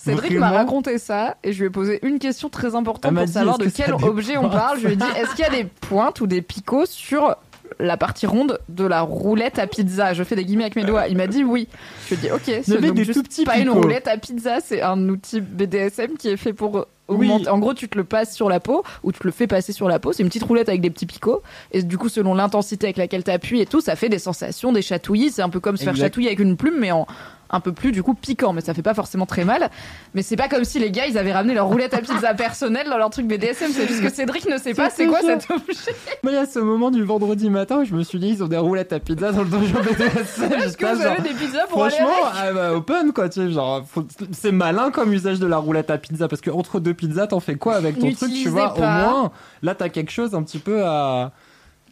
Cédric 0.05 0.39
m'a 0.39 0.51
raconté 0.51 0.98
ça 0.98 1.36
et 1.43 1.52
je 1.52 1.60
lui 1.60 1.66
ai 1.66 1.70
posé 1.70 1.98
une 2.06 2.18
question 2.18 2.48
très 2.48 2.74
importante 2.74 3.14
pour 3.14 3.24
dit, 3.24 3.32
savoir 3.32 3.59
de 3.59 3.64
que 3.64 3.70
quel 3.70 3.94
objet 3.94 4.36
on 4.36 4.51
parle. 4.51 4.78
Je 4.81 4.86
lui 4.86 4.94
ai 4.94 4.97
dit 4.97 5.05
est-ce 5.16 5.31
qu'il 5.35 5.44
y 5.44 5.48
a 5.48 5.51
des 5.51 5.64
pointes 5.64 6.20
ou 6.20 6.26
des 6.26 6.43
picots 6.43 6.86
sur 6.86 7.36
la 7.81 7.97
partie 7.97 8.26
ronde 8.26 8.59
de 8.68 8.85
la 8.85 9.01
roulette 9.01 9.59
à 9.59 9.66
pizza? 9.66 10.12
Je 10.12 10.22
fais 10.22 10.36
des 10.36 10.44
guillemets 10.44 10.64
avec 10.64 10.76
mes 10.76 10.85
doigts. 10.85 11.09
Il 11.09 11.16
m'a 11.16 11.26
dit 11.26 11.44
oui. 11.44 11.68
Je 12.09 12.14
lui 12.14 12.26
ai 12.26 12.28
dit 12.28 12.32
ok, 12.32 12.62
c'est 12.64 12.81
donc 12.81 12.94
des 12.94 13.05
juste 13.05 13.18
tout 13.18 13.22
petits 13.24 13.44
pas 13.44 13.59
une 13.59 13.70
roulette 13.70 14.06
à 14.06 14.16
pizza, 14.18 14.60
c'est 14.60 14.82
un 14.82 15.09
outil 15.09 15.40
BDSM 15.40 16.16
qui 16.18 16.28
est 16.28 16.36
fait 16.36 16.52
pour 16.52 16.86
augmenter. 17.09 17.48
En 17.48 17.59
gros, 17.59 17.74
tu 17.74 17.89
te 17.89 17.98
le 17.98 18.05
passes 18.05 18.35
sur 18.35 18.48
la 18.48 18.60
peau 18.60 18.82
ou 19.02 19.12
tu 19.12 19.18
te 19.18 19.26
le 19.26 19.32
fais 19.32 19.47
passer 19.47 19.72
sur 19.72 19.89
la 19.89 19.98
peau. 19.98 20.12
C'est 20.12 20.22
une 20.22 20.28
petite 20.28 20.44
roulette 20.44 20.68
avec 20.68 20.81
des 20.81 20.90
petits 20.90 21.06
picots 21.06 21.43
et 21.72 21.82
du 21.82 21.98
coup, 21.98 22.09
selon 22.09 22.35
l'intensité 22.35 22.86
avec 22.86 22.97
laquelle 22.97 23.24
tu 23.24 23.31
appuies 23.31 23.60
et 23.60 23.66
tout, 23.66 23.81
ça 23.81 23.97
fait 23.97 24.09
des 24.09 24.18
sensations, 24.18 24.72
des 24.72 24.82
chatouillis. 24.82 25.31
C'est 25.32 25.43
un 25.43 25.51
peu 25.51 25.60
comme 25.60 25.76
se 25.76 25.85
faire 25.85 25.93
Exact. 25.93 26.06
chatouiller 26.06 26.28
avec 26.28 26.40
une 26.40 26.56
plume, 26.56 26.76
mais 26.78 26.93
en 26.93 27.06
un 27.50 27.60
peu 27.60 27.72
plus 27.72 27.92
du 27.92 28.02
coup 28.02 28.14
piquant, 28.14 28.52
mais 28.52 28.60
ça 28.60 28.74
fait 28.74 28.82
pas 28.82 28.94
forcément 28.94 29.26
très 29.26 29.44
mal. 29.44 29.70
Mais 30.14 30.22
c'est 30.22 30.36
pas 30.36 30.48
comme 30.48 30.64
si 30.64 30.78
les 30.78 30.90
gars 30.90 31.06
ils 31.06 31.18
avaient 31.18 31.32
ramené 31.32 31.54
leur 31.54 31.66
roulette 31.66 31.94
à 31.94 31.98
pizza 31.98 32.34
personnelle 32.34 32.88
dans 32.88 32.98
leur 32.98 33.10
truc 33.10 33.26
BDSM. 33.26 33.70
C'est 33.72 33.86
juste 33.86 34.02
que 34.02 34.10
Cédric 34.10 34.48
ne 34.48 34.58
sait 34.58 34.74
pas 34.74 34.90
c'est 34.90 35.06
quoi 35.06 35.20
cet 35.20 35.50
objet. 35.50 35.94
Mais 36.22 36.32
il 36.32 36.34
y 36.34 36.38
a 36.38 36.46
ce 36.46 36.58
moment 36.58 36.90
du 36.90 37.02
vendredi 37.02 37.50
matin 37.50 37.80
où 37.80 37.84
je 37.84 37.94
me 37.94 38.02
suis 38.02 38.18
dit, 38.18 38.28
ils 38.28 38.42
ont 38.42 38.48
des 38.48 38.56
roulettes 38.56 38.92
à 38.92 39.00
pizza 39.00 39.32
dans 39.32 39.42
le 39.42 39.48
donjon 39.48 39.80
BDSM. 39.80 40.52
Est-ce 40.52 40.76
que 40.76 40.86
vous 40.86 41.02
genre, 41.02 41.12
avez 41.12 41.22
des 41.22 41.34
pizzas 41.34 41.66
pour 41.68 41.84
aller 41.84 41.94
Franchement, 41.94 42.26
avec 42.26 42.50
ah 42.50 42.52
bah, 42.52 42.74
open 42.74 43.12
quoi, 43.12 43.28
tu 43.28 43.40
sais, 43.40 43.50
genre, 43.50 43.84
c'est 44.32 44.52
malin 44.52 44.90
comme 44.90 45.12
usage 45.12 45.38
de 45.38 45.46
la 45.46 45.58
roulette 45.58 45.90
à 45.90 45.98
pizza 45.98 46.28
parce 46.28 46.40
que 46.40 46.50
entre 46.50 46.80
deux 46.80 46.94
pizzas, 46.94 47.28
t'en 47.28 47.40
fais 47.40 47.56
quoi 47.56 47.74
avec 47.74 47.98
ton 47.98 48.12
truc, 48.12 48.32
tu 48.32 48.48
vois, 48.48 48.74
pas. 48.74 48.74
au 48.74 48.80
moins, 48.80 49.32
là 49.62 49.74
t'as 49.74 49.88
quelque 49.88 50.10
chose 50.10 50.34
un 50.34 50.42
petit 50.42 50.58
peu 50.58 50.84
à. 50.84 51.32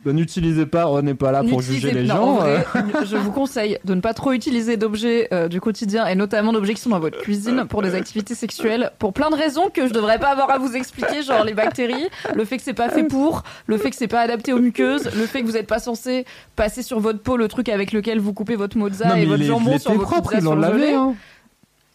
N'utilisez 0.05 0.67
pas, 0.67 0.89
on 0.89 1.01
n'est 1.03 1.15
pas 1.15 1.31
là 1.31 1.45
pour 1.45 1.63
juger 1.63 1.93
les 1.93 2.03
non, 2.03 2.15
gens. 2.15 2.35
vrai, 2.37 2.67
euh. 2.75 3.05
je 3.05 3.17
vous 3.17 3.31
conseille 3.31 3.79
de 3.85 3.95
ne 3.95 4.01
pas 4.01 4.15
trop 4.15 4.33
utiliser 4.33 4.77
d'objets 4.77 5.29
euh, 5.33 5.47
du 5.47 5.61
quotidien 5.61 6.07
et 6.07 6.17
notamment 6.17 6.53
d'objets 6.53 6.75
qui 6.75 6.81
sont 6.81 6.91
dans 6.91 6.99
votre 6.99 7.21
cuisine 7.21 7.67
pour 7.69 7.83
des 7.83 7.95
activités 7.95 8.35
sexuelles 8.35 8.91
pour 8.99 9.13
plein 9.13 9.31
de 9.31 9.37
raisons 9.37 9.71
que 9.73 9.87
je 9.87 9.93
devrais 9.93 10.19
pas 10.19 10.31
avoir 10.31 10.51
à 10.51 10.59
vous 10.59 10.75
expliquer, 10.75 11.23
genre 11.23 11.45
les 11.45 11.55
bactéries, 11.55 12.09
le 12.35 12.45
fait 12.45 12.57
que 12.57 12.63
c'est 12.65 12.75
pas 12.75 12.89
fait 12.89 13.05
pour, 13.05 13.45
le 13.67 13.79
fait 13.79 13.91
que 13.91 13.97
c'est 13.97 14.09
pas 14.09 14.21
adapté 14.21 14.53
aux 14.53 14.59
muqueuses, 14.59 15.05
le 15.17 15.27
fait 15.27 15.43
que 15.43 15.47
vous 15.47 15.57
êtes 15.57 15.69
pas 15.69 15.79
censé 15.79 16.25
passer 16.57 16.83
sur 16.83 16.99
votre 16.99 17.21
peau 17.21 17.37
le 17.37 17.47
truc 17.47 17.69
avec 17.69 17.93
lequel 17.93 18.19
vous 18.19 18.33
coupez 18.33 18.57
votre 18.57 18.77
mozza 18.77 19.09
Non, 19.09 19.15
et 19.15 19.25
votre 19.25 19.45
jambon 19.45 19.79
sur 19.79 19.93
votre 19.93 20.11
propre, 20.11 20.35
ils 20.35 20.43
l'ont 20.43 20.57
lavé. 20.57 20.95
Hein. 20.95 21.15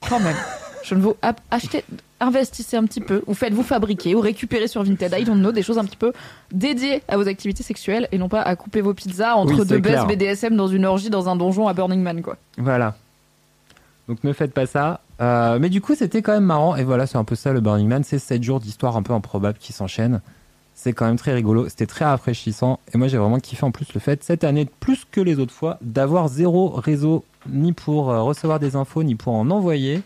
Quand 0.08 0.20
même. 0.20 0.36
Je 0.88 0.96
ne 0.96 1.02
vous 1.02 1.16
achetez, 1.52 1.84
investissez 2.22 2.78
un 2.78 2.86
petit 2.86 3.02
peu, 3.02 3.22
ou 3.28 3.34
faites-vous 3.34 3.64
fabriquer, 3.64 4.16
ou 4.16 4.22
récupérez 4.22 4.70
sur 4.70 4.84
Vinted, 4.84 5.14
I 5.18 5.26
don't 5.26 5.40
know, 5.40 5.52
des 5.52 5.62
choses 5.62 5.78
un 5.78 5.84
petit 5.84 5.98
peu 5.98 6.14
dédiées 6.54 7.04
à 7.10 7.18
vos 7.18 7.28
activités 7.28 7.62
sexuelles 7.62 8.08
et 8.14 8.18
non 8.18 8.30
pas 8.30 8.42
à 8.42 8.56
couper 8.56 8.80
vos 8.80 8.94
pizzas 8.94 9.36
entre 9.36 9.62
Oui, 9.62 9.68
deux 9.68 9.80
baisses 9.80 10.06
BDSM 10.06 10.56
dans 10.56 10.68
une 10.68 10.86
orgie 10.86 11.10
dans 11.10 11.28
un 11.28 11.36
donjon 11.36 11.68
à 11.68 11.74
Burning 11.74 12.02
Man, 12.02 12.22
quoi. 12.22 12.38
Voilà. 12.58 12.96
Donc 14.08 14.24
ne 14.24 14.32
faites 14.32 14.54
pas 14.54 14.66
ça. 14.66 15.02
Euh, 15.20 15.60
mais 15.60 15.70
du 15.70 15.82
coup, 15.82 15.94
c'était 15.96 16.22
quand 16.22 16.32
même 16.32 16.46
marrant. 16.46 16.78
Et 16.78 16.86
voilà, 16.86 17.06
c'est 17.06 17.18
un 17.18 17.26
peu 17.26 17.36
ça 17.36 17.52
le 17.52 17.60
Burning 17.60 17.88
Man. 17.88 18.04
C'est 18.06 18.20
7 18.20 18.42
jours 18.42 18.62
d'histoire 18.62 18.96
un 18.96 19.04
peu 19.04 19.12
improbable 19.12 19.58
qui 19.60 19.74
s'enchaînent. 19.74 20.22
C'est 20.74 20.94
quand 20.94 21.06
même 21.06 21.18
très 21.18 21.34
rigolo. 21.34 21.68
C'était 21.68 21.88
très 21.88 22.06
rafraîchissant. 22.06 22.80
Et 22.94 22.98
moi, 22.98 23.10
j'ai 23.10 23.18
vraiment 23.18 23.40
kiffé 23.40 23.66
en 23.66 23.72
plus 23.72 23.94
le 23.94 24.00
fait, 24.00 24.24
cette 24.24 24.46
année, 24.46 24.70
plus 24.80 25.06
que 25.12 25.20
les 25.20 25.40
autres 25.40 25.54
fois, 25.54 25.78
d'avoir 25.82 26.30
zéro 26.30 26.70
réseau, 26.70 27.26
ni 27.50 27.74
pour 27.74 28.12
euh, 28.12 28.22
recevoir 28.22 28.60
des 28.60 28.78
infos, 28.78 29.04
ni 29.04 29.16
pour 29.16 29.34
en 29.34 29.50
envoyer. 29.50 30.02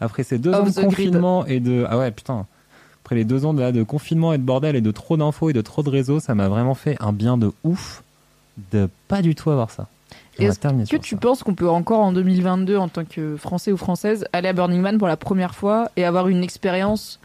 Après 0.00 0.22
ces 0.22 0.38
deux 0.38 0.50
Off 0.50 0.60
ans 0.60 0.64
de 0.64 0.70
grid. 0.70 0.84
confinement 0.84 1.46
et 1.46 1.60
de. 1.60 1.84
Ah 1.88 1.98
ouais, 1.98 2.10
putain. 2.10 2.46
Après 3.04 3.14
les 3.16 3.24
deux 3.24 3.44
ans 3.44 3.54
de, 3.54 3.60
là, 3.60 3.72
de 3.72 3.82
confinement 3.82 4.32
et 4.32 4.38
de 4.38 4.42
bordel 4.42 4.74
et 4.76 4.80
de 4.80 4.90
trop 4.90 5.16
d'infos 5.16 5.50
et 5.50 5.52
de 5.52 5.60
trop 5.60 5.82
de 5.82 5.90
réseaux, 5.90 6.18
ça 6.20 6.34
m'a 6.34 6.48
vraiment 6.48 6.74
fait 6.74 6.96
un 7.00 7.12
bien 7.12 7.36
de 7.38 7.52
ouf 7.64 8.02
de 8.72 8.88
pas 9.08 9.22
du 9.22 9.34
tout 9.34 9.50
avoir 9.50 9.70
ça. 9.70 9.86
Est-ce 10.38 10.58
Que 10.90 10.96
tu 10.96 11.14
ça. 11.14 11.20
penses 11.20 11.42
qu'on 11.42 11.54
peut 11.54 11.68
encore 11.68 12.00
en 12.00 12.12
2022, 12.12 12.76
en 12.76 12.88
tant 12.88 13.04
que 13.04 13.36
Français 13.36 13.72
ou 13.72 13.76
Française, 13.78 14.26
aller 14.32 14.48
à 14.48 14.52
Burning 14.52 14.80
Man 14.80 14.98
pour 14.98 15.08
la 15.08 15.16
première 15.16 15.54
fois 15.54 15.90
et 15.96 16.04
avoir 16.04 16.28
une 16.28 16.42
expérience 16.42 17.20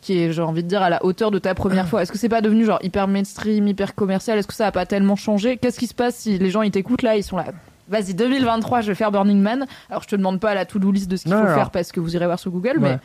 qui 0.00 0.18
est, 0.18 0.32
j'ai 0.32 0.40
envie 0.42 0.62
de 0.62 0.68
dire, 0.68 0.82
à 0.82 0.88
la 0.88 1.04
hauteur 1.04 1.30
de 1.30 1.38
ta 1.38 1.54
première 1.54 1.88
fois? 1.88 2.02
Est-ce 2.02 2.12
que 2.12 2.18
c'est 2.18 2.28
pas 2.28 2.40
devenu 2.40 2.64
genre 2.64 2.78
hyper 2.82 3.08
mainstream, 3.08 3.66
hyper 3.66 3.94
commercial? 3.94 4.38
Est-ce 4.38 4.46
que 4.46 4.54
ça 4.54 4.66
a 4.68 4.72
pas 4.72 4.86
tellement 4.86 5.16
changé? 5.16 5.56
Qu'est-ce 5.56 5.78
qui 5.78 5.88
se 5.88 5.94
passe 5.94 6.14
si 6.16 6.38
les 6.38 6.50
gens 6.50 6.62
ils 6.62 6.70
t'écoutent 6.70 7.02
là, 7.02 7.16
ils 7.16 7.24
sont 7.24 7.36
là? 7.36 7.46
Vas-y, 7.88 8.14
2023, 8.14 8.80
je 8.80 8.88
vais 8.88 8.94
faire 8.94 9.12
Burning 9.12 9.40
Man. 9.40 9.66
Alors, 9.90 10.02
je 10.02 10.08
te 10.08 10.16
demande 10.16 10.40
pas 10.40 10.54
la 10.54 10.64
to-do 10.64 10.90
list 10.90 11.10
de 11.10 11.16
ce 11.16 11.24
qu'il 11.24 11.32
faut 11.32 11.46
faire 11.46 11.70
parce 11.70 11.92
que 11.92 12.00
vous 12.00 12.14
irez 12.16 12.26
voir 12.26 12.38
sur 12.38 12.50
Google, 12.50 12.78
Ouais. 12.78 12.92
mais 12.92 12.98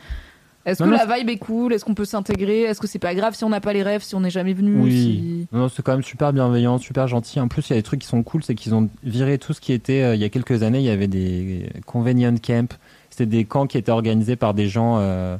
est-ce 0.64 0.82
que 0.82 0.88
non, 0.88 0.96
la 0.96 1.06
vibe 1.16 1.28
est 1.30 1.38
cool? 1.38 1.72
Est-ce 1.72 1.84
qu'on 1.84 1.94
peut 1.94 2.04
s'intégrer? 2.04 2.62
Est-ce 2.62 2.80
que 2.80 2.86
c'est 2.86 2.98
pas 3.00 3.14
grave 3.14 3.34
si 3.34 3.42
on 3.44 3.48
n'a 3.48 3.60
pas 3.60 3.72
les 3.72 3.82
rêves, 3.82 4.02
si 4.02 4.14
on 4.14 4.20
n'est 4.20 4.30
jamais 4.30 4.54
venu? 4.54 4.80
Oui. 4.80 4.90
si- 4.92 5.48
Non, 5.56 5.68
c'est 5.68 5.82
quand 5.82 5.92
même 5.92 6.02
super 6.04 6.32
bienveillant, 6.32 6.78
super 6.78 7.08
gentil. 7.08 7.40
En 7.40 7.48
plus, 7.48 7.68
il 7.68 7.70
y 7.70 7.72
a 7.74 7.76
des 7.76 7.82
trucs 7.82 8.00
qui 8.00 8.06
sont 8.08 8.22
cool, 8.22 8.42
c'est 8.44 8.54
qu'ils 8.54 8.74
ont 8.74 8.88
viré 9.04 9.38
tout 9.38 9.52
ce 9.52 9.60
qui 9.60 9.72
était. 9.72 10.02
euh, 10.02 10.14
il 10.14 10.20
y 10.20 10.24
a 10.24 10.28
quelques 10.28 10.62
années, 10.62 10.78
il 10.78 10.84
y 10.84 10.90
avait 10.90 11.08
des 11.08 11.68
convenient 11.86 12.36
camps. 12.36 12.76
C'était 13.10 13.26
des 13.26 13.44
camps 13.44 13.66
qui 13.66 13.76
étaient 13.78 13.90
organisés 13.92 14.36
par 14.36 14.54
des 14.54 14.68
gens, 14.68 14.96
euh, 14.98 15.36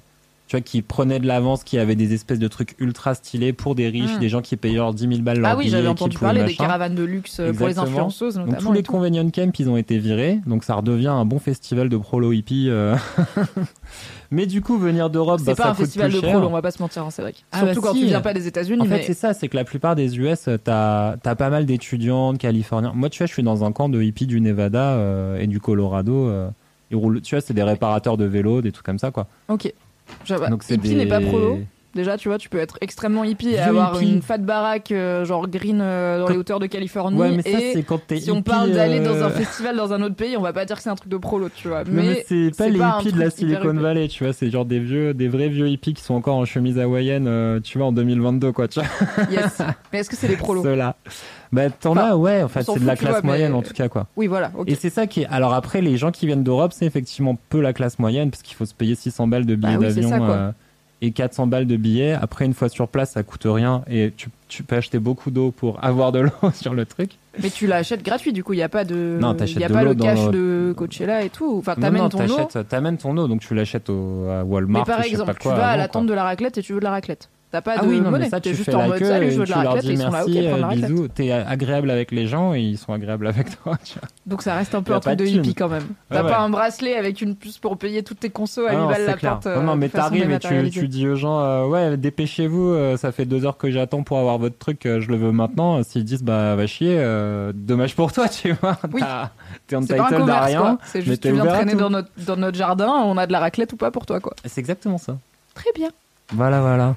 tu 0.52 0.58
vois, 0.58 0.60
qui 0.60 0.82
prenaient 0.82 1.18
de 1.18 1.26
l'avance, 1.26 1.64
qui 1.64 1.78
avaient 1.78 1.94
des 1.96 2.12
espèces 2.12 2.38
de 2.38 2.46
trucs 2.46 2.74
ultra 2.78 3.14
stylés 3.14 3.54
pour 3.54 3.74
des 3.74 3.88
riches, 3.88 4.16
Mm. 4.16 4.20
des 4.20 4.28
gens 4.28 4.42
qui 4.42 4.56
payaient 4.56 4.74
leurs 4.76 4.92
10 4.92 5.08
000 5.08 5.20
balles 5.22 5.38
leur 5.38 5.52
Ah 5.52 5.56
oui, 5.56 5.70
j'avais 5.70 5.88
entendu 5.88 6.18
parler 6.18 6.44
des 6.44 6.52
caravanes 6.54 6.94
de 6.94 7.04
luxe 7.04 7.40
euh, 7.40 7.54
pour 7.54 7.68
les 7.68 7.78
influenceuses 7.78 8.36
notamment. 8.36 8.56
Donc 8.58 8.62
tous 8.66 8.72
les 8.72 8.82
tout. 8.82 8.92
convenient 8.92 9.30
camps, 9.30 9.50
ils 9.58 9.70
ont 9.70 9.78
été 9.78 9.96
virés, 9.96 10.40
donc 10.46 10.62
ça 10.64 10.74
redevient 10.74 11.06
un 11.08 11.24
bon 11.24 11.38
festival 11.38 11.88
de 11.88 11.96
prolo 11.96 12.32
hippie. 12.32 12.66
euh. 12.68 12.94
Mais 14.30 14.46
du 14.46 14.60
coup, 14.62 14.78
venir 14.78 15.10
d'Europe, 15.10 15.40
C'est 15.40 15.46
bah, 15.46 15.54
pas 15.54 15.62
ça 15.64 15.68
un 15.70 15.74
coûte 15.74 15.84
festival 15.84 16.10
plus 16.10 16.20
de 16.20 16.26
prolo, 16.26 16.46
on 16.46 16.50
va 16.52 16.62
pas 16.62 16.70
se 16.70 16.80
mentir, 16.82 17.02
hein, 17.02 17.10
c'est 17.10 17.22
vrai. 17.22 17.34
Ah 17.52 17.60
Surtout 17.60 17.80
bah 17.82 17.88
quand 17.88 17.94
si. 17.94 18.00
tu 18.00 18.06
viens 18.06 18.20
pas 18.22 18.32
des 18.34 18.46
États-Unis. 18.46 18.80
En 18.80 18.86
fait, 18.86 19.02
c'est 19.04 19.14
ça, 19.14 19.34
c'est 19.34 19.48
que 19.48 19.56
la 19.56 19.64
plupart 19.64 19.94
des 19.94 20.18
US, 20.18 20.48
t'as 20.64 21.16
as 21.24 21.34
pas 21.36 21.50
mal 21.50 21.66
d'étudiants, 21.66 22.32
de 22.32 22.38
Californiens. 22.38 22.92
Moi, 22.94 23.10
tu 23.10 23.18
vois, 23.18 23.26
je 23.26 23.32
suis 23.32 23.42
dans 23.42 23.64
un 23.64 23.72
camp 23.72 23.88
de 23.88 24.02
hippies 24.02 24.26
du 24.26 24.40
Nevada 24.40 24.92
euh, 24.92 25.38
et 25.38 25.46
du 25.46 25.60
Colorado. 25.60 26.28
euh, 26.28 26.48
ils 26.90 26.96
roulent, 26.96 27.22
tu 27.22 27.34
vois, 27.34 27.40
c'est 27.40 27.54
des 27.54 27.62
réparateurs 27.62 28.18
de 28.18 28.26
vélos, 28.26 28.60
des 28.60 28.70
trucs 28.70 28.84
comme 28.84 28.98
ça, 28.98 29.10
quoi. 29.10 29.26
Ok. 29.48 29.72
J'avoue, 30.24 30.46
Donc 30.48 30.62
c'est 30.62 30.74
hippie 30.74 30.90
des... 30.90 30.94
n'est 30.96 31.06
pas 31.06 31.20
prolo. 31.20 31.60
Déjà, 31.94 32.16
tu 32.16 32.28
vois, 32.28 32.38
tu 32.38 32.48
peux 32.48 32.56
être 32.58 32.78
extrêmement 32.80 33.22
hippie 33.22 33.50
et 33.50 33.58
avoir 33.58 34.00
hippie. 34.02 34.10
une 34.14 34.22
fat 34.22 34.38
baraque 34.38 34.92
euh, 34.92 35.26
genre 35.26 35.46
green 35.46 35.78
euh, 35.82 36.20
dans 36.20 36.24
Quand- 36.24 36.32
les 36.32 36.38
hauteurs 36.38 36.58
de 36.58 36.64
Californie. 36.66 37.18
Ouais, 37.18 37.30
mais 37.32 37.42
ça, 37.42 37.60
et 37.60 37.72
c'est 37.74 37.82
quand 37.82 38.00
t'es 38.06 38.18
si 38.18 38.30
on 38.30 38.40
parle 38.40 38.72
d'aller 38.72 39.00
dans 39.00 39.10
euh, 39.14 39.26
un 39.26 39.28
festival 39.28 39.76
dans 39.76 39.92
un 39.92 40.00
autre 40.00 40.14
pays, 40.14 40.34
on 40.38 40.40
va 40.40 40.54
pas 40.54 40.64
dire 40.64 40.76
que 40.76 40.82
c'est 40.82 40.88
un 40.88 40.94
truc 40.94 41.10
de 41.10 41.18
prolo, 41.18 41.50
tu 41.54 41.68
vois. 41.68 41.84
Mais, 41.86 42.02
Mais, 42.02 42.24
c'est 42.26 42.50
pas 42.56 42.68
les 42.70 42.78
pas 42.78 42.96
hippies 42.98 43.12
de 43.12 43.20
la 43.20 43.28
Silicon. 43.28 43.74
Valley, 43.74 44.08
tu 44.08 44.24
vois, 44.24 44.32
c'est 44.32 44.48
genre 44.50 44.64
des 44.64 44.78
vieux, 44.78 45.12
des 45.12 45.28
vrais 45.28 45.50
vieux 45.50 45.68
hippies 45.68 45.92
qui 45.92 46.02
sont 46.02 46.14
encore 46.14 46.36
en 46.36 46.46
chemise 46.46 46.78
hawaïenne, 46.78 47.60
tu 47.62 47.76
vois, 47.76 47.88
en 47.88 47.92
2022, 47.92 48.52
quoi, 48.52 48.68
tu 48.68 48.80
vois. 48.80 48.88
Yes. 49.30 49.60
mais 49.92 49.98
est-ce 49.98 50.08
que 50.08 50.16
c'est 50.16 50.28
des 50.28 50.36
prolos 50.38 50.62
Ceux-là. 50.62 50.96
Bah, 51.52 51.68
t'en 51.68 51.92
Enfin, 51.92 52.00
as, 52.12 52.16
ouais, 52.16 52.42
en 52.42 52.48
fait, 52.48 52.62
c'est 52.62 52.80
de 52.80 52.86
la 52.86 52.96
classe 52.96 53.12
vois, 53.12 53.20
mais- 53.22 53.28
moyenne, 53.28 53.54
en 53.54 53.60
tout 53.62 53.74
cas, 53.74 53.88
quoi. 53.88 54.06
Oui, 54.16 54.26
voilà. 54.26 54.50
ok. 54.56 54.68
Et 54.70 54.74
c'est 54.74 54.88
ça 54.90 55.06
qui 55.06 55.22
est. 55.22 55.26
Alors 55.26 55.52
après, 55.52 55.82
les 55.82 55.96
gens 55.98 56.10
qui 56.10 56.26
viennent 56.26 56.42
d'Europe, 56.42 56.72
c'est 56.74 56.86
effectivement 56.86 57.36
peu 57.50 57.60
la 57.60 57.72
classe 57.74 57.98
moyenne, 57.98 58.30
parce 58.30 58.42
qu'il 58.42 58.56
faut 58.56 58.64
se 58.64 58.74
payer 58.74 58.94
600 58.94 59.26
balles 59.28 59.44
de 59.44 59.54
billets 59.54 59.76
Bah 59.76 59.82
d'avion 59.92 60.30
euh, 60.30 60.50
et 61.02 61.10
400 61.10 61.48
balles 61.48 61.66
de 61.66 61.76
billets. 61.76 62.12
Après, 62.14 62.46
une 62.46 62.54
fois 62.54 62.70
sur 62.70 62.88
place, 62.88 63.10
ça 63.12 63.22
coûte 63.22 63.42
rien 63.44 63.82
et 63.90 64.12
tu, 64.16 64.30
tu 64.48 64.62
peux 64.62 64.76
acheter 64.76 64.98
beaucoup 64.98 65.30
d'eau 65.30 65.50
pour 65.50 65.84
avoir 65.84 66.10
de 66.12 66.20
l'eau 66.20 66.30
sur 66.54 66.72
le 66.72 66.86
truc. 66.86 67.18
Mais 67.42 67.50
tu 67.50 67.66
l'achètes 67.66 68.02
gratuit, 68.02 68.32
du 68.32 68.42
coup, 68.42 68.54
il 68.54 68.58
y 68.58 68.62
a 68.62 68.68
pas 68.70 68.84
de. 68.84 69.18
Non, 69.20 69.34
t'achètes 69.34 69.60
y 69.60 69.64
a 69.64 69.68
de 69.68 69.74
pas 69.74 69.84
le 69.84 69.94
cash 69.94 70.30
de 70.30 70.72
Coachella 70.74 71.22
et 71.22 71.28
tout. 71.28 71.56
Enfin, 71.58 71.74
t'amènes 71.74 72.08
ton 72.08 72.26
eau. 72.28 72.48
t'amènes 72.66 72.96
ton 72.96 73.14
eau, 73.18 73.28
donc 73.28 73.40
tu 73.40 73.54
l'achètes 73.54 73.90
au, 73.90 74.26
à 74.30 74.42
Walmart. 74.42 74.86
Mais 74.86 74.90
par 74.94 75.02
exemple, 75.04 75.32
pas 75.34 75.38
tu 75.38 75.48
vas 75.48 75.68
à 75.68 75.76
la 75.76 75.88
quoi. 75.88 76.00
tente 76.00 76.06
de 76.08 76.14
la 76.14 76.24
raclette 76.24 76.56
et 76.56 76.62
tu 76.62 76.72
veux 76.72 76.78
de 76.78 76.84
la 76.84 76.90
raclette. 76.92 77.28
T'as 77.52 77.60
pas 77.60 77.74
Ah 77.76 77.82
de 77.82 77.86
oui, 77.86 78.00
non, 78.00 78.10
monnaie. 78.10 78.24
mais 78.24 78.30
ça, 78.30 78.40
T'es 78.40 78.50
tu 78.50 78.56
juste 78.56 78.70
fais 78.70 78.74
en 78.74 78.80
la 78.80 78.88
mode 78.88 78.98
queue 78.98 79.04
salut, 79.06 79.30
je 79.30 79.38
veux 79.38 79.44
de 79.44 79.50
la 79.50 79.62
leur 79.62 79.72
raclette 79.74 79.92
ils 79.92 79.98
sont 79.98 80.10
là, 80.10 80.24
ok, 80.24 80.28
merci, 80.30 80.32
prends 80.48 80.56
de 80.56 80.60
la 80.60 80.66
euh, 80.66 80.68
raclette. 80.70 80.90
bisous. 80.90 81.08
T'es 81.08 81.30
agréable 81.32 81.90
avec 81.90 82.10
les 82.10 82.26
gens 82.26 82.54
et 82.54 82.60
ils 82.62 82.78
sont 82.78 82.92
agréables 82.94 83.26
avec 83.26 83.62
toi. 83.62 83.76
Tu 83.84 83.98
vois. 83.98 84.08
Donc 84.26 84.40
ça 84.42 84.54
reste 84.54 84.74
un 84.74 84.82
peu 84.82 84.94
un 84.94 85.00
truc 85.00 85.16
de 85.18 85.24
de 85.24 85.28
hippie 85.28 85.54
quand 85.54 85.68
même. 85.68 85.82
T'as 86.08 86.22
Ouais, 86.22 86.30
pas 86.30 86.38
ouais. 86.38 86.44
un 86.46 86.48
bracelet 86.48 86.96
avec 86.96 87.20
une 87.20 87.36
puce 87.36 87.58
pour 87.58 87.76
payer 87.76 88.02
toutes 88.02 88.20
tes 88.20 88.30
consos 88.30 88.64
à 88.66 88.70
Ah 88.70 88.72
8 88.72 88.78
non, 88.78 88.88
balles 88.88 89.04
la 89.06 89.12
clair. 89.14 89.32
porte. 89.32 89.46
Non, 89.54 89.62
non, 89.64 89.72
euh, 89.72 89.76
mais 89.76 89.88
de 89.88 89.92
t'arrives 89.92 90.30
et 90.30 90.70
tu, 90.70 90.88
dis 90.88 91.06
aux 91.06 91.14
gens, 91.16 91.40
euh, 91.40 91.66
ouais, 91.66 91.96
dépêchez-vous, 91.98 92.68
euh, 92.70 92.96
ça 92.96 93.12
fait 93.12 93.26
deux 93.26 93.44
heures 93.44 93.58
que 93.58 93.70
j'attends 93.70 94.02
pour 94.02 94.18
avoir 94.18 94.38
votre 94.38 94.56
truc, 94.56 94.86
euh, 94.86 95.00
je 95.00 95.08
le 95.10 95.16
veux 95.16 95.32
maintenant. 95.32 95.82
S'ils 95.82 96.04
disent, 96.04 96.22
bah, 96.22 96.56
va 96.56 96.66
chier, 96.66 96.96
euh, 96.98 97.52
dommage 97.54 97.94
pour 97.94 98.12
toi, 98.12 98.28
tu 98.30 98.52
vois. 98.52 98.78
Oui. 98.94 99.02
T'es 99.66 99.76
entitled 99.76 100.00
à 100.00 100.08
commerce 100.08 100.46
rien. 100.46 100.78
C'est 100.86 101.00
mais 101.00 101.04
juste 101.04 101.22
tu 101.22 101.32
viens 101.32 101.44
traîner 101.44 101.72
tout. 101.72 101.78
dans 101.78 101.90
notre, 101.90 102.08
dans 102.26 102.36
notre 102.36 102.56
jardin, 102.56 102.88
on 103.04 103.18
a 103.18 103.26
de 103.26 103.32
la 103.32 103.40
raclette 103.40 103.72
ou 103.74 103.76
pas 103.76 103.90
pour 103.90 104.06
toi 104.06 104.20
quoi. 104.20 104.32
C'est 104.44 104.60
exactement 104.60 104.96
ça. 104.96 105.18
Très 105.54 105.70
bien. 105.74 105.90
Voilà, 106.32 106.60
voilà. 106.62 106.94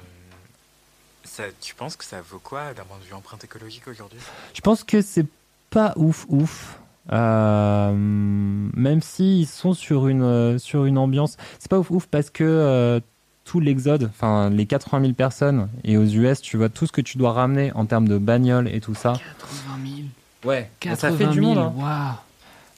Ça, 1.36 1.42
tu 1.60 1.74
penses 1.74 1.96
que 1.96 2.04
ça 2.04 2.16
vaut 2.30 2.38
quoi 2.38 2.72
d'un 2.74 2.84
point 2.84 2.96
de 2.98 3.04
vue 3.06 3.12
empreinte 3.12 3.44
écologique 3.44 3.86
aujourd'hui? 3.88 4.18
Je 4.54 4.60
pense 4.62 4.84
que 4.84 5.02
c'est 5.02 5.26
pas 5.68 5.92
ouf, 5.96 6.24
ouf. 6.30 6.78
Euh, 7.12 7.92
même 7.94 9.02
s'ils 9.02 9.46
sont 9.46 9.74
sur 9.74 10.08
une, 10.08 10.22
euh, 10.22 10.56
sur 10.58 10.86
une 10.86 10.96
ambiance. 10.96 11.36
C'est 11.58 11.70
pas 11.70 11.78
ouf, 11.78 11.90
ouf 11.90 12.06
parce 12.06 12.30
que 12.30 12.42
euh, 12.42 13.00
tout 13.44 13.60
l'exode, 13.60 14.04
enfin 14.12 14.48
les 14.48 14.64
80 14.64 15.00
000 15.02 15.12
personnes, 15.12 15.68
et 15.84 15.98
aux 15.98 16.04
US, 16.06 16.40
tu 16.40 16.56
vois 16.56 16.70
tout 16.70 16.86
ce 16.86 16.92
que 16.92 17.02
tu 17.02 17.18
dois 17.18 17.32
ramener 17.32 17.70
en 17.74 17.84
termes 17.84 18.08
de 18.08 18.16
bagnole 18.16 18.66
et 18.68 18.80
tout 18.80 18.94
ça. 18.94 19.12
80 19.12 19.26
000. 19.84 20.08
Ouais, 20.50 20.70
80 20.80 20.96
ça 20.96 21.16
fait 21.16 21.26
du 21.28 21.40
000. 21.42 21.54
monde. 21.54 21.72
hein. 21.82 22.16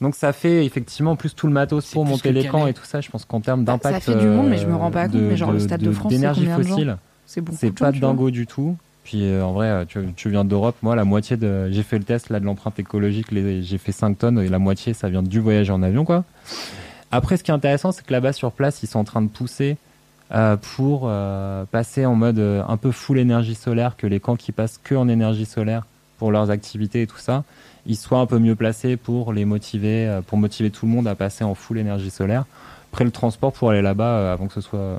Donc 0.01 0.15
ça 0.17 0.33
fait 0.33 0.65
effectivement 0.67 1.15
plus 1.17 1.35
tout 1.35 1.47
le 1.47 1.53
matos 1.53 1.93
pour 1.93 2.05
monter 2.05 2.33
les 2.33 2.47
camps 2.49 2.67
et 2.67 2.75
tout 2.75 2.85
ça. 2.85 3.01
Je 3.01 3.09
pense 3.09 3.25
qu'en 3.25 3.41
termes 3.41 3.65
Bah, 3.65 3.75
d'impact. 3.75 4.05
ça 4.05 4.13
fait 4.13 4.19
du 4.19 4.27
monde, 4.27 4.49
mais 4.49 4.59
je 4.59 4.67
me 4.67 4.75
rends 4.75 4.91
pas 4.91 5.07
compte, 5.09 5.15
mais 5.21 5.37
genre, 5.37 5.53
le 5.53 5.61
Stade 5.61 5.81
de 5.81 5.93
France, 5.93 6.13
c'est 6.13 6.17
d'énergie 6.19 6.41
combien 6.41 6.59
de 6.59 6.63
gens? 6.65 6.69
fossile, 6.75 6.97
C'est 7.31 7.43
bon. 7.43 7.53
c'est 7.55 7.71
pas 7.73 7.93
dingo 8.01 8.31
du 8.31 8.47
tout. 8.47 8.77
Puis 9.05 9.23
euh, 9.25 9.45
en 9.45 9.53
vrai, 9.53 9.67
euh, 9.69 9.85
tu, 9.87 10.01
tu 10.17 10.31
viens 10.31 10.45
d'Europe. 10.47 10.77
Moi, 10.83 10.97
la 10.97 11.05
moitié 11.05 11.37
de. 11.37 11.69
J'ai 11.71 11.83
fait 11.83 11.99
le 11.99 12.05
test 12.05 12.31
là 12.31 12.41
de 12.41 12.47
l'empreinte 12.47 12.79
écologique. 12.79 13.31
les- 13.31 13.63
J'ai 13.63 13.77
fait 13.79 13.93
5 13.93 14.17
tonnes 14.19 14.39
et 14.41 14.49
la 14.49 14.59
moitié, 14.59 14.95
ça 14.95 15.11
vient 15.11 15.23
du 15.23 15.39
voyage 15.41 15.69
en 15.71 15.83
avion, 15.83 16.05
quoi. 16.07 16.25
Après, 17.11 17.37
ce 17.37 17.45
qui 17.45 17.51
est 17.51 17.55
intéressant, 17.55 17.93
c'est 17.93 18.05
que 18.05 18.13
là-bas 18.13 18.33
sur 18.33 18.51
place, 18.51 18.83
ils 18.83 18.87
sont 18.87 18.99
en 18.99 19.05
train 19.05 19.21
de 19.23 19.29
pousser 19.29 19.77
euh, 20.33 20.57
pour 20.77 21.03
euh, 21.05 21.65
passer 21.71 22.07
en 22.07 22.15
mode 22.15 22.39
un 22.39 22.77
peu 22.79 22.93
full 22.93 23.19
énergie 23.19 23.55
solaire, 23.55 23.97
que 23.97 24.07
les 24.07 24.21
camps 24.21 24.37
qui 24.37 24.53
passent 24.53 24.81
que 24.83 24.95
en 24.95 25.09
énergie 25.09 25.47
solaire 25.47 25.85
pour 26.19 26.33
leurs 26.33 26.51
activités 26.51 27.03
et 27.03 27.07
tout 27.07 27.19
ça, 27.19 27.45
ils 27.87 27.97
soient 27.97 28.21
un 28.21 28.27
peu 28.27 28.39
mieux 28.39 28.55
placés 28.57 28.97
pour 28.97 29.33
les 29.35 29.45
motiver, 29.45 30.21
pour 30.27 30.37
motiver 30.39 30.71
tout 30.71 30.85
le 30.87 30.93
monde 30.93 31.07
à 31.09 31.15
passer 31.15 31.45
en 31.45 31.55
full 31.55 31.79
énergie 31.79 32.11
solaire. 32.11 32.45
Après 32.93 33.05
le 33.05 33.11
transport 33.11 33.53
pour 33.53 33.71
aller 33.71 33.83
là-bas, 33.83 34.33
avant 34.33 34.47
que 34.49 34.55
ce 34.55 34.61
soit 34.61 34.99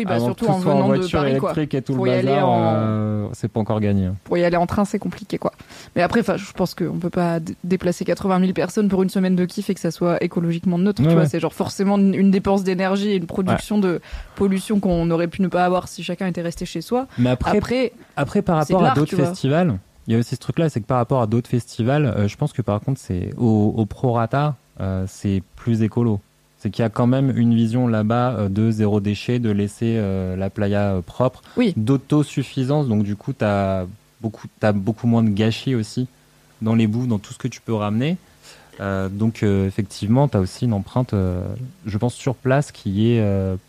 Oui, 0.00 0.06
bah 0.06 0.14
avant 0.14 0.24
surtout 0.26 0.46
que 0.46 0.50
tout 0.50 0.56
en 0.56 0.60
soit 0.62 0.72
venant 0.74 0.88
de 0.88 0.94
voiture 0.96 1.18
Paris 1.20 1.36
quoi. 1.38 1.50
électrique 1.50 1.74
et 1.74 1.82
tout 1.82 1.94
Pour 1.94 2.06
le 2.06 2.12
bazar, 2.12 2.48
en- 2.48 2.58
euh, 2.74 3.26
c'est 3.34 3.48
pas 3.48 3.60
encore 3.60 3.80
gagné. 3.80 4.06
hein. 4.06 4.14
Pour 4.24 4.38
y 4.38 4.44
aller 4.44 4.56
en 4.56 4.66
train, 4.66 4.86
c'est 4.86 4.98
compliqué 4.98 5.36
quoi. 5.36 5.52
Mais 5.94 6.00
après, 6.02 6.22
je 6.22 6.52
pense 6.52 6.74
qu'on 6.74 6.98
peut 6.98 7.10
pas 7.10 7.38
déplacer 7.64 8.06
80 8.06 8.40
000 8.40 8.52
personnes 8.54 8.88
pour 8.88 9.02
une 9.02 9.10
semaine 9.10 9.36
de 9.36 9.44
kiff 9.44 9.68
et 9.68 9.74
que 9.74 9.80
ça 9.80 9.90
soit 9.90 10.22
écologiquement 10.24 10.78
neutre. 10.78 11.02
Ouais, 11.02 11.08
tu 11.08 11.12
vois, 11.14 11.24
ouais. 11.24 11.28
c'est 11.28 11.38
genre 11.40 11.52
forcément 11.52 11.98
une 11.98 12.14
une 12.14 12.30
dépense 12.30 12.64
d'énergie 12.64 13.10
et 13.10 13.16
une 13.16 13.26
production 13.26 13.78
de 13.78 14.00
pollution 14.36 14.80
qu'on 14.80 15.10
aurait 15.10 15.28
pu 15.28 15.42
ne 15.42 15.48
pas 15.48 15.64
avoir 15.66 15.86
si 15.88 16.02
chacun 16.02 16.26
était 16.26 16.40
resté 16.42 16.64
chez 16.64 16.80
soi. 16.80 17.06
Mais 17.18 17.30
après, 17.30 17.58
Après, 17.58 17.92
Après, 18.16 18.42
par 18.42 18.56
rapport 18.56 18.80
de 18.80 18.86
à 18.86 18.94
d'autres 18.94 19.16
festivals, 19.16 19.78
il 20.06 20.14
y 20.14 20.16
a 20.16 20.18
aussi 20.18 20.34
ce 20.34 20.40
truc-là, 20.40 20.68
c'est 20.70 20.80
que 20.80 20.86
par 20.86 20.96
rapport 20.96 21.20
à 21.20 21.26
d'autres 21.26 21.50
festivals, 21.50 22.06
euh, 22.06 22.26
je 22.26 22.36
pense 22.36 22.52
que 22.52 22.62
par 22.62 22.80
contre, 22.80 22.98
c'est 23.00 23.30
au, 23.36 23.74
au 23.76 23.84
prorata, 23.86 24.56
euh, 24.80 25.04
c'est 25.06 25.42
plus 25.56 25.82
écolo. 25.82 26.20
C'est 26.62 26.68
qu'il 26.70 26.82
y 26.82 26.86
a 26.86 26.90
quand 26.90 27.06
même 27.06 27.32
une 27.36 27.54
vision 27.54 27.88
là-bas 27.88 28.34
euh, 28.38 28.48
de 28.50 28.70
zéro 28.70 29.00
déchet, 29.00 29.38
de 29.38 29.50
laisser 29.50 29.94
euh, 29.96 30.36
la 30.36 30.50
playa 30.50 30.92
euh, 30.92 31.00
propre, 31.00 31.40
Oui. 31.56 31.72
d'autosuffisance. 31.76 32.86
Donc 32.86 33.02
du 33.02 33.16
coup, 33.16 33.32
tu 33.32 33.44
as 33.44 33.86
beaucoup, 34.20 34.46
beaucoup 34.74 35.06
moins 35.06 35.22
de 35.22 35.30
gâchis 35.30 35.74
aussi 35.74 36.06
dans 36.60 36.74
les 36.74 36.86
bouts, 36.86 37.06
dans 37.06 37.18
tout 37.18 37.32
ce 37.32 37.38
que 37.38 37.48
tu 37.48 37.62
peux 37.62 37.72
ramener. 37.72 38.18
Euh, 38.80 39.08
donc 39.08 39.42
euh, 39.42 39.66
effectivement, 39.66 40.28
tu 40.28 40.36
as 40.36 40.40
aussi 40.40 40.66
une 40.66 40.74
empreinte, 40.74 41.14
je 41.86 41.98
pense, 41.98 42.12
sur 42.14 42.34
place 42.34 42.72
qui 42.72 43.10
est 43.12 43.24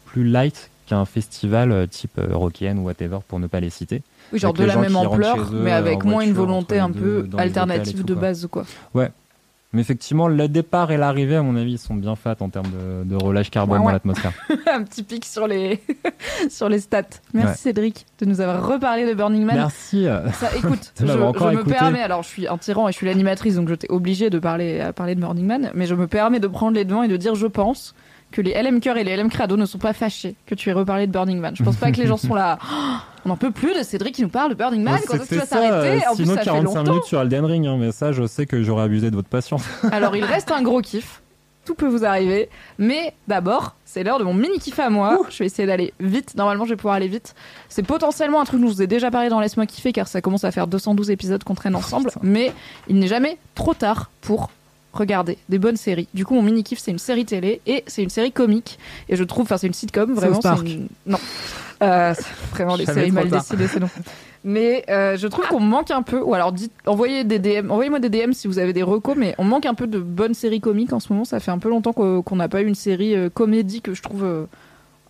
plus 0.05 0.25
light 0.25 0.69
qu'un 0.85 1.05
festival 1.05 1.87
type 1.89 2.19
Eurokéenne 2.19 2.79
ou 2.79 2.83
whatever, 2.83 3.19
pour 3.25 3.39
ne 3.39 3.47
pas 3.47 3.61
les 3.61 3.69
citer. 3.69 4.01
oui, 4.33 4.39
genre 4.39 4.49
Avec 4.49 4.61
de 4.63 4.67
la 4.67 4.75
même 4.75 4.97
ampleur, 4.97 5.49
mais 5.53 5.71
avec 5.71 6.03
moins 6.03 6.23
une 6.23 6.33
volonté 6.33 6.77
un 6.79 6.91
peu 6.91 7.25
alternative 7.37 7.99
tout, 7.99 8.03
de 8.03 8.15
base 8.15 8.47
quoi. 8.51 8.65
Mais 9.73 9.79
effectivement, 9.81 10.27
le 10.27 10.47
départ 10.49 10.91
et 10.91 10.97
l'arrivée, 10.97 11.37
à 11.37 11.41
mon 11.43 11.55
avis, 11.55 11.77
sont 11.77 11.95
bien 11.95 12.15
fat 12.15 12.35
en 12.41 12.49
termes 12.49 12.69
de, 12.69 13.03
de 13.05 13.15
relâche 13.15 13.49
carbone 13.49 13.79
Ouais, 13.79 13.85
dans 13.85 13.91
l'atmosphère. 13.93 14.33
un 14.67 14.83
petit 14.83 15.03
pic 15.03 15.23
sur 15.23 15.47
les, 15.47 15.81
sur 16.49 16.67
les 16.67 16.79
stats. 16.79 17.03
Merci 17.33 17.51
Ouais. 17.51 17.55
Cédric 17.55 18.05
de 18.19 18.25
nous 18.25 18.41
avoir 18.41 18.67
reparlé 18.67 19.07
de 19.07 19.13
Burning 19.13 19.45
Man. 19.45 19.55
Merci. 19.55 20.07
euh, 20.07 20.29
Ça, 20.31 20.49
écoute, 20.55 20.91
je, 20.99 21.05
me 21.05 21.63
permets, 21.63 22.01
alors 22.01 22.23
je 22.23 22.27
suis 22.27 22.47
un 22.47 22.57
tyran 22.57 22.89
et 22.89 22.91
je 22.91 22.97
suis 22.97 23.05
l'animatrice, 23.07 23.55
donc 23.55 23.69
je 23.69 23.75
t'ai 23.75 23.89
obligé 23.89 24.29
de 24.29 24.39
parler, 24.39 24.79
à 24.81 24.91
parler 24.93 25.15
de 25.15 25.21
Burning 25.21 25.45
Man, 25.45 25.71
mais 25.73 25.85
je 25.85 25.95
me 25.95 26.07
permets 26.07 26.39
de 26.39 26.47
prendre 26.47 26.75
les 26.75 26.83
devants 26.85 27.03
et 27.03 27.07
de 27.07 27.17
dire 27.17 27.35
je 27.35 27.47
pense 27.47 27.95
que 28.31 28.41
les 28.41 28.53
LM 28.61 28.79
Cœur 28.79 28.97
et 28.97 29.03
les 29.03 29.15
LM 29.17 29.29
Crado 29.29 29.57
ne 29.57 29.65
sont 29.65 29.77
pas 29.77 29.93
fâchés 29.93 30.35
que 30.45 30.55
tu 30.55 30.69
aies 30.69 30.73
reparlé 30.73 31.05
de 31.07 31.11
Burning 31.11 31.39
Man. 31.39 31.55
Je 31.55 31.63
pense 31.63 31.75
pas 31.75 31.91
que 31.91 31.97
les 31.97 32.07
gens 32.07 32.17
sont 32.17 32.33
là. 32.33 32.57
Oh, 33.23 33.27
on 33.27 33.29
n'en 33.29 33.37
peut 33.37 33.51
plus 33.51 33.75
de 33.77 33.83
Cédric 33.83 34.15
qui 34.15 34.23
nous 34.23 34.29
parle 34.29 34.49
de 34.49 34.55
Burning 34.55 34.81
Man. 34.81 34.99
Quand 35.07 35.13
est-ce 35.13 35.23
que 35.23 35.27
tu 35.27 35.35
vas 35.35 35.45
s'arrêter 35.45 36.07
En 36.07 36.15
plus, 36.15 36.25
ça 36.25 36.37
fait 36.37 36.45
45 36.45 36.63
longtemps. 36.63 36.91
minutes 36.91 37.03
sur 37.03 37.21
Elden 37.21 37.45
Ring, 37.45 37.67
hein, 37.67 37.77
mais 37.79 37.91
ça, 37.91 38.11
je 38.11 38.25
sais 38.25 38.47
que 38.47 38.63
j'aurais 38.63 38.83
abusé 38.85 39.11
de 39.11 39.15
votre 39.15 39.27
patience. 39.29 39.63
Alors 39.91 40.15
il 40.15 40.23
reste 40.25 40.49
un 40.51 40.63
gros 40.63 40.81
kiff. 40.81 41.21
Tout 41.63 41.75
peut 41.75 41.87
vous 41.87 42.03
arriver. 42.03 42.49
Mais 42.79 43.13
d'abord, 43.27 43.75
c'est 43.85 44.03
l'heure 44.03 44.17
de 44.17 44.23
mon 44.23 44.33
mini 44.33 44.57
kiff 44.57 44.79
à 44.79 44.89
moi. 44.89 45.19
Je 45.29 45.37
vais 45.37 45.45
essayer 45.45 45.67
d'aller 45.67 45.93
vite. 45.99 46.33
Normalement, 46.35 46.65
je 46.65 46.71
vais 46.71 46.75
pouvoir 46.77 46.95
aller 46.95 47.07
vite. 47.07 47.35
C'est 47.69 47.83
potentiellement 47.83 48.41
un 48.41 48.45
truc 48.45 48.59
dont 48.59 48.67
je 48.67 48.73
vous 48.73 48.81
ai 48.81 48.87
déjà 48.87 49.11
parlé 49.11 49.29
dans 49.29 49.39
Laisse-moi 49.39 49.67
kiffer 49.67 49.91
car 49.93 50.07
ça 50.07 50.21
commence 50.21 50.43
à 50.43 50.49
faire 50.51 50.65
212 50.65 51.11
épisodes 51.11 51.43
qu'on 51.43 51.53
traîne 51.53 51.75
ensemble. 51.75 52.09
mais 52.23 52.51
il 52.87 52.97
n'est 52.97 53.07
jamais 53.07 53.37
trop 53.53 53.75
tard 53.75 54.09
pour 54.21 54.49
regarder 54.93 55.37
des 55.49 55.59
bonnes 55.59 55.77
séries. 55.77 56.07
Du 56.13 56.25
coup, 56.25 56.33
mon 56.35 56.41
mini 56.41 56.63
kiff, 56.63 56.79
c'est 56.79 56.91
une 56.91 56.99
série 56.99 57.25
télé 57.25 57.61
et 57.65 57.83
c'est 57.87 58.03
une 58.03 58.09
série 58.09 58.31
comique. 58.31 58.77
Et 59.09 59.15
je 59.15 59.23
trouve, 59.23 59.43
enfin, 59.43 59.57
c'est 59.57 59.67
une 59.67 59.73
sitcom 59.73 60.13
vraiment. 60.13 60.41
South 60.41 60.61
une- 60.65 60.87
Non. 61.05 61.17
Euh, 61.83 62.13
vraiment 62.51 62.77
Jamais 62.77 62.93
séries 62.99 63.11
mal 63.11 63.29
décidées, 63.29 63.67
c'est 63.67 63.79
non. 63.79 63.89
Mais 64.43 64.83
euh, 64.89 65.17
je 65.17 65.27
trouve 65.27 65.47
qu'on 65.47 65.59
manque 65.59 65.91
un 65.91 66.01
peu, 66.01 66.19
ou 66.21 66.33
alors 66.33 66.51
dites, 66.51 66.71
envoyez 66.87 67.23
des 67.23 67.37
DM, 67.39 67.69
envoyez-moi 67.71 67.99
des 67.99 68.09
DM 68.09 68.33
si 68.33 68.47
vous 68.47 68.57
avez 68.59 68.73
des 68.73 68.81
recos, 68.83 69.15
mais 69.15 69.35
on 69.37 69.43
manque 69.43 69.65
un 69.67 69.73
peu 69.75 69.85
de 69.87 69.99
bonnes 69.99 70.33
séries 70.33 70.61
comiques 70.61 70.93
en 70.93 70.99
ce 70.99 71.11
moment. 71.13 71.25
Ça 71.25 71.39
fait 71.39 71.51
un 71.51 71.59
peu 71.59 71.69
longtemps 71.69 71.93
qu'o- 71.93 72.21
qu'on 72.23 72.35
n'a 72.37 72.49
pas 72.49 72.61
eu 72.61 72.65
une 72.67 72.75
série 72.75 73.15
euh, 73.15 73.29
comédie 73.29 73.81
que 73.81 73.93
je 73.93 74.01
trouve 74.01 74.23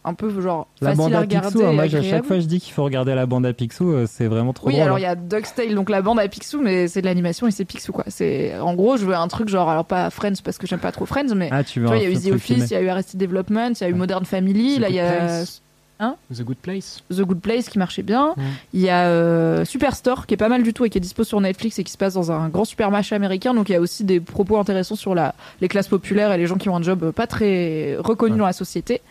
un 0.03 0.13
peu 0.15 0.29
genre 0.41 0.67
La 0.81 0.89
facile 0.89 0.97
bande 1.03 1.13
à 1.13 1.17
à 1.17 1.21
regarder. 1.21 1.47
Picsou, 1.49 1.65
hein, 1.65 1.73
moi, 1.73 1.83
à 1.83 1.87
chaque 1.89 2.25
fois, 2.25 2.39
je 2.39 2.45
dis 2.45 2.59
qu'il 2.59 2.73
faut 2.73 2.83
regarder 2.83 3.13
la 3.13 3.25
bande 3.25 3.45
à 3.45 3.53
Picsou, 3.53 3.91
euh, 3.91 4.05
c'est 4.09 4.25
vraiment 4.27 4.51
trop 4.53 4.67
Oui, 4.67 4.73
drôle. 4.73 4.83
alors 4.85 4.99
il 4.99 5.03
y 5.03 5.05
a 5.05 5.15
Duckstale, 5.15 5.75
donc 5.75 5.89
la 5.89 6.01
bande 6.01 6.19
à 6.19 6.27
Picsou, 6.27 6.59
mais 6.61 6.87
c'est 6.87 7.01
de 7.01 7.05
l'animation 7.05 7.47
et 7.47 7.51
c'est 7.51 7.65
Picsou 7.65 7.91
quoi. 7.91 8.05
C'est 8.07 8.57
en 8.59 8.73
gros, 8.73 8.97
je 8.97 9.05
veux 9.05 9.15
un 9.15 9.27
truc 9.27 9.47
genre, 9.49 9.69
alors 9.69 9.85
pas 9.85 10.09
Friends 10.09 10.41
parce 10.43 10.57
que 10.57 10.65
j'aime 10.67 10.79
pas 10.79 10.91
trop 10.91 11.05
Friends, 11.05 11.35
mais 11.35 11.49
Ah, 11.51 11.63
tu 11.63 11.81
vois, 11.81 11.97
il 11.97 12.03
y 12.03 12.05
a 12.07 12.09
eu 12.09 12.15
The 12.17 12.33
Office, 12.33 12.69
il 12.71 12.73
y 12.73 12.75
a 12.75 12.81
eu 12.81 12.89
Arrested 12.89 13.19
Development, 13.19 13.71
il 13.79 13.81
y 13.81 13.83
a 13.83 13.89
eu 13.89 13.93
Ouais. 13.93 13.97
Modern 13.99 14.25
Family, 14.25 14.79
là 14.79 14.89
il 14.89 14.95
y 14.95 14.99
Good 14.99 15.07
a 15.07 15.11
Place. 15.17 15.61
Hein 16.03 16.15
The 16.33 16.41
Good 16.41 16.57
Place. 16.57 17.03
The 17.11 17.21
Good 17.21 17.41
Place 17.41 17.69
qui 17.69 17.77
marchait 17.77 18.01
bien. 18.01 18.33
Mm. 18.35 18.41
Il 18.73 18.81
y 18.81 18.89
a 18.89 19.05
euh, 19.09 19.65
Superstore 19.65 20.25
qui 20.25 20.33
est 20.33 20.37
pas 20.37 20.49
mal 20.49 20.63
du 20.63 20.73
tout 20.73 20.83
et 20.83 20.89
qui 20.89 20.97
est 20.97 21.01
dispo 21.01 21.23
sur 21.23 21.39
Netflix 21.39 21.77
et 21.77 21.83
qui 21.83 21.91
se 21.91 21.97
passe 21.99 22.15
dans 22.15 22.31
un 22.31 22.49
grand 22.49 22.65
supermarché 22.65 23.13
américain. 23.13 23.53
Donc 23.53 23.69
il 23.69 23.73
y 23.73 23.75
a 23.75 23.79
aussi 23.79 24.03
des 24.03 24.19
propos 24.19 24.57
intéressants 24.57 24.95
sur 24.95 25.13
la, 25.13 25.35
les 25.61 25.67
classes 25.67 25.89
populaires 25.89 26.31
et 26.31 26.39
les 26.39 26.47
gens 26.47 26.57
qui 26.57 26.69
ont 26.69 26.75
un 26.75 26.81
job 26.81 27.11
pas 27.11 27.27
très 27.27 27.97
reconnu 27.99 28.31
Ouais. 28.33 28.39
dans 28.39 28.45
la 28.47 28.53
société. 28.53 29.01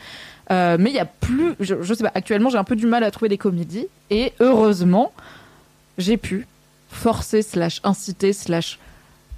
Euh, 0.50 0.76
mais 0.80 0.90
il 0.90 0.96
y 0.96 1.00
a 1.00 1.04
plus, 1.04 1.54
je, 1.60 1.82
je 1.82 1.94
sais 1.94 2.02
pas, 2.02 2.12
actuellement 2.14 2.50
j'ai 2.50 2.58
un 2.58 2.64
peu 2.64 2.76
du 2.76 2.86
mal 2.86 3.04
à 3.04 3.10
trouver 3.10 3.28
des 3.28 3.38
comédies. 3.38 3.86
Et 4.10 4.32
heureusement 4.40 5.12
j'ai 5.98 6.16
pu 6.16 6.46
forcer 6.88 7.42
slash 7.42 7.80
inciter 7.84 8.32
slash 8.32 8.78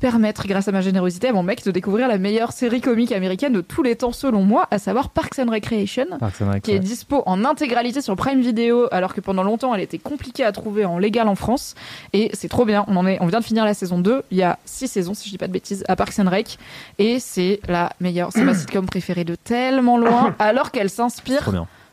permettre 0.02 0.48
grâce 0.48 0.66
à 0.66 0.72
ma 0.72 0.80
générosité 0.80 1.28
à 1.28 1.32
mon 1.32 1.44
mec 1.44 1.64
de 1.64 1.70
découvrir 1.70 2.08
la 2.08 2.18
meilleure 2.18 2.50
série 2.50 2.80
comique 2.80 3.12
américaine 3.12 3.52
de 3.52 3.60
tous 3.60 3.84
les 3.84 3.94
temps 3.94 4.10
selon 4.10 4.42
moi, 4.42 4.66
à 4.72 4.80
savoir 4.80 5.10
Parks 5.10 5.38
and 5.38 5.48
Recreation 5.48 6.06
Parks 6.18 6.42
and 6.42 6.50
Rec, 6.50 6.62
qui 6.64 6.72
est 6.72 6.80
dispo 6.80 7.22
en 7.24 7.44
intégralité 7.44 8.00
sur 8.00 8.16
Prime 8.16 8.40
Video, 8.40 8.88
alors 8.90 9.14
que 9.14 9.20
pendant 9.20 9.44
longtemps 9.44 9.72
elle 9.76 9.80
était 9.80 10.00
compliquée 10.00 10.42
à 10.42 10.50
trouver 10.50 10.84
en 10.84 10.98
légal 10.98 11.28
en 11.28 11.36
France. 11.36 11.76
Et 12.12 12.30
c'est 12.32 12.48
trop 12.48 12.64
bien. 12.64 12.84
On 12.88 12.96
en 12.96 13.06
est, 13.06 13.18
on 13.20 13.26
vient 13.26 13.38
de 13.38 13.44
finir 13.44 13.64
la 13.64 13.74
saison 13.74 14.00
2. 14.00 14.24
Il 14.32 14.36
y 14.36 14.42
a 14.42 14.58
six 14.64 14.88
saisons, 14.88 15.14
si 15.14 15.28
je 15.28 15.30
dis 15.30 15.38
pas 15.38 15.46
de 15.46 15.52
bêtises, 15.52 15.84
à 15.86 15.94
Parks 15.94 16.18
and 16.18 16.28
Rec. 16.28 16.58
Et 16.98 17.20
c'est 17.20 17.60
la 17.68 17.92
meilleure, 18.00 18.30
c'est 18.32 18.42
ma 18.42 18.54
sitcom 18.56 18.86
préférée 18.86 19.22
de 19.22 19.36
tellement 19.36 19.98
loin, 19.98 20.34
alors 20.40 20.72
qu'elle 20.72 20.90
s'inspire. 20.90 21.48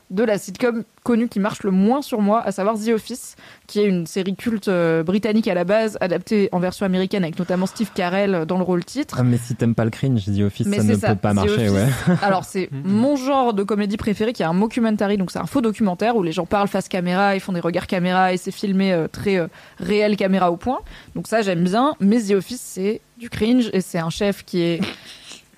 De 0.09 0.23
la 0.23 0.37
sitcom 0.37 0.83
connue 1.03 1.27
qui 1.27 1.39
marche 1.39 1.63
le 1.63 1.71
moins 1.71 2.01
sur 2.01 2.21
moi, 2.21 2.41
à 2.41 2.51
savoir 2.51 2.75
The 2.77 2.89
Office, 2.89 3.35
qui 3.67 3.79
est 3.79 3.85
une 3.85 4.07
série 4.07 4.35
culte 4.35 4.67
euh, 4.67 5.03
britannique 5.03 5.47
à 5.47 5.53
la 5.53 5.63
base, 5.63 5.97
adaptée 6.01 6.49
en 6.51 6.59
version 6.59 6.85
américaine 6.85 7.23
avec 7.23 7.37
notamment 7.37 7.65
Steve 7.67 7.91
Carell 7.93 8.45
dans 8.47 8.57
le 8.57 8.63
rôle 8.63 8.83
titre. 8.83 9.17
Ah, 9.19 9.23
mais 9.23 9.37
si 9.37 9.55
t'aimes 9.55 9.75
pas 9.75 9.85
le 9.85 9.91
cringe, 9.91 10.25
The 10.25 10.41
Office, 10.41 10.67
Mais 10.67 10.77
ça 10.77 10.83
ne 10.83 10.95
ça, 10.95 11.09
peut 11.09 11.15
pas 11.15 11.31
The 11.31 11.35
marcher, 11.35 11.69
Office. 11.69 11.71
ouais. 12.07 12.15
Alors 12.23 12.43
c'est 12.43 12.69
mon 12.83 13.15
genre 13.15 13.53
de 13.53 13.63
comédie 13.63 13.97
préféré 13.97 14.33
qui 14.33 14.41
est 14.41 14.47
un 14.47 14.53
mockumentary, 14.53 15.17
donc 15.17 15.31
c'est 15.31 15.39
un 15.39 15.45
faux 15.45 15.61
documentaire 15.61 16.15
où 16.15 16.23
les 16.23 16.31
gens 16.31 16.45
parlent 16.45 16.67
face 16.67 16.87
caméra, 16.87 17.35
ils 17.35 17.39
font 17.41 17.53
des 17.53 17.59
regards 17.59 17.87
caméra 17.87 18.33
et 18.33 18.37
c'est 18.37 18.51
filmé 18.51 18.91
euh, 18.93 19.07
très 19.07 19.37
euh, 19.37 19.47
réel 19.79 20.17
caméra 20.17 20.51
au 20.51 20.57
point. 20.57 20.79
Donc 21.15 21.27
ça 21.27 21.41
j'aime 21.43 21.63
bien, 21.63 21.95
mais 21.99 22.19
The 22.21 22.31
Office 22.31 22.61
c'est 22.61 23.01
du 23.17 23.29
cringe 23.29 23.69
et 23.73 23.81
c'est 23.81 23.99
un 23.99 24.09
chef 24.09 24.43
qui 24.43 24.61
est 24.61 24.81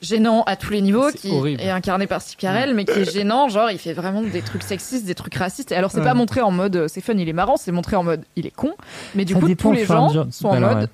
gênant 0.01 0.43
à 0.43 0.55
tous 0.55 0.71
les 0.71 0.81
niveaux, 0.81 1.11
qui 1.11 1.29
horrible. 1.31 1.61
est 1.61 1.69
incarné 1.69 2.07
par 2.07 2.21
Steve 2.21 2.37
Carell, 2.37 2.73
mais 2.73 2.85
qui 2.85 2.99
est 2.99 3.11
gênant, 3.11 3.49
genre 3.49 3.69
il 3.71 3.77
fait 3.77 3.93
vraiment 3.93 4.21
des 4.21 4.41
trucs 4.41 4.63
sexistes, 4.63 5.05
des 5.05 5.15
trucs 5.15 5.35
racistes. 5.35 5.71
Et 5.71 5.75
alors 5.75 5.91
c'est 5.91 5.99
Ouais. 5.99 6.03
pas 6.05 6.13
montré 6.15 6.41
en 6.41 6.51
mode 6.51 6.75
euh, 6.75 6.87
c'est 6.87 7.01
fun, 7.01 7.13
il 7.17 7.29
est 7.29 7.33
marrant, 7.33 7.55
c'est 7.57 7.71
montré 7.71 7.95
en 7.95 8.03
mode 8.03 8.23
il 8.35 8.45
est 8.47 8.55
con. 8.55 8.71
Mais 9.15 9.25
du 9.25 9.33
Ça 9.33 9.39
coup 9.39 9.47
dépend 9.47 9.69
tous 9.69 9.75
les 9.75 9.85
gens 9.85 10.09
sont 10.31 10.47
en 10.47 10.53
Alors, 10.53 10.71
mode 10.71 10.79
ouais. 10.83 10.89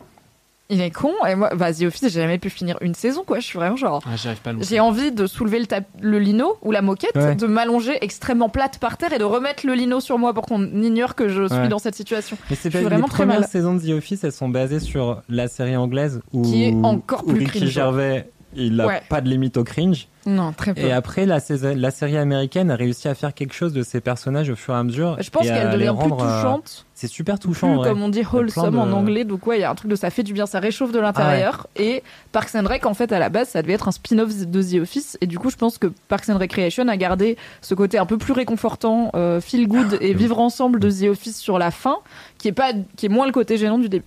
il 0.70 0.82
est 0.82 0.92
con. 0.92 1.14
Et 1.26 1.36
moi, 1.36 1.52
bah, 1.56 1.74
The 1.74 1.84
Office 1.84 2.02
j'ai 2.04 2.10
jamais 2.22 2.38
pu 2.38 2.50
finir 2.50 2.78
une 2.82 2.94
saison 2.96 3.24
quoi. 3.26 3.40
Je 3.40 3.46
suis 3.46 3.58
vraiment 3.58 3.78
genre 3.78 4.02
Ah, 4.06 4.16
pas 4.44 4.52
j'ai 4.60 4.80
envie 4.82 5.14
de 5.14 5.26
soulever 5.26 5.64
le, 6.02 6.20
lino 6.20 6.58
ou 6.62 6.72
la 6.74 6.82
moquette, 6.82 7.16
Ouais. 7.16 7.36
de 7.36 7.48
m'allonger 7.48 7.98
extrêmement 8.02 8.50
plate 8.50 8.78
par 8.80 8.98
terre 8.98 9.14
et 9.14 9.20
de 9.20 9.24
remettre 9.24 9.66
le 9.66 9.74
lino 9.74 10.02
sur 10.02 10.18
moi 10.18 10.34
pour 10.34 10.46
qu'on 10.46 10.62
ignore 10.84 11.16
que 11.16 11.30
je 11.30 11.48
suis 11.48 11.58
Ouais. 11.58 11.68
dans 11.70 11.80
cette 11.80 11.96
situation. 11.96 12.38
Mais 12.50 12.58
c'est 12.58 12.70
suis 12.70 12.78
les 12.80 12.84
vraiment 12.84 13.08
très 13.08 13.24
premières 13.24 13.40
mal. 13.40 13.50
saisons 13.50 13.76
de 13.76 13.80
The 13.82 13.98
Office, 13.98 14.26
elles 14.26 14.34
sont 14.34 14.50
basées 14.50 14.82
sur 14.82 15.22
la 15.30 15.48
série 15.48 15.78
anglaise 15.78 16.20
où, 16.34 16.42
Qui 16.42 16.66
est 16.66 16.74
encore 16.84 17.24
où 17.26 17.32
plus 17.32 17.46
Ricky. 17.46 17.68
Gervais, 17.68 18.30
il 18.66 18.80
a 18.82 18.88
Ouais. 18.88 19.02
pas 19.10 19.22
de 19.22 19.30
limite 19.30 19.58
au 19.58 19.64
cringe. 19.64 20.08
Non, 20.26 20.52
très 20.52 20.74
peu. 20.74 20.82
Et 20.82 20.92
après, 20.92 21.26
la, 21.26 21.40
saison- 21.40 21.74
la 21.78 21.90
série 21.90 22.18
américaine 22.18 22.70
a 22.70 22.76
réussi 22.76 23.08
à 23.08 23.16
faire 23.16 23.34
quelque 23.34 23.54
chose 23.54 23.72
de 23.72 23.82
ses 23.82 24.02
personnages 24.02 24.50
au 24.50 24.58
fur 24.58 24.74
et 24.74 24.78
à 24.78 24.84
mesure. 24.84 25.16
je 25.22 25.30
pense 25.30 25.44
qu'elle 25.44 25.68
les 25.70 25.74
devient 25.86 25.96
plus 25.98 26.12
euh, 26.12 26.16
touchante, 26.18 26.86
C'est 26.96 27.08
super 27.08 27.40
touchant, 27.40 27.80
plus, 27.80 27.88
comme 27.90 28.02
on 28.02 28.10
dit 28.10 28.24
wholesome 28.30 28.72
de- 28.74 28.78
en 28.78 28.92
anglais. 28.92 29.24
Donc 29.24 29.48
ouais, 29.48 29.58
il 29.58 29.62
y 29.62 29.64
a 29.64 29.72
un 29.72 29.76
truc 29.76 29.90
de 29.90 29.96
ça 29.96 30.10
fait 30.10 30.24
du 30.24 30.34
bien, 30.34 30.46
ça 30.46 30.60
réchauffe 30.60 30.92
de 30.92 31.00
l'intérieur. 31.00 31.68
Et 31.78 32.04
Parks 32.34 32.56
and 32.56 32.68
Rec, 32.68 32.86
en 32.86 32.94
fait, 32.94 33.14
à 33.14 33.20
la 33.20 33.30
base, 33.30 33.48
ça 33.50 33.62
devait 33.62 33.74
être 33.74 33.88
un 33.88 33.92
spin-off 33.94 34.36
de 34.46 34.62
The 34.62 34.82
Office. 34.82 35.18
Et 35.22 35.28
du 35.28 35.40
coup, 35.40 35.50
je 35.50 35.56
pense 35.56 35.78
que 35.78 35.88
Parks 36.10 36.28
and 36.30 36.38
Recreation 36.40 36.90
a 36.90 36.98
gardé 36.98 37.38
ce 37.62 37.74
côté 37.74 37.98
un 37.98 38.06
peu 38.06 38.18
plus 38.18 38.34
réconfortant, 38.34 39.12
euh, 39.16 39.40
feel 39.40 39.66
good 39.70 39.98
et 40.02 40.14
vivre 40.14 40.40
ensemble 40.40 40.82
de 40.82 40.92
The 40.92 41.04
Office 41.10 41.38
sur 41.38 41.58
la 41.58 41.72
fin, 41.72 42.00
qui 42.38 42.50
est 42.50 42.54
pas, 42.54 42.72
qui 42.98 43.06
est 43.06 43.10
moins 43.10 43.28
le 43.28 43.32
côté 43.32 43.58
gênant 43.58 43.78
du 43.78 43.88
début. 43.88 44.04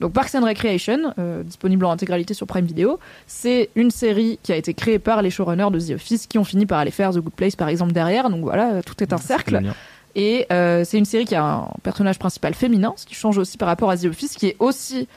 Donc 0.00 0.12
Parks 0.12 0.34
and 0.34 0.44
Recreation, 0.44 1.14
euh, 1.18 1.42
disponible 1.42 1.84
en 1.84 1.90
intégralité 1.90 2.34
sur 2.34 2.46
Prime 2.46 2.64
Video, 2.66 2.98
c'est 3.26 3.70
une 3.74 3.90
série 3.90 4.38
qui 4.42 4.52
a 4.52 4.56
été 4.56 4.74
créée 4.74 4.98
par 4.98 5.22
les 5.22 5.30
showrunners 5.30 5.70
de 5.70 5.78
The 5.80 5.90
Office 5.96 6.26
qui 6.26 6.38
ont 6.38 6.44
fini 6.44 6.66
par 6.66 6.78
aller 6.78 6.90
faire 6.90 7.10
The 7.12 7.18
Good 7.18 7.34
Place 7.34 7.56
par 7.56 7.68
exemple 7.68 7.92
derrière. 7.92 8.30
Donc 8.30 8.42
voilà, 8.42 8.82
tout 8.82 9.00
est 9.02 9.12
un 9.12 9.18
C'est 9.18 9.26
cercle. 9.26 9.58
bien. 9.60 9.74
Et 10.16 10.46
euh, 10.52 10.84
c'est 10.84 10.98
une 10.98 11.04
série 11.04 11.24
qui 11.24 11.34
a 11.34 11.44
un 11.44 11.68
personnage 11.82 12.18
principal 12.18 12.54
féminin, 12.54 12.92
ce 12.96 13.04
qui 13.06 13.14
change 13.14 13.36
aussi 13.38 13.58
par 13.58 13.66
rapport 13.68 13.90
à 13.90 13.96
The 13.96 14.04
Office, 14.04 14.34
qui 14.36 14.46
est 14.46 14.56
aussi 14.60 15.08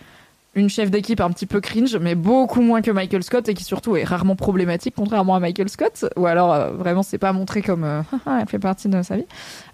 une 0.57 0.69
chef 0.69 0.89
d'équipe 0.89 1.21
un 1.21 1.29
petit 1.29 1.45
peu 1.45 1.61
cringe, 1.61 1.95
mais 1.97 2.15
beaucoup 2.15 2.61
moins 2.61 2.81
que 2.81 2.89
Michael 2.91 3.23
Scott 3.23 3.47
et 3.47 3.53
qui 3.53 3.63
surtout 3.63 3.95
est 3.95 4.03
rarement 4.03 4.35
problématique, 4.35 4.95
contrairement 4.97 5.35
à 5.35 5.39
Michael 5.39 5.69
Scott. 5.69 6.05
Ou 6.15 6.25
alors 6.25 6.53
euh, 6.53 6.71
vraiment 6.71 7.03
c'est 7.03 7.19
pas 7.19 7.31
montré 7.31 7.61
comme 7.61 7.83
euh, 7.83 8.01
elle 8.41 8.47
fait 8.47 8.59
partie 8.59 8.89
de 8.89 9.01
sa 9.03 9.17
vie. 9.17 9.25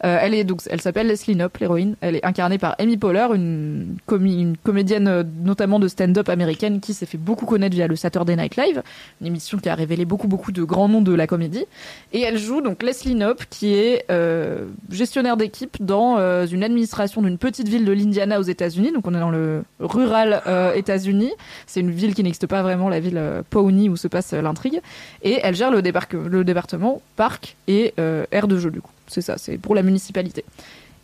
Euh, 0.03 0.17
elle 0.21 0.33
est 0.33 0.43
donc 0.43 0.61
elle 0.69 0.81
s'appelle 0.81 1.07
Leslie 1.07 1.35
Knope, 1.35 1.57
l'héroïne. 1.57 1.95
Elle 2.01 2.17
est 2.17 2.25
incarnée 2.25 2.57
par 2.57 2.75
Amy 2.79 2.97
Poehler, 2.97 3.27
une, 3.33 3.97
comédienne 4.63 5.07
euh, 5.07 5.23
notamment 5.41 5.79
de 5.79 5.87
stand-up 5.87 6.27
américaine 6.27 6.81
qui 6.81 6.93
s'est 6.93 7.05
fait 7.05 7.17
beaucoup 7.17 7.45
connaître 7.45 7.75
via 7.75 7.87
le 7.87 7.95
Saturday 7.95 8.35
Night 8.35 8.57
Live, 8.57 8.83
une 9.21 9.27
émission 9.27 9.57
qui 9.57 9.69
a 9.69 9.75
révélé 9.75 10.03
beaucoup 10.03 10.27
beaucoup 10.27 10.51
de 10.51 10.63
grands 10.63 10.89
noms 10.89 11.01
de 11.01 11.13
la 11.13 11.27
comédie. 11.27 11.65
Et 12.11 12.21
elle 12.21 12.37
joue 12.37 12.61
donc 12.61 12.83
Leslie 12.83 13.15
Knope, 13.15 13.45
qui 13.49 13.73
est 13.73 14.05
gestionnaire 14.89 15.37
d'équipe 15.37 15.77
dans 15.79 16.17
une 16.45 16.63
administration 16.63 17.21
d'une 17.21 17.37
petite 17.37 17.69
ville 17.69 17.85
de 17.85 17.91
l'Indiana 17.91 18.39
aux 18.39 18.43
États-Unis. 18.43 18.91
Donc 18.91 19.07
on 19.07 19.13
est 19.13 19.19
dans 19.19 19.31
le 19.31 19.63
rural 19.79 20.41
États-Unis. 20.75 21.31
C'est 21.67 21.79
une 21.79 21.91
ville 21.91 22.13
qui 22.13 22.23
n'existe 22.23 22.47
pas 22.47 22.61
vraiment, 22.61 22.89
la 22.89 22.99
ville 22.99 23.17
euh, 23.17 23.41
Pawnee 23.49 23.89
où 23.89 23.97
se 23.97 24.07
passe 24.07 24.33
euh, 24.33 24.41
l'intrigue. 24.41 24.81
Et 25.21 25.39
elle 25.43 25.55
gère 25.55 25.71
le, 25.71 25.81
département 25.81 27.01
parc 27.15 27.55
et 27.67 27.93
euh, 27.99 28.25
aire 28.31 28.47
de 28.47 28.57
jeu 28.57 28.71
du 28.71 28.81
coup. 28.81 28.91
C'est 29.07 29.21
ça, 29.21 29.37
c'est 29.37 29.57
pour 29.57 29.75
la 29.75 29.83
municipalité. 29.83 30.43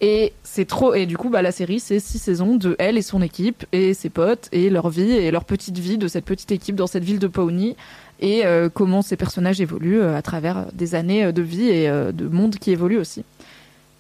Et 0.02 0.32
c'est 0.44 0.66
trop. 0.66 0.94
Et 0.94 1.06
du 1.06 1.18
coup, 1.18 1.30
bah, 1.30 1.42
la 1.42 1.52
série, 1.52 1.82
c'est 1.82 2.00
six 2.00 2.20
saisons 2.20 2.56
de 2.56 2.76
elle 2.80 2.98
et 2.98 3.02
son 3.02 3.22
équipe 3.22 3.66
et 3.74 3.94
ses 3.94 4.10
potes 4.10 4.48
et 4.54 4.70
leur 4.70 4.90
vie 4.90 5.12
et 5.12 5.30
leur 5.30 5.44
petite 5.44 5.78
vie 5.78 5.98
de 5.98 6.08
cette 6.08 6.24
petite 6.24 6.52
équipe 6.52 6.76
dans 6.76 6.88
cette 6.88 7.04
ville 7.04 7.20
de 7.20 7.28
Pawnee 7.28 7.76
et 8.22 8.46
euh, 8.46 8.70
comment 8.70 9.02
ces 9.02 9.16
personnages 9.16 9.62
évoluent 9.62 10.02
euh, 10.02 10.16
à 10.16 10.22
travers 10.22 10.66
des 10.74 10.96
années 10.96 11.26
euh, 11.26 11.32
de 11.32 11.42
vie 11.42 11.70
et 11.70 11.90
euh, 11.90 12.12
de 12.12 12.28
monde 12.28 12.56
qui 12.56 12.72
évolue 12.72 12.98
aussi. 12.98 13.24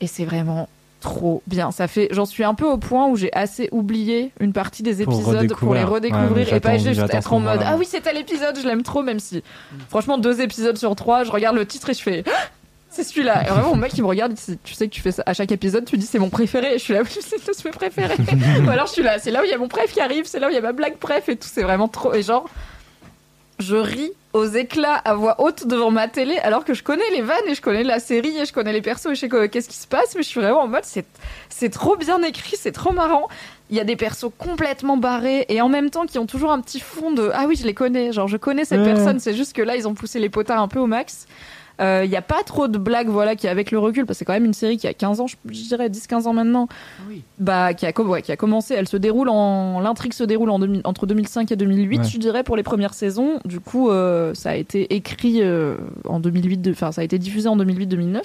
Et 0.02 0.08
c'est 0.08 0.26
vraiment 0.26 0.70
trop 1.00 1.42
bien. 1.48 1.72
Ça 1.72 1.88
fait, 1.88 2.10
j'en 2.12 2.26
suis 2.26 2.44
un 2.44 2.54
peu 2.54 2.66
au 2.66 2.78
point 2.78 3.08
où 3.08 3.16
j'ai 3.16 3.32
assez 3.34 3.70
oublié 3.72 4.32
une 4.40 4.54
partie 4.54 4.84
des 4.84 5.02
épisodes 5.02 5.54
pour 5.56 5.74
les 5.74 5.84
redécouvrir. 5.84 6.48
Ouais, 6.48 6.58
et 6.58 6.60
pas 6.60 6.78
juste 6.78 7.02
être 7.14 7.34
en 7.34 7.40
mode 7.40 7.62
ah 7.64 7.76
oui 7.78 7.86
c'est 7.90 8.02
tel 8.02 8.18
épisode 8.18 8.58
je 8.62 8.68
l'aime 8.68 8.84
trop 8.84 9.02
même 9.02 9.20
si 9.20 9.44
franchement 9.90 10.18
deux 10.18 10.42
épisodes 10.42 10.78
sur 10.78 10.96
trois 10.96 11.24
je 11.24 11.32
regarde 11.32 11.56
le 11.56 11.66
titre 11.66 11.90
et 11.90 11.94
je 11.94 12.02
fais 12.02 12.24
Ah, 12.28 12.32
c'est 12.90 13.04
celui-là. 13.04 13.44
Et 13.46 13.50
vraiment, 13.50 13.70
mon 13.70 13.76
mec, 13.76 13.94
il 13.96 14.02
me 14.02 14.08
regarde, 14.08 14.34
tu 14.64 14.74
sais 14.74 14.88
que 14.88 14.94
tu 14.94 15.02
fais 15.02 15.12
ça 15.12 15.22
à 15.26 15.34
chaque 15.34 15.52
épisode, 15.52 15.86
tu 15.86 15.96
dis 15.96 16.08
c'est 16.08 16.18
mon 16.18 16.30
préféré. 16.30 16.74
Et 16.74 16.78
je 16.80 16.84
suis 16.84 16.94
là, 16.94 17.02
oui, 17.04 17.10
c'est 17.22 17.40
tous 17.40 17.64
mes 17.64 17.72
préférés. 17.72 18.16
Ou 18.66 18.70
alors 18.70 18.88
je 18.88 18.94
suis 18.94 19.04
là, 19.04 19.20
c'est 19.20 19.30
là 19.30 19.42
où 19.42 19.44
il 19.44 19.50
y 19.52 19.54
a 19.54 19.58
mon 19.60 19.68
préf 19.68 19.94
qui 19.94 20.02
arrive, 20.02 20.26
c'est 20.26 20.40
là 20.40 20.48
où 20.48 20.50
il 20.50 20.56
y 20.56 20.58
a 20.58 20.62
ma 20.62 20.74
blague 20.74 20.98
préf 20.98 21.30
et 21.30 21.36
tout. 21.36 21.48
C'est 21.50 21.62
vraiment 21.62 21.88
trop. 21.88 22.14
Et 22.14 22.24
genre, 22.24 22.50
je 23.60 23.76
ris 23.76 24.12
aux 24.34 24.45
éclats 24.45 24.93
à 24.93 25.15
voix 25.15 25.41
haute 25.41 25.65
devant 25.65 25.89
ma 25.89 26.07
télé 26.07 26.38
alors 26.38 26.64
que 26.64 26.73
je 26.76 26.84
connais 26.84 27.10
les 27.11 27.22
vannes 27.22 27.47
et 27.47 27.56
je 27.56 27.61
connais 27.61 27.84
la 27.84 27.99
série 27.99 28.38
et 28.38 28.45
je 28.45 28.53
connais 28.53 28.73
les 28.73 28.81
persos 28.81 29.07
et 29.07 29.15
je 29.15 29.19
sais 29.22 29.30
que- 29.30 29.47
qu'est-ce 29.47 29.68
qui 29.69 29.76
se 29.77 29.88
passe 29.88 30.14
mais 30.15 30.22
je 30.22 30.27
suis 30.27 30.39
vraiment 30.39 30.61
en 30.61 30.68
mode 30.68 30.84
c'est 30.85 31.06
c'est 31.49 31.69
trop 31.72 31.95
bien 31.95 32.22
écrit 32.22 32.56
c'est 32.56 32.72
trop 32.72 32.91
marrant. 32.93 33.27
Il 33.72 33.77
y 33.77 33.80
a 33.80 33.84
des 33.84 33.95
persos 33.95 34.31
complètement 34.38 34.97
barrés 34.97 35.45
et 35.49 35.61
en 35.61 35.69
même 35.69 35.89
temps 35.91 36.06
qui 36.07 36.18
ont 36.19 36.26
toujours 36.26 36.51
un 36.51 36.60
petit 36.61 36.80
fond 36.80 37.11
de 37.11 37.30
ah 37.34 37.45
oui 37.47 37.56
je 37.56 37.65
les 37.65 37.73
connais. 37.73 38.11
Genre 38.11 38.27
je 38.27 38.38
connais 38.38 38.65
cette 38.65 38.80
Ouais. 38.81 38.93
personne 38.93 39.19
c'est 39.19 39.34
juste 39.34 39.53
que 39.53 39.61
là 39.64 39.76
ils 39.76 39.88
ont 39.88 39.93
poussé 39.95 40.19
les 40.19 40.30
potards 40.30 40.61
un 40.61 40.68
peu 40.68 40.80
au 40.80 40.88
max 40.88 41.26
Euh, 41.81 42.01
il 42.03 42.11
y 42.11 42.18
a 42.18 42.22
pas 42.22 42.43
trop 42.45 42.68
de 42.68 42.77
blagues 42.77 43.07
voilà 43.07 43.38
qui 43.38 43.47
avec 43.47 43.72
le 43.72 43.80
recul 43.80 44.06
parce 44.06 44.18
que 44.18 44.19
c'est 44.19 44.26
quand 44.26 44.34
même 44.34 44.43
une 44.43 44.53
série 44.53 44.76
qui 44.76 44.85
a 44.85 44.93
15 44.93 45.22
ans 45.22 45.27
je, 45.27 45.38
je 45.49 45.61
dirais 45.61 45.88
10-15 45.88 46.27
ans 46.27 46.34
maintenant 46.34 46.68
bah 47.38 47.73
qui 47.73 47.85
a, 47.85 47.93
com- 47.93 48.10
ouais, 48.10 48.22
qui 48.22 48.34
a 48.34 48.35
commencé 48.35 48.73
elle 48.73 48.88
se 48.89 48.97
déroule 48.97 49.30
en 49.30 49.80
l'intrigue 49.80 50.11
se 50.11 50.26
déroule 50.26 50.49
en 50.49 50.60
2000 50.60 50.81
entre 50.84 51.06
2005 51.07 51.49
et 51.53 51.56
2008 51.56 51.99
Ouais. 51.99 52.03
je 52.06 52.18
dirais 52.18 52.43
pour 52.43 52.57
les 52.57 52.64
premières 52.64 52.93
saisons 52.93 53.39
du 53.45 53.61
coup 53.61 53.89
euh, 53.91 54.34
ça 54.34 54.49
a 54.49 54.56
été 54.56 54.93
écrit 54.93 55.41
euh, 55.41 55.76
en 56.06 56.19
2008 56.19 56.57
de- 56.61 56.72
enfin 56.72 56.91
ça 56.91 56.99
a 56.99 57.03
été 57.06 57.18
diffusé 57.18 57.47
en 57.47 57.56
2008-2009 57.56 58.22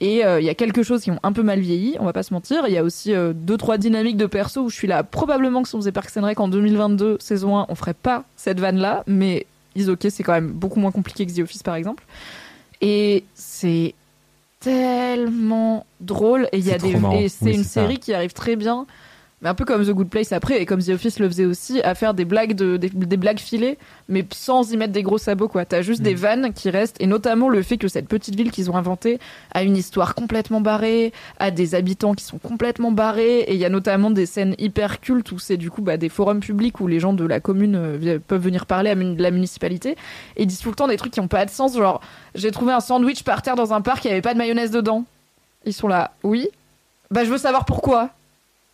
et 0.00 0.24
euh, 0.24 0.38
il 0.40 0.46
y 0.46 0.50
a 0.50 0.54
quelque 0.54 0.82
chose 0.84 1.02
qui 1.02 1.10
ont 1.10 1.18
un 1.24 1.32
peu 1.32 1.42
mal 1.42 1.58
vieilli, 1.58 1.96
on 1.98 2.04
va 2.04 2.12
pas 2.12 2.22
se 2.22 2.34
mentir. 2.34 2.64
Il 2.68 2.72
y 2.74 2.76
a 2.76 2.84
aussi 2.84 3.14
euh, 3.14 3.32
deux 3.34 3.56
trois 3.56 3.78
dynamiques 3.78 4.18
de 4.18 4.26
perso 4.26 4.60
où 4.64 4.68
je 4.68 4.74
suis 4.76 4.86
là. 4.86 5.02
Probablement 5.02 5.62
que 5.62 5.68
si 5.70 5.74
on 5.74 5.78
faisait 5.78 5.90
Parks 5.90 6.14
and 6.18 6.22
Rec 6.24 6.38
en 6.38 6.48
2022 6.48 7.16
saison 7.18 7.56
1, 7.58 7.66
on 7.70 7.74
ferait 7.74 7.94
pas 7.94 8.24
cette 8.36 8.60
vanne 8.60 8.76
là, 8.76 9.02
mais 9.06 9.46
Is 9.74 9.88
OK, 9.88 10.06
c'est 10.10 10.22
quand 10.22 10.32
même 10.34 10.48
beaucoup 10.52 10.80
moins 10.80 10.90
compliqué 10.90 11.24
que 11.26 11.32
The 11.32 11.38
Office 11.40 11.62
par 11.62 11.74
exemple. 11.76 12.04
Et 12.80 13.24
c'est 13.34 13.94
tellement 14.60 15.86
drôle. 16.00 16.48
Et 16.52 16.58
il 16.58 16.66
y 16.66 16.72
a 16.72 16.78
C'est 16.78 16.92
des 16.92 17.54
une 17.54 17.64
série 17.64 17.98
qui 17.98 18.12
arrive 18.14 18.32
très 18.32 18.56
bien 18.56 18.86
mais 19.42 19.50
un 19.50 19.54
peu 19.54 19.64
comme 19.66 19.84
The 19.84 19.90
Good 19.90 20.08
Place 20.08 20.32
après 20.32 20.62
et 20.62 20.66
comme 20.66 20.82
The 20.82 20.88
Office 20.90 21.18
le 21.18 21.28
faisait 21.28 21.44
aussi 21.44 21.82
à 21.82 21.94
faire 21.94 22.14
des 22.14 22.24
blagues 22.24 22.54
de 22.54 22.78
des, 22.78 22.88
des 22.88 23.16
blagues 23.18 23.38
filées 23.38 23.76
mais 24.08 24.24
sans 24.32 24.72
y 24.72 24.76
mettre 24.76 24.92
des 24.94 25.02
gros 25.02 25.18
sabots 25.18 25.48
quoi. 25.48 25.64
T'as 25.66 25.82
juste 25.82 26.00
des 26.00 26.14
Mm. 26.14 26.18
vannes 26.18 26.52
qui 26.54 26.70
restent 26.70 26.96
et 27.00 27.06
notamment 27.06 27.48
le 27.50 27.62
fait 27.62 27.76
que 27.76 27.88
cette 27.88 28.08
petite 28.08 28.34
ville 28.34 28.50
qu'ils 28.50 28.70
ont 28.70 28.76
inventée 28.76 29.18
a 29.52 29.62
une 29.62 29.76
histoire 29.76 30.14
complètement 30.14 30.60
barrée 30.62 31.12
a 31.38 31.50
des 31.50 31.74
habitants 31.74 32.14
qui 32.14 32.24
sont 32.24 32.38
complètement 32.38 32.92
barrés 32.92 33.40
et 33.40 33.52
il 33.52 33.58
y 33.60 33.64
a 33.66 33.68
notamment 33.68 34.10
des 34.10 34.24
scènes 34.26 34.54
hyper 34.58 35.00
cultes 35.00 35.30
où 35.32 35.38
c'est 35.38 35.58
du 35.58 35.70
coup 35.70 35.82
bah, 35.82 35.98
des 35.98 36.08
forums 36.08 36.40
publics 36.40 36.80
où 36.80 36.86
les 36.86 37.00
gens 37.00 37.12
de 37.12 37.24
la 37.24 37.40
commune 37.40 37.74
euh, 37.76 38.18
peuvent 38.26 38.42
venir 38.42 38.64
parler 38.64 38.90
à 38.90 38.94
la 38.94 39.30
municipalité 39.30 39.96
et 40.36 40.42
ils 40.44 40.46
disent 40.46 40.60
tout 40.60 40.70
le 40.70 40.76
temps 40.76 40.88
des 40.88 40.96
trucs 40.96 41.12
qui 41.12 41.20
ont 41.20 41.28
pas 41.28 41.44
de 41.44 41.50
sens 41.50 41.76
genre 41.76 42.00
j'ai 42.34 42.50
trouvé 42.50 42.72
un 42.72 42.80
sandwich 42.80 43.22
par 43.22 43.42
terre 43.42 43.56
dans 43.56 43.74
un 43.74 43.82
parc 43.82 44.04
il 44.06 44.08
y 44.08 44.10
avait 44.12 44.22
pas 44.22 44.32
de 44.32 44.38
mayonnaise 44.38 44.70
dedans. 44.70 45.04
Ils 45.66 45.72
sont 45.74 45.88
là 45.88 46.12
oui. 46.22 46.48
Bah 47.10 47.24
je 47.24 47.30
veux 47.30 47.38
savoir 47.38 47.64
pourquoi 47.66 48.10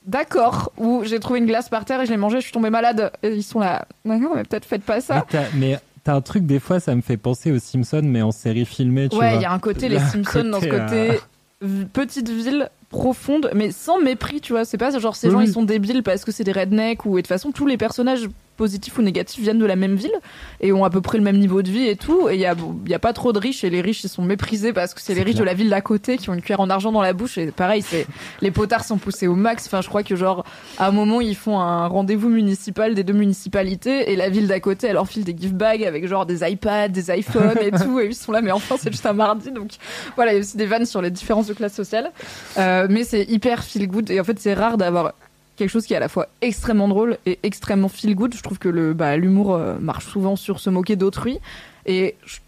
D'accord. 0.06 0.72
Ou 0.78 1.02
j'ai 1.04 1.20
trouvé 1.20 1.38
une 1.38 1.46
glace 1.46 1.68
par 1.68 1.84
terre 1.84 2.00
et 2.00 2.06
je 2.06 2.10
l'ai 2.10 2.16
mangée, 2.16 2.38
je 2.38 2.44
suis 2.44 2.52
tombée 2.52 2.70
malade. 2.70 3.12
Et 3.22 3.30
ils 3.34 3.42
sont 3.42 3.60
là. 3.60 3.86
D'accord, 4.04 4.32
mais 4.34 4.42
peut-être 4.42 4.64
faites 4.64 4.82
pas 4.82 5.00
ça. 5.00 5.24
Mais 5.54 5.78
t'as 6.04 6.14
un 6.14 6.20
truc, 6.20 6.44
des 6.46 6.58
fois, 6.60 6.80
ça 6.80 6.94
me 6.94 7.02
fait 7.02 7.16
penser 7.16 7.52
aux 7.52 7.58
Simpsons, 7.58 8.02
mais 8.04 8.22
en 8.22 8.32
série 8.32 8.64
filmée, 8.64 9.08
tu 9.08 9.16
Ouais, 9.16 9.36
il 9.36 9.42
y 9.42 9.44
a 9.44 9.52
un 9.52 9.58
côté 9.58 9.88
les 9.88 9.98
Simpsons 9.98 10.44
dans 10.50 10.60
ce 10.60 10.66
côté, 10.66 10.78
côté 10.80 11.10
euh, 11.10 11.18
v- 11.62 11.84
petite 11.92 12.28
ville 12.28 12.68
profonde, 12.88 13.50
mais 13.54 13.70
sans 13.70 14.00
mépris, 14.00 14.40
tu 14.40 14.52
vois. 14.52 14.64
C'est 14.64 14.76
pas 14.78 14.96
genre 14.98 15.16
ces 15.16 15.28
Oui, 15.28 15.32
gens 15.32 15.40
ils 15.40 15.52
sont 15.52 15.62
débiles 15.62 16.02
parce 16.02 16.24
que 16.24 16.32
c'est 16.32 16.44
des 16.44 16.52
rednecks 16.52 17.06
ou 17.06 17.16
et 17.18 17.22
de 17.22 17.26
toute 17.26 17.28
façon 17.28 17.50
tous 17.52 17.66
les 17.66 17.76
personnages 17.78 18.28
positifs 18.62 18.96
ou 18.98 19.02
négatifs 19.02 19.42
viennent 19.42 19.58
de 19.58 19.66
la 19.66 19.74
même 19.74 19.96
ville 19.96 20.14
et 20.60 20.72
ont 20.72 20.84
à 20.84 20.90
peu 20.90 21.00
près 21.00 21.18
le 21.18 21.24
même 21.24 21.38
niveau 21.38 21.62
de 21.62 21.70
vie 21.70 21.88
et 21.88 21.96
tout. 21.96 22.28
Et 22.28 22.34
il 22.34 22.40
y 22.40 22.46
a, 22.46 22.54
y 22.86 22.94
a 22.94 22.98
pas 23.00 23.12
trop 23.12 23.32
de 23.32 23.40
riches 23.40 23.64
et 23.64 23.70
les 23.70 23.80
riches 23.80 24.04
ils 24.04 24.08
sont 24.08 24.22
méprisés 24.22 24.72
parce 24.72 24.94
que 24.94 25.00
c'est 25.00 25.14
les 25.14 25.24
riches 25.24 25.34
de 25.36 25.42
la 25.42 25.54
ville 25.54 25.68
d'à 25.70 25.80
côté 25.80 26.16
qui 26.16 26.30
ont 26.30 26.34
une 26.34 26.42
cuillère 26.42 26.60
en 26.60 26.70
argent 26.70 26.92
dans 26.92 27.02
la 27.02 27.12
bouche 27.12 27.38
et 27.38 27.50
pareil, 27.50 27.82
c'est 27.82 28.06
les 28.40 28.52
potards 28.52 28.84
sont 28.84 28.98
poussés 28.98 29.26
au 29.26 29.34
max. 29.34 29.66
Enfin, 29.66 29.80
je 29.80 29.88
crois 29.88 30.04
que 30.04 30.14
genre 30.14 30.44
à 30.78 30.86
un 30.86 30.92
moment 30.92 31.20
ils 31.20 31.34
font 31.34 31.58
un 31.58 31.88
rendez-vous 31.88 32.28
municipal 32.28 32.94
des 32.94 33.02
deux 33.02 33.12
municipalités 33.14 34.12
et 34.12 34.16
la 34.16 34.28
ville 34.30 34.46
d'à 34.46 34.60
côté 34.60 34.86
elle 34.86 34.94
leur 34.94 35.08
file 35.08 35.24
des 35.24 35.36
gift 35.36 35.54
bags 35.54 35.82
avec 35.82 36.06
genre 36.06 36.24
des 36.24 36.48
iPads, 36.48 36.88
des 36.88 37.10
iPhones 37.10 37.58
et 37.60 37.70
tout 37.82 37.98
et 37.98 38.06
ils 38.06 38.14
sont 38.14 38.30
là 38.30 38.42
mais 38.42 38.52
enfin 38.52 38.76
c'est 38.78 38.92
juste 38.92 39.06
un 39.06 39.12
mardi 39.12 39.50
donc 39.50 39.72
voilà 40.14 40.32
il 40.32 40.34
y 40.36 40.38
a 40.38 40.40
aussi 40.40 40.56
des 40.56 40.66
vannes 40.66 40.86
sur 40.86 41.02
les 41.02 41.10
différences 41.10 41.48
de 41.48 41.54
classe 41.54 41.74
sociale 41.74 42.12
Euh, 42.58 42.86
mais 42.88 43.02
c'est 43.04 43.24
hyper 43.24 43.64
feel 43.64 43.86
good 43.88 44.10
et 44.10 44.20
en 44.20 44.24
fait 44.24 44.38
c'est 44.38 44.54
rare 44.54 44.76
d'avoir 44.76 45.14
quelque 45.56 45.68
chose 45.70 45.86
qui 45.86 45.92
est 45.92 45.96
à 45.96 46.00
la 46.00 46.08
fois 46.08 46.28
extrêmement 46.40 46.88
drôle 46.88 47.18
et 47.26 47.38
extrêmement 47.42 47.88
feel 47.88 48.14
good 48.14 48.34
je 48.34 48.42
trouve 48.42 48.58
que 48.58 48.68
le 48.68 48.94
bah, 48.94 49.16
l'humour 49.16 49.54
euh, 49.54 49.74
marche 49.80 50.06
souvent 50.06 50.36
sur 50.36 50.60
se 50.60 50.70
moquer 50.70 50.96
d'autrui 50.96 51.38
et 51.86 52.14
je- 52.24 52.38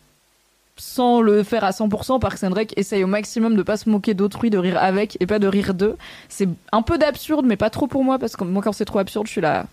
sans 0.76 1.20
le 1.20 1.44
faire 1.44 1.62
à 1.62 1.70
100%, 1.70 2.18
Parks 2.18 2.42
and 2.42 2.52
Rec 2.52 2.74
essaye 2.76 3.04
au 3.04 3.06
maximum 3.06 3.54
de 3.54 3.62
pas 3.62 3.76
se 3.76 3.88
moquer 3.88 4.12
d'autrui, 4.12 4.50
de 4.50 4.58
rire 4.58 4.76
avec 4.82 5.16
et 5.20 5.26
pas 5.26 5.38
de 5.38 5.46
rire 5.46 5.72
d'eux. 5.72 5.96
C'est 6.28 6.48
un 6.72 6.82
peu 6.82 6.98
d'absurde, 6.98 7.46
mais 7.46 7.56
pas 7.56 7.70
trop 7.70 7.86
pour 7.86 8.02
moi, 8.02 8.18
parce 8.18 8.34
que 8.34 8.42
moi, 8.42 8.60
quand 8.60 8.72
c'est 8.72 8.84
trop 8.84 8.98
absurde, 8.98 9.28
je 9.28 9.30
suis 9.32 9.40
là. 9.40 9.66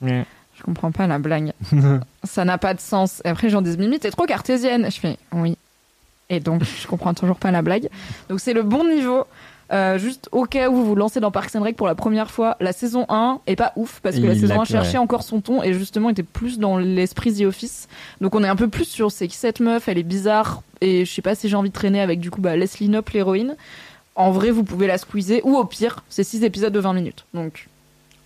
Ouais. 0.00 0.24
Je 0.58 0.62
comprends 0.64 0.90
pas 0.90 1.06
la 1.06 1.20
blague. 1.20 1.52
Ça 2.24 2.44
n'a 2.44 2.58
pas 2.58 2.74
de 2.74 2.80
sens. 2.80 3.22
Et 3.24 3.28
après, 3.28 3.50
j'en 3.50 3.62
dis 3.62 3.76
Mimi, 3.78 4.00
t'es 4.00 4.10
trop 4.10 4.26
cartésienne. 4.26 4.90
Je 4.90 4.98
fais 4.98 5.16
oui. 5.30 5.56
Et 6.28 6.40
donc, 6.40 6.64
je 6.64 6.88
comprends 6.88 7.14
toujours 7.14 7.36
pas 7.36 7.52
la 7.52 7.62
blague. 7.62 7.88
Donc, 8.28 8.40
c'est 8.40 8.52
le 8.52 8.64
bon 8.64 8.82
niveau. 8.88 9.24
Euh, 9.72 9.96
juste 9.98 10.28
au 10.32 10.44
cas 10.44 10.68
où 10.68 10.74
vous 10.76 10.84
vous 10.84 10.94
lancez 10.94 11.20
dans 11.20 11.30
Parks 11.30 11.54
and 11.56 11.62
Rec 11.62 11.76
pour 11.76 11.86
la 11.86 11.94
première 11.94 12.30
fois, 12.30 12.56
la 12.60 12.72
saison 12.72 13.06
1 13.08 13.40
est 13.46 13.56
pas 13.56 13.72
ouf 13.76 14.00
parce 14.02 14.16
que 14.16 14.26
la 14.26 14.34
saison 14.34 14.48
l'a- 14.56 14.60
1 14.60 14.64
cherchait 14.64 14.92
ouais. 14.92 14.98
encore 14.98 15.22
son 15.22 15.40
ton 15.40 15.62
et 15.62 15.72
justement 15.72 16.10
était 16.10 16.22
plus 16.22 16.58
dans 16.58 16.76
l'esprit 16.76 17.32
The 17.32 17.42
Office. 17.46 17.88
Donc 18.20 18.34
on 18.34 18.44
est 18.44 18.48
un 18.48 18.56
peu 18.56 18.68
plus 18.68 18.84
sur 18.84 19.10
c'est 19.10 19.28
qui 19.28 19.36
cette 19.36 19.60
meuf, 19.60 19.88
elle 19.88 19.96
est 19.98 20.02
bizarre 20.02 20.62
et 20.82 21.04
je 21.06 21.10
sais 21.12 21.22
pas 21.22 21.34
si 21.34 21.48
j'ai 21.48 21.56
envie 21.56 21.70
de 21.70 21.74
traîner 21.74 22.00
avec 22.02 22.20
du 22.20 22.30
coup 22.30 22.40
bah, 22.42 22.56
Leslie 22.56 22.88
Knope 22.88 23.10
l'héroïne. 23.10 23.56
En 24.14 24.30
vrai, 24.30 24.50
vous 24.50 24.62
pouvez 24.62 24.86
la 24.86 24.98
squeezer 24.98 25.40
ou 25.44 25.56
au 25.56 25.64
pire, 25.64 26.04
c'est 26.10 26.22
6 26.24 26.44
épisodes 26.44 26.72
de 26.72 26.80
20 26.80 26.92
minutes. 26.92 27.24
Donc 27.32 27.68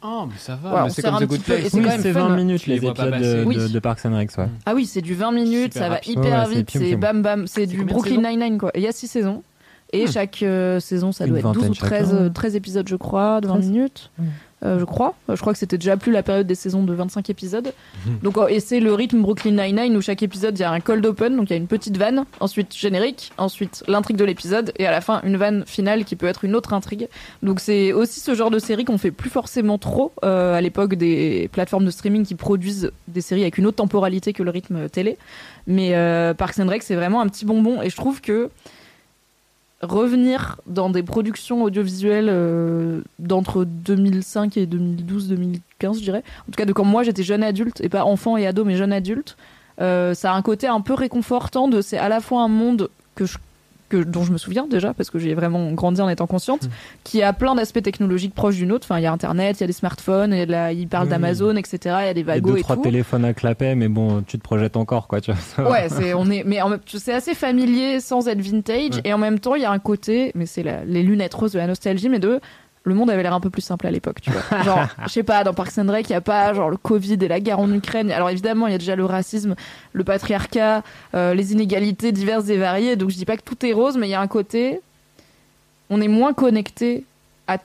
Oh, 0.03 0.25
mais 0.29 0.35
ça 0.39 0.57
va. 0.63 0.85
Ouais, 0.85 0.91
c'est 0.91 1.03
comme 1.03 1.15
un 1.15 1.21
The 1.21 1.25
Good 1.27 1.43
Place. 1.43 1.61
c'est 1.69 1.75
Oui, 1.77 1.83
quand 1.83 1.89
même 1.91 2.01
c'est 2.03 2.13
fun. 2.13 2.29
20 2.29 2.37
minutes 2.37 2.63
Tu 2.63 2.71
les 2.71 2.77
épisodes 2.77 2.97
de, 2.97 3.45
Oui. 3.45 3.57
de, 3.57 3.69
de 3.69 3.79
Parks 3.79 4.05
and 4.05 4.15
Rec, 4.17 4.31
ouais. 4.39 4.47
ah 4.67 4.75
oui, 4.75 4.85
c'est 4.87 5.01
du 5.01 5.15
20 5.15 5.33
minutes, 5.33 5.73
Super 5.73 5.83
ça 5.83 5.89
va 5.89 5.95
rapide. 5.97 6.11
hyper 6.19 6.49
Ouais, 6.49 6.55
vite, 6.57 6.71
c'est 6.73 6.97
bam 6.97 7.23
bam, 7.23 7.47
c'est 7.47 7.67
du 7.67 7.85
Brooklyn 7.85 8.29
Nine-Nine 8.29 8.59
quoi. 8.59 8.71
Et 8.75 8.81
il 8.81 8.83
y 8.85 8.89
a 8.89 8.93
6 8.93 9.07
saisons. 9.09 9.43
Et 9.93 10.05
Hmm. 10.05 10.09
chaque 10.13 10.43
euh, 10.43 10.81
saison, 10.81 11.13
ça 11.13 11.25
Une 11.25 11.31
doit 11.31 11.39
être 11.39 11.53
12 11.53 11.57
ou 11.57 11.67
vingtaine 11.69 11.75
13, 11.89 12.09
chacun. 12.11 12.23
euh, 12.25 12.29
13 12.31 12.57
épisodes, 12.57 12.89
je 12.89 12.97
crois, 12.97 13.41
de 13.41 13.47
20 13.47 13.55
13. 13.55 13.71
minutes. 13.71 14.11
Hmm. 14.19 14.25
Euh, 14.65 14.79
je 14.81 14.85
crois. 14.85 15.15
Je 15.29 15.39
crois 15.39 15.53
que 15.53 15.59
c'était 15.59 15.77
déjà 15.77 15.99
plus 15.99 16.11
la 16.13 16.23
période 16.23 16.47
des 16.47 16.55
saisons 16.55 16.83
de 16.83 16.93
25 16.93 17.29
épisodes. 17.31 17.73
Hmm. 18.07 18.11
Donc, 18.23 18.39
euh, 18.39 18.49
et 18.49 18.59
c'est 18.59 18.81
le 18.81 18.95
rythme 18.95 19.21
Brooklyn 19.21 19.51
Nine-Nine 19.53 19.95
où 19.97 20.01
chaque 20.01 20.23
épisode, 20.23 20.59
il 20.59 20.63
y 20.63 20.65
a 20.65 20.71
un 20.73 20.81
cold 20.81 21.05
open, 21.05 21.37
donc 21.37 21.51
il 21.51 21.53
y 21.53 21.55
a 21.55 21.57
une 21.59 21.67
petite 21.69 21.99
vanne, 21.99 22.25
ensuite 22.41 22.75
générique, 22.75 23.33
ensuite 23.37 23.85
l'intrigue 23.87 24.17
de 24.17 24.25
l'épisode, 24.25 24.73
et 24.79 24.87
à 24.87 24.91
la 24.91 25.03
fin, 25.03 25.21
une 25.25 25.37
vanne 25.37 25.63
finale 25.67 26.05
qui 26.07 26.17
peut 26.17 26.27
être 26.27 26.45
une 26.47 26.57
autre 26.57 26.73
intrigue. 26.73 27.07
Donc 27.43 27.61
c'est 27.61 27.93
aussi 27.93 28.19
ce 28.21 28.35
genre 28.35 28.51
de 28.51 28.59
série 28.59 28.87
qu'on 28.87 28.99
fait 28.99 29.11
plus 29.13 29.31
forcément 29.31 29.77
trop 29.79 30.11
euh, 30.25 30.55
à 30.55 30.61
l'époque 30.63 30.95
des 30.95 31.49
plateformes 31.53 31.85
de 31.85 31.91
streaming 31.91 32.25
qui 32.25 32.35
produisent 32.35 32.91
des 33.09 33.21
séries 33.21 33.43
avec 33.43 33.59
une 33.59 33.67
autre 33.67 33.77
temporalité 33.77 34.33
que 34.33 34.43
le 34.43 34.51
rythme 34.51 34.89
télé. 34.89 35.19
Mais 35.67 35.95
euh, 35.95 36.33
Parks 36.33 36.59
and 36.59 36.69
Rec, 36.69 36.83
c'est 36.83 36.97
vraiment 36.97 37.21
un 37.21 37.29
petit 37.29 37.45
bonbon, 37.45 37.83
et 37.83 37.91
je 37.91 37.97
trouve 37.97 38.21
que 38.23 38.49
revenir 39.83 40.61
dans 40.67 40.91
des 40.91 41.03
productions 41.03 41.63
audiovisuelles 41.63 42.29
euh, 42.31 43.03
d'entre 43.19 43.65
2005 43.65 44.57
et 44.57 44.67
2012-2015, 44.67 45.61
je 45.99 46.03
dirais. 46.03 46.23
En 46.43 46.53
tout 46.53 46.57
cas, 46.57 46.65
de 46.65 46.73
quand 46.73 46.85
moi 46.85 47.03
j'étais 47.03 47.23
jeune 47.23 47.43
adulte, 47.43 47.81
et 47.81 47.89
pas 47.89 48.05
enfant 48.05 48.37
et 48.37 48.47
ado, 48.47 48.65
mais 48.65 48.77
jeune 48.77 48.93
adulte, 48.93 49.37
euh, 49.81 50.15
ça 50.15 50.33
a 50.33 50.35
un 50.35 50.43
côté 50.43 50.67
un 50.67 50.81
peu 50.81 50.95
réconfortant 50.95 51.69
de 51.69 51.83
c'est 51.83 51.99
à 51.99 52.09
la 52.09 52.21
fois 52.21 52.43
un 52.43 52.49
monde 52.49 52.89
que 53.15 53.27
je 53.27 53.39
que, 53.89 53.99
dont 53.99 54.25
je 54.25 54.33
me 54.33 54.39
souviens 54.39 54.67
déjà 54.67 54.95
parce 54.95 55.11
que 55.11 55.19
j'ai 55.19 55.35
vraiment 55.35 55.73
grandi 55.73 56.01
en 56.01 56.09
étant 56.09 56.27
consciente, 56.27 56.65
Mm. 56.65 56.69
qui 57.05 57.23
a 57.23 57.33
plein 57.33 57.55
d'aspects 57.55 57.83
technologiques 57.83 58.35
proches 58.35 58.57
d'une 58.57 58.73
autre. 58.73 58.87
Enfin, 58.89 58.99
il 58.99 59.03
y 59.03 59.07
a 59.07 59.13
Internet, 59.13 59.59
il 59.59 59.63
y 59.63 59.65
a 59.65 59.67
des 59.67 59.73
smartphones, 59.73 60.33
il, 60.33 60.39
y 60.39 60.43
a 60.43 60.47
de 60.47 60.51
la- 60.51 60.73
il 60.73 60.89
parle 60.89 61.05
Oui. 61.05 61.11
d'Amazon, 61.11 61.55
etc. 61.57 61.79
Il 61.85 61.89
y 61.89 61.93
a 62.09 62.15
des 62.15 62.21
Il 62.23 62.27
y 62.27 62.31
a 62.31 62.35
wagons 62.35 62.53
deux, 62.53 62.59
et 62.59 62.63
trois 62.63 62.77
tout. 62.77 62.83
téléphones 62.83 63.25
à 63.25 63.35
clapet, 63.35 63.75
mais 63.75 63.89
bon, 63.89 64.23
tu 64.27 64.39
te 64.39 64.43
projettes 64.43 64.77
encore, 64.77 65.07
quoi, 65.09 65.21
tu 65.21 65.33
vois. 65.57 65.71
Ouais, 65.71 65.89
c'est 65.89 66.15
on 66.15 66.29
est, 66.31 66.43
mais 66.45 66.59
c'est 66.87 67.13
assez 67.15 67.35
familier 67.35 68.01
sans 68.01 68.27
être 68.29 68.41
vintage 68.41 68.97
Ouais. 68.97 69.01
et 69.05 69.13
en 69.13 69.19
même 69.19 69.39
temps 69.39 69.55
il 69.55 69.63
y 69.63 69.65
a 69.67 69.71
un 69.71 69.79
côté, 69.79 70.33
mais 70.35 70.47
c'est 70.47 70.65
les 70.87 71.03
lunettes 71.03 71.35
roses 71.35 71.53
de 71.53 71.59
la 71.59 71.67
nostalgie, 71.67 72.09
mais 72.09 72.19
de 72.19 72.41
le 72.87 72.95
monde 72.95 73.11
avait 73.11 73.23
l'air 73.23 73.35
un 73.35 73.41
peu 73.41 73.51
plus 73.51 73.63
simple 73.63 73.87
à 73.87 73.91
l'époque, 73.91 74.21
tu 74.21 74.31
vois. 74.31 74.63
Genre, 74.63 74.87
je 75.03 75.09
sais 75.09 75.23
pas, 75.23 75.45
dans 75.45 75.53
Parks 75.53 75.77
and 75.79 75.91
Rec, 75.91 76.09
il 76.09 76.13
y 76.13 76.17
a 76.17 76.21
pas 76.21 76.55
genre 76.55 76.71
le 76.71 76.77
Covid 76.77 77.19
et 77.21 77.29
la 77.29 77.41
guerre 77.41 77.59
en 77.59 77.71
Ukraine. 77.73 78.13
Alors 78.13 78.31
évidemment, 78.31 78.69
il 78.69 78.73
y 78.73 78.75
a 78.75 78.79
déjà 78.79 78.95
le 78.95 79.05
racisme, 79.05 79.57
le 79.93 80.05
patriarcat, 80.05 80.83
euh, 81.15 81.35
les 81.35 81.53
inégalités 81.53 82.13
diverses 82.13 82.49
et 82.49 82.57
variées. 82.57 82.95
Donc 82.95 83.11
je 83.11 83.17
dis 83.17 83.25
pas 83.25 83.37
que 83.37 83.43
tout 83.43 83.67
est 83.67 83.73
rose, 83.73 83.99
mais 83.99 84.07
il 84.07 84.11
y 84.11 84.15
a 84.15 84.21
un 84.21 84.29
côté, 84.29 84.81
on 85.91 86.01
est 86.01 86.09
moins 86.09 86.33
connecté 86.33 87.05
à 87.49 87.59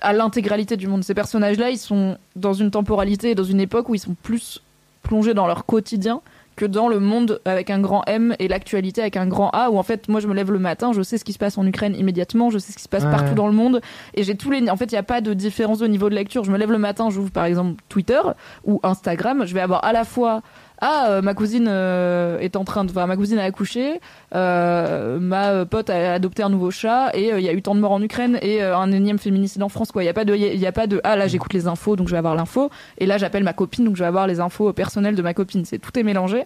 à 0.00 0.12
l'intégralité 0.12 0.76
du 0.76 0.86
monde. 0.88 1.04
Ces 1.04 1.14
personnages-là, 1.14 1.70
ils 1.70 1.78
sont 1.78 2.18
dans 2.36 2.52
une 2.52 2.70
temporalité 2.70 3.30
et 3.30 3.34
dans 3.34 3.44
une 3.44 3.60
époque 3.60 3.88
où 3.88 3.94
ils 3.94 3.98
sont 3.98 4.14
plus 4.22 4.62
plongés 5.02 5.34
dans 5.34 5.46
leur 5.46 5.64
quotidien 5.64 6.20
que 6.56 6.64
dans 6.64 6.88
le 6.88 6.98
monde 7.00 7.40
avec 7.44 7.68
un 7.70 7.78
grand 7.80 8.02
M 8.06 8.34
et 8.38 8.48
l'actualité 8.48 9.02
avec 9.02 9.16
un 9.16 9.26
grand 9.26 9.50
A 9.50 9.70
où 9.70 9.78
en 9.78 9.82
fait 9.82 10.08
moi 10.08 10.20
je 10.20 10.26
me 10.26 10.34
lève 10.34 10.50
le 10.50 10.58
matin 10.58 10.92
je 10.94 11.02
sais 11.02 11.18
ce 11.18 11.24
qui 11.24 11.32
se 11.34 11.38
passe 11.38 11.58
en 11.58 11.66
Ukraine 11.66 11.94
immédiatement 11.94 12.50
je 12.50 12.58
sais 12.58 12.72
ce 12.72 12.76
qui 12.78 12.82
se 12.84 12.88
passe 12.88 13.04
Ouais. 13.04 13.10
partout 13.10 13.34
dans 13.34 13.46
le 13.46 13.52
monde 13.52 13.80
et 14.14 14.22
j'ai 14.22 14.34
tous 14.36 14.50
les 14.50 14.68
en 14.70 14.76
fait 14.76 14.86
il 14.86 14.94
n'y 14.94 14.98
a 14.98 15.02
pas 15.02 15.20
de 15.20 15.34
différence 15.34 15.82
au 15.82 15.88
niveau 15.88 16.08
de 16.08 16.14
lecture 16.14 16.44
je 16.44 16.50
me 16.50 16.56
lève 16.58 16.72
le 16.72 16.78
matin 16.78 17.10
j'ouvre 17.10 17.30
par 17.30 17.44
exemple 17.44 17.82
Twitter 17.90 18.20
ou 18.64 18.80
Instagram 18.82 19.44
je 19.46 19.52
vais 19.54 19.60
avoir 19.60 19.84
à 19.84 19.92
la 19.92 20.04
fois 20.04 20.40
ah 20.78 21.06
euh, 21.08 21.22
ma 21.22 21.34
cousine 21.34 21.66
euh, 21.68 22.38
est 22.38 22.54
en 22.56 22.64
train 22.64 22.84
de, 22.84 22.90
enfin 22.90 23.06
ma 23.06 23.16
cousine 23.16 23.38
a 23.38 23.44
accouché, 23.44 24.00
euh, 24.34 25.18
ma 25.18 25.64
pote 25.64 25.88
a 25.88 26.14
adopté 26.14 26.42
un 26.42 26.50
nouveau 26.50 26.70
chat 26.70 27.10
et 27.14 27.30
il 27.30 27.40
y 27.40 27.48
a 27.48 27.52
eu 27.52 27.62
tant 27.62 27.74
de 27.74 27.80
morts 27.80 27.92
en 27.92 28.02
Ukraine 28.02 28.38
et 28.42 28.62
un 28.62 28.92
énième 28.92 29.18
féminicide 29.18 29.62
en 29.62 29.68
France 29.68 29.90
quoi. 29.90 30.02
Il 30.02 30.06
y 30.06 30.10
a 30.10 30.14
pas 30.14 30.24
de, 30.24 30.34
il 30.34 30.58
y 30.58 30.66
a 30.66 30.72
pas 30.72 30.86
de 30.86 31.00
ah 31.04 31.16
là 31.16 31.28
j'écoute 31.28 31.54
les 31.54 31.66
infos 31.66 31.96
donc 31.96 32.08
je 32.08 32.12
vais 32.12 32.18
avoir 32.18 32.34
l'info 32.34 32.70
et 32.98 33.06
là 33.06 33.16
j'appelle 33.16 33.44
ma 33.44 33.54
copine 33.54 33.84
donc 33.84 33.96
je 33.96 34.02
vais 34.02 34.06
avoir 34.06 34.26
les 34.26 34.40
infos 34.40 34.72
personnelles 34.72 35.14
de 35.14 35.22
ma 35.22 35.32
copine. 35.32 35.64
C'est 35.64 35.78
tout 35.78 35.98
est 35.98 36.02
mélangé 36.02 36.44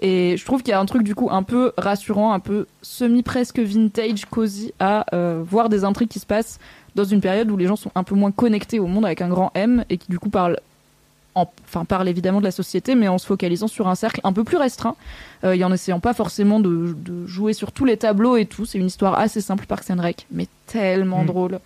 et 0.00 0.36
je 0.36 0.44
trouve 0.44 0.62
qu'il 0.62 0.72
y 0.72 0.74
a 0.74 0.80
un 0.80 0.86
truc 0.86 1.02
du 1.02 1.14
coup 1.14 1.28
un 1.30 1.42
peu 1.42 1.72
rassurant, 1.78 2.32
un 2.32 2.40
peu 2.40 2.66
semi 2.82 3.22
presque 3.22 3.60
vintage, 3.60 4.26
cosy 4.26 4.74
à 4.78 5.06
voir 5.42 5.70
des 5.70 5.84
intrigues 5.84 6.08
qui 6.08 6.18
se 6.18 6.26
passent 6.26 6.58
dans 6.94 7.04
une 7.04 7.20
période 7.20 7.50
où 7.50 7.56
les 7.56 7.66
gens 7.66 7.76
sont 7.76 7.92
un 7.94 8.04
peu 8.04 8.14
moins 8.14 8.32
connectés 8.32 8.78
au 8.78 8.86
monde 8.86 9.06
avec 9.06 9.22
un 9.22 9.28
grand 9.28 9.52
M 9.54 9.84
et 9.88 9.96
qui 9.96 10.08
du 10.10 10.18
coup 10.18 10.28
parlent 10.28 10.58
en- 11.34 11.50
enfin 11.68 11.84
parle 11.84 12.08
évidemment 12.08 12.40
de 12.40 12.44
la 12.44 12.50
société, 12.50 12.94
mais 12.94 13.08
en 13.08 13.18
se 13.18 13.26
focalisant 13.26 13.68
sur 13.68 13.88
un 13.88 13.94
cercle 13.94 14.20
un 14.24 14.32
peu 14.32 14.44
plus 14.44 14.56
restreint, 14.56 14.96
euh, 15.44 15.52
et 15.52 15.62
en 15.64 15.72
essayant 15.72 16.00
pas 16.00 16.14
forcément 16.14 16.60
de, 16.60 16.94
de 16.98 17.26
jouer 17.26 17.52
sur 17.52 17.72
tous 17.72 17.84
les 17.84 17.96
tableaux 17.96 18.36
et 18.36 18.46
tout. 18.46 18.64
C'est 18.66 18.78
une 18.78 18.86
histoire 18.86 19.18
assez 19.18 19.40
simple, 19.40 19.66
Parks 19.66 19.90
and 19.90 20.00
Rec, 20.00 20.26
mais 20.30 20.46
tellement 20.66 21.22
Mm. 21.22 21.26
drôle. 21.26 21.60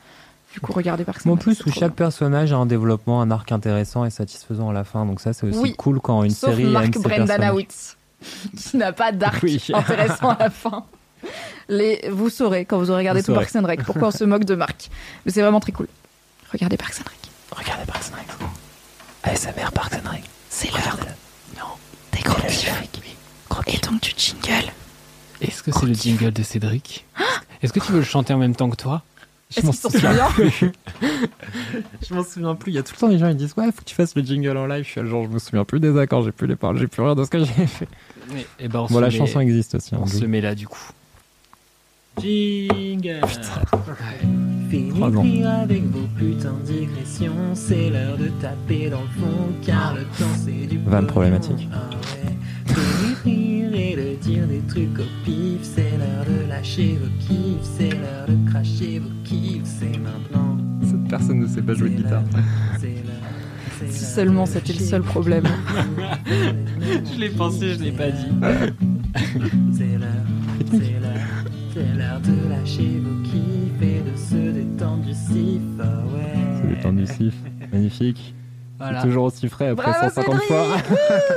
Du 0.52 0.60
coup, 0.60 0.72
regardez 0.72 1.04
and 1.26 1.30
En 1.32 1.36
plus, 1.36 1.64
où 1.66 1.70
chaque 1.72 1.80
bien. 1.80 1.90
personnage 2.06 2.52
a 2.52 2.56
un 2.56 2.66
développement, 2.66 3.20
un 3.20 3.30
arc 3.32 3.50
intéressant 3.50 4.04
et 4.04 4.10
satisfaisant 4.10 4.70
à 4.70 4.72
la 4.72 4.84
fin. 4.84 5.04
Donc 5.04 5.20
ça, 5.20 5.32
c'est 5.32 5.46
aussi 5.48 5.58
Oui. 5.58 5.74
cool 5.76 5.98
quand 6.00 6.22
une 6.22 6.30
Sauf 6.30 6.50
série 6.50 6.64
Mark 6.64 6.92
personnages. 6.92 7.18
Brendanawicz, 7.26 7.96
qui 8.56 8.76
n'a 8.76 8.92
pas 8.92 9.10
d'arc 9.10 9.42
Oui. 9.42 9.60
intéressant 9.74 10.30
à 10.30 10.36
la 10.38 10.50
fin. 10.50 10.84
Les, 11.68 12.08
vous 12.12 12.28
saurez 12.28 12.66
quand 12.66 12.78
vous 12.78 12.90
aurez 12.90 12.98
regardé 13.00 13.20
Vous 13.22 13.26
tout. 13.28 13.34
Parks 13.34 13.56
and 13.56 13.64
Rec 13.66 13.82
pourquoi 13.84 14.08
on 14.08 14.10
se 14.12 14.22
moque 14.24 14.44
de 14.44 14.54
Mark. 14.54 14.90
Mais 15.26 15.32
c'est 15.32 15.40
vraiment 15.42 15.58
très 15.60 15.72
cool. 15.72 15.88
Regardez 16.52 16.76
Parks 16.76 17.00
and 17.00 17.08
Rec. 17.08 17.58
Regardez 17.64 17.84
Parks 17.86 18.10
and 18.12 18.16
Rec. 18.16 18.50
ASMR 19.24 19.70
Parks 19.72 19.94
and 19.94 20.08
Rec. 20.10 20.22
C'est 20.50 20.70
l'heure. 20.72 20.98
Non. 21.56 21.64
Des 22.12 22.20
gros 22.22 22.40
kiffs. 22.46 22.70
Et 23.66 23.78
donc 23.78 24.00
du 24.02 24.10
jingle. 24.16 24.70
Est-ce 25.40 25.62
que 25.62 25.70
c'est 25.72 25.86
le 25.86 25.94
jingle 25.94 26.32
de 26.32 26.42
Cédric 26.42 27.04
Est-ce 27.62 27.72
que 27.72 27.80
tu 27.80 27.92
veux 27.92 27.98
le 27.98 28.04
chanter 28.04 28.32
en 28.34 28.38
même 28.38 28.54
temps 28.56 28.68
que 28.70 28.76
toi? 28.76 29.02
Je 29.56 29.60
m'en 29.62 29.72
souviens 29.72 30.28
plus. 30.34 30.72
je 32.08 32.14
m'en 32.14 32.24
souviens 32.24 32.54
plus. 32.54 32.72
Il 32.72 32.74
y 32.74 32.78
a 32.78 32.82
tout 32.82 32.92
le 32.94 32.98
temps 33.00 33.08
des 33.08 33.18
gens 33.18 33.28
qui 33.30 33.36
disent 33.36 33.54
Ouais, 33.56 33.66
faut 33.66 33.80
que 33.80 33.84
tu 33.84 33.94
fasses 33.94 34.14
le 34.16 34.22
jingle 34.22 34.56
en 34.56 34.66
live. 34.66 34.84
Je 34.84 34.90
suis 34.90 35.00
là, 35.00 35.06
genre, 35.06 35.24
je 35.24 35.28
me 35.30 35.38
souviens 35.38 35.64
plus 35.64 35.80
des 35.80 35.96
accords, 35.98 36.22
j'ai 36.24 36.32
plus 36.32 36.46
les 36.46 36.56
paroles, 36.56 36.78
j'ai 36.78 36.86
plus 36.88 37.02
rien 37.02 37.14
de 37.14 37.24
ce 37.24 37.30
que 37.30 37.38
j'ai 37.44 37.66
fait. 37.66 37.88
Et 38.58 38.68
ben 38.68 38.80
on 38.80 38.86
Bon, 38.86 38.96
se 38.96 39.00
la 39.00 39.08
met- 39.08 39.16
chanson 39.16 39.40
existe 39.40 39.74
aussi. 39.76 39.94
hein, 39.94 39.98
On 40.02 40.06
se 40.06 40.24
met 40.24 40.40
là 40.40 40.54
du 40.54 40.66
coup. 40.66 40.80
Jingle 42.20 43.20
Ans. 44.78 45.62
avec 45.62 45.84
vos 45.90 46.06
putains 46.18 46.54
de 46.66 46.72
digressions, 46.72 47.54
c'est 47.54 47.90
l'heure 47.90 48.16
de 48.18 48.28
taper 48.40 48.90
dans 48.90 49.02
le 49.02 49.20
fond, 49.20 49.52
car 49.64 49.94
le 49.94 50.02
temps 50.02 50.34
c'est 50.36 50.66
du 50.66 50.78
problématique. 50.78 51.68
Ah 51.72 51.88
ouais. 51.90 52.74
De 52.74 53.22
rire 53.24 53.70
et 53.74 53.96
de 53.96 54.16
dire 54.22 54.46
des 54.48 54.60
trucs 54.68 54.98
au 54.98 55.04
pif, 55.24 55.58
c'est 55.62 55.92
l'heure 55.98 56.24
de 56.26 56.48
lâcher 56.48 56.98
vos 57.00 57.08
kiffs, 57.20 57.68
c'est 57.78 57.90
l'heure 57.90 58.26
de 58.28 58.50
cracher 58.50 58.98
vos 58.98 59.10
kiffs, 59.22 59.62
c'est 59.64 59.98
maintenant. 59.98 60.56
Cette 60.82 61.08
personne 61.08 61.40
ne 61.40 61.46
sait 61.46 61.62
pas 61.62 61.74
jouer 61.74 61.90
de 61.90 61.96
C'est 61.96 62.02
guitare. 62.02 62.22
l'heure, 62.34 62.44
c'est 62.80 62.86
l'heure, 62.88 63.80
c'est 63.80 63.92
Si 63.92 64.04
seulement 64.04 64.46
c'était 64.46 64.72
le 64.72 64.78
seul 64.80 65.02
problème. 65.02 65.44
Je 67.14 67.20
l'ai 67.20 67.30
pensé, 67.30 67.74
je 67.74 67.82
l'ai 67.84 67.92
pas 67.92 68.10
dit. 68.10 68.26
C'est 69.72 69.98
l'heure, 69.98 70.08
c'est 70.70 70.78
l'heure, 70.78 71.44
c'est 71.72 71.96
l'heure 71.96 72.20
de 72.20 72.48
lâcher 72.50 73.00
vos 73.04 73.23
détendre 74.74 75.02
du 75.04 75.14
sif, 75.14 75.62
ah 75.80 75.84
ouais. 76.14 76.32
C'est 76.60 76.68
le 76.68 76.80
temps 76.82 76.92
du 76.92 77.06
sif. 77.06 77.34
Magnifique. 77.72 78.34
Voilà. 78.78 79.00
C'est 79.00 79.06
toujours 79.06 79.24
aussi 79.24 79.48
frais 79.48 79.68
après 79.68 79.92
Bravo 79.92 80.08
150 80.14 80.24
Cédric 80.40 80.48
fois. 80.48 80.76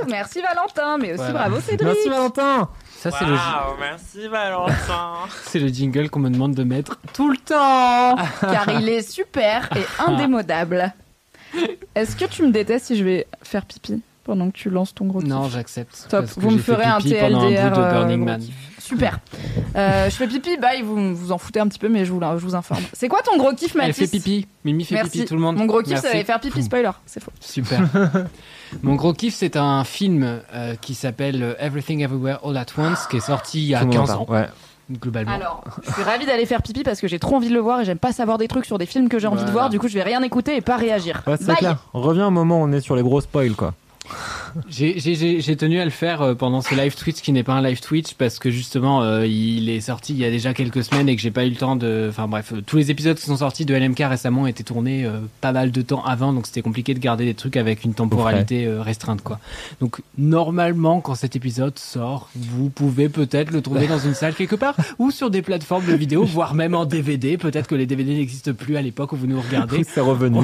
Merci 0.10 0.42
Valentin, 0.42 0.98
mais 0.98 1.10
aussi 1.14 1.18
Voilà. 1.22 1.34
bravo 1.50 1.60
Cédric. 1.62 1.88
Merci 1.88 2.10
Valentin. 2.10 2.70
Ça 2.98 3.12
c'est 3.12 3.26
le, 3.26 3.36
merci 3.80 4.28
Valentin. 4.28 5.14
c'est 5.46 5.60
le 5.60 5.68
jingle 5.68 6.10
qu'on 6.10 6.20
me 6.20 6.30
demande 6.32 6.56
de 6.56 6.64
mettre 6.64 7.00
tout 7.14 7.30
le 7.30 7.38
temps. 7.38 8.16
car 8.42 8.68
il 8.80 8.90
est 8.90 9.08
super 9.08 9.70
et 9.78 9.86
indémodable. 10.08 10.94
Est-ce 11.96 12.16
que 12.16 12.26
tu 12.26 12.42
me 12.44 12.52
détestes 12.52 12.88
si 12.88 12.98
je 12.98 13.04
vais 13.04 13.28
faire 13.44 13.66
pipi 13.66 14.02
pendant 14.24 14.50
que 14.50 14.58
tu 14.58 14.70
lances 14.72 14.94
ton 14.96 15.06
gros 15.06 15.20
kiff 15.20 15.30
Non, 15.30 15.48
j'accepte. 15.48 16.08
Top, 16.10 16.22
parce 16.22 16.34
que 16.34 16.40
vous 16.40 16.50
me 16.52 16.58
ferez 16.58 16.84
un 16.86 16.96
un 16.96 17.00
bout 17.00 17.08
TLDR 17.10 17.70
de 17.72 17.76
Burning 17.94 18.18
gros 18.18 18.26
Man. 18.26 18.42
kiff. 18.42 18.56
Super. 18.88 19.20
Euh, 19.76 20.10
je 20.10 20.16
fais 20.16 20.28
pipi, 20.28 20.58
bye, 20.58 20.82
vous 20.82 21.14
vous 21.16 21.32
en 21.32 21.38
foutez 21.38 21.60
un 21.60 21.68
petit 21.68 21.80
peu, 21.80 21.90
mais 21.90 22.06
je 22.06 22.12
vous, 22.14 22.22
je 22.22 22.44
vous 22.46 22.56
informe. 22.56 22.84
C'est 22.94 23.08
quoi 23.10 23.22
ton 23.22 23.38
gros 23.38 23.54
kiff, 23.54 23.76
Elle 23.76 23.88
Mathis 23.88 24.10
fait 24.10 24.18
pipi. 24.18 24.48
Mimi 24.64 24.86
fait 24.86 24.96
Merci. 24.96 25.12
pipi, 25.12 25.26
tout 25.26 25.34
le 25.36 25.42
monde. 25.42 25.58
Mon 25.58 25.66
gros 25.66 25.80
kiff, 25.82 25.90
Merci. 25.90 26.06
ça 26.08 26.14
allait 26.14 26.24
faire 26.24 26.40
pipi, 26.40 26.64
spoiler. 26.64 26.92
C'est 27.06 27.22
faux. 27.22 27.32
Super. 27.40 27.82
Mon 28.84 28.96
gros 28.96 29.14
kiff, 29.14 29.34
c'est 29.36 29.56
un 29.58 29.84
film 29.84 30.40
euh, 30.54 30.76
qui 30.80 30.94
s'appelle 30.96 31.44
euh, 31.44 31.54
Everything 31.60 32.02
Everywhere 32.02 32.40
All 32.46 32.56
at 32.58 32.66
Once, 32.78 33.08
qui 33.08 33.18
est 33.18 33.22
sorti 33.22 33.60
il 33.62 33.68
y 33.68 33.76
a 33.76 33.80
Tout 33.80 33.88
le 33.88 33.92
monde 33.98 34.08
15 34.08 34.12
en 34.16 34.22
ans. 34.22 34.26
Ouais. 34.30 34.48
globalement. 34.92 35.32
Alors, 35.34 35.64
je 35.86 35.92
suis 35.94 36.04
ravie 36.04 36.26
d'aller 36.26 36.46
faire 36.46 36.62
pipi 36.62 36.84
parce 36.84 37.00
que 37.02 37.08
j'ai 37.08 37.20
trop 37.20 37.36
envie 37.36 37.50
de 37.50 37.54
le 37.54 37.60
voir 37.60 37.82
et 37.82 37.86
j'aime 37.86 37.98
pas 38.00 38.12
savoir 38.14 38.38
des 38.38 38.48
trucs 38.48 38.66
sur 38.66 38.78
des 38.78 38.86
films 38.86 39.10
que 39.10 39.20
j'ai 39.20 39.28
envie 39.28 39.44
de 39.46 39.52
voir. 39.52 39.70
Du 39.70 39.80
coup, 39.80 39.88
je 39.88 39.94
vais 39.96 40.04
rien 40.04 40.22
écouter 40.24 40.56
et 40.56 40.62
pas 40.62 40.78
réagir. 40.78 41.24
Ouais, 41.28 41.36
c'est 41.38 41.46
Bye. 41.48 41.58
clair. 41.58 41.78
Reviens 41.94 42.28
au 42.28 42.32
moment 42.32 42.62
où 42.62 42.64
on 42.64 42.72
est 42.72 42.82
sur 42.82 42.96
les 42.96 43.04
gros 43.04 43.20
spoils, 43.22 43.54
quoi. 43.56 43.74
J'ai- 44.70 45.56
tenu 45.58 45.80
à 45.80 45.86
le 45.86 45.92
faire 45.92 46.22
euh, 46.22 46.36
pendant 46.36 46.62
ce 46.62 46.76
live 46.76 46.96
Twitch 46.96 47.22
qui 47.22 47.32
n'est 47.32 47.44
pas 47.44 47.54
un 47.54 47.62
live 47.62 47.80
Twitch 47.82 48.14
parce 48.14 48.38
que 48.38 48.52
justement 48.52 49.02
euh, 49.02 49.26
il 49.26 49.70
est 49.70 49.82
sorti 49.82 50.14
il 50.14 50.20
y 50.20 50.26
a 50.26 50.30
déjà 50.30 50.54
quelques 50.54 50.84
semaines 50.84 51.10
et 51.10 51.16
que 51.16 51.22
j'ai 51.22 51.32
pas 51.32 51.46
eu 51.46 51.50
le 51.50 51.56
temps 51.56 51.76
de. 51.76 52.08
Enfin 52.10 52.28
bref, 52.28 52.54
euh, 52.54 52.62
tous 52.66 52.78
les 52.78 52.92
épisodes 52.92 53.18
qui 53.18 53.26
sont 53.26 53.38
sortis 53.38 53.66
de 53.66 53.74
LMK 53.76 54.00
récemment 54.08 54.46
étaient 54.46 54.64
tournés 54.64 55.04
euh, 55.06 55.20
pas 55.42 55.52
mal 55.52 55.72
de 55.72 55.82
temps 55.82 56.04
avant 56.06 56.34
donc 56.34 56.46
c'était 56.46 56.62
compliqué 56.62 56.94
de 56.94 57.00
garder 57.00 57.26
des 57.26 57.34
trucs 57.34 57.58
avec 57.58 57.84
une 57.84 57.94
temporalité 57.96 58.66
euh, 58.66 58.82
restreinte 58.82 59.22
quoi. 59.24 59.40
Donc 59.82 60.02
normalement 60.18 61.02
quand 61.02 61.16
cet 61.16 61.36
épisode 61.36 61.78
sort, 61.80 62.30
vous 62.36 62.70
pouvez 62.70 63.10
peut-être 63.10 63.52
le 63.52 63.62
trouver 63.62 63.88
dans 63.88 64.00
une 64.00 64.14
salle 64.14 64.36
quelque 64.36 64.56
part 64.56 64.76
ou 65.00 65.10
sur 65.12 65.30
des 65.32 65.42
plateformes 65.42 65.86
de 65.86 65.94
vidéo, 65.94 66.24
voire 66.24 66.54
même 66.54 66.76
en 66.76 66.86
DVD. 66.86 67.38
Peut-être 67.38 67.68
que 67.68 67.76
les 67.76 67.86
DVD 67.86 68.14
n'existent 68.16 68.54
plus 68.54 68.78
à 68.78 68.82
l'époque 68.82 69.14
où 69.14 69.16
vous 69.16 69.28
nous 69.28 69.42
regardez. 69.42 69.84
C'est 69.84 70.02
revenu. 70.02 70.40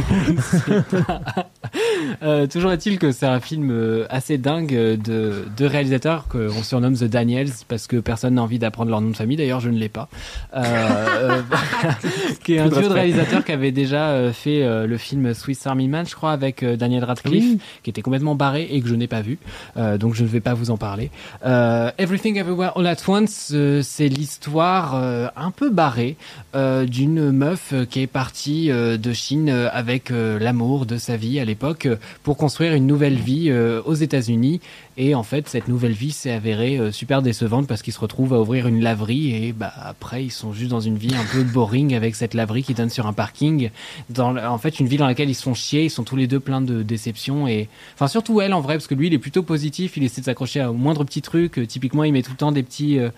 Toujours 2.51 2.71
est-il 2.71 2.99
que 2.99 3.11
c'est 3.11 3.25
un 3.25 3.39
film 3.39 4.02
assez 4.09 4.38
dingue 4.38 4.73
de 4.73 5.45
deux 5.57 5.67
réalisateurs 5.67 6.27
qu'on 6.27 6.63
surnomme 6.63 6.95
The 6.95 7.05
Daniels 7.05 7.51
parce 7.67 7.88
que 7.88 7.97
personne 7.97 8.35
n'a 8.35 8.43
envie 8.43 8.59
d'apprendre 8.59 8.89
leur 8.89 9.01
nom 9.01 9.09
de 9.09 9.15
famille. 9.15 9.38
D'ailleurs, 9.38 9.59
je 9.59 9.69
ne 9.69 9.77
l'ai 9.77 9.89
pas. 9.89 10.09
Euh, 10.55 10.61
euh, 10.63 11.41
qui 12.43 12.53
est 12.53 12.59
un 12.59 12.69
de 12.69 12.75
duo 12.75 12.89
de 12.89 12.93
réalisateurs 12.93 13.43
qui 13.43 13.51
avait 13.51 13.71
déjà 13.71 14.09
euh, 14.09 14.34
fait 14.34 14.63
le 14.88 14.97
film 14.97 15.34
Swiss 15.34 15.65
Army 15.67 15.88
Man, 15.88 16.05
je 16.07 16.15
crois, 16.15 16.31
avec 16.31 16.63
Daniel 16.63 17.03
Radcliffe, 17.03 17.43
Oui. 17.43 17.59
qui 17.84 17.89
était 17.89 18.01
complètement 18.01 18.35
barré 18.35 18.67
et 18.71 18.81
que 18.81 18.88
je 18.88 18.95
n'ai 18.95 19.07
pas 19.07 19.21
vu. 19.21 19.38
Donc, 19.75 20.13
je 20.13 20.23
ne 20.23 20.27
vais 20.27 20.39
pas 20.39 20.53
vous 20.53 20.71
en 20.71 20.77
parler. 20.77 21.09
Everything 21.43 22.38
Everywhere 22.38 22.77
All 22.77 22.88
at 22.88 22.97
Once, 23.07 23.53
c'est 23.81 24.07
l'histoire 24.07 24.95
un 25.35 25.51
peu 25.51 25.69
barrée 25.69 26.15
d'une 26.53 27.31
meuf 27.31 27.73
qui 27.89 28.01
est 28.01 28.07
partie 28.07 28.69
de 28.69 29.13
Chine 29.13 29.49
avec 29.49 30.09
l'amour 30.09 30.85
de 30.85 30.97
sa 30.97 31.17
vie 31.17 31.39
à 31.39 31.45
l'époque 31.45 31.88
pour 32.23 32.38
construire 32.38 32.73
une 32.73 32.88
nouvelle 32.88 33.15
vie 33.15 33.51
aux 33.85 33.93
États-Unis. 33.93 34.61
Et 34.95 35.15
en 35.15 35.24
fait, 35.24 35.49
cette 35.49 35.68
nouvelle 35.68 35.94
vie 35.94 36.11
s'est 36.11 36.32
avérée 36.32 36.78
euh, 36.78 36.91
super 36.91 37.24
décevante 37.24 37.68
parce 37.68 37.82
qu'ils 37.82 37.94
se 37.94 37.99
retrouvent 37.99 38.34
à 38.34 38.40
ouvrir 38.40 38.68
une 38.68 38.82
laverie 38.82 39.34
et 39.34 39.52
bah 39.52 39.74
après 39.76 40.24
ils 40.24 40.32
sont 40.32 40.53
juste 40.53 40.70
dans 40.70 40.82
une 40.82 40.98
vie 40.98 41.15
un 41.15 41.26
peu 41.32 41.44
boring 41.44 41.95
avec 41.95 42.15
cette 42.15 42.36
laverie 42.36 42.61
qui 42.64 42.76
donne 42.76 42.91
sur 42.91 43.07
un 43.07 43.14
parking. 43.14 43.72
Dans 44.11 44.38
en 44.38 44.57
fait, 44.60 44.80
une 44.80 44.88
vie 44.88 44.98
dans 44.98 45.07
laquelle 45.07 45.30
ils 45.30 45.36
se 45.36 45.44
font 45.44 45.56
chier, 45.56 45.86
ils 45.86 45.90
sont 45.90 46.03
tous 46.03 46.15
les 46.15 46.28
deux 46.28 46.40
pleins 46.40 46.61
de 46.61 46.84
déceptions 46.84 47.48
et 47.48 47.70
enfin 47.95 48.07
surtout 48.07 48.40
elle 48.41 48.53
en 48.53 48.61
vrai 48.61 48.76
parce 48.76 48.88
que 48.88 48.94
lui 48.95 49.07
il 49.07 49.14
est 49.14 49.20
plutôt 49.20 49.41
positif, 49.41 49.98
il 49.98 50.03
essaie 50.03 50.22
de 50.22 50.26
s'accrocher 50.26 50.64
au 50.64 50.74
moindre 50.74 51.03
petit 51.03 51.24
truc. 51.24 51.57
Euh, 51.57 51.65
typiquement, 51.65 52.03
il 52.03 52.14
met 52.14 52.22
tout 52.22 52.32
le 52.32 52.38
temps 52.38 52.52
des 52.52 52.64
petits 52.64 52.99
euh, 52.99 53.10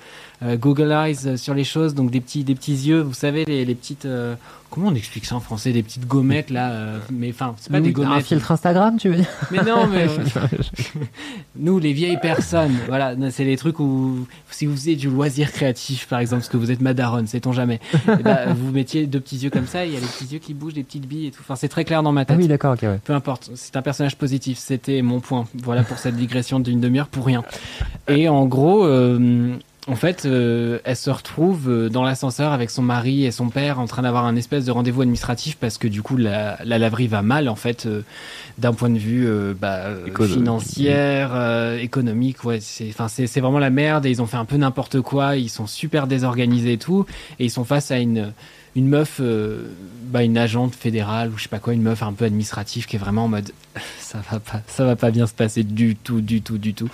Google 0.57 0.91
Eyes 0.91 1.38
sur 1.38 1.53
les 1.53 1.64
choses, 1.64 1.93
donc 1.93 2.10
des 2.11 2.22
petits 2.22 2.43
des 2.45 2.56
petits 2.56 2.73
yeux, 2.73 3.02
vous 3.02 3.14
savez 3.14 3.43
les, 3.45 3.65
les 3.65 3.76
petites 3.76 4.07
comment 4.76 4.88
on 4.89 4.95
explique 4.95 5.26
ça 5.26 5.35
en 5.35 5.39
français, 5.39 5.72
des 5.72 5.84
petites 5.84 6.06
gommettes 6.06 6.49
là, 6.49 6.72
euh, 6.72 6.99
mais 7.11 7.30
enfin 7.30 7.56
c'est 7.57 7.72
pas 7.72 7.80
des 7.80 7.89
Un 7.89 7.93
gommettes. 7.93 8.26
filtre 8.26 8.52
Instagram, 8.52 8.97
tu 8.97 9.10
veux 9.10 9.15
dire? 9.15 9.27
Mais 9.52 9.64
non, 9.64 9.88
mais 9.88 10.07
nous, 11.65 11.79
les 11.79 11.91
vieilles 11.93 12.19
personnes, 12.21 12.75
voilà, 12.87 13.15
c'est 13.31 13.43
les 13.43 13.57
trucs 13.57 13.79
où, 13.79 14.25
si 14.51 14.65
vous 14.65 14.73
faisiez 14.75 14.95
du 14.95 15.09
loisir 15.09 15.51
créatif, 15.51 16.07
par 16.07 16.19
exemple, 16.19 16.41
parce 16.43 16.49
que 16.49 16.57
vous 16.57 16.71
êtes 16.71 16.79
madaronne, 16.81 17.27
sait-on 17.27 17.51
jamais, 17.51 17.79
eh 18.07 18.23
ben, 18.23 18.53
vous 18.57 18.71
mettiez 18.71 19.07
deux 19.07 19.19
petits 19.19 19.37
yeux 19.37 19.49
comme 19.49 19.67
ça, 19.67 19.83
et 19.85 19.89
il 19.89 19.93
y 19.93 19.97
a 19.97 19.99
les 19.99 20.05
petits 20.05 20.25
yeux 20.33 20.39
qui 20.39 20.53
bougent, 20.53 20.75
des 20.75 20.83
petites 20.83 21.07
billes 21.07 21.27
et 21.27 21.31
tout. 21.31 21.41
Enfin, 21.41 21.55
c'est 21.55 21.67
très 21.67 21.83
clair 21.83 22.03
dans 22.03 22.11
ma 22.11 22.21
Ah 22.21 22.25
tête. 22.25 22.37
oui, 22.37 22.47
d'accord, 22.47 22.73
ok, 22.73 22.83
ouais. 22.83 22.99
Peu 23.03 23.13
importe, 23.13 23.51
c'est 23.55 23.75
un 23.75 23.81
personnage 23.81 24.15
positif, 24.15 24.57
c'était 24.59 25.01
mon 25.01 25.19
point. 25.19 25.45
Voilà 25.63 25.83
pour 25.83 25.97
cette 25.97 26.15
digression 26.15 26.59
d'une 26.59 26.79
demi-heure 26.79 27.07
pour 27.07 27.25
rien. 27.25 27.43
Et 28.07 28.29
en 28.29 28.45
gros, 28.45 28.85
euh, 28.85 29.55
en 29.87 29.95
fait, 29.95 30.25
euh, 30.25 30.79
elle 30.83 30.95
se 30.95 31.11
retrouve 31.11 31.69
euh, 31.69 31.89
dans 31.89 32.01
l'ascenseur 32.03 32.51
avec 32.53 32.71
son 32.71 32.81
mari 32.81 33.23
et 33.23 33.29
son 33.31 33.49
père 33.49 33.79
en 33.79 33.85
train 33.85 34.01
d'avoir 34.01 34.25
un 34.25 34.35
espèce 34.35 34.65
de 34.65 34.71
rendez-vous 34.71 35.01
administratif 35.01 35.57
parce 35.57 35.77
que 35.77 35.87
du 35.87 36.01
coup 36.01 36.17
la, 36.17 36.57
la 36.63 36.79
laverie 36.79 37.05
va 37.07 37.21
mal 37.21 37.47
en 37.49 37.55
fait 37.55 37.85
euh, 37.85 38.01
d'un 38.57 38.73
point 38.73 38.89
de 38.89 38.97
vue 38.97 39.27
euh, 39.27 39.53
bah, 39.53 39.85
euh, 39.85 40.05
Économique. 40.07 40.37
financière, 40.37 41.31
euh, 41.35 41.77
économique. 41.77 42.43
Ouais, 42.43 42.59
c'est 42.61 42.87
enfin 42.89 43.07
c'est 43.07 43.39
vraiment 43.39 43.59
la 43.59 43.69
merde 43.69 44.07
et 44.07 44.09
ils 44.09 44.23
ont 44.23 44.25
fait 44.25 44.37
un 44.37 44.45
peu 44.45 44.57
n'importe 44.57 45.01
quoi. 45.01 45.35
Ils 45.35 45.49
sont 45.49 45.67
super 45.67 46.07
désorganisés 46.07 46.73
et 46.73 46.77
tout 46.79 47.05
et 47.37 47.45
ils 47.45 47.51
sont 47.51 47.63
face 47.63 47.91
à 47.91 47.99
une 47.99 48.33
une 48.76 48.88
meuf, 48.88 49.18
euh, 49.22 49.69
bah, 50.07 50.23
une 50.23 50.38
agente 50.38 50.76
fédérale 50.76 51.30
ou 51.30 51.38
je 51.38 51.43
sais 51.43 51.49
pas 51.49 51.60
quoi, 51.60 51.73
une 51.73 51.81
meuf 51.81 52.03
un 52.03 52.14
peu 52.14 52.26
administrative 52.26 52.85
qui 52.85 52.97
est 52.97 52.99
vraiment 52.99 53.26
en 53.26 53.27
mode 53.30 53.52
ça 53.99 54.19
va 54.30 54.39
pas, 54.39 54.61
ça 54.68 54.85
va 54.85 54.95
pas 54.95 55.11
bien 55.11 55.27
se 55.27 55.34
passer 55.34 55.64
du 55.64 55.95
tout, 55.95 56.22
du 56.22 56.41
tout, 56.41 56.57
du 56.57 56.73
tout. 56.73 56.89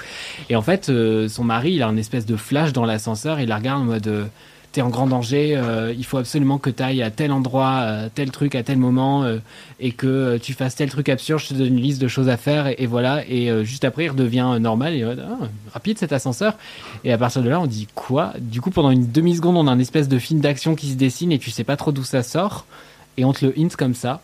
Et 0.49 0.55
en 0.55 0.61
fait, 0.61 0.89
euh, 0.89 1.27
son 1.27 1.43
mari, 1.43 1.73
il 1.73 1.81
a 1.81 1.87
un 1.87 1.97
espèce 1.97 2.25
de 2.25 2.35
flash 2.35 2.71
dans 2.73 2.85
l'ascenseur, 2.85 3.39
il 3.39 3.49
la 3.49 3.57
regarde 3.57 3.81
en 3.81 3.85
mode 3.85 4.07
euh, 4.07 4.25
t'es 4.71 4.81
en 4.81 4.89
grand 4.89 5.07
danger, 5.07 5.55
euh, 5.55 5.93
il 5.97 6.05
faut 6.05 6.17
absolument 6.17 6.57
que 6.57 6.69
t'ailles 6.69 7.03
à 7.03 7.11
tel 7.11 7.31
endroit, 7.31 7.81
euh, 7.81 8.09
tel 8.13 8.31
truc 8.31 8.55
à 8.55 8.63
tel 8.63 8.77
moment, 8.77 9.23
euh, 9.23 9.39
et 9.79 9.91
que 9.91 10.37
tu 10.37 10.53
fasses 10.53 10.75
tel 10.75 10.89
truc 10.89 11.09
absurde, 11.09 11.41
je 11.41 11.47
te 11.49 11.53
donne 11.53 11.67
une 11.67 11.81
liste 11.81 12.01
de 12.01 12.07
choses 12.07 12.29
à 12.29 12.37
faire, 12.37 12.67
et, 12.79 12.85
voilà. 12.85 13.23
Et 13.27 13.49
juste 13.65 13.83
après, 13.83 14.05
il 14.05 14.09
redevient 14.09 14.57
normal, 14.59 14.93
et 14.93 15.03
Ah, 15.03 15.47
rapide 15.73 15.97
cet 15.97 16.13
ascenseur. 16.13 16.55
Et 17.03 17.11
à 17.11 17.17
partir 17.17 17.41
de 17.43 17.49
là, 17.49 17.59
on 17.59 17.67
dit 17.67 17.87
quoi? 17.95 18.33
Du 18.39 18.61
coup, 18.61 18.71
pendant 18.71 18.91
une 18.91 19.11
demi-seconde, 19.11 19.57
on 19.57 19.67
a 19.67 19.71
un 19.71 19.79
espèce 19.79 20.07
de 20.07 20.19
film 20.19 20.39
d'action 20.39 20.75
qui 20.75 20.91
se 20.91 20.95
dessine, 20.95 21.31
et 21.31 21.39
tu 21.39 21.51
sais 21.51 21.63
pas 21.63 21.75
trop 21.75 21.91
d'où 21.91 22.03
ça 22.03 22.23
sort, 22.23 22.65
et 23.17 23.25
on 23.25 23.33
te 23.33 23.45
le 23.45 23.53
hint 23.57 23.75
comme 23.77 23.93
ça. 23.93 24.21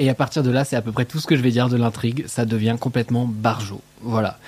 Et 0.00 0.08
à 0.08 0.14
partir 0.14 0.42
de 0.42 0.50
là, 0.50 0.64
c'est 0.64 0.76
à 0.76 0.82
peu 0.82 0.92
près 0.92 1.04
tout 1.04 1.18
ce 1.18 1.26
que 1.26 1.36
je 1.36 1.42
vais 1.42 1.50
dire 1.50 1.68
de 1.68 1.76
l'intrigue. 1.76 2.24
Ça 2.26 2.44
devient 2.44 2.76
complètement 2.78 3.26
barjot. 3.26 3.80
Voilà. 4.02 4.38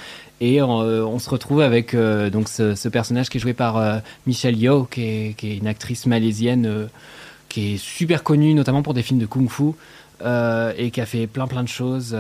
Et 0.41 0.61
euh, 0.61 1.05
on 1.05 1.19
se 1.19 1.29
retrouve 1.29 1.61
avec 1.61 1.93
euh, 1.93 2.31
donc 2.31 2.49
ce, 2.49 2.89
personnage 2.89 3.29
qui 3.29 3.37
est 3.37 3.41
joué 3.41 3.53
par 3.53 3.77
euh, 3.77 3.99
Michelle 4.27 4.57
Yeoh, 4.57 4.85
qui 4.85 5.03
est, 5.03 5.43
une 5.43 5.67
actrice 5.67 6.07
malaisienne 6.07 6.89
qui 7.49 7.75
est 7.75 7.77
super 7.77 8.23
connue, 8.23 8.55
notamment 8.55 8.83
pour 8.83 8.95
des 8.95 9.03
films 9.03 9.21
de 9.21 9.27
kung-fu, 9.27 9.73
et 10.25 10.91
qui 10.91 11.01
a 11.01 11.07
fait 11.07 11.27
plein 11.27 11.47
plein 11.47 11.63
de 11.63 11.69
choses. 11.69 12.17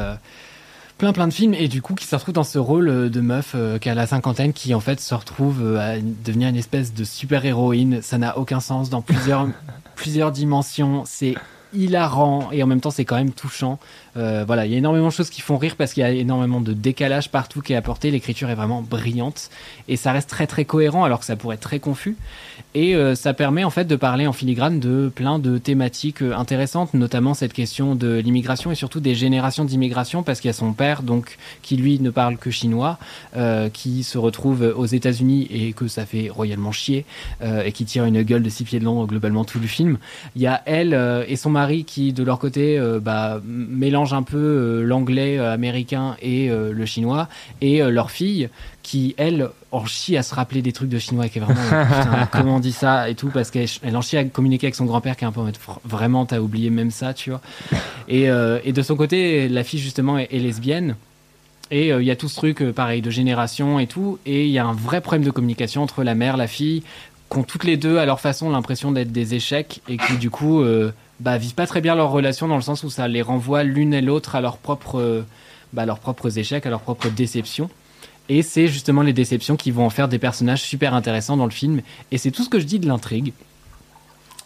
plein 0.98 1.12
plein 1.12 1.28
de 1.28 1.32
films 1.32 1.54
et 1.54 1.68
du 1.68 1.80
coup 1.80 1.94
qui 1.94 2.04
se 2.04 2.14
retrouve 2.14 2.34
dans 2.34 2.44
ce 2.44 2.58
rôle 2.58 3.10
de 3.10 3.20
meuf 3.20 3.56
qui 3.80 3.88
a 3.88 3.94
la 3.94 4.06
cinquantaine 4.06 4.52
qui 4.52 4.74
en 4.74 4.80
fait 4.80 5.00
se 5.00 5.14
retrouve 5.14 5.76
à 5.76 5.98
devenir 5.98 6.48
une 6.48 6.56
espèce 6.56 6.92
de 6.92 7.04
super 7.04 7.44
héroïne 7.44 8.02
ça 8.02 8.18
n'a 8.18 8.36
aucun 8.36 8.60
sens 8.60 8.90
dans 8.90 9.00
plusieurs 9.00 9.48
plusieurs 9.96 10.32
dimensions 10.32 11.04
c'est 11.06 11.36
hilarant 11.72 12.50
et 12.52 12.62
en 12.62 12.66
même 12.66 12.80
temps 12.80 12.90
c'est 12.90 13.04
quand 13.04 13.16
même 13.16 13.32
touchant 13.32 13.78
Euh, 14.16 14.44
voilà 14.44 14.66
il 14.66 14.72
y 14.72 14.74
a 14.74 14.78
énormément 14.78 15.06
de 15.06 15.12
choses 15.12 15.30
qui 15.30 15.40
font 15.40 15.56
rire 15.56 15.76
parce 15.76 15.92
qu'il 15.92 16.00
y 16.00 16.04
a 16.04 16.10
énormément 16.10 16.60
de 16.60 16.72
décalage 16.72 17.30
partout 17.30 17.60
qui 17.60 17.74
est 17.74 17.76
apporté 17.76 18.10
l'écriture 18.10 18.50
est 18.50 18.56
vraiment 18.56 18.82
brillante 18.82 19.50
et 19.86 19.94
ça 19.94 20.10
reste 20.10 20.28
très 20.28 20.48
très 20.48 20.64
cohérent 20.64 21.04
alors 21.04 21.20
que 21.20 21.24
ça 21.24 21.36
pourrait 21.36 21.54
être 21.54 21.60
très 21.60 21.78
confus 21.78 22.16
et 22.74 22.94
euh, 22.94 23.14
ça 23.14 23.34
permet 23.34 23.64
en 23.64 23.70
fait 23.70 23.84
de 23.84 23.96
parler 23.96 24.26
en 24.26 24.32
filigrane 24.32 24.80
de 24.80 25.10
plein 25.14 25.38
de 25.38 25.58
thématiques 25.58 26.22
euh, 26.22 26.34
intéressantes, 26.36 26.94
notamment 26.94 27.34
cette 27.34 27.52
question 27.52 27.94
de 27.94 28.18
l'immigration 28.18 28.72
et 28.72 28.74
surtout 28.74 29.00
des 29.00 29.14
générations 29.14 29.64
d'immigration, 29.64 30.22
parce 30.22 30.40
qu'il 30.40 30.48
y 30.48 30.50
a 30.50 30.54
son 30.54 30.72
père 30.72 31.02
donc 31.02 31.36
qui 31.62 31.76
lui 31.76 32.00
ne 32.00 32.10
parle 32.10 32.36
que 32.36 32.50
chinois, 32.50 32.98
qui 33.72 34.02
se 34.02 34.18
retrouve 34.18 34.74
aux 34.76 34.86
États-Unis 34.86 35.46
et 35.50 35.72
que 35.72 35.88
ça 35.88 36.06
fait 36.06 36.28
royalement 36.28 36.72
chier 36.72 37.04
et 37.42 37.72
qui 37.72 37.84
tire 37.84 38.04
une 38.04 38.22
gueule 38.22 38.42
de 38.42 38.48
six 38.48 38.64
pieds 38.64 38.78
de 38.78 38.84
long 38.84 39.04
globalement 39.04 39.44
tout 39.44 39.58
le 39.58 39.66
film. 39.66 39.98
Il 40.36 40.42
y 40.42 40.46
a 40.46 40.62
elle 40.66 40.94
et 41.28 41.36
son 41.36 41.50
mari 41.50 41.84
qui 41.84 42.12
de 42.12 42.22
leur 42.22 42.38
côté 42.38 42.80
bah, 43.02 43.40
un 44.14 44.22
peu 44.22 44.36
euh, 44.36 44.82
l'anglais 44.82 45.38
euh, 45.38 45.52
américain 45.52 46.16
et 46.20 46.50
euh, 46.50 46.72
le 46.72 46.86
chinois. 46.86 47.28
Et 47.60 47.80
leur 47.82 48.10
fille 48.10 48.48
qui 48.82 49.14
elle 49.18 49.50
en 49.72 49.84
chie 49.86 50.16
à 50.16 50.22
se 50.22 50.34
rappeler 50.34 50.62
des 50.62 50.72
trucs 50.72 50.88
de 50.88 50.98
chinois 50.98 51.28
qui 51.28 51.38
est 51.38 51.42
vraiment 51.42 51.60
putain, 51.84 52.28
comment 52.32 52.56
on 52.56 52.60
dit 52.60 52.72
ça 52.72 53.08
et 53.08 53.14
tout 53.14 53.28
parce 53.28 53.50
qu'elle 53.50 53.68
elle 53.82 53.96
en 53.96 54.00
chie 54.02 54.16
à 54.16 54.24
communiquer 54.24 54.66
avec 54.66 54.74
son 54.74 54.84
grand-père 54.86 55.16
qui 55.16 55.24
est 55.24 55.26
un 55.28 55.32
peu 55.32 55.40
en 55.40 55.44
mode 55.44 55.56
Fr- 55.56 55.78
vraiment 55.84 56.26
t'as 56.26 56.40
oublié 56.40 56.70
même 56.70 56.90
ça 56.90 57.14
tu 57.14 57.30
vois. 57.30 57.40
Et, 58.08 58.28
euh, 58.30 58.58
et 58.64 58.72
de 58.72 58.82
son 58.82 58.96
côté 58.96 59.48
la 59.48 59.62
fille 59.62 59.78
justement 59.80 60.18
est, 60.18 60.28
est 60.32 60.38
lesbienne. 60.38 60.96
Et 61.70 61.92
euh, 61.92 62.02
il 62.02 62.06
y 62.06 62.10
a 62.10 62.16
tout 62.16 62.28
ce 62.28 62.34
truc 62.36 62.62
euh, 62.62 62.72
pareil 62.72 63.00
de 63.02 63.10
génération 63.10 63.78
et 63.78 63.86
tout. 63.86 64.18
Et 64.26 64.46
il 64.46 64.50
y 64.50 64.58
a 64.58 64.64
un 64.66 64.72
vrai 64.72 65.00
problème 65.00 65.24
de 65.24 65.30
communication 65.30 65.82
entre 65.82 66.02
la 66.02 66.14
mère 66.16 66.36
la 66.36 66.48
fille 66.48 66.82
qui 67.30 67.38
ont 67.38 67.44
toutes 67.44 67.64
les 67.64 67.76
deux 67.76 67.98
à 67.98 68.06
leur 68.06 68.18
façon 68.18 68.50
l'impression 68.50 68.90
d'être 68.90 69.12
des 69.12 69.34
échecs 69.34 69.82
et 69.88 69.98
qui 69.98 70.16
du 70.16 70.30
coup 70.30 70.64
bah, 71.20 71.38
vivent 71.38 71.54
pas 71.54 71.66
très 71.66 71.80
bien 71.80 71.94
leur 71.94 72.10
relation 72.10 72.48
dans 72.48 72.56
le 72.56 72.62
sens 72.62 72.82
où 72.82 72.90
ça 72.90 73.06
les 73.08 73.22
renvoie 73.22 73.62
l'une 73.62 73.94
et 73.94 74.00
l'autre 74.00 74.34
à 74.34 74.40
leurs 74.40 74.56
propres 74.58 75.00
euh, 75.00 75.24
bah, 75.72 75.86
leurs 75.86 76.00
propres 76.00 76.38
échecs 76.38 76.66
à 76.66 76.70
leurs 76.70 76.80
propres 76.80 77.08
déceptions 77.08 77.70
et 78.28 78.42
c'est 78.42 78.68
justement 78.68 79.02
les 79.02 79.12
déceptions 79.12 79.56
qui 79.56 79.70
vont 79.70 79.86
en 79.86 79.90
faire 79.90 80.08
des 80.08 80.18
personnages 80.18 80.62
super 80.62 80.94
intéressants 80.94 81.36
dans 81.36 81.46
le 81.46 81.50
film. 81.50 81.82
Et 82.12 82.18
c'est 82.18 82.30
tout 82.30 82.44
ce 82.44 82.48
que 82.48 82.60
je 82.60 82.64
dis 82.64 82.78
de 82.78 82.86
l'intrigue. 82.86 83.32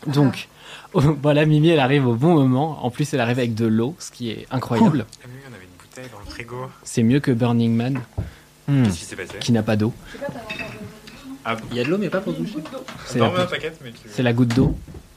Donc, 0.07 0.49
voilà, 0.95 1.45
Mimi, 1.45 1.69
elle 1.69 1.81
arrive 1.81 2.07
au 2.07 2.15
bon 2.15 2.33
moment. 2.35 2.83
En 2.83 2.91
plus, 2.91 3.13
elle 3.13 3.21
arrive 3.21 3.39
avec 3.39 3.55
de 3.55 3.67
l'eau, 3.67 3.95
ce 3.99 4.11
qui 4.11 4.31
est 4.31 4.47
incroyable. 4.51 5.05
Ah 5.07 5.27
oui, 5.27 5.33
on 5.51 5.55
avait 5.55 5.65
une 5.65 5.71
bouteille 5.79 6.11
dans 6.11 6.19
le 6.19 6.25
frigo. 6.25 6.57
C'est 6.83 7.03
mieux 7.03 7.21
que 7.21 7.31
Burning 7.31 7.75
Man, 7.75 8.01
Hmm. 8.67 8.85
Qu'est-ce 8.85 8.99
qui 8.99 9.05
s'est 9.05 9.17
passé 9.17 9.39
qui 9.41 9.53
n'a 9.53 9.63
pas 9.63 9.77
d'eau. 9.77 9.93
Ah, 11.45 11.57
Il 11.71 11.77
y 11.77 11.81
a 11.81 11.85
de 11.85 11.91
l'eau, 11.91 11.99
mais 11.99 12.09
pas 12.09 12.21
pour 12.21 12.33
doucher. 12.33 12.57
La, 13.17 13.31
c'est 14.09 14.23
la 14.23 14.33
goutte 14.33 14.55
d'eau. 14.55 14.77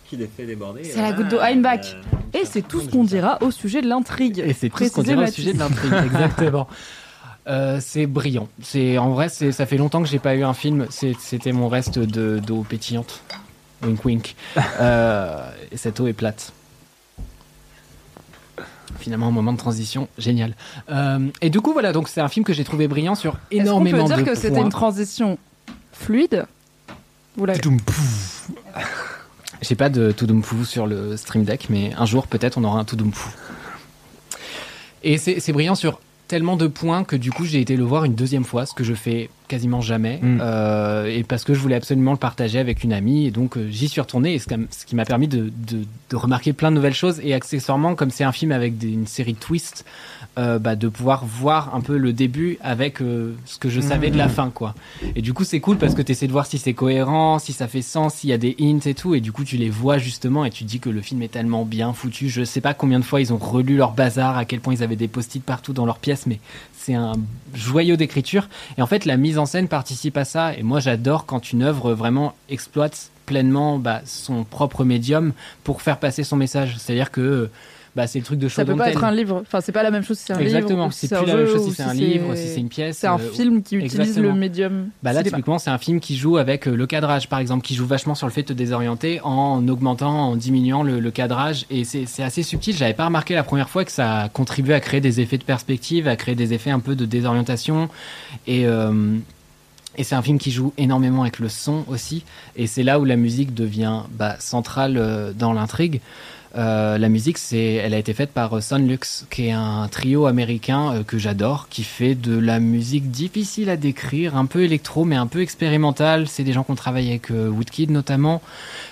Qui 0.10 0.16
les 0.18 0.28
fait 0.28 0.46
déborder. 0.46 0.84
C'est 0.86 1.02
la 1.02 1.12
goutte 1.12 1.28
d'eau. 1.28 1.40
I'm 1.42 1.62
back. 1.62 1.86
Euh, 2.34 2.40
Et 2.40 2.46
c'est 2.46 2.62
tout 2.62 2.80
ce 2.82 2.90
qu'on 2.90 3.04
dira 3.04 3.38
au 3.42 3.52
sujet 3.52 3.82
de 3.82 3.88
l'intrigue. 3.88 4.40
Et 4.46 4.54
c'est 4.54 4.70
tout 4.70 4.84
ce 4.84 4.92
qu'on 4.92 5.04
dira 5.04 5.24
au 5.24 5.28
sujet 5.28 5.54
de 5.54 5.60
l'intrigue, 5.60 5.94
exactement. 6.06 6.68
Euh, 7.48 7.80
c'est 7.82 8.06
brillant. 8.08 8.48
C'est 8.62 8.98
en 8.98 9.10
vrai, 9.12 9.30
ça 9.30 9.66
fait 9.66 9.78
longtemps 9.78 10.02
que 10.02 10.08
j'ai 10.10 10.20
pas 10.20 10.36
eu 10.36 10.44
un 10.44 10.54
film. 10.54 10.86
C'était 10.90 11.52
mon 11.52 11.68
reste 11.70 12.00
de 12.00 12.40
d'eau 12.40 12.66
pétillante. 12.68 13.22
Wink 13.84 14.04
wink. 14.06 14.36
Euh, 14.80 15.50
et 15.72 15.78
cette 15.78 16.00
eau 16.00 16.08
est 16.08 16.14
plate. 16.14 16.52
Finalement, 19.00 19.28
un 19.28 19.32
moment 19.32 19.54
de 19.54 19.58
transition 19.58 20.08
génial. 20.18 20.56
Euh, 20.90 21.20
et 21.42 21.50
du 21.50 21.62
coup, 21.62 21.74
voilà. 21.74 21.94
Donc, 21.94 22.08
c'est 22.08 22.22
un 22.22 22.28
film 22.30 22.44
que 22.46 22.54
j'ai 22.54 22.64
trouvé 22.64 22.88
brillant 22.88 23.16
sur 23.16 23.34
Est-ce 23.52 23.60
qu'on 23.60 23.66
énormément 23.66 24.08
peut 24.08 24.16
dire 24.16 24.18
de 24.18 24.24
que 24.24 24.36
c'était 24.36 24.50
points. 24.56 24.64
une 24.64 24.70
transition 24.70 25.38
fluide 25.94 26.46
Vous 27.36 27.46
l'avez 27.46 27.60
J'ai 29.62 29.76
pas 29.76 29.90
de 29.90 30.12
Tudumfu 30.12 30.66
sur 30.66 30.86
le 30.88 31.18
Stream 31.18 31.44
Deck, 31.44 31.68
mais 31.70 31.92
un 31.98 32.06
jour 32.06 32.28
peut-être 32.28 32.58
on 32.58 32.64
aura 32.64 32.80
un 32.80 32.86
Tudumfu. 32.86 33.30
Et 35.04 35.18
c'est 35.18 35.52
brillant 35.52 35.76
sur 35.76 36.00
tellement 36.28 36.58
de 36.58 36.68
points 36.68 37.06
que 37.06 37.16
du 37.16 37.32
coup 37.32 37.46
j'ai 37.46 37.62
été 37.62 37.78
le 37.78 37.86
voir 37.86 38.04
une 38.04 38.14
deuxième 38.16 38.44
fois, 38.44 38.66
ce 38.66 38.74
que 38.74 38.84
je 38.84 38.94
fais 38.94 39.30
quasiment 39.48 39.80
jamais, 39.80 40.20
Mm. 40.22 40.40
euh, 40.42 41.06
et 41.06 41.24
parce 41.24 41.46
que 41.46 41.54
je 41.54 41.60
voulais 41.62 41.76
absolument 41.76 42.12
le 42.12 42.18
partager 42.18 42.60
avec 42.60 42.84
une 42.84 42.92
amie, 42.92 43.28
et 43.28 43.32
donc 43.32 43.56
euh, 43.56 43.68
j'y 43.70 43.88
suis 43.88 44.02
retourné, 44.02 44.34
et 44.34 44.40
ce 44.40 44.46
qui- 44.48 44.68
ce 44.72 44.86
qui 44.86 44.96
m'a 44.98 45.06
permis 45.06 45.30
de, 45.30 45.44
de- 45.56 45.86
de 46.10 46.16
remarquer 46.18 46.52
plein 46.52 46.70
de 46.70 46.76
nouvelles 46.76 46.94
choses, 46.94 47.22
et 47.24 47.34
accessoirement 47.34 47.96
comme 47.96 48.10
c'est 48.12 48.26
un 48.26 48.34
film 48.34 48.52
avec 48.52 48.78
des- 48.78 48.90
une 48.92 49.08
série 49.08 49.34
de 49.34 49.40
twists, 49.40 49.86
euh, 50.38 50.60
bah, 50.60 50.76
de 50.76 50.88
pouvoir 50.88 51.26
voir 51.26 51.74
un 51.74 51.82
peu 51.82 51.98
le 51.98 52.14
début 52.14 52.58
avec 52.62 53.02
euh, 53.02 53.36
ce 53.46 53.58
que 53.58 53.70
je 53.70 53.82
savais 53.82 54.12
de 54.12 54.18
la 54.18 54.30
fin, 54.30 54.50
quoi. 54.50 54.76
Et 55.16 55.22
du 55.22 55.34
coup, 55.34 55.44
c'est 55.44 55.60
cool 55.60 55.78
parce 55.78 55.96
que 55.96 56.02
tu 56.02 56.12
essaies 56.12 56.28
de 56.28 56.32
voir 56.32 56.46
si 56.46 56.58
c'est 56.58 56.74
cohérent, 56.74 57.40
si 57.40 57.54
ça 57.54 57.68
fait 57.68 57.82
sens, 57.82 58.16
s'il 58.16 58.30
y 58.30 58.34
a 58.34 58.38
des 58.38 58.56
hints 58.60 58.86
et 58.86 58.94
tout. 58.94 59.16
Et 59.16 59.20
du 59.20 59.32
coup, 59.32 59.44
tu 59.44 59.58
les 59.58 59.70
vois 59.70 59.98
justement 59.98 60.46
et 60.46 60.52
tu 60.52 60.64
dis 60.64 60.80
que 60.80 60.90
le 60.90 61.02
film 61.02 61.22
est 61.24 61.30
tellement 61.32 61.66
bien 61.66 61.92
foutu. 61.92 62.30
Je 62.30 62.44
sais 62.44 62.62
pas 62.62 62.74
combien 62.74 63.00
de 63.00 63.04
fois 63.04 63.20
ils 63.20 63.34
ont 63.34 63.38
relu 63.38 63.78
leur 63.78 63.94
bazar, 63.94 64.38
à 64.38 64.46
quel 64.46 64.60
point 64.60 64.74
ils 64.74 64.84
avaient 64.84 64.96
des 64.96 65.08
post-it 65.08 65.44
partout 65.44 65.74
dans 65.74 65.86
leur 65.86 65.98
pièce, 65.98 66.28
mais 66.28 66.40
c'est 66.76 66.94
un 66.94 67.14
joyau 67.54 67.96
d'écriture. 67.96 68.48
Et 68.78 68.82
en 68.82 68.88
fait, 68.88 69.06
la 69.06 69.18
mise 69.18 69.40
en 69.40 69.46
scène 69.46 69.68
participe 69.68 70.18
à 70.18 70.26
ça. 70.26 70.54
Et 70.56 70.64
moi, 70.64 70.80
j'adore 70.80 71.26
quand 71.26 71.52
une 71.52 71.64
œuvre 71.64 71.94
vraiment 71.94 72.36
exploite 72.50 73.10
pleinement 73.26 73.78
bah, 73.80 74.02
son 74.06 74.44
propre 74.44 74.84
médium 74.84 75.34
pour 75.64 75.82
faire 75.82 75.98
passer 75.98 76.24
son 76.24 76.36
message. 76.38 76.76
C'est-à-dire 76.78 77.12
que 77.12 77.50
bah, 77.98 78.06
c'est 78.06 78.20
le 78.20 78.26
truc 78.26 78.38
de 78.38 78.48
Ça 78.48 78.64
peut 78.64 78.74
Show 78.74 78.78
pas 78.78 78.92
être 78.92 79.04
un 79.04 79.12
livre. 79.12 79.42
Enfin, 79.42 79.60
c'est 79.60 79.72
pas 79.72 79.82
la 79.82 79.90
même 79.90 80.04
chose 80.04 80.20
si 80.20 80.26
c'est 80.28 80.34
un 80.34 80.40
Exactement, 80.40 80.84
livre. 80.84 80.90
ou 80.90 80.92
si 80.92 81.08
c'est 81.08 81.16
un 81.16 81.24
plus 81.24 81.32
la 81.32 81.36
même 81.36 81.48
chose 81.48 81.66
si 81.66 81.74
c'est 81.74 81.82
un 81.82 81.94
livre, 81.96 82.36
si 82.36 82.48
c'est 82.48 82.60
une 82.60 82.70
pièce. 82.70 82.98
C'est 83.00 83.08
un 83.08 83.16
euh, 83.16 83.32
film 83.32 83.64
qui 83.64 83.76
utilise 83.76 84.00
exactement. 84.00 84.34
le 84.34 84.40
médium. 84.40 84.90
Bah 85.02 85.14
là, 85.14 85.24
typiquement, 85.24 85.58
c'est 85.58 85.72
un 85.72 85.80
film 85.80 86.00
qui 86.00 86.16
joue 86.16 86.38
avec 86.38 86.68
euh, 86.68 86.76
le 86.76 86.86
cadrage, 86.86 87.28
par 87.28 87.40
exemple, 87.40 87.66
qui 87.66 87.74
joue 87.74 87.88
vachement 87.88 88.14
sur 88.14 88.28
le 88.28 88.32
fait 88.32 88.44
de 88.44 88.50
te 88.50 88.54
désorienter 88.54 89.20
en 89.24 89.68
augmentant, 89.68 90.30
en 90.30 90.36
diminuant 90.36 90.84
le, 90.84 91.00
le 91.00 91.10
cadrage. 91.12 91.66
Et 91.72 91.86
c'est 91.86 92.22
assez 92.22 92.44
subtil. 92.44 92.78
J'avais 92.78 92.94
pas 92.94 93.06
remarqué 93.06 93.34
la 93.34 93.44
première 93.44 93.68
fois 93.68 93.84
que 93.84 93.92
ça 93.92 94.30
contribuait 94.32 94.76
à 94.76 94.80
créer 94.80 95.02
des 95.02 95.20
effets 95.20 95.40
de 95.40 95.44
perspective, 95.44 96.08
à 96.08 96.16
créer 96.16 96.36
des 96.36 96.54
effets 96.54 96.70
un 96.70 96.80
peu 96.80 96.96
de 96.96 97.06
désorientation. 97.06 97.90
Et, 98.46 98.68
euh, 98.68 99.18
et 99.98 100.04
c'est 100.04 100.14
un 100.14 100.22
film 100.22 100.38
qui 100.38 100.52
joue 100.52 100.72
énormément 100.78 101.24
avec 101.24 101.40
le 101.40 101.50
son 101.50 101.84
aussi. 101.88 102.24
Et 102.56 102.68
c'est 102.68 102.84
là 102.84 103.00
où 103.00 103.06
la 103.06 103.16
musique 103.16 103.56
devient 103.56 104.02
bah, 104.12 104.36
centrale 104.40 104.98
euh, 104.98 105.34
dans 105.34 105.54
l'intrigue. 105.54 106.00
Euh, 106.56 106.98
la 106.98 107.10
musique, 107.10 107.38
c'est, 107.38 107.74
elle 107.74 107.94
a 107.94 107.98
été 107.98 108.14
faite 108.14 108.32
par 108.32 108.56
euh, 108.56 108.62
Sonlux, 108.62 109.26
qui 109.30 109.48
est 109.48 109.52
un 109.52 109.88
trio 109.90 110.26
américain 110.26 110.94
euh, 110.94 111.04
que 111.04 111.18
j'adore, 111.18 111.68
qui 111.70 111.84
fait 111.84 112.16
de 112.16 112.38
la 112.38 112.60
musique 112.60 113.12
difficile 113.12 113.70
à 113.70 113.78
décrire, 113.78 114.36
un 114.38 114.46
peu 114.46 114.64
électro, 114.64 115.06
mais 115.06 115.16
un 115.16 115.28
peu 115.28 115.42
expérimentale. 115.42 116.28
C'est 116.28 116.44
des 116.44 116.54
gens 116.54 116.64
qui 116.64 116.72
ont 116.72 116.76
travaillé 116.76 117.10
avec 117.10 117.30
Woodkid 117.30 117.92
notamment, 117.92 118.42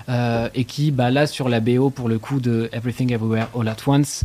et 0.07 0.65
qui, 0.65 0.91
bah, 0.91 1.11
là, 1.11 1.27
sur 1.27 1.49
la 1.49 1.59
BO, 1.59 1.89
pour 1.89 2.09
le 2.09 2.19
coup 2.19 2.39
de 2.39 2.69
Everything 2.71 3.11
Everywhere 3.11 3.47
All 3.57 3.67
at 3.67 3.77
Once, 3.87 4.23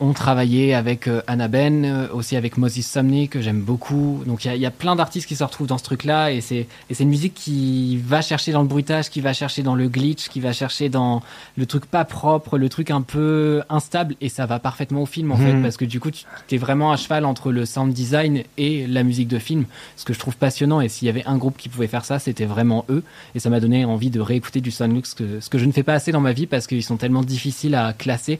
ont 0.00 0.12
travaillé 0.12 0.74
avec 0.74 1.08
Anna 1.26 1.48
Ben, 1.48 2.08
aussi 2.12 2.36
avec 2.36 2.56
Moses 2.56 2.80
Sumney, 2.80 3.28
que 3.28 3.40
j'aime 3.40 3.60
beaucoup. 3.60 4.22
Donc 4.26 4.44
il 4.44 4.54
y 4.54 4.58
y 4.58 4.66
a 4.66 4.70
plein 4.70 4.96
d'artistes 4.96 5.26
qui 5.26 5.36
se 5.36 5.44
retrouvent 5.44 5.66
dans 5.66 5.78
ce 5.78 5.84
truc-là, 5.84 6.30
et 6.32 6.40
c'est, 6.40 6.66
et 6.90 6.94
c'est 6.94 7.02
une 7.02 7.10
musique 7.10 7.34
qui 7.34 7.98
va 7.98 8.22
chercher 8.22 8.52
dans 8.52 8.62
le 8.62 8.68
bruitage, 8.68 9.10
qui 9.10 9.20
va 9.20 9.32
chercher 9.32 9.62
dans 9.62 9.74
le 9.74 9.88
glitch, 9.88 10.28
qui 10.28 10.40
va 10.40 10.52
chercher 10.52 10.88
dans 10.88 11.22
le 11.56 11.66
truc 11.66 11.86
pas 11.86 12.04
propre, 12.04 12.58
le 12.58 12.67
le 12.68 12.70
truc 12.70 12.90
un 12.90 13.00
peu 13.02 13.62
instable 13.70 14.14
et 14.20 14.28
ça 14.28 14.44
va 14.46 14.58
parfaitement 14.58 15.02
au 15.02 15.06
film 15.06 15.32
en 15.32 15.36
fait 15.36 15.52
Mhm. 15.54 15.62
parce 15.62 15.76
que 15.78 15.86
du 15.86 16.00
coup 16.00 16.10
tu 16.10 16.24
es 16.54 16.58
vraiment 16.58 16.92
à 16.92 16.96
cheval 16.96 17.24
entre 17.24 17.50
le 17.50 17.64
sound 17.64 17.92
design 17.94 18.42
et 18.58 18.86
la 18.86 19.02
musique 19.02 19.28
de 19.28 19.38
film 19.38 19.64
ce 19.96 20.04
que 20.04 20.12
je 20.12 20.18
trouve 20.18 20.36
passionnant. 20.36 20.80
Et 20.82 20.88
s'il 20.88 21.06
y 21.06 21.08
avait 21.08 21.24
un 21.24 21.38
groupe 21.38 21.56
qui 21.56 21.68
pouvait 21.70 21.86
faire 21.88 22.04
ça 22.04 22.18
c'était 22.18 22.44
vraiment 22.44 22.84
eux. 22.90 23.02
Et 23.34 23.38
ça 23.40 23.48
m'a 23.50 23.58
donné 23.60 23.84
envie 23.86 24.10
de 24.10 24.20
réécouter 24.20 24.60
du 24.60 24.70
ce 24.70 24.84
que, 25.14 25.40
ce 25.40 25.48
que 25.48 25.58
je 25.58 25.64
ne 25.64 25.72
fais 25.72 25.82
pas 25.82 25.94
assez 25.94 26.12
dans 26.12 26.20
ma 26.20 26.32
vie 26.32 26.46
parce 26.46 26.66
qu'ils 26.66 26.84
sont 26.84 26.96
tellement 26.98 27.22
difficiles 27.22 27.74
à 27.74 27.92
classer 27.94 28.38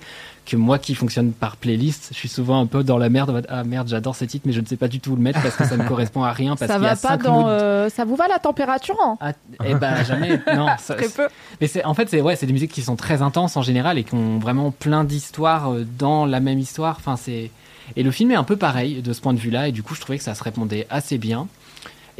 que 0.48 0.56
moi 0.56 0.78
qui 0.78 0.94
fonctionne 0.94 1.32
par 1.32 1.56
playlist 1.56 2.08
je 2.12 2.16
suis 2.16 2.28
souvent 2.28 2.60
un 2.60 2.66
peu 2.66 2.82
dans 2.82 2.98
la 2.98 3.08
merde 3.10 3.44
ah 3.48 3.64
merde 3.64 3.86
j'adore 3.88 4.16
ce 4.16 4.24
titre 4.24 4.44
mais 4.46 4.52
je 4.52 4.60
ne 4.60 4.66
sais 4.66 4.76
pas 4.76 4.88
du 4.88 4.98
tout 4.98 5.12
où 5.12 5.16
le 5.16 5.22
mettre 5.22 5.40
parce 5.42 5.54
que 5.56 5.64
ça 5.64 5.76
ne 5.76 5.84
correspond 5.88 6.24
à 6.24 6.32
rien 6.32 6.56
parce 6.56 6.70
Ça 6.72 6.78
qu'il 6.78 6.84
y 6.86 6.88
a 6.88 6.94
va 6.94 6.96
pas 6.96 7.16
dans. 7.18 7.48
euh, 7.48 7.88
ça 7.88 8.04
vous 8.04 8.16
va 8.16 8.26
la 8.28 8.38
température 8.38 8.96
hein 9.04 9.16
Ah, 9.20 9.32
eh 9.64 9.74
ben 9.74 10.02
jamais 10.08 10.40
non 10.56 10.66
ça- 10.78 10.94
Très 10.94 11.08
peu. 11.08 11.28
mais 11.60 11.66
c'est 11.66 11.84
en 11.84 11.94
fait 11.94 12.08
c'est 12.08 12.20
ouais 12.20 12.34
c'est 12.34 12.46
des 12.46 12.52
musiques 12.52 12.72
qui 12.72 12.82
sont 12.82 12.96
très 12.96 13.22
intenses 13.22 13.56
en 13.56 13.62
général 13.62 13.98
et 13.98 14.04
qui 14.04 14.14
ont 14.14 14.38
vraiment 14.38 14.70
plein 14.70 15.04
d'histoires 15.04 15.72
euh, 15.72 15.86
dans 15.98 16.26
la 16.26 16.40
même 16.40 16.58
histoire. 16.58 16.96
Enfin 16.98 17.16
c'est 17.16 17.50
et 17.96 18.02
le 18.02 18.10
film 18.10 18.30
est 18.30 18.36
un 18.36 18.44
peu 18.44 18.56
pareil 18.56 19.00
de 19.02 19.12
ce 19.12 19.20
point 19.20 19.32
de 19.34 19.38
vue-là 19.38 19.68
et 19.68 19.72
du 19.72 19.82
coup 19.82 19.94
je 19.94 20.00
trouvais 20.00 20.18
que 20.18 20.24
ça 20.24 20.34
se 20.34 20.42
répondait 20.42 20.86
assez 20.90 21.18
bien. 21.18 21.46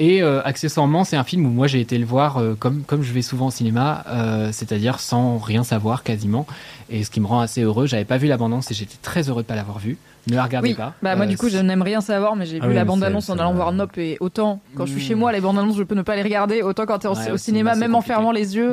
Et 0.01 0.23
euh, 0.23 0.41
accessoirement 0.45 1.03
c'est 1.03 1.17
un 1.17 1.25
film 1.25 1.45
où 1.45 1.51
moi 1.51 1.67
j'ai 1.67 1.81
été 1.81 1.99
le 1.99 2.07
voir 2.07 2.37
euh, 2.37 2.55
comme 2.59 2.85
comme 2.85 3.03
je 3.03 3.13
vais 3.13 3.21
souvent 3.23 3.49
au 3.49 3.51
cinéma, 3.51 4.05
euh, 4.09 4.51
c'est-à-dire 4.53 5.01
sans 5.01 5.39
rien 5.39 5.65
savoir 5.65 6.05
quasiment. 6.05 6.47
Et 6.91 7.05
ce 7.05 7.11
qui 7.11 7.21
me 7.21 7.27
rend 7.27 7.41
assez 7.41 7.63
heureux. 7.63 7.87
J'avais 7.87 8.05
pas 8.07 8.17
vu 8.17 8.29
la 8.29 8.37
bande-annonce 8.37 8.71
et 8.71 8.75
j'étais 8.75 8.97
très 9.03 9.29
heureux 9.29 9.43
de 9.43 9.47
pas 9.47 9.55
l'avoir 9.57 9.79
vu. 9.79 9.99
Ne 10.27 10.37
la 10.37 10.45
regardez 10.45 10.71
Oui, 10.71 10.75
pas. 10.75 10.95
bah 11.03 11.17
moi 11.17 11.25
Euh, 11.25 11.29
du 11.29 11.37
coup 11.39 11.49
je 11.49 11.59
n'aime 11.59 11.83
rien 11.83 12.01
savoir, 12.01 12.35
mais 12.37 12.45
j'ai 12.47 12.59
Ah 12.61 12.65
vu 12.65 12.71
oui, 12.71 12.75
la 12.77 12.85
bande-annonce 12.85 13.29
en 13.31 13.39
allant 13.39 13.53
voir 13.55 13.73
Nope 13.73 13.97
et 13.99 14.17
autant 14.21 14.61
quand 14.75 14.85
je 14.87 14.93
suis 14.93 15.01
Mm. 15.03 15.05
chez 15.09 15.15
moi, 15.15 15.33
les 15.33 15.41
bandes-annonces 15.41 15.77
je 15.77 15.83
peux 15.83 15.95
ne 15.95 16.03
pas 16.03 16.17
les 16.17 16.23
regarder, 16.23 16.63
autant 16.63 16.85
quand 16.87 17.05
au, 17.07 17.15
Ouais, 17.15 17.31
au 17.31 17.35
au 17.35 17.37
cinéma, 17.37 17.75
même 17.77 17.95
en 17.95 18.01
fermant 18.03 18.33
les 18.33 18.57
yeux, 18.57 18.73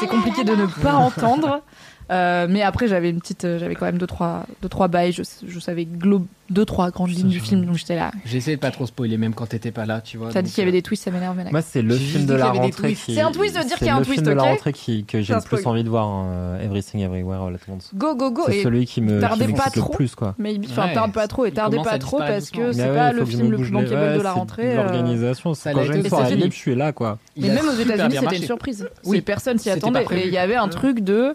c'est 0.00 0.08
compliqué 0.08 0.42
de 0.44 0.54
ne 0.54 0.66
pas 0.82 0.94
entendre. 0.94 1.60
Euh, 2.10 2.46
mais 2.48 2.62
après 2.62 2.86
j'avais 2.86 3.10
une 3.10 3.18
petite, 3.20 3.44
euh, 3.44 3.58
j'avais 3.58 3.74
quand 3.74 3.86
même 3.86 3.98
deux 3.98 4.06
trois, 4.06 4.46
deux 4.62 4.68
trois 4.68 4.86
bails, 4.86 5.10
je, 5.12 5.22
je 5.46 5.58
savais 5.58 5.84
glo- 5.84 6.24
deux 6.50 6.64
trois 6.64 6.90
grandes 6.92 7.10
lignes 7.10 7.26
du 7.28 7.40
film, 7.40 7.64
donc 7.66 7.76
j'étais 7.76 7.96
là. 7.96 8.12
Essayé 8.32 8.54
de 8.54 8.60
pas 8.60 8.70
trop 8.70 8.86
spoiler 8.86 9.16
même 9.18 9.34
quand 9.34 9.46
t'étais 9.46 9.72
pas 9.72 9.86
là, 9.86 10.00
tu 10.00 10.16
vois. 10.16 10.30
T'as 10.32 10.42
dit 10.42 10.50
qu'il 10.52 10.58
y 10.58 10.62
avait 10.62 10.70
euh, 10.70 10.78
des 10.78 10.82
twists, 10.82 11.02
ça 11.02 11.10
m'énerve. 11.10 11.36
Moi, 11.50 11.62
c'est 11.62 11.82
le 11.82 11.96
film 11.96 12.26
de 12.26 12.34
la 12.34 12.52
rentrée 12.52 12.94
qui. 12.94 13.14
C'est 13.16 13.20
un 13.20 13.32
twist 13.32 13.56
de 13.56 13.62
dire 13.62 13.70
c'est 13.70 13.78
qu'il 13.78 13.86
y 13.88 13.90
a 13.90 13.96
un 13.96 13.98
le 13.98 14.04
twist, 14.04 14.20
film 14.22 14.32
de 14.32 14.36
la 14.36 14.42
rentrée 14.44 14.72
qui, 14.72 15.04
que 15.04 15.18
C'est 15.18 15.24
j'ai 15.24 15.34
le 15.34 15.40
plus 15.40 15.66
envie 15.66 15.82
de 15.82 15.88
voir, 15.88 16.60
Everything 16.62 17.00
Everywhere 17.00 17.42
All 17.42 17.54
at 17.56 17.58
Once. 17.72 17.90
Go 17.94 18.14
go 18.14 18.30
go 18.30 18.42
C'est 18.46 18.62
celui 18.62 18.86
qui 18.86 19.00
me, 19.00 19.20
tardez 19.20 19.48
pas 19.48 19.70
trop. 19.70 19.90
le 19.92 19.96
plus, 19.96 20.14
quoi. 20.14 20.36
mais 20.38 20.56
enfin 20.70 20.88
tarde 20.94 21.12
pas 21.12 21.26
trop 21.26 21.44
et 21.46 21.48
il 21.48 21.54
tardez 21.54 21.78
pas 21.82 21.98
trop 21.98 22.18
parce 22.18 22.50
que 22.52 22.70
c'est 22.70 22.86
pas 22.94 23.12
le 23.12 23.24
film 23.24 23.50
le 23.50 23.58
plus 23.58 23.70
bankable 23.72 24.18
de 24.18 24.22
la 24.22 24.32
c'est 24.32 24.38
rentrée. 24.38 24.76
L'organisation, 24.76 25.54
Ça 25.54 25.70
c'est 25.72 25.74
l'a 25.74 25.82
quand 25.82 25.92
j'ai 25.92 25.98
été 25.98 26.34
une 26.34 26.40
libre, 26.40 26.52
je 26.52 26.56
suis 26.58 26.74
là, 26.76 26.92
quoi. 26.92 27.18
Mais 27.36 27.50
a 27.50 27.54
même 27.54 27.68
aux 27.68 27.72
États-Unis, 27.80 28.16
c'était 28.20 28.36
une 28.36 28.42
surprise. 28.44 28.88
Oui, 29.04 29.20
personne 29.20 29.58
s'y 29.58 29.70
attendait. 29.70 30.04
Et 30.12 30.28
il 30.28 30.32
y 30.32 30.38
avait 30.38 30.54
un 30.54 30.68
truc 30.68 31.00
de 31.00 31.34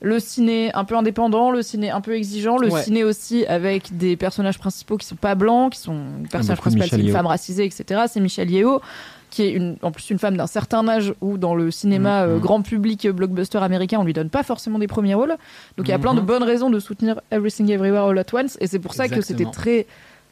le 0.00 0.20
ciné 0.20 0.70
un 0.74 0.84
peu 0.84 0.96
indépendant, 0.96 1.50
le 1.50 1.62
ciné 1.62 1.90
un 1.90 2.00
peu 2.00 2.14
exigeant, 2.14 2.56
le 2.56 2.70
Ouais. 2.70 2.82
ciné 2.82 3.02
aussi 3.04 3.44
avec 3.46 3.96
des 3.96 4.16
personnages 4.16 4.58
principaux 4.58 4.96
qui 4.96 5.06
sont 5.06 5.16
pas 5.16 5.34
blancs, 5.34 5.72
qui 5.72 5.80
sont 5.80 5.94
le 6.22 6.28
personnage 6.28 6.58
beaucoup 6.58 6.62
principal, 6.70 6.88
c'est 6.88 6.96
Michel 6.96 7.08
une 7.10 7.16
femme 7.16 7.26
racisée, 7.26 7.64
etc. 7.64 8.02
C'est 8.08 8.20
Michelle 8.20 8.50
Yeoh 8.50 8.80
qui 9.30 9.42
est 9.42 9.50
une, 9.50 9.76
en 9.82 9.90
plus 9.90 10.08
une 10.08 10.18
femme 10.18 10.38
d'un 10.38 10.46
certain 10.46 10.88
âge 10.88 11.12
où 11.20 11.36
dans 11.36 11.54
le 11.54 11.70
cinéma 11.70 12.24
Mhm. 12.26 12.32
euh, 12.32 12.38
grand 12.38 12.62
public 12.62 13.06
blockbuster 13.08 13.58
américain 13.58 13.98
on 14.00 14.04
lui 14.04 14.14
donne 14.14 14.30
pas 14.30 14.42
forcément 14.42 14.78
des 14.78 14.86
premiers 14.86 15.12
rôles 15.12 15.36
donc 15.76 15.86
il 15.86 15.90
y 15.90 15.92
a 15.92 15.98
plein 15.98 16.14
de 16.14 16.20
Mhm. 16.20 16.26
bonnes 16.26 16.42
raisons 16.42 16.70
de 16.70 16.78
soutenir 16.80 17.20
Everything 17.30 17.68
Everywhere 17.70 18.04
All 18.06 18.18
at 18.18 18.24
Once 18.32 18.56
et 18.62 18.66
c'est 18.66 18.78
pour 18.78 18.94
ça 18.94 19.06
que 19.06 19.20
c'était 19.20 19.44
très 19.44 19.86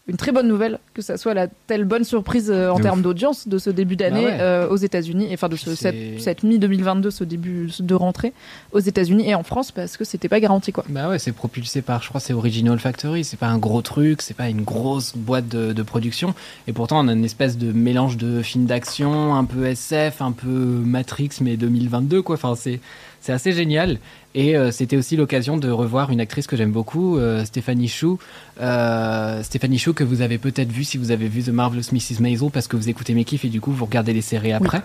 une 0.08 0.16
très 0.16 0.30
bonne 0.30 0.46
nouvelle 0.46 0.78
que 0.94 1.02
ça 1.02 1.16
soit 1.16 1.34
la 1.34 1.48
telle 1.66 1.84
bonne 1.84 2.04
surprise 2.04 2.48
euh, 2.50 2.70
en 2.70 2.78
termes 2.78 3.02
d'audience 3.02 3.48
de 3.48 3.58
ce 3.58 3.70
début 3.70 3.96
d'année 3.96 4.22
Bah 4.22 4.28
ouais. 4.28 4.40
euh, 4.40 4.68
aux 4.68 4.76
États-Unis, 4.76 5.28
enfin 5.32 5.48
de 5.48 5.56
ce, 5.56 5.74
cette, 5.74 5.94
c'est- 5.96 6.18
cette 6.20 6.42
mi-2022, 6.44 7.10
ce 7.10 7.24
début 7.24 7.68
de 7.80 7.94
rentrée 7.94 8.32
aux 8.72 8.78
États-Unis 8.78 9.28
et 9.28 9.34
en 9.34 9.42
France 9.42 9.72
parce 9.72 9.96
que 9.96 10.04
c'était 10.04 10.28
pas 10.28 10.38
garanti 10.38 10.70
quoi. 10.70 10.84
Bah 10.88 11.08
ouais, 11.08 11.18
c'est 11.18 11.32
propulsé 11.32 11.82
par, 11.82 12.02
je 12.04 12.08
crois, 12.08 12.20
c'est 12.20 12.32
Original 12.34 12.78
Factory. 12.78 13.24
C'est 13.24 13.36
pas 13.36 13.48
un 13.48 13.58
gros 13.58 13.82
truc, 13.82 14.22
c'est 14.22 14.34
pas 14.36 14.48
une 14.48 14.62
grosse 14.62 15.16
boîte 15.16 15.48
de, 15.48 15.72
de 15.72 15.82
production. 15.82 16.34
Et 16.68 16.72
pourtant, 16.72 17.04
on 17.04 17.08
a 17.08 17.12
une 17.12 17.24
espèce 17.24 17.58
de 17.58 17.72
mélange 17.72 18.16
de 18.16 18.42
films 18.42 18.66
d'action, 18.66 19.34
un 19.34 19.44
peu 19.44 19.66
SF, 19.66 20.22
un 20.22 20.32
peu 20.32 20.46
Matrix, 20.48 21.30
mais 21.40 21.56
2022, 21.56 22.22
quoi. 22.22 22.36
Enfin, 22.36 22.54
c'est, 22.54 22.78
c'est 23.20 23.32
assez 23.32 23.50
génial. 23.52 23.98
Et 24.38 24.54
euh, 24.54 24.70
c'était 24.70 24.98
aussi 24.98 25.16
l'occasion 25.16 25.56
de 25.56 25.70
revoir 25.70 26.10
une 26.10 26.20
actrice 26.20 26.46
que 26.46 26.56
j'aime 26.56 26.70
beaucoup, 26.70 27.16
euh, 27.16 27.42
Stéphanie 27.46 27.88
Chou. 27.88 28.18
Euh, 28.60 29.42
Stéphanie 29.42 29.78
Chou, 29.78 29.94
que 29.94 30.04
vous 30.04 30.20
avez 30.20 30.36
peut-être 30.36 30.70
vu 30.70 30.84
si 30.84 30.98
vous 30.98 31.10
avez 31.10 31.26
vu 31.26 31.42
The 31.42 31.48
Marvelous 31.48 31.84
Mrs. 31.92 32.20
Maisel, 32.20 32.50
parce 32.50 32.68
que 32.68 32.76
vous 32.76 32.90
écoutez 32.90 33.14
mes 33.14 33.24
kiffs 33.24 33.46
et 33.46 33.48
du 33.48 33.62
coup, 33.62 33.72
vous 33.72 33.86
regardez 33.86 34.12
les 34.12 34.20
séries 34.20 34.52
après. 34.52 34.82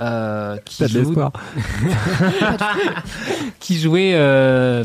Euh, 0.00 0.56
qui 0.64 0.78
T'as 0.78 0.88
de 0.88 1.02
joue- 1.02 1.14
qui 3.60 3.78
jouait 3.78 4.12
euh, 4.14 4.84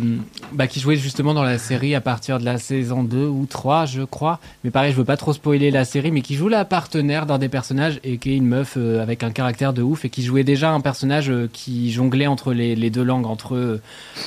bah, 0.53 0.68
qui 0.68 0.80
jouait 0.80 0.95
justement 0.95 1.34
dans 1.34 1.44
la 1.44 1.57
série 1.57 1.95
à 1.95 2.02
partir 2.02 2.39
de 2.39 2.45
la 2.45 2.57
saison 2.57 3.03
2 3.03 3.26
ou 3.26 3.45
3 3.49 3.85
je 3.85 4.03
crois 4.03 4.39
mais 4.64 4.69
pareil 4.69 4.91
je 4.91 4.98
veux 4.98 5.06
pas 5.06 5.18
trop 5.18 5.34
spoiler 5.34 5.72
la 5.72 5.85
série 5.85 6.11
mais 6.11 6.22
qui 6.22 6.35
joue 6.35 6.48
la 6.49 6.65
partenaire 6.65 7.26
d'un 7.26 7.39
des 7.39 7.49
personnages 7.49 7.99
et 8.03 8.18
qui 8.18 8.34
est 8.34 8.38
une 8.38 8.45
meuf 8.48 8.76
euh, 8.77 9.02
avec 9.02 9.23
un 9.23 9.31
caractère 9.31 9.73
de 9.73 9.81
ouf 9.81 10.06
et 10.06 10.10
qui 10.10 10.23
jouait 10.23 10.44
déjà 10.44 10.72
un 10.72 10.81
personnage 10.81 11.30
euh, 11.31 11.49
qui 11.52 11.91
jonglait 11.91 12.27
entre 12.27 12.53
les, 12.53 12.76
les 12.76 12.89
deux 12.89 13.03
langues 13.03 13.26
entre 13.26 13.56
euh, 13.56 13.81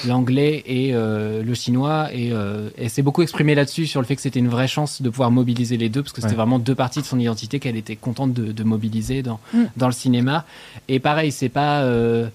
l'anglais 0.06 0.62
et 0.66 0.90
euh, 0.94 1.42
le 1.42 1.54
chinois 1.54 2.08
et, 2.12 2.32
euh, 2.32 2.68
et 2.78 2.88
s'est 2.88 3.02
beaucoup 3.02 3.22
exprimé 3.22 3.54
là-dessus 3.54 3.86
sur 3.86 4.00
le 4.00 4.06
fait 4.06 4.16
que 4.16 4.22
c'était 4.22 4.38
une 4.38 4.48
vraie 4.48 4.68
chance 4.68 5.02
de 5.02 5.10
pouvoir 5.10 5.30
mobiliser 5.30 5.76
les 5.76 5.88
deux 5.88 6.02
parce 6.02 6.12
que 6.12 6.20
c'était 6.20 6.32
Ouais. 6.32 6.36
vraiment 6.36 6.58
deux 6.58 6.74
parties 6.74 7.00
de 7.00 7.06
son 7.06 7.18
identité 7.18 7.58
qu'elle 7.58 7.76
était 7.76 7.96
contente 7.96 8.32
de, 8.32 8.52
de 8.52 8.62
mobiliser 8.64 9.22
dans, 9.22 9.40
Mm. 9.52 9.64
dans 9.76 9.86
le 9.86 9.92
cinéma 9.92 10.44
et 10.88 11.00
pareil 11.00 11.32
c'est 11.32 11.48
pas 11.48 11.80
euh, 11.82 12.28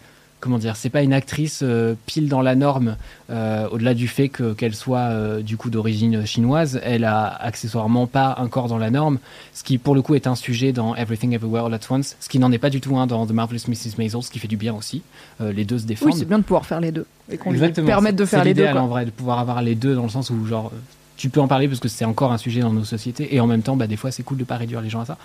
comment 0.46 0.60
dire, 0.60 0.76
c'est 0.76 0.92
pas 0.92 1.02
une 1.02 1.12
actrice 1.12 1.62
euh, 1.64 1.96
pile 2.06 2.30
dans 2.30 2.44
la 2.44 2.54
norme, 2.54 2.98
euh, 3.32 3.68
au-delà 3.72 3.96
du 3.96 4.08
fait 4.08 4.30
que 4.30 4.54
qu'elle 4.54 4.76
soit 4.76 5.00
euh, 5.10 5.42
du 5.42 5.58
coup 5.58 5.72
d'origine 5.72 6.24
chinoise, 6.24 6.80
elle 6.84 7.04
a 7.04 7.26
accessoirement 7.26 8.06
pas 8.06 8.36
un 8.38 8.48
corps 8.48 8.68
dans 8.68 8.78
la 8.78 8.92
norme, 8.92 9.18
ce 9.56 9.64
qui 9.64 9.80
pour 9.80 9.96
le 9.96 10.04
coup 10.04 10.14
est 10.14 10.28
un 10.28 10.36
sujet 10.36 10.72
dans 10.72 10.96
Everything 10.96 11.34
Everywhere 11.34 11.66
All 11.66 11.74
at 11.74 11.80
Once, 11.90 12.16
ce 12.20 12.30
qui 12.30 12.38
n'en 12.38 12.52
est 12.52 12.60
pas 12.60 12.70
du 12.70 12.80
tout 12.80 12.96
un 12.96 13.08
dans 13.08 13.26
The 13.26 13.32
Marvelous 13.32 13.62
Mrs. 13.68 13.98
Maisel, 13.98 14.22
ce 14.22 14.30
qui 14.30 14.38
fait 14.38 14.48
du 14.48 14.56
bien 14.56 14.76
aussi. 14.76 15.02
Les 15.40 15.66
deux 15.66 15.80
se 15.80 15.88
défendent. 15.88 16.12
Oui, 16.12 16.20
c'est 16.20 16.28
bien 16.28 16.38
de 16.38 16.44
pouvoir 16.44 16.68
faire 16.68 16.80
les 16.80 16.92
deux 16.92 17.08
et 17.32 17.38
qu'on 17.38 17.50
lui 17.50 17.58
Exactement. 17.58 17.88
permette 17.88 18.16
de 18.16 18.26
faire 18.26 18.44
les 18.44 18.54
deux. 18.54 18.68
quoi. 18.72 18.82
en 18.82 18.88
vrai, 18.88 19.06
de 19.06 19.10
pouvoir 19.10 19.40
avoir 19.40 19.64
les 19.64 19.74
deux 19.74 19.96
dans 19.96 20.04
le 20.04 20.10
sens 20.10 20.30
où 20.30 20.46
genre 20.46 20.72
tu 21.18 21.30
peux 21.30 21.42
en 21.42 21.48
parler 21.48 21.68
parce 21.68 21.80
que 21.80 21.88
c'est 21.88 22.06
encore 22.06 22.32
un 22.32 22.38
sujet 22.38 22.62
dans 22.62 22.74
nos 22.74 22.84
sociétés 22.84 23.36
et 23.36 23.40
en 23.40 23.48
même 23.48 23.62
temps 23.62 23.76
bah, 23.76 23.88
des 23.88 23.98
fois 23.98 24.12
c'est 24.12 24.24
cool 24.24 24.38
de 24.38 24.44
pas 24.44 24.58
réduire 24.58 24.82
les 24.82 24.90
gens 24.90 25.02
à 25.02 25.06
ça. 25.06 25.18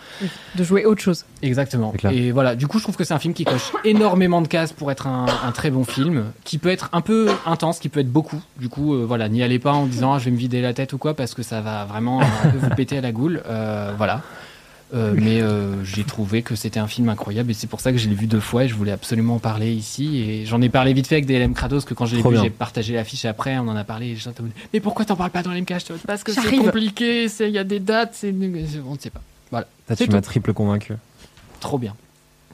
De 0.54 0.64
jouer 0.64 0.84
autre 0.84 1.02
chose. 1.02 1.24
Exactement. 1.42 1.92
Et 2.10 2.32
voilà, 2.32 2.54
du 2.54 2.66
coup, 2.66 2.78
je 2.78 2.84
trouve 2.84 2.96
que 2.96 3.04
c'est 3.04 3.14
un 3.14 3.18
film 3.18 3.34
qui 3.34 3.44
coche 3.44 3.72
énormément 3.84 4.42
de 4.42 4.48
cases 4.48 4.72
pour 4.72 4.90
être 4.90 5.06
un, 5.06 5.26
un 5.44 5.52
très 5.52 5.70
bon 5.70 5.84
film, 5.84 6.24
qui 6.44 6.58
peut 6.58 6.68
être 6.68 6.88
un 6.92 7.00
peu 7.00 7.28
intense, 7.46 7.78
qui 7.78 7.88
peut 7.88 8.00
être 8.00 8.12
beaucoup. 8.12 8.40
Du 8.58 8.68
coup, 8.68 8.94
euh, 8.94 9.04
voilà, 9.04 9.28
n'y 9.28 9.42
allez 9.42 9.58
pas 9.58 9.72
en 9.72 9.86
disant 9.86 10.14
ah, 10.14 10.18
je 10.18 10.26
vais 10.26 10.30
me 10.30 10.36
vider 10.36 10.60
la 10.60 10.74
tête 10.74 10.92
ou 10.92 10.98
quoi, 10.98 11.14
parce 11.14 11.34
que 11.34 11.42
ça 11.42 11.60
va 11.60 11.84
vraiment 11.84 12.20
un 12.20 12.50
peu 12.50 12.58
vous 12.58 12.70
péter 12.70 12.98
à 12.98 13.00
la 13.00 13.12
goule. 13.12 13.42
Euh, 13.46 13.92
voilà. 13.96 14.22
Euh, 14.92 15.14
mais 15.16 15.40
euh, 15.40 15.84
j'ai 15.84 16.02
trouvé 16.02 16.42
que 16.42 16.56
c'était 16.56 16.80
un 16.80 16.88
film 16.88 17.08
incroyable 17.08 17.50
et 17.52 17.54
c'est 17.54 17.68
pour 17.68 17.80
ça 17.80 17.92
que 17.92 17.98
je 17.98 18.08
l'ai 18.08 18.14
vu 18.16 18.26
deux 18.26 18.40
fois 18.40 18.64
et 18.64 18.68
je 18.68 18.74
voulais 18.74 18.90
absolument 18.90 19.36
en 19.36 19.38
parler 19.38 19.72
ici. 19.72 20.18
Et 20.18 20.46
j'en 20.46 20.60
ai 20.60 20.68
parlé 20.68 20.92
vite 20.92 21.06
fait 21.06 21.14
avec 21.16 21.26
DLM 21.26 21.54
Kratos 21.54 21.84
que 21.84 21.94
quand 21.94 22.06
je 22.06 22.16
l'ai 22.16 22.22
Trop 22.22 22.30
vu 22.30 22.38
j'ai 22.42 22.50
partagé 22.50 22.94
l'affiche 22.94 23.24
après 23.24 23.56
on 23.58 23.68
en 23.68 23.76
a 23.76 23.84
parlé. 23.84 24.08
Et 24.08 24.16
mode, 24.42 24.50
mais 24.72 24.80
pourquoi 24.80 25.04
t'en 25.04 25.14
parles 25.14 25.30
pas 25.30 25.42
dans 25.44 25.52
l'MK 25.52 25.74
parce 26.06 26.24
que 26.24 26.32
c'est 26.32 26.56
compliqué 26.56 27.28
c'est- 27.28 27.48
il 27.48 27.54
y 27.54 27.58
a 27.58 27.64
des 27.64 27.78
dates 27.78 28.14
c'est 28.14 28.30
on 28.32 28.94
ne 28.94 28.98
sait 28.98 29.10
pas. 29.10 29.22
Voilà. 29.52 29.66
Ça, 29.88 29.94
tu 29.96 30.08
m'as 30.10 30.20
triple 30.20 30.52
convaincu. 30.52 30.94
trop 31.60 31.78
bien. 31.78 31.94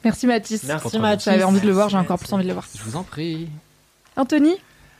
Merci 0.03 0.27
Mathis. 0.27 0.63
Merci, 0.63 0.99
Mathis. 0.99 1.25
J'avais 1.25 1.43
envie 1.43 1.59
de 1.59 1.65
le 1.67 1.73
voir, 1.73 1.89
j'ai 1.89 1.97
encore 1.97 2.19
plus 2.19 2.31
envie 2.33 2.43
de 2.43 2.47
le 2.49 2.53
voir. 2.53 2.67
je 2.77 2.83
vous 2.83 2.95
en 2.97 3.03
prie. 3.03 3.47
Anthony, 4.15 4.53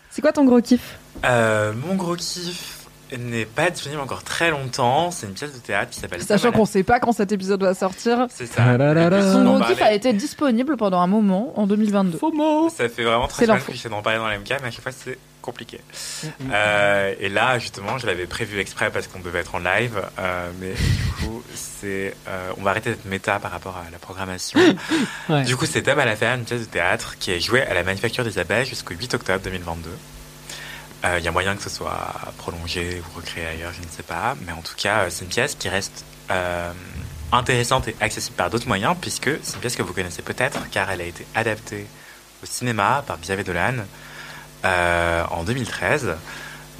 c'est 0.09 0.21
quoi 0.21 0.31
ton 0.31 0.43
gros 0.45 0.61
kiff? 0.61 0.97
Euh, 1.23 1.73
mon 1.87 1.95
gros 1.95 2.15
kiff 2.15 2.76
n'est 3.17 3.45
pas 3.45 3.69
disponible 3.69 4.01
encore 4.01 4.23
très 4.23 4.51
longtemps. 4.51 5.11
C'est 5.11 5.27
une 5.27 5.33
pièce 5.33 5.53
de 5.53 5.59
théâtre 5.59 5.91
qui 5.91 5.99
s'appelle 5.99 6.21
Sachant 6.21 6.51
qu'on 6.51 6.65
sait 6.65 6.83
pas 6.83 6.99
quand 6.99 7.11
cet 7.11 7.31
épisode 7.31 7.61
va 7.61 7.73
sortir. 7.73 8.27
C'est 8.29 8.47
ça. 8.47 8.63
Ta-da-da-da. 8.63 9.33
Son 9.33 9.59
kiff 9.59 9.79
parlait. 9.79 9.83
a 9.83 9.93
été 9.93 10.13
disponible 10.13 10.77
pendant 10.77 10.99
un 10.99 11.07
moment 11.07 11.53
en 11.55 11.67
2022. 11.67 12.17
FOMO 12.17 12.69
Ça 12.69 12.89
fait 12.89 13.03
vraiment 13.03 13.27
très 13.27 13.45
longtemps 13.45 13.65
que 13.65 13.73
j'essaie 13.73 13.89
d'en 13.89 14.01
parler 14.01 14.19
dans 14.19 14.27
l'MK, 14.27 14.49
mais 14.61 14.67
à 14.67 14.71
chaque 14.71 14.83
fois 14.83 14.91
c'est 14.91 15.17
compliqué. 15.47 15.79
Euh, 16.51 17.13
et 17.21 17.29
là, 17.29 17.57
justement, 17.57 17.97
je 17.97 18.05
l'avais 18.05 18.25
prévu 18.25 18.59
exprès 18.59 18.91
parce 18.91 19.07
qu'on 19.07 19.19
devait 19.19 19.39
être 19.39 19.55
en 19.55 19.59
live, 19.59 20.01
euh, 20.19 20.49
mais 20.59 20.73
du 20.73 21.25
coup, 21.25 21.41
c'est, 21.55 22.13
euh, 22.27 22.51
on 22.57 22.63
va 22.63 22.71
arrêter 22.71 22.89
d'être 22.89 23.05
méta 23.05 23.39
par 23.39 23.51
rapport 23.51 23.77
à 23.77 23.89
la 23.89 23.97
programmation. 23.97 24.59
Ouais. 25.29 25.43
Du 25.43 25.57
coup, 25.57 25.65
c'est 25.65 25.81
Tom 25.81 25.99
à 25.99 26.05
l'affaire, 26.05 26.35
une 26.35 26.45
pièce 26.45 26.61
de 26.61 26.65
théâtre 26.65 27.15
qui 27.19 27.31
est 27.31 27.39
jouée 27.39 27.61
à 27.61 27.73
la 27.73 27.83
Manufacture 27.83 28.23
des 28.23 28.39
Abeilles 28.39 28.65
jusqu'au 28.65 28.93
8 28.93 29.13
octobre 29.15 29.41
2022. 29.43 29.89
Euh, 31.05 31.19
Il 31.19 31.25
y 31.25 31.27
a 31.27 31.31
moyen 31.31 31.55
que 31.55 31.61
ce 31.61 31.69
soit 31.69 32.15
prolongé 32.37 33.01
ou 33.01 33.17
recréé 33.17 33.45
ailleurs, 33.45 33.71
je 33.73 33.81
ne 33.81 33.91
sais 33.91 34.03
pas. 34.03 34.35
Mais 34.45 34.51
en 34.51 34.61
tout 34.61 34.75
cas, 34.75 35.01
euh, 35.03 35.07
c'est 35.09 35.23
une 35.25 35.29
pièce 35.29 35.55
qui 35.55 35.69
reste 35.69 36.03
euh, 36.31 36.71
intéressante 37.31 37.87
et 37.87 37.95
accessible 38.01 38.35
par 38.35 38.49
d'autres 38.49 38.67
moyens, 38.67 38.95
puisque 38.99 39.29
c'est 39.43 39.53
une 39.55 39.59
pièce 39.61 39.75
que 39.75 39.83
vous 39.83 39.93
connaissez 39.93 40.21
peut-être, 40.21 40.69
car 40.71 40.89
elle 40.89 41.01
a 41.01 41.05
été 41.05 41.25
adaptée 41.35 41.85
au 42.43 42.45
cinéma 42.45 43.03
par 43.05 43.19
Xavier 43.19 43.43
Dolan 43.43 43.73
euh, 44.65 45.23
en 45.31 45.43
2013. 45.43 46.15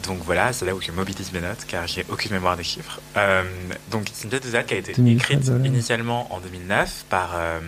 Donc 0.06 0.19
voilà, 0.23 0.53
c'est 0.53 0.65
là 0.65 0.73
où 0.76 0.81
je 0.81 0.91
mobilise 0.91 1.31
mes 1.34 1.41
notes, 1.41 1.65
car 1.68 1.85
j'ai 1.88 2.06
aucune 2.10 2.31
mémoire 2.31 2.56
des 2.56 2.64
chiffres. 2.64 2.99
Euh, 3.18 3.44
donc 3.91 4.07
c'est 4.14 4.23
une 4.26 4.30
pièce 4.30 4.41
de 4.41 4.49
théâtre 4.49 4.68
qui 4.68 4.73
a 4.76 4.77
été 4.77 4.94
2013, 4.94 5.49
écrite 5.49 5.65
initialement 5.65 6.34
en 6.34 6.39
2009 6.39 7.06
par... 7.10 7.31
euh, 7.35 7.60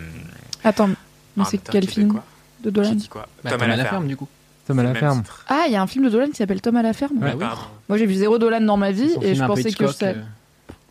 Attends, 0.64 0.90
mais 1.36 1.44
c'est 1.50 1.58
quel 1.58 1.88
film 1.88 2.20
de 2.60 2.64
J'ai 2.64 2.70
Dolan 2.70 2.92
dit 2.94 3.08
quoi 3.08 3.26
Bah, 3.44 3.50
Tom 3.50 3.60
Tom 3.60 3.70
à 3.70 3.76
la 3.76 3.84
ferme. 3.84 4.06
du 4.06 4.16
coup 4.16 4.28
Tom 4.70 4.78
à 4.78 4.82
la 4.82 4.94
ferme. 4.94 5.22
titre. 5.22 5.44
Ah, 5.48 5.64
il 5.66 5.72
y 5.72 5.76
a 5.76 5.82
un 5.82 5.86
film 5.86 6.04
de 6.04 6.10
Dolan 6.10 6.28
qui 6.28 6.36
s'appelle 6.36 6.60
Tom 6.60 6.76
à 6.76 6.82
la 6.82 6.92
ferme. 6.92 7.18
Ouais, 7.22 7.32
oui. 7.32 7.38
Pardon. 7.40 7.60
Moi, 7.88 7.98
j'ai 7.98 8.06
vu 8.06 8.14
zéro 8.14 8.38
Dolan 8.38 8.60
dans 8.62 8.76
ma 8.76 8.90
vie 8.92 9.12
et 9.22 9.34
je 9.34 9.44
pensais 9.44 9.72
que 9.72 9.86
savais. 9.88 10.16
euh, 10.18 10.22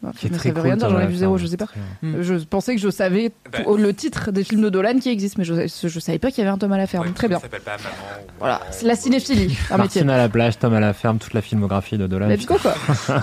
Bah, 0.01 0.11
Qui 0.18 0.27
est 0.27 0.30
mais 0.30 0.38
très 0.38 0.49
ça 0.49 0.56
cool, 0.61 0.80
j'en 0.80 0.89
ai 0.97 1.01
la 1.01 1.06
vu 1.07 1.15
zéro, 1.18 1.38
je 1.38 1.45
sais 1.45 1.57
pas. 1.57 1.68
Je 2.03 2.35
pensais 2.45 2.73
que 2.76 2.81
je 2.81 2.89
savais 2.89 3.31
Bah. 3.51 3.60
le 3.77 3.93
titre 3.93 4.31
des 4.31 4.43
films 4.45 4.61
de 4.61 4.69
Dolan 4.69 4.99
qui 4.99 5.10
existent, 5.10 5.35
mais 5.39 5.43
je, 5.45 5.68
je 5.88 5.99
savais 5.99 6.19
pas 6.19 6.30
qu'il 6.31 6.39
y 6.43 6.47
avait 6.47 6.53
un 6.53 6.57
Tom 6.57 6.72
à 6.72 6.77
la 6.77 6.88
ferme. 6.88 7.07
Ouais, 7.07 7.11
Très 7.14 7.27
bien. 7.27 7.38
Ça 7.38 7.43
s'appelle 7.43 7.61
pas 7.61 7.76
Maman. 7.77 8.23
Voilà, 8.39 8.61
c'est 8.72 8.85
la 8.85 8.95
cinéphilie, 8.95 9.57
un 9.72 9.77
métier. 9.77 10.01
À 10.01 10.18
la 10.18 10.30
plage, 10.30 10.57
Tom 10.60 10.73
à 10.73 10.80
la 10.80 10.93
ferme, 10.93 11.18
toute 11.19 11.34
la 11.34 11.41
filmographie 11.41 11.97
de 11.97 12.07
Dolan. 12.07 12.30
Go 12.47 12.57
quoi. 12.61 12.76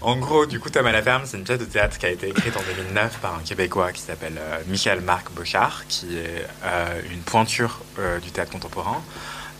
En 0.00 0.16
gros, 0.16 0.46
du 0.46 0.58
coup, 0.58 0.70
Tom 0.70 0.86
à 0.86 0.92
la 0.92 1.02
ferme, 1.02 1.22
c'est 1.26 1.36
une 1.36 1.44
pièce 1.44 1.58
de 1.58 1.64
théâtre 1.66 1.98
qui 1.98 2.06
a 2.06 2.10
été 2.10 2.28
écrite 2.28 2.56
en 2.56 2.62
2009 2.76 3.18
par 3.20 3.34
un 3.36 3.42
Québécois 3.44 3.92
qui 3.92 4.00
s'appelle 4.00 4.32
euh, 4.38 4.58
Michael 4.68 5.00
Marc 5.02 5.30
Bochard, 5.32 5.84
qui 5.88 6.16
est 6.16 6.46
euh, 6.64 7.00
une 7.12 7.20
pointure 7.20 7.80
euh, 7.98 8.18
du 8.18 8.30
théâtre 8.30 8.50
contemporain 8.50 9.00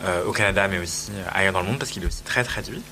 euh, 0.05 0.24
au 0.24 0.33
Canada, 0.33 0.69
mais 0.69 0.79
aussi 0.79 1.11
euh, 1.12 1.23
ailleurs 1.33 1.53
dans 1.53 1.61
le 1.61 1.66
monde, 1.66 1.79
parce 1.79 1.91
qu'il 1.91 2.03
est 2.03 2.07
aussi 2.07 2.23
très 2.23 2.45
traduit. 2.45 2.83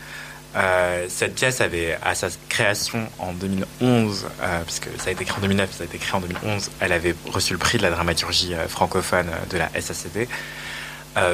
Euh, 0.57 1.07
cette 1.09 1.37
pièce 1.37 1.61
avait, 1.61 1.97
à 2.03 2.15
sa 2.15 2.29
création 2.49 3.09
en 3.19 3.33
2011, 3.33 4.27
euh, 4.43 4.63
puisque 4.65 4.89
ça 4.99 5.09
a 5.09 5.13
été 5.13 5.25
créé 5.25 5.37
en 5.39 5.41
2009, 5.41 5.71
ça 5.73 5.83
a 5.83 5.87
été 5.87 5.99
créé 5.99 6.15
en 6.15 6.21
2011, 6.21 6.71
elle 6.81 6.93
avait 6.93 7.15
reçu 7.33 7.53
le 7.53 7.59
prix 7.59 7.79
de 7.79 7.83
la 7.83 7.91
dramaturgie 7.91 8.55
francophone 8.69 9.29
de 9.51 9.59
la 9.59 9.69
SACD. 9.81 10.29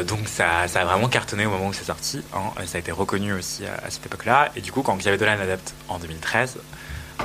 Donc 0.06 0.20
ça, 0.26 0.62
a 0.62 0.84
vraiment 0.84 1.08
cartonné 1.08 1.46
au 1.46 1.50
moment 1.50 1.68
où 1.68 1.72
c'est 1.72 1.84
sorti. 1.84 2.20
hein. 2.34 2.50
Ça 2.66 2.76
a 2.76 2.80
été 2.80 2.90
reconnu 2.92 3.32
aussi 3.34 3.64
à, 3.66 3.88
cette 3.90 4.04
époque-là. 4.06 4.50
Et 4.56 4.60
du 4.60 4.72
coup, 4.72 4.82
quand 4.82 4.96
Xavier 4.96 5.18
Dolan 5.18 5.38
adapte 5.40 5.74
en 5.88 5.98
2013, 5.98 6.56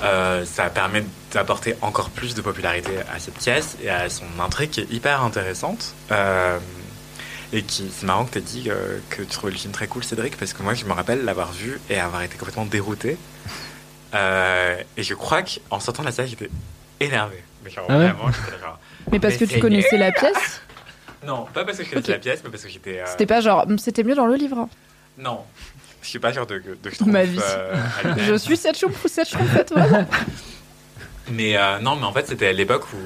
euh, 0.03 0.45
ça 0.45 0.69
permet 0.69 1.03
d'apporter 1.31 1.75
encore 1.81 2.09
plus 2.09 2.35
de 2.35 2.41
popularité 2.41 2.91
à 3.13 3.19
cette 3.19 3.37
pièce 3.37 3.77
et 3.83 3.89
à 3.89 4.09
son 4.09 4.25
intrigue 4.39 4.69
qui 4.69 4.81
est 4.81 4.91
hyper 4.91 5.23
intéressante. 5.23 5.93
Et 7.53 7.63
qui, 7.63 7.89
c'est 7.93 8.05
marrant 8.05 8.25
que 8.25 8.31
tu 8.33 8.37
aies 8.39 8.41
dit 8.41 8.63
euh, 8.69 8.99
que 9.09 9.21
tu 9.21 9.27
trouvais 9.29 9.51
le 9.51 9.57
film 9.57 9.73
très 9.73 9.87
cool, 9.87 10.03
Cédric, 10.03 10.37
parce 10.37 10.53
que 10.53 10.63
moi, 10.63 10.73
je 10.73 10.85
me 10.85 10.93
rappelle 10.93 11.25
l'avoir 11.25 11.51
vu 11.51 11.79
et 11.89 11.99
avoir 11.99 12.21
été 12.23 12.37
complètement 12.37 12.65
dérouté. 12.65 13.17
Euh, 14.13 14.75
et 14.97 15.03
je 15.03 15.13
crois 15.13 15.41
qu'en 15.41 15.79
sortant 15.79 16.01
de 16.03 16.07
la 16.07 16.11
salle, 16.11 16.27
j'étais 16.27 16.49
énervé. 16.99 17.41
Mais 17.63 17.69
genre, 17.69 17.85
Ah 17.87 17.97
ouais 17.97 18.09
vraiment, 18.09 18.29
j'étais 18.29 18.59
genre, 18.61 18.77
Mais 19.09 19.19
parce 19.21 19.35
Mais 19.39 19.47
que 19.47 19.53
tu 19.53 19.59
connaissais 19.61 19.97
la 19.97 20.11
pièce, 20.11 20.61
Non, 21.25 21.45
pas 21.53 21.63
parce 21.63 21.77
que 21.77 21.85
je 21.85 21.91
connaissais 21.91 22.11
la 22.11 22.17
pièce, 22.19 22.41
mais 22.43 22.49
parce 22.49 22.61
que 22.63 22.67
j'étais. 22.69 22.99
euh, 22.99 23.05
c'était 23.07 23.25
pas 23.25 23.39
genre, 23.39 23.65
c'était 23.77 24.03
mieux 24.03 24.15
dans 24.15 24.25
le 24.25 24.35
livre. 24.35 24.67
Non. 25.17 25.45
Je 26.01 26.09
suis 26.09 26.19
pas 26.19 26.33
genre 26.33 26.45
de, 26.45 26.55
de, 26.59 26.75
de 26.83 27.09
Ma 27.09 27.23
vie. 27.23 27.39
euh. 27.41 27.75
Je 28.17 28.35
suis 28.35 28.57
cette 28.57 28.77
choupe 28.77 28.97
cette 29.05 29.29
choumpette, 29.29 29.71
vraiment. 29.71 30.05
Mais 31.31 31.55
euh, 31.55 31.79
non, 31.79 31.95
mais 31.95 32.03
en 32.05 32.11
fait, 32.11 32.27
c'était 32.27 32.47
à 32.47 32.51
l'époque 32.53 32.91
où. 32.93 32.97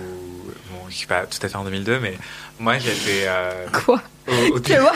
Bon, 0.72 0.80
je 0.90 0.96
suis 0.96 1.06
pas 1.08 1.28
tout 1.28 1.38
à 1.44 1.48
fait 1.50 1.56
en 1.56 1.66
2002, 1.66 2.00
mais 2.00 2.18
moi, 2.60 2.78
j'étais. 2.80 3.26
Euh, 3.28 3.68
Quoi? 3.86 4.02
au, 4.28 4.56
au- 4.56 4.60
Tu 4.60 4.76
vois 4.78 4.94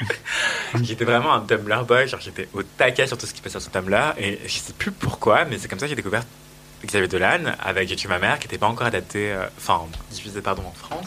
J'étais 0.82 1.04
vraiment 1.04 1.32
un 1.34 1.40
Tumblr 1.40 1.84
boy, 1.84 2.08
genre 2.08 2.20
j'étais 2.20 2.48
au 2.52 2.62
taquet 2.62 3.06
sur 3.06 3.16
tout 3.16 3.26
ce 3.26 3.32
qui 3.34 3.40
passait 3.40 3.60
sur 3.60 3.70
Tumblr, 3.70 4.14
et 4.18 4.40
je 4.44 4.52
sais 4.58 4.72
plus 4.72 4.90
pourquoi, 4.90 5.44
mais 5.44 5.56
c'est 5.58 5.68
comme 5.68 5.78
ça 5.78 5.86
que 5.86 5.90
j'ai 5.90 5.94
découvert 5.96 6.24
Xavier 6.84 7.06
Dolan 7.08 7.52
avec 7.62 7.88
J'ai 7.88 7.96
tué 7.96 8.08
ma 8.08 8.18
mère, 8.18 8.38
qui 8.40 8.46
n'était 8.48 8.58
pas 8.58 8.66
encore 8.66 8.86
adapté, 8.88 9.32
euh, 9.32 9.46
enfin 9.56 9.82
diffusé 10.10 10.40
pardon 10.40 10.62
en 10.66 10.72
France. 10.72 11.06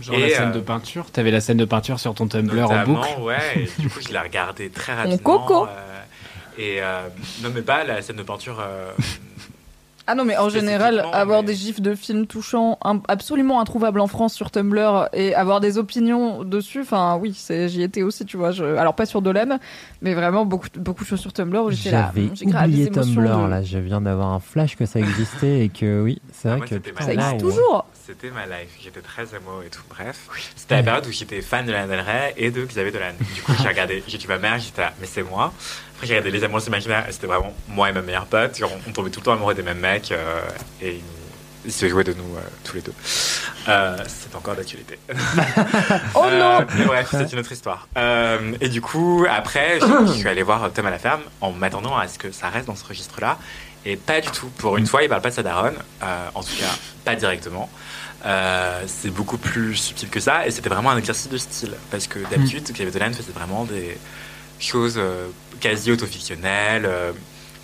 Genre 0.00 0.16
Et, 0.16 0.30
la 0.30 0.36
scène 0.36 0.48
euh, 0.48 0.52
de 0.54 0.60
peinture. 0.60 1.10
T'avais 1.12 1.30
la 1.30 1.40
scène 1.40 1.58
de 1.58 1.64
peinture 1.64 2.00
sur 2.00 2.12
ton 2.14 2.26
Tumblr 2.26 2.68
en 2.70 2.82
boucle. 2.84 3.08
ouais, 3.20 3.38
et 3.56 3.70
du 3.80 3.88
coup 3.88 4.00
je 4.00 4.08
l'ai 4.12 4.18
regardé 4.18 4.68
très 4.70 4.94
rapidement. 4.94 5.38
coco. 5.38 5.66
euh, 5.66 6.00
et 6.58 6.82
euh, 6.82 7.08
non 7.42 7.50
mais 7.54 7.62
pas 7.62 7.84
la 7.84 8.02
scène 8.02 8.16
de 8.16 8.22
peinture. 8.24 8.60
Ah 10.06 10.14
non, 10.14 10.24
mais 10.24 10.36
en 10.36 10.48
général, 10.48 11.04
avoir 11.12 11.42
mais- 11.42 11.48
des 11.48 11.54
gifs 11.54 11.80
de 11.80 11.94
films 11.94 12.26
touchants 12.26 12.78
im- 12.84 13.02
absolument 13.08 13.60
introuvables 13.60 14.00
en 14.00 14.08
France 14.08 14.34
sur 14.34 14.50
Tumblr 14.50 15.08
et 15.12 15.34
avoir 15.34 15.60
des 15.60 15.78
opinions 15.78 16.42
dessus, 16.44 16.80
enfin 16.80 17.16
oui, 17.20 17.38
j'y 17.68 17.82
étais 17.82 18.02
aussi, 18.02 18.24
tu 18.24 18.36
vois. 18.36 18.50
Je... 18.50 18.64
Alors 18.64 18.94
pas 18.94 19.06
sur 19.06 19.22
Dolan, 19.22 19.58
mais 20.00 20.14
vraiment 20.14 20.44
beaucoup, 20.44 20.66
beaucoup 20.76 21.04
de 21.04 21.08
choses 21.08 21.20
sur 21.20 21.32
Tumblr 21.32 21.62
où 21.64 21.70
j'étais 21.70 21.90
là. 21.92 22.10
J'avais 22.14 22.30
j'ai 22.34 22.46
oublié 22.46 22.90
Tumblr 22.90 23.44
de- 23.44 23.48
là, 23.48 23.62
je 23.62 23.78
viens 23.78 24.00
d'avoir 24.00 24.28
un 24.28 24.40
flash 24.40 24.76
que 24.76 24.86
ça 24.86 24.98
existait 24.98 25.60
et 25.64 25.68
que 25.68 26.02
oui, 26.02 26.20
c'est 26.32 26.48
vrai 26.48 26.56
moi, 26.58 26.66
que 26.66 26.74
putain, 26.76 27.04
Ça 27.04 27.12
existe 27.12 27.38
toujours 27.38 27.86
C'était 28.04 28.30
ma 28.30 28.46
life, 28.46 28.76
j'étais 28.82 29.00
très 29.00 29.22
émo 29.22 29.62
et 29.64 29.70
tout, 29.70 29.82
bref. 29.88 30.28
C'était 30.56 30.76
la 30.76 30.82
période 30.82 31.06
où 31.06 31.12
j'étais 31.12 31.40
fan 31.42 31.64
de 31.64 31.70
Lana 31.72 31.86
Del 31.86 32.00
Rey 32.00 32.34
et 32.36 32.50
de 32.50 32.64
Xavier 32.64 32.90
Dolan. 32.90 33.12
Du 33.34 33.42
coup, 33.42 33.52
j'ai 33.62 33.68
regardé, 33.68 34.02
j'ai 34.08 34.18
tué 34.18 34.28
ma 34.28 34.38
mère, 34.38 34.58
j'étais 34.58 34.82
là, 34.82 34.92
mais 35.00 35.06
c'est 35.06 35.22
moi. 35.22 35.52
Après, 36.02 36.08
j'ai 36.08 36.18
regardé 36.18 36.36
Les 36.36 36.42
Amours 36.42 36.66
imaginaires 36.66 37.08
et 37.08 37.12
c'était 37.12 37.28
vraiment 37.28 37.54
moi 37.68 37.88
et 37.88 37.92
ma 37.92 38.02
meilleure 38.02 38.26
pote. 38.26 38.58
Genre, 38.58 38.72
on 38.88 38.90
tombait 38.90 39.10
tout 39.10 39.20
le 39.20 39.24
temps 39.24 39.34
amoureux 39.34 39.54
des 39.54 39.62
mêmes 39.62 39.78
mecs 39.78 40.10
euh, 40.10 40.40
et 40.80 41.00
ils, 41.64 41.72
se 41.72 41.88
jouaient 41.88 42.02
de 42.02 42.12
nous 42.12 42.36
euh, 42.36 42.40
tous 42.64 42.74
les 42.74 42.82
deux. 42.82 42.92
Euh, 43.68 43.96
c'est 44.08 44.34
encore 44.34 44.56
d'actualité. 44.56 44.98
Oh 46.16 46.26
non 46.28 46.66
mais 46.76 46.86
bref, 46.86 47.06
c'est 47.12 47.32
une 47.32 47.38
autre 47.38 47.52
histoire. 47.52 47.86
Et 48.60 48.68
du 48.68 48.80
coup, 48.80 49.24
après, 49.30 49.78
je, 49.78 50.06
je 50.08 50.12
suis 50.14 50.28
allé 50.28 50.42
voir 50.42 50.72
Tom 50.72 50.86
à 50.86 50.90
la 50.90 50.98
ferme 50.98 51.22
en 51.40 51.52
m'attendant 51.52 51.96
à 51.96 52.08
ce 52.08 52.18
que 52.18 52.32
ça 52.32 52.48
reste 52.48 52.66
dans 52.66 52.74
ce 52.74 52.84
registre-là. 52.84 53.38
Et 53.84 53.96
pas 53.96 54.20
du 54.20 54.28
tout. 54.30 54.48
Pour 54.58 54.76
une 54.76 54.86
fois, 54.86 55.02
il 55.02 55.08
parle 55.08 55.22
pas 55.22 55.30
de 55.30 55.34
sa 55.34 55.42
daronne. 55.42 55.76
euh, 56.02 56.28
en 56.34 56.42
tout 56.42 56.54
cas, 56.58 56.74
pas 57.04 57.14
directement. 57.14 57.68
Euh, 58.24 58.82
c'est 58.86 59.10
beaucoup 59.10 59.38
plus 59.38 59.74
subtil 59.74 60.08
que 60.08 60.20
ça. 60.20 60.46
Et 60.46 60.50
c'était 60.50 60.68
vraiment 60.68 60.90
un 60.90 60.98
exercice 60.98 61.28
de 61.28 61.36
style. 61.36 61.74
Parce 61.90 62.06
que 62.06 62.18
d'habitude, 62.30 62.64
Xavier 62.64 62.92
Dolan 62.92 63.12
faisait 63.12 63.32
vraiment 63.32 63.64
des 63.64 63.98
choses 64.62 64.94
euh, 64.96 65.28
quasi 65.60 65.90
autofictionnelles, 65.90 66.86
euh, 66.86 67.12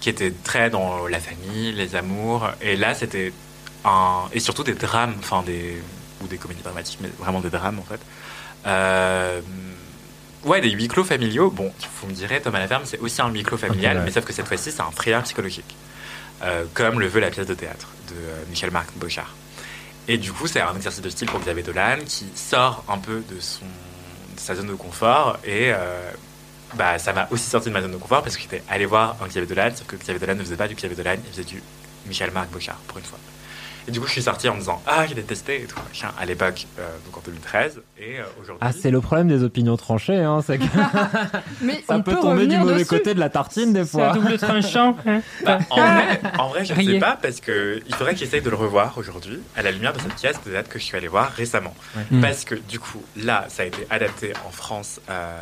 qui 0.01 0.09
étaient 0.09 0.33
très 0.45 0.71
dans 0.71 1.07
la 1.07 1.21
famille, 1.21 1.73
les 1.73 1.97
amours. 1.97 2.49
Et 2.61 2.77
là, 2.77 2.95
c'était 2.95 3.33
un. 3.85 4.25
Et 4.33 4.41
surtout 4.41 4.65
des 4.65 4.75
drames, 4.75 5.15
enfin 5.19 5.43
des. 5.45 5.83
ou 6.23 6.27
des 6.27 6.37
comédies 6.37 6.63
dramatiques, 6.63 6.99
mais 7.01 7.11
vraiment 7.19 7.41
des 7.41 7.51
drames 7.51 7.79
en 7.79 7.85
fait. 7.85 8.01
Euh, 8.67 9.41
Ouais, 10.45 10.61
des 10.61 10.71
huis 10.71 10.89
clos 10.89 11.05
familiaux. 11.05 11.51
Bon, 11.51 11.73
vous 12.01 12.07
me 12.07 12.13
direz, 12.13 12.41
Tom 12.41 12.55
à 12.55 12.61
la 12.61 12.69
ferme, 12.69 12.83
c'est 12.85 12.99
aussi 13.01 13.21
un 13.21 13.29
huis 13.29 13.43
clos 13.43 13.59
familial, 13.59 13.99
ouais. 13.99 14.05
mais 14.05 14.11
sauf 14.11 14.25
que 14.25 14.33
cette 14.33 14.47
fois-ci, 14.47 14.71
c'est 14.71 14.81
un 14.81 14.91
thriller 14.95 15.23
psychologique. 15.25 15.75
Euh, 16.43 16.65
comme 16.75 17.01
le 17.01 17.09
veut 17.09 17.21
la 17.21 17.31
pièce 17.31 17.47
de 17.47 17.55
théâtre 17.55 17.89
de 18.09 18.15
euh, 18.15 18.45
Michel 18.49 18.71
Marc 18.71 18.91
Bochard. 18.97 19.35
Et 20.07 20.19
du 20.19 20.33
coup, 20.33 20.47
c'est 20.47 20.61
un 20.61 20.75
exercice 20.77 21.03
de 21.03 21.11
style 21.11 21.29
pour 21.29 21.41
Xavier 21.41 21.65
Dolan 21.65 21.99
qui 22.07 22.27
sort 22.37 22.85
un 22.89 22.99
peu 22.99 23.25
de, 23.29 23.41
son, 23.41 23.65
de 23.65 24.41
sa 24.41 24.55
zone 24.55 24.69
de 24.69 24.75
confort. 24.75 25.39
Et 25.45 25.73
euh, 25.73 26.13
bah, 26.75 26.99
ça 26.99 27.13
m'a 27.13 27.27
aussi 27.31 27.49
sorti 27.49 27.69
de 27.69 27.75
ma 27.75 27.81
zone 27.83 27.93
de 27.93 27.97
confort 27.97 28.23
parce 28.23 28.37
que 28.37 28.43
j'étais 28.43 28.63
allé 28.69 28.87
voir 28.87 29.17
un 29.23 29.27
Xavier 29.27 29.47
Dolan, 29.49 29.71
sauf 29.75 29.87
que 29.87 29.97
Xavier 29.97 30.19
Dolan 30.21 30.35
ne 30.35 30.41
faisait 30.45 30.57
pas 30.57 30.69
du 30.69 30.75
Xavier 30.75 30.97
Dolan, 30.97 31.17
il 31.25 31.31
faisait 31.31 31.45
du 31.45 31.63
Michel 32.07 32.31
Marc 32.31 32.51
Bochard, 32.51 32.77
pour 32.87 32.99
une 32.99 33.05
fois. 33.05 33.19
Et 33.87 33.91
du 33.91 34.01
coup, 34.01 34.07
je 34.07 34.13
suis 34.13 34.23
sorti 34.23 34.47
en 34.51 34.55
me 34.55 34.59
disant 34.59 34.83
Ah, 34.87 35.07
j'ai 35.07 35.15
détesté 35.15 35.63
et 35.63 35.65
tout, 35.65 35.79
machin, 35.89 36.11
à 36.21 36.27
l'époque, 36.27 36.67
euh, 36.79 36.87
donc 37.07 37.17
en 37.17 37.21
2013. 37.25 37.81
Et 37.99 38.21
euh, 38.21 38.25
aujourd'hui. 38.39 38.59
Ah, 38.61 38.71
c'est 38.71 38.91
le 38.91 39.01
problème 39.01 39.29
des 39.29 39.43
opinions 39.43 39.79
tranchées, 39.79 40.19
hein, 40.19 40.41
c'est 40.47 40.59
que 40.59 40.65
Mais 41.63 41.83
ça 41.89 41.97
on 41.97 42.03
peut 42.03 42.13
peut 42.15 42.21
tomber 42.21 42.47
du 42.47 42.59
mauvais 42.59 42.75
dessus. 42.75 42.85
côté 42.87 43.15
de 43.15 43.19
la 43.21 43.31
tartine 43.31 43.73
des 43.73 43.87
C'est 43.87 44.03
un 44.03 44.13
fois. 44.13 44.21
double 44.21 44.37
tranchant. 44.39 44.95
hein. 45.07 45.23
Bah, 45.43 45.59
en, 45.71 45.77
vrai, 45.81 46.21
en 46.39 46.49
vrai, 46.49 46.65
je 46.67 46.75
ne 46.75 46.83
sais 46.83 46.99
pas 46.99 47.19
parce 47.21 47.41
que 47.41 47.81
il 47.87 47.95
faudrait 47.95 48.13
que 48.13 48.21
j'essaye 48.21 48.43
de 48.43 48.51
le 48.51 48.57
revoir 48.57 48.99
aujourd'hui 48.99 49.41
à 49.57 49.63
la 49.63 49.71
lumière 49.71 49.95
de 49.95 50.01
cette 50.01 50.15
pièce 50.17 50.37
de 50.47 50.53
date 50.53 50.69
que 50.69 50.79
je 50.79 50.85
suis 50.85 50.97
allé 50.99 51.09
voir 51.09 51.31
récemment. 51.33 51.75
Mm. 52.11 52.21
Parce 52.21 52.45
que 52.45 52.57
du 52.57 52.79
coup, 52.79 53.03
là, 53.17 53.47
ça 53.49 53.63
a 53.63 53.67
été 53.67 53.87
adapté 53.89 54.35
en 54.47 54.51
France 54.51 55.01
euh, 55.09 55.33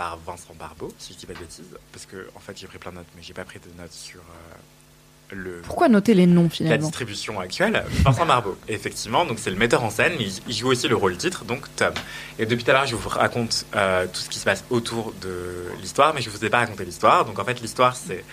par 0.00 0.16
Vincent 0.26 0.54
Barbeau, 0.58 0.90
si 0.98 1.12
je 1.12 1.18
dis 1.18 1.26
pas 1.26 1.34
de 1.34 1.40
bêtises. 1.40 1.66
Parce 1.92 2.06
que 2.06 2.30
en 2.34 2.40
fait, 2.40 2.56
j'ai 2.58 2.66
pris 2.66 2.78
plein 2.78 2.90
de 2.90 2.96
notes, 2.96 3.06
mais 3.16 3.22
j'ai 3.22 3.34
pas 3.34 3.44
pris 3.44 3.58
de 3.58 3.68
notes 3.78 3.92
sur 3.92 4.20
euh, 4.20 5.34
le 5.34 5.60
Pourquoi 5.62 5.90
noter 5.90 6.14
les 6.14 6.24
noms 6.26 6.44
la 6.44 6.48
finalement? 6.48 6.86
distribution 6.88 7.38
actuelle. 7.38 7.84
Vincent 8.02 8.24
Barbeau, 8.24 8.56
effectivement, 8.66 9.26
donc 9.26 9.38
c'est 9.38 9.50
le 9.50 9.56
metteur 9.56 9.84
en 9.84 9.90
scène, 9.90 10.14
mais 10.18 10.24
il- 10.24 10.40
il 10.48 10.54
joue 10.54 10.68
aussi 10.68 10.88
le 10.88 10.96
rôle 10.96 11.18
titre, 11.18 11.44
donc 11.44 11.66
Tom. 11.76 11.92
Et 12.38 12.46
depuis 12.46 12.64
tout 12.64 12.70
à 12.70 12.74
l'heure, 12.74 12.86
je 12.86 12.96
vous 12.96 13.10
raconte 13.10 13.66
euh, 13.74 14.06
tout 14.06 14.20
ce 14.20 14.30
qui 14.30 14.38
se 14.38 14.46
passe 14.46 14.64
autour 14.70 15.12
de 15.20 15.66
l'histoire, 15.82 16.14
mais 16.14 16.22
je 16.22 16.30
vous 16.30 16.42
ai 16.46 16.48
pas 16.48 16.60
raconté 16.60 16.86
l'histoire. 16.86 17.26
Donc 17.26 17.38
en 17.38 17.44
fait, 17.44 17.60
l'histoire, 17.60 17.94
c'est 17.94 18.24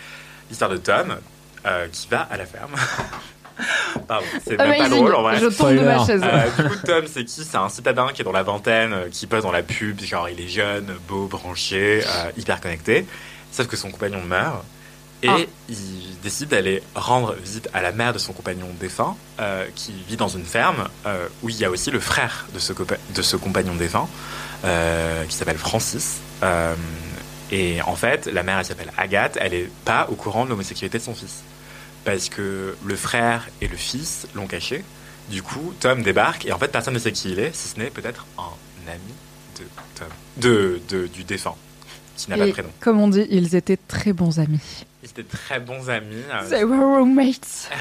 l'histoire 0.49 0.69
de 0.71 0.77
Tom 0.77 1.17
euh, 1.65 1.89
qui 1.89 2.07
va 2.07 2.21
à 2.21 2.37
la 2.37 2.45
ferme. 2.45 2.71
Pardon, 4.07 4.25
c'est 4.45 4.57
même 4.57 4.77
pas 4.77 4.89
drôle 4.89 5.15
en 5.15 5.21
vrai. 5.23 5.39
Je 5.39 5.47
tombe 5.47 5.73
de 5.75 5.79
ma 5.79 6.05
chaise. 6.05 6.21
Euh, 6.23 6.49
du 6.63 6.69
coup, 6.69 6.75
Tom, 6.85 7.05
c'est 7.11 7.23
qui? 7.25 7.43
C'est 7.43 7.57
un 7.57 7.69
citadin 7.69 8.09
qui 8.13 8.21
est 8.21 8.25
dans 8.25 8.31
la 8.31 8.43
vingtaine, 8.43 8.93
euh, 8.93 9.07
qui 9.11 9.27
passe 9.27 9.43
dans 9.43 9.51
la 9.51 9.63
pub, 9.63 9.99
genre 10.01 10.29
il 10.29 10.39
est 10.39 10.47
jeune, 10.47 10.93
beau, 11.07 11.27
branché, 11.27 12.03
euh, 12.05 12.31
hyper 12.37 12.61
connecté. 12.61 13.05
Sauf 13.51 13.67
que 13.67 13.75
son 13.77 13.89
compagnon 13.91 14.21
meurt 14.21 14.63
et 15.23 15.29
Ah. 15.29 15.37
il 15.69 16.19
décide 16.21 16.49
d'aller 16.49 16.83
rendre 16.93 17.33
visite 17.33 17.67
à 17.73 17.81
la 17.81 17.91
mère 17.91 18.13
de 18.13 18.19
son 18.19 18.33
compagnon 18.33 18.67
défunt, 18.79 19.15
euh, 19.39 19.65
qui 19.75 19.93
vit 20.07 20.15
dans 20.17 20.27
une 20.27 20.45
ferme 20.45 20.87
euh, 21.07 21.27
où 21.41 21.49
il 21.49 21.57
y 21.57 21.65
a 21.65 21.71
aussi 21.71 21.89
le 21.89 21.99
frère 21.99 22.45
de 22.53 22.59
ce, 22.59 22.71
de 22.73 23.21
ce 23.23 23.35
compagnon 23.35 23.73
défunt, 23.73 24.07
euh, 24.65 25.23
qui 25.25 25.35
s'appelle 25.35 25.57
Francis. 25.57 26.17
Euh, 26.43 26.75
et 27.51 27.81
en 27.81 27.95
fait, 27.95 28.27
la 28.27 28.43
mère, 28.43 28.59
elle 28.59 28.65
s'appelle 28.65 28.91
Agathe, 28.97 29.37
elle 29.41 29.55
est 29.55 29.69
pas 29.85 30.07
au 30.11 30.15
courant 30.15 30.45
de 30.45 30.49
l'homosexualité 30.51 30.99
de 30.99 31.03
son 31.03 31.15
fils. 31.15 31.41
Parce 32.07 32.29
que 32.29 32.75
le 32.85 32.95
frère 32.95 33.49
et 33.61 33.67
le 33.67 33.75
fils 33.75 34.27
l'ont 34.33 34.47
caché. 34.47 34.83
Du 35.29 35.43
coup, 35.43 35.73
Tom 35.81 36.03
débarque 36.03 36.45
et 36.45 36.53
en 36.53 36.57
fait, 36.57 36.69
personne 36.69 36.93
ne 36.93 36.99
sait 36.99 37.11
qui 37.11 37.31
il 37.31 37.39
est, 37.39 37.53
si 37.53 37.67
ce 37.67 37.77
n'est 37.77 37.89
peut-être 37.89 38.25
un 38.37 38.89
ami 38.89 39.13
de 39.59 39.65
Tom, 39.95 40.07
de, 40.37 40.79
de- 40.87 41.07
du 41.07 41.25
défunt, 41.25 41.55
qui 42.15 42.29
n'a 42.29 42.37
pas 42.37 42.45
de 42.45 42.51
prénom. 42.53 42.69
comme 42.79 43.01
on 43.01 43.09
dit, 43.09 43.27
ils 43.29 43.55
étaient 43.57 43.75
très 43.75 44.13
bons 44.13 44.39
amis. 44.39 44.61
Ils 45.03 45.09
étaient 45.09 45.23
très 45.23 45.59
bons 45.59 45.89
amis. 45.89 46.23
euh, 46.33 46.49
They 46.49 46.63
were 46.63 46.79
roommates. 46.99 47.69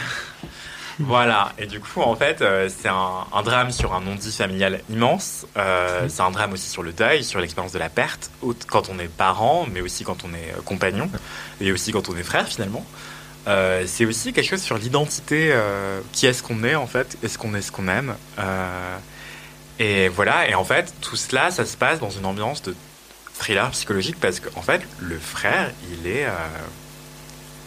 Voilà, 0.98 1.52
et 1.58 1.66
du 1.66 1.78
coup, 1.78 2.00
en 2.00 2.16
fait, 2.16 2.40
euh, 2.40 2.70
c'est 2.74 2.88
un, 2.88 3.26
un 3.30 3.42
drame 3.42 3.70
sur 3.70 3.92
un 3.94 4.00
non-dit 4.00 4.32
familial 4.32 4.80
immense. 4.88 5.46
Euh, 5.58 6.06
c'est 6.08 6.22
un 6.22 6.30
drame 6.30 6.54
aussi 6.54 6.70
sur 6.70 6.82
le 6.82 6.92
deuil, 6.92 7.22
sur 7.22 7.38
l'expérience 7.38 7.72
de 7.72 7.78
la 7.78 7.90
perte, 7.90 8.30
quand 8.66 8.88
on 8.88 8.98
est 8.98 9.06
parent, 9.08 9.66
mais 9.70 9.82
aussi 9.82 10.04
quand 10.04 10.24
on 10.24 10.32
est 10.32 10.54
compagnon, 10.64 11.10
et 11.60 11.70
aussi 11.70 11.92
quand 11.92 12.08
on 12.08 12.16
est 12.16 12.22
frère, 12.22 12.48
finalement. 12.48 12.84
Euh, 13.46 13.84
c'est 13.86 14.04
aussi 14.04 14.32
quelque 14.32 14.48
chose 14.48 14.62
sur 14.62 14.76
l'identité, 14.76 15.50
euh, 15.52 16.00
qui 16.12 16.26
est-ce 16.26 16.42
qu'on 16.42 16.64
est, 16.64 16.74
en 16.74 16.86
fait, 16.86 17.16
est-ce 17.22 17.38
qu'on 17.38 17.54
est 17.54 17.62
ce 17.62 17.70
qu'on 17.70 17.86
aime. 17.88 18.14
Euh, 18.38 18.96
et 19.78 20.08
voilà, 20.08 20.48
et 20.48 20.54
en 20.54 20.64
fait, 20.64 20.92
tout 21.00 21.16
cela, 21.16 21.50
ça 21.50 21.64
se 21.64 21.76
passe 21.76 22.00
dans 22.00 22.10
une 22.10 22.24
ambiance 22.26 22.62
de 22.62 22.74
thriller 23.34 23.70
psychologique, 23.70 24.16
parce 24.20 24.40
qu'en 24.40 24.62
fait, 24.62 24.80
le 25.00 25.18
frère, 25.18 25.70
il 25.92 26.06
est 26.10 26.26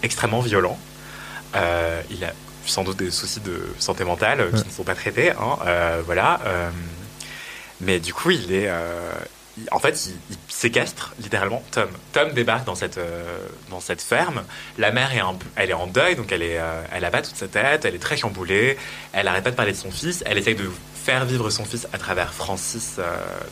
extrêmement 0.04 0.42
violent. 0.42 0.78
Il 1.56 2.24
a 2.26 2.34
sans 2.66 2.84
doute 2.84 2.98
des 2.98 3.10
soucis 3.12 3.40
de 3.40 3.68
santé 3.80 4.04
mentale 4.04 4.50
qui 4.50 4.56
Ouais. 4.58 4.64
ne 4.66 4.72
sont 4.72 4.84
pas 4.84 4.96
traités. 4.96 5.32
hein, 5.32 5.58
voilà. 6.06 6.40
mais 7.80 8.00
du 8.00 8.14
coup, 8.14 8.32
il 8.32 8.52
est. 8.52 8.70
en 9.72 9.80
fait, 9.80 10.08
il, 10.08 10.38
séquestre 10.48 11.14
littéralement 11.20 11.64
Tom. 11.72 11.90
Tom 12.14 12.32
débarque 12.34 12.66
dans 12.66 12.76
cette, 12.76 12.98
euh, 12.98 13.24
dans 13.70 13.80
cette 13.80 14.02
ferme. 14.02 14.44
La 14.78 14.92
mère 14.92 15.14
est, 15.16 15.22
elle 15.56 15.70
est 15.70 15.74
en 15.74 15.88
deuil, 15.88 16.16
donc 16.16 16.32
elle, 16.32 16.44
est, 16.44 16.58
euh, 16.60 16.82
elle 16.92 17.06
a 17.06 17.12
pas 17.12 17.22
toute 17.22 17.36
sa 17.36 17.48
tête, 17.48 17.86
elle 17.86 17.96
est 17.96 18.00
très 18.00 18.18
chamboulée. 18.18 18.78
Elle 19.14 19.28
arrête 19.28 19.44
pas 19.44 19.52
de 19.52 19.56
parler 19.56 19.72
de 19.72 19.78
son 19.78 19.92
fils. 19.92 20.24
Elle 20.26 20.38
essaye 20.38 20.56
de 20.56 20.70
faire 20.96 21.26
vivre 21.26 21.50
son 21.50 21.64
fils 21.66 21.88
à 21.94 21.98
travers 21.98 22.34
Francis, 22.34 22.96
euh, 23.00 23.04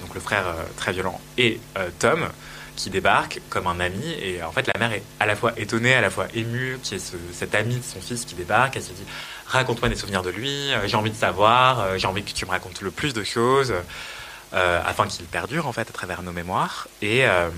donc 0.02 0.14
le 0.14 0.20
frère 0.20 0.46
très 0.76 0.92
violent, 0.92 1.20
et 1.38 1.60
Tom, 2.00 2.28
qui 2.76 2.90
débarque 2.90 3.40
comme 3.50 3.66
un 3.68 3.80
ami. 3.80 4.12
Et 4.22 4.44
en 4.44 4.52
fait, 4.52 4.68
la 4.68 4.78
mère 4.80 4.92
est 4.92 5.02
à 5.20 5.26
la 5.26 5.36
fois 5.36 5.54
étonnée, 5.58 5.94
à 5.96 6.02
la 6.02 6.10
fois 6.10 6.28
émue, 6.36 6.78
qui 6.84 6.96
est 6.96 7.00
ce- 7.00 7.16
cet 7.34 7.56
ami 7.56 7.78
de 7.78 7.84
son 7.84 8.02
fils 8.02 8.26
qui 8.26 8.36
débarque. 8.36 8.76
Elle 8.76 8.84
se 8.84 8.92
dit 8.92 9.06
Raconte-moi 9.48 9.88
des 9.90 9.96
souvenirs 9.96 10.24
de 10.24 10.30
lui, 10.30 10.70
j'ai 10.86 10.98
envie 10.98 11.10
de 11.10 11.16
savoir, 11.16 11.98
j'ai 11.98 12.06
envie 12.06 12.22
que 12.24 12.32
tu 12.34 12.46
me 12.46 12.52
racontes 12.52 12.82
le 12.82 12.92
plus 12.92 13.14
de 13.14 13.24
choses, 13.24 13.74
euh, 14.54 14.82
afin 14.86 15.08
qu'il 15.08 15.26
perdure 15.26 15.68
en 15.68 15.74
fait 15.74 15.90
à 15.90 15.94
travers 15.94 16.22
nos 16.22 16.32
mémoires. 16.32 16.88
Et, 17.02 17.26
euh, 17.26 17.50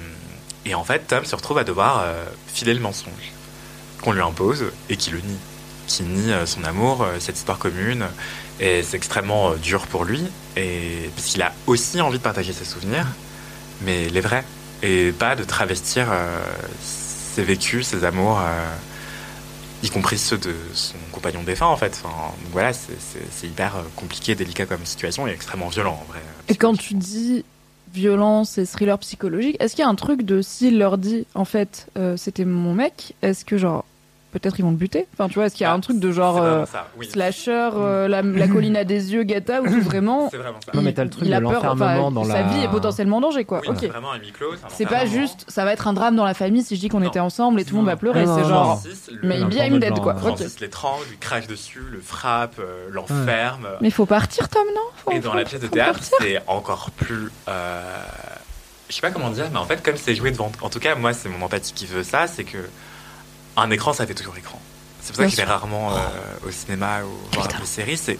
et 0.66 0.74
en 0.76 0.84
fait, 0.84 1.08
Tom 1.08 1.26
se 1.26 1.36
retrouve 1.36 1.58
à 1.58 1.64
devoir 1.64 2.02
euh, 2.04 2.26
filer 2.48 2.74
le 2.74 2.80
mensonge 2.80 3.34
qu'on 4.02 4.14
lui 4.14 4.22
impose 4.22 4.72
et 4.90 4.98
qui 4.98 5.12
le 5.12 5.20
nie. 5.20 5.38
Qui 5.88 6.04
nie 6.04 6.32
son 6.46 6.64
amour, 6.64 7.06
cette 7.20 7.38
histoire 7.38 7.58
commune. 7.58 8.06
Et 8.60 8.84
c'est 8.84 8.98
extrêmement 8.98 9.56
dur 9.56 9.88
pour 9.88 10.06
lui, 10.06 10.22
et, 10.56 11.10
parce 11.16 11.28
qu'il 11.28 11.42
a 11.42 11.52
aussi 11.66 12.00
envie 12.00 12.20
de 12.20 12.24
partager 12.24 12.54
ses 12.54 12.66
souvenirs, 12.66 13.08
mais 13.82 14.10
les 14.10 14.22
vrais 14.22 14.44
et 14.84 15.12
pas 15.12 15.36
de 15.36 15.44
travestir 15.44 16.08
ses 16.82 17.42
vécus, 17.42 17.88
ses 17.88 18.04
amours, 18.04 18.40
y 19.84 19.90
compris 19.90 20.18
ceux 20.18 20.38
de 20.38 20.54
son 20.74 20.98
compagnon 21.12 21.44
défunt 21.44 21.68
en 21.68 21.78
fait. 21.78 22.00
Enfin, 22.04 22.34
donc 22.44 22.52
voilà, 22.52 22.74
c'est 22.74 23.48
hyper 23.48 23.78
euh, 23.78 23.82
compliqué, 23.96 24.36
délicat 24.36 24.66
comme 24.66 24.86
situation 24.86 25.28
et 25.28 25.32
extrêmement 25.32 25.70
violent 25.70 26.00
en 26.02 26.12
vrai. 26.12 26.20
Et 26.48 26.56
quand 26.56 26.78
tu 26.78 26.96
dis 26.96 27.46
violence 27.94 28.58
et 28.58 28.66
thriller 28.66 29.00
psychologique, 29.00 29.58
est-ce 29.60 29.76
qu'il 29.76 29.84
y 29.84 29.86
a 29.86 29.90
un 29.90 29.96
truc 29.96 30.24
de 30.24 30.42
s'il 30.42 30.78
leur 30.78 30.98
dit 30.98 31.26
en 31.34 31.46
fait 31.46 31.88
euh, 31.98 32.18
c'était 32.18 32.46
mon 32.46 32.74
mec, 32.74 33.16
est-ce 33.22 33.46
que 33.46 33.58
genre 33.58 33.86
peut-être 34.32 34.60
ils 34.60 34.64
vont 34.64 34.72
le 34.72 34.78
buter 34.78 35.08
Enfin 35.14 35.28
tu 35.28 35.36
vois, 35.36 35.46
est-ce 35.46 35.56
qu'il 35.56 35.64
y 35.64 35.68
a 35.68 35.74
un 35.74 35.80
truc 35.80 36.00
de 36.00 36.12
genre 36.12 36.42
euh, 36.42 36.66
ça, 36.66 36.88
oui. 36.98 37.08
slasher, 37.10 37.70
euh, 37.76 38.08
la, 38.08 38.22
la 38.22 38.48
colline 38.48 38.78
à 38.78 38.84
des 38.84 39.14
yeux, 39.14 39.24
gata, 39.24 39.62
où 39.62 39.82
vraiment 39.82 40.30
C'est 40.32 40.38
vraiment 40.38 40.60
ça. 40.66 40.72
Non, 40.74 40.82
mais 40.82 40.94
t'as 40.94 41.04
le 41.04 41.10
truc 41.10 41.24
il 41.26 41.30
de 41.32 41.36
a 41.36 41.40
peur, 41.42 41.52
l'enfermement 41.54 42.08
enfin, 42.08 42.12
dans 42.12 42.24
sa 42.24 42.34
la- 42.42 42.44
vie 42.44 42.64
est 42.64 42.68
potentiellement 42.70 43.18
en 43.18 43.22
danger 43.22 43.46
quoi. 43.46 43.62
Oui, 43.68 43.70
ok. 43.70 43.90
c'est 44.70 44.86
pas 44.86 45.06
juste, 45.06 45.46
ça 45.48 45.66
va 45.66 45.74
être 45.74 45.88
un 45.88 45.94
drame 45.94 46.16
dans 46.16 46.26
la 46.26 46.34
famille 46.34 46.64
si 46.64 46.76
je 46.76 46.80
dis 46.82 46.90
qu'on 46.90 47.04
était 47.04 47.20
ensemble 47.20 47.60
et 47.60 47.66
tout 47.66 47.72
le 47.76 47.78
monde 47.78 47.88
va 47.88 47.96
pleurer. 47.96 48.26
C'est 48.26 48.46
genre, 48.48 48.82
mais 49.24 49.40
Non, 49.40 49.48
bien 49.48 49.60
pas 49.62 49.68
him 49.68 49.74
de 49.76 49.80
dead 49.80 49.90
genre, 49.96 50.02
quoi. 50.04 50.16
Francis 50.16 50.60
l'étrangle, 50.60 51.04
lui 51.10 51.18
crache 51.18 51.48
dessus, 51.48 51.82
le 51.92 52.00
frappe, 52.00 52.56
euh, 52.60 52.88
l'enferme. 52.92 53.68
Mais 53.82 53.88
il 53.88 53.92
faut 53.94 54.06
partir 54.06 54.48
Tom 54.50 54.64
non? 54.76 55.14
Et 55.14 55.20
dans 55.20 55.34
la 55.34 55.44
pièce 55.44 55.62
de 55.62 55.68
théâtre, 55.68 56.00
c'est 56.20 56.40
encore 56.48 56.92
plus. 56.92 57.30
Je 58.90 58.96
sais 58.96 59.02
pas 59.02 59.12
comment 59.12 59.30
dire, 59.30 59.46
mais 59.52 59.60
en 59.60 59.66
fait, 59.66 59.84
comme 59.84 59.98
c'est 59.98 60.16
joué 60.16 60.32
devant. 60.32 60.52
En 60.62 60.70
tout 60.70 60.80
cas, 60.80 60.96
moi, 60.96 61.14
c'est 61.14 61.30
mon 61.30 61.46
empathie 61.46 61.74
qui 61.74 61.86
veut 61.86 62.04
ça, 62.04 62.26
c'est 62.26 62.44
que 62.44 62.58
un 63.62 63.72
écran, 63.72 63.94
ça 63.94 64.06
fait 64.08 64.14
toujours 64.14 64.38
écran. 64.38 64.62
C'est 65.02 65.14
pour 65.16 65.18
ça 65.18 65.26
que 65.26 65.32
je 65.32 65.38
vais 65.38 65.44
rarement 65.44 65.96
euh, 65.96 66.00
au 66.48 66.52
cinéma 66.52 67.02
ou 67.04 67.36
voir 67.36 67.48
des 67.48 67.66
séries. 67.66 67.98
C'est. 67.98 68.20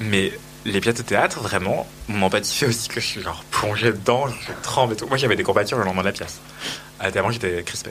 Mais 0.00 0.32
les 0.64 0.80
pièces 0.80 0.96
de 0.96 1.02
théâtre, 1.02 1.40
vraiment, 1.40 1.86
mon 2.08 2.26
empathie 2.26 2.54
fait 2.56 2.66
aussi 2.66 2.88
que 2.88 3.00
je 3.00 3.06
suis 3.06 3.22
genre 3.22 3.42
plongé 3.50 3.92
dedans, 3.92 4.28
je 4.28 4.52
tremble 4.62 4.92
et 4.92 4.96
tout. 4.96 5.06
Moi, 5.06 5.16
j'avais 5.16 5.36
des 5.36 5.42
courbatures 5.42 5.78
le 5.78 5.84
lendemain 5.84 6.02
de 6.02 6.06
la 6.08 6.12
pièce. 6.12 6.40
Euh, 7.02 7.10
tellement 7.10 7.30
j'étais 7.30 7.62
crispé. 7.62 7.90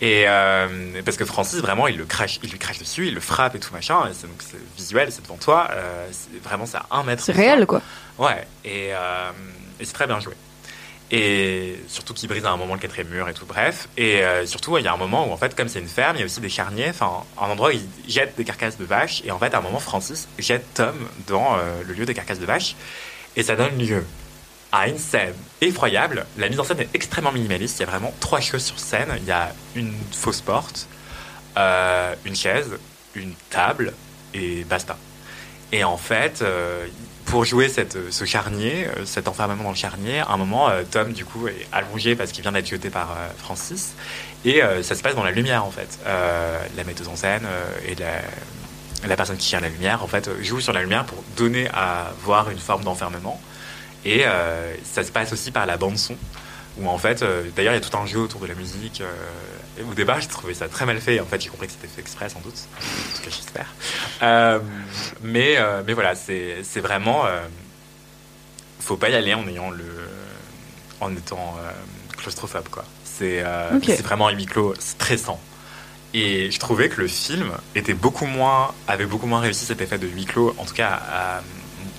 Et 0.00 0.24
euh, 0.26 1.00
parce 1.04 1.16
que 1.16 1.24
Francis, 1.24 1.60
vraiment, 1.60 1.86
il 1.86 1.96
le 1.96 2.04
crache, 2.04 2.40
il 2.42 2.50
lui 2.50 2.58
crache 2.58 2.78
dessus, 2.78 3.06
il 3.06 3.14
le 3.14 3.20
frappe 3.20 3.54
et 3.54 3.60
tout 3.60 3.72
machin. 3.72 4.06
Et 4.10 4.14
c'est 4.14 4.26
donc 4.26 4.40
c'est 4.40 4.58
visuel, 4.76 5.10
c'est 5.12 5.22
devant 5.22 5.36
toi. 5.36 5.68
euh, 5.70 6.06
c'est 6.10 6.42
vraiment 6.42 6.66
ça 6.66 6.84
à 6.90 6.98
un 6.98 7.04
mètre. 7.04 7.22
C'est 7.22 7.32
toi. 7.32 7.42
réel 7.42 7.66
quoi. 7.66 7.80
Ouais, 8.18 8.46
et, 8.64 8.88
et 8.88 9.84
c'est 9.84 9.92
très 9.92 10.06
bien 10.06 10.20
joué. 10.20 10.34
Et 11.10 11.78
surtout 11.86 12.14
qu'il 12.14 12.28
brise 12.28 12.44
à 12.44 12.50
un 12.50 12.56
moment 12.56 12.74
le 12.74 12.80
quatrième 12.80 13.08
mur 13.08 13.28
et 13.28 13.34
tout, 13.34 13.46
bref. 13.46 13.88
Et 13.96 14.24
euh, 14.24 14.46
surtout, 14.46 14.78
il 14.78 14.84
y 14.84 14.88
a 14.88 14.92
un 14.92 14.96
moment 14.96 15.28
où, 15.28 15.32
en 15.32 15.36
fait, 15.36 15.54
comme 15.54 15.68
c'est 15.68 15.78
une 15.78 15.88
ferme, 15.88 16.16
il 16.16 16.20
y 16.20 16.22
a 16.22 16.24
aussi 16.24 16.40
des 16.40 16.48
charniers, 16.48 16.88
enfin, 16.90 17.24
un 17.40 17.46
endroit 17.46 17.68
où 17.68 17.72
ils 17.72 18.12
jettent 18.12 18.36
des 18.36 18.44
carcasses 18.44 18.78
de 18.78 18.84
vaches. 18.84 19.22
Et 19.24 19.30
en 19.30 19.38
fait, 19.38 19.54
à 19.54 19.58
un 19.58 19.60
moment, 19.60 19.78
Francis 19.78 20.28
jette 20.38 20.64
Tom 20.74 20.94
dans 21.26 21.56
euh, 21.56 21.82
le 21.86 21.94
lieu 21.94 22.06
des 22.06 22.14
carcasses 22.14 22.40
de 22.40 22.46
vaches. 22.46 22.74
Et 23.36 23.42
ça 23.42 23.54
donne 23.54 23.78
lieu 23.78 24.04
à 24.72 24.88
une 24.88 24.98
scène 24.98 25.34
effroyable. 25.60 26.26
La 26.36 26.48
mise 26.48 26.58
en 26.58 26.64
scène 26.64 26.80
est 26.80 26.94
extrêmement 26.94 27.32
minimaliste. 27.32 27.78
Il 27.78 27.82
y 27.82 27.86
a 27.86 27.90
vraiment 27.90 28.12
trois 28.18 28.40
choses 28.40 28.64
sur 28.64 28.78
scène. 28.78 29.14
Il 29.18 29.24
y 29.24 29.30
a 29.30 29.54
une 29.76 29.94
fausse 30.10 30.40
porte, 30.40 30.88
euh, 31.56 32.14
une 32.24 32.34
chaise, 32.34 32.70
une 33.14 33.34
table 33.50 33.92
et 34.32 34.64
basta. 34.64 34.96
Et 35.70 35.84
en 35.84 35.96
fait, 35.96 36.42
euh, 36.42 36.86
pour 37.34 37.44
jouer 37.44 37.68
cette, 37.68 38.12
ce 38.12 38.24
charnier, 38.24 38.86
euh, 38.86 39.04
cet 39.04 39.26
enfermement 39.26 39.64
dans 39.64 39.70
le 39.70 39.74
charnier, 39.74 40.20
à 40.20 40.30
un 40.30 40.36
moment, 40.36 40.68
euh, 40.68 40.84
Tom, 40.88 41.12
du 41.12 41.24
coup, 41.24 41.48
est 41.48 41.66
allongé 41.72 42.14
parce 42.14 42.30
qu'il 42.30 42.42
vient 42.42 42.52
d'être 42.52 42.68
jeté 42.68 42.90
par 42.90 43.10
euh, 43.10 43.28
Francis. 43.36 43.94
Et 44.44 44.62
euh, 44.62 44.84
ça 44.84 44.94
se 44.94 45.02
passe 45.02 45.16
dans 45.16 45.24
la 45.24 45.32
lumière, 45.32 45.64
en 45.64 45.72
fait. 45.72 45.98
Euh, 46.06 46.64
la 46.76 46.84
metteuse 46.84 47.08
en 47.08 47.16
scène 47.16 47.42
euh, 47.44 47.90
et 47.90 47.96
la, 49.08 49.16
personne 49.16 49.36
qui 49.36 49.48
gère 49.48 49.60
la 49.60 49.68
lumière, 49.68 50.04
en 50.04 50.06
fait, 50.06 50.28
euh, 50.28 50.40
joue 50.44 50.60
sur 50.60 50.72
la 50.72 50.82
lumière 50.82 51.06
pour 51.06 51.24
donner 51.36 51.66
à 51.74 52.12
voir 52.22 52.50
une 52.50 52.58
forme 52.60 52.84
d'enfermement. 52.84 53.40
Et 54.04 54.26
euh, 54.26 54.72
ça 54.84 55.02
se 55.02 55.10
passe 55.10 55.32
aussi 55.32 55.50
par 55.50 55.66
la 55.66 55.76
bande-son, 55.76 56.14
où 56.78 56.88
en 56.88 56.98
fait, 56.98 57.22
euh, 57.24 57.42
d'ailleurs, 57.56 57.72
il 57.72 57.82
y 57.82 57.84
a 57.84 57.90
tout 57.90 57.96
un 57.96 58.06
jeu 58.06 58.20
autour 58.20 58.42
de 58.42 58.46
la 58.46 58.54
musique. 58.54 59.00
euh, 59.00 59.12
au 59.82 59.94
départ, 59.94 60.20
j'ai 60.20 60.28
trouvé 60.28 60.54
ça 60.54 60.68
très 60.68 60.86
mal 60.86 61.00
fait. 61.00 61.18
En 61.20 61.26
fait, 61.26 61.40
j'ai 61.40 61.48
compris 61.48 61.66
que 61.66 61.72
c'était 61.72 61.88
fait 61.88 62.00
exprès, 62.00 62.28
sans 62.28 62.40
doute. 62.40 62.54
En 62.54 63.16
tout 63.16 63.22
cas, 63.24 63.30
j'espère. 63.30 63.66
Euh, 64.22 64.60
mais, 65.22 65.56
euh, 65.56 65.82
mais 65.86 65.92
voilà, 65.92 66.14
c'est 66.14 66.62
vraiment. 66.80 67.26
Euh, 67.26 67.40
faut 68.80 68.96
pas 68.96 69.08
y 69.10 69.14
aller 69.14 69.34
en 69.34 69.46
ayant 69.48 69.70
le. 69.70 69.84
en 71.00 71.12
étant 71.14 71.56
euh, 71.60 71.70
claustrophobe, 72.16 72.68
quoi. 72.68 72.84
C'est 73.04 73.44
Ok. 73.74 73.84
c'est 73.86 74.02
vraiment 74.02 74.28
un 74.28 74.32
huis 74.32 74.46
clos 74.46 74.74
stressant. 74.78 75.40
Et 76.14 76.50
je 76.52 76.58
trouvais 76.60 76.88
que 76.88 77.00
le 77.00 77.08
film 77.08 77.50
était 77.74 77.94
beaucoup 77.94 78.26
moins, 78.26 78.72
avait 78.86 79.06
beaucoup 79.06 79.26
moins 79.26 79.40
réussi 79.40 79.64
cet 79.64 79.80
effet 79.80 79.98
de 79.98 80.06
huis 80.06 80.26
clos, 80.26 80.54
en 80.58 80.64
tout 80.64 80.74
cas 80.74 81.00
à- 81.10 81.42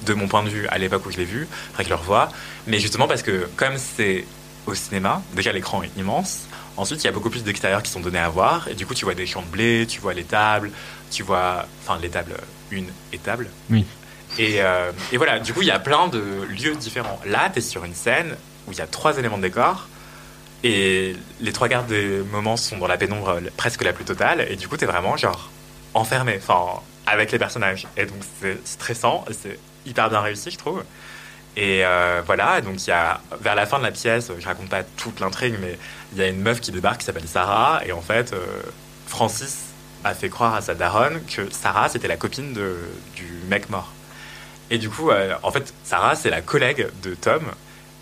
de 0.05 0.13
mon 0.13 0.27
point 0.27 0.43
de 0.43 0.49
vue 0.49 0.67
à 0.67 0.77
l'époque 0.77 1.05
où 1.05 1.11
je 1.11 1.17
l'ai 1.17 1.25
vu, 1.25 1.47
après 1.71 1.83
que 1.83 1.89
je 1.89 1.93
le 1.95 1.99
revois. 1.99 2.29
Mais 2.67 2.79
justement 2.79 3.07
parce 3.07 3.23
que 3.23 3.49
comme 3.57 3.77
c'est 3.77 4.25
au 4.67 4.75
cinéma, 4.75 5.21
déjà 5.33 5.51
l'écran 5.51 5.83
est 5.83 5.91
immense. 5.97 6.41
Ensuite, 6.77 7.03
il 7.03 7.05
y 7.05 7.09
a 7.09 7.13
beaucoup 7.13 7.29
plus 7.29 7.43
d'extérieurs 7.43 7.81
qui 7.83 7.91
sont 7.91 8.01
donnés 8.01 8.19
à 8.19 8.29
voir. 8.29 8.67
Et 8.67 8.73
du 8.73 8.85
coup, 8.85 8.93
tu 8.93 9.05
vois 9.05 9.15
des 9.15 9.25
champs 9.25 9.41
de 9.41 9.47
blé, 9.47 9.85
tu 9.87 10.01
vois 10.01 10.13
les 10.13 10.23
tables, 10.23 10.71
tu 11.11 11.23
vois. 11.23 11.65
Enfin, 11.81 11.99
les 12.01 12.09
tables, 12.09 12.35
une 12.71 12.87
étable. 13.13 13.47
Oui. 13.69 13.85
Et, 14.37 14.61
euh, 14.61 14.91
et 15.11 15.17
voilà, 15.17 15.39
du 15.39 15.53
coup, 15.53 15.61
il 15.61 15.67
y 15.67 15.71
a 15.71 15.79
plein 15.79 16.07
de 16.07 16.21
lieux 16.49 16.75
différents. 16.75 17.19
Là, 17.25 17.49
tu 17.51 17.59
es 17.59 17.61
sur 17.61 17.85
une 17.85 17.95
scène 17.95 18.35
où 18.67 18.71
il 18.73 18.77
y 18.77 18.81
a 18.81 18.87
trois 18.87 19.17
éléments 19.17 19.37
de 19.37 19.43
décor. 19.43 19.87
Et 20.63 21.15
les 21.41 21.53
trois 21.53 21.69
quarts 21.69 21.83
des 21.83 22.21
moments 22.31 22.57
sont 22.57 22.77
dans 22.77 22.87
la 22.87 22.97
pénombre 22.97 23.39
presque 23.55 23.83
la 23.83 23.93
plus 23.93 24.03
totale. 24.03 24.45
Et 24.49 24.55
du 24.55 24.67
coup, 24.67 24.77
tu 24.77 24.83
es 24.83 24.87
vraiment 24.87 25.15
genre 25.15 25.49
enfermé, 25.93 26.39
enfin, 26.41 26.81
avec 27.05 27.31
les 27.31 27.39
personnages. 27.39 27.87
Et 27.95 28.05
donc, 28.05 28.17
c'est 28.41 28.67
stressant. 28.67 29.23
C'est 29.31 29.59
hyper 29.85 30.09
bien 30.09 30.21
réussi, 30.21 30.51
je 30.51 30.57
trouve. 30.57 30.83
Et 31.58 31.85
euh, 31.85 32.22
voilà, 32.25 32.59
donc 32.61 32.85
il 32.85 32.90
y 32.90 32.93
a, 32.93 33.22
vers 33.40 33.56
la 33.56 33.66
fin 33.66 33.80
de 33.80 33.84
la 33.84 33.92
pièce, 33.92 34.30
je 34.38 34.45
raconte 34.45 34.69
pas 34.69 34.84
toute 34.84 35.19
l'intrigue, 35.22 35.56
mais 35.61 35.77
il 36.11 36.19
y 36.19 36.22
a 36.22 36.27
une 36.27 36.42
meuf 36.42 36.59
qui 36.59 36.72
débarque 36.72 37.00
qui 37.00 37.06
s'appelle 37.06 37.27
Sarah. 37.27 37.82
Et 37.85 37.93
en 37.93 38.01
fait, 38.01 38.34
euh, 38.34 38.45
Francis 39.08 39.67
a 40.03 40.14
fait 40.14 40.30
croire 40.30 40.53
à 40.56 40.61
sa 40.61 40.75
daronne 40.75 41.22
que 41.25 41.50
Sarah, 41.51 41.88
c'était 41.88 42.08
la 42.08 42.17
copine 42.17 42.53
du 42.53 43.32
mec 43.48 43.69
mort. 43.69 43.92
Et 44.69 44.77
du 44.77 44.90
coup, 44.90 45.11
euh, 45.11 45.34
en 45.43 45.51
fait, 45.51 45.74
Sarah, 45.84 46.16
c'est 46.16 46.30
la 46.30 46.42
collègue 46.42 46.88
de 47.03 47.16
Tom. 47.16 47.43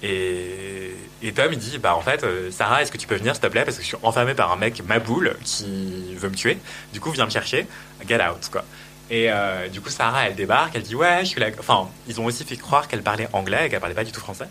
Et, 0.01 0.95
Tom, 1.35 1.53
il 1.53 1.57
dit, 1.57 1.77
bah 1.77 1.95
en 1.95 2.01
fait, 2.01 2.25
Sarah, 2.51 2.81
est-ce 2.81 2.91
que 2.91 2.97
tu 2.97 3.07
peux 3.07 3.15
venir, 3.15 3.33
s'il 3.33 3.41
te 3.41 3.47
plaît, 3.47 3.63
parce 3.63 3.77
que 3.77 3.83
je 3.83 3.87
suis 3.87 3.97
enfermé 4.03 4.33
par 4.33 4.51
un 4.51 4.57
mec 4.57 4.83
maboule 4.85 5.35
qui 5.43 6.15
veut 6.15 6.29
me 6.29 6.35
tuer. 6.35 6.57
Du 6.91 6.99
coup, 6.99 7.11
viens 7.11 7.25
me 7.25 7.31
chercher, 7.31 7.67
get 8.07 8.21
out, 8.21 8.49
quoi. 8.51 8.65
Et 9.09 9.29
euh, 9.29 9.67
du 9.67 9.81
coup, 9.81 9.89
Sarah, 9.89 10.27
elle 10.27 10.35
débarque, 10.35 10.75
elle 10.75 10.83
dit, 10.83 10.95
ouais, 10.95 11.19
je 11.21 11.25
suis 11.25 11.39
la... 11.39 11.47
Enfin, 11.59 11.89
ils 12.07 12.19
ont 12.21 12.25
aussi 12.25 12.43
fait 12.45 12.55
croire 12.55 12.87
qu'elle 12.87 13.03
parlait 13.03 13.27
anglais 13.33 13.67
et 13.67 13.69
qu'elle 13.69 13.79
parlait 13.79 13.95
pas 13.95 14.03
du 14.03 14.11
tout 14.11 14.21
français. 14.21 14.47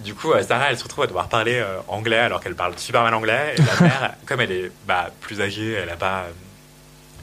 Du 0.00 0.14
coup, 0.14 0.32
euh, 0.32 0.42
Sarah, 0.42 0.70
elle 0.70 0.78
se 0.78 0.82
retrouve 0.82 1.04
à 1.04 1.06
devoir 1.06 1.28
parler 1.28 1.54
euh, 1.54 1.78
anglais 1.88 2.18
alors 2.18 2.40
qu'elle 2.40 2.56
parle 2.56 2.76
super 2.78 3.02
mal 3.02 3.14
anglais. 3.14 3.54
Et 3.56 3.62
la 3.62 3.80
mère, 3.80 4.14
comme 4.26 4.40
elle 4.40 4.52
est 4.52 4.72
bah, 4.86 5.10
plus 5.20 5.40
âgée, 5.40 5.72
elle 5.72 5.90
a 5.90 5.96
pas... 5.96 6.26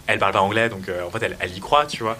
elle 0.07 0.19
parle 0.19 0.33
pas 0.33 0.41
anglais, 0.41 0.69
donc 0.69 0.89
en 1.05 1.09
fait, 1.11 1.25
elle, 1.25 1.37
elle 1.39 1.55
y 1.55 1.59
croit, 1.59 1.85
tu 1.85 2.03
vois. 2.03 2.17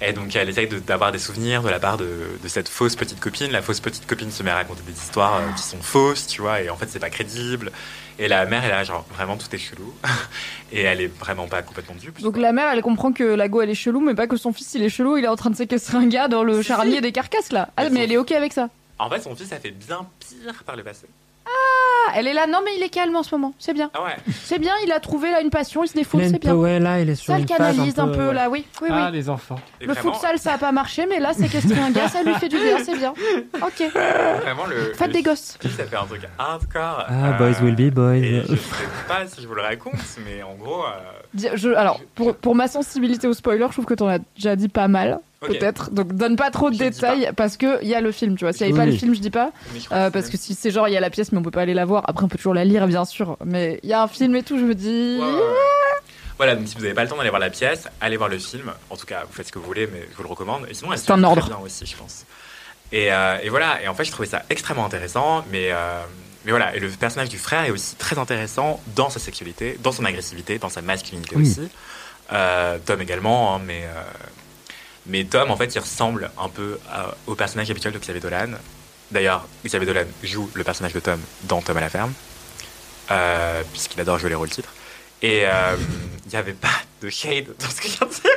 Et 0.00 0.12
donc, 0.12 0.34
elle 0.36 0.48
essaye 0.48 0.68
de- 0.68 0.78
d'avoir 0.78 1.10
des 1.10 1.18
souvenirs 1.18 1.62
de 1.62 1.68
la 1.68 1.80
part 1.80 1.96
de, 1.96 2.08
de 2.40 2.48
cette 2.48 2.68
fausse 2.68 2.94
petite 2.94 3.18
copine. 3.18 3.50
La 3.50 3.62
fausse 3.62 3.80
petite 3.80 4.06
copine 4.06 4.30
se 4.30 4.42
met 4.44 4.50
à 4.50 4.54
raconter 4.56 4.82
des 4.86 4.92
histoires 4.92 5.36
euh, 5.36 5.52
qui 5.56 5.62
sont 5.62 5.80
fausses, 5.82 6.26
tu 6.28 6.40
vois, 6.40 6.60
et 6.62 6.70
en 6.70 6.76
fait, 6.76 6.86
c'est 6.88 7.00
pas 7.00 7.10
crédible. 7.10 7.72
Et 8.20 8.28
la 8.28 8.46
mère, 8.46 8.64
elle 8.64 8.72
a 8.72 8.84
genre, 8.84 9.04
vraiment, 9.14 9.36
tout 9.36 9.52
est 9.52 9.58
chelou. 9.58 9.92
et 10.72 10.82
elle 10.82 11.00
est 11.00 11.06
vraiment 11.18 11.48
pas 11.48 11.62
complètement 11.62 11.94
dupe. 11.96 12.20
Donc 12.20 12.36
la 12.36 12.52
mère, 12.52 12.68
elle 12.72 12.82
comprend 12.82 13.12
que 13.12 13.24
la 13.24 13.48
go, 13.48 13.60
elle 13.60 13.70
est 13.70 13.74
chelou, 13.74 14.00
mais 14.00 14.14
pas 14.14 14.26
que 14.28 14.36
son 14.36 14.52
fils, 14.52 14.74
il 14.74 14.82
est 14.84 14.88
chelou, 14.88 15.16
il 15.16 15.24
est 15.24 15.28
en 15.28 15.36
train 15.36 15.50
de 15.50 15.56
séquestrer 15.56 15.96
un 15.98 16.06
gars 16.06 16.28
dans 16.28 16.44
le 16.44 16.62
Si, 16.62 16.68
charnier 16.68 16.96
si. 16.96 17.00
des 17.00 17.12
carcasses 17.12 17.50
là. 17.52 17.70
Ah, 17.76 17.84
Mais 17.84 17.90
mais 17.90 17.96
son- 17.96 18.02
elle 18.04 18.12
est 18.12 18.16
ok 18.18 18.32
avec 18.32 18.52
ça. 18.52 18.68
En 19.00 19.08
fait, 19.10 19.20
son 19.20 19.34
fils 19.34 19.52
a 19.52 19.58
fait 19.60 19.70
bien 19.70 20.06
pire 20.20 20.62
par 20.64 20.74
le 20.76 20.82
passé. 20.84 21.06
Ah, 21.50 22.12
elle 22.16 22.26
est 22.26 22.32
là, 22.34 22.46
non 22.46 22.58
mais 22.64 22.72
il 22.76 22.82
est 22.82 22.88
calme 22.88 23.16
en 23.16 23.22
ce 23.22 23.34
moment, 23.34 23.52
c'est 23.58 23.72
bien. 23.72 23.90
Ah 23.94 24.02
ouais. 24.04 24.16
C'est 24.44 24.58
bien, 24.58 24.72
il 24.84 24.92
a 24.92 25.00
trouvé 25.00 25.30
là 25.30 25.40
une 25.40 25.50
passion, 25.50 25.82
il 25.84 25.88
se 25.88 25.94
défoule, 25.94 26.22
c'est 26.24 26.38
bien. 26.40 26.52
Powell, 26.54 26.82
là, 26.82 27.00
il 27.00 27.08
est 27.08 27.14
sur 27.14 27.26
Ça 27.32 27.34
le 27.34 27.40
une 27.42 27.48
phase 27.48 27.56
canalise 27.58 27.98
un 27.98 28.08
peu, 28.08 28.28
ouais. 28.28 28.34
là, 28.34 28.50
oui. 28.50 28.66
Oui, 28.82 28.88
oui. 28.90 28.96
Ah, 28.98 29.10
les 29.10 29.28
enfants. 29.30 29.58
Et 29.80 29.86
le 29.86 29.92
vraiment, 29.94 30.12
futsal, 30.14 30.38
ça 30.38 30.54
a 30.54 30.58
pas 30.58 30.72
marché, 30.72 31.06
mais 31.06 31.20
là, 31.20 31.32
séquestrer 31.32 31.78
un 31.80 31.90
gars, 31.90 32.08
ça 32.08 32.22
lui 32.22 32.34
fait 32.34 32.48
du 32.48 32.56
bien, 32.58 32.78
c'est 32.84 32.96
bien. 32.96 33.12
Ok. 33.62 33.90
Vraiment, 33.92 34.66
le. 34.66 34.92
Faites 34.94 35.08
le 35.08 35.12
des 35.14 35.22
gosses. 35.22 35.56
ça 35.60 35.68
fait 35.84 35.96
un 35.96 36.04
truc 36.06 36.22
hardcore. 36.38 37.04
Ah, 37.08 37.12
euh, 37.28 37.32
boys 37.38 37.60
will 37.62 37.76
be 37.76 37.92
boys. 37.92 38.14
Et 38.16 38.42
je 38.48 38.56
sais 38.56 38.62
pas 39.06 39.26
si 39.26 39.40
je 39.42 39.46
vous 39.46 39.54
le 39.54 39.62
raconte, 39.62 39.94
mais 40.24 40.42
en 40.42 40.54
gros. 40.54 40.84
euh, 40.84 41.48
je- 41.54 41.70
alors, 41.74 42.00
pour, 42.14 42.34
pour 42.36 42.54
ma 42.54 42.68
sensibilité 42.68 43.26
au 43.26 43.32
spoiler, 43.32 43.66
je 43.68 43.72
trouve 43.72 43.84
que 43.86 43.94
t'en 43.94 44.08
as 44.08 44.18
déjà 44.36 44.56
dit 44.56 44.68
pas 44.68 44.88
mal, 44.88 45.18
Peut-être. 45.40 45.90
Donc, 45.92 46.14
donne 46.14 46.34
pas 46.36 46.50
trop 46.50 46.68
de 46.70 46.74
Je 46.74 46.80
détails, 46.80 47.30
parce 47.36 47.56
que 47.56 47.80
il 47.82 47.88
y 47.88 47.94
a 47.94 48.00
le 48.00 48.10
film, 48.12 48.36
tu 48.36 48.44
vois. 48.44 48.52
S'il 48.52 48.66
y 48.66 48.70
avait 48.70 48.76
pas 48.78 48.86
le 48.86 48.92
film, 48.92 49.14
je 49.14 49.20
dis 49.20 49.30
pas. 49.30 49.52
Euh, 49.92 50.10
parce 50.10 50.28
que 50.28 50.36
si 50.36 50.54
c'est 50.54 50.70
genre, 50.72 50.88
il 50.88 50.92
y 50.94 50.96
a 50.96 51.00
la 51.00 51.10
pièce, 51.10 51.30
mais 51.32 51.38
on 51.38 51.42
peut 51.42 51.50
pas 51.52 51.62
aller 51.62 51.74
la 51.74 51.84
voir. 51.84 52.02
Après, 52.08 52.24
on 52.24 52.28
peut 52.28 52.36
toujours 52.38 52.54
la 52.54 52.64
lire, 52.64 52.86
bien 52.88 53.04
sûr. 53.04 53.36
Mais 53.44 53.78
il 53.82 53.88
y 53.88 53.92
a 53.92 54.02
un 54.02 54.08
film 54.08 54.34
et 54.36 54.42
tout, 54.42 54.58
je 54.58 54.64
me 54.64 54.74
dis. 54.74 55.20
Voilà, 56.36 56.54
donc 56.54 56.68
si 56.68 56.74
vous 56.76 56.82
n'avez 56.82 56.94
pas 56.94 57.02
le 57.02 57.08
temps 57.08 57.16
d'aller 57.16 57.30
voir 57.30 57.40
la 57.40 57.50
pièce, 57.50 57.88
allez 58.00 58.16
voir 58.16 58.28
le 58.28 58.38
film. 58.38 58.72
En 58.90 58.96
tout 58.96 59.06
cas, 59.06 59.24
vous 59.26 59.32
faites 59.32 59.46
ce 59.48 59.52
que 59.52 59.58
vous 59.58 59.64
voulez, 59.66 59.88
mais 59.92 60.06
je 60.10 60.16
vous 60.16 60.22
le 60.22 60.28
recommande. 60.28 60.66
Et 60.70 60.74
sinon, 60.74 60.90
C'est 60.96 61.10
un 61.10 61.16
fait 61.16 61.22
très 61.22 61.30
ordre. 61.30 61.46
bien 61.46 61.58
aussi, 61.58 61.84
je 61.86 61.96
pense. 61.96 62.24
Et, 62.92 63.12
euh, 63.12 63.38
et 63.42 63.48
voilà, 63.48 63.82
et 63.82 63.88
en 63.88 63.94
fait, 63.94 64.04
je 64.04 64.12
trouvais 64.12 64.28
ça 64.28 64.42
extrêmement 64.48 64.86
intéressant, 64.86 65.44
mais, 65.50 65.70
euh, 65.72 66.00
mais 66.44 66.52
voilà, 66.52 66.74
et 66.76 66.80
le 66.80 66.88
personnage 66.88 67.28
du 67.28 67.38
frère 67.38 67.64
est 67.64 67.70
aussi 67.70 67.96
très 67.96 68.18
intéressant 68.18 68.80
dans 68.94 69.10
sa 69.10 69.18
sexualité, 69.18 69.78
dans 69.82 69.92
son 69.92 70.04
agressivité, 70.04 70.58
dans 70.58 70.68
sa 70.68 70.80
masculinité 70.80 71.34
Oui. 71.36 71.42
aussi. 71.42 71.68
Euh, 72.32 72.78
Tom 72.86 73.00
également, 73.02 73.56
hein, 73.56 73.60
mais, 73.66 73.82
euh, 73.84 74.02
mais 75.08 75.24
Tom, 75.24 75.50
en 75.50 75.56
fait, 75.56 75.74
il 75.74 75.78
ressemble 75.78 76.30
un 76.38 76.48
peu 76.48 76.78
au 77.26 77.34
personnage 77.34 77.70
habituel 77.70 77.92
de 77.92 77.98
Xavier 77.98 78.20
Dolan. 78.20 78.50
D'ailleurs, 79.10 79.46
Xavier 79.64 79.86
Dolan 79.86 80.04
joue 80.22 80.50
le 80.54 80.64
personnage 80.64 80.92
de 80.92 81.00
Tom 81.00 81.20
dans 81.44 81.62
Tom 81.62 81.76
à 81.76 81.80
la 81.80 81.88
ferme, 81.88 82.12
euh, 83.10 83.62
puisqu'il 83.72 84.00
adore 84.00 84.18
jouer 84.18 84.28
les 84.28 84.34
rôles 84.34 84.50
titres. 84.50 84.72
Et 85.22 85.46
euh, 85.46 85.76
il 86.26 86.30
n'y 86.30 86.36
avait 86.36 86.52
pas 86.52 86.68
de 87.00 87.08
shade 87.08 87.46
dans 87.58 87.70
ce 87.70 87.80
que 87.80 87.88
je 87.88 87.96
viens 87.96 88.06
de 88.06 88.12
dire. 88.12 88.30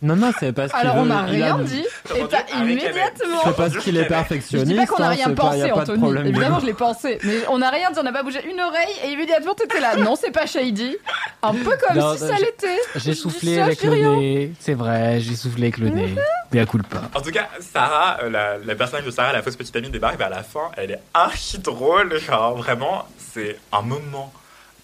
Non, 0.00 0.14
non, 0.14 0.30
c'est 0.38 0.52
parce 0.52 0.70
qu'il 0.70 0.80
Alors, 0.80 0.96
on 0.98 1.02
veut- 1.02 1.08
n'a 1.08 1.24
il 1.32 1.42
a- 1.42 1.54
rien 1.56 1.58
dit, 1.64 1.80
et 1.80 2.18
t'as 2.30 2.38
Avec 2.38 2.50
la 2.52 2.56
immédiatement. 2.62 3.40
C'est 3.44 3.56
parce 3.56 3.76
qu'il 3.78 3.96
est 3.96 4.04
Je 4.04 4.08
perfectionniste. 4.08 4.70
dis 4.70 4.76
pas 4.76 4.86
qu'on 4.86 5.02
a 5.02 5.06
hein, 5.06 5.08
rien 5.10 5.24
c'est 5.26 5.34
pas- 5.34 5.42
y 5.42 5.46
pensé, 5.48 5.62
a 5.62 5.68
pas 5.68 5.74
de 5.74 5.80
Anthony. 5.80 5.98
problème 5.98 6.26
Évidemment, 6.26 6.60
je 6.60 6.66
l'ai 6.66 6.72
pensé. 6.74 7.18
Mais 7.24 7.38
on 7.50 7.58
n'a 7.58 7.70
rien 7.70 7.90
dit, 7.90 7.98
on 7.98 8.02
n'a 8.04 8.12
pas 8.12 8.22
bougé 8.22 8.38
une 8.48 8.60
oreille 8.60 8.94
et 9.04 9.08
immédiatement 9.10 9.54
t'étais 9.54 9.80
là. 9.80 9.96
Non, 9.96 10.14
c'est 10.14 10.30
pas 10.30 10.46
shady. 10.46 10.96
Un 11.42 11.52
peu 11.52 11.64
comme 11.86 11.96
Non, 11.98 12.14
si 12.16 12.22
non, 12.22 12.28
ça 12.30 12.36
j'ai- 12.36 12.44
l'était. 12.44 12.78
J'ai 12.94 13.12
Je 13.12 13.16
soufflé 13.18 13.56
ça, 13.56 13.64
avec 13.64 13.78
je 13.78 13.80
dis 13.80 13.86
le 13.88 13.92
rien. 14.08 14.16
nez. 14.20 14.52
C'est 14.60 14.74
vrai, 14.74 15.18
j'ai 15.20 15.34
soufflé 15.34 15.62
avec 15.64 15.78
le 15.78 15.88
nez. 15.88 16.14
Mais 16.52 16.60
à 16.60 16.66
coup 16.66 16.78
pas. 16.78 17.02
En 17.14 17.20
tout 17.20 17.30
cas, 17.32 17.48
Sarah, 17.60 18.18
euh, 18.22 18.30
la, 18.30 18.56
la 18.58 18.74
personnage 18.76 19.04
de 19.04 19.10
Sarah, 19.10 19.32
la 19.32 19.42
fausse 19.42 19.56
petite 19.56 19.74
amie, 19.74 19.90
débarque 19.90 20.16
vers 20.18 20.30
la 20.30 20.44
fin. 20.44 20.70
Elle 20.76 20.92
est 20.92 21.00
archi 21.12 21.58
drôle. 21.58 22.18
Genre, 22.20 22.56
vraiment, 22.56 23.04
c'est 23.34 23.58
un 23.72 23.82
moment 23.82 24.32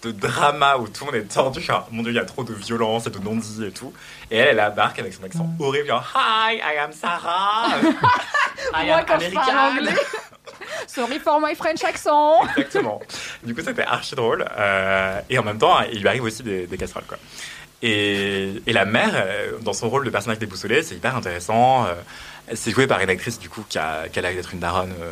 de 0.05 0.11
drama 0.11 0.77
où 0.77 0.87
tout 0.87 1.05
le 1.05 1.11
monde 1.11 1.21
est 1.21 1.33
tordu. 1.33 1.59
Genre, 1.61 1.87
mon 1.91 2.01
dieu, 2.03 2.11
il 2.11 2.15
y 2.15 2.19
a 2.19 2.25
trop 2.25 2.43
de 2.43 2.53
violence 2.53 3.07
et 3.07 3.09
de 3.09 3.19
non-dits 3.19 3.65
et 3.65 3.71
tout. 3.71 3.93
Et 4.31 4.37
elle, 4.37 4.59
elle 4.59 4.69
débarque 4.69 4.99
avec 4.99 5.13
son 5.13 5.23
accent 5.23 5.49
horrible. 5.59 5.87
Genre, 5.87 6.05
Hi, 6.15 6.55
I 6.57 6.77
am 6.79 6.91
Sarah. 6.91 7.67
I 8.73 8.85
Moi, 8.85 8.95
am 8.95 9.05
quand 9.07 9.19
je 9.19 9.29
parle 9.31 9.49
American. 9.49 9.79
anglais. 9.81 10.01
Sorry 10.87 11.19
for 11.19 11.39
my 11.41 11.55
French 11.55 11.83
accent. 11.83 12.43
Exactement. 12.57 13.01
Du 13.43 13.53
coup, 13.55 13.61
c'était 13.65 13.83
archi 13.83 14.15
drôle. 14.15 14.45
Euh, 14.57 15.19
et 15.29 15.37
en 15.39 15.43
même 15.43 15.57
temps, 15.57 15.79
il 15.91 15.99
lui 16.01 16.07
arrive 16.07 16.23
aussi 16.23 16.43
des, 16.43 16.67
des 16.67 16.77
casseroles, 16.77 17.05
quoi. 17.07 17.17
Et, 17.81 18.61
et 18.65 18.73
la 18.73 18.85
mère, 18.85 19.11
euh, 19.13 19.57
dans 19.61 19.73
son 19.73 19.89
rôle 19.89 20.05
de 20.05 20.09
personnage 20.09 20.39
déboussolé, 20.39 20.81
c'est 20.83 20.95
hyper 20.95 21.15
intéressant. 21.15 21.85
Euh, 21.85 21.93
c'est 22.53 22.71
joué 22.71 22.87
par 22.87 22.99
une 23.01 23.09
actrice, 23.09 23.37
du 23.39 23.49
coup, 23.49 23.63
qui 23.67 23.77
a, 23.77 24.07
qui 24.07 24.17
a 24.19 24.21
l'air 24.21 24.33
d'être 24.33 24.53
une 24.53 24.59
daronne. 24.59 24.93
euh, 25.01 25.11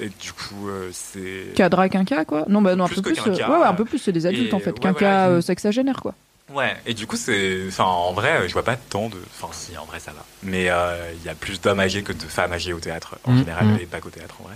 et 0.00 0.08
du 0.08 0.32
coup, 0.32 0.68
euh, 0.68 0.90
c'est. 0.92 1.54
Cadra 1.54 1.88
quinca, 1.88 2.24
quoi. 2.24 2.44
Non, 2.48 2.62
bah 2.62 2.74
non, 2.76 2.84
un 2.84 2.88
Plus 2.88 2.96
peu 3.02 3.12
plus. 3.12 3.14
quinca. 3.14 3.46
euh, 3.48 3.52
ouais, 3.52 3.58
ouais, 3.60 3.66
un 3.66 3.74
peu 3.74 3.84
plus, 3.84 3.98
c'est 3.98 4.12
des 4.12 4.26
adultes 4.26 4.52
Et 4.52 4.54
en 4.54 4.58
fait. 4.60 4.70
ouais, 4.72 4.78
Quinca, 4.80 4.98
voilà, 4.98 5.26
euh, 5.28 5.40
sexagénaire, 5.40 6.00
quoi. 6.02 6.14
Ouais, 6.52 6.76
et 6.86 6.92
du 6.94 7.06
coup, 7.06 7.16
c'est. 7.16 7.62
Enfin, 7.68 7.84
en 7.84 8.12
vrai, 8.12 8.48
je 8.48 8.52
vois 8.52 8.62
pas 8.64 8.76
tant 8.76 9.08
de. 9.08 9.16
Enfin, 9.40 9.52
si, 9.52 9.76
en 9.78 9.84
vrai, 9.86 9.98
ça 10.00 10.12
va. 10.12 10.24
Mais 10.42 10.68
euh, 10.68 11.10
il 11.14 11.22
y 11.24 11.28
a 11.28 11.34
plus 11.34 11.60
d'hommes 11.60 11.80
âgés 11.80 12.02
que 12.02 12.12
de 12.12 12.22
femmes 12.22 12.52
âgées 12.52 12.72
au 12.72 12.80
théâtre, 12.80 13.16
en 13.24 13.32
Mm, 13.32 13.38
général, 13.38 13.66
mm. 13.66 13.78
et 13.80 13.86
pas 13.86 14.00
qu'au 14.00 14.10
théâtre, 14.10 14.36
en 14.40 14.44
vrai. 14.44 14.54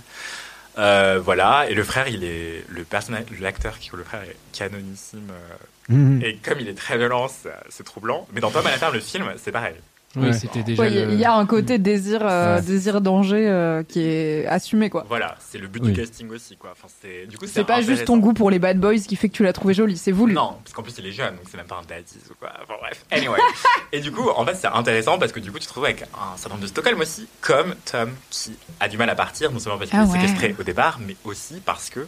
Euh, 0.77 1.19
voilà, 1.23 1.65
et 1.69 1.73
le 1.73 1.83
frère, 1.83 2.07
il 2.07 2.23
est. 2.23 2.63
Le 2.69 2.83
personnage, 2.83 3.23
l'acteur 3.41 3.79
qui 3.79 3.89
joue 3.89 3.97
le 3.97 4.03
frère 4.03 4.21
est 4.23 4.35
canonissime. 4.57 5.29
euh, 5.31 5.55
Mhm. 5.91 6.21
Et 6.23 6.35
comme 6.35 6.59
il 6.59 6.67
est 6.69 6.75
très 6.77 6.99
violent, 6.99 7.27
c'est 7.27 7.49
c'est 7.69 7.83
troublant. 7.83 8.27
Mais 8.31 8.41
dans 8.41 8.51
Tom 8.51 8.63
à 8.67 8.69
la 8.69 8.77
ferme, 8.77 8.93
le 8.93 8.99
film, 8.99 9.25
c'est 9.43 9.51
pareil. 9.51 9.73
Oui, 10.15 10.27
Ouais. 10.27 10.33
c'était 10.33 10.63
déjà. 10.63 10.87
Il 10.87 10.95
y 10.95 10.97
a- 10.97 11.05
le- 11.05 11.13
il 11.13 11.19
y 11.19 11.25
a 11.25 11.33
un 11.35 11.45
côté 11.45 11.77
désir, 11.77 12.21
euh, 12.23 12.55
Ouais. 12.55 12.61
désir 12.63 12.99
danger 12.99 13.47
euh, 13.47 13.83
qui 13.83 13.99
est 14.01 14.47
assumé, 14.47 14.89
quoi. 14.89 15.05
Voilà, 15.07 15.35
c'est 15.39 15.59
le 15.59 15.67
but 15.67 15.83
Oui. 15.83 15.91
du 15.91 15.99
casting 16.01 16.27
aussi, 16.31 16.57
quoi. 16.57 16.71
Enfin, 16.71 16.87
c'est. 16.99 17.27
Du 17.27 17.37
coup, 17.37 17.45
C'est 17.47 17.63
pas 17.63 17.81
juste 17.81 18.05
ton 18.05 18.17
goût 18.17 18.33
pour 18.33 18.49
les 18.49 18.57
bad 18.57 18.79
boys 18.79 18.95
qui 18.97 19.15
fait 19.15 19.29
que 19.29 19.35
tu 19.35 19.43
l'as 19.43 19.53
trouvé 19.53 19.75
jolie, 19.75 19.97
c'est 19.97 20.11
voulu. 20.11 20.33
Non, 20.33 20.55
parce 20.63 20.73
qu'en 20.73 20.81
plus 20.81 20.95
il 20.97 21.05
est 21.05 21.11
jeune, 21.11 21.35
donc 21.35 21.43
c'est 21.51 21.57
même 21.57 21.67
pas 21.67 21.75
un 21.81 21.85
daddies 21.87 22.17
ou 22.29 22.33
quoi. 22.39 22.49
Enfin 22.63 22.73
bref. 22.81 23.05
Anyway. 23.11 23.37
et 23.91 23.99
du 23.99 24.11
coup, 24.11 24.27
en 24.35 24.43
fait, 24.45 24.55
c'est 24.55 24.67
intéressant 24.67 25.19
parce 25.19 25.31
que 25.31 25.39
du 25.39 25.51
coup, 25.51 25.59
tu 25.59 25.65
te 25.65 25.69
retrouves 25.69 25.85
avec 25.85 26.01
un 26.01 26.35
syndrome 26.37 26.61
de 26.61 26.67
Stockholm 26.67 26.99
aussi, 26.99 27.27
comme 27.41 27.75
Tom 27.85 28.09
qui 28.31 28.53
a 28.79 28.87
du 28.89 28.97
mal 28.97 29.09
à 29.11 29.15
partir, 29.15 29.51
non 29.51 29.59
seulement 29.59 29.77
parce 29.77 29.91
qu'il 29.91 29.99
Ah 29.99 30.05
est 30.05 30.07
ouais. 30.07 30.19
séquestré 30.21 30.55
au 30.59 30.63
départ, 30.63 30.99
mais 31.05 31.15
aussi 31.23 31.61
parce 31.63 31.91
que 31.91 32.07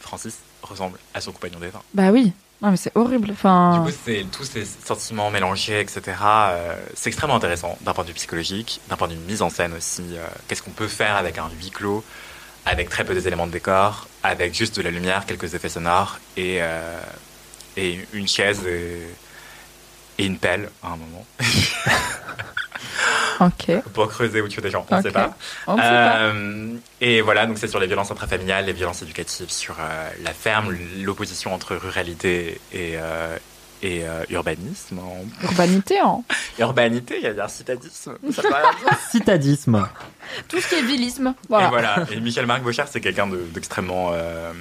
Francis 0.00 0.38
ressemble 0.62 0.98
à 1.14 1.20
son 1.20 1.32
compagnon 1.32 1.58
des 1.58 1.68
vins. 1.68 1.82
Bah 1.94 2.10
oui. 2.12 2.32
Non, 2.62 2.70
mais 2.70 2.76
c'est 2.76 2.96
horrible. 2.96 3.26
Du 3.26 3.32
Enfin. 3.32 3.82
coup, 3.84 3.90
c'est 4.04 4.24
tous 4.30 4.44
ces 4.44 4.64
sentiments 4.64 5.30
mélangés, 5.30 5.80
etc. 5.80 6.00
euh, 6.52 6.76
c'est 6.94 7.08
extrêmement 7.08 7.34
intéressant 7.36 7.76
d'un 7.80 7.92
point 7.92 8.04
de 8.04 8.08
vue 8.08 8.14
psychologique, 8.14 8.80
d'un 8.88 8.96
point 8.96 9.08
de 9.08 9.14
vue 9.14 9.18
mise 9.20 9.42
en 9.42 9.50
scène 9.50 9.72
aussi. 9.74 10.02
euh, 10.12 10.24
Qu'est-ce 10.46 10.62
qu'on 10.62 10.70
peut 10.70 10.86
faire 10.88 11.16
avec 11.16 11.38
un 11.38 11.48
huis 11.58 11.70
clos, 11.70 12.04
avec 12.64 12.88
très 12.88 13.04
peu 13.04 13.14
des 13.14 13.26
éléments 13.26 13.48
de 13.48 13.52
décor, 13.52 14.06
avec 14.22 14.54
juste 14.54 14.76
de 14.76 14.82
la 14.82 14.90
lumière, 14.92 15.26
quelques 15.26 15.54
effets 15.54 15.68
sonores 15.68 16.18
et, 16.36 16.58
euh, 16.60 17.00
et 17.76 18.06
une 18.12 18.28
chaise 18.28 18.64
et, 18.64 19.08
et 20.18 20.24
une 20.26 20.38
pelle 20.38 20.70
à 20.84 20.88
un 20.88 20.96
moment 20.96 21.26
Ok. 23.40 23.70
pour 23.94 24.08
creuser 24.08 24.40
ou 24.40 24.48
tuer 24.48 24.62
des 24.62 24.70
gens. 24.70 24.86
On 24.90 24.96
ne 24.98 25.02
sait 25.02 25.10
pas. 25.10 25.34
On 25.66 25.72
ne 25.76 25.80
sait 25.80 25.88
pas. 25.88 26.16
Euh, 26.18 26.74
et 27.00 27.20
voilà, 27.22 27.46
donc 27.46 27.58
c'est 27.58 27.68
sur 27.68 27.80
les 27.80 27.86
violences 27.86 28.10
intrafamiliales, 28.10 28.66
les 28.66 28.72
violences 28.72 29.02
éducatives, 29.02 29.50
sur 29.50 29.76
euh, 29.80 30.08
la 30.22 30.32
ferme, 30.32 30.76
l'opposition 31.02 31.52
entre 31.54 31.74
ruralité 31.76 32.60
et, 32.72 32.92
euh, 32.96 33.36
et 33.82 34.04
euh, 34.06 34.22
urbanisme. 34.30 34.98
En- 35.00 35.24
Urbanité, 35.44 35.98
hein. 35.98 36.22
Urbanité, 36.58 37.16
il 37.18 37.24
y 37.24 37.26
a 37.26 37.32
bien 37.32 37.48
citadisme. 37.48 38.16
Ça. 38.32 38.42
Citadisme. 39.10 39.88
Tout 40.48 40.60
ce 40.60 40.68
qui 40.68 40.74
est 40.76 40.82
vilisme. 40.82 41.34
Et 41.44 41.44
Voilà. 41.48 42.04
Et 42.12 42.20
Michel-Marc 42.20 42.62
Beauchard, 42.62 42.86
c'est 42.88 43.00
quelqu'un 43.00 43.26
de- 43.26 43.44
d'extrêmement 43.52 44.10
euh, 44.12 44.52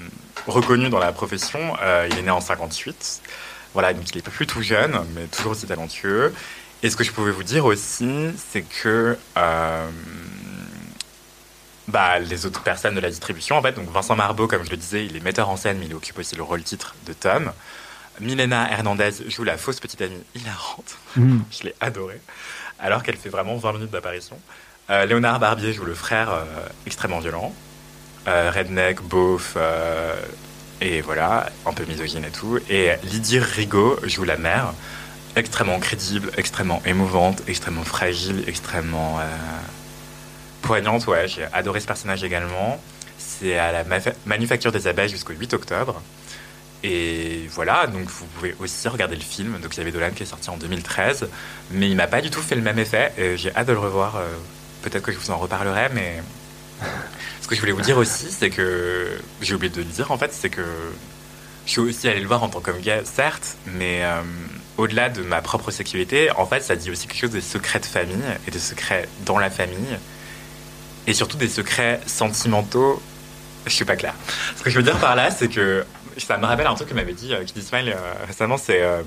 reconnu 0.47 0.89
dans 0.89 0.99
la 0.99 1.11
profession. 1.11 1.59
Euh, 1.83 2.07
il 2.11 2.17
est 2.17 2.23
né 2.23 2.31
en 2.31 2.41
58. 2.41 3.21
Voilà, 3.73 3.93
donc 3.93 4.03
il 4.11 4.17
est 4.17 4.29
plus 4.29 4.47
tout 4.47 4.61
jeune, 4.61 4.99
mais 5.15 5.25
toujours 5.27 5.53
aussi 5.53 5.65
talentueux. 5.65 6.33
Et 6.83 6.89
ce 6.89 6.95
que 6.95 7.03
je 7.03 7.11
pouvais 7.11 7.31
vous 7.31 7.43
dire 7.43 7.65
aussi, 7.65 8.31
c'est 8.37 8.63
que 8.63 9.17
euh, 9.37 9.89
bah, 11.87 12.19
les 12.19 12.45
autres 12.45 12.63
personnes 12.63 12.95
de 12.95 12.99
la 12.99 13.09
distribution, 13.09 13.57
en 13.57 13.61
fait, 13.61 13.73
donc 13.73 13.89
Vincent 13.91 14.15
Marbeau, 14.15 14.47
comme 14.47 14.63
je 14.63 14.71
le 14.71 14.77
disais, 14.77 15.05
il 15.05 15.15
est 15.15 15.19
metteur 15.19 15.49
en 15.49 15.57
scène, 15.57 15.77
mais 15.79 15.85
il 15.85 15.93
occupe 15.93 16.17
aussi 16.17 16.35
le 16.35 16.43
rôle 16.43 16.63
titre 16.63 16.95
de 17.05 17.13
Tom. 17.13 17.51
Milena 18.19 18.69
Hernandez 18.71 19.11
joue 19.27 19.43
la 19.43 19.57
fausse 19.57 19.79
petite 19.79 20.01
amie 20.01 20.23
hilarante. 20.35 20.97
Mhm. 21.15 21.43
Je 21.51 21.63
l'ai 21.63 21.75
adorée, 21.79 22.19
alors 22.79 23.03
qu'elle 23.03 23.17
fait 23.17 23.29
vraiment 23.29 23.57
20 23.57 23.73
minutes 23.73 23.91
d'apparition. 23.91 24.37
Euh, 24.89 25.05
Léonard 25.05 25.39
Barbier 25.39 25.73
joue 25.73 25.85
le 25.85 25.93
frère 25.93 26.31
euh, 26.31 26.43
extrêmement 26.85 27.19
violent. 27.19 27.53
Redneck, 28.27 29.01
beauf, 29.01 29.57
et 30.79 31.01
voilà, 31.01 31.49
un 31.65 31.73
peu 31.73 31.85
misogyne 31.85 32.23
et 32.23 32.29
tout. 32.29 32.59
Et 32.69 32.91
Lydie 33.03 33.39
Rigaud 33.39 33.99
joue 34.03 34.23
la 34.23 34.37
mère, 34.37 34.73
extrêmement 35.35 35.79
crédible, 35.79 36.31
extrêmement 36.37 36.81
émouvante, 36.85 37.41
extrêmement 37.47 37.83
fragile, 37.83 38.43
extrêmement 38.47 39.19
euh, 39.19 39.23
poignante. 40.61 41.07
Ouais, 41.07 41.27
j'ai 41.27 41.45
adoré 41.53 41.79
ce 41.79 41.87
personnage 41.87 42.23
également. 42.23 42.81
C'est 43.17 43.57
à 43.57 43.71
la 43.71 43.83
Manufacture 44.25 44.71
des 44.71 44.87
Abeilles 44.87 45.09
jusqu'au 45.09 45.33
8 45.33 45.53
octobre. 45.53 46.01
Et 46.83 47.47
voilà, 47.51 47.85
donc 47.87 48.09
vous 48.09 48.25
pouvez 48.25 48.55
aussi 48.59 48.87
regarder 48.87 49.15
le 49.15 49.21
film 49.21 49.59
de 49.61 49.67
Xavier 49.67 49.91
Dolan 49.91 50.09
qui 50.15 50.23
est 50.23 50.25
sorti 50.25 50.49
en 50.49 50.57
2013. 50.57 51.29
Mais 51.71 51.89
il 51.89 51.95
m'a 51.95 52.07
pas 52.07 52.21
du 52.21 52.29
tout 52.31 52.41
fait 52.41 52.55
le 52.55 52.61
même 52.63 52.79
effet. 52.79 53.13
et 53.17 53.37
J'ai 53.37 53.55
hâte 53.55 53.67
de 53.67 53.73
le 53.73 53.79
revoir. 53.79 54.15
euh, 54.17 54.27
Peut-être 54.81 55.03
que 55.03 55.11
je 55.11 55.17
vous 55.19 55.29
en 55.29 55.37
reparlerai, 55.37 55.89
mais 55.93 56.23
ce 57.39 57.47
que 57.47 57.53
je 57.53 57.59
voulais 57.59 57.71
vous 57.71 57.81
dire 57.81 57.97
aussi, 57.99 58.31
c'est 58.31 58.49
que 58.49 59.09
j'ai 59.39 59.53
oublié 59.53 59.71
de 59.71 59.77
le 59.77 59.83
dire 59.85 60.11
en 60.11 60.17
fait, 60.17 60.33
c'est 60.33 60.49
que 60.49 60.65
je 61.67 61.71
suis 61.71 61.81
aussi 61.81 62.07
allé 62.07 62.19
le 62.19 62.25
voir 62.27 62.41
en 62.41 62.49
tant 62.49 62.61
qu'homme 62.61 62.79
gay, 62.79 63.03
certes, 63.05 63.57
mais 63.67 63.99
euh, 64.01 64.21
au-delà 64.81 65.09
de 65.09 65.21
ma 65.21 65.41
propre 65.41 65.71
sexualité, 65.71 66.31
en 66.31 66.45
fait, 66.45 66.61
ça 66.61 66.75
dit 66.75 66.91
aussi 66.91 67.07
quelque 67.07 67.19
chose 67.21 67.31
des 67.31 67.41
secrets 67.41 67.79
de 67.79 67.85
famille 67.85 68.23
et 68.47 68.51
des 68.51 68.59
secrets 68.59 69.07
dans 69.25 69.39
la 69.39 69.49
famille. 69.49 69.97
Et 71.07 71.13
surtout 71.13 71.37
des 71.37 71.49
secrets 71.49 71.99
sentimentaux. 72.05 73.01
Je 73.65 73.71
suis 73.71 73.85
pas 73.85 73.95
clair. 73.95 74.13
Ce 74.57 74.63
que 74.63 74.69
je 74.69 74.77
veux 74.77 74.83
dire 74.83 74.97
par 74.99 75.15
là, 75.15 75.31
c'est 75.31 75.47
que 75.49 75.85
ça 76.17 76.37
me 76.37 76.45
rappelle 76.45 76.67
un 76.67 76.75
truc 76.75 76.89
que 76.89 76.93
m'avait 76.93 77.13
dit 77.13 77.33
euh, 77.33 77.43
Kid 77.43 77.61
Smile 77.63 77.89
euh, 77.95 78.13
récemment, 78.27 78.57
c'est. 78.57 78.81
euh, 78.81 79.01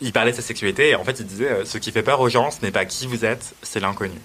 il 0.00 0.12
parlait 0.12 0.30
de 0.32 0.36
sa 0.36 0.42
sexualité 0.42 0.90
et 0.90 0.94
en 0.94 1.04
fait 1.04 1.20
il 1.20 1.26
disait 1.26 1.50
euh, 1.50 1.64
ce 1.64 1.78
qui 1.78 1.92
fait 1.92 2.02
peur 2.02 2.20
aux 2.20 2.28
gens 2.28 2.50
ce 2.50 2.62
n'est 2.62 2.70
pas 2.70 2.84
qui 2.84 3.06
vous 3.06 3.24
êtes 3.24 3.54
c'est 3.62 3.80
l'inconnu 3.80 4.18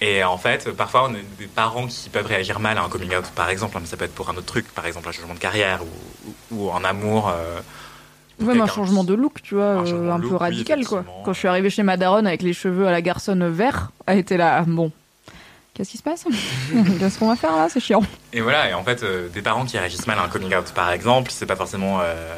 et 0.00 0.24
en 0.24 0.38
fait 0.38 0.70
parfois 0.72 1.08
on 1.08 1.14
a 1.14 1.18
des 1.38 1.46
parents 1.46 1.86
qui 1.86 2.08
peuvent 2.10 2.26
réagir 2.26 2.58
mal 2.58 2.78
à 2.78 2.82
un 2.82 2.88
coming 2.88 3.14
out 3.14 3.26
par 3.34 3.50
exemple 3.50 3.76
mais 3.80 3.86
ça 3.86 3.96
peut 3.96 4.04
être 4.04 4.14
pour 4.14 4.30
un 4.30 4.36
autre 4.36 4.46
truc 4.46 4.66
par 4.74 4.86
exemple 4.86 5.08
un 5.08 5.12
changement 5.12 5.34
de 5.34 5.38
carrière 5.38 5.80
ou, 5.84 6.28
ou, 6.50 6.66
ou 6.66 6.72
un 6.72 6.82
amour 6.84 7.28
euh, 7.28 7.60
même 8.40 8.60
un 8.60 8.66
changement 8.66 9.04
de 9.04 9.14
look, 9.14 9.42
tu 9.42 9.54
vois, 9.54 9.64
Un 9.72 9.86
euh, 9.86 10.12
un 10.12 10.18
look, 10.18 10.28
peu 10.30 10.34
oui, 10.34 10.40
radical, 10.40 10.84
quoi. 10.84 11.04
Quand 11.24 11.32
je 11.32 11.38
suis 11.38 11.48
arrivée 11.48 11.70
chez 11.70 11.82
ma 11.82 11.96
daronne 11.96 12.26
avec 12.26 12.42
les 12.42 12.52
cheveux 12.52 12.86
à 12.86 12.90
la 12.92 13.02
garçonne 13.02 13.46
vert, 13.48 13.90
elle 14.06 14.18
était 14.18 14.36
là, 14.36 14.58
ah, 14.58 14.64
bon, 14.66 14.90
qu'est-ce 15.74 15.90
qui 15.90 15.98
se 15.98 16.02
passe? 16.02 16.24
Qu'est-ce 16.98 17.18
qu'on 17.18 17.28
va 17.28 17.36
faire 17.36 17.56
là? 17.56 17.68
C'est 17.68 17.80
chiant. 17.80 18.02
Et 18.32 18.40
voilà, 18.40 18.70
et 18.70 18.74
en 18.74 18.82
fait, 18.84 19.02
euh, 19.02 19.28
des 19.28 19.42
parents 19.42 19.64
qui 19.64 19.78
réagissent 19.78 20.06
mal 20.06 20.18
à 20.18 20.22
un 20.24 20.28
coming 20.28 20.54
out, 20.54 20.72
par 20.74 20.90
exemple, 20.92 21.30
c'est 21.32 21.46
pas 21.46 21.56
forcément 21.56 21.98
euh, 22.02 22.34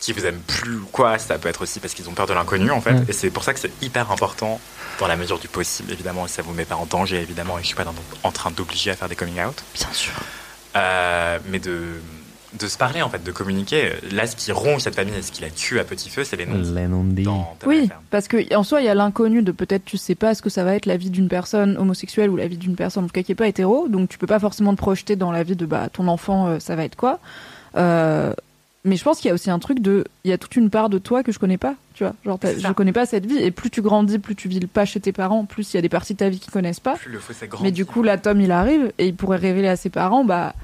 qu'ils 0.00 0.14
vous 0.14 0.26
aiment 0.26 0.40
plus 0.40 0.76
ou 0.76 0.86
quoi, 0.90 1.18
ça 1.18 1.38
peut 1.38 1.48
être 1.48 1.62
aussi 1.62 1.78
parce 1.80 1.94
qu'ils 1.94 2.08
ont 2.08 2.12
peur 2.14 2.26
de 2.26 2.32
l'inconnu, 2.34 2.70
en 2.70 2.80
fait. 2.80 2.92
Mm. 2.94 3.04
Et 3.08 3.12
c'est 3.12 3.30
pour 3.30 3.44
ça 3.44 3.54
que 3.54 3.60
c'est 3.60 3.72
hyper 3.82 4.10
important, 4.10 4.60
dans 4.98 5.06
la 5.06 5.16
mesure 5.16 5.38
du 5.38 5.48
possible, 5.48 5.92
évidemment, 5.92 6.26
et 6.26 6.28
ça 6.28 6.42
vous 6.42 6.52
met 6.52 6.64
pas 6.64 6.74
en 6.76 6.86
danger, 6.86 7.20
évidemment, 7.20 7.58
et 7.58 7.62
je 7.62 7.66
suis 7.68 7.76
pas 7.76 7.84
dans- 7.84 7.94
en 8.22 8.30
train 8.32 8.50
d'obliger 8.50 8.90
à 8.90 8.96
faire 8.96 9.08
des 9.08 9.16
coming 9.16 9.40
out. 9.42 9.62
Bien 9.74 9.88
sûr. 9.92 10.12
Euh, 10.76 11.38
mais 11.48 11.58
de, 11.58 12.00
de 12.58 12.66
se 12.66 12.76
parler, 12.78 13.02
en 13.02 13.08
fait, 13.08 13.22
de 13.24 13.32
communiquer. 13.32 13.92
Là, 14.12 14.26
ce 14.26 14.36
qui 14.36 14.52
ronge 14.52 14.82
cette 14.82 14.94
famille 14.94 15.14
et 15.14 15.22
ce 15.22 15.32
qui 15.32 15.42
la 15.42 15.50
tue 15.50 15.78
à 15.78 15.84
petit 15.84 16.10
feu, 16.10 16.24
c'est 16.24 16.36
les 16.36 16.46
noms. 16.46 16.62
Les 16.74 16.86
noms 16.86 17.04
de 17.04 17.22
Dans 17.22 17.56
Thomas 17.58 17.74
Oui, 17.74 17.88
parce 18.10 18.28
que 18.28 18.54
en 18.54 18.62
soi, 18.62 18.80
il 18.80 18.84
y 18.84 18.88
a 18.88 18.94
l'inconnu 18.94 19.42
de 19.42 19.52
peut-être 19.52 19.84
tu 19.84 19.96
sais 19.96 20.14
pas 20.14 20.34
ce 20.34 20.42
que 20.42 20.50
ça 20.50 20.64
va 20.64 20.74
être 20.74 20.86
la 20.86 20.96
vie 20.96 21.10
d'une 21.10 21.28
personne 21.28 21.76
homosexuelle 21.76 22.30
ou 22.30 22.36
la 22.36 22.46
vie 22.46 22.56
d'une 22.56 22.76
personne 22.76 23.04
en 23.04 23.06
tout 23.06 23.12
cas 23.12 23.22
qui 23.22 23.32
est 23.32 23.36
pas 23.36 23.48
hétéro, 23.48 23.88
donc 23.88 24.08
tu 24.08 24.18
peux 24.18 24.26
pas 24.26 24.38
forcément 24.38 24.72
te 24.72 24.78
projeter 24.78 25.16
dans 25.16 25.32
la 25.32 25.42
vie 25.42 25.56
de 25.56 25.66
bah 25.66 25.88
ton 25.92 26.08
enfant, 26.08 26.46
euh, 26.48 26.58
ça 26.58 26.76
va 26.76 26.84
être 26.84 26.96
quoi. 26.96 27.18
Euh, 27.76 28.32
mais 28.84 28.96
je 28.96 29.04
pense 29.04 29.18
qu'il 29.18 29.28
y 29.28 29.30
a 29.30 29.34
aussi 29.34 29.50
un 29.50 29.60
truc 29.60 29.80
de, 29.80 30.04
il 30.24 30.30
y 30.30 30.34
a 30.34 30.38
toute 30.38 30.56
une 30.56 30.68
part 30.68 30.88
de 30.88 30.98
toi 30.98 31.22
que 31.22 31.30
je 31.30 31.38
connais 31.38 31.58
pas, 31.58 31.76
tu 31.94 32.02
vois. 32.02 32.14
Genre, 32.24 32.38
je 32.42 32.72
connais 32.72 32.92
pas 32.92 33.06
cette 33.06 33.26
vie, 33.26 33.38
et 33.38 33.52
plus 33.52 33.70
tu 33.70 33.80
grandis, 33.80 34.18
plus 34.18 34.34
tu 34.34 34.48
vis 34.48 34.58
pas 34.66 34.84
chez 34.84 34.98
tes 34.98 35.12
parents, 35.12 35.44
plus 35.44 35.72
il 35.72 35.76
y 35.76 35.78
a 35.78 35.82
des 35.82 35.88
parties 35.88 36.14
de 36.14 36.18
ta 36.18 36.28
vie 36.28 36.40
qu'ils 36.40 36.52
connaissent 36.52 36.80
pas. 36.80 36.96
Plus 36.96 37.12
le 37.12 37.20
fossé 37.20 37.46
grand. 37.46 37.62
Mais 37.62 37.70
du 37.70 37.86
coup, 37.86 38.02
là, 38.02 38.18
Tom, 38.18 38.40
il 38.40 38.50
arrive 38.50 38.92
et 38.98 39.06
il 39.06 39.14
pourrait 39.14 39.36
révéler 39.36 39.68
à 39.68 39.76
ses 39.76 39.88
parents, 39.88 40.24
bah, 40.24 40.54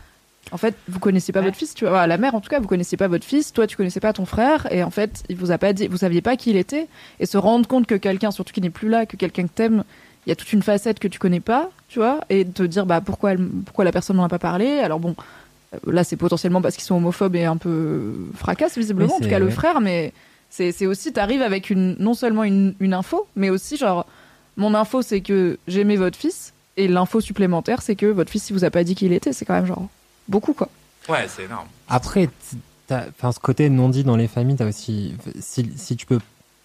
en 0.52 0.56
fait, 0.56 0.74
vous 0.88 0.98
connaissez 0.98 1.32
pas 1.32 1.40
Ouais. 1.40 1.46
votre 1.46 1.56
fils, 1.58 1.74
tu 1.74 1.86
vois. 1.86 2.06
La 2.06 2.16
mère, 2.18 2.34
en 2.34 2.40
tout 2.40 2.48
cas, 2.48 2.58
vous 2.60 2.66
connaissez 2.68 2.96
pas 2.96 3.08
votre 3.08 3.24
fils. 3.24 3.52
Toi, 3.52 3.66
tu 3.66 3.76
connaissais 3.76 4.00
pas 4.00 4.12
ton 4.12 4.24
frère, 4.24 4.66
et 4.72 4.82
en 4.82 4.90
fait, 4.90 5.22
il 5.28 5.36
vous 5.36 5.50
a 5.50 5.58
pas 5.58 5.72
dit, 5.72 5.88
vous 5.88 5.98
saviez 5.98 6.22
pas 6.22 6.36
qui 6.36 6.50
il 6.50 6.56
était, 6.56 6.88
et 7.20 7.26
se 7.26 7.36
rendre 7.38 7.66
compte 7.68 7.86
que 7.86 7.94
quelqu'un, 7.94 8.30
surtout 8.30 8.52
qui 8.52 8.60
n'est 8.60 8.70
plus 8.70 8.88
là, 8.88 9.06
que 9.06 9.16
quelqu'un 9.16 9.44
que 9.44 9.52
t'aimes, 9.54 9.84
il 10.26 10.30
y 10.30 10.32
a 10.32 10.36
toute 10.36 10.52
une 10.52 10.62
facette 10.62 10.98
que 10.98 11.08
tu 11.08 11.18
connais 11.18 11.40
pas, 11.40 11.70
tu 11.88 11.98
vois, 11.98 12.20
et 12.30 12.44
te 12.44 12.62
dire, 12.62 12.86
bah, 12.86 13.00
pourquoi, 13.00 13.32
elle- 13.32 13.48
pourquoi 13.66 13.84
la 13.84 13.92
personne 13.92 14.16
n'en 14.16 14.24
a 14.24 14.28
pas 14.28 14.38
parlé? 14.38 14.78
Alors 14.80 15.00
bon, 15.00 15.14
euh, 15.74 15.92
là, 15.92 16.04
c'est 16.04 16.16
potentiellement 16.16 16.60
parce 16.62 16.74
qu'ils 16.76 16.84
sont 16.84 16.96
homophobes 16.96 17.36
et 17.36 17.44
un 17.44 17.56
peu 17.56 18.14
fracasse 18.34 18.76
visiblement, 18.78 19.14
en 19.16 19.20
tout 19.20 19.28
cas 19.28 19.38
le 19.38 19.50
frère, 19.50 19.80
mais 19.80 20.12
c'est 20.50 20.72
c'est 20.72 20.86
aussi, 20.86 21.12
t'arrives 21.12 21.42
avec 21.42 21.68
une, 21.70 21.94
non 21.98 22.14
seulement 22.14 22.44
une, 22.44 22.74
une 22.80 22.94
info, 22.94 23.26
mais 23.36 23.50
aussi 23.50 23.76
genre, 23.76 24.06
mon 24.56 24.74
info, 24.74 25.02
c'est 25.02 25.20
que 25.20 25.58
j'aimais 25.68 25.96
votre 25.96 26.16
fils. 26.18 26.52
Et 26.80 26.86
l'info 26.86 27.20
supplémentaire, 27.20 27.82
c'est 27.82 27.96
que 27.96 28.06
votre 28.06 28.30
fils, 28.30 28.50
il 28.50 28.52
vous 28.52 28.64
a 28.64 28.70
pas 28.70 28.84
dit 28.84 28.94
qui 28.94 29.06
il 29.06 29.12
était. 29.12 29.32
C'est 29.32 29.44
quand 29.44 29.54
même 29.54 29.66
genre 29.66 29.88
beaucoup, 30.28 30.52
quoi. 30.54 30.68
Ouais, 31.08 31.26
c'est 31.28 31.44
énorme. 31.44 31.66
Après, 31.88 32.28
enfin, 32.90 33.32
ce 33.32 33.40
côté 33.40 33.68
non 33.70 33.88
dit 33.88 34.04
dans 34.04 34.16
les 34.16 34.28
familles, 34.28 34.56
t'as 34.56 34.66
aussi, 34.68 35.14
si, 35.40 35.70
si 35.76 35.96
tu 35.96 36.06
peux, 36.06 36.18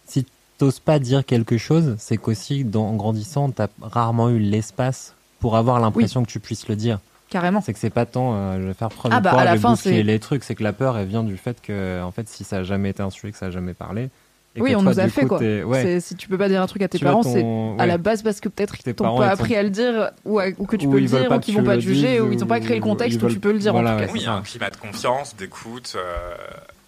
si 0.05 0.25
t'oses 0.57 0.79
pas 0.79 0.99
dire 0.99 1.25
quelque 1.25 1.57
chose, 1.57 1.95
c'est 1.97 2.17
qu'aussi, 2.17 2.63
dans- 2.63 2.87
en 2.89 2.95
grandissant, 2.95 3.49
t'as 3.51 3.67
rarement 3.81 4.29
eu 4.29 4.39
l'espace 4.39 5.13
pour 5.39 5.55
avoir 5.57 5.79
l'impression 5.79 6.23
que 6.23 6.29
tu 6.29 6.39
puisses 6.39 6.67
le 6.67 6.75
dire. 6.75 6.99
Carrément. 7.29 7.61
C'est 7.61 7.73
que 7.73 7.79
c'est 7.79 7.89
pas 7.89 8.05
tant, 8.05 8.35
euh, 8.35 8.61
je 8.61 8.67
vais 8.67 8.73
faire 8.73 8.89
premier 8.89 9.15
Ah 9.15 9.19
bah, 9.19 9.31
poids, 9.31 9.41
à 9.41 9.45
la 9.45 9.51
je 9.51 9.55
vais 9.57 9.61
fin, 9.61 9.69
bousculer 9.71 9.95
c'est- 9.97 10.03
les 10.03 10.19
trucs, 10.19 10.43
c'est 10.43 10.55
que 10.55 10.63
la 10.63 10.73
peur, 10.73 10.97
elle 10.97 11.07
vient 11.07 11.23
du 11.23 11.35
fait 11.37 11.59
que, 11.61 12.01
en 12.03 12.11
fait, 12.11 12.29
si 12.29 12.43
ça 12.43 12.57
a 12.57 12.63
jamais 12.63 12.91
été 12.91 13.01
un 13.01 13.09
sujet, 13.09 13.31
que 13.31 13.37
ça 13.37 13.47
a 13.47 13.51
jamais 13.51 13.73
parlé. 13.73 14.09
Et 14.55 14.61
Oui, 14.61 14.75
on 14.75 14.83
toi, 14.83 14.91
nous 14.93 14.99
a 14.99 15.07
fait 15.07 15.21
coup, 15.21 15.27
quoi. 15.29 15.39
Ouais. 15.39 15.99
Si 15.99 16.15
tu 16.15 16.27
peux 16.27 16.37
pas 16.37 16.47
dire 16.49 16.61
un 16.61 16.67
truc 16.67 16.81
à 16.83 16.87
tes 16.87 16.99
Tu 16.99 17.03
parents, 17.05 17.23
ton- 17.23 17.33
c'est 17.33 17.81
à 17.81 17.85
la 17.87 17.97
base 17.97 18.21
parce 18.21 18.39
que 18.39 18.49
peut-être 18.49 18.77
qu'ils 18.77 18.93
t'ont 18.93 19.03
parents, 19.05 19.17
pas 19.17 19.29
appris 19.29 19.55
à 19.55 19.63
le 19.63 19.69
dire 19.71 20.11
ou, 20.25 20.39
à- 20.39 20.45
ou 20.59 20.65
que 20.65 20.75
tu 20.75 20.85
Ou 20.87 20.91
peux 20.91 20.99
le 20.99 21.07
dire 21.07 21.31
ou 21.31 21.39
qu'ils 21.39 21.55
vont 21.55 21.63
pas 21.63 21.75
te 21.75 21.81
juger 21.81 22.21
ou 22.21 22.31
ils 22.31 22.37
t'ont 22.37 22.45
pas 22.45 22.59
créé 22.59 22.75
le 22.77 22.81
contexte 22.83 23.21
où 23.23 23.27
tu 23.29 23.39
peux 23.39 23.51
le 23.51 23.59
dire 23.59 23.71
voilà, 23.73 23.95
en 23.95 23.99
tout 23.99 24.05
cas. 24.05 24.11
Oui, 24.13 24.25
un 24.27 24.41
climat 24.41 24.69
de 24.69 24.77
confiance, 24.77 25.35
d'écoute 25.35 25.93
euh, 25.97 26.35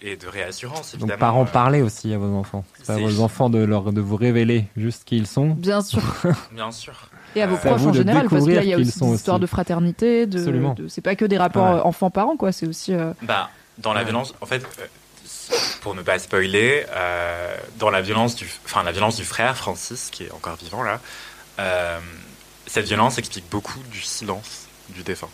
et 0.02 0.16
de 0.16 0.26
réassurance, 0.28 0.92
Donc, 0.92 1.00
évidemment. 1.02 1.18
parents, 1.18 1.42
Euh, 1.42 1.52
parlez 1.52 1.82
aussi 1.82 2.12
à 2.14 2.18
vos 2.18 2.36
enfants. 2.36 2.64
C'est 2.82 2.92
à 2.92 2.98
vos 2.98 3.20
enfants 3.20 3.50
de, 3.50 3.58
leur, 3.58 3.92
de 3.92 4.00
vous 4.00 4.16
révéler 4.16 4.66
juste 4.76 5.02
qui 5.04 5.16
ils 5.16 5.26
sont. 5.26 5.48
Bien 5.48 5.80
sûr. 5.80 6.02
Bien 6.52 6.70
sûr. 6.70 6.94
Et 7.34 7.42
à 7.42 7.46
vos 7.46 7.56
proches 7.56 7.82
en 7.84 7.92
général, 7.92 8.28
parce 8.30 8.44
que 8.46 8.50
là, 8.50 8.62
il 8.62 8.68
y 8.68 8.74
a 8.74 8.78
aussi 8.78 8.98
des 9.00 9.14
histoires 9.14 9.40
de 9.40 9.46
fraternité, 9.46 10.26
de, 10.26 10.86
c'est 10.88 11.00
pas 11.02 11.16
que 11.16 11.24
des 11.24 11.36
rapports 11.36 11.66
euh, 11.66 11.80
enfants-parents, 11.82 12.36
quoi. 12.36 12.52
C'est 12.52 12.66
aussi. 12.66 12.94
euh, 12.94 13.12
Bah, 13.22 13.50
dans 13.78 13.92
la 13.92 14.04
violence, 14.04 14.34
en 14.40 14.46
fait, 14.46 14.62
pour 15.80 15.94
ne 15.94 16.02
pas 16.02 16.18
spoiler, 16.18 16.86
euh, 16.90 17.56
dans 17.78 17.90
la 17.90 18.02
violence 18.02 18.34
du, 18.34 18.48
enfin 18.64 18.82
la 18.82 18.92
violence 18.92 19.16
du 19.16 19.24
frère 19.24 19.56
Francis, 19.56 20.10
qui 20.10 20.24
est 20.24 20.32
encore 20.32 20.56
vivant 20.56 20.82
là, 20.82 21.00
euh, 21.58 21.98
cette 22.66 22.86
violence 22.86 23.18
explique 23.18 23.44
beaucoup 23.50 23.78
du 23.90 24.00
silence 24.00 24.66
du 24.90 25.02
défunt. 25.02 25.28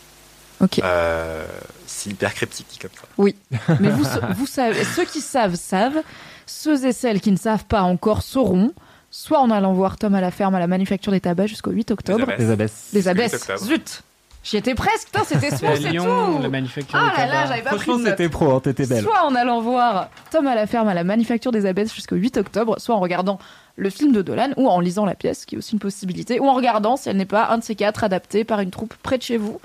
Ok. 0.60 0.81
Euh, 0.82 1.44
c'est 1.86 2.10
hyper 2.10 2.34
cryptique 2.34 2.66
dit 2.70 2.78
comme 2.78 2.91
ça. 2.94 3.76
Mais 3.81 3.91
vous, 3.91 4.05
vous 4.36 4.47
savez, 4.47 4.84
ceux 4.84 5.05
qui 5.05 5.20
savent 5.20 5.57
savent, 5.57 6.02
ceux 6.47 6.86
et 6.86 6.92
celles 6.92 7.20
qui 7.20 7.32
ne 7.32 7.36
savent 7.36 7.65
pas 7.65 7.82
encore 7.82 8.23
sauront, 8.23 8.73
soit 9.10 9.41
en 9.41 9.50
allant 9.50 9.73
voir 9.73 9.97
Tom 9.97 10.15
à 10.15 10.20
la 10.20 10.31
ferme 10.31 10.55
à 10.55 10.60
la 10.60 10.68
manufacture 10.68 11.12
des 11.12 11.20
tabacs 11.20 11.49
jusqu'au 11.49 11.70
8 11.73 11.91
octobre. 11.91 12.32
Les 12.39 12.50
abbesses. 12.50 12.89
Les. 12.92 13.02
8 13.02 13.34
octobre. 13.34 13.65
Zut 13.65 14.02
J'y 14.45 14.57
étais 14.57 14.75
presque, 14.75 15.07
putain, 15.07 15.23
c'était 15.25 15.51
soit 15.57 15.77
c'est 15.77 15.91
Lyon, 15.91 16.37
tout 16.37 16.43
la 16.43 16.49
manufacture 16.49 16.99
Ah 17.01 17.12
des 17.15 17.27
là 17.29 17.35
là, 17.35 17.47
j'avais 17.47 17.62
pas 17.62 17.71
pris 17.71 17.79
Franchement, 17.79 17.97
de 17.99 18.03
notes. 18.03 18.11
c'était 18.11 18.29
pro, 18.29 18.51
hein, 18.57 18.61
t'étais 18.61 18.87
belle. 18.87 19.03
Soit 19.05 19.25
en 19.25 19.35
allant 19.37 19.61
voir 19.61 20.09
Tom 20.33 20.47
à 20.49 20.55
la 20.57 20.67
ferme 20.67 20.89
à 20.89 20.95
la 20.95 21.05
manufacture 21.05 21.53
des 21.53 21.65
abbesses 21.67 21.95
jusqu'au 21.95 22.17
8 22.17 22.39
octobre, 22.39 22.75
soit 22.79 22.95
en 22.97 23.01
regardant 23.01 23.39
le 23.77 23.89
film 23.89 24.12
de 24.12 24.21
Dolan, 24.21 24.51
ou 24.57 24.69
en 24.69 24.81
lisant 24.81 25.07
la 25.07 25.15
pièce, 25.15 25.45
qui 25.47 25.55
est 25.55 25.59
aussi 25.59 25.75
une 25.75 25.79
possibilité, 25.79 26.41
ou 26.41 26.49
en 26.49 26.55
regardant 26.55 26.97
si 26.97 27.09
elle 27.09 27.17
n'est 27.17 27.25
pas 27.25 27.49
un 27.51 27.59
de 27.59 27.62
ces 27.65 27.75
quatre 27.77 28.03
adapté 28.05 28.43
par 28.45 28.59
une 28.61 28.71
troupe 28.71 28.95
près 29.03 29.17
de 29.17 29.23
chez 29.23 29.37
vous. 29.37 29.61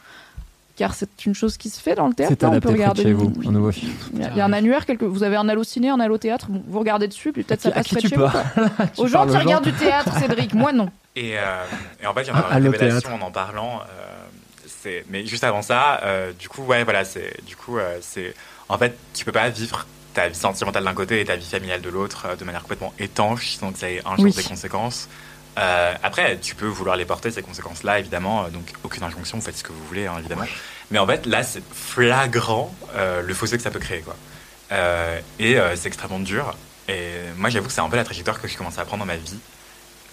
Car 0.76 0.94
c'est 0.94 1.26
une 1.26 1.34
chose 1.34 1.58
qui 1.58 1.72
se 1.72 1.82
fait 1.82 1.96
dans 1.96 2.08
le 2.08 2.14
théâtre. 2.14 2.36
C'est 2.38 2.44
hein, 2.46 2.50
on 2.54 2.60
peut 2.60 2.70
adapté 2.70 2.70
près 2.70 2.74
de 2.78 2.78
regarder. 2.84 3.02
chez 3.04 3.14
vous, 3.14 3.34
Oui. 3.36 3.48
un 3.48 3.52
nouveau 3.52 3.72
film. 3.72 3.92
Il 4.14 4.22
y 4.22 4.24
a, 4.26 4.30
il 4.30 4.38
y 4.38 4.42
a 4.42 4.46
un 4.46 4.54
annuaire, 4.54 4.86
quelque... 4.86 5.06
vous 5.06 5.24
avez 5.24 5.36
un 5.36 5.50
allociné, 5.50 5.90
un 5.90 6.00
allo-théâtre, 6.00 6.46
bon, 6.52 6.62
vous 6.68 6.78
regardez 6.78 7.08
dessus, 7.08 7.32
puis 7.34 7.42
peut-être 7.42 7.62
ça 7.62 7.72
passe 7.72 7.88
près 7.88 8.00
de 8.00 8.08
chez 8.08 8.16
vous. 8.16 8.26
Aux 8.98 9.08
gens 9.08 9.26
qui 9.26 9.36
regardent 9.38 9.64
du 9.64 9.74
théâtre, 9.74 10.14
Cédric, 10.20 10.54
moi 10.54 10.72
non. 10.74 10.90
Et, 11.16 11.36
euh, 11.40 11.64
et 12.04 12.06
en 12.06 12.14
fait, 12.14 12.22
il 12.22 12.28
y 12.28 12.32
en 12.32 12.36
a 12.36 12.46
Ah, 12.52 12.60
une 12.60 12.66
allô, 12.68 12.72
révélation 12.74 13.10
en 13.16 13.22
en 13.26 13.32
parlant. 13.32 13.80
euh, 13.82 13.86
c'est, 14.88 15.06
mais 15.10 15.26
juste 15.26 15.44
avant 15.44 15.62
ça, 15.62 16.00
euh, 16.04 16.32
du 16.34 16.48
coup, 16.50 16.64
ouais, 16.64 16.84
voilà, 16.84 17.04
c'est, 17.06 17.44
du 17.46 17.56
coup, 17.56 17.78
euh, 17.78 17.98
c'est, 18.02 18.34
en 18.70 18.78
fait, 18.78 18.98
tu 19.14 19.26
peux 19.26 19.32
pas 19.32 19.50
vivre 19.50 19.86
ta 20.14 20.28
vie 20.30 20.36
sentimentale 20.36 20.84
d'un 20.84 20.94
côté 20.94 21.20
et 21.22 21.26
ta 21.26 21.36
vie 21.36 21.46
familiale 21.50 21.82
de 21.82 21.90
l'autre 21.90 22.26
euh, 22.26 22.36
de 22.36 22.44
manière 22.44 22.62
complètement 22.62 22.94
étanche, 23.00 23.56
sans 23.58 23.72
que 23.72 23.80
ça 23.80 23.90
ait 23.90 24.02
un 24.06 24.16
jour 24.16 24.26
Oui. 24.26 24.34
des 24.34 24.44
conséquences. 24.44 25.10
Euh, 25.60 25.94
après, 26.04 26.38
tu 26.38 26.56
peux 26.56 26.68
vouloir 26.68 26.96
les 26.96 27.06
porter 27.06 27.32
ces 27.32 27.42
conséquences-là, 27.42 28.00
évidemment. 28.00 28.46
euh, 28.46 28.50
Donc, 28.50 28.72
aucune 28.84 29.04
injonction, 29.04 29.38
vous 29.40 29.44
faites 29.44 29.58
ce 29.58 29.64
que 29.64 29.72
vous 29.74 29.86
voulez, 29.88 30.06
hein, 30.08 30.16
évidemment. 30.20 30.46
Mais 30.92 31.00
en 31.00 31.08
fait, 31.08 31.26
là, 31.26 31.44
c'est 31.44 31.64
flagrant 31.74 32.74
euh, 32.96 33.22
le 33.22 33.34
fossé 33.34 33.58
que 33.58 33.64
ça 33.64 33.72
peut 33.72 33.80
créer, 33.80 34.02
quoi. 34.02 34.16
Euh, 34.72 35.20
et 35.40 35.58
euh, 35.60 35.76
c'est 35.76 35.88
extrêmement 35.88 36.20
dur. 36.20 36.56
Et 36.88 37.10
moi, 37.38 37.50
j'avoue 37.50 37.68
que 37.68 37.74
c'est 37.74 37.82
un 37.82 37.90
peu 37.90 37.96
la 37.98 38.04
trajectoire 38.06 38.40
que 38.42 38.48
j'ai 38.48 38.56
commencé 38.56 38.80
à 38.80 38.86
prendre 38.86 39.02
dans 39.04 39.08
ma 39.08 39.18
vie, 39.18 39.40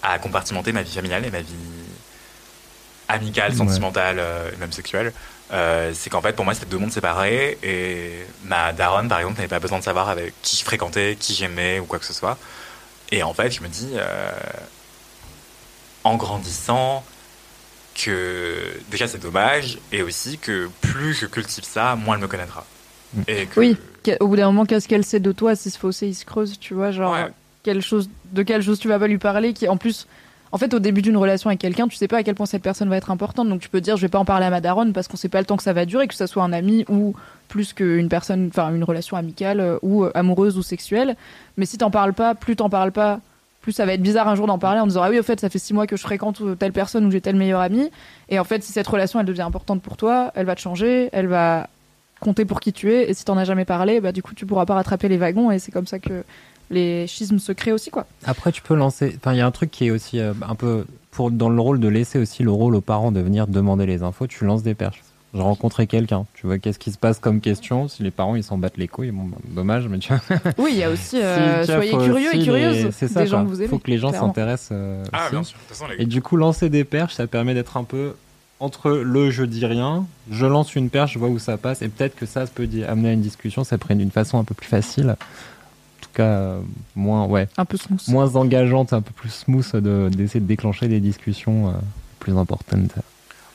à 0.03 0.19
compartimenter 0.19 0.71
ma 0.73 0.81
vie 0.81 0.93
familiale 0.93 1.25
et 1.25 1.31
ma 1.31 1.41
vie 1.41 1.53
amicale, 3.07 3.51
Ouais. 3.51 3.57
sentimentale, 3.57 4.17
euh, 4.19 4.51
et 4.53 4.57
même 4.57 4.71
sexuelle. 4.71 5.13
Euh, 5.53 5.91
c'est 5.93 6.09
qu'en 6.09 6.21
fait, 6.21 6.33
pour 6.33 6.43
moi, 6.45 6.53
c'était 6.55 6.65
deux 6.65 6.77
mondes 6.79 6.91
séparés. 6.91 7.57
Et 7.63 8.25
ma 8.45 8.73
daronne, 8.73 9.07
par 9.07 9.19
exemple, 9.19 9.37
n'avait 9.37 9.47
pas 9.47 9.59
besoin 9.59 9.79
de 9.79 9.83
savoir 9.83 10.09
avec 10.09 10.33
qui 10.41 10.57
je 10.57 10.63
fréquentais, 10.63 11.15
qui 11.19 11.33
j'aimais 11.35 11.79
ou 11.79 11.85
quoi 11.85 11.99
que 11.99 12.05
ce 12.05 12.13
soit. 12.13 12.37
Et 13.11 13.21
en 13.21 13.33
fait, 13.33 13.51
je 13.51 13.61
me 13.61 13.67
dis, 13.67 13.91
euh, 13.93 14.31
en 16.03 16.15
grandissant, 16.15 17.03
que 17.95 18.73
déjà 18.91 19.07
c'est 19.07 19.19
dommage, 19.21 19.77
et 19.91 20.01
aussi 20.01 20.37
que 20.37 20.69
plus 20.81 21.13
je 21.13 21.25
cultive 21.27 21.63
ça, 21.63 21.95
moins 21.95 22.15
elle 22.15 22.21
me 22.21 22.27
connaîtra. 22.27 22.65
Mm. 23.13 23.21
Et 23.27 23.45
que- 23.45 23.59
Oui, 23.59 23.77
au 24.19 24.27
bout 24.27 24.35
d'un 24.35 24.47
moment, 24.47 24.65
qu'est-ce 24.65 24.87
qu'elle 24.87 25.05
sait 25.05 25.19
de 25.21 25.31
toi 25.31 25.55
si 25.55 25.69
ce 25.71 25.77
fossé 25.79 26.07
il 26.07 26.13
se 26.15 26.25
creuse, 26.25 26.59
tu 26.59 26.73
vois, 26.73 26.91
genre 26.91 27.13
Ouais. 27.13 27.27
quelle 27.63 27.81
chose, 27.81 28.09
de 28.31 28.43
quelle 28.43 28.61
chose 28.61 28.79
tu 28.79 28.87
vas 28.89 28.99
pas 28.99 29.07
lui 29.07 29.17
parler, 29.17 29.53
qui 29.53 29.67
en 29.69 29.77
plus, 29.77 30.07
en 30.55 30.57
fait, 30.57 30.73
au 30.73 30.79
début 30.79 31.01
d'une 31.01 31.17
relation 31.17 31.49
avec 31.49 31.59
quelqu'un, 31.59 31.89
tu 31.89 31.97
sais 31.97 32.07
pas 32.07 32.19
à 32.19 32.23
quel 32.23 32.33
point 32.33 32.45
cette 32.45 32.61
personne 32.61 32.87
va 32.87 32.95
être 32.95 33.11
importante, 33.11 33.49
donc 33.49 33.59
tu 33.59 33.67
peux 33.67 33.81
dire 33.81 33.97
je 33.97 34.03
vais 34.03 34.07
pas 34.07 34.19
en 34.19 34.23
parler 34.23 34.45
à 34.45 34.49
ma 34.49 34.61
daronne 34.61 34.93
parce 34.93 35.09
qu'on 35.09 35.17
sait 35.17 35.27
pas 35.27 35.41
le 35.41 35.45
temps 35.45 35.57
que 35.57 35.63
ça 35.63 35.73
va 35.73 35.85
durer, 35.85 36.07
que 36.07 36.15
ça 36.15 36.27
soit 36.27 36.43
un 36.43 36.53
ami 36.53 36.85
ou 36.87 37.13
plus 37.49 37.73
qu'une 37.73 38.07
personne, 38.07 38.47
enfin 38.47 38.73
une 38.73 38.85
relation 38.85 39.17
amicale 39.17 39.59
euh, 39.59 39.77
ou 39.81 40.05
amoureuse 40.13 40.57
ou 40.57 40.63
sexuelle. 40.63 41.17
Mais 41.57 41.65
si 41.65 41.77
t'en 41.77 41.91
parles 41.91 42.13
pas, 42.13 42.35
plus 42.35 42.55
t'en 42.55 42.69
parles 42.69 42.93
pas, 42.93 43.19
plus 43.59 43.73
ça 43.73 43.85
va 43.85 43.95
être 43.95 44.01
bizarre 44.01 44.29
un 44.29 44.35
jour 44.35 44.47
d'en 44.47 44.57
parler 44.57 44.79
en 44.79 44.87
disant 44.87 45.01
ah 45.03 45.09
oui 45.09 45.19
au 45.19 45.23
fait 45.23 45.41
ça 45.41 45.49
fait 45.49 45.59
six 45.59 45.73
mois 45.73 45.87
que 45.87 45.97
je 45.97 46.01
fréquente 46.01 46.39
euh, 46.39 46.55
telle 46.55 46.71
personne 46.71 47.05
ou 47.05 47.11
j'ai 47.11 47.19
tel 47.19 47.35
meilleur 47.35 47.59
ami. 47.59 47.91
Et 48.29 48.39
en 48.39 48.45
fait 48.45 48.63
si 48.63 48.71
cette 48.71 48.87
relation 48.87 49.19
elle 49.19 49.25
devient 49.25 49.41
importante 49.41 49.81
pour 49.81 49.97
toi, 49.97 50.31
elle 50.35 50.45
va 50.45 50.55
te 50.55 50.61
changer, 50.61 51.09
elle 51.11 51.27
va 51.27 51.67
compter 52.21 52.45
pour 52.45 52.61
qui 52.61 52.71
tu 52.71 52.93
es. 52.93 53.09
Et 53.09 53.13
si 53.13 53.25
t'en 53.25 53.35
as 53.35 53.43
jamais 53.43 53.65
parlé 53.65 53.99
bah 53.99 54.13
du 54.13 54.23
coup 54.23 54.33
tu 54.33 54.45
pourras 54.45 54.65
pas 54.65 54.75
rattraper 54.75 55.09
les 55.09 55.17
wagons. 55.17 55.51
Et 55.51 55.59
c'est 55.59 55.73
comme 55.73 55.85
ça 55.85 55.99
que 55.99 56.23
les 56.69 57.07
schismes 57.07 57.39
se 57.39 57.51
créent 57.51 57.71
aussi, 57.71 57.89
quoi. 57.91 58.05
Après, 58.25 58.51
tu 58.51 58.61
peux 58.61 58.75
lancer. 58.75 59.13
Enfin, 59.17 59.33
il 59.33 59.37
y 59.37 59.41
a 59.41 59.45
un 59.45 59.51
truc 59.51 59.71
qui 59.71 59.85
est 59.87 59.91
aussi 59.91 60.19
euh, 60.19 60.33
un 60.47 60.55
peu 60.55 60.85
pour 61.11 61.31
dans 61.31 61.49
le 61.49 61.61
rôle 61.61 61.79
de 61.79 61.87
laisser 61.87 62.19
aussi 62.19 62.43
le 62.43 62.51
rôle 62.51 62.75
aux 62.75 62.81
parents 62.81 63.11
de 63.11 63.19
venir 63.21 63.47
demander 63.47 63.85
les 63.85 64.03
infos. 64.03 64.27
Tu 64.27 64.45
lances 64.45 64.63
des 64.63 64.73
perches. 64.75 65.01
J'ai 65.33 65.41
rencontré 65.41 65.85
quelqu'un. 65.85 66.25
Tu 66.33 66.47
vois 66.47 66.59
qu'est-ce 66.59 66.79
qui 66.79 66.91
se 66.91 66.97
passe 66.97 67.19
comme 67.19 67.41
question. 67.41 67.87
Si 67.89 68.03
les 68.03 68.11
parents 68.11 68.35
ils 68.35 68.43
s'en 68.43 68.57
battent 68.57 68.77
les 68.77 68.87
couilles, 68.87 69.11
bon, 69.11 69.23
bah, 69.25 69.37
dommage, 69.49 69.87
mais 69.89 69.99
tu 69.99 70.13
vois. 70.13 70.21
Oui, 70.57 70.69
il 70.73 70.77
y 70.77 70.83
a 70.83 70.89
aussi, 70.89 71.21
euh, 71.21 71.63
Si, 71.65 71.71
soyez 71.71 71.91
curieux 71.91 72.33
et 72.35 72.37
les- 72.83 72.91
C'est 72.93 73.09
ça. 73.09 73.21
des 73.21 73.27
gens 73.27 73.37
quoi. 73.39 73.45
que 73.45 73.49
vous 73.49 73.61
aimez. 73.61 73.67
Faut 73.69 73.79
que 73.79 73.91
les 73.91 73.97
gens 73.97 74.11
s'intéressent. 74.13 74.69
euh, 74.71 75.03
Ah, 75.11 75.23
aussi. 75.25 75.31
bien 75.31 75.43
sûr. 75.43 75.57
Façon, 75.67 75.85
les- 75.97 76.03
Et 76.03 76.05
du 76.05 76.21
coup, 76.21 76.37
lancer 76.37 76.69
des 76.69 76.83
perches, 76.85 77.15
ça 77.15 77.27
permet 77.27 77.53
d'être 77.53 77.75
un 77.77 77.83
peu 77.83 78.13
entre 78.61 78.89
le 78.91 79.29
je 79.31 79.43
dis 79.43 79.65
rien, 79.65 80.05
je 80.31 80.45
lance 80.45 80.73
une 80.75 80.89
perche, 80.89 81.13
je 81.13 81.19
vois 81.19 81.27
où 81.27 81.37
ça 81.39 81.57
passe, 81.57 81.81
et 81.81 81.89
peut-être 81.89 82.15
que 82.15 82.25
ça, 82.25 82.45
ça 82.45 82.51
peut 82.55 82.67
amener 82.87 83.09
à 83.09 83.11
une 83.11 83.21
discussion, 83.21 83.65
ça 83.65 83.77
prenne 83.77 83.97
d'une 83.97 84.11
façon 84.11 84.39
un 84.39 84.45
peu 84.45 84.55
plus 84.55 84.67
facile. 84.69 85.17
Cas, 86.15 86.23
euh, 86.23 86.59
moins, 86.95 87.25
ouais, 87.25 87.47
Un 87.57 87.65
peu 87.65 87.77
smooth. 87.77 88.07
moins 88.07 88.35
engageante, 88.37 88.93
un 88.93 89.01
peu 89.01 89.11
plus 89.11 89.29
smooth 89.29 89.75
de- 89.75 90.09
d'essayer 90.09 90.39
de 90.39 90.45
déclencher 90.47 90.87
des 90.87 90.99
discussions 91.01 91.67
euh, 91.67 91.71
plus 92.19 92.37
importantes. 92.37 92.93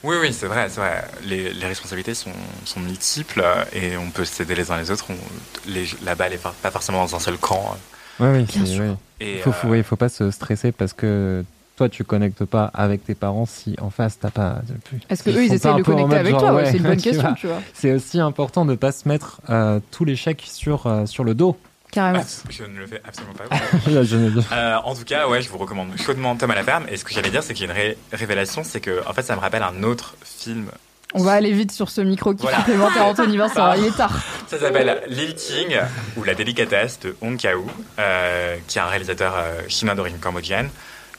Oui, 0.04 0.16
oui, 0.20 0.32
c'est 0.32 0.46
vrai, 0.46 0.68
c'est 0.68 0.80
vrai. 0.80 1.04
Les, 1.26 1.52
les 1.52 1.66
responsabilités 1.66 2.14
sont, 2.14 2.30
sont 2.64 2.80
multiples 2.80 3.42
euh, 3.44 3.64
et 3.72 3.96
on 3.96 4.10
peut 4.10 4.24
s'aider 4.24 4.54
les 4.54 4.70
uns 4.70 4.78
les 4.78 4.90
autres. 4.90 5.06
On- 5.10 5.70
les- 5.70 5.88
la 6.04 6.14
balle 6.14 6.32
n'est 6.32 6.38
pas 6.38 6.54
pas 6.62 6.70
forcément 6.70 7.02
dans 7.04 7.14
un 7.16 7.18
seul 7.18 7.36
camp. 7.38 7.76
Ouais, 8.18 8.30
oui, 8.32 8.42
Bien 8.44 8.64
c'est- 8.66 8.72
sûr. 8.74 8.82
ouais. 8.84 8.94
Et, 9.20 9.36
Il 9.36 9.40
faut, 9.40 9.50
euh, 9.50 9.52
faut, 9.54 9.68
ouais, 9.68 9.82
faut 9.82 9.96
pas 9.96 10.08
se 10.10 10.30
stresser 10.30 10.72
parce 10.72 10.92
que 10.92 11.44
toi, 11.76 11.88
tu 11.88 12.04
connectes 12.04 12.44
pas 12.44 12.70
avec 12.74 13.04
tes 13.04 13.14
parents 13.14 13.46
si 13.46 13.74
en 13.80 13.88
face, 13.90 14.18
t'as 14.18 14.30
pas. 14.30 14.60
Est-ce 15.08 15.22
que 15.22 15.30
Ils 15.30 15.36
eux, 15.36 15.44
ils 15.44 15.58
pas 15.60 15.72
de 15.74 15.82
connecter 15.82 16.16
avec 16.16 16.32
genre, 16.32 16.40
toi 16.40 16.54
ouais, 16.54 16.70
C'est 16.70 16.76
une 16.78 16.82
bonne 16.84 16.96
tu 16.98 17.02
question, 17.04 17.22
vois. 17.28 17.32
tu 17.38 17.46
vois. 17.46 17.60
C'est 17.72 17.92
aussi 17.92 18.20
important 18.20 18.66
de 18.66 18.74
pas 18.74 18.92
se 18.92 19.08
mettre 19.08 19.40
euh, 19.48 19.80
tous 19.90 20.04
les 20.04 20.16
chèques 20.16 20.44
sur, 20.46 20.86
euh, 20.86 21.06
sur 21.06 21.24
le 21.24 21.34
dos. 21.34 21.58
Carrément. 21.92 22.22
ah, 22.22 22.48
je 22.50 22.64
ne 22.64 22.78
le 22.78 22.86
fais 22.86 23.02
absolument 23.06 23.34
pas. 23.34 23.44
Là, 23.90 24.02
je 24.04 24.16
ne- 24.16 24.40
Euh, 24.52 24.76
en 24.84 24.94
tout 24.94 25.04
cas, 25.04 25.26
ouais, 25.28 25.42
je 25.42 25.48
vous 25.48 25.58
recommande 25.58 25.90
chaudement 25.98 26.36
Tom 26.36 26.50
à 26.50 26.54
la 26.54 26.62
ferme. 26.62 26.84
Et 26.88 26.96
ce 26.96 27.04
que 27.04 27.12
j'allais 27.12 27.30
dire, 27.30 27.42
c'est 27.42 27.52
qu'il 27.54 27.66
y 27.66 27.68
a 27.68 27.72
une 27.72 27.78
ré- 27.78 27.98
révélation, 28.12 28.62
c'est 28.64 28.80
que, 28.80 29.02
en 29.08 29.12
fait, 29.12 29.22
ça 29.22 29.34
me 29.34 29.40
rappelle 29.40 29.62
un 29.64 29.82
autre 29.82 30.14
film. 30.24 30.66
On 31.14 31.24
va 31.24 31.32
aller 31.32 31.50
vite 31.52 31.72
sur 31.72 31.90
ce 31.90 32.00
micro 32.00 32.32
qui 32.34 32.42
Voilà. 32.42 32.58
complémentaire 32.58 33.06
Anthony 33.06 33.36
Vincent. 33.36 33.72
Il 33.74 33.86
est 33.86 33.96
tard. 33.96 34.16
Ça 34.46 34.60
s'appelle 34.60 35.02
Lil 35.08 35.34
King 35.34 35.76
ou 36.16 36.22
La 36.22 36.34
délicatesse 36.34 37.00
de 37.00 37.16
Hong 37.20 37.36
Kao, 37.36 37.66
euh, 37.98 38.56
qui 38.68 38.78
est 38.78 38.80
un 38.80 38.86
réalisateur 38.86 39.34
euh, 39.36 39.62
chinois 39.66 39.96
d'origine 39.96 40.20
cambodgienne, 40.20 40.70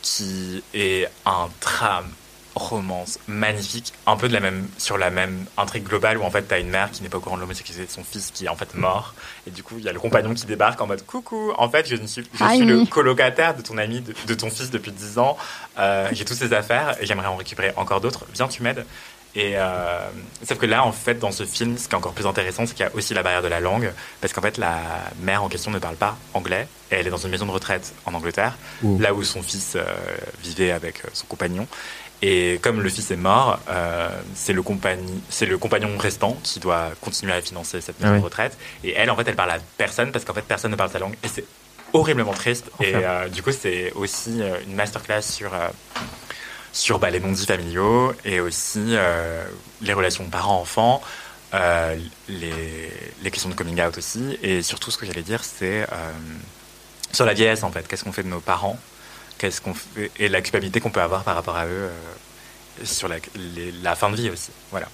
qui 0.01 0.63
est 0.73 1.09
un 1.25 1.49
drame 1.59 2.05
romance 2.55 3.17
magnifique, 3.27 3.93
un 4.05 4.17
peu 4.17 4.27
de 4.27 4.33
la 4.33 4.39
même, 4.39 4.67
sur 4.77 4.97
la 4.97 5.09
même 5.09 5.45
intrigue 5.57 5.83
globale 5.83 6.17
où 6.17 6.23
en 6.23 6.29
fait 6.31 6.43
t'as 6.43 6.59
une 6.59 6.69
mère 6.69 6.91
qui 6.91 7.01
n'est 7.03 7.09
pas 7.09 7.17
au 7.17 7.21
courant 7.21 7.35
de 7.37 7.41
l'homosexualité 7.41 7.85
de 7.85 7.91
son 7.91 8.03
fils 8.03 8.31
qui 8.33 8.45
est 8.45 8.49
en 8.49 8.55
fait 8.55 8.75
mort. 8.75 9.13
Et 9.47 9.51
du 9.51 9.63
coup 9.63 9.75
il 9.77 9.83
y 9.83 9.89
a 9.89 9.93
le 9.93 9.99
compagnon 9.99 10.33
qui 10.33 10.45
débarque 10.45 10.79
en 10.81 10.87
mode 10.87 11.05
coucou. 11.05 11.53
En 11.57 11.69
fait 11.69 11.87
je, 11.87 11.95
ne 11.95 12.07
suis, 12.07 12.23
je 12.33 12.43
Hi. 12.43 12.57
suis 12.57 12.65
le 12.65 12.85
colocataire 12.85 13.55
de 13.55 13.61
ton 13.61 13.77
ami 13.77 14.01
de, 14.01 14.13
de 14.27 14.33
ton 14.33 14.49
fils 14.49 14.69
depuis 14.69 14.91
10 14.91 15.17
ans. 15.17 15.37
Euh, 15.79 16.09
j'ai 16.11 16.25
toutes 16.25 16.37
ces 16.37 16.53
affaires 16.53 16.97
et 17.01 17.05
j'aimerais 17.05 17.27
en 17.27 17.35
récupérer 17.37 17.71
encore 17.77 18.01
d'autres. 18.01 18.25
Viens 18.33 18.47
tu 18.47 18.63
m'aides. 18.63 18.85
Et 19.33 19.53
euh, 19.55 19.99
sauf 20.45 20.57
que 20.57 20.65
là 20.65 20.83
en 20.83 20.91
fait 20.91 21.15
dans 21.19 21.31
ce 21.31 21.45
film 21.45 21.77
ce 21.77 21.87
qui 21.87 21.93
est 21.93 21.97
encore 21.97 22.11
plus 22.11 22.25
intéressant 22.27 22.65
c'est 22.65 22.73
qu'il 22.73 22.85
y 22.85 22.89
a 22.89 22.93
aussi 22.93 23.13
la 23.13 23.23
barrière 23.23 23.41
de 23.41 23.47
la 23.47 23.61
langue. 23.61 23.93
Parce 24.19 24.33
qu'en 24.33 24.41
fait 24.41 24.57
la 24.57 24.77
mère 25.21 25.41
en 25.43 25.47
question 25.47 25.71
ne 25.71 25.79
parle 25.79 25.95
pas 25.95 26.17
anglais 26.33 26.67
et 26.91 26.95
elle 26.95 27.07
est 27.07 27.11
dans 27.11 27.15
une 27.17 27.31
maison 27.31 27.45
de 27.45 27.51
retraite 27.51 27.93
en 28.05 28.13
Angleterre 28.13 28.57
Ouh. 28.83 28.99
là 28.99 29.13
où 29.13 29.23
son 29.23 29.41
fils 29.41 29.75
euh, 29.77 29.85
vivait 30.43 30.71
avec 30.71 31.03
son 31.13 31.25
compagnon 31.27 31.65
et 32.21 32.59
comme 32.61 32.81
le 32.81 32.89
fils 32.89 33.09
est 33.09 33.15
mort, 33.15 33.59
euh, 33.69 34.09
c'est 34.35 34.53
le, 34.53 34.61
compagnon 34.61 35.97
restant 35.97 36.37
qui 36.43 36.59
doit 36.59 36.91
continuer 37.01 37.33
à 37.33 37.41
financer 37.41 37.81
cette 37.81 37.99
maison 37.99 38.11
Ah 38.11 38.15
oui. 38.15 38.19
de 38.19 38.25
retraite. 38.25 38.57
Et 38.83 38.93
elle, 38.93 39.09
en 39.09 39.15
fait, 39.15 39.27
elle 39.27 39.35
parle 39.35 39.51
à 39.51 39.57
personne 39.77 40.11
parce 40.11 40.23
qu'en 40.23 40.33
fait, 40.33 40.43
personne 40.43 40.71
ne 40.71 40.75
parle 40.75 40.91
sa 40.91 40.99
langue. 40.99 41.15
Et 41.23 41.27
c'est 41.27 41.45
horriblement 41.93 42.33
triste. 42.33 42.69
Et 42.79 42.93
euh, 42.95 43.27
du 43.27 43.41
coup, 43.41 43.51
c'est 43.51 43.91
aussi 43.93 44.41
euh, 44.41 44.57
une 44.67 44.75
masterclass 44.75 45.23
sur, 45.23 45.51
euh, 45.53 45.69
sur 46.71 46.99
bah, 46.99 47.09
les 47.09 47.19
non-dits 47.19 47.47
familiaux 47.47 48.13
et 48.23 48.39
aussi 48.39 48.95
les 49.81 49.93
relations 49.93 50.25
parents-enfants, 50.25 51.01
les, 51.53 52.91
les 53.23 53.31
questions 53.31 53.49
de 53.49 53.55
coming 53.55 53.81
out 53.81 53.97
aussi. 53.97 54.37
Et 54.43 54.61
surtout, 54.61 54.91
ce 54.91 54.97
que 54.97 55.07
j'allais 55.07 55.23
dire, 55.23 55.43
c'est 55.43 55.87
sur 57.11 57.25
la 57.25 57.33
vieillesse, 57.33 57.63
en 57.63 57.71
fait. 57.71 57.87
Qu'est-ce 57.87 58.03
qu'on 58.03 58.13
fait 58.13 58.23
de 58.23 58.29
nos 58.29 58.39
parents 58.39 58.79
Qu'est-ce 59.41 59.59
qu'on 59.59 59.73
fait 59.73 60.11
et 60.19 60.29
la 60.29 60.41
culpabilité 60.41 60.79
qu'on 60.79 60.91
peut 60.91 61.01
avoir 61.01 61.23
par 61.23 61.33
rapport 61.33 61.55
à 61.57 61.65
eux 61.65 61.69
euh, 61.89 61.91
sur 62.83 63.07
la, 63.07 63.15
les- 63.55 63.71
la 63.83 63.95
fin 63.95 64.11
de 64.11 64.15
vie 64.15 64.29
aussi. 64.29 64.51
Voilà. 64.69 64.85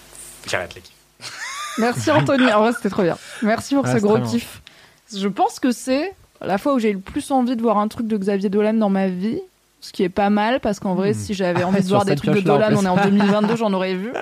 J'arrête 0.50 0.74
les 0.74 0.80
kiffs. 0.82 0.94
Merci 1.78 2.10
Anthony. 2.12 2.52
En 2.54 2.62
vrai, 2.62 2.72
c'était 2.74 2.90
trop 2.90 3.04
bien. 3.04 3.18
Merci 3.42 3.76
pour 3.76 3.86
Ah, 3.86 3.94
ce 3.94 4.02
gros 4.02 4.20
kiff. 4.22 4.62
Je 5.14 5.28
pense 5.28 5.60
que 5.60 5.72
c'est 5.72 6.14
la 6.42 6.58
fois 6.58 6.74
où 6.76 6.80
j'ai 6.80 6.92
eu 6.92 6.94
le 6.94 7.00
plus 7.02 7.30
envie 7.32 7.58
de 7.58 7.62
voir 7.62 7.78
un 7.78 7.90
truc 7.90 8.08
de 8.08 8.18
Xavier 8.18 8.48
Dolan 8.50 8.74
dans 8.76 8.90
ma 8.90 9.08
vie. 9.10 9.42
Ce 9.82 9.92
qui 9.92 10.04
est 10.04 10.10
pas 10.10 10.30
mal 10.30 10.60
parce 10.62 10.80
qu'en 10.80 10.96
vrai, 10.96 11.12
Hmm. 11.12 11.14
si 11.20 11.34
j'avais 11.34 11.64
envie 11.66 11.84
de 11.84 11.88
voir 11.90 12.06
des 12.06 12.16
trucs 12.16 12.34
de 12.34 12.40
Dolan, 12.40 12.70
on 12.78 12.86
est 12.86 12.88
en 12.88 12.96
2022, 13.04 13.58
j'en 13.58 13.74
aurais 13.74 13.96
vu. 13.96 14.14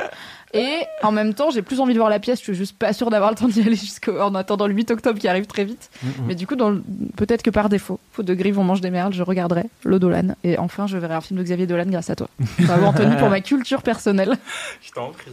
Et 0.57 0.79
en 1.03 1.11
même 1.11 1.33
temps, 1.33 1.49
j'ai 1.49 1.61
plus 1.61 1.79
envie 1.81 1.93
de 1.93 1.99
voir 1.99 2.09
la 2.09 2.19
pièce. 2.19 2.39
Je 2.39 2.43
suis 2.45 2.55
juste 2.55 2.77
pas 2.77 2.93
sûre 2.93 3.09
d'avoir 3.09 3.29
le 3.29 3.35
temps 3.35 3.47
d'y 3.47 3.59
aller 3.61 3.75
jusqu'en 3.75 4.33
attendant 4.35 4.67
le 4.67 4.73
8 4.73 4.89
octobre 4.91 5.19
qui 5.19 5.27
arrive 5.27 5.45
très 5.47 5.65
vite. 5.65 5.89
Mhm. 6.01 6.11
Mais 6.27 6.35
du 6.35 6.47
coup, 6.47 6.55
le- 6.55 6.81
peut-être 7.17 7.43
que 7.43 7.49
par 7.49 7.67
défaut, 7.69 7.99
faute 8.13 8.25
de 8.25 8.33
grive, 8.33 8.57
on 8.57 8.63
mange 8.63 8.79
des 8.81 8.89
merdes, 8.89 9.13
je 9.13 9.21
regarderai 9.23 9.63
le 9.83 9.99
Dolan. 9.99 10.35
Et 10.43 10.57
enfin, 10.57 10.87
je 10.87 10.97
verrai 10.97 11.13
un 11.15 11.21
film 11.21 11.37
de 11.39 11.43
Xavier 11.43 11.67
Dolan 11.67 11.85
grâce 11.87 12.09
à 12.09 12.15
toi. 12.15 12.27
Bravo 12.59 12.85
Anthony 12.87 13.15
pour 13.17 13.29
ma 13.29 13.41
culture 13.41 13.81
personnelle. 13.83 14.37
Je 14.81 14.91
t'en 14.91 15.09
prie. 15.11 15.31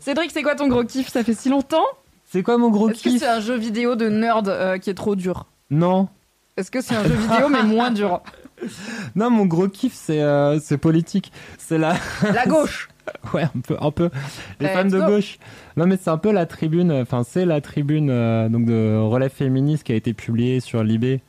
Cédric, 0.00 0.30
c'est 0.32 0.42
quoi 0.42 0.54
ton 0.54 0.68
gros 0.68 0.84
kiff? 0.84 1.08
Ça 1.12 1.22
fait 1.22 1.34
si 1.34 1.48
longtemps? 1.50 1.84
C'est 2.30 2.42
quoi 2.42 2.56
mon 2.56 2.70
gros 2.70 2.88
Est-ce 2.88 3.02
que 3.02 3.10
kiff? 3.10 3.20
c'est 3.20 3.28
un 3.28 3.40
jeu 3.40 3.56
vidéo 3.56 3.94
de 3.94 4.08
nerd 4.08 4.48
euh, 4.48 4.78
qui 4.78 4.88
est 4.88 4.94
trop 4.94 5.14
dur? 5.16 5.44
Non. 5.70 6.08
Est-ce 6.56 6.70
que 6.70 6.80
c'est 6.80 6.94
un 6.96 7.04
jeu 7.04 7.14
vidéo 7.14 7.48
mais 7.50 7.62
moins 7.62 7.90
dur? 7.90 8.20
Non, 9.16 9.28
mon 9.28 9.44
gros 9.44 9.66
kiff, 9.66 9.92
c'est 9.92 10.22
euh, 10.22 10.60
c'est 10.60 10.78
politique. 10.78 11.32
C'est 11.58 11.78
la. 11.78 11.94
La 12.32 12.46
gauche 12.46 12.88
Ouais, 13.34 13.42
un 13.42 13.60
peu. 13.66 13.76
Un 13.80 13.90
peu. 13.90 14.10
Les 14.60 14.66
Let's 14.66 14.74
femmes 14.74 14.90
de 14.90 15.00
go. 15.00 15.06
gauche. 15.06 15.38
Non, 15.76 15.86
mais 15.86 15.96
c'est 16.00 16.10
un 16.10 16.18
peu 16.18 16.32
la 16.32 16.46
tribune. 16.46 16.92
Enfin, 16.92 17.22
c'est 17.24 17.44
la 17.44 17.60
tribune 17.60 18.10
euh, 18.10 18.48
donc 18.48 18.64
de 18.66 18.98
relève 18.98 19.30
féministe 19.32 19.84
qui 19.84 19.92
a 19.92 19.96
été 19.96 20.12
publiée 20.12 20.60
sur 20.60 20.82
Libé 20.84 21.20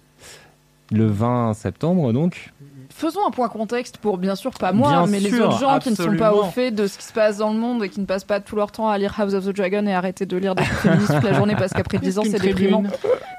le 0.92 1.08
20 1.08 1.54
septembre, 1.54 2.14
donc. 2.14 2.52
Faisons 2.90 3.22
un 3.28 3.32
point 3.32 3.50
contexte 3.50 3.98
pour 3.98 4.20
bien 4.20 4.36
sûr 4.36 4.52
pas 4.52 4.72
moi, 4.72 4.90
Bien 4.90 5.06
mais 5.08 5.20
les 5.20 5.34
autres 5.40 5.58
gens 5.60 5.80
qui 5.80 5.90
ne 5.90 5.96
sont 5.96 6.16
pas 6.16 6.32
au 6.34 6.44
fait 6.44 6.70
de 6.70 6.86
ce 6.86 7.00
qui 7.00 7.06
se 7.06 7.14
passe 7.14 7.38
dans 7.40 7.52
le 7.52 7.58
monde 7.58 7.84
et 7.84 7.90
qui 7.90 8.00
ne 8.00 8.06
passent 8.06 8.24
pas 8.24 8.40
tout 8.40 8.56
leur 8.56 8.72
temps 8.72 8.88
à 8.88 8.98
lire 9.00 9.20
House 9.20 9.34
of 9.34 9.46
the 9.46 9.50
Dragon 9.56 9.88
et 9.88 9.94
arrêter 9.96 10.28
de 10.28 10.38
lire 10.38 10.54
des 10.54 10.64
féministes 10.64 11.12
toute 11.12 11.24
la 11.24 11.34
journée 11.38 11.56
parce 11.56 11.74
qu'après 11.74 11.98
10 11.98 12.20
ans 12.20 12.24
c'est 12.24 12.40
déprimant. 12.40 12.84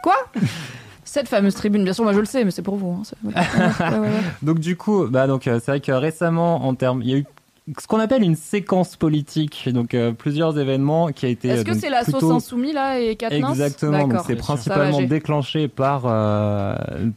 Quoi? 0.03 0.17
Cette 1.05 1.29
fameuse 1.29 1.55
tribune, 1.55 1.85
bien 1.85 1.93
sûr, 1.93 2.03
moi 2.03 2.13
je 2.15 2.19
le 2.19 2.25
sais, 2.25 2.45
mais 2.45 2.51
c'est 2.51 2.63
pour 2.63 2.75
vous. 2.75 2.99
hein, 2.99 3.03
c'est- 3.05 3.17
ouais. 3.25 3.33
Ouais, 3.93 3.99
ouais, 3.99 4.09
ouais. 4.09 4.23
Donc 4.43 4.59
du 4.59 4.77
coup, 4.77 5.07
bah 5.07 5.29
donc 5.29 5.47
euh, 5.47 5.61
c'est 5.63 5.71
vrai 5.71 5.81
que 5.81 5.93
récemment, 5.93 6.67
en 6.67 6.75
termes, 6.75 7.01
il 7.03 7.11
y 7.11 7.15
a 7.15 7.19
eu 7.19 7.25
ce 7.81 7.86
qu'on 7.86 7.99
appelle 7.99 8.23
une 8.23 8.34
séquence 8.36 8.97
politique, 8.97 9.70
donc 9.73 9.94
euh, 9.94 10.12
plusieurs 10.12 10.59
événements 10.59 11.09
qui 11.12 11.25
a 11.25 11.31
été. 11.31 11.49
Est-ce 11.49 11.65
que 11.65 11.73
c'est 11.73 11.89
la 11.89 12.02
plutôt- 12.02 12.20
sauce 12.20 12.31
insoumise 12.33 12.75
là 12.75 13.01
et 13.01 13.17
Katniss? 13.17 13.49
Exactement, 13.49 14.07
donc 14.07 14.20
c'est 14.26 14.36
principalement 14.36 15.01
déclenché 15.01 15.68
par 15.68 16.02
euh, 16.05 16.75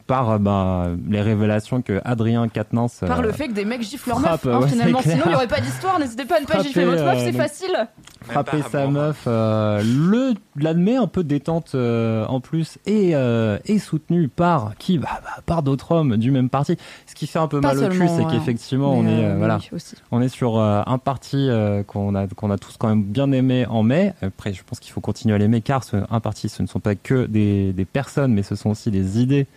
par 0.08 0.30
euh, 0.32 0.38
ben, 0.38 0.98
les 1.10 1.20
révélations 1.22 1.82
que 1.82 2.00
Adrien 2.06 2.48
Quatennens 2.48 3.02
Par 3.06 3.20
euh, 3.20 3.24
le 3.24 3.32
fait 3.34 3.50
que 3.50 3.54
des 3.54 3.66
mecs 3.66 3.82
giflent 3.82 4.08
leur 4.10 4.22
meuf, 4.22 4.46
hein, 4.46 4.60
ouais, 4.62 4.70
finalement. 4.70 5.02
Sinon, 5.08 5.24
il 5.26 5.30
n'y 5.30 5.36
aurait 5.36 5.48
pas 5.48 5.60
d'histoire. 5.60 6.00
N'hésitez 6.00 6.24
pas 6.24 6.38
à 6.38 6.40
ne 6.40 6.46
pas 6.46 6.54
Frapper, 6.54 6.68
gifler 6.70 6.86
votre 6.86 7.04
meuf, 7.04 7.20
c'est 7.20 7.34
facile. 7.34 7.88
frapper 8.22 8.62
sa 8.72 8.88
meuf, 8.88 9.24
euh, 9.28 9.84
le 9.84 10.34
l'admet 10.56 10.96
un 10.96 11.08
peu 11.08 11.24
détente 11.26 11.74
euh, 11.76 12.26
en 12.28 12.40
plus 12.40 12.78
et 12.86 13.12
euh, 13.16 13.58
est 13.66 13.80
soutenu 13.80 14.30
par 14.30 14.76
qui? 14.80 14.98
Bah, 14.98 15.10
bah, 15.24 15.42
par 15.46 15.62
d'autres 15.62 15.92
hommes 15.92 16.16
du 16.16 16.32
même 16.32 16.50
parti. 16.50 16.78
Ce 17.06 17.16
qui 17.16 17.28
fait 17.28 17.40
un 17.40 17.48
peu 17.50 17.60
Pas 17.60 17.74
mal 17.74 17.84
au 17.86 17.90
cul, 17.90 18.08
c'est 18.08 18.24
ouais. 18.24 18.32
qu'effectivement 18.32 18.94
on 18.94 19.06
est 19.06 19.36
voilà, 19.36 19.58
oui, 19.58 19.70
aussi. 19.74 19.96
on 20.12 20.22
est 20.22 20.37
sur 20.38 20.60
euh, 20.60 20.84
un 20.86 21.00
parti 21.00 21.50
euh, 21.50 21.82
qu'on 21.82 22.14
a 22.14 22.28
qu'on 22.28 22.52
a 22.52 22.60
tous 22.60 22.78
quand 22.78 22.90
même 22.90 23.02
bien 23.02 23.32
aimé 23.32 23.66
en 23.66 23.82
mai. 23.82 24.14
Après, 24.22 24.54
je 24.54 24.64
pense 24.64 24.80
qu'il 24.80 24.92
faut 24.92 25.02
continuer 25.02 25.34
à 25.34 25.40
l'aimer 25.40 25.62
car 25.62 25.84
ce, 25.84 25.98
un 26.12 26.20
parti, 26.20 26.48
ce 26.48 26.62
ne 26.62 26.68
sont 26.68 26.80
pas 26.80 26.94
que 26.94 27.26
des, 27.26 27.74
des 27.74 27.86
personnes, 27.86 28.34
mais 28.34 28.44
ce 28.44 28.56
sont 28.56 28.70
aussi 28.70 28.92
des 28.92 29.20
idées. 29.20 29.48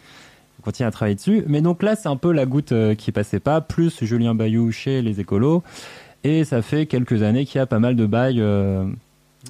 On 0.59 0.63
continue 0.63 0.87
à 0.87 0.91
travailler 0.91 1.17
dessus. 1.17 1.45
Mais 1.49 1.61
donc 1.61 1.83
là, 1.83 1.97
c'est 1.97 2.09
un 2.09 2.17
peu 2.17 2.33
la 2.33 2.47
goutte 2.47 2.73
euh, 2.73 2.95
qui 2.95 3.13
passait 3.13 3.41
pas, 3.41 3.61
plus 3.61 4.03
Julien 4.03 4.35
Bayou 4.35 4.73
chez 4.73 5.03
les 5.03 5.21
écolos. 5.21 5.63
Et 6.25 6.45
ça 6.45 6.63
fait 6.63 6.87
quelques 6.87 7.23
années 7.23 7.45
qu'il 7.45 7.59
y 7.59 7.63
a 7.63 7.67
pas 7.67 7.79
mal 7.79 7.95
de 7.95 8.07
bails, 8.07 8.43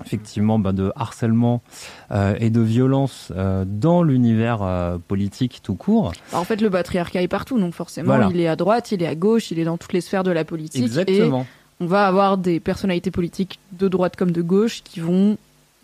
effectivement, 0.04 0.58
bah, 0.58 0.72
de 0.72 0.92
harcèlement 0.94 1.62
euh, 2.10 2.34
et 2.38 2.50
de 2.50 2.60
violence 2.60 3.32
euh, 3.36 3.64
dans 3.66 4.02
l'univers 4.02 4.62
euh, 4.62 4.98
politique 4.98 5.60
tout 5.62 5.74
court. 5.74 6.12
Alors, 6.30 6.42
en 6.42 6.44
fait, 6.44 6.60
le 6.60 6.70
patriarcat 6.70 7.22
est 7.22 7.28
partout, 7.28 7.58
donc 7.58 7.74
forcément, 7.74 8.14
Voilà. 8.14 8.28
il 8.32 8.40
est 8.40 8.48
à 8.48 8.56
droite, 8.56 8.92
il 8.92 9.02
est 9.02 9.06
à 9.06 9.14
gauche, 9.14 9.50
il 9.50 9.58
est 9.58 9.64
dans 9.64 9.76
toutes 9.76 9.92
les 9.92 10.00
sphères 10.00 10.24
de 10.24 10.30
la 10.30 10.44
politique. 10.44 10.82
Et 10.82 10.84
Exactement. 10.84 11.46
on 11.80 11.86
va 11.86 12.06
avoir 12.06 12.38
des 12.38 12.60
personnalités 12.60 13.10
politiques 13.10 13.58
de 13.72 13.88
droite 13.88 14.16
comme 14.16 14.30
de 14.30 14.42
gauche 14.42 14.82
qui 14.84 15.00
vont 15.00 15.36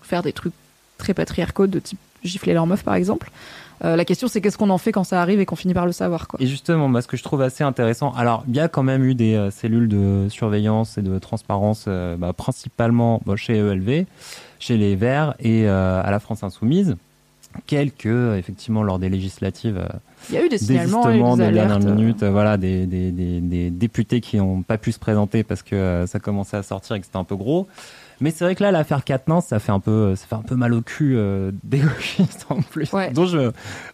faire 0.02 0.22
des 0.22 0.32
trucs 0.32 0.54
très 0.98 1.14
patriarcaux, 1.14 1.66
de 1.66 1.78
type 1.78 1.98
gifler 2.24 2.54
leur 2.54 2.66
meuf, 2.66 2.82
par 2.82 2.94
exemple. 2.94 3.30
Euh, 3.84 3.96
la 3.96 4.04
question, 4.04 4.26
c'est 4.28 4.40
qu'est-ce 4.40 4.56
qu'on 4.58 4.70
en 4.70 4.78
fait 4.78 4.92
quand 4.92 5.04
ça 5.04 5.20
arrive 5.20 5.38
et 5.40 5.46
qu'on 5.46 5.56
finit 5.56 5.74
par 5.74 5.86
le 5.86 5.92
savoir, 5.92 6.28
quoi. 6.28 6.40
Et 6.42 6.46
justement, 6.46 6.88
moi, 6.88 7.02
ce 7.02 7.06
que 7.08 7.16
je 7.16 7.22
trouve 7.22 7.42
assez 7.42 7.62
intéressant, 7.62 8.12
alors 8.14 8.42
il 8.48 8.56
y 8.56 8.60
a 8.60 8.68
quand 8.68 8.82
même 8.82 9.04
eu 9.04 9.14
des 9.14 9.34
euh, 9.34 9.50
cellules 9.50 9.88
de 9.88 10.28
surveillance 10.30 10.96
et 10.98 11.02
de 11.02 11.18
transparence, 11.18 11.84
euh, 11.88 12.16
bah, 12.16 12.32
principalement 12.32 13.20
bon, 13.26 13.36
chez 13.36 13.56
ELV, 13.58 14.06
chez 14.58 14.76
les 14.76 14.96
Verts 14.96 15.34
et 15.40 15.68
à 15.68 16.08
la 16.10 16.18
France 16.20 16.42
Insoumise. 16.42 16.96
quelques, 17.66 18.06
effectivement, 18.38 18.82
lors 18.82 18.98
des 18.98 19.08
législatives, 19.08 19.86
Il 20.30 20.34
y 20.34 20.38
a 20.38 20.44
eu 20.44 20.48
des 20.48 20.58
signalements, 20.58 21.08
il 21.10 21.10
y 21.10 21.12
a 21.12 21.16
eu 21.16 21.20
désistements 21.20 21.36
des 21.36 21.46
de 21.46 21.50
dernière 21.52 21.76
alertes. 21.76 21.94
minute, 21.98 22.22
euh, 22.22 22.30
voilà, 22.30 22.56
des, 22.56 22.86
des, 22.86 23.10
des, 23.12 23.40
des 23.40 23.70
députés 23.70 24.20
qui 24.20 24.36
n'ont 24.38 24.62
pas 24.62 24.78
pu 24.78 24.92
se 24.92 24.98
présenter 24.98 25.42
parce 25.42 25.62
que 25.62 26.04
ça 26.06 26.18
commençait 26.18 26.56
à 26.56 26.62
sortir 26.62 26.96
et 26.96 27.00
que 27.00 27.06
c'était 27.06 27.18
un 27.18 27.24
peu 27.24 27.36
gros. 27.36 27.66
Mais 28.20 28.30
c'est 28.30 28.44
vrai 28.44 28.54
que 28.54 28.62
là, 28.62 28.70
l'affaire 28.70 29.04
Quatennens, 29.04 29.44
ça 29.46 29.58
fait 29.58 29.72
un 29.72 29.80
peu, 29.80 30.14
ça 30.16 30.26
fait 30.26 30.34
un 30.34 30.42
peu 30.42 30.54
mal 30.56 30.72
au 30.72 30.80
cul 30.80 31.14
euh, 31.16 31.50
des 31.64 31.78
gauchistes 31.78 32.46
en 32.48 32.62
plus, 32.62 32.92
Ouais. 32.92 33.10
dont 33.12 33.26
je, 33.26 33.50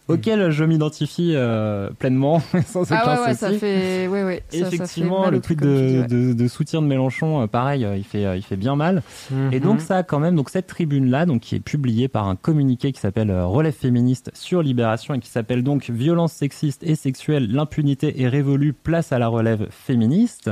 auquel 0.07 0.49
je 0.51 0.63
m'identifie 0.63 1.33
euh, 1.35 1.89
pleinement, 1.99 2.41
sans 2.67 2.83
aucun 2.83 2.99
Ah 3.03 3.19
ouais, 3.21 3.27
ouais, 3.27 3.33
ça 3.33 3.51
fait. 3.51 4.07
Ouais, 4.07 4.23
ouais, 4.23 4.43
ça- 4.49 4.59
ça 4.59 4.65
fait 4.69 4.75
Effectivement, 4.75 5.29
le 5.29 5.41
tweet 5.41 5.59
de, 5.59 6.01
ouais. 6.01 6.07
de, 6.07 6.33
de 6.33 6.47
soutien 6.47 6.81
de 6.81 6.87
Mélenchon, 6.87 7.41
euh, 7.41 7.47
pareil, 7.47 7.83
euh, 7.85 7.97
il 7.97 8.03
fait, 8.03 8.25
euh, 8.25 8.35
il 8.37 8.43
fait 8.43 8.55
bien 8.57 8.75
mal. 8.75 9.03
Et 9.51 9.59
donc 9.59 9.81
ça 9.81 9.97
a 9.97 10.03
quand 10.03 10.19
même 10.19 10.35
donc 10.35 10.49
cette 10.49 10.67
tribune 10.67 11.09
là 11.09 11.25
donc 11.25 11.41
qui 11.41 11.55
est 11.55 11.59
publiée 11.59 12.07
par 12.07 12.27
un 12.27 12.35
communiqué 12.35 12.91
qui 12.91 12.99
s'appelle 12.99 13.29
euh, 13.31 13.45
Relève 13.45 13.73
féministe 13.73 14.31
sur 14.33 14.61
Libération 14.61 15.13
et 15.15 15.19
qui 15.19 15.29
s'appelle 15.29 15.63
donc 15.63 15.89
Violence 15.89 16.31
sexiste 16.33 16.83
et 16.83 16.95
sexuelle, 16.95 17.51
l'impunité 17.51 18.21
est 18.21 18.27
révolue, 18.27 18.73
place 18.73 19.11
à 19.11 19.19
la 19.19 19.27
relève 19.27 19.67
féministe. 19.69 20.49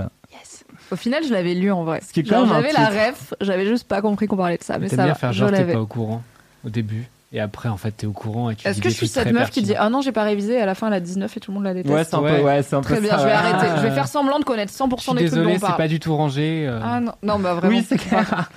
Au 0.92 0.96
final, 0.96 1.24
je 1.24 1.32
l'avais 1.32 1.54
lu 1.54 1.72
en 1.72 1.84
vrai. 1.84 2.02
Ce 2.06 2.12
qui 2.14 2.20
est 2.20 2.24
quand 2.24 2.46
J'avais 2.48 2.74
la 2.74 2.88
ref, 2.90 3.34
j'avais 3.42 3.66
juste 3.66 3.88
pas 3.88 4.02
compris 4.02 4.28
qu'on 4.28 4.38
parlait 4.38 4.58
de 4.58 4.64
ça, 4.64 4.78
mais 4.78 4.90
ça 4.90 4.98
bien 4.98 5.06
va. 5.08 5.14
faire 5.16 5.32
je 5.34 5.40
genre 5.40 5.50
t'es 5.52 5.58
l'avais. 5.58 5.74
pas 5.74 5.80
au 5.82 5.86
courant 5.86 6.22
au 6.66 6.70
début. 6.70 7.08
Et 7.34 7.40
après, 7.40 7.70
en 7.70 7.78
fait, 7.78 7.92
t'es 7.92 8.06
au 8.08 8.12
courant 8.12 8.50
et 8.50 8.56
tu 8.56 8.68
Est-ce 8.68 8.76
dis 8.76 8.82
que 8.82 8.88
des 8.88 8.90
je 8.92 8.98
suis 8.98 9.08
trucs 9.08 9.14
cette 9.14 9.24
très 9.24 9.32
meuf 9.32 9.50
qui 9.52 9.62
dit 9.62 9.70
pertinents. 9.70 9.86
Ah 9.88 9.90
non, 9.90 10.02
j'ai 10.02 10.12
pas 10.12 10.24
révisé, 10.24 10.56
et 10.56 10.62
à 10.62 10.66
la 10.66 10.76
fin 10.76 10.88
elle 10.88 10.94
a 10.96 11.00
19 11.00 11.38
et 11.38 11.40
tout 11.40 11.52
le 11.52 11.56
monde 11.56 11.64
la 11.64 11.74
déteste 11.74 11.94
Ouais, 11.96 12.04
c'est 12.04 12.16
un 12.16 12.20
Ouais. 12.20 12.38
peu 12.40 12.44
ouais, 12.44 12.62
c'est 12.64 12.76
un 12.76 12.82
peu 12.82 12.88
Très 12.94 13.00
bien, 13.00 13.12
ça, 13.12 13.18
je 13.20 13.24
vais 13.24 13.30
ouais. 13.30 13.34
arrêter. 13.38 13.68
Je 13.78 13.82
vais 13.88 13.92
faire 13.92 14.08
semblant 14.10 14.38
de 14.40 14.44
connaître 14.44 14.74
100% 14.74 14.96
Je 14.98 15.02
suis 15.02 15.14
des 15.14 15.18
trucs 15.20 15.30
dont 15.30 15.36
désolé, 15.38 15.52
on 15.52 15.54
c'est 15.56 15.60
parle. 15.62 15.78
pas 15.78 15.88
du 15.88 16.00
tout 16.02 16.14
rangé. 16.16 16.66
euh. 16.68 16.80
Ah 16.84 17.00
non, 17.00 17.14
non, 17.24 17.40
bah 17.40 17.54
vraiment. 17.54 17.74
Oui, 17.78 17.86
c'est 17.88 17.98
clair. 17.98 18.50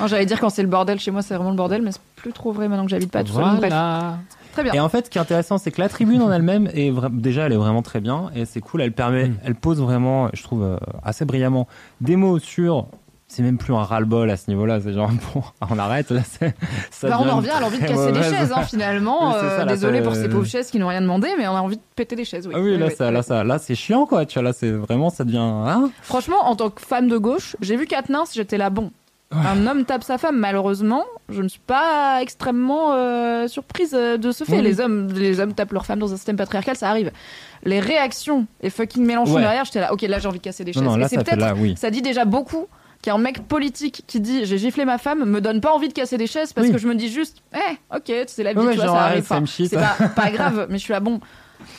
Non, 0.00 0.06
J'allais 0.06 0.24
dire 0.26 0.40
quand 0.40 0.48
c'est 0.50 0.62
le 0.62 0.68
bordel 0.68 0.98
chez 1.00 1.10
moi, 1.10 1.20
c'est 1.20 1.34
vraiment 1.34 1.50
le 1.50 1.56
bordel, 1.56 1.82
mais 1.82 1.92
c'est 1.92 2.00
plus 2.16 2.32
trop 2.32 2.52
vrai 2.52 2.66
maintenant 2.68 2.84
que 2.84 2.90
j'habite 2.90 3.10
pas 3.10 3.24
tout 3.24 3.32
seul. 3.34 3.42
donc 3.44 3.56
bref. 3.58 3.70
Voilà. 3.70 4.18
Très 4.52 4.62
bien. 4.62 4.72
Et 4.74 4.80
en 4.80 4.88
fait, 4.88 5.06
ce 5.06 5.10
qui 5.10 5.18
est 5.18 5.20
intéressant, 5.20 5.58
c'est 5.58 5.70
que 5.70 5.80
la 5.80 5.88
tribune 5.88 6.22
en 6.22 6.30
elle-même 6.30 6.68
est 6.74 6.90
vra- 6.90 7.10
déjà, 7.14 7.46
elle 7.46 7.52
est 7.52 7.56
vraiment 7.56 7.82
très 7.82 8.00
bien 8.00 8.30
et 8.34 8.44
c'est 8.44 8.60
cool. 8.60 8.82
Elle 8.82 8.92
permet, 8.92 9.28
Mm. 9.28 9.36
elle 9.44 9.54
pose 9.54 9.80
vraiment, 9.80 10.28
je 10.34 10.42
trouve 10.42 10.62
euh, 10.62 10.76
assez 11.02 11.24
brillamment, 11.24 11.66
des 12.00 12.16
mots 12.16 12.38
sur. 12.38 12.86
C'est 13.28 13.42
même 13.42 13.56
plus 13.56 13.72
un 13.72 13.82
ras-le-bol 13.82 14.28
à 14.30 14.36
ce 14.36 14.50
niveau-là. 14.50 14.78
C'est 14.82 14.92
genre 14.92 15.10
bon, 15.34 15.42
on 15.70 15.78
arrête. 15.78 16.10
Là, 16.10 16.20
c'est- 16.22 16.54
ça 16.90 17.08
Bah, 17.08 17.16
on 17.18 17.26
en 17.30 17.36
revient 17.38 17.48
à 17.48 17.60
l'envie 17.60 17.78
de 17.80 17.86
casser 17.86 18.12
des 18.12 18.22
chaises, 18.22 18.52
hein, 18.54 18.60
finalement. 18.64 19.34
Euh, 19.34 19.56
ça, 19.56 19.64
là, 19.64 19.72
Désolé 19.72 19.98
ça- 19.98 20.04
pour 20.04 20.14
ces 20.14 20.28
pauvres 20.28 20.44
chaises 20.44 20.70
qui 20.70 20.78
n'ont 20.78 20.88
rien 20.88 21.00
demandé, 21.00 21.28
mais 21.38 21.48
on 21.48 21.56
a 21.56 21.60
envie 21.62 21.76
de 21.76 21.82
péter 21.96 22.14
des 22.14 22.26
chaises. 22.26 22.46
Oui, 22.46 22.52
Ah 22.54 22.60
oui, 22.60 22.76
là, 22.76 22.88
oui, 22.88 22.94
ça, 22.94 23.08
oui. 23.08 23.14
là, 23.14 23.22
ça, 23.22 23.42
là, 23.42 23.58
c'est 23.58 23.74
chiant, 23.74 24.04
quoi. 24.04 24.26
Tu 24.26 24.34
vois, 24.34 24.42
là, 24.42 24.52
c'est 24.52 24.70
vraiment, 24.70 25.08
ça 25.08 25.24
devient. 25.24 25.38
hein? 25.38 25.88
Franchement, 26.02 26.44
en 26.44 26.56
tant 26.56 26.68
que 26.68 26.82
femme 26.82 27.08
de 27.08 27.16
gauche, 27.16 27.56
j'ai 27.62 27.76
vu 27.76 27.86
Katniss, 27.86 28.34
j'étais 28.34 28.58
là, 28.58 28.68
bon. 28.68 28.90
Un 29.34 29.66
homme 29.66 29.84
tape 29.84 30.04
sa 30.04 30.18
femme, 30.18 30.38
malheureusement, 30.38 31.04
je 31.28 31.40
ne 31.42 31.48
suis 31.48 31.60
pas 31.66 32.18
extrêmement 32.20 32.92
euh, 32.92 33.48
surprise 33.48 33.92
euh, 33.94 34.16
de 34.18 34.30
ce 34.32 34.44
fait. 34.44 34.56
Oui. 34.56 34.62
Les 34.62 34.80
hommes, 34.80 35.08
les 35.12 35.40
hommes 35.40 35.54
tapent 35.54 35.72
leurs 35.72 35.86
femmes 35.86 35.98
dans 36.00 36.12
un 36.12 36.16
système 36.16 36.36
patriarcal, 36.36 36.76
ça 36.76 36.88
arrive. 36.90 37.10
Les 37.64 37.80
réactions 37.80 38.46
et 38.60 38.70
fucking 38.70 39.04
Mélenchon 39.04 39.34
Ouais. 39.34 39.40
derrière, 39.42 39.64
j'étais 39.64 39.80
là, 39.80 39.92
ok, 39.92 40.02
là 40.02 40.18
j'ai 40.18 40.28
envie 40.28 40.38
de 40.38 40.42
casser 40.44 40.64
des 40.64 40.72
non, 40.72 40.80
chaises. 40.80 40.84
non, 40.88 40.96
Et 40.96 41.00
là, 41.00 41.08
c'est 41.08 41.28
ça 41.28 41.36
là, 41.36 41.54
oui. 41.56 41.74
ça 41.78 41.90
dit 41.90 42.02
déjà 42.02 42.24
beaucoup 42.24 42.66
qu'un 43.02 43.18
mec 43.18 43.46
politique 43.48 44.04
qui 44.06 44.20
dit 44.20 44.44
j'ai 44.44 44.58
giflé 44.58 44.84
ma 44.84 44.98
femme 44.98 45.24
me 45.24 45.40
donne 45.40 45.60
pas 45.60 45.72
envie 45.72 45.88
de 45.88 45.92
casser 45.92 46.18
des 46.18 46.26
chaises 46.26 46.52
parce 46.52 46.66
Oui. 46.68 46.72
que 46.72 46.78
je 46.78 46.86
me 46.86 46.94
dis 46.94 47.08
juste, 47.08 47.38
eh, 47.54 47.96
ok, 47.96 48.12
c'est 48.26 48.42
la 48.42 48.52
vie, 48.52 48.58
Ouais, 48.60 48.72
tu 48.72 48.76
vois, 48.76 48.86
genre, 48.86 48.96
ça 48.96 49.02
arrive. 49.04 49.46
shit. 49.46 49.70
c'est 49.70 49.76
pas, 49.76 49.96
pas 50.14 50.30
grave, 50.30 50.66
mais 50.70 50.78
je 50.78 50.82
suis 50.84 50.92
là, 50.92 51.00
bon. 51.00 51.20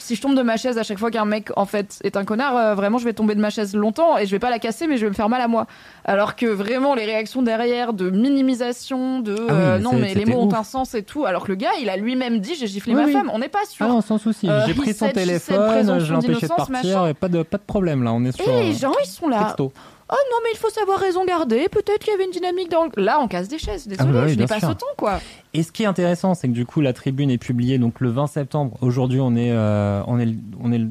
Si 0.03 0.15
je 0.15 0.21
tombe 0.21 0.35
de 0.35 0.41
ma 0.41 0.57
chaise 0.57 0.77
à 0.77 0.83
chaque 0.83 0.99
fois 0.99 1.11
qu'un 1.11 1.23
mec 1.23 1.49
en 1.55 1.65
fait 1.65 1.97
est 2.03 2.17
un 2.17 2.25
connard, 2.25 2.57
euh, 2.57 2.75
vraiment 2.75 2.97
je 2.97 3.05
vais 3.05 3.13
tomber 3.13 3.35
de 3.35 3.39
ma 3.39 3.49
chaise 3.49 3.73
longtemps 3.73 4.17
et 4.17 4.25
je 4.25 4.31
vais 4.31 4.39
pas 4.39 4.49
la 4.49 4.59
casser, 4.59 4.85
mais 4.85 4.97
je 4.97 5.05
vais 5.05 5.09
me 5.09 5.15
faire 5.15 5.29
mal 5.29 5.39
à 5.39 5.47
moi. 5.47 5.65
Alors 6.03 6.35
que 6.35 6.45
vraiment 6.45 6.93
les 6.93 7.05
réactions 7.05 7.41
derrière 7.41 7.93
de 7.93 8.09
minimisation, 8.09 9.21
de 9.21 9.33
Ah 9.39 9.41
oui, 9.41 9.49
euh, 9.51 9.79
non 9.79 9.93
mais 9.93 10.13
les 10.13 10.25
mots 10.25 10.41
ont 10.41 10.53
un 10.53 10.63
sens 10.65 10.93
et 10.93 11.03
tout. 11.03 11.25
Alors 11.25 11.43
que 11.45 11.49
le 11.53 11.55
gars 11.55 11.69
il 11.81 11.89
a 11.89 11.95
lui-même 11.95 12.39
dit 12.39 12.53
j'ai 12.55 12.67
giflé 12.67 12.93
Oui, 12.93 12.99
ma 12.99 13.05
oui. 13.07 13.13
femme. 13.13 13.29
On 13.33 13.39
n'est 13.39 13.47
pas 13.47 13.63
sûr. 13.65 13.85
Ah 13.85 13.89
non, 13.89 14.01
sans 14.01 14.17
souci. 14.17 14.49
Euh, 14.49 14.65
J'ai 14.67 14.73
pris 14.73 14.93
son 14.93 15.05
said, 15.05 15.15
téléphone, 15.15 15.99
je 16.01 16.11
l'ai 16.11 16.17
empêché 16.17 16.47
de 16.47 16.53
partir, 16.53 17.07
et 17.07 17.13
pas 17.13 17.29
de, 17.29 17.41
pas 17.43 17.57
de 17.57 17.63
problème, 17.63 18.03
là. 18.03 18.11
On 18.11 18.25
est 18.25 18.33
sur. 18.33 18.45
et 18.45 18.63
les 18.63 18.75
euh, 18.75 18.79
gens 18.79 18.93
ils 19.03 19.07
sont 19.07 19.29
là. 19.29 19.45
texto. 19.45 19.71
Oh 20.15 20.21
non 20.31 20.37
mais 20.43 20.49
il 20.53 20.57
faut 20.57 20.69
savoir 20.69 20.99
raison 20.99 21.25
garder. 21.25 21.67
Peut-être 21.69 21.99
qu'il 21.99 22.11
y 22.11 22.13
avait 22.15 22.25
une 22.25 22.31
dynamique 22.31 22.69
dans. 22.69 22.85
le- 22.85 23.03
Là 23.03 23.19
on 23.19 23.27
casse 23.27 23.47
des 23.47 23.57
chaises. 23.57 23.87
Désolé, 23.87 24.09
Ah 24.09 24.13
bah 24.13 24.23
oui, 24.25 24.33
je 24.33 24.39
n'ai 24.39 24.45
pas 24.45 24.59
ce 24.59 24.67
temps 24.73 24.85
quoi. 24.95 25.19
Et 25.55 25.63
ce 25.63 25.71
qui 25.71 25.83
est 25.83 25.87
intéressant, 25.87 26.35
c'est 26.35 26.47
que 26.47 26.53
du 26.53 26.65
coup, 26.65 26.81
la 26.81 26.93
tribune 26.93 27.31
est 27.31 27.37
publiée 27.39 27.79
donc 27.79 27.99
le 27.99 28.09
20 28.09 28.27
septembre. 28.27 28.77
Aujourd'hui, 28.81 29.19
on 29.19 29.35
est, 29.35 29.51
euh, 29.51 30.01
on 30.07 30.19
est, 30.19 30.27
on 30.61 30.71
est 30.71 30.81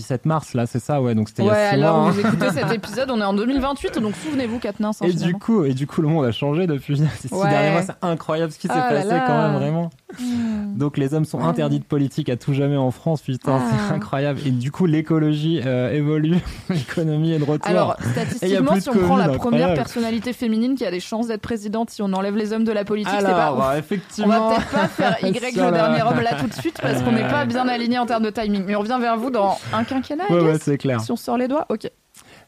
17 0.00 0.24
mars, 0.26 0.54
là, 0.54 0.66
c'est 0.66 0.78
ça, 0.80 1.00
ouais. 1.02 1.14
Donc 1.14 1.28
c'était 1.28 1.42
il 1.42 1.46
y 1.46 1.50
Ouais, 1.50 1.56
a 1.68 1.76
mois. 1.76 1.88
hein. 1.90 2.10
vous 2.10 2.20
écoutez 2.26 2.50
cet 2.50 2.72
épisode, 2.72 3.10
on 3.10 3.20
est 3.20 3.24
en 3.24 3.34
2028, 3.34 3.98
donc 4.00 4.14
souvenez-vous 4.16 4.58
Katniss. 4.58 5.02
hein, 5.02 5.06
Et 5.06 5.12
du 5.12 5.18
finalement. 5.18 5.38
coup, 5.38 5.64
et 5.64 5.74
du 5.74 5.86
coup, 5.86 6.00
le 6.02 6.08
monde 6.08 6.24
a 6.24 6.32
changé 6.32 6.66
depuis 6.66 6.96
ces 7.20 7.28
six 7.28 7.34
Ouais. 7.34 7.48
derniers 7.50 7.70
mois. 7.72 7.82
C'est 7.82 7.92
incroyable 8.02 8.52
ce 8.52 8.58
qui 8.58 8.66
s'est 8.68 8.72
Ah 8.76 8.88
passé 8.90 9.08
là. 9.08 9.24
quand 9.26 9.36
même, 9.42 9.56
vraiment. 9.56 9.90
Hmm. 10.18 10.76
Donc 10.76 10.96
les 10.98 11.14
hommes 11.14 11.24
sont 11.24 11.38
Ouais. 11.38 11.44
interdits 11.44 11.78
de 11.78 11.84
politique 11.84 12.28
à 12.30 12.36
tout 12.36 12.52
jamais 12.54 12.76
en 12.76 12.90
France, 12.90 13.20
putain, 13.22 13.60
Ah. 13.60 13.70
c'est 13.88 13.94
incroyable. 13.94 14.40
Et 14.46 14.50
du 14.50 14.72
coup, 14.72 14.86
l'écologie 14.86 15.60
euh, 15.64 15.92
évolue, 15.92 16.38
l'économie 16.70 17.32
est 17.32 17.38
de 17.38 17.44
retour. 17.44 17.68
Alors, 17.70 17.96
statistiquement, 18.12 18.80
si 18.80 18.88
on 18.88 18.94
prend 18.94 19.16
la 19.16 19.28
première 19.28 19.36
incroyable. 19.68 19.74
personnalité 19.74 20.32
féminine 20.32 20.74
qui 20.74 20.84
a 20.86 20.90
des 20.90 21.00
chances 21.00 21.26
d'être 21.28 21.42
présidente, 21.42 21.90
si 21.90 22.02
on 22.02 22.12
enlève 22.12 22.36
les 22.36 22.52
hommes 22.52 22.64
de 22.64 22.72
la 22.72 22.84
politique, 22.84 23.12
c'est 23.18 23.24
pas 23.26 23.52
ouf. 23.52 23.60
euh, 23.62 23.72
On 23.74 23.78
effectivement. 23.78 24.48
va 24.50 24.56
peut-être 24.56 24.70
pas 24.70 24.88
faire 24.88 25.16
Y 25.22 25.56
le 25.56 25.70
dernier 25.72 26.02
homme 26.02 26.20
là 26.20 26.34
tout 26.40 26.46
de 26.46 26.54
suite 26.54 26.78
parce 26.80 27.02
qu'on 27.02 27.12
n'est 27.12 27.28
pas 27.28 27.44
bien 27.44 27.68
aligné 27.68 27.98
en 27.98 28.06
termes 28.06 28.22
de 28.24 28.30
timing. 28.30 28.64
Mais 28.66 28.74
on 28.76 28.80
revient 28.80 28.98
vers 29.00 29.16
vous 29.16 29.30
dans 29.30 29.58
un 29.72 29.84
quinquennat, 29.90 30.24
Ouais, 30.30 30.40
ouais, 30.40 30.58
c'est 30.58 30.78
clair. 30.78 31.00
si 31.00 31.12
on 31.12 31.16
sort 31.16 31.36
les 31.36 31.48
doigts. 31.48 31.66
Ok. 31.68 31.90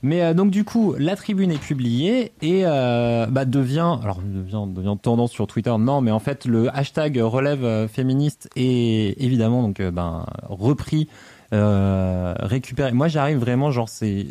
Mais 0.04 0.22
euh, 0.22 0.34
donc 0.34 0.50
du 0.50 0.64
coup, 0.64 0.94
la 0.98 1.14
tribune 1.14 1.52
est 1.52 1.60
publiée 1.60 2.32
et 2.42 2.62
euh, 2.64 3.26
bah, 3.30 3.44
devient, 3.44 3.98
alors 4.02 4.20
devient, 4.24 4.64
devient 4.66 4.96
tendance 5.00 5.30
sur 5.30 5.46
Twitter. 5.46 5.72
Non, 5.78 6.00
mais 6.00 6.10
en 6.10 6.18
fait, 6.18 6.44
le 6.44 6.76
hashtag 6.76 7.18
relève 7.18 7.64
euh, 7.64 7.86
féministe 7.86 8.48
est 8.56 9.14
évidemment 9.22 9.62
donc 9.62 9.78
euh, 9.78 9.90
ben 9.92 10.26
repris, 10.48 11.08
récupéré. 11.52 12.92
Moi, 12.92 13.08
j'arrive 13.08 13.38
vraiment 13.38 13.70
genre 13.70 13.88
c'est 13.88 14.26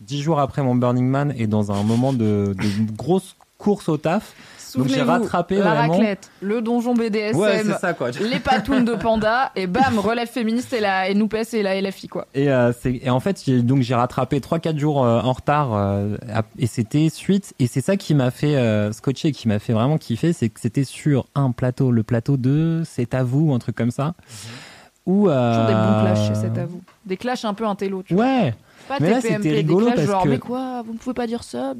dix 0.00 0.20
jours 0.20 0.40
après 0.40 0.62
mon 0.62 0.74
Burning 0.74 1.06
Man 1.06 1.32
et 1.36 1.46
dans 1.46 1.72
un 1.72 1.82
moment 1.82 2.12
de, 2.12 2.54
de 2.58 2.92
grosse 2.96 3.36
course 3.58 3.88
au 3.88 3.96
taf. 3.96 4.34
Donc 4.78 4.88
j'ai 4.88 5.02
rattrapé 5.02 5.56
la 5.56 5.74
vraiment. 5.74 5.92
raclette, 5.94 6.30
le 6.40 6.60
donjon 6.62 6.94
BDSM, 6.94 7.36
Ouais, 7.38 7.62
c'est 7.64 7.72
ça 7.78 7.92
quoi. 7.94 8.10
les 8.10 8.38
patounes 8.38 8.84
de 8.84 8.94
panda 8.94 9.50
et 9.56 9.66
bam, 9.66 9.98
relève 9.98 10.28
féministe 10.28 10.72
et 10.72 10.80
la 10.80 11.08
et 11.08 11.14
NUPES 11.14 11.54
et 11.54 11.62
la 11.62 11.80
LFI 11.80 12.08
quoi. 12.08 12.26
Et, 12.34 12.50
euh, 12.50 12.72
c'est- 12.78 13.00
et 13.02 13.10
en 13.10 13.20
fait, 13.20 13.42
j'ai- 13.44 13.62
donc 13.62 13.82
j'ai 13.82 13.94
rattrapé 13.94 14.40
3-4 14.40 14.78
jours 14.78 15.04
euh, 15.04 15.20
en 15.20 15.32
retard 15.32 15.70
euh, 15.74 16.16
et 16.58 16.66
c'était 16.66 17.08
suite. 17.10 17.54
Et 17.58 17.66
c'est 17.66 17.80
ça 17.80 17.96
qui 17.96 18.14
m'a 18.14 18.30
fait 18.30 18.56
scotcher, 18.92 19.28
et 19.28 19.32
qui 19.32 19.48
m'a 19.48 19.58
fait 19.58 19.72
vraiment 19.72 19.98
kiffer, 19.98 20.32
c'est 20.32 20.48
que 20.48 20.60
c'était 20.60 20.84
sur 20.84 21.26
un 21.34 21.50
plateau, 21.52 21.90
le 21.90 22.02
plateau 22.02 22.36
de 22.36 22.82
C'est 22.84 23.14
à 23.14 23.22
vous, 23.22 23.50
ou 23.50 23.54
un 23.54 23.58
truc 23.58 23.76
comme 23.76 23.90
ça. 23.90 24.14
Euh, 25.08 25.52
Toujours 25.52 25.66
des 25.66 25.74
bons 25.74 26.00
clashs 26.02 26.28
chez 26.28 26.34
cet 26.34 26.56
avou. 26.58 26.80
Des 27.04 27.16
clashs 27.16 27.44
un 27.44 27.54
peu 27.54 27.66
intello. 27.66 28.02
Tu 28.02 28.14
vois. 28.14 28.24
Pas 28.90 28.96
Mais 29.00 29.10
là, 29.10 29.20
c'était 29.20 29.52
rigolo 29.52 29.86
clashs 29.86 29.94
parce 29.94 30.08
genre 30.08 30.22
que- 30.24 30.28
mais 30.30 30.38
quoi, 30.40 30.82
vous 30.84 30.92
ne 30.94 30.98
pouvez 30.98 31.14
pas 31.14 31.28
dire 31.28 31.44
ça. 31.44 31.74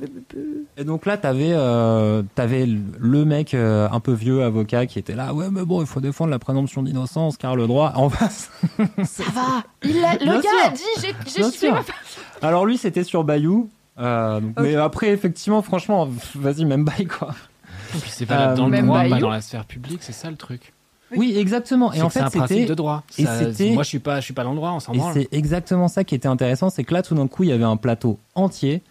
Et 0.76 0.84
donc 0.84 1.06
là, 1.06 1.16
t'avais 1.16 1.50
euh, 1.52 2.22
t'avais 2.36 2.66
le 2.66 3.24
mec 3.24 3.52
euh, 3.52 3.88
un 3.90 3.98
peu 3.98 4.12
vieux 4.12 4.44
avocat 4.44 4.86
qui 4.86 5.00
était 5.00 5.16
là. 5.16 5.34
Ouais, 5.34 5.46
mais 5.50 5.64
bon, 5.64 5.80
il 5.80 5.88
faut 5.88 6.00
défendre 6.00 6.30
la 6.30 6.38
présomption 6.38 6.84
d'innocence 6.84 7.36
car 7.36 7.56
le 7.56 7.66
droit 7.66 7.92
en 7.96 8.08
face. 8.10 8.48
Ça 9.04 9.24
va. 9.34 9.64
Il 9.82 10.04
a- 10.04 10.12
le 10.12 10.18
Bien 10.18 10.34
gars 10.36 10.40
sûr. 10.42 10.66
a 10.66 10.70
dit 10.70 11.14
j'ai 11.34 11.42
sûr. 11.50 11.72
ma. 11.74 11.82
Alors 12.46 12.64
lui, 12.64 12.78
c'était 12.78 13.02
sur 13.02 13.24
Bayou. 13.24 13.68
Euh, 13.98 14.38
donc- 14.40 14.54
Mais 14.60 14.76
après, 14.76 15.08
effectivement, 15.08 15.62
franchement, 15.62 16.08
vas-y, 16.36 16.64
même 16.64 16.84
bail 16.84 17.06
quoi. 17.06 17.34
Et 17.94 17.98
puis 17.98 18.10
c'est 18.10 18.24
valable 18.24 18.52
Euh, 18.52 18.56
dans 18.56 18.64
le 18.66 18.70
même 18.70 18.86
droit, 18.86 19.02
pas 19.02 19.08
Bayou. 19.08 19.20
dans 19.22 19.30
la 19.30 19.40
sphère 19.40 19.64
publique, 19.64 20.04
c'est 20.04 20.12
ça 20.12 20.30
le 20.30 20.36
truc. 20.36 20.72
Oui, 21.16 21.34
exactement. 21.36 21.92
Et 21.92 21.96
C'est 21.96 22.02
en 22.02 22.08
c'est 22.10 22.18
fait, 22.20 22.24
un 22.26 22.30
principe 22.30 22.56
c'était 22.58 22.66
de 22.68 22.74
droit. 22.74 23.02
et 23.18 23.26
c'était- 23.26 23.70
Moi, 23.72 23.82
je 23.82 23.88
suis 23.88 23.98
pas, 23.98 24.20
je 24.20 24.24
suis 24.24 24.34
pas 24.34 24.44
dans 24.44 24.50
le 24.50 24.56
droit, 24.56 24.70
on 24.72 24.80
s'en 24.80 24.92
Et 24.92 24.98
branle. 24.98 25.12
c'est 25.14 25.28
exactement 25.32 25.88
ça 25.88 26.04
qui 26.04 26.14
était 26.14 26.28
intéressant, 26.28 26.70
c'est 26.70 26.84
que 26.84 26.94
là, 26.94 27.02
tout 27.02 27.14
d'un 27.14 27.26
coup, 27.26 27.42
il 27.44 27.48
y 27.50 27.52
avait 27.52 27.64
un 27.64 27.76
plateau 27.76 28.18
entier 28.34 28.82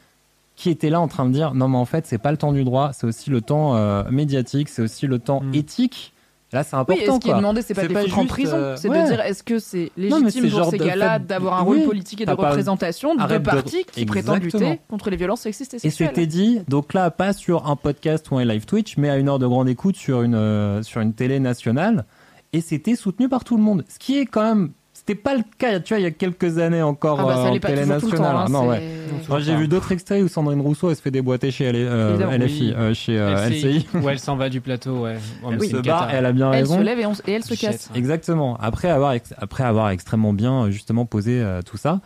qui 0.55 0.69
était 0.69 0.89
là 0.89 0.99
en 0.99 1.07
train 1.07 1.25
de 1.25 1.31
dire 1.31 1.53
non, 1.53 1.69
mais 1.69 1.77
en 1.77 1.85
fait, 1.85 2.05
c'est 2.05 2.17
pas 2.17 2.31
le 2.31 2.37
temps 2.37 2.51
du 2.51 2.63
droit, 2.65 2.91
c'est 2.93 3.07
aussi 3.07 3.29
le 3.29 3.39
temps 3.41 3.75
euh, 3.77 4.03
médiatique, 4.11 4.67
c'est 4.69 4.81
aussi 4.81 5.07
le 5.07 5.19
temps 5.19 5.41
Mm. 5.41 5.53
éthique. 5.55 6.13
Là, 6.51 6.63
c'est 6.63 6.75
Oui, 6.75 6.81
important. 6.81 7.01
et 7.01 7.05
ce 7.05 7.19
qui 7.19 7.29
est 7.29 7.33
demandé, 7.35 7.61
c'est 7.61 7.73
pas 7.75 7.83
de 7.83 7.87
les 7.89 7.95
foutre 7.95 8.17
en 8.19 8.25
prison, 8.25 8.55
euh, 8.57 8.75
c'est 8.75 8.89
ouais. 8.89 9.03
de 9.03 9.07
dire 9.07 9.21
est-ce 9.21 9.43
que 9.43 9.59
c'est 9.59 9.91
Non, 9.97 10.17
légitime 10.19 10.49
c'est 10.49 10.49
pour 10.57 10.69
ces 10.71 10.77
gars-là 10.79 11.19
fait- 11.19 11.25
d'avoir 11.27 11.59
un 11.61 11.63
oui, 11.65 11.77
rôle 11.77 11.87
politique 11.87 12.21
et 12.21 12.25
de 12.25 12.31
représentation 12.31 13.13
de 13.15 13.21
Arrête 13.21 13.41
de- 13.43 13.45
partis 13.45 13.85
qui 13.91 14.05
prétendent 14.05 14.41
lutter 14.41 14.79
contre 14.89 15.11
les 15.11 15.17
violences 15.17 15.41
sexistes 15.41 15.75
et 15.75 15.77
Et 15.77 15.79
sexuelles. 15.79 16.07
c'était 16.09 16.25
dit, 16.25 16.61
donc 16.67 16.93
là, 16.95 17.11
pas 17.11 17.33
sur 17.33 17.67
un 17.69 17.75
podcast 17.75 18.31
ou 18.31 18.37
un 18.37 18.45
live 18.45 18.65
Twitch, 18.65 18.97
mais 18.97 19.09
à 19.11 19.17
une 19.17 19.29
heure 19.29 19.37
de 19.37 19.45
grande 19.45 19.69
écoute 19.69 19.95
sur 19.95 20.23
une, 20.23 20.33
euh, 20.33 20.81
sur 20.81 21.01
une 21.01 21.13
télé 21.13 21.39
nationale. 21.39 22.05
Et 22.51 22.61
c'était 22.61 22.95
soutenu 22.95 23.29
par 23.29 23.43
tout 23.43 23.55
le 23.55 23.61
monde. 23.61 23.85
Ce 23.87 23.99
qui 23.99 24.17
est 24.17 24.25
quand 24.25 24.41
même. 24.43 24.71
C'était 25.09 25.21
pas 25.23 25.33
le 25.35 25.41
cas, 25.57 25.79
tu 25.79 25.95
vois, 25.95 25.99
il 25.99 26.03
y 26.03 26.05
a 26.05 26.11
quelques 26.11 26.59
années 26.59 26.83
encore 26.83 27.19
Ah 27.19 27.23
bah, 27.23 27.31
euh, 27.39 27.43
ça 27.45 27.51
en 27.51 27.57
télé 27.57 27.83
nationale. 27.87 28.35
hein, 28.35 28.45
non, 28.47 28.61
c'est- 28.61 28.67
ouais. 28.67 28.81
Moi, 29.27 29.39
j'ai 29.39 29.55
vu 29.55 29.67
d'autres 29.67 29.91
extraits 29.91 30.23
où 30.23 30.27
Sandrine 30.27 30.61
Rousseau 30.61 30.91
elle 30.91 30.95
se 30.97 31.01
fait 31.01 31.09
déboîter 31.09 31.49
chez 31.49 31.65
L- 31.65 31.75
euh. 31.77 32.37
LFI, 32.37 32.61
Oui. 32.67 32.73
euh, 32.77 32.93
chez 32.93 33.17
euh, 33.19 33.47
LCI. 33.49 33.87
Ouais, 33.95 34.11
elle 34.11 34.19
s'en 34.19 34.35
va 34.35 34.49
du 34.49 34.61
plateau, 34.61 35.01
ouais. 35.05 35.17
Oh, 35.43 35.49
Elle 35.51 35.59
se 35.61 35.75
et 35.77 35.79
elle 36.13 36.25
a 36.27 36.31
bien 36.31 36.51
Elle 36.51 36.59
raison. 36.59 36.77
se 36.77 36.83
lève 36.83 36.99
et, 36.99 37.05
on- 37.07 37.13
et 37.25 37.31
elle 37.31 37.43
se 37.43 37.55
casse. 37.55 37.89
Exactement. 37.95 38.55
Après 38.61 38.89
avoir, 38.91 39.13
ex- 39.13 39.33
après 39.39 39.63
avoir 39.63 39.89
extrêmement 39.89 40.31
bien 40.33 40.69
justement 40.69 41.07
posé 41.07 41.41
euh, 41.41 41.63
tout 41.63 41.77
ça. 41.77 42.01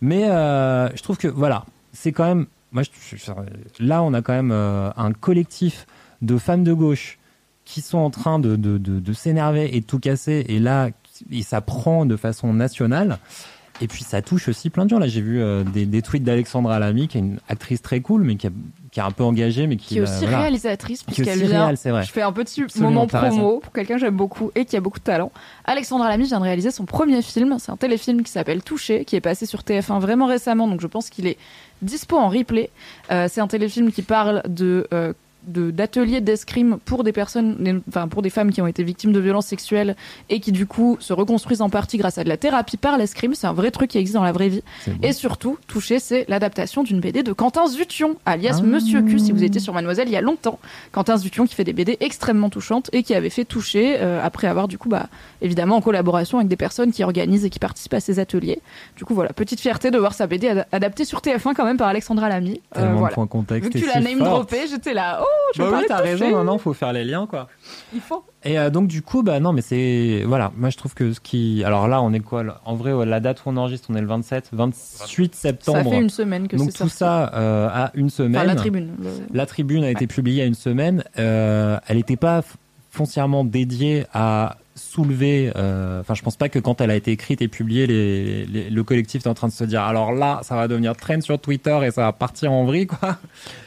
Mais 0.00 0.24
euh, 0.30 0.88
je 0.96 1.02
trouve 1.02 1.18
que 1.18 1.28
voilà, 1.28 1.66
c'est 1.92 2.12
quand 2.12 2.24
même. 2.24 2.46
Moi, 2.72 2.84
je- 2.84 3.16
je- 3.16 3.22
je- 3.22 3.84
là, 3.84 4.02
on 4.02 4.14
a 4.14 4.22
quand 4.22 4.32
même 4.32 4.50
euh, 4.50 4.88
un 4.96 5.12
collectif 5.12 5.86
de 6.22 6.38
femmes 6.38 6.64
de 6.64 6.72
gauche 6.72 7.18
qui 7.66 7.82
sont 7.82 7.98
en 7.98 8.08
train 8.10 8.38
de, 8.38 8.56
de, 8.56 8.78
de, 8.78 8.98
de 8.98 9.12
s'énerver 9.12 9.76
et 9.76 9.80
de 9.80 9.86
tout 9.86 9.98
casser. 9.98 10.46
Et 10.48 10.58
là, 10.58 10.88
et 11.30 11.42
ça 11.42 11.60
prend 11.60 12.06
de 12.06 12.16
façon 12.16 12.52
nationale. 12.52 13.18
Et 13.82 13.88
puis 13.88 14.04
ça 14.04 14.22
touche 14.22 14.48
aussi 14.48 14.70
plein 14.70 14.86
de 14.86 14.90
gens. 14.90 14.98
Là, 14.98 15.06
j'ai 15.06 15.20
vu 15.20 15.38
euh, 15.42 15.62
des, 15.62 15.84
des 15.84 16.00
tweets 16.00 16.24
d'Alexandra 16.24 16.78
Lamy, 16.78 17.08
qui 17.08 17.18
est 17.18 17.20
une 17.20 17.38
actrice 17.46 17.82
très 17.82 18.00
cool, 18.00 18.22
mais 18.22 18.36
qui, 18.36 18.46
a- 18.46 18.50
qui 18.90 19.00
est 19.00 19.02
un 19.02 19.10
peu 19.10 19.22
engagée, 19.22 19.66
mais 19.66 19.76
qui, 19.76 19.88
qui 19.88 19.98
est 19.98 20.00
euh, 20.00 20.04
aussi 20.04 20.20
voilà. 20.22 20.38
réalisatrice 20.40 21.02
puisqu'elle 21.04 21.40
vient 21.40 21.64
réal, 21.64 21.76
c'est 21.76 21.90
vrai. 21.90 22.02
je 22.02 22.10
fais 22.10 22.22
un 22.22 22.32
petit 22.32 22.62
Absolument, 22.62 22.90
moment 22.90 23.06
raison. 23.12 23.36
promo 23.36 23.58
pour 23.60 23.72
quelqu'un 23.74 23.96
que 23.96 24.00
j'aime 24.00 24.16
beaucoup 24.16 24.50
et 24.54 24.64
qui 24.64 24.78
a 24.78 24.80
beaucoup 24.80 24.98
de 24.98 25.04
talent 25.04 25.30
Alexandra 25.66 26.08
Lamy 26.08 26.24
vient 26.24 26.38
de 26.38 26.44
réaliser 26.44 26.70
son 26.70 26.86
premier 26.86 27.20
film 27.20 27.56
c'est 27.58 27.70
un 27.70 27.76
téléfilm 27.76 28.22
qui 28.22 28.32
s'appelle 28.32 28.62
Touché 28.62 29.04
qui 29.04 29.14
est 29.14 29.20
passé 29.20 29.44
sur 29.44 29.60
TF1 29.60 30.00
vraiment 30.00 30.24
récemment 30.24 30.66
donc 30.68 30.80
je 30.80 30.86
pense 30.86 31.10
qu'il 31.10 31.26
est 31.26 31.36
dispo 31.82 32.16
en 32.16 32.30
replay 32.30 32.70
Euh, 33.10 33.28
c'est 33.30 33.42
un 33.42 33.46
téléfilm 33.48 33.92
qui 33.92 34.00
parle 34.00 34.42
de 34.48 34.86
euh, 35.46 35.50
de- 35.66 35.70
d'ateliers 35.70 36.20
d'escrime 36.20 36.78
pour 36.84 37.04
des 37.04 37.12
personnes, 37.12 37.56
des- 37.58 37.76
enfin 37.88 38.08
pour 38.08 38.22
des 38.22 38.30
femmes 38.30 38.50
qui 38.52 38.60
ont 38.62 38.66
été 38.66 38.82
victimes 38.82 39.12
de 39.12 39.20
violences 39.20 39.46
sexuelles 39.46 39.96
et 40.28 40.40
qui 40.40 40.52
du 40.52 40.66
coup 40.66 40.96
se 41.00 41.12
reconstruisent 41.12 41.60
en 41.62 41.70
partie 41.70 41.96
grâce 41.98 42.18
à 42.18 42.24
de 42.24 42.28
la 42.28 42.36
thérapie 42.36 42.76
par 42.76 42.98
l'escrime. 42.98 43.34
C'est 43.34 43.46
un 43.46 43.52
vrai 43.52 43.70
truc 43.70 43.90
qui 43.90 43.98
existe 43.98 44.14
dans 44.16 44.22
la 44.24 44.32
vraie 44.32 44.48
vie. 44.48 44.62
Et 45.02 45.12
surtout, 45.12 45.58
Touché, 45.66 45.98
c'est 45.98 46.24
l'adaptation 46.28 46.82
d'une 46.82 47.00
BD 47.00 47.22
de 47.22 47.32
Quentin 47.32 47.66
Zution, 47.66 48.16
alias 48.26 48.58
Ah. 48.60 48.66
Monsieur 48.66 49.02
Q, 49.02 49.18
si 49.18 49.32
vous 49.32 49.42
étiez 49.44 49.60
sur 49.60 49.72
Mademoiselle 49.74 50.08
il 50.08 50.12
y 50.12 50.16
a 50.16 50.20
longtemps. 50.20 50.58
Quentin 50.92 51.16
Zution 51.16 51.46
qui 51.46 51.54
fait 51.54 51.64
des 51.64 51.72
BD 51.72 51.96
extrêmement 52.00 52.50
touchantes 52.50 52.90
et 52.92 53.02
qui 53.02 53.14
avait 53.14 53.30
fait 53.30 53.44
Touché 53.44 53.96
euh, 54.00 54.20
après 54.22 54.46
avoir 54.48 54.68
du 54.68 54.78
coup, 54.78 54.88
bah, 54.88 55.08
évidemment 55.42 55.76
en 55.76 55.80
collaboration 55.80 56.38
avec 56.38 56.48
des 56.48 56.56
personnes 56.56 56.92
qui 56.92 57.04
organisent 57.04 57.44
et 57.44 57.50
qui 57.50 57.58
participent 57.58 57.94
à 57.94 58.00
ces 58.00 58.18
ateliers. 58.18 58.60
Du 58.96 59.04
coup, 59.04 59.14
voilà, 59.14 59.32
petite 59.32 59.60
fierté 59.60 59.90
de 59.90 59.98
voir 59.98 60.14
sa 60.14 60.26
BD 60.26 60.48
ad- 60.48 60.66
adaptée 60.72 61.04
sur 61.04 61.20
TF1 61.20 61.54
quand 61.54 61.64
même 61.64 61.76
par 61.76 61.88
Alexandra 61.88 62.28
Lamy. 62.28 62.60
Euh, 62.76 62.92
voilà. 62.98 63.14
Vu 63.60 63.70
que 63.70 63.78
tu 63.78 63.86
l'as 63.86 64.00
name 64.00 64.18
droppé, 64.30 64.56
j'étais 64.70 64.94
là, 64.94 65.20
oh, 65.22 65.24
je 65.54 65.62
vais 65.62 65.70
Bah 65.70 65.78
oui, 65.80 65.84
t'as 65.88 65.96
raison, 65.98 66.30
maintenant, 66.30 66.58
faut 66.58 66.72
faire 66.74 66.92
les 66.92 67.04
liens, 67.04 67.26
quoi. 67.26 67.48
Il 67.94 68.00
faut. 68.00 68.24
Et 68.44 68.58
euh, 68.58 68.70
donc 68.70 68.86
du 68.88 69.02
coup, 69.02 69.22
bah 69.22 69.40
non, 69.40 69.52
mais 69.52 69.60
c'est 69.62 70.22
voilà, 70.26 70.52
moi 70.56 70.70
je 70.70 70.76
trouve 70.76 70.94
que 70.94 71.12
ce 71.12 71.20
qui, 71.20 71.62
alors 71.64 71.88
là, 71.88 72.00
on 72.02 72.12
est 72.12 72.20
quoi 72.20 72.42
là? 72.44 72.60
En 72.64 72.74
vrai, 72.76 72.92
ouais, 72.92 73.06
la 73.06 73.20
date 73.20 73.38
où 73.44 73.50
on 73.50 73.56
enregistre, 73.56 73.88
on 73.90 73.94
est 73.96 74.00
le 74.00 74.06
27, 74.06 74.50
28 74.52 75.34
septembre. 75.34 75.78
Ça 75.78 75.90
fait 75.90 76.00
une 76.00 76.10
semaine 76.10 76.46
que 76.48 76.56
donc 76.56 76.70
c'est 76.70 76.78
tout 76.78 76.88
sorti. 76.88 76.96
ça 76.98 77.32
euh, 77.34 77.68
a 77.72 77.90
une 77.94 78.10
semaine. 78.10 78.36
Enfin, 78.36 78.44
la 78.46 78.54
tribune. 78.54 78.90
le- 79.02 79.10
La 79.36 79.46
tribune 79.46 79.84
a 79.84 79.90
été 79.90 80.06
publiée 80.06 80.42
a 80.42 80.46
une 80.46 80.54
semaine. 80.54 81.02
Euh, 81.18 81.78
elle 81.88 81.96
n'était 81.96 82.16
pas 82.16 82.42
foncièrement 82.90 83.44
dédiée 83.44 84.04
à 84.14 84.56
soulever. 84.76 85.50
euh, 85.56 86.00
Enfin, 86.00 86.14
je 86.14 86.22
pense 86.22 86.36
pas 86.36 86.48
que 86.48 86.58
quand 86.58 86.80
elle 86.80 86.90
a 86.90 86.96
été 86.96 87.10
écrite 87.10 87.42
et 87.42 87.48
publiée, 87.48 87.86
les, 87.86 88.44
les- 88.46 88.70
le 88.70 88.84
collectif 88.84 89.24
est 89.24 89.28
en 89.28 89.34
train 89.34 89.48
de 89.48 89.52
se 89.52 89.64
dire 89.64 89.82
alors 89.82 90.12
là, 90.12 90.40
ça 90.42 90.54
va 90.54 90.68
devenir 90.68 90.94
trend 90.96 91.20
sur 91.20 91.38
Twitter 91.40 91.78
et 91.84 91.90
ça 91.90 92.02
va 92.02 92.12
partir 92.12 92.52
en 92.52 92.64
vrille, 92.64 92.86
quoi. 92.86 93.16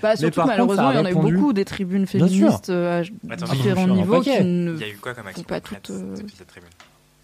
Bah, 0.02 0.16
surtout, 0.16 0.36
par 0.42 0.46
contre, 0.46 0.76
ça 0.76 0.84
malheureusement, 0.84 0.92
il 0.92 0.96
y 0.96 1.00
en 1.00 1.06
a 1.06 1.12
eu 1.12 1.14
beaucoup 1.34 1.54
des 1.54 1.66
tribunes 1.66 2.06
féministes 2.08 2.70
euh, 2.70 3.02
à 3.30 3.34
Attends, 3.34 3.52
différents 3.54 3.88
niveaux 3.88 4.20
paquet. 4.20 4.38
qui 4.38 4.44
ne 4.44 4.74
Il 4.76 4.80
y 4.80 4.84
a 4.84 4.88
eu 4.90 4.98
quoi 5.02 5.14
comme 5.14 5.28
action 5.28 5.44
pas 5.44 5.60
toutes, 5.60 5.90
euh, 5.90 6.16
depuis 6.16 6.36
cette 6.38 6.48
tribune? 6.48 6.70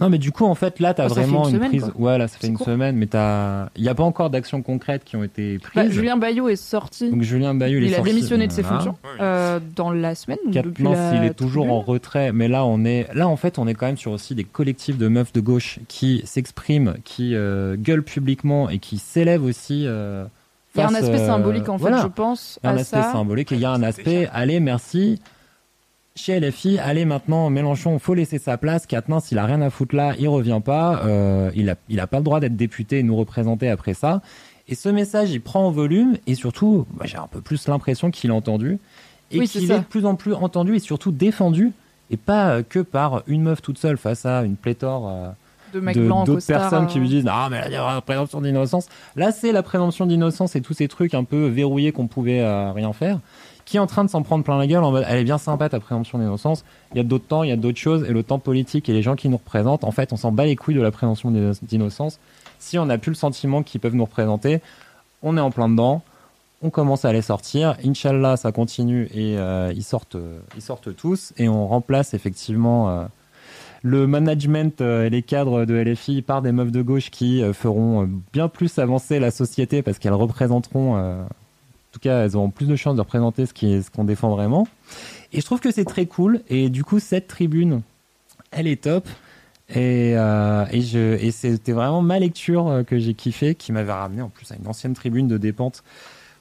Non, 0.02 0.10
mais 0.10 0.18
du 0.18 0.34
coup, 0.34 0.44
en 0.46 0.56
fait, 0.56 0.82
là, 0.82 0.94
t'as 0.94 1.06
Oh, 1.06 1.14
vraiment 1.14 1.44
une 1.48 1.52
une, 1.52 1.56
semaine, 1.56 1.70
prise. 1.70 1.92
quoi. 1.96 2.12
Ouais, 2.12 2.18
là, 2.18 2.28
ça 2.28 2.38
fait 2.38 2.48
une 2.48 2.58
court. 2.58 2.66
semaine, 2.66 2.98
mais 2.98 3.06
t'as. 3.06 3.70
Il 3.78 3.82
n'y 3.84 3.88
a 3.88 3.96
pas 3.96 4.04
encore 4.04 4.30
d'actions 4.30 4.62
concrètes 4.62 5.04
qui 5.06 5.16
ont 5.16 5.24
été 5.24 5.58
prises. 5.60 5.84
Bah, 5.86 5.90
Julien 5.90 6.18
Bayou 6.18 6.50
est 6.50 6.58
sorti. 6.58 7.10
Donc 7.10 7.22
Julien 7.22 7.56
Bayou, 7.56 7.78
il 7.78 7.86
est 7.86 7.94
a 7.94 7.98
sorti, 7.98 8.12
démissionné 8.12 8.48
de 8.48 8.52
ses 8.52 8.62
voilà. 8.62 8.78
fonctions 8.78 8.98
euh, 9.22 9.60
dans 9.76 9.92
la 9.92 10.14
semaine. 10.16 10.38
depuis 10.48 10.84
Katnins, 10.84 11.12
la 11.14 11.16
il 11.16 11.24
est 11.30 11.34
toujours 11.34 11.72
en 11.72 11.80
retrait, 11.80 12.34
mais 12.34 12.50
là 12.50 12.66
on 12.66 12.84
est, 12.84 13.08
là 13.14 13.28
en 13.30 13.38
fait 13.38 13.58
on 13.58 13.68
est 13.68 13.74
quand 13.74 13.86
même 13.86 13.96
sur 13.98 14.12
aussi 14.12 14.36
des 14.36 14.44
collectifs 14.44 14.98
de 14.98 15.08
meufs 15.08 15.32
de 15.32 15.40
gauche 15.40 15.80
qui 15.88 16.22
s'expriment, 16.26 16.96
qui 17.06 17.34
euh, 17.34 17.78
gueulent 17.78 18.04
publiquement 18.04 18.70
et 18.70 18.80
qui 18.80 18.98
s'élèvent 18.98 19.44
aussi. 19.46 19.86
euh, 19.88 20.26
Il 20.76 20.82
y 20.82 20.84
a 20.84 20.90
un 20.90 20.94
aspect 20.96 21.22
euh, 21.22 21.26
symbolique 21.28 21.70
en 21.70 21.78
fait, 21.78 21.84
voilà. 21.84 22.02
je 22.02 22.08
pense. 22.08 22.60
Il 22.64 22.68
y 22.68 22.70
a 22.70 22.74
un 22.74 22.78
à 22.78 22.82
aspect 22.82 23.02
ça. 23.02 23.12
symbolique 23.14 23.52
et 23.54 23.56
il 23.56 23.62
y 23.62 23.66
a 23.66 23.72
un 23.72 23.82
aspect, 23.84 24.28
allez 24.34 24.60
merci. 24.60 25.22
Chez 26.18 26.40
LFI, 26.40 26.80
allez 26.80 27.04
maintenant 27.04 27.50
Mélenchon, 27.50 28.00
faut 28.00 28.14
laisser 28.14 28.38
sa 28.40 28.58
place. 28.58 28.86
Katnins, 28.86 29.20
il 29.32 29.38
a 29.38 29.46
rien 29.46 29.62
à 29.62 29.70
foutre 29.70 29.96
là, 29.96 30.14
il 30.18 30.30
revient 30.30 30.62
pas. 30.64 31.02
euh, 31.06 31.52
il 31.56 31.70
a, 31.70 31.76
il 31.90 32.00
a 32.00 32.08
pas 32.08 32.20
le 32.20 32.24
droit 32.24 32.40
d'être 32.40 32.56
député 32.56 33.00
et 33.00 33.04
nous 33.04 33.18
représenter 33.18 33.70
après 33.70 33.94
ça. 33.94 34.22
Et 34.70 34.76
ce 34.76 34.88
message, 34.88 35.32
il 35.32 35.42
prend 35.42 35.68
en 35.68 35.72
volume 35.72 36.18
et 36.26 36.36
surtout, 36.36 36.86
bah, 36.94 37.04
j'ai 37.06 37.18
un 37.18 37.28
peu 37.28 37.42
plus 37.42 37.68
l'impression 37.68 38.12
qu'il 38.12 38.30
est 38.30 38.34
entendu 38.34 38.80
et 39.32 39.40
Oui, 39.40 39.48
qu'il 39.50 39.70
est 39.70 39.78
de 39.78 39.84
plus 39.84 40.06
en 40.06 40.16
plus 40.16 40.34
entendu 40.34 40.76
et 40.78 40.80
surtout 40.80 41.12
défendu 41.12 41.74
et 42.10 42.18
pas 42.18 42.50
euh, 42.50 42.64
que 42.68 42.80
par 42.80 43.24
une 43.28 43.44
meuf 43.44 43.62
toute 43.62 43.78
seule 43.78 43.98
face 43.98 44.26
à 44.26 44.44
une 44.44 44.56
pléthore 44.56 45.10
euh, 45.10 45.28
De 45.74 45.82
mecs 45.82 45.98
blancs 45.98 46.26
d'autres 46.28 46.46
personnes 46.48 46.88
qui 46.88 46.98
euh, 46.98 47.02
lui 47.02 47.10
disent 47.10 47.26
ah 47.30 47.50
mais 47.52 47.60
là, 47.60 47.68
il 47.68 47.74
y 47.74 47.78
aura 47.78 47.96
la 47.96 48.02
présomption 48.02 48.40
d'innocence. 48.40 48.88
Là, 49.18 49.34
c'est 49.34 49.52
la 49.52 49.64
présomption 49.64 50.06
d'innocence 50.06 50.56
et 50.56 50.62
tous 50.62 50.74
ces 50.74 50.88
trucs 50.88 51.14
un 51.14 51.26
peu 51.26 51.48
verrouillés 51.48 51.92
qu'on 51.92 52.08
pouvait 52.08 52.40
euh, 52.40 52.72
rien 52.72 52.94
faire 52.94 53.20
qui 53.66 53.78
est 53.78 53.80
en 53.80 53.88
train 53.88 54.04
de 54.04 54.10
s'en 54.10 54.22
prendre 54.22 54.44
plein 54.44 54.58
la 54.58 54.68
gueule 54.68 54.84
en 54.84 54.92
mode 54.92 55.06
elle 55.08 55.20
est 55.20 55.24
bien 55.24 55.40
sympa 55.40 55.70
ta 55.70 55.80
présomption 55.80 56.20
d'innocence. 56.20 56.64
Il 56.94 56.98
y 56.98 57.00
a 57.00 57.04
d'autres 57.04 57.26
temps, 57.28 57.44
il 57.44 57.50
y 57.50 57.54
a 57.54 57.58
d'autres 57.58 57.80
choses 57.80 58.04
et 58.08 58.14
le 58.14 58.22
temps 58.24 58.40
politique 58.40 58.88
et 58.90 58.94
les 58.94 59.02
gens 59.02 59.16
qui 59.16 59.28
nous 59.28 59.38
représentent, 59.38 59.84
en 59.84 59.92
fait, 59.92 60.14
on 60.14 60.18
s'en 60.18 60.32
bat 60.32 60.46
les 60.46 60.56
couilles 60.56 60.76
de 60.76 60.82
la 60.82 60.92
présomption 60.92 61.32
d'inno- 61.32 61.58
d'innocence. 61.64 62.20
Si 62.60 62.78
on 62.78 62.86
n'a 62.86 62.98
plus 62.98 63.10
le 63.10 63.16
sentiment 63.16 63.64
qu'ils 63.64 63.82
peuvent 63.82 63.96
nous 63.96 64.06
représenter, 64.06 64.62
on 65.24 65.36
est 65.38 65.42
en 65.42 65.52
plein 65.52 65.68
dedans. 65.68 66.04
On 66.62 66.70
commence 66.70 67.06
à 67.06 67.12
les 67.14 67.22
sortir. 67.22 67.76
Inch'Allah, 67.84 68.38
ça 68.38 68.52
continue 68.52 69.10
et 69.14 69.38
euh, 69.38 69.74
ils, 69.76 69.84
sortent, 69.84 70.18
ils 70.56 70.62
sortent 70.62 70.96
tous. 70.96 71.34
Et 71.38 71.50
on 71.50 71.68
remplace 71.68 72.14
effectivement 72.14 72.90
euh, 72.90 73.06
le 73.84 74.08
management 74.08 74.80
euh, 74.82 75.06
et 75.06 75.10
les 75.10 75.22
cadres 75.22 75.66
de 75.66 75.74
LFI 75.76 76.22
par 76.22 76.42
des 76.42 76.52
meufs 76.52 76.72
de 76.72 76.82
gauche 76.82 77.10
qui 77.12 77.44
feront 77.54 78.10
bien 78.32 78.48
plus 78.48 78.80
avancer 78.80 79.20
la 79.20 79.32
société 79.32 79.82
parce 79.82 80.00
qu'elles 80.00 80.14
représenteront, 80.14 80.96
en 80.96 81.28
tout 81.96 82.00
cas, 82.00 82.26
elles 82.26 82.36
auront 82.36 82.50
plus 82.50 82.68
de 82.68 82.76
chances 82.76 82.98
de 82.98 83.02
représenter 83.02 83.46
ce 83.46 83.90
qu'on 83.90 84.04
défend 84.04 84.30
vraiment. 84.30 84.68
Et 85.32 85.40
je 85.40 85.46
trouve 85.46 85.62
que 85.62 85.72
c'est 85.72 85.86
très 85.86 86.06
cool. 86.06 86.42
Et 86.50 86.70
du 86.70 86.84
coup, 86.84 87.00
cette 87.00 87.28
tribune, 87.28 87.84
elle 88.52 88.68
est 88.68 88.84
top. 88.84 89.08
Et, 89.70 90.12
euh, 90.18 90.66
c'était 91.32 91.72
vraiment 91.72 92.02
ma 92.02 92.20
lecture 92.20 92.68
euh, 92.68 92.84
que 92.84 93.00
j'ai 93.00 93.14
kiffé, 93.14 93.56
qui 93.56 93.72
m'avait 93.72 93.94
ramené 93.94 94.22
en 94.22 94.28
plus 94.28 94.52
à 94.52 94.56
une 94.56 94.68
ancienne 94.68 94.94
tribune 94.94 95.30
de 95.30 95.38
dépente 95.38 95.84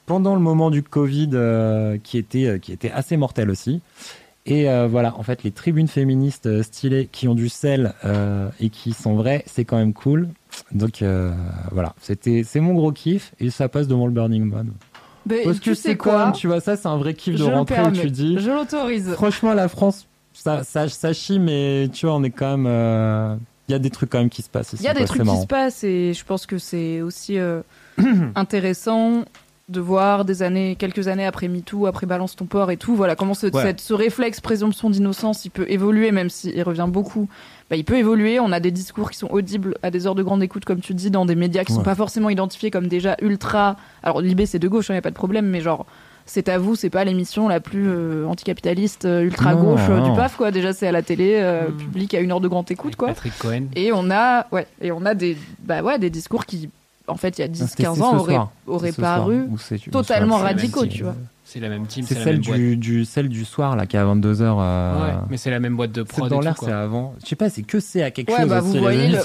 pendant 0.06 0.34
le 0.34 0.40
moment 0.40 0.70
du 0.70 0.82
Covid, 0.82 1.30
euh, 1.34 1.98
qui, 2.02 2.18
était, 2.18 2.90
assez 2.92 3.16
mortel 3.16 3.48
aussi. 3.48 3.80
Et 4.46 4.64
voilà, 4.88 5.16
en 5.16 5.22
fait, 5.22 5.44
les 5.44 5.52
tribunes 5.52 5.88
féministes 5.88 6.62
stylées 6.62 7.08
qui 7.10 7.28
ont 7.28 7.34
du 7.34 7.48
sel 7.48 7.94
et 8.60 8.68
qui 8.68 8.92
sont 8.92 9.14
vraies, 9.14 9.42
c'est 9.46 9.64
quand 9.64 9.78
même 9.78 9.94
cool. 9.94 10.28
Donc 10.72 11.02
voilà, 11.72 11.94
c'était 12.02 12.42
c'est 12.44 12.60
mon 12.60 12.74
gros 12.74 12.92
kiff 12.92 13.32
et 13.40 13.48
ça 13.48 13.70
passe 13.70 13.88
devant 13.88 14.04
le 14.04 14.12
Burning 14.12 14.44
Man. 14.44 14.72
Mais 15.26 15.42
Parce 15.44 15.60
tu 15.60 15.70
que 15.70 15.74
sais 15.74 15.90
c'est 15.90 15.96
quoi 15.96 16.32
tu 16.34 16.46
vois, 16.48 16.60
ça 16.60 16.76
c'est 16.76 16.88
un 16.88 16.96
vrai 16.98 17.14
kiff 17.14 17.34
de 17.34 17.38
Je 17.38 17.44
rentrer 17.44 17.80
où 17.82 17.90
tu 17.92 18.10
dis. 18.10 18.36
Je 18.38 18.50
l'autorise. 18.50 19.12
Franchement, 19.14 19.54
la 19.54 19.68
France, 19.68 20.06
ça, 20.32 20.62
ça, 20.64 20.88
ça 20.88 21.12
chie, 21.12 21.38
mais 21.38 21.88
tu 21.92 22.06
vois, 22.06 22.14
on 22.16 22.22
est 22.24 22.30
quand 22.30 22.50
même. 22.56 22.66
euh, 22.68 23.36
Il 23.68 23.72
y 23.72 23.74
a 23.74 23.78
des 23.78 23.90
trucs 23.90 24.10
quand 24.10 24.18
même 24.18 24.28
qui 24.30 24.42
se 24.42 24.50
passent 24.50 24.72
ici. 24.74 24.82
Il 24.82 24.86
y 24.86 24.88
a 24.88 24.92
des 24.92 24.98
quoi, 25.00 25.06
trucs 25.06 25.20
qui 25.22 25.26
marrant. 25.26 25.40
se 25.42 25.46
passent 25.46 25.84
et 25.84 26.12
je 26.12 26.24
pense 26.24 26.44
que 26.46 26.58
c'est 26.58 27.00
aussi 27.00 27.38
euh, 27.38 27.60
intéressant 28.34 29.24
de 29.68 29.80
voir 29.80 30.24
des 30.26 30.42
années, 30.42 30.76
quelques 30.78 31.08
années 31.08 31.24
après 31.24 31.48
MeToo, 31.48 31.86
après 31.86 32.06
Balance 32.06 32.36
ton 32.36 32.44
port 32.44 32.70
et 32.70 32.76
tout, 32.76 32.94
voilà 32.94 33.16
comment 33.16 33.32
ce, 33.32 33.46
Ouais. 33.46 33.62
cette- 33.62 33.80
ce 33.80 33.94
réflexe 33.94 34.40
présomption 34.40 34.90
d'innocence, 34.90 35.44
il 35.46 35.50
peut 35.50 35.64
évoluer, 35.70 36.12
même 36.12 36.28
s'il 36.28 36.62
revient 36.62 36.86
beaucoup. 36.88 37.28
Bah, 37.70 37.76
il 37.76 37.84
peut 37.84 37.96
évoluer. 37.96 38.38
On 38.40 38.52
a 38.52 38.60
des 38.60 38.70
discours 38.70 39.10
qui 39.10 39.16
sont 39.16 39.28
audibles 39.30 39.76
à 39.82 39.90
des 39.90 40.06
heures 40.06 40.14
de 40.14 40.22
grande 40.22 40.42
écoute, 40.42 40.66
comme 40.66 40.80
tu 40.80 40.92
dis, 40.92 41.10
dans 41.10 41.24
des 41.24 41.34
médias 41.34 41.64
qui 41.64 41.72
sont 41.72 41.78
Ouais. 41.78 41.84
pas 41.84 41.94
forcément 41.94 42.28
identifiés 42.28 42.70
comme 42.70 42.88
déjà 42.88 43.16
ultra. 43.22 43.76
Alors 44.02 44.20
Libé 44.20 44.44
c'est 44.44 44.58
de 44.58 44.68
gauche, 44.68 44.90
il 44.90 44.94
y 44.94 44.98
a 44.98 45.02
pas 45.02 45.10
de 45.10 45.14
problème, 45.14 45.46
mais 45.46 45.60
genre. 45.62 45.86
C'est 46.26 46.48
à 46.48 46.56
vous, 46.58 46.74
c'est 46.74 46.88
pas 46.88 47.04
l'émission 47.04 47.48
la 47.48 47.60
plus 47.60 47.86
euh, 47.86 48.26
anticapitaliste, 48.26 49.04
euh, 49.04 49.22
ultra 49.24 49.54
Non, 49.54 49.62
gauche 49.74 49.80
euh, 49.90 50.00
du. 50.00 50.10
PAF 50.16 50.36
quoi. 50.36 50.50
Déjà 50.50 50.72
c'est 50.72 50.86
à 50.86 50.92
la 50.92 51.02
télé, 51.02 51.34
euh, 51.42 51.68
Mm. 51.68 51.76
public 51.76 52.14
à 52.14 52.20
une 52.20 52.32
heure 52.32 52.40
de 52.40 52.48
grande 52.48 52.70
écoute 52.70 52.86
Avec 52.88 52.96
quoi. 52.96 53.08
Patrick 53.08 53.38
Cohen. 53.38 53.64
Et 53.76 53.92
on 53.92 54.10
a, 54.10 54.46
ouais, 54.50 54.66
et 54.80 54.90
on 54.90 55.04
a 55.04 55.14
des, 55.14 55.36
bah 55.62 55.82
ouais, 55.82 55.98
des 55.98 56.08
discours 56.08 56.46
qui, 56.46 56.70
en 57.06 57.16
fait, 57.16 57.38
il 57.38 57.40
y 57.40 57.44
a 57.44 57.46
Ah, 57.46 57.48
10, 57.48 57.66
c'était- 57.68 57.82
15 57.84 57.96
c'est 57.96 58.02
ans, 58.02 58.18
ce 58.18 58.24
soir. 58.32 58.50
paru 59.00 59.46
totalement 59.90 60.36
radicaux, 60.38 60.86
tu 60.86 61.02
vois. 61.02 61.14
C'est 61.54 61.60
la 61.60 61.68
même 61.68 61.86
team, 61.86 62.04
C'est 62.04 62.16
celle 62.16 62.40
du, 62.40 62.76
du, 62.76 63.04
celle 63.04 63.28
du 63.28 63.44
soir, 63.44 63.76
là, 63.76 63.86
qui 63.86 63.94
est 63.94 64.00
à 64.00 64.04
22h. 64.04 64.40
Ouais, 64.58 65.12
mais 65.30 65.36
c'est 65.36 65.52
la 65.52 65.60
même 65.60 65.76
boîte 65.76 65.92
de 65.92 66.04
C'est 66.04 66.16
prod. 66.18 66.28
dans 66.28 66.40
l'air, 66.40 66.56
c'est 66.58 66.72
avant. 66.72 67.14
Je 67.22 67.28
sais 67.28 67.36
pas, 67.36 67.48
c'est 67.48 67.62
que 67.62 67.78
c'est 67.78 68.02
à 68.02 68.10
quelque 68.10 68.32
Ouais, 68.32 68.40
chose 68.40 68.48
bah, 68.48 68.58
vous 68.58 68.72
voyez 68.72 69.06
l'idée, 69.06 69.18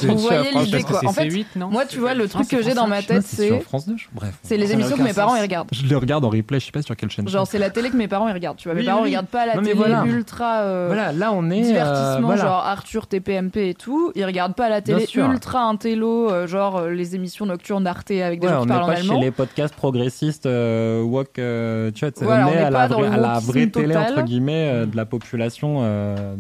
quoi. 0.84 1.00
C'est 1.02 1.08
En 1.08 1.12
fait, 1.12 1.28
C8, 1.28 1.46
non 1.56 1.70
Moi, 1.70 1.88
tu 1.88 1.98
vois, 1.98 2.14
le 2.14 2.28
truc 2.28 2.48
que 2.48 2.62
j'ai 2.62 2.76
dans 2.76 2.86
ma 2.86 3.02
tête, 3.02 3.24
c'est 3.24 3.60
France 3.62 3.88
2. 3.88 3.96
je- 3.98 4.06
Bref. 4.14 4.38
c'est 4.44 4.58
les 4.58 4.72
émissions 4.74 4.96
que 4.96 5.02
mes 5.02 5.14
parents 5.14 5.36
ils 5.36 5.42
regardent. 5.42 5.70
Je 5.72 5.88
les 5.88 5.96
regarde 5.96 6.24
en 6.24 6.30
replay, 6.30 6.60
je 6.60 6.66
sais 6.68 6.72
pas 6.72 6.84
sur 6.84 6.96
quelle 6.96 7.10
chaîne. 7.10 7.28
Genre, 7.28 7.48
c'est 7.48 7.58
la 7.58 7.72
télé 7.72 7.90
que 7.90 7.98
mes 7.98 8.08
parents 8.08 8.28
ils 8.28 8.34
regardent, 8.34 8.58
tu 8.58 8.68
vois. 8.68 8.76
Mes 8.76 8.84
parents 8.86 9.02
regardent 9.02 9.26
pas 9.26 9.48
la 9.48 9.54
télé 9.58 9.74
voilà. 9.74 10.04
ultra 10.06 10.62
euh, 10.62 10.86
Voilà, 10.86 11.12
là 11.12 11.32
on 11.34 11.50
est. 11.50 11.62
euh, 11.62 11.66
divertissement, 11.66 12.28
voilà. 12.28 12.44
genre 12.44 12.64
Arthur, 12.64 13.08
TPMP 13.08 13.70
et 13.70 13.74
tout. 13.74 14.12
Ils 14.14 14.26
regardent 14.26 14.54
pas 14.56 14.70
la 14.70 14.82
télé 14.82 15.08
ultra 15.16 15.64
intello, 15.64 16.30
euh, 16.30 16.46
genre 16.46 16.78
euh, 16.78 16.90
les 16.92 17.16
émissions 17.16 17.48
nocturnes 17.48 17.84
d'Arte 17.86 18.12
avec 18.12 18.40
des 18.40 18.48
gens 18.48 18.60
on 18.60 18.62
qui 18.62 18.68
parlent 18.68 18.84
en 18.84 18.88
pas 18.88 18.96
chez 18.98 19.02
allemand. 19.02 19.20
les 19.20 19.32
podcasts 19.32 19.74
progressistes 19.74 20.46
euh, 20.46 21.04
euh, 21.40 21.92
tu 21.96 22.06
vois, 22.06 22.12
Voilà, 22.26 22.48
on 22.48 22.52
est 22.52 22.58
à 22.58 22.64
pas 22.66 22.70
la, 22.70 22.88
dans 22.88 23.00
vraie, 23.00 23.08
à 23.08 23.18
la 23.18 23.40
vraie 23.40 23.68
télé 23.68 23.94
total. 23.94 24.14
entre 24.14 24.24
guillemets 24.24 24.70
euh, 24.74 24.86
de 24.86 24.96
la 24.96 25.06
population 25.06 25.80
euh, 25.82 26.36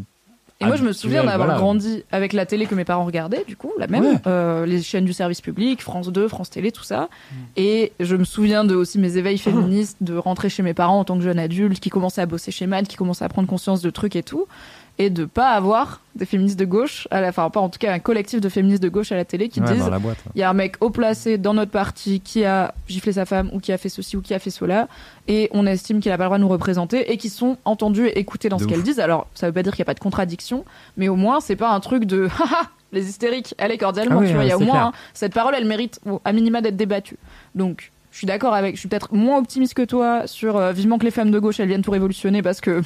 Et 0.59 0.65
moi, 0.65 0.75
je 0.75 0.83
me 0.83 0.91
souviens 0.91 1.23
d'avoir 1.23 1.47
voilà. 1.47 1.59
grandi 1.59 2.03
avec 2.11 2.33
la 2.33 2.45
télé 2.45 2.65
que 2.65 2.75
mes 2.75 2.83
parents 2.85 3.05
regardaient, 3.05 3.45
du 3.47 3.55
coup, 3.55 3.71
la 3.77 3.87
même, 3.87 4.03
Ouais. 4.03 4.15
euh, 4.27 4.65
les 4.65 4.81
chaînes 4.81 5.05
du 5.05 5.13
service 5.13 5.39
public, 5.41 5.81
France 5.81 6.09
2, 6.09 6.27
France 6.27 6.49
Télé, 6.49 6.71
tout 6.71 6.83
ça. 6.83 7.03
Mm. 7.31 7.35
Et 7.57 7.91
je 7.99 8.15
me 8.15 8.23
souviens 8.25 8.65
de 8.65 8.75
aussi 8.75 8.99
mes 8.99 9.17
éveils 9.17 9.37
féministes, 9.47 9.97
de 10.01 10.15
rentrer 10.17 10.49
chez 10.49 10.63
mes 10.63 10.73
parents 10.73 10.99
en 10.99 11.05
tant 11.05 11.17
que 11.17 11.23
jeune 11.23 11.39
adulte, 11.39 11.79
qui 11.79 11.89
commençait 11.89 12.21
à 12.21 12.25
bosser 12.25 12.51
chez 12.51 12.67
MAD, 12.67 12.87
qui 12.87 12.97
commençait 12.97 13.23
à 13.25 13.29
prendre 13.29 13.47
conscience 13.47 13.81
de 13.81 13.89
trucs 13.89 14.15
et 14.17 14.23
tout, 14.23 14.47
et 14.99 15.09
de 15.09 15.23
pas 15.23 15.51
avoir 15.51 16.01
des 16.15 16.25
féministes 16.25 16.59
de 16.59 16.65
gauche, 16.65 17.07
à 17.09 17.21
la, 17.21 17.29
enfin, 17.29 17.49
pas 17.49 17.61
en 17.61 17.69
tout 17.69 17.79
cas 17.79 17.93
un 17.93 17.99
collectif 17.99 18.41
de 18.41 18.49
féministes 18.49 18.83
de 18.83 18.89
gauche 18.89 19.13
à 19.13 19.15
la 19.15 19.23
télé 19.23 19.47
qui 19.47 19.61
Ouais, 19.61 19.73
disent 19.73 19.89
il 20.35 20.39
y 20.39 20.43
a 20.43 20.49
un 20.49 20.53
mec 20.53 20.75
haut 20.81 20.89
placé 20.89 21.37
dans 21.37 21.53
notre 21.53 21.71
parti 21.71 22.19
qui 22.19 22.43
a 22.43 22.73
giflé 22.89 23.13
sa 23.13 23.25
femme 23.25 23.49
ou 23.53 23.61
qui 23.61 23.71
a 23.71 23.77
fait 23.77 23.87
ceci 23.87 24.17
ou 24.17 24.21
qui 24.21 24.33
a 24.33 24.39
fait 24.39 24.49
cela 24.49 24.89
et 25.29 25.49
on 25.53 25.65
estime 25.65 26.01
qu'il 26.01 26.11
a 26.11 26.17
pas 26.17 26.25
le 26.25 26.27
droit 26.27 26.37
de 26.37 26.43
nous 26.43 26.49
représenter 26.49 27.13
et 27.13 27.17
qui 27.17 27.29
sont 27.29 27.57
entendus 27.63 28.07
et 28.07 28.19
écoutés 28.19 28.49
dans 28.49 28.57
De 28.57 28.63
ce 28.63 28.67
qu'elles 28.67 28.83
disent. 28.83 28.99
Alors, 28.99 29.27
ça 29.33 29.47
veut 29.47 29.53
pas 29.53 29.63
dire 29.63 29.71
qu'il 29.71 29.79
y 29.79 29.83
a 29.83 29.85
pas 29.85 29.93
de 29.93 29.99
contradiction, 30.01 30.65
mais 30.97 31.07
au 31.07 31.15
moins 31.15 31.39
c'est 31.39 31.55
pas 31.55 31.69
un 31.69 31.79
truc 31.79 32.03
de 32.03 32.27
les 32.91 33.07
hystériques, 33.07 33.55
allez 33.57 33.77
cordialement, 33.77 34.17
Ah 34.17 34.21
oui, 34.23 34.27
tu 34.27 34.33
vois, 34.33 34.43
il 34.43 34.49
y 34.49 34.51
a 34.51 34.57
au 34.57 34.61
moins 34.61 34.87
hein, 34.87 34.91
cette 35.13 35.33
parole 35.33 35.55
elle 35.55 35.65
mérite 35.65 36.01
bon, 36.05 36.19
à 36.25 36.33
minima 36.33 36.59
d'être 36.59 36.75
débattue. 36.75 37.17
Donc, 37.55 37.93
je 38.11 38.17
suis 38.17 38.27
d'accord 38.27 38.53
avec, 38.53 38.75
je 38.75 38.79
suis 38.81 38.89
peut-être 38.89 39.13
moins 39.13 39.37
optimiste 39.37 39.75
que 39.75 39.83
toi 39.83 40.23
sur 40.25 40.57
euh, 40.57 40.73
vivement 40.73 40.97
que 40.97 41.05
les 41.05 41.11
femmes 41.11 41.31
de 41.31 41.39
gauche 41.39 41.61
elles 41.61 41.69
viennent 41.69 41.83
tout 41.83 41.91
révolutionner 41.91 42.41
parce 42.41 42.59
que 42.59 42.81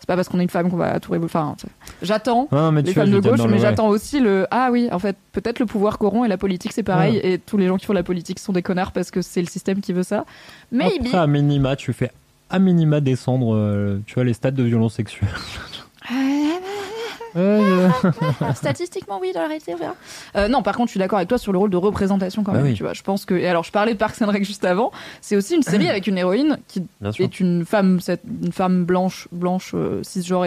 c'est 0.00 0.06
pas 0.06 0.16
parce 0.16 0.28
qu'on 0.28 0.40
est 0.40 0.42
une 0.42 0.48
femme 0.50 0.70
qu'on 0.70 0.76
va 0.76 0.98
tout 0.98 1.12
révolutionner. 1.12 1.44
Enfin, 1.44 1.54
j'attends 2.02 2.48
Ah, 2.50 2.70
mais 2.72 2.82
les 2.82 2.92
femmes 2.92 3.10
de 3.10 3.20
gauche, 3.20 3.40
mais 3.48 3.58
j'attends 3.58 3.88
aussi 3.88 4.18
le 4.18 4.46
ah 4.50 4.70
oui, 4.72 4.88
en 4.90 4.98
fait, 4.98 5.16
peut-être 5.32 5.58
le 5.60 5.66
pouvoir 5.66 5.98
corrompt 5.98 6.24
et 6.24 6.28
la 6.28 6.38
politique 6.38 6.72
c'est 6.72 6.82
pareil, 6.82 7.16
Ouais. 7.18 7.32
et 7.34 7.38
tous 7.38 7.56
les 7.58 7.66
gens 7.68 7.76
qui 7.76 7.86
font 7.86 7.92
la 7.92 8.02
politique 8.02 8.38
sont 8.38 8.52
des 8.52 8.62
connards 8.62 8.92
parce 8.92 9.10
que 9.10 9.22
c'est 9.22 9.40
le 9.40 9.46
système 9.48 9.80
qui 9.80 9.92
veut 9.92 10.02
ça. 10.02 10.24
Maybe. 10.72 11.06
Après, 11.06 11.18
à 11.18 11.26
minima, 11.26 11.76
tu 11.76 11.92
fais 11.92 12.10
à 12.48 12.58
minima 12.58 13.00
descendre, 13.00 13.54
euh, 13.54 14.00
tu 14.06 14.14
vois, 14.14 14.24
les 14.24 14.32
stades 14.32 14.54
de 14.56 14.64
violence 14.64 14.94
sexuelle. 14.94 15.28
Euh, 17.36 17.88
Statistiquement, 18.54 19.18
oui, 19.20 19.32
dans 19.32 19.40
la 19.40 19.46
réalité. 19.48 19.74
Euh, 20.36 20.48
non, 20.48 20.62
par 20.62 20.76
contre, 20.76 20.88
je 20.88 20.92
suis 20.92 20.98
d'accord 21.00 21.18
avec 21.18 21.28
toi 21.28 21.38
sur 21.38 21.52
le 21.52 21.58
rôle 21.58 21.70
de 21.70 21.76
représentation 21.76 22.42
quand 22.42 22.52
Bah 22.52 22.58
même. 22.58 22.66
oui. 22.68 22.74
Tu 22.74 22.82
vois, 22.82 22.92
je 22.92 23.02
pense 23.02 23.24
que. 23.24 23.34
Et 23.34 23.46
alors, 23.48 23.64
je 23.64 23.72
parlais 23.72 23.92
de 23.92 23.98
Parks 23.98 24.20
and 24.22 24.26
Rec 24.30 24.44
juste 24.44 24.64
avant. 24.64 24.90
C'est 25.20 25.36
aussi 25.36 25.54
une 25.54 25.62
série 25.62 25.88
avec 25.90 26.06
une 26.06 26.18
héroïne 26.18 26.58
qui 26.68 26.86
est 27.18 27.40
une 27.40 27.64
femme, 27.64 28.00
cette- 28.00 28.22
une 28.42 28.52
femme 28.52 28.84
blanche, 28.84 29.28
blanche, 29.32 29.72
euh, 29.74 30.02
cisgenre 30.02 30.46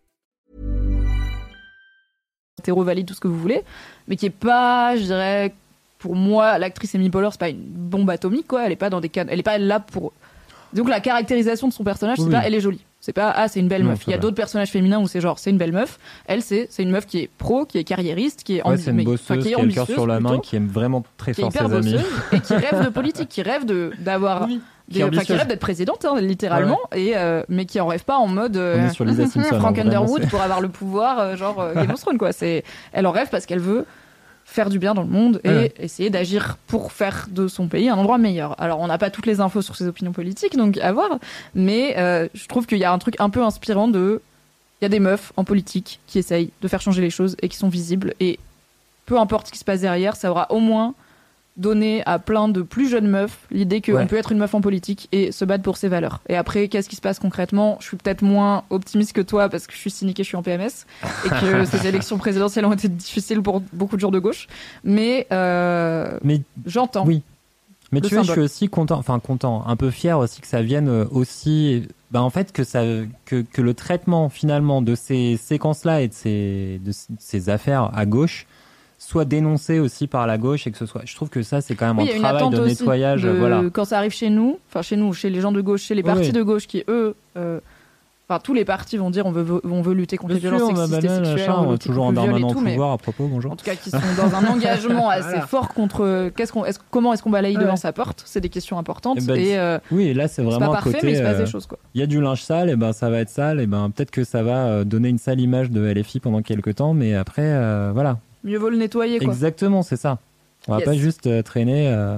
Hétéro 2.61 2.83
valide, 2.83 3.07
tout 3.07 3.13
ce 3.13 3.19
que 3.19 3.27
vous 3.27 3.37
voulez, 3.37 3.63
mais 4.07 4.15
qui 4.15 4.27
est 4.27 4.29
pas, 4.29 4.95
je 4.95 5.03
dirais, 5.03 5.53
pour 5.99 6.15
moi, 6.15 6.57
l'actrice 6.57 6.95
Amy 6.95 7.09
Poehler, 7.09 7.29
c'est 7.31 7.39
pas 7.39 7.49
une 7.49 7.61
bombe 7.61 8.09
atomique, 8.09 8.47
quoi. 8.47 8.65
Elle 8.65 8.71
est 8.71 8.77
pas 8.77 8.89
dans 8.89 9.01
des 9.01 9.09
cas, 9.09 9.25
elle 9.27 9.39
est 9.39 9.43
pas 9.43 9.57
là 9.57 9.79
pour. 9.79 10.13
Donc 10.73 10.89
la 10.89 10.99
caractérisation 10.99 11.67
de 11.67 11.73
son 11.73 11.83
personnage, 11.83 12.17
c'est 12.17 12.29
pas, 12.29 12.45
elle 12.45 12.55
est 12.55 12.61
jolie. 12.61 12.83
C'est 13.03 13.13
pas, 13.13 13.31
ah, 13.35 13.47
c'est 13.47 13.59
une 13.59 13.67
belle 13.67 13.81
Non, 13.83 13.89
meuf. 13.89 14.03
Il 14.05 14.11
y 14.11 14.13
a 14.13 14.19
d'autres 14.19 14.35
personnages 14.35 14.69
féminins 14.69 14.99
où 14.99 15.07
c'est 15.07 15.21
genre, 15.21 15.39
c'est 15.39 15.49
une 15.49 15.57
belle 15.57 15.71
meuf. 15.71 15.97
Elle, 16.27 16.43
c'est, 16.43 16.67
c'est 16.69 16.83
une 16.83 16.91
meuf 16.91 17.07
qui 17.07 17.17
est 17.19 17.29
pro, 17.39 17.65
qui 17.65 17.79
est 17.79 17.83
carriériste, 17.83 18.43
qui 18.43 18.57
est, 18.57 18.67
Ouais, 18.67 18.77
c'est 18.77 18.91
une 18.91 19.03
bosseuse 19.03 19.43
qui, 19.43 19.51
est 19.51 19.55
a 19.55 19.61
le 19.63 19.71
cœur 19.71 19.81
ambitieuse 19.83 19.97
sur 19.97 20.05
la 20.07 20.19
main, 20.19 20.29
plutôt, 20.29 20.41
qui 20.43 20.55
aime 20.55 20.67
vraiment 20.67 21.03
très 21.17 21.33
qui 21.33 21.41
est 21.41 21.43
fort 21.43 21.51
hyper 21.51 21.67
ses 21.67 21.75
amis. 21.75 21.91
bosseuse 21.93 22.07
et 22.31 22.39
qui 22.41 22.53
rêve 22.55 22.85
de 22.85 22.89
politique, 22.89 23.27
qui 23.29 23.41
rêve 23.41 23.65
de 23.65 23.91
d'avoir. 23.99 24.45
Oui, 24.45 24.61
des- 24.87 25.09
qui 25.09 25.33
rêve 25.33 25.47
d'être 25.47 25.59
présidente, 25.59 26.05
hein, 26.05 26.19
littéralement, 26.19 26.79
et 26.93 27.13
euh, 27.15 27.43
mais 27.49 27.65
qui 27.65 27.79
en 27.79 27.87
rêve 27.87 28.03
pas 28.03 28.17
en 28.17 28.27
mode 28.27 28.57
euh, 28.57 28.87
Simpson, 28.89 29.41
Frank 29.59 29.77
hein, 29.79 29.85
Underwood 29.85 30.27
pour 30.29 30.41
avoir 30.41 30.59
le 30.61 30.67
pouvoir, 30.69 31.19
euh, 31.19 31.35
genre 31.37 31.59
euh, 31.61 31.73
Game 31.73 31.89
of 31.91 31.99
Thrones, 32.01 32.17
quoi. 32.17 32.33
C'est, 32.33 32.63
elle 32.91 33.07
en 33.07 33.11
rêve 33.11 33.29
parce 33.31 33.45
qu'elle 33.45 33.59
veut 33.59 33.85
faire 34.53 34.69
du 34.69 34.79
bien 34.79 34.93
dans 34.93 35.01
le 35.03 35.07
monde 35.07 35.39
et 35.45 35.49
Ouais. 35.49 35.73
essayer 35.79 36.09
d'agir 36.09 36.57
pour 36.67 36.91
faire 36.91 37.27
de 37.29 37.47
son 37.47 37.67
pays 37.67 37.87
un 37.87 37.95
endroit 37.95 38.17
meilleur. 38.17 38.59
Alors, 38.61 38.79
on 38.81 38.87
n'a 38.87 38.97
pas 38.97 39.09
toutes 39.09 39.25
les 39.25 39.39
infos 39.39 39.61
sur 39.61 39.77
ses 39.77 39.87
opinions 39.87 40.11
politiques, 40.11 40.57
donc 40.57 40.77
à 40.79 40.91
voir, 40.91 41.19
mais 41.55 41.95
euh, 41.97 42.27
je 42.33 42.47
trouve 42.47 42.65
qu'il 42.65 42.77
y 42.77 42.83
a 42.83 42.91
un 42.91 42.97
truc 42.99 43.15
un 43.19 43.29
peu 43.29 43.41
inspirant 43.43 43.87
de. 43.87 44.21
Il 44.81 44.85
y 44.85 44.87
a 44.87 44.89
des 44.89 44.99
meufs 44.99 45.31
en 45.37 45.45
politique 45.45 45.99
qui 46.07 46.19
essayent 46.19 46.49
de 46.61 46.67
faire 46.67 46.81
changer 46.81 47.01
les 47.01 47.09
choses 47.11 47.37
et 47.41 47.47
qui 47.47 47.55
sont 47.55 47.69
visibles, 47.69 48.13
et 48.19 48.39
peu 49.05 49.17
importe 49.17 49.47
ce 49.47 49.51
qui 49.53 49.59
se 49.59 49.63
passe 49.63 49.79
derrière, 49.81 50.15
ça 50.17 50.29
aura 50.29 50.51
au 50.51 50.59
moins 50.59 50.93
donné 51.57 52.01
à 52.05 52.17
plein 52.17 52.47
de 52.47 52.61
plus 52.61 52.89
jeunes 52.89 53.07
meufs 53.07 53.37
l'idée 53.51 53.81
qu'on 53.81 53.91
Ouais. 53.93 54.05
peut 54.05 54.15
être 54.15 54.31
une 54.31 54.37
meuf 54.37 54.53
en 54.55 54.61
politique 54.61 55.09
et 55.11 55.31
se 55.31 55.43
battre 55.45 55.63
pour 55.63 55.77
ses 55.77 55.89
valeurs. 55.89 56.21
Et 56.29 56.35
après, 56.35 56.69
qu'est-ce 56.69 56.87
qui 56.89 56.95
se 56.95 57.01
passe 57.01 57.19
concrètement? 57.19 57.77
Je 57.81 57.87
suis 57.87 57.97
peut-être 57.97 58.21
moins 58.21 58.63
optimiste 58.69 59.13
que 59.13 59.21
toi 59.21 59.49
parce 59.49 59.67
que 59.67 59.73
je 59.73 59.77
suis 59.77 59.91
cynique 59.91 60.19
et 60.19 60.23
je 60.23 60.29
suis 60.29 60.37
en 60.37 60.43
PMS 60.43 60.85
et 61.25 61.29
que 61.29 61.65
ces 61.65 61.85
élections 61.87 62.17
présidentielles 62.17 62.65
ont 62.65 62.73
été 62.73 62.87
difficiles 62.87 63.41
pour 63.41 63.61
beaucoup 63.73 63.95
de 63.97 64.01
gens 64.01 64.11
de 64.11 64.19
gauche. 64.19 64.47
Mais, 64.83 65.27
euh, 65.33 66.17
Mais 66.23 66.41
j'entends. 66.65 67.05
Oui. 67.05 67.21
Mais 67.93 67.99
tu 67.99 68.13
vois, 68.15 68.23
je 68.23 68.27
symbole. 68.29 68.33
suis 68.35 68.41
aussi 68.63 68.69
content, 68.69 68.97
enfin 68.97 69.19
content, 69.19 69.65
un 69.67 69.75
peu 69.75 69.89
fier 69.91 70.17
aussi 70.17 70.39
que 70.39 70.47
ça 70.47 70.61
vienne 70.61 70.87
euh, 70.87 71.05
aussi, 71.11 71.83
bah 72.09 72.21
en 72.21 72.29
fait 72.29 72.53
que 72.53 72.63
ça, 72.63 72.83
que, 73.25 73.41
que 73.41 73.61
le 73.61 73.73
traitement 73.73 74.29
finalement 74.29 74.81
de 74.81 74.95
ces 74.95 75.35
séquences-là 75.35 75.99
et 76.01 76.07
de 76.07 76.13
ces, 76.13 76.79
de 76.85 76.93
ces 77.19 77.49
affaires 77.49 77.91
à 77.93 78.05
gauche 78.05 78.47
soit 79.03 79.25
dénoncé 79.25 79.79
aussi 79.79 80.05
par 80.05 80.27
la 80.27 80.37
gauche 80.37 80.67
et 80.67 80.71
que 80.71 80.77
ce 80.77 80.85
soit, 80.85 81.01
je 81.05 81.15
trouve 81.15 81.29
que 81.29 81.41
ça 81.41 81.59
c'est 81.59 81.73
quand 81.73 81.87
même 81.87 81.97
Oui, 81.97 82.11
un 82.15 82.19
travail 82.19 82.49
de 82.51 82.65
nettoyage, 82.65 83.23
de- 83.23 83.31
voilà. 83.31 83.63
Quand 83.73 83.83
ça 83.83 83.97
arrive 83.97 84.11
chez 84.11 84.29
nous, 84.29 84.59
enfin 84.69 84.83
chez 84.83 84.95
nous, 84.95 85.11
chez 85.11 85.31
les 85.31 85.41
gens 85.41 85.51
de 85.51 85.59
gauche, 85.59 85.81
chez 85.81 85.95
les 85.95 86.03
partis 86.03 86.27
oui. 86.27 86.31
de 86.31 86.43
gauche 86.43 86.67
qui, 86.67 86.83
eux, 86.87 87.15
euh, 87.35 87.59
enfin 88.29 88.39
tous 88.39 88.53
les 88.53 88.63
partis 88.63 88.97
vont 88.97 89.09
dire 89.09 89.25
on 89.25 89.31
veut, 89.31 89.59
on 89.65 89.81
veut 89.81 89.95
lutter 89.95 90.17
contre 90.17 90.35
les 90.35 90.39
violences 90.39 90.69
sexistes 90.69 91.03
et 91.03 91.25
sexuelles, 91.25 91.49
on 91.49 91.77
toujours 91.77 92.05
en 92.05 92.15
au 92.15 92.61
mais 92.61 92.73
pouvoir 92.73 92.91
à 92.91 92.97
propos, 92.99 93.25
bonjour. 93.25 93.51
en 93.51 93.55
tout 93.55 93.65
cas 93.65 93.73
qui 93.73 93.89
sont 93.89 93.97
dans 94.15 94.35
un 94.35 94.45
engagement 94.45 95.09
assez 95.09 95.41
fort 95.47 95.69
contre 95.69 96.29
qu'est-ce 96.35 96.53
qu'on 96.53 96.63
comment 96.91 97.11
est-ce 97.11 97.23
qu'on 97.23 97.31
balaye 97.31 97.55
devant 97.57 97.77
sa 97.77 97.93
porte? 97.93 98.21
C'est 98.27 98.39
des 98.39 98.49
questions 98.49 98.77
importantes 98.77 99.17
Eh 99.19 99.25
ben, 99.25 99.35
et 99.35 99.57
euh, 99.57 99.79
Oui, 99.91 100.13
là 100.13 100.27
c'est 100.27 100.43
vraiment 100.43 100.67
pas 100.67 100.73
parfait 100.73 100.91
côté. 100.91 101.07
mais 101.07 101.11
il 101.13 101.17
se 101.17 101.23
passe 101.23 101.37
euh, 101.37 101.45
des 101.45 101.49
choses 101.49 101.65
quoi 101.65 101.79
Il 101.95 102.01
y 102.01 102.03
a 102.03 102.07
du 102.07 102.21
linge 102.21 102.43
sale, 102.43 102.69
et 102.69 102.75
ben 102.75 102.93
ça 102.93 103.09
va 103.09 103.17
être 103.17 103.29
sale, 103.29 103.59
et 103.59 103.65
ben 103.65 103.89
peut-être 103.89 104.11
que 104.11 104.23
ça 104.23 104.43
va 104.43 104.67
euh, 104.67 104.83
donner 104.83 105.09
une 105.09 105.17
sale 105.17 105.41
image 105.41 105.71
de 105.71 105.81
LFI 105.91 106.19
pendant 106.19 106.43
quelques 106.43 106.75
temps, 106.75 106.93
mais 106.93 107.15
après, 107.15 107.41
euh, 107.45 107.89
voilà. 107.95 108.19
Mieux 108.43 108.57
vaut 108.57 108.69
le 108.69 108.77
nettoyer 108.77 109.17
quoi 109.19 109.27
Exactement, 109.27 109.81
c'est 109.83 109.97
ça. 109.97 110.19
On 110.67 110.73
va 110.73 110.79
Yes. 110.79 110.85
pas 110.85 110.93
juste 110.93 111.27
euh, 111.27 111.41
traîner. 111.41 111.87
euh, 111.89 112.17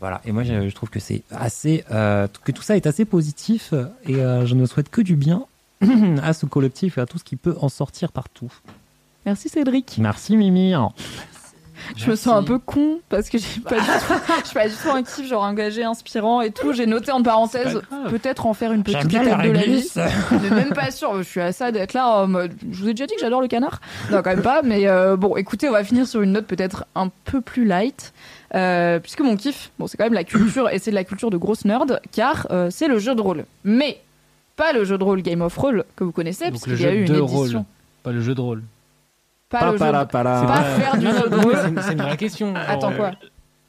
Voilà. 0.00 0.20
Et 0.24 0.32
moi, 0.32 0.42
je, 0.42 0.68
je 0.68 0.74
trouve 0.74 0.90
que 0.90 1.00
c'est 1.00 1.22
assez, 1.30 1.84
euh, 1.90 2.28
que 2.44 2.52
tout 2.52 2.62
ça 2.62 2.76
est 2.76 2.86
assez 2.86 3.04
positif, 3.04 3.72
et 4.04 4.16
euh, 4.16 4.44
je 4.46 4.54
ne 4.54 4.64
souhaite 4.66 4.88
que 4.90 5.00
du 5.00 5.16
bien 5.16 5.44
à 6.22 6.32
ce 6.32 6.46
collectif 6.46 6.98
et 6.98 7.00
à 7.00 7.06
tout 7.06 7.18
ce 7.18 7.24
qui 7.24 7.36
peut 7.36 7.56
en 7.60 7.68
sortir 7.68 8.12
partout. 8.12 8.52
merci 9.26 9.48
Cédric 9.48 9.96
Merci 9.98 10.36
Mimi. 10.36 10.74
Je 11.96 12.10
me 12.10 12.16
sens 12.16 12.34
un 12.34 12.42
peu 12.42 12.58
con 12.58 13.00
parce 13.08 13.28
que 13.28 13.38
j'ai 13.38 13.60
pas 13.60 13.76
du 13.76 13.80
tout 13.86 14.14
je 14.40 14.46
suis 14.46 14.54
pas 14.54 14.68
du 14.68 14.74
tout 14.74 14.90
un 14.90 15.02
kiff 15.02 15.26
genre 15.28 15.42
engagé 15.42 15.84
inspirant 15.84 16.40
et 16.40 16.50
tout. 16.50 16.72
J'ai 16.72 16.86
noté 16.86 17.12
en 17.12 17.22
parenthèse 17.22 17.80
peut-être 18.08 18.46
en 18.46 18.54
faire 18.54 18.72
une 18.72 18.82
petite 18.82 19.04
étape 19.12 19.42
de 19.42 19.50
la 19.50 19.60
vie 19.62 19.72
église. 19.72 20.00
mais 20.42 20.50
même 20.50 20.72
pas 20.72 20.90
sûr 20.90 21.16
je 21.18 21.22
suis 21.22 21.40
à 21.40 21.52
ça 21.52 21.72
d'être 21.72 21.92
là 21.94 22.08
en 22.08 22.26
mode 22.26 22.52
je 22.70 22.80
vous 22.82 22.88
ai 22.88 22.94
déjà 22.94 23.06
dit 23.06 23.14
que 23.14 23.20
j'adore 23.20 23.40
le 23.40 23.48
canard. 23.48 23.80
Non 24.10 24.22
quand 24.22 24.30
même 24.30 24.42
pas 24.42 24.62
mais 24.62 24.86
euh, 24.88 25.16
bon 25.16 25.36
écoutez 25.36 25.68
on 25.68 25.72
va 25.72 25.84
finir 25.84 26.06
sur 26.06 26.22
une 26.22 26.32
note 26.32 26.46
peut-être 26.46 26.84
un 26.94 27.10
peu 27.24 27.40
plus 27.40 27.64
light 27.64 28.12
euh, 28.54 28.98
puisque 29.00 29.20
mon 29.20 29.36
kiff 29.36 29.70
bon 29.78 29.86
c'est 29.86 29.96
quand 29.96 30.04
même 30.04 30.14
la 30.14 30.24
culture 30.24 30.68
et 30.70 30.78
c'est 30.78 30.90
de 30.90 30.94
la 30.96 31.04
culture 31.04 31.30
de 31.30 31.36
grosse 31.36 31.64
nerd 31.64 32.00
car 32.12 32.46
euh, 32.50 32.68
c'est 32.70 32.88
le 32.88 32.98
jeu 32.98 33.14
de 33.14 33.20
rôle. 33.20 33.44
Mais 33.64 34.00
pas 34.56 34.72
le 34.72 34.84
jeu 34.84 34.96
de 34.96 35.04
rôle 35.04 35.20
Game 35.22 35.42
of 35.42 35.56
Roll 35.56 35.84
que 35.96 36.04
vous 36.04 36.12
connaissez 36.12 36.48
puisqu'il 36.50 36.80
y 36.80 36.86
a 36.86 36.90
jeu 36.90 36.96
eu 36.96 37.00
une 37.06 37.12
de 37.12 37.18
édition. 37.20 37.36
rôle, 37.36 37.64
pas 38.02 38.12
le 38.12 38.20
jeu 38.20 38.34
de 38.34 38.40
rôle. 38.40 38.62
Pas 39.60 39.72
le 39.72 39.78
jeu 39.78 40.06
pas 40.06 40.62
faire 40.78 40.96
du 40.98 41.06
jeu 41.06 41.28
de 41.28 41.36
rôle 41.36 41.56
c'est 41.82 41.92
une- 41.92 42.02
vraie 42.02 42.16
question. 42.16 42.54
Attends 42.68 42.92
Euh, 42.92 42.96
quoi 42.96 43.10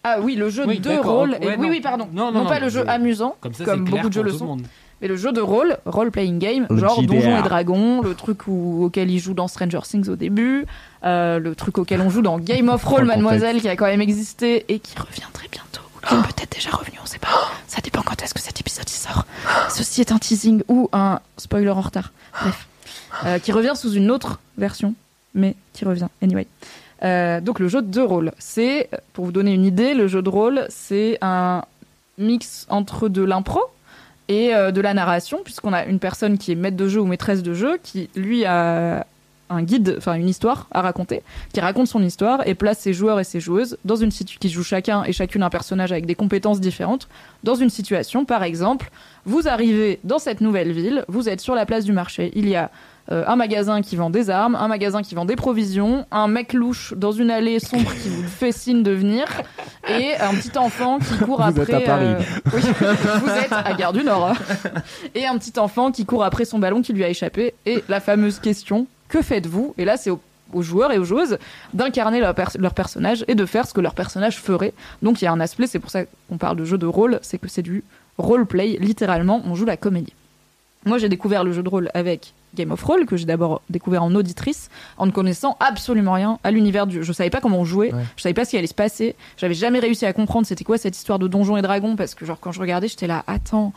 Ah 0.03 0.17
oui, 0.22 0.35
le 0.35 0.49
jeu 0.49 0.66
Oui, 0.67 0.80
de 0.80 0.90
rôle. 0.98 1.35
et- 1.41 1.48
oui, 1.48 1.57
non. 1.57 1.69
oui, 1.69 1.82
pardon. 1.82 2.07
Non, 2.14 2.32
Non, 2.32 2.43
non, 2.43 2.49
pas 2.49 2.59
le 2.59 2.69
jeu 2.69 2.83
je- 2.85 2.90
amusant, 2.90 3.35
Comme 3.41 3.53
ça, 3.53 3.75
beaucoup 3.75 4.07
de 4.09 4.14
jeux 4.14 4.24
le 4.24 4.32
sont. 4.32 4.57
mais 5.01 5.07
le 5.07 5.16
jeu 5.17 5.32
de 5.33 5.41
rôle, 5.41 5.77
role 5.85 6.11
playing 6.11 6.40
game, 6.40 6.66
Le 6.69 6.77
genre 6.77 7.01
JDR. 7.01 7.07
Donjons 7.16 7.38
et 7.40 7.41
Dragons, 7.41 8.01
le 8.01 8.14
truc 8.16 8.48
où- 8.48 8.85
auquel 8.85 9.11
il 9.11 9.19
joue 9.19 9.33
dans 9.33 9.48
Stranger 9.48 9.80
Things 9.83 10.07
au 10.09 10.16
début, 10.16 10.66
euh, 11.03 11.40
le 11.40 11.56
truc 11.56 11.77
auquel 11.77 11.99
on 12.01 12.09
joue 12.09 12.22
dans 12.22 12.40
Game 12.40 12.69
of 12.69 12.83
Roll, 12.85 13.03
Mademoiselle, 13.06 13.59
qui 13.61 13.67
a 13.69 13.75
quand 13.75 13.85
même 13.85 14.01
existé 14.01 14.66
et 14.69 14.80
qui 14.80 14.98
revient 14.98 15.27
très 15.33 15.48
bientôt, 15.49 15.82
ou 15.95 16.07
qui 16.07 16.14
est 16.16 16.33
peut-être 16.33 16.51
déjà 16.56 16.69
revenu, 16.72 16.98
on 17.03 17.06
sait 17.06 17.19
pas. 17.19 17.27
Ça 17.67 17.82
dépend 17.83 18.01
quand 18.01 18.22
est-ce 18.24 18.33
que 18.33 18.40
cet 18.41 18.59
épisode 18.61 18.90
y 18.90 18.93
sort. 18.93 19.25
Ceci 19.69 19.99
est 20.01 20.11
un 20.14 20.17
teasing 20.19 20.64
ou 20.69 20.90
un 20.93 21.19
spoiler 21.38 21.69
en 21.69 21.82
retard. 21.82 22.11
Bref. 22.41 22.67
Euh, 23.25 23.40
qui 23.40 23.51
revient 23.51 23.74
sous 23.75 23.91
une 23.93 24.09
autre 24.11 24.40
version, 24.57 24.93
mais 25.38 25.56
qui 25.74 25.85
revient. 25.85 26.07
Anyway. 26.22 26.48
Euh, 27.03 27.40
donc 27.41 27.59
le 27.59 27.67
jeu 27.67 27.82
de 27.82 28.01
rôle, 28.01 28.32
c'est, 28.40 28.90
pour 29.14 29.25
vous 29.25 29.32
donner 29.32 29.53
une 29.53 29.66
idée, 29.66 29.93
le 29.93 30.07
jeu 30.07 30.22
de 30.22 30.30
rôle, 30.30 30.66
c'est 30.69 31.17
un 31.22 31.64
mix 32.17 32.66
entre 32.69 33.07
de 33.07 33.22
l'impro 33.22 33.61
et 34.27 34.53
euh, 34.53 34.72
de 34.72 34.82
la 34.82 34.93
narration, 34.93 35.40
puisqu'on 35.43 35.74
a 35.74 35.85
une 35.85 35.99
personne 35.99 36.38
qui 36.38 36.51
est 36.51 36.56
maître 36.56 36.75
de 36.75 36.88
jeu 36.88 36.99
ou 36.99 37.06
maîtresse 37.06 37.43
de 37.43 37.53
jeu, 37.53 37.77
qui 37.82 38.09
lui 38.16 38.45
a 38.45 39.06
un 39.50 39.64
guide, 39.64 39.95
enfin 39.98 40.14
une 40.16 40.27
histoire 40.30 40.67
à 40.72 40.82
raconter, 40.82 41.22
qui 41.53 41.59
raconte 41.59 41.88
son 41.88 42.03
histoire 42.03 42.45
et 42.48 42.56
place 42.56 42.80
ses 42.80 42.93
joueurs 42.93 43.19
et 43.19 43.24
ses 43.24 43.40
joueuses 43.40 43.77
dans 43.85 43.95
une 43.95 44.11
situation 44.11 44.40
qui 44.40 44.50
jouent 44.50 44.64
chacun 44.64 45.03
et 45.03 45.14
chacune 45.14 45.43
un 45.43 45.50
personnage 45.50 45.92
avec 45.92 46.06
des 46.06 46.16
compétences 46.16 46.59
différentes 46.59 47.08
dans 47.43 47.56
une 47.56 47.69
situation. 47.69 48.26
Par 48.26 48.43
exemple, 48.43 48.90
vous 49.26 49.48
arrivez 49.48 50.00
dans 50.03 50.19
cette 50.19 50.42
nouvelle 50.42 50.72
ville, 50.72 51.06
vous 51.08 51.30
êtes 51.30 51.42
sur 51.42 51.56
la 51.56 51.66
place 51.66 51.85
du 51.85 51.92
marché, 51.93 52.32
il 52.35 52.48
y 52.50 52.56
a 52.56 52.72
euh, 53.09 53.24
un 53.26 53.38
magasin 53.38 53.82
qui 53.82 53.95
vend 53.95 54.09
des 54.09 54.30
armes, 54.30 54.56
un 54.56 54.67
magasin 54.67 55.01
qui 55.01 55.16
vend 55.16 55.24
des 55.24 55.38
provisions, 55.38 56.06
un 56.11 56.27
mec 56.27 56.51
louche 56.51 56.93
dans 56.98 57.14
une 57.14 57.32
allée 57.32 57.59
sombre 57.59 57.90
qui 58.03 58.09
vous 58.09 58.27
fait 58.27 58.51
signe 58.51 58.84
de 58.84 58.92
venir, 58.92 59.24
et 59.88 60.14
un 60.19 60.34
petit 60.34 60.58
enfant 60.58 61.00
qui 61.00 61.17
court 61.24 61.38
Vous 61.42 61.61
après. 61.61 61.74
êtes 61.74 61.74
à 61.74 61.80
Paris. 61.85 62.06
euh, 62.06 62.19
oui, 62.53 62.61
vous 63.24 63.30
êtes 63.30 63.53
à 63.53 63.74
Gare 63.76 63.93
du 63.93 64.03
Nord. 64.03 64.27
hein. 64.32 64.69
Et 65.16 65.26
un 65.26 65.38
petit 65.38 65.58
enfant 65.58 65.92
qui 65.93 66.06
court 66.06 66.26
après 66.26 66.43
son 66.43 66.59
ballon 66.59 66.82
qui 66.82 66.92
lui 66.92 67.06
a 67.06 67.09
échappé. 67.09 67.53
Et 67.66 67.82
la 67.88 68.01
fameuse 68.01 68.40
question 68.40 68.88
que 69.10 69.22
faites-vous 69.22 69.74
Et 69.77 69.86
là, 69.86 69.98
c'est 69.98 70.10
au- 70.10 70.19
aux 70.53 70.61
joueurs 70.61 70.92
et 70.94 70.98
aux 70.98 71.03
joueuses 71.03 71.38
d'incarner 71.74 72.19
leur, 72.22 72.34
pers- 72.34 72.56
leur 72.58 72.74
personnage 72.74 73.26
et 73.27 73.36
de 73.36 73.45
faire 73.45 73.68
ce 73.68 73.74
que 73.74 73.82
leur 73.82 73.94
personnage 73.94 74.38
ferait. 74.40 74.74
Donc 75.02 75.22
il 75.22 75.26
y 75.26 75.27
a 75.27 75.32
un 75.32 75.40
aspect, 75.42 75.68
c'est 75.68 75.80
pour 75.80 75.90
ça 75.92 76.03
qu'on 76.30 76.38
parle 76.38 76.56
de 76.58 76.64
jeu 76.66 76.77
de 76.77 76.86
rôle, 76.86 77.19
c'est 77.22 77.38
que 77.38 77.48
c'est 77.50 77.61
du 77.61 77.84
roleplay, 78.18 78.77
littéralement, 78.80 79.42
on 79.45 79.56
joue 79.56 79.66
la 79.66 79.77
comédie. 79.77 80.14
Moi, 80.86 81.00
j'ai 81.00 81.10
découvert 81.10 81.44
le 81.44 81.52
jeu 81.52 81.64
de 81.64 81.69
rôle 81.69 81.90
avec 81.94 82.34
Game 82.56 82.72
of 82.72 82.82
Roll, 82.82 83.06
que 83.06 83.18
j'ai 83.18 83.26
d'abord 83.26 83.61
découvert 83.69 84.03
en 84.03 84.16
auditrice, 84.16 84.69
en 84.98 85.06
ne 85.06 85.11
connaissant 85.11 85.58
absolument 85.60 86.14
rien 86.14 86.40
à 86.45 86.52
l'univers 86.52 86.88
du 86.88 86.95
jeu. 86.98 87.02
Je 87.02 87.11
savais 87.11 87.30
pas 87.30 87.42
comment 87.42 87.60
on 87.60 87.66
jouait, 87.66 87.94
Ouais. 87.94 88.02
je 88.16 88.22
savais 88.22 88.34
pas 88.34 88.45
ce 88.45 88.52
qui 88.52 88.58
allait 88.58 88.68
se 88.68 88.74
passer, 88.74 89.16
j'avais 89.36 89.53
jamais 89.53 89.80
réussi 89.80 90.06
à 90.06 90.14
comprendre 90.14 90.48
c'était 90.48 90.64
quoi 90.64 90.77
cette 90.77 90.95
histoire 90.95 91.19
de 91.19 91.27
donjons 91.27 91.58
et 91.58 91.61
dragons, 91.61 91.98
parce 91.98 92.16
que 92.16 92.26
genre 92.26 92.40
quand 92.40 92.53
je 92.53 92.61
regardais, 92.61 92.88
j'étais 92.88 93.08
là, 93.08 93.24
attends, 93.27 93.74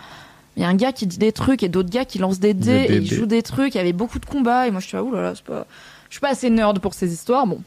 il 0.56 0.62
y 0.62 0.64
a 0.64 0.68
un 0.68 0.74
gars 0.74 0.92
qui 0.92 1.06
dit 1.06 1.18
des 1.18 1.32
trucs 1.32 1.62
et 1.62 1.68
d'autres 1.68 1.90
gars 1.90 2.04
qui 2.04 2.18
lancent 2.18 2.40
des 2.40 2.54
dés 2.54 2.86
Des 2.86 2.94
et 2.94 2.96
ils 2.98 3.12
jouent 3.12 3.26
des 3.26 3.42
trucs, 3.42 3.74
il 3.74 3.78
y 3.78 3.80
avait 3.80 3.92
beaucoup 3.92 4.18
de 4.18 4.26
combats, 4.26 4.66
et 4.66 4.70
moi 4.70 4.80
je 4.80 4.86
suis 4.86 4.96
là, 4.96 5.04
oulala, 5.04 5.34
c'est 5.34 5.44
pas... 5.44 5.66
Je 6.08 6.14
suis 6.14 6.20
pas 6.20 6.30
assez 6.30 6.50
nerd 6.50 6.80
pour 6.80 6.92
ces 6.92 7.12
histoires, 7.12 7.46
bon. 7.46 7.60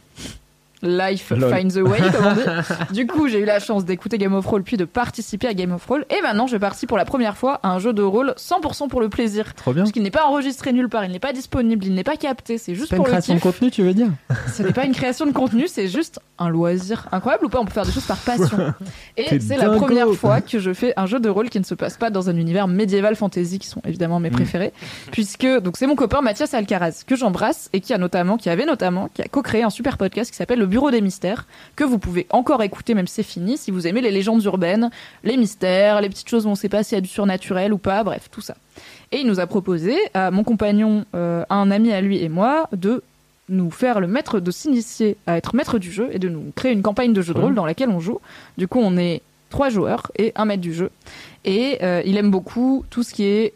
Life 0.83 1.31
Lol. 1.31 1.49
finds 1.53 1.77
a 1.77 1.81
way, 1.81 1.99
comme 2.11 2.25
on 2.25 2.33
dit. 2.33 2.41
Du 2.93 3.07
coup, 3.07 3.27
j'ai 3.27 3.39
eu 3.39 3.45
la 3.45 3.59
chance 3.59 3.85
d'écouter 3.85 4.17
Game 4.17 4.33
of 4.33 4.45
Roll 4.45 4.63
puis 4.63 4.77
de 4.77 4.85
participer 4.85 5.47
à 5.47 5.53
Game 5.53 5.71
of 5.71 5.85
Roll. 5.85 6.05
Et 6.09 6.21
maintenant, 6.21 6.47
je 6.47 6.57
partie 6.57 6.85
pour 6.85 6.97
la 6.97 7.05
première 7.05 7.35
fois 7.37 7.59
à 7.63 7.69
un 7.71 7.79
jeu 7.79 7.93
de 7.93 8.01
rôle 8.03 8.33
100% 8.37 8.87
pour 8.87 9.01
le 9.01 9.09
plaisir. 9.09 9.53
Trop 9.55 9.73
bien. 9.73 9.83
Parce 9.83 9.91
qu'il 9.91 10.03
n'est 10.03 10.11
pas 10.11 10.25
enregistré 10.25 10.73
nulle 10.73 10.89
part, 10.89 11.05
il 11.05 11.11
n'est 11.11 11.19
pas 11.19 11.33
disponible, 11.33 11.85
il 11.85 11.93
n'est 11.93 12.03
pas 12.03 12.17
capté, 12.17 12.57
c'est 12.57 12.75
juste 12.75 12.89
C'est 12.89 12.91
pas 12.91 12.97
une 12.97 13.03
pour 13.03 13.07
le 13.07 13.11
création 13.11 13.35
de 13.35 13.39
contenu, 13.39 13.71
tu 13.71 13.83
veux 13.83 13.93
dire 13.93 14.07
Ce 14.53 14.63
n'est 14.63 14.73
pas 14.73 14.85
une 14.85 14.93
création 14.93 15.25
de 15.25 15.31
contenu, 15.31 15.67
c'est 15.67 15.87
juste 15.87 16.19
un 16.39 16.49
loisir. 16.49 17.07
Incroyable 17.11 17.45
ou 17.45 17.49
pas 17.49 17.59
On 17.59 17.65
peut 17.65 17.71
faire 17.71 17.85
des 17.85 17.91
choses 17.91 18.05
par 18.05 18.17
passion. 18.17 18.73
Et 19.17 19.39
c'est 19.39 19.57
la 19.57 19.69
première 19.71 20.11
fois 20.13 20.41
que 20.41 20.59
je 20.59 20.73
fais 20.73 20.93
un 20.97 21.05
jeu 21.05 21.19
de 21.19 21.29
rôle 21.29 21.49
qui 21.49 21.59
ne 21.59 21.65
se 21.65 21.75
passe 21.75 21.97
pas 21.97 22.09
dans 22.09 22.29
un 22.29 22.37
univers 22.37 22.67
médiéval 22.67 23.15
fantasy, 23.15 23.59
qui 23.59 23.67
sont 23.67 23.81
évidemment 23.85 24.13
Mm. 24.19 24.23
mes 24.23 24.29
préférés, 24.31 24.73
puisque 25.11 25.47
donc 25.59 25.77
c'est 25.77 25.87
mon 25.87 25.95
copain 25.95 26.21
Mathias 26.21 26.53
Alcaraz 26.53 27.03
que 27.05 27.15
j'embrasse 27.15 27.69
et 27.73 27.81
qui 27.81 27.93
a 27.93 27.97
notamment, 27.97 28.37
qui 28.37 28.49
avait 28.49 28.65
notamment, 28.65 29.09
qui 29.13 29.21
a 29.21 29.25
co-créé 29.25 29.63
un 29.63 29.69
super 29.69 29.97
podcast 29.97 30.31
qui 30.31 30.37
s'appelle 30.37 30.59
Le 30.59 30.65
Bureau 30.73 30.89
des 30.89 31.01
Mystères 31.01 31.45
que 31.75 31.83
vous 31.83 31.99
pouvez 31.99 32.25
encore 32.31 32.63
écouter 32.63 32.95
même 32.95 33.05
si 33.05 33.13
c'est 33.13 33.21
fini 33.21 33.57
si 33.57 33.69
vous 33.69 33.85
aimez 33.85 34.01
les 34.01 34.09
légendes 34.09 34.43
urbaines, 34.43 34.89
les 35.23 35.37
mystères, 35.37 36.01
les 36.01 36.09
petites 36.09 36.27
choses 36.27 36.47
où 36.47 36.49
on 36.49 36.53
ne 36.53 36.57
sait 36.57 36.67
pas 36.67 36.81
s'il 36.81 36.95
y 36.95 36.97
a 36.97 37.01
du 37.01 37.07
surnaturel 37.07 37.73
ou 37.73 37.77
pas, 37.77 38.03
bref 38.03 38.27
tout 38.31 38.41
ça. 38.41 38.55
Et 39.11 39.19
il 39.19 39.27
nous 39.27 39.39
a 39.39 39.45
proposé 39.45 39.95
à 40.15 40.31
mon 40.31 40.43
compagnon, 40.43 41.05
euh, 41.13 41.43
à 41.47 41.57
un 41.57 41.69
ami 41.69 41.93
à 41.93 42.01
lui 42.01 42.23
et 42.23 42.27
moi 42.27 42.67
de 42.75 43.03
nous 43.49 43.69
faire 43.69 43.99
le 43.99 44.07
maître 44.07 44.39
de 44.39 44.49
s'initier 44.49 45.15
à 45.27 45.37
être 45.37 45.55
maître 45.55 45.77
du 45.77 45.91
jeu 45.91 46.09
et 46.11 46.17
de 46.17 46.27
nous 46.27 46.51
créer 46.55 46.71
une 46.71 46.81
campagne 46.81 47.13
de 47.13 47.21
jeu 47.21 47.35
de 47.35 47.39
rôle 47.39 47.53
dans 47.53 47.67
laquelle 47.67 47.89
on 47.89 47.99
joue. 47.99 48.19
Du 48.57 48.67
coup, 48.67 48.79
on 48.81 48.97
est 48.97 49.21
trois 49.51 49.69
joueurs 49.69 50.11
et 50.17 50.31
un 50.35 50.45
maître 50.45 50.61
du 50.61 50.73
jeu. 50.73 50.89
Et 51.45 51.77
euh, 51.83 52.01
il 52.03 52.17
aime 52.17 52.31
beaucoup 52.31 52.83
tout 52.89 53.03
ce 53.03 53.13
qui 53.13 53.25
est 53.25 53.53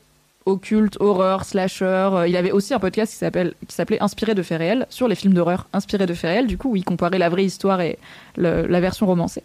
occulte, 0.48 0.98
horreur, 1.00 1.43
slasher. 1.45 1.85
Euh, 2.14 2.27
Il 2.27 2.35
avait 2.35 2.51
aussi 2.51 2.74
un 2.74 2.80
podcast 2.80 3.11
qui 3.14 3.17
s'appelle 3.19 3.53
qui 3.67 3.76
s'appelait 3.76 4.01
Inspiré 4.01 4.34
de 4.35 4.42
faits 4.42 4.58
réels 4.59 4.85
sur 4.90 5.08
les 5.08 5.16
films 5.16 5.34
d'horreur 5.34 5.67
inspirés 5.74 6.06
de 6.06 6.14
faits 6.14 6.32
réels. 6.32 6.48
Du 6.48 6.58
coup, 6.58 6.72
où 6.72 6.76
il 6.76 6.84
comparait 6.84 7.17
la 7.19 7.30
vraie 7.30 7.45
histoire 7.45 7.82
et 7.82 7.98
le- 8.38 8.66
la 8.67 8.80
version 8.80 9.06
romancée. 9.06 9.43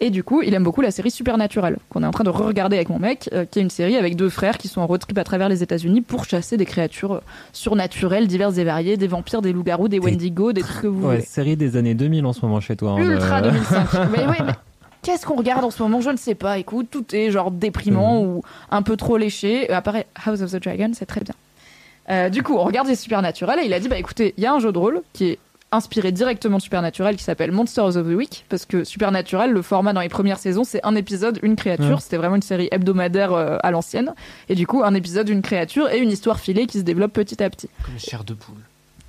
Et 0.00 0.10
du 0.10 0.24
coup, 0.24 0.42
il 0.42 0.52
aime 0.54 0.64
beaucoup 0.64 0.80
la 0.80 0.90
série 0.90 1.12
Supernatural, 1.12 1.78
qu'on 1.88 2.02
est 2.02 2.06
en 2.06 2.10
train 2.10 2.24
de 2.24 2.28
re-regarder 2.28 2.74
avec 2.76 2.88
mon 2.88 2.98
mec, 2.98 3.30
euh, 3.32 3.44
qui 3.48 3.60
est 3.60 3.62
une 3.62 3.70
série 3.70 3.96
avec 3.96 4.16
deux 4.16 4.28
frères 4.28 4.58
qui 4.58 4.66
sont 4.66 4.80
en 4.80 4.86
road 4.88 5.00
trip 5.00 5.16
à 5.18 5.22
travers 5.24 5.48
les 5.48 5.62
États-Unis 5.62 6.00
pour 6.00 6.24
chasser 6.24 6.56
des 6.56 6.64
créatures 6.66 7.22
surnaturelles, 7.52 8.26
diverses 8.26 8.58
et 8.58 8.64
variées, 8.64 8.96
des 8.96 9.06
vampires, 9.06 9.40
des 9.40 9.52
loups-garous, 9.52 9.86
des 9.88 10.00
Wendigo, 10.00 10.52
des 10.52 10.62
trucs 10.62 10.82
que 10.82 10.86
vous 10.88 11.06
Ouais, 11.06 11.14
voulez. 11.16 11.24
série 11.26 11.56
des 11.56 11.76
années 11.76 11.94
2000 11.94 12.26
en 12.26 12.32
ce 12.32 12.40
moment 12.44 12.60
chez 12.60 12.74
toi. 12.76 12.92
hein, 12.92 12.98
Ultra 12.98 13.40
de- 13.40 13.50
2005. 13.50 13.86
mais 14.12 14.26
oui, 14.28 14.36
mais 14.44 14.52
qu'est-ce 15.04 15.24
qu'on 15.26 15.36
regarde 15.36 15.64
en 15.64 15.70
ce 15.70 15.80
moment? 15.82 16.00
Je 16.00 16.10
ne 16.10 16.16
sais 16.16 16.34
pas. 16.34 16.58
Écoute, 16.58 16.88
tout 16.90 17.04
est 17.14 17.30
genre 17.30 17.50
déprimant 17.52 18.20
ou 18.22 18.42
un 18.70 18.82
peu 18.82 18.96
trop 18.96 19.16
léché. 19.16 19.70
Euh, 19.70 19.76
Apparaît 19.76 20.06
House 20.26 20.40
of 20.42 20.50
the 20.50 20.56
Dragon, 20.62 20.90
c'est 20.94 21.06
très 21.06 21.20
bien. 21.20 21.34
Euh, 22.10 22.28
du 22.28 22.42
coup, 22.42 22.56
on 22.56 22.64
regarde 22.64 22.88
les 22.88 22.96
Supernatural 22.96 23.60
et 23.60 23.64
il 23.66 23.72
a 23.72 23.78
dit 23.80 23.88
bah 23.88 23.98
écoutez, 23.98 24.34
il 24.36 24.42
y 24.42 24.46
a 24.46 24.52
un 24.52 24.58
jeu 24.58 24.72
de 24.72 24.78
rôle 24.78 25.02
qui 25.12 25.26
est 25.26 25.38
inspiré 25.72 26.12
directement 26.12 26.58
de 26.58 26.62
Supernatural 26.62 27.16
qui 27.16 27.24
s'appelle 27.24 27.50
Monsters 27.50 27.96
of 27.96 28.06
the 28.06 28.14
Week 28.14 28.44
parce 28.48 28.64
que 28.66 28.84
Supernatural, 28.84 29.50
le 29.50 29.62
format 29.62 29.92
dans 29.92 30.00
les 30.02 30.08
premières 30.08 30.38
saisons, 30.38 30.64
c'est 30.64 30.80
un 30.84 30.94
épisode, 30.96 31.38
une 31.42 31.56
créature. 31.56 31.94
Ouais. 31.96 32.00
C'était 32.00 32.16
vraiment 32.16 32.36
une 32.36 32.42
série 32.42 32.68
hebdomadaire 32.72 33.32
euh, 33.32 33.56
à 33.62 33.70
l'ancienne. 33.70 34.14
Et 34.48 34.54
du 34.54 34.66
coup, 34.66 34.84
un 34.84 34.94
épisode, 34.94 35.28
une 35.28 35.42
créature 35.42 35.88
et 35.90 35.98
une 35.98 36.10
histoire 36.10 36.38
filée 36.40 36.66
qui 36.66 36.78
se 36.78 36.84
développe 36.84 37.12
petit 37.12 37.42
à 37.42 37.50
petit. 37.50 37.68
Comme 37.84 37.98
chair 37.98 38.22
de 38.24 38.34
poule. 38.34 38.56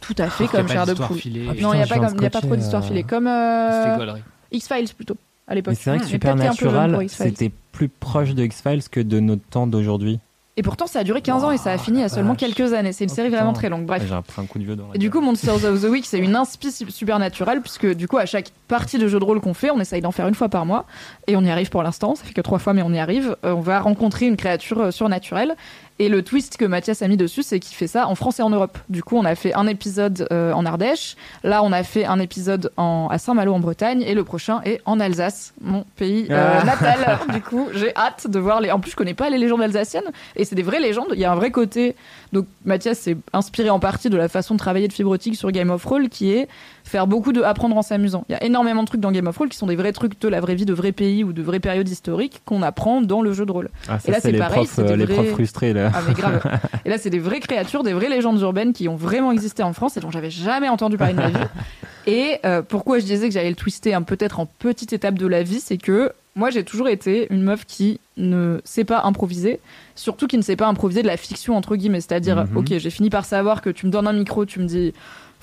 Tout 0.01 0.15
à 0.19 0.29
fait 0.29 0.45
Oh, 0.45 0.47
y 0.53 0.55
a 0.55 0.59
comme 0.61 0.67
chair 0.69 0.85
de 0.85 0.93
poule. 0.93 1.17
filée. 1.17 1.45
non, 1.61 1.71
Ah, 1.71 1.75
il 1.75 1.77
n'y 1.77 1.83
a, 1.83 1.87
pas 1.87 1.95
viens 1.95 2.03
de 2.07 2.13
comme- 2.13 2.23
y 2.23 2.25
a 2.25 2.29
pas 2.29 2.41
trop 2.41 2.55
d'histoire 2.55 2.83
euh, 2.83 2.87
filée. 2.87 3.03
Comme 3.03 3.27
euh, 3.27 3.83
C'était 3.83 3.97
gaulerie. 3.97 4.21
X-Files 4.51 4.93
plutôt, 4.95 5.17
à 5.47 5.55
l'époque. 5.55 5.73
Mais 5.73 5.79
c'est 5.81 5.89
vrai 5.89 5.99
que 5.99 6.05
Mmh, 6.05 6.07
Supernatural, 6.09 7.05
c'était 7.09 7.51
plus 7.71 7.89
proche 7.89 8.33
de 8.33 8.43
X-Files 8.43 8.87
que 8.89 8.99
de 8.99 9.19
notre 9.19 9.43
temps 9.49 9.67
d'aujourd'hui. 9.67 10.19
Et 10.57 10.63
pourtant, 10.63 10.87
ça 10.87 10.99
a 10.99 11.03
duré 11.03 11.21
15 11.21 11.43
ans 11.43 11.51
et 11.51 11.57
ça 11.57 11.73
a 11.73 11.77
fini 11.77 12.01
à 12.01 12.07
seulement 12.07 12.29
vache. 12.31 12.39
quelques 12.39 12.71
années. 12.71 12.93
C'est 12.93 13.03
une 13.03 13.09
Oh, 13.11 13.15
série 13.15 13.27
vraiment 13.27 13.51
très 13.51 13.67
longue. 13.67 13.85
Bref. 13.85 14.01
J'ai 14.07 14.13
un 14.13 14.45
coup 14.45 14.57
de 14.57 14.63
vieux 14.63 14.77
dans 14.77 14.87
la 14.89 14.97
du 14.97 15.09
coup, 15.09 15.19
Monsters 15.19 15.65
of 15.65 15.81
the 15.81 15.89
Week, 15.89 16.05
c'est 16.05 16.17
une 16.17 16.33
inspi 16.33 16.71
su- 16.71 16.89
supernaturelle, 16.89 17.59
puisque 17.59 17.93
du 17.93 18.07
coup, 18.07 18.17
à 18.17 18.25
chaque 18.25 18.51
partie 18.69 18.97
de 18.97 19.09
jeu 19.09 19.19
de 19.19 19.25
rôle 19.25 19.41
qu'on 19.41 19.53
fait, 19.53 19.69
on 19.69 19.81
essaye 19.81 19.99
d'en 20.01 20.13
faire 20.13 20.29
une 20.29 20.33
fois 20.33 20.47
par 20.47 20.65
mois, 20.65 20.85
et 21.27 21.35
on 21.35 21.41
y 21.41 21.49
arrive 21.49 21.69
pour 21.69 21.83
l'instant, 21.83 22.15
ça 22.15 22.23
fait 22.23 22.33
que 22.33 22.39
trois 22.39 22.57
fois, 22.59 22.71
mais 22.71 22.83
on 22.83 22.93
y 22.93 22.99
arrive. 22.99 23.35
Euh, 23.43 23.51
on 23.53 23.59
va 23.59 23.81
rencontrer 23.81 24.27
une 24.27 24.37
créature 24.37 24.79
euh, 24.79 24.91
surnaturelle, 24.91 25.55
et 25.97 26.09
le 26.09 26.23
twist 26.23 26.57
que 26.57 26.65
Mathias 26.65 27.01
a 27.01 27.07
mis 27.07 27.15
dessus, 27.17 27.41
c'est 27.41 27.59
qu'il 27.59 27.75
fait 27.75 27.87
ça 27.87 28.07
en 28.07 28.15
France 28.15 28.39
et 28.39 28.43
en 28.43 28.49
Europe. 28.49 28.77
Du 28.89 29.01
coup, 29.03 29.17
on 29.17 29.23
a 29.25 29.35
fait 29.35 29.53
un 29.53 29.65
épisode 29.67 30.27
euh, 30.31 30.51
en 30.51 30.65
Ardèche, 30.65 31.15
là, 31.43 31.63
on 31.63 31.71
a 31.71 31.83
fait 31.83 32.05
un 32.05 32.19
épisode 32.19 32.71
en, 32.75 33.07
à 33.09 33.17
Saint-Malo 33.17 33.53
en 33.53 33.59
Bretagne, 33.59 34.01
et 34.01 34.13
le 34.13 34.23
prochain 34.25 34.61
est 34.65 34.81
en 34.85 34.99
Alsace, 34.99 35.53
mon 35.61 35.85
pays 35.95 36.27
euh, 36.29 36.59
Ah. 36.61 36.63
natal. 36.65 37.19
du 37.33 37.41
coup, 37.41 37.69
j'ai 37.73 37.95
hâte 37.95 38.27
de 38.29 38.39
voir 38.39 38.59
les. 38.61 38.71
En 38.71 38.79
plus, 38.79 38.91
je 38.91 38.95
connais 38.97 39.13
pas 39.13 39.29
les 39.29 39.37
légendes 39.37 39.61
alsaciennes, 39.61 40.11
et 40.35 40.43
c'est 40.43 40.55
des 40.55 40.63
vraies 40.63 40.79
légendes. 40.81 41.09
Il 41.13 41.19
y 41.19 41.25
a 41.25 41.31
un 41.31 41.35
vrai 41.35 41.51
côté. 41.51 41.95
Donc, 42.33 42.45
Mathias 42.65 42.99
s'est 42.99 43.15
inspiré 43.31 43.69
en 43.69 43.79
partie 43.79 44.09
de 44.09 44.17
la 44.17 44.27
façon 44.27 44.55
de 44.55 44.59
travailler 44.59 44.87
de 44.89 44.93
Fibrotique 44.93 45.35
sur 45.37 45.51
Game 45.51 45.69
of 45.69 45.85
Roll, 45.85 46.09
qui 46.09 46.31
est 46.31 46.49
faire 46.85 47.07
beaucoup 47.07 47.33
de 47.33 47.41
apprendre 47.41 47.75
en 47.75 47.81
s'amusant. 47.81 48.23
Il 48.29 48.33
y 48.33 48.35
a 48.35 48.43
énormément 48.43 48.83
de 48.83 48.87
trucs 48.87 49.01
dans 49.01 49.11
Game 49.11 49.25
of 49.27 49.35
Roll 49.37 49.49
qui 49.49 49.57
sont 49.57 49.65
des 49.67 49.75
vrais 49.75 49.91
trucs 49.91 50.21
de 50.21 50.27
la 50.29 50.39
vraie 50.39 50.55
vie, 50.55 50.65
de 50.65 50.73
vrais 50.73 50.91
pays 50.91 51.23
ou 51.23 51.33
de 51.33 51.41
vraies 51.41 51.59
périodes 51.59 51.89
historiques 51.89 52.41
qu'on 52.45 52.61
apprend 52.61 53.01
dans 53.01 53.21
le 53.21 53.33
jeu 53.33 53.45
de 53.45 53.51
rôle. 53.51 53.69
Ah, 53.89 53.97
et 54.07 54.11
là, 54.11 54.19
c'est 54.21 54.31
pareil, 54.33 54.65
profs, 54.67 54.79
euh, 54.79 54.95
les 54.95 55.05
vrais- 55.05 55.15
profs 55.15 55.29
frustrés 55.31 55.73
là. 55.73 55.91
Ah 55.93 56.01
mais 56.07 56.13
grave. 56.13 56.41
Et 56.85 56.89
là, 56.89 56.97
c'est 56.99 57.09
des 57.09 57.19
vraies 57.19 57.39
créatures, 57.39 57.81
des 57.83 57.93
vraies 57.93 58.09
légendes 58.09 58.39
urbaines 58.39 58.71
qui 58.71 58.87
ont 58.87 58.95
vraiment 58.95 59.31
existé 59.31 59.63
en 59.63 59.73
France 59.73 59.97
et 59.97 59.99
dont 59.99 60.11
j'avais 60.11 60.29
jamais 60.29 60.69
entendu 60.69 60.97
parler 60.97 61.13
de 61.15 61.19
ma 61.19 61.29
vie. 61.29 61.37
Et 62.07 62.37
euh, 62.45 62.61
pourquoi 62.61 62.99
je 62.99 63.05
disais 63.05 63.27
que 63.27 63.33
j'allais 63.33 63.49
le 63.49 63.55
twister 63.55 63.93
un 63.95 64.03
peut-être 64.03 64.39
en 64.39 64.45
petite 64.45 64.93
étape 64.93 65.15
de 65.17 65.25
la 65.25 65.41
vie, 65.41 65.59
c'est 65.59 65.77
que 65.77 66.11
moi 66.35 66.51
j'ai 66.51 66.63
toujours 66.63 66.87
été 66.89 67.25
une 67.31 67.41
meuf 67.41 67.65
qui 67.65 67.99
ne 68.17 68.59
sait 68.63 68.83
pas 68.83 69.01
improviser, 69.05 69.59
surtout 69.95 70.27
qui 70.27 70.37
ne 70.37 70.43
sait 70.43 70.55
pas 70.55 70.67
improviser 70.67 71.01
de 71.01 71.07
la 71.07 71.17
fiction 71.17 71.55
entre 71.57 71.75
guillemets, 71.75 72.01
c'est-à-dire 72.01 72.45
Mhm. 72.45 72.57
ok 72.57 72.65
j'ai 72.77 72.89
fini 72.91 73.09
par 73.09 73.25
savoir 73.25 73.61
que 73.63 73.71
tu 73.71 73.87
me 73.87 73.91
donnes 73.91 74.07
un 74.07 74.13
micro, 74.13 74.45
tu 74.45 74.59
me 74.59 74.65
dis 74.65 74.93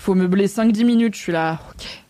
faut 0.03 0.15
meubler 0.15 0.47
5-10 0.47 0.85
minutes, 0.85 1.15
je 1.15 1.21
suis 1.21 1.33
là 1.33 1.61
ok 1.71 2.03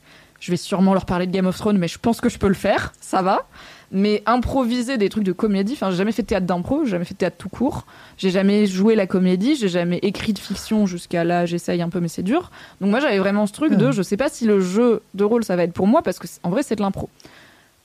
je 0.43 0.51
vais 0.51 0.57
sûrement 0.57 0.93
leur 0.93 1.07
parler 1.07 1.29
de 1.29 1.31
Game 1.31 1.47
of 1.47 1.57
Thrones, 1.57 1.79
mais 1.79 1.87
je 1.87 1.99
pense 2.01 2.21
que 2.21 2.29
je 2.29 2.37
peux 2.37 2.49
le 2.49 2.55
faire, 2.55 2.93
ça 3.01 3.23
va. 3.23 3.47
Mais 3.93 4.25
improviser 4.27 4.99
des 4.99 5.09
trucs 5.09 5.23
de 5.23 5.31
comédie, 5.31 5.75
enfin, 5.75 5.93
j'ai 5.93 5.99
jamais 5.99 6.11
fait 6.11 6.23
de 6.23 6.27
théâtre 6.27 6.47
d'impro, 6.47 6.85
j'ai 6.85 6.91
jamais 6.91 7.05
fait 7.05 7.15
de 7.15 7.19
théâtre 7.19 7.37
tout 7.39 7.49
court, 7.49 7.87
j'ai 8.19 8.31
jamais 8.31 8.67
joué 8.67 8.97
la 8.97 9.07
comédie, 9.07 9.55
j'ai 9.55 9.69
jamais 9.69 9.99
écrit 10.03 10.33
de 10.33 10.41
fiction 10.41 10.85
jusqu'à 10.85 11.23
là, 11.23 11.47
j'essaye 11.47 11.81
un 11.81 11.91
peu, 11.91 12.01
mais 12.01 12.09
c'est 12.09 12.25
dur. 12.25 12.51
Donc 12.81 12.91
moi, 12.91 12.99
j'avais 12.99 13.21
vraiment 13.21 13.47
ce 13.47 13.53
truc 13.53 13.75
de, 13.75 13.93
je 13.93 14.03
sais 14.03 14.17
pas 14.17 14.29
si 14.29 14.45
le 14.45 14.61
jeu 14.61 15.03
de 15.15 15.23
rôle 15.23 15.45
ça 15.45 15.55
va 15.55 15.63
être 15.63 15.75
pour 15.75 15.87
moi, 15.87 16.03
parce 16.03 16.19
que 16.19 16.27
en 16.43 16.51
vrai, 16.51 16.65
c'est 16.65 16.75
de 16.75 16.83
l'impro. 16.83 17.09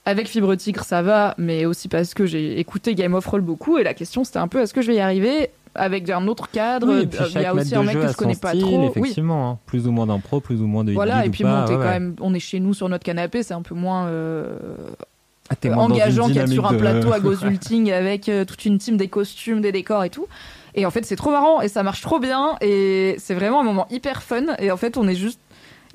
Avec 0.04 0.26
Fibre 0.26 0.56
Tigre, 0.56 0.82
ça 0.82 1.00
va, 1.00 1.36
mais 1.38 1.64
aussi 1.64 1.86
parce 1.86 2.12
que 2.12 2.26
j'ai 2.26 2.58
écouté 2.58 2.96
Game 2.96 3.14
of 3.14 3.24
Roll 3.24 3.42
beaucoup, 3.42 3.78
et 3.78 3.84
la 3.84 3.94
question 3.94 4.24
c'était 4.24 4.38
un 4.38 4.48
peu 4.48 4.62
est-ce 4.62 4.74
que 4.74 4.82
je 4.82 4.88
vais 4.88 4.96
y 4.96 5.00
arriver? 5.00 5.50
Avec 5.78 6.08
un 6.10 6.26
autre 6.28 6.50
cadre 6.50 6.86
Oui, 6.88 7.08
Euh, 7.20 7.26
Il 7.34 7.40
y 7.40 7.44
a 7.44 7.54
aussi 7.54 7.74
un 7.74 7.82
mec 7.82 7.94
que 7.98 8.08
je 8.08 8.12
connais 8.16 8.34
son 8.34 8.40
pas 8.40 8.50
style, 8.50 8.62
trop. 8.62 8.78
Oui, 8.80 8.86
effectivement. 8.86 9.50
hein. 9.50 9.58
Plus 9.66 9.86
ou 9.86 9.92
moins 9.92 10.06
d'impro, 10.06 10.40
plus 10.40 10.60
ou 10.60 10.66
moins 10.66 10.84
de 10.84 10.92
voilà, 10.92 11.24
et 11.24 11.30
puis 11.30 11.44
bon, 11.44 11.50
ouais, 11.64 11.66
quand 11.74 11.78
même, 11.78 12.14
on 12.20 12.34
est 12.34 12.40
chez 12.40 12.60
nous 12.60 12.74
sur 12.74 12.88
notre 12.88 13.04
canapé, 13.04 13.42
c'est 13.42 13.54
un 13.54 13.62
peu 13.62 13.74
moins 13.74 14.06
euh, 14.06 14.56
Ah, 15.50 15.54
une 15.64 15.74
engageant 15.74 16.28
qu'être 16.28 16.50
sur 16.52 16.66
un 16.66 16.72
de- 16.72 16.78
plateau 16.78 17.12
à 17.12 17.20
Gozulting 17.20 17.90
avec 17.92 18.28
euh, 18.28 18.44
toute 18.44 18.64
une 18.64 18.78
team, 18.78 18.96
des 18.96 19.08
costumes, 19.08 19.60
des 19.60 19.72
décors 19.72 20.04
et 20.04 20.10
tout. 20.10 20.26
Et 20.74 20.84
en 20.86 20.90
fait, 20.90 21.04
c'est 21.06 21.16
trop 21.16 21.30
marrant 21.30 21.60
et 21.62 21.68
ça 21.68 21.82
marche 21.82 22.02
trop 22.02 22.18
bien 22.20 22.56
et 22.60 23.16
c'est 23.18 23.34
vraiment 23.34 23.60
un 23.60 23.64
moment 23.64 23.86
hyper 23.90 24.22
fun. 24.22 24.44
Et 24.58 24.70
en 24.70 24.76
fait, 24.76 24.96
on 24.96 25.08
est 25.08 25.14
juste. 25.14 25.40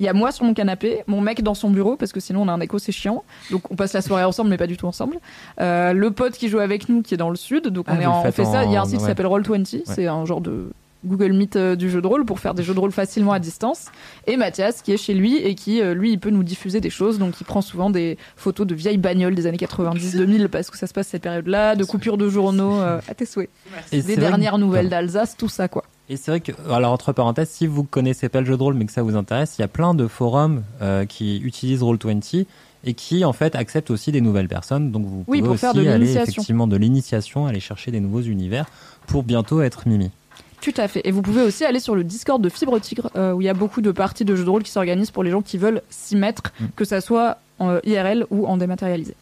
Il 0.03 0.05
y 0.05 0.09
a 0.09 0.13
moi 0.13 0.33
sur 0.33 0.43
mon 0.43 0.53
canapé, 0.53 1.01
mon 1.07 1.21
mec 1.21 1.41
dans 1.43 1.53
son 1.53 1.69
bureau, 1.69 1.95
parce 1.95 2.11
que 2.11 2.19
sinon 2.19 2.41
on 2.41 2.49
a 2.49 2.51
un 2.51 2.59
écho, 2.59 2.77
c'est 2.77 2.91
chiant. 2.91 3.23
Donc 3.51 3.71
on 3.71 3.75
passe 3.77 3.93
la 3.93 4.01
soirée 4.01 4.25
ensemble, 4.25 4.49
mais 4.49 4.57
pas 4.57 4.67
du 4.67 4.75
tout 4.75 4.85
ensemble. 4.85 5.15
Euh, 5.61 5.93
le 5.93 6.11
pote 6.11 6.33
qui 6.33 6.49
joue 6.49 6.59
avec 6.59 6.89
nous, 6.89 7.01
qui 7.01 7.13
est 7.13 7.17
dans 7.17 7.29
le 7.29 7.37
sud. 7.37 7.67
Donc 7.69 7.85
Ah, 7.87 7.93
on, 7.97 8.01
est 8.01 8.05
en- 8.05 8.21
fait 8.31 8.43
ça. 8.43 8.65
Il 8.65 8.71
y 8.71 8.75
a 8.75 8.81
un 8.81 8.85
site 8.85 8.99
qui 8.99 9.05
s'appelle 9.05 9.27
Roll20. 9.27 9.83
C'est 9.85 10.07
un 10.07 10.25
genre 10.25 10.41
de 10.41 10.71
Google 11.05 11.31
Meet 11.31 11.55
euh, 11.55 11.75
du 11.77 11.89
jeu 11.89 12.01
de 12.01 12.07
rôle 12.07 12.25
pour 12.25 12.39
faire 12.41 12.53
des 12.53 12.63
jeux 12.63 12.73
de 12.73 12.79
rôle 12.79 12.91
facilement 12.91 13.31
à 13.31 13.39
distance. 13.39 13.85
Et 14.27 14.35
Mathias 14.35 14.81
qui 14.81 14.91
est 14.91 14.97
chez 14.97 15.13
lui 15.13 15.37
et 15.37 15.55
qui, 15.55 15.81
euh, 15.81 15.93
lui, 15.93 16.11
il 16.11 16.19
peut 16.19 16.29
nous 16.31 16.43
diffuser 16.43 16.81
des 16.81 16.89
choses. 16.89 17.17
Donc 17.17 17.39
il 17.39 17.45
prend 17.45 17.61
souvent 17.61 17.89
des 17.89 18.17
photos 18.35 18.67
de 18.67 18.75
vieilles 18.75 18.97
bagnoles 18.97 19.35
des 19.35 19.47
années 19.47 19.57
90-2000 19.57 20.47
parce 20.49 20.69
que 20.69 20.77
ça 20.77 20.87
se 20.87 20.93
passe 20.93 21.07
cette 21.07 21.21
période-là, 21.23 21.75
de 21.77 21.83
coupures 21.85 22.17
de 22.17 22.27
journaux 22.27 22.79
euh, 22.81 22.99
à 23.07 23.13
tes 23.13 23.25
souhaits. 23.25 23.49
Et 23.93 24.01
c'est 24.01 24.07
Des 24.07 24.15
que- 24.15 24.19
dernières 24.19 24.57
nouvelles 24.57 24.89
d'Alsace, 24.89 25.37
tout 25.37 25.49
ça 25.49 25.67
quoi. 25.69 25.83
Et 26.09 26.17
c'est 26.17 26.31
vrai 26.31 26.39
que, 26.41 26.51
alors 26.69 26.91
entre 26.91 27.13
parenthèses, 27.13 27.49
si 27.49 27.65
vous 27.65 27.83
connaissez 27.83 28.27
pas 28.29 28.41
le 28.41 28.45
jeu 28.45 28.57
de 28.57 28.61
rôle 28.63 28.73
mais 28.73 28.85
que 28.85 28.91
ça 28.91 29.03
vous 29.03 29.15
intéresse, 29.15 29.55
il 29.57 29.61
y 29.61 29.65
a 29.65 29.69
plein 29.69 29.93
de 29.93 30.07
forums 30.07 30.63
euh, 30.81 31.05
qui 31.05 31.37
utilisent 31.37 31.81
Roll20 31.81 32.45
et 32.85 32.93
qui 32.93 33.23
en 33.23 33.31
fait 33.31 33.55
acceptent 33.55 33.89
aussi 33.91 34.11
des 34.11 34.19
nouvelles 34.19 34.49
personnes. 34.49 34.91
Donc 34.91 35.05
vous 35.05 35.23
Oui, 35.27 35.39
pouvez 35.39 35.51
aussi 35.51 35.59
faire 35.61 35.73
de 35.73 35.87
aller 35.87 36.17
effectivement 36.17 36.67
de 36.67 36.75
l'initiation, 36.75 37.47
aller 37.47 37.61
chercher 37.61 37.91
des 37.91 38.01
nouveaux 38.01 38.21
univers 38.21 38.65
pour 39.07 39.23
bientôt 39.23 39.61
être 39.61 39.87
Mimi. 39.87 40.11
Tout 40.59 40.73
à 40.77 40.87
fait. 40.89 41.01
Et 41.05 41.11
vous 41.11 41.21
pouvez 41.21 41.41
aussi 41.41 41.63
aller 41.65 41.79
sur 41.79 41.95
le 41.95 42.03
Discord 42.03 42.41
de 42.41 42.49
Fibre 42.49 42.79
Tigre, 42.79 43.09
euh, 43.15 43.31
où 43.33 43.41
il 43.41 43.45
y 43.45 43.49
a 43.49 43.53
beaucoup 43.53 43.81
de 43.81 43.91
parties 43.91 44.23
de 44.25 44.35
jeux 44.35 44.45
de 44.45 44.49
rôle 44.49 44.63
qui 44.63 44.71
s'organisent 44.71 45.11
pour 45.11 45.23
les 45.23 45.31
gens 45.31 45.41
qui 45.41 45.57
veulent 45.57 45.81
s'y 45.89 46.15
mettre, 46.15 46.53
Mm. 46.59 46.65
que 46.75 46.85
ça 46.85 46.99
soit 47.01 47.37
en 47.59 47.69
euh, 47.69 47.79
IRL 47.85 48.25
ou 48.29 48.45
en 48.47 48.57
dématérialisé. 48.57 49.15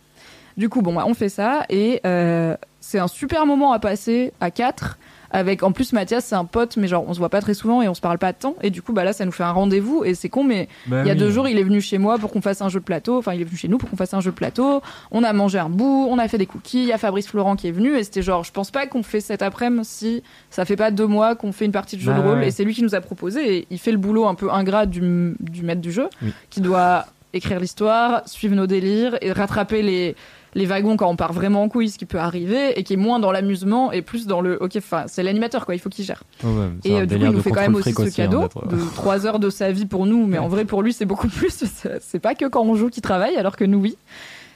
Du 0.57 0.69
coup, 0.69 0.81
bon, 0.81 0.93
bah, 0.93 1.03
on 1.07 1.13
fait 1.13 1.29
ça, 1.29 1.65
et 1.69 2.01
euh, 2.05 2.55
c'est 2.79 2.99
un 2.99 3.07
super 3.07 3.45
moment 3.45 3.71
à 3.73 3.79
passer 3.79 4.33
à 4.39 4.51
4. 4.51 4.97
Avec 5.33 5.63
en 5.63 5.71
plus 5.71 5.93
Mathias, 5.93 6.25
c'est 6.25 6.35
un 6.35 6.43
pote, 6.45 6.75
mais 6.75 6.87
genre 6.87 7.05
on 7.07 7.13
se 7.13 7.19
voit 7.19 7.29
pas 7.29 7.39
très 7.41 7.53
souvent 7.53 7.81
et 7.81 7.87
on 7.87 7.93
se 7.93 8.01
parle 8.01 8.17
pas 8.17 8.33
tant. 8.33 8.55
Et 8.61 8.69
du 8.69 8.81
coup, 8.81 8.91
bah 8.91 9.03
là, 9.05 9.13
ça 9.13 9.23
nous 9.25 9.31
fait 9.31 9.43
un 9.43 9.51
rendez-vous. 9.51 10.03
Et 10.03 10.13
c'est 10.13 10.27
con, 10.27 10.43
mais 10.43 10.67
Bah 10.87 11.01
il 11.03 11.07
y 11.07 11.09
a 11.09 11.13
oui. 11.13 11.19
deux 11.19 11.31
jours, 11.31 11.47
il 11.47 11.57
est 11.57 11.63
venu 11.63 11.79
chez 11.79 11.97
moi 11.97 12.17
pour 12.17 12.31
qu'on 12.31 12.41
fasse 12.41 12.61
un 12.61 12.67
jeu 12.67 12.79
de 12.81 12.85
plateau. 12.85 13.17
Enfin, 13.17 13.33
il 13.33 13.39
est 13.41 13.45
venu 13.45 13.55
chez 13.55 13.67
nous 13.69 13.77
pour 13.77 13.89
qu'on 13.89 13.95
fasse 13.95 14.13
un 14.13 14.19
jeu 14.19 14.31
de 14.31 14.35
plateau. 14.35 14.81
On 15.11 15.23
a 15.23 15.31
mangé 15.31 15.57
un 15.59 15.69
bout, 15.69 16.07
on 16.09 16.17
a 16.17 16.27
fait 16.27 16.37
des 16.37 16.45
cookies. 16.45 16.81
Il 16.83 16.87
y 16.89 16.91
a 16.93 16.97
Fabrice 16.97 17.27
Florent 17.27 17.55
qui 17.55 17.67
est 17.69 17.71
venu. 17.71 17.95
Et 17.97 18.03
c'était 18.03 18.21
genre, 18.21 18.43
je 18.43 18.51
pense 18.51 18.71
pas 18.71 18.87
qu'on 18.87 19.03
fait 19.03 19.21
cet 19.21 19.41
après-midi 19.41 19.61
si 19.87 20.23
ça 20.49 20.65
fait 20.65 20.75
pas 20.75 20.91
deux 20.91 21.07
mois 21.07 21.35
qu'on 21.35 21.51
fait 21.53 21.65
une 21.65 21.71
partie 21.71 21.95
de 21.95 22.01
jeu 22.01 22.11
Bah 22.11 22.17
de 22.19 22.23
rôle. 22.27 22.39
ouais. 22.39 22.47
Et 22.47 22.51
c'est 22.51 22.63
lui 22.65 22.73
qui 22.73 22.83
nous 22.83 22.93
a 22.95 22.99
proposé. 23.01 23.55
Et 23.57 23.67
il 23.69 23.79
fait 23.79 23.91
le 23.93 23.97
boulot 23.97 24.25
un 24.27 24.35
peu 24.35 24.51
ingrat 24.51 24.85
du, 24.85 24.99
du 25.39 25.63
maître 25.63 25.81
du 25.81 25.91
jeu, 25.93 26.07
Oui. 26.21 26.33
qui 26.49 26.59
doit 26.61 27.05
écrire 27.33 27.61
l'histoire, 27.61 28.23
suivre 28.27 28.55
nos 28.55 28.67
délires 28.67 29.17
et 29.21 29.31
rattraper 29.31 29.81
les 29.81 30.15
les 30.53 30.65
wagons 30.65 30.97
quand 30.97 31.09
on 31.09 31.15
part 31.15 31.33
vraiment 31.33 31.63
en 31.63 31.69
couille, 31.69 31.89
ce 31.89 31.97
qui 31.97 32.05
peut 32.05 32.19
arriver, 32.19 32.77
et 32.79 32.83
qui 32.83 32.93
est 32.93 32.97
moins 32.97 33.19
dans 33.19 33.31
l'amusement 33.31 33.91
et 33.91 34.01
plus 34.01 34.27
dans 34.27 34.41
le 34.41 34.61
ok, 34.61 34.73
enfin 34.77 35.03
c'est 35.07 35.23
l'animateur 35.23 35.65
quoi, 35.65 35.75
il 35.75 35.79
faut 35.79 35.89
qu'il 35.89 36.03
gère. 36.05 36.23
Ouais, 36.43 36.49
Et 36.83 36.93
euh, 36.95 37.05
du 37.05 37.17
coup, 37.17 37.23
il 37.25 37.29
nous 37.31 37.41
fait 37.41 37.51
quand 37.51 37.61
même 37.61 37.75
aussi 37.75 37.93
ce 37.93 38.01
hein, 38.01 38.09
cadeau 38.13 38.41
d'être- 38.41 38.67
de 38.67 38.77
3 38.95 39.25
heures 39.25 39.39
de 39.39 39.49
sa 39.49 39.71
vie 39.71 39.85
pour 39.85 40.05
nous, 40.05 40.25
mais 40.27 40.37
en 40.39 40.47
vrai, 40.49 40.65
pour 40.65 40.81
lui, 40.81 40.93
c'est 40.93 41.05
beaucoup 41.05 41.27
plus. 41.29 41.63
C'est 42.01 42.19
pas 42.19 42.35
que 42.35 42.45
quand 42.45 42.63
on 42.63 42.75
joue 42.75 42.89
qu'il 42.89 43.01
travaille, 43.03 43.35
alors 43.37 43.55
que 43.55 43.63
nous, 43.65 43.79
oui. 43.79 43.97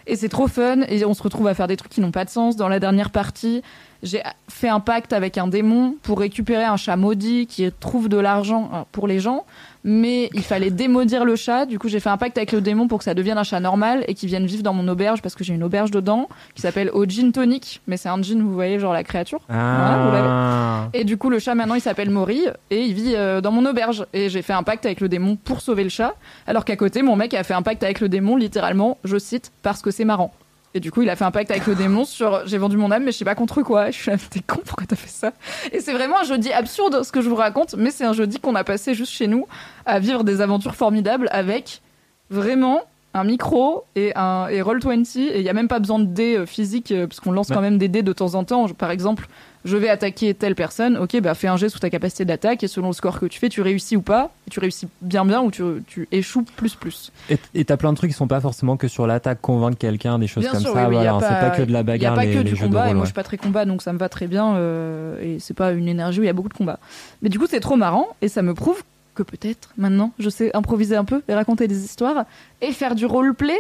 Et 0.08 0.16
c'est 0.16 0.30
trop 0.30 0.48
fun, 0.48 0.82
et 0.88 1.04
on 1.04 1.16
se 1.16 1.24
retrouve 1.24 1.48
à 1.48 1.56
faire 1.56 1.66
des 1.68 1.78
trucs 1.78 1.92
qui 1.92 2.00
n'ont 2.00 2.12
pas 2.12 2.26
de 2.26 2.30
sens. 2.30 2.56
Dans 2.56 2.68
la 2.70 2.80
dernière 2.80 3.10
partie, 3.10 3.64
j'ai 4.04 4.22
fait 4.48 4.70
un 4.70 4.80
pacte 4.80 5.14
avec 5.14 5.40
un 5.40 5.48
démon 5.48 5.96
pour 6.04 6.20
récupérer 6.20 6.64
un 6.64 6.78
chat 6.78 6.96
maudit 6.96 7.48
qui 7.48 7.68
trouve 7.80 8.08
de 8.08 8.18
l'argent 8.18 8.70
euh, 8.72 8.78
pour 8.92 9.08
les 9.08 9.20
gens, 9.20 9.46
mais 9.86 10.32
il 10.34 10.42
fallait 10.42 10.72
démaudire 10.72 11.24
le 11.24 11.36
chat. 11.36 11.68
Du 11.68 11.78
coup, 11.78 11.88
j'ai 11.88 12.00
fait 12.00 12.10
un 12.10 12.18
pacte 12.18 12.38
avec 12.38 12.52
le 12.52 12.60
démon 12.60 12.88
pour 12.88 12.98
que 12.98 13.04
ça 13.04 13.14
devienne 13.14 13.38
un 13.38 13.44
chat 13.44 13.60
normal 13.60 14.04
et 14.08 14.16
qu'il 14.16 14.28
vienne 14.28 14.48
vivre 14.48 14.64
dans 14.64 14.74
mon 14.74 14.88
auberge 14.88 15.22
parce 15.22 15.36
que 15.36 15.44
j'ai 15.44 15.54
une 15.54 15.64
auberge 15.64 15.92
dedans 15.92 16.28
qui 16.56 16.64
s'appelle 16.64 16.90
au 16.92 17.06
gin 17.06 17.32
tonic, 17.32 17.82
mais 17.86 17.96
c'est 17.96 18.10
un 18.10 18.20
gin, 18.22 18.42
vous 18.42 18.54
voyez, 18.54 18.80
genre 18.80 18.94
la 18.94 19.04
créature. 19.04 19.40
Voilà, 19.48 20.06
vous 20.06 20.12
l'avez. 20.12 20.28
Ah. 20.28 20.90
Et 20.94 21.04
du 21.04 21.18
coup, 21.18 21.30
le 21.30 21.38
chat 21.38 21.54
maintenant 21.54 21.76
il 21.76 21.82
s'appelle 21.82 22.10
Maury 22.10 22.42
et 22.72 22.82
il 22.82 22.94
vit 22.96 23.14
euh, 23.16 23.42
dans 23.42 23.52
mon 23.52 23.64
auberge. 23.66 24.08
Et 24.12 24.30
j'ai 24.30 24.42
fait 24.42 24.54
un 24.54 24.64
pacte 24.64 24.86
avec 24.88 25.02
le 25.02 25.08
démon 25.08 25.36
pour 25.36 25.62
sauver 25.62 25.84
le 25.84 25.90
chat, 25.90 26.16
alors 26.48 26.66
qu'à 26.66 26.76
côté, 26.76 27.04
mon 27.04 27.16
mec 27.16 27.36
a 27.36 27.44
fait 27.44 27.54
un 27.54 27.62
pacte 27.62 27.84
avec 27.84 28.00
le 28.00 28.10
démon, 28.10 28.38
littéralement, 28.38 28.98
je 29.04 29.20
cite, 29.20 29.52
parce 29.62 29.84
que 29.84 29.92
c'est 29.92 30.06
marrant. 30.06 30.34
Et 30.76 30.80
du 30.82 30.92
coup, 30.92 31.02
il 31.02 31.10
a 31.10 31.16
fait 31.16 31.24
un 31.24 31.32
pacte 31.32 31.50
avec 31.52 31.66
le 31.68 31.74
démon 31.74 32.04
sur 32.06 32.46
j'ai 32.46 32.58
vendu 32.58 32.76
mon 32.76 32.92
âme, 32.92 33.06
mais 33.06 33.14
je 33.14 33.18
sais 33.18 33.24
pas 33.26 33.34
contre 33.34 33.62
quoi. 33.64 33.92
Je 33.92 33.98
suis 33.98 34.12
là, 34.12 34.18
t'es 34.30 34.42
con, 34.42 34.60
pourquoi 34.66 34.86
t'as 34.86 34.98
fait 34.98 35.08
ça? 35.10 35.32
Et 35.72 35.80
c'est 35.80 35.94
vraiment 35.94 36.20
un 36.20 36.24
jeudi 36.26 36.52
absurde 36.52 37.02
ce 37.04 37.12
que 37.14 37.22
je 37.22 37.30
vous 37.30 37.36
raconte, 37.36 37.76
mais 37.78 37.92
c'est 37.92 38.04
un 38.04 38.12
jeudi 38.14 38.40
qu'on 38.42 38.56
a 38.56 38.64
passé 38.66 38.94
juste 38.94 39.14
chez 39.14 39.28
nous 39.28 39.48
à 39.86 40.00
vivre 40.00 40.24
des 40.26 40.42
aventures 40.42 40.76
formidables 40.76 41.30
avec 41.32 41.82
vraiment 42.30 42.82
un 43.14 43.24
micro 43.24 43.86
et 43.96 44.12
un 44.18 44.48
et 44.50 44.62
Roll20 44.62 45.18
et 45.18 45.40
il 45.40 45.46
y 45.46 45.50
a 45.50 45.54
même 45.54 45.70
pas 45.70 45.80
besoin 45.80 46.00
de 46.00 46.06
dés 46.06 46.36
euh, 46.36 46.46
physiques 46.46 46.92
euh, 46.92 47.08
parce 47.08 47.22
qu'on 47.22 47.32
lance 47.32 47.48
Ouais. 47.48 47.56
quand 47.56 47.62
même 47.62 47.78
des 47.78 47.88
dés 47.88 48.04
de 48.04 48.12
temps 48.12 48.36
en 48.36 48.44
temps. 48.44 48.68
Par 48.68 48.92
exemple, 48.92 49.28
je 49.66 49.78
vais 49.78 49.90
attaquer 49.90 50.34
telle 50.36 50.54
personne, 50.56 50.96
ok, 50.96 51.20
bah 51.22 51.34
fais 51.34 51.48
un 51.48 51.58
jet 51.58 51.70
sous 51.70 51.80
ta 51.80 51.90
capacité 51.90 52.24
d'attaque 52.24 52.64
et 52.64 52.68
selon 52.68 52.88
le 52.88 52.94
score 52.94 53.20
que 53.20 53.26
tu 53.26 53.40
fais, 53.40 53.50
tu 53.50 53.62
réussis 53.62 53.98
ou 53.98 54.02
pas, 54.02 54.32
et 54.48 54.52
tu 54.52 54.60
réussis 54.60 54.88
bien 55.02 55.26
bien 55.26 55.42
ou 55.42 55.50
tu, 55.50 55.64
tu 55.88 56.08
échoues 56.12 56.44
plus 56.44 56.76
plus. 56.76 57.12
Et 57.56 57.66
t'as 57.66 57.76
plein 57.76 57.92
de 57.92 57.98
trucs 57.98 58.12
qui 58.12 58.16
sont 58.16 58.28
pas 58.28 58.40
forcément 58.40 58.78
que 58.78 58.88
sur 58.88 59.08
l'attaque, 59.08 59.42
convaincre 59.42 59.78
quelqu'un, 59.78 60.20
des 60.20 60.28
choses 60.28 60.44
Bien 60.44 60.52
comme 60.52 60.62
sûr, 60.62 60.74
ça. 60.74 60.88
oui, 60.88 60.96
voilà, 60.96 61.18
c'est 61.20 61.28
pas 61.28 61.50
que 61.50 61.64
de 61.64 61.74
la 61.74 61.80
Il 61.80 61.82
y 61.82 61.82
a 61.82 61.84
bagarre. 61.84 62.16
pas 62.16 62.26
les, 62.26 62.34
que 62.36 62.40
du 62.44 62.56
jeux 62.56 62.68
de 62.68 62.74
combat, 62.74 62.90
et 62.90 62.94
moi 62.94 63.00
ouais. 63.00 63.00
je 63.02 63.06
suis 63.08 63.14
pas 63.16 63.24
très 63.24 63.38
combat, 63.38 63.66
donc 63.66 63.82
ça 63.82 63.92
me 63.92 63.98
va 63.98 64.08
très 64.08 64.28
bien, 64.28 64.56
euh, 64.56 65.20
et 65.22 65.40
c'est 65.40 65.56
pas 65.56 65.72
une 65.72 65.88
énergie 65.88 66.20
où 66.20 66.24
il 66.24 66.28
y 66.28 66.30
a 66.30 66.34
beaucoup 66.34 66.50
de 66.50 66.54
combat. 66.54 66.78
Mais 67.24 67.30
du 67.30 67.40
coup, 67.40 67.48
c'est 67.50 67.60
trop 67.60 67.76
marrant, 67.76 68.08
et 68.22 68.28
ça 68.28 68.44
me 68.44 68.54
prouve 68.54 68.84
que 69.16 69.24
peut-être 69.24 69.70
maintenant 69.78 70.12
je 70.20 70.30
sais 70.30 70.56
improviser 70.56 70.96
un 70.96 71.06
peu 71.06 71.24
et 71.28 71.34
raconter 71.34 71.68
des 71.68 71.86
histoires 71.86 72.26
et 72.62 72.72
faire 72.72 72.94
du 72.94 73.06
roleplay. 73.06 73.60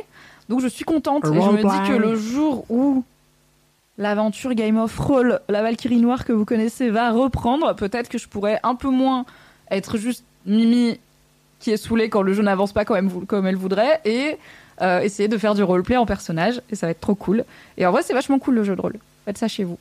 Donc 0.49 0.61
je 0.61 0.67
suis 0.67 0.85
contente, 0.85 1.25
et 1.25 1.41
je 1.41 1.49
me 1.49 1.63
dis 1.63 1.89
que 1.89 1.97
le 1.97 2.15
jour 2.15 2.65
où 2.69 3.03
l'aventure 3.97 4.53
Game 4.53 4.77
of 4.77 4.97
Roll, 4.97 5.39
la 5.49 5.61
Valkyrie 5.61 5.97
Noire 5.97 6.25
que 6.25 6.33
vous 6.33 6.45
connaissez, 6.45 6.89
va 6.89 7.11
reprendre, 7.11 7.75
peut-être 7.75 8.09
que 8.09 8.17
je 8.17 8.27
pourrais 8.27 8.59
un 8.63 8.75
peu 8.75 8.89
moins 8.89 9.25
être 9.71 9.97
juste 9.97 10.23
Mimi 10.45 10.99
qui 11.59 11.71
est 11.71 11.77
saoulée 11.77 12.09
quand 12.09 12.21
le 12.21 12.33
jeu 12.33 12.43
n'avance 12.43 12.73
pas 12.73 12.85
comme 12.85 13.47
elle, 13.47 13.55
voudrait, 13.55 14.01
et 14.05 14.37
euh, 14.81 14.99
essayer 14.99 15.27
de 15.27 15.37
faire 15.37 15.55
du 15.55 15.63
roleplay 15.63 15.97
en 15.97 16.05
personnage, 16.05 16.61
et 16.69 16.75
ça 16.75 16.87
va 16.87 16.91
être 16.91 16.99
trop 16.99 17.15
cool. 17.15 17.45
Et 17.77 17.85
en 17.85 17.91
vrai, 17.91 18.03
c'est 18.03 18.13
vachement 18.13 18.39
cool 18.39 18.55
le 18.55 18.63
jeu 18.63 18.75
de 18.75 18.81
rôle. 18.81 18.95
Faites 19.23 19.37
ça 19.37 19.47
chez 19.47 19.63
vous, 19.63 19.77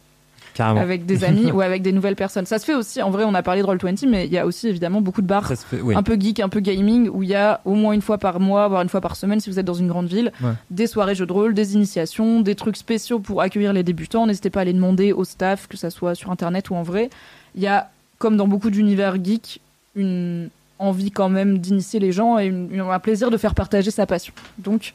Carrément. 0.55 0.81
avec 0.81 1.05
des 1.07 1.25
amis 1.25 1.51
ou 1.53 1.61
avec 1.61 1.83
des 1.83 1.93
nouvelles 1.93 2.17
personnes. 2.17 2.47
Ça 2.47 2.59
se 2.59 2.65
fait 2.65 2.75
aussi, 2.75 3.03
en 3.03 3.11
vrai, 3.11 3.25
on 3.25 3.35
a 3.35 3.43
parlé 3.43 3.61
de 3.63 3.67
Roll20, 3.67 4.09
mais 4.09 4.27
il 4.27 4.33
y 4.33 4.39
a 4.39 4.47
aussi 4.47 4.69
évidemment 4.69 5.01
beaucoup 5.01 5.21
de 5.23 5.27
bars 5.27 5.47
fait, 5.47 5.81
oui. 5.81 5.95
un 5.95 6.03
peu 6.03 6.17
geek, 6.19 6.41
un 6.41 6.49
peu 6.49 6.61
gaming, 6.61 7.09
où 7.13 7.23
il 7.23 7.29
y 7.29 7.35
a 7.35 7.61
au 7.65 7.75
moins 7.75 7.93
une 7.93 8.03
fois 8.03 8.19
par 8.19 8.41
mois, 8.41 8.69
voire 8.69 8.83
une 8.83 8.89
fois 8.89 9.01
par 9.01 9.17
semaine 9.17 9.41
si 9.41 9.51
vous 9.51 9.59
êtes 9.59 9.67
dans 9.67 9.75
une 9.75 9.89
grande 9.89 10.07
ville, 10.07 10.33
Ouais. 10.43 10.53
des 10.71 10.87
soirées 10.87 11.15
jeux 11.15 11.27
de 11.27 11.33
rôle, 11.33 11.55
des 11.55 11.75
initiations, 11.75 12.41
des 12.41 12.55
trucs 12.55 12.77
spéciaux 12.77 13.19
pour 13.19 13.41
accueillir 13.43 13.73
les 13.73 13.83
débutants. 13.83 14.27
N'hésitez 14.27 14.51
pas 14.51 14.61
à 14.61 14.65
les 14.65 14.73
demander 14.73 15.13
au 15.13 15.25
staff, 15.25 15.67
que 15.67 15.77
ça 15.77 15.91
soit 15.91 16.15
sur 16.15 16.31
internet 16.31 16.71
ou 16.71 16.75
en 16.77 16.83
vrai. 16.83 17.11
Il 17.57 17.63
y 17.63 17.67
a, 17.67 17.91
comme 18.19 18.37
dans 18.37 18.49
beaucoup 18.49 18.71
d'univers 18.71 19.17
geeks, 19.23 19.61
une 19.97 20.49
envie 20.79 21.11
quand 21.11 21.29
même 21.29 21.59
d'initier 21.59 22.01
les 22.01 22.11
gens 22.13 22.39
et 22.39 22.47
une- 22.47 22.81
un 22.81 22.99
plaisir 22.99 23.31
de 23.31 23.37
faire 23.37 23.55
partager 23.55 23.91
sa 23.91 24.07
passion. 24.07 24.35
Donc, 24.59 24.93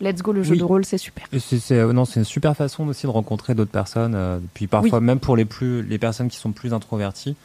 let's 0.00 0.22
go, 0.22 0.32
le 0.32 0.42
jeu 0.42 0.52
Oui. 0.52 0.58
de 0.58 0.64
rôle, 0.64 0.84
c'est 0.84 0.98
super. 0.98 1.24
C'est, 1.38 1.72
euh, 1.72 1.92
non, 1.92 2.04
c'est 2.04 2.20
une 2.20 2.24
super 2.24 2.56
façon 2.56 2.86
aussi 2.88 3.06
de 3.06 3.10
rencontrer 3.10 3.54
d'autres 3.54 3.70
personnes. 3.70 4.14
euh, 4.14 4.38
puis 4.54 4.66
parfois, 4.66 5.00
même 5.00 5.18
pour 5.20 5.36
les 5.36 5.44
plus, 5.44 5.82
les 5.82 5.98
personnes 5.98 6.28
qui 6.28 6.36
sont 6.38 6.52
plus 6.52 6.72
introverties, 6.74 7.36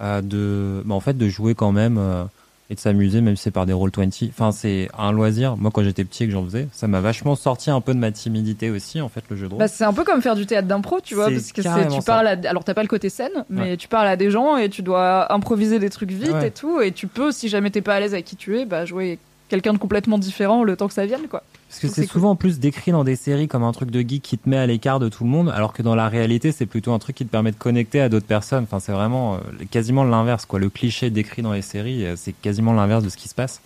euh, 0.00 0.20
de, 0.22 0.82
bah, 0.84 0.94
en 0.94 1.00
fait, 1.00 1.16
de 1.18 1.28
jouer 1.28 1.54
quand 1.54 1.72
même 1.72 1.96
euh, 1.98 2.24
et 2.70 2.74
de 2.74 2.80
s'amuser, 2.80 3.22
même 3.22 3.34
si 3.34 3.44
c'est 3.44 3.50
par 3.50 3.64
des 3.64 3.72
roll 3.72 3.90
20. 3.96 4.28
Enfin, 4.28 4.52
c'est 4.52 4.90
un 4.98 5.10
loisir. 5.10 5.56
Moi, 5.56 5.70
quand 5.72 5.82
j'étais 5.82 6.04
petit 6.04 6.24
et 6.24 6.26
que 6.26 6.32
j'en 6.34 6.44
faisais, 6.44 6.68
ça 6.70 6.86
m'a 6.86 7.00
vachement 7.00 7.34
sorti 7.34 7.70
un 7.70 7.80
peu 7.80 7.94
de 7.94 7.98
ma 7.98 8.12
timidité 8.12 8.68
aussi, 8.70 9.00
en 9.00 9.08
fait, 9.08 9.24
le 9.30 9.36
jeu 9.36 9.46
de 9.46 9.52
rôle. 9.52 9.58
Bah, 9.58 9.68
c'est 9.68 9.84
un 9.84 9.92
peu 9.94 10.04
comme 10.04 10.20
faire 10.20 10.34
du 10.36 10.44
théâtre 10.44 10.68
d'impro, 10.68 11.00
tu 11.00 11.14
vois, 11.14 11.30
parce 11.30 11.50
que 11.52 11.62
tu 11.62 12.02
parles 12.02 12.26
à, 12.26 12.36
alors 12.48 12.64
t'as 12.64 12.74
pas 12.74 12.82
le 12.82 12.88
côté 12.88 13.08
scène, 13.08 13.32
mais 13.48 13.60
Ouais. 13.62 13.76
tu 13.78 13.88
parles 13.88 14.06
à 14.08 14.16
des 14.16 14.30
gens 14.30 14.56
et 14.58 14.68
tu 14.68 14.82
dois 14.82 15.32
improviser 15.32 15.78
des 15.78 15.88
trucs 15.88 16.10
vite 16.12 16.30
Ouais. 16.32 16.48
et 16.48 16.50
tout, 16.50 16.80
et 16.82 16.92
tu 16.92 17.06
peux, 17.06 17.32
si 17.32 17.48
jamais 17.48 17.70
t'es 17.70 17.80
pas 17.80 17.94
à 17.94 18.00
l'aise 18.00 18.12
avec 18.12 18.26
qui 18.26 18.36
tu 18.36 18.58
es, 18.58 18.66
bah 18.66 18.84
jouer 18.84 19.18
quelqu'un 19.48 19.72
de 19.72 19.78
complètement 19.78 20.18
différent 20.18 20.62
le 20.64 20.76
temps 20.76 20.88
que 20.88 20.94
ça 20.94 21.06
vienne, 21.06 21.28
quoi. 21.28 21.42
Parce 21.68 21.80
que 21.80 21.88
c'est 21.88 22.06
souvent 22.06 22.30
en 22.30 22.36
plus 22.36 22.58
décrit 22.60 22.92
dans 22.92 23.04
des 23.04 23.16
séries 23.16 23.46
comme 23.46 23.62
un 23.62 23.72
truc 23.72 23.90
de 23.90 24.00
geek 24.00 24.22
qui 24.22 24.38
te 24.38 24.48
met 24.48 24.56
à 24.56 24.66
l'écart 24.66 24.98
de 25.00 25.08
tout 25.10 25.24
le 25.24 25.30
monde, 25.30 25.50
alors 25.54 25.72
que 25.74 25.82
dans 25.82 25.94
la 25.94 26.08
réalité, 26.08 26.50
c'est 26.52 26.64
plutôt 26.66 26.92
un 26.92 26.98
truc 26.98 27.16
qui 27.16 27.26
te 27.26 27.30
permet 27.30 27.50
de 27.50 27.56
connecter 27.56 28.00
à 28.00 28.08
d'autres 28.08 28.26
personnes. 28.26 28.64
Enfin, 28.64 28.80
c'est 28.80 28.92
vraiment 28.92 29.34
euh, 29.34 29.38
quasiment 29.70 30.04
l'inverse, 30.04 30.46
quoi. 30.46 30.58
Le 30.58 30.70
cliché 30.70 31.10
décrit 31.10 31.42
dans 31.42 31.52
les 31.52 31.60
séries, 31.62 32.06
euh, 32.06 32.14
c'est 32.16 32.32
quasiment 32.32 32.72
l'inverse 32.72 33.04
de 33.04 33.08
ce 33.10 33.16
qui 33.18 33.28
se 33.28 33.34
passe. 33.34 33.60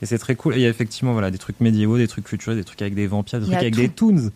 Et 0.00 0.06
c'est 0.06 0.18
très 0.18 0.36
cool. 0.36 0.54
Et 0.54 0.58
il 0.58 0.62
y 0.62 0.66
a 0.66 0.68
effectivement 0.68 1.12
voilà, 1.12 1.30
des 1.32 1.38
trucs 1.38 1.58
médiévaux, 1.60 1.96
des 1.98 2.06
trucs 2.06 2.28
futuristes, 2.28 2.58
des 2.60 2.64
trucs 2.64 2.82
avec 2.82 2.94
des 2.94 3.08
vampires, 3.08 3.40
des 3.40 3.46
trucs 3.46 3.56
avec 3.58 3.74
tout. 3.74 3.80
des 3.80 3.88
toons. 3.88 4.30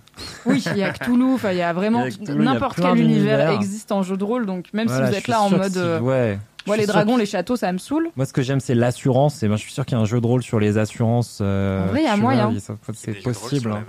Oui, 0.44 0.60
il 0.72 0.78
y 0.78 0.82
a 0.82 0.90
Cthulhu, 0.90 1.36
il 1.52 1.56
y 1.56 1.62
a 1.62 1.72
vraiment 1.72 2.04
n'importe 2.34 2.80
quel 2.80 2.98
univers 2.98 3.50
existe 3.52 3.92
en 3.92 4.02
jeu 4.02 4.16
de 4.16 4.24
rôle, 4.24 4.44
donc 4.46 4.66
même 4.72 4.88
Voilà, 4.88 5.06
si 5.06 5.12
vous 5.12 5.18
êtes 5.18 5.28
là 5.28 5.40
en 5.42 5.50
mode, 5.50 5.72
si- 5.72 5.78
euh, 5.78 6.00
ouais. 6.00 6.38
Moi 6.66 6.76
les 6.76 6.86
dragons, 6.86 7.14
que- 7.14 7.20
les 7.20 7.26
châteaux, 7.26 7.56
ça 7.56 7.72
me 7.72 7.78
saoule. 7.78 8.10
Moi, 8.16 8.24
ce 8.26 8.32
que 8.32 8.42
j'aime, 8.42 8.60
c'est 8.60 8.74
l'assurance. 8.74 9.42
Et 9.42 9.48
ben, 9.48 9.56
je 9.56 9.62
suis 9.62 9.72
sûr 9.72 9.84
qu'il 9.84 9.96
y 9.96 10.00
a 10.00 10.02
un 10.02 10.06
jeu 10.06 10.20
de 10.20 10.26
rôle 10.26 10.42
sur 10.42 10.60
les 10.60 10.78
assurances. 10.78 11.38
euh, 11.40 11.84
En 11.84 11.86
vrai, 11.88 12.00
il 12.02 12.04
y 12.04 12.08
a 12.08 12.14
tu 12.14 12.20
moyen. 12.20 12.52
C'est 12.94 13.22
possible. 13.22 13.72
hein. 13.72 13.84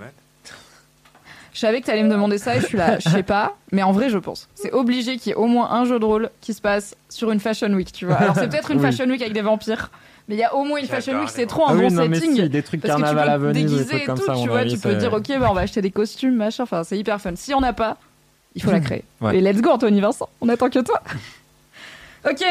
Je 1.52 1.60
savais 1.60 1.80
que 1.80 1.86
t'allais 1.86 2.02
me 2.02 2.08
demander 2.10 2.36
ça 2.38 2.56
et 2.56 2.60
je 2.60 2.66
suis 2.66 2.76
là, 2.76 2.98
je 2.98 3.08
sais 3.08 3.22
pas, 3.22 3.54
mais 3.70 3.84
en 3.84 3.92
vrai 3.92 4.10
je 4.10 4.18
pense. 4.18 4.48
C'est 4.56 4.72
obligé 4.72 5.18
qu'il 5.18 5.30
y 5.30 5.32
ait 5.32 5.36
au 5.36 5.46
moins 5.46 5.70
un 5.70 5.84
jeu 5.84 6.00
de 6.00 6.04
rôle 6.04 6.30
qui 6.40 6.52
se 6.52 6.60
passe 6.60 6.96
sur 7.08 7.30
une 7.30 7.38
Fashion 7.38 7.68
Week, 7.74 7.92
tu 7.92 8.06
vois. 8.06 8.16
Alors 8.16 8.34
c'est 8.34 8.48
peut-être 8.48 8.72
une 8.72 8.78
Oui. 8.84 8.84
Fashion 8.90 9.08
Week 9.08 9.22
avec 9.22 9.34
des 9.34 9.40
vampires, 9.40 9.92
mais 10.26 10.34
il 10.34 10.38
y 10.38 10.42
a 10.42 10.52
au 10.52 10.64
moins 10.64 10.80
une 10.80 10.86
Fashion 10.86 11.16
Week, 11.20 11.28
c'est 11.30 11.46
trop 11.46 11.66
un 11.68 11.70
Ah 11.70 11.74
oui, 11.74 11.82
bon 11.88 11.94
non, 11.94 12.08
mais 12.08 12.16
setting. 12.18 12.34
si, 12.42 12.48
des 12.48 12.62
trucs 12.64 12.80
parce 12.80 12.94
que 12.94 12.98
tu 12.98 13.04
carnaval 13.04 13.28
peux 13.38 13.46
à 13.46 13.52
Venise, 13.52 13.70
des 13.70 13.84
trucs 13.86 14.04
comme 14.04 14.18
tout, 14.18 14.26
ça, 14.26 14.34
tu 14.34 14.48
vois, 14.48 14.58
avis, 14.58 14.72
tu 14.74 14.80
peux 14.80 14.96
dire 14.96 15.12
ok, 15.12 15.28
bah, 15.38 15.46
on 15.48 15.54
va 15.54 15.60
acheter 15.60 15.80
des 15.80 15.92
costumes, 15.92 16.34
machin, 16.34 16.64
enfin 16.64 16.82
c'est 16.82 16.98
hyper 16.98 17.20
fun. 17.20 17.30
Si 17.36 17.54
on 17.54 17.60
n'a 17.60 17.72
pas, 17.72 17.98
il 18.56 18.62
faut 18.64 18.72
la 18.72 18.80
créer. 18.80 19.04
Ouais. 19.20 19.36
Et 19.36 19.40
let's 19.40 19.60
go 19.60 19.70
Anthony 19.70 20.00
Vincent, 20.00 20.28
on 20.40 20.48
attend 20.48 20.68
que 20.70 20.80
toi. 20.80 21.00
Ok, 22.28 22.44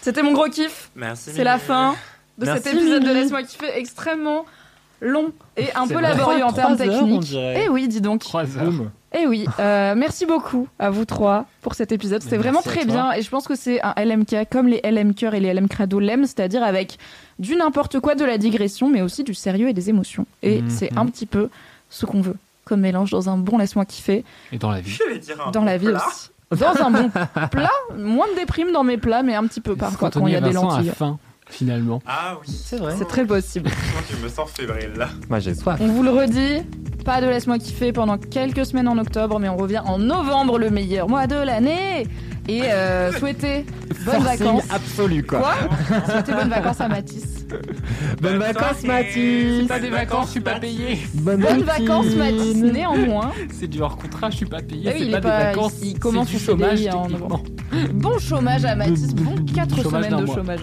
c'était 0.00 0.22
mon 0.22 0.32
gros 0.32 0.48
kiff. 0.48 0.90
Merci. 0.96 1.30
C'est 1.34 1.44
la 1.44 1.58
fin. 1.58 1.94
de 2.38 2.46
Merci, 2.46 2.62
cet 2.62 2.74
épisode 2.74 3.04
de. 3.04 3.12
Laisse-moi 3.12 3.42
kiffer 3.42 3.70
extrêmement 3.76 4.44
long 5.00 5.32
et 5.56 5.72
un 5.74 5.86
peu 5.86 5.94
vrai. 5.94 6.02
laborieux 6.02 6.44
en 6.44 6.52
termes 6.52 6.76
techniques. 6.76 7.34
Eh 7.34 7.68
oui, 7.68 7.88
dis 7.88 8.00
donc. 8.00 8.20
Trois 8.20 8.56
heures. 8.58 8.72
Eh 9.14 9.26
oui, 9.26 9.44
euh, 9.60 9.94
merci 9.94 10.24
beaucoup 10.24 10.68
à 10.78 10.88
vous 10.88 11.04
trois 11.04 11.44
pour 11.60 11.74
cet 11.74 11.92
épisode. 11.92 12.22
C'était 12.22 12.38
vraiment 12.38 12.62
très 12.62 12.86
bien 12.86 13.12
et 13.12 13.20
je 13.20 13.28
pense 13.28 13.46
que 13.46 13.54
c'est 13.54 13.78
un 13.82 13.92
LMK 14.02 14.48
comme 14.50 14.68
les 14.68 14.80
LM 14.82 15.12
Cœur 15.14 15.34
et 15.34 15.40
les 15.40 15.52
LM 15.52 15.68
Crado 15.68 16.00
l'aiment, 16.00 16.24
c'est-à-dire 16.24 16.62
avec 16.62 16.96
du 17.38 17.54
n'importe 17.56 18.00
quoi, 18.00 18.14
de 18.14 18.24
la 18.24 18.38
digression, 18.38 18.88
mais 18.88 19.02
aussi 19.02 19.22
du 19.22 19.34
sérieux 19.34 19.68
et 19.68 19.74
des 19.74 19.90
émotions. 19.90 20.24
Et 20.42 20.62
Mhm. 20.62 20.70
c'est 20.70 20.96
un 20.96 21.04
petit 21.04 21.26
peu 21.26 21.50
ce 21.90 22.06
qu'on 22.06 22.22
veut 22.22 22.36
comme 22.64 22.80
mélange 22.80 23.10
dans 23.10 23.28
un 23.28 23.36
bon 23.36 23.58
laisse-moi 23.58 23.84
kiffer, 23.84 24.24
Et 24.50 24.56
dans 24.56 24.70
la 24.70 24.80
vie. 24.80 24.92
Je 24.92 25.04
vais 25.12 25.18
dire 25.18 25.36
un 25.46 25.50
dans 25.50 25.60
bon 25.60 25.66
la 25.66 25.76
vie 25.76 25.88
plat. 25.88 26.06
aussi. 26.08 26.30
Dans 26.58 26.84
un 26.84 26.90
bon 26.90 27.10
plat, 27.50 27.70
moins 27.96 28.26
de 28.34 28.38
déprime 28.38 28.72
dans 28.72 28.84
mes 28.84 28.98
plats, 28.98 29.22
mais 29.22 29.34
un 29.34 29.46
petit 29.46 29.60
peu 29.60 29.74
parfois 29.76 30.10
quand 30.10 30.26
il 30.26 30.32
y 30.32 30.36
a 30.36 30.40
des 30.40 30.52
lentilles. 30.52 30.90
a 30.90 30.92
faim, 30.92 31.18
finalement. 31.48 32.00
Ah 32.06 32.36
oui. 32.40 32.52
C'est 32.52 32.76
vrai. 32.76 32.94
C'est 32.98 33.06
très 33.06 33.24
possible. 33.24 33.70
Moi, 33.92 34.02
je 34.10 34.22
me 34.22 34.28
sens 34.28 34.50
fébrile 34.50 34.92
là. 34.96 35.08
Moi 35.28 35.38
j'ai 35.38 35.54
soif. 35.54 35.78
On 35.80 35.88
vous 35.88 36.02
le 36.02 36.10
redit, 36.10 36.62
pas 37.04 37.20
de 37.20 37.26
laisse-moi 37.26 37.58
kiffer 37.58 37.92
pendant 37.92 38.18
quelques 38.18 38.66
semaines 38.66 38.88
en 38.88 38.98
octobre, 38.98 39.38
mais 39.38 39.48
on 39.48 39.56
revient 39.56 39.82
en 39.84 39.98
novembre, 39.98 40.58
le 40.58 40.70
meilleur 40.70 41.08
mois 41.08 41.26
de 41.26 41.36
l'année. 41.36 42.06
Et 42.48 42.62
euh, 42.64 43.12
souhaitez 43.12 43.64
bonnes 44.04 44.22
Forcing 44.22 44.44
vacances. 44.46 44.64
absolu 44.70 45.22
quoi. 45.22 45.38
Quoi? 45.40 45.54
Souhaitez 46.10 46.32
bonnes 46.32 46.48
vacances 46.48 46.80
à 46.80 46.88
Mathis. 46.88 47.46
Bonnes 48.20 48.38
vacances. 48.38 48.82
Mathis. 48.84 49.68
Pas 49.68 49.78
des 49.78 49.90
vacances, 49.90 50.26
je 50.26 50.30
suis 50.32 50.40
pas 50.40 50.58
payé. 50.58 50.98
Bonnes, 51.14 51.40
Bonnes 51.40 51.62
vacances 51.62 52.14
Mathis, 52.16 52.56
néanmoins. 52.56 53.30
C'est 53.52 53.68
du 53.68 53.80
hors 53.80 53.96
contrat, 53.96 54.30
je 54.30 54.36
suis 54.38 54.46
pas 54.46 54.60
payé. 54.60 54.82
Ah 54.88 54.90
oui, 54.94 55.00
c'est 55.00 55.06
il 55.06 55.12
pas, 55.12 55.20
pas- 55.20 55.38
des 55.38 55.44
vacances. 55.44 55.74
il 55.82 55.98
commence 55.98 56.28
du 56.28 56.38
chômage 56.38 56.78
CDI 56.78 56.90
en. 56.90 57.06
Bon 57.94 58.18
chômage 58.18 58.64
à 58.64 58.74
Mathis, 58.74 59.14
bon 59.14 59.34
4 59.54 59.82
Chômage 59.82 60.04
semaines 60.04 60.20
de 60.20 60.24
mois. 60.26 60.34
chômage. 60.34 60.60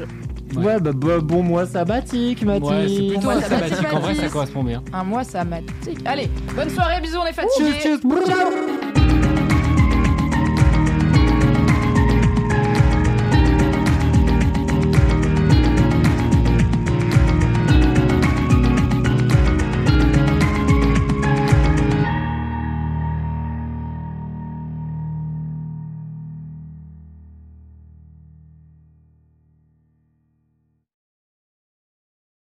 Ouais. 0.55 0.65
Ouais, 0.65 0.79
bah, 0.79 0.91
bah, 0.95 1.19
bon 1.21 1.43
mois 1.43 1.65
sabbatique 1.67 2.43
Mathis. 2.43 2.69
Ouais, 2.69 2.87
c'est 2.89 3.07
plutôt 3.07 3.29
un 3.29 3.35
va, 3.35 3.41
sabbatique. 3.41 3.93
En 3.93 3.99
vrai, 3.99 4.15
ça 4.15 4.27
correspond 4.29 4.63
bien. 4.63 4.83
Un 4.91 5.03
mois 5.03 5.23
ça 5.23 5.43
Mathis. 5.45 5.95
Allez, 6.05 6.29
bonne 6.55 6.69
soirée, 6.71 6.99
bisous, 7.01 7.19
on 7.23 7.25
est 7.27 7.33
fatigués. 7.33 7.71
Tchuss, 7.79 8.01
tchuss. 8.01 8.25
Ciao 8.27 9.28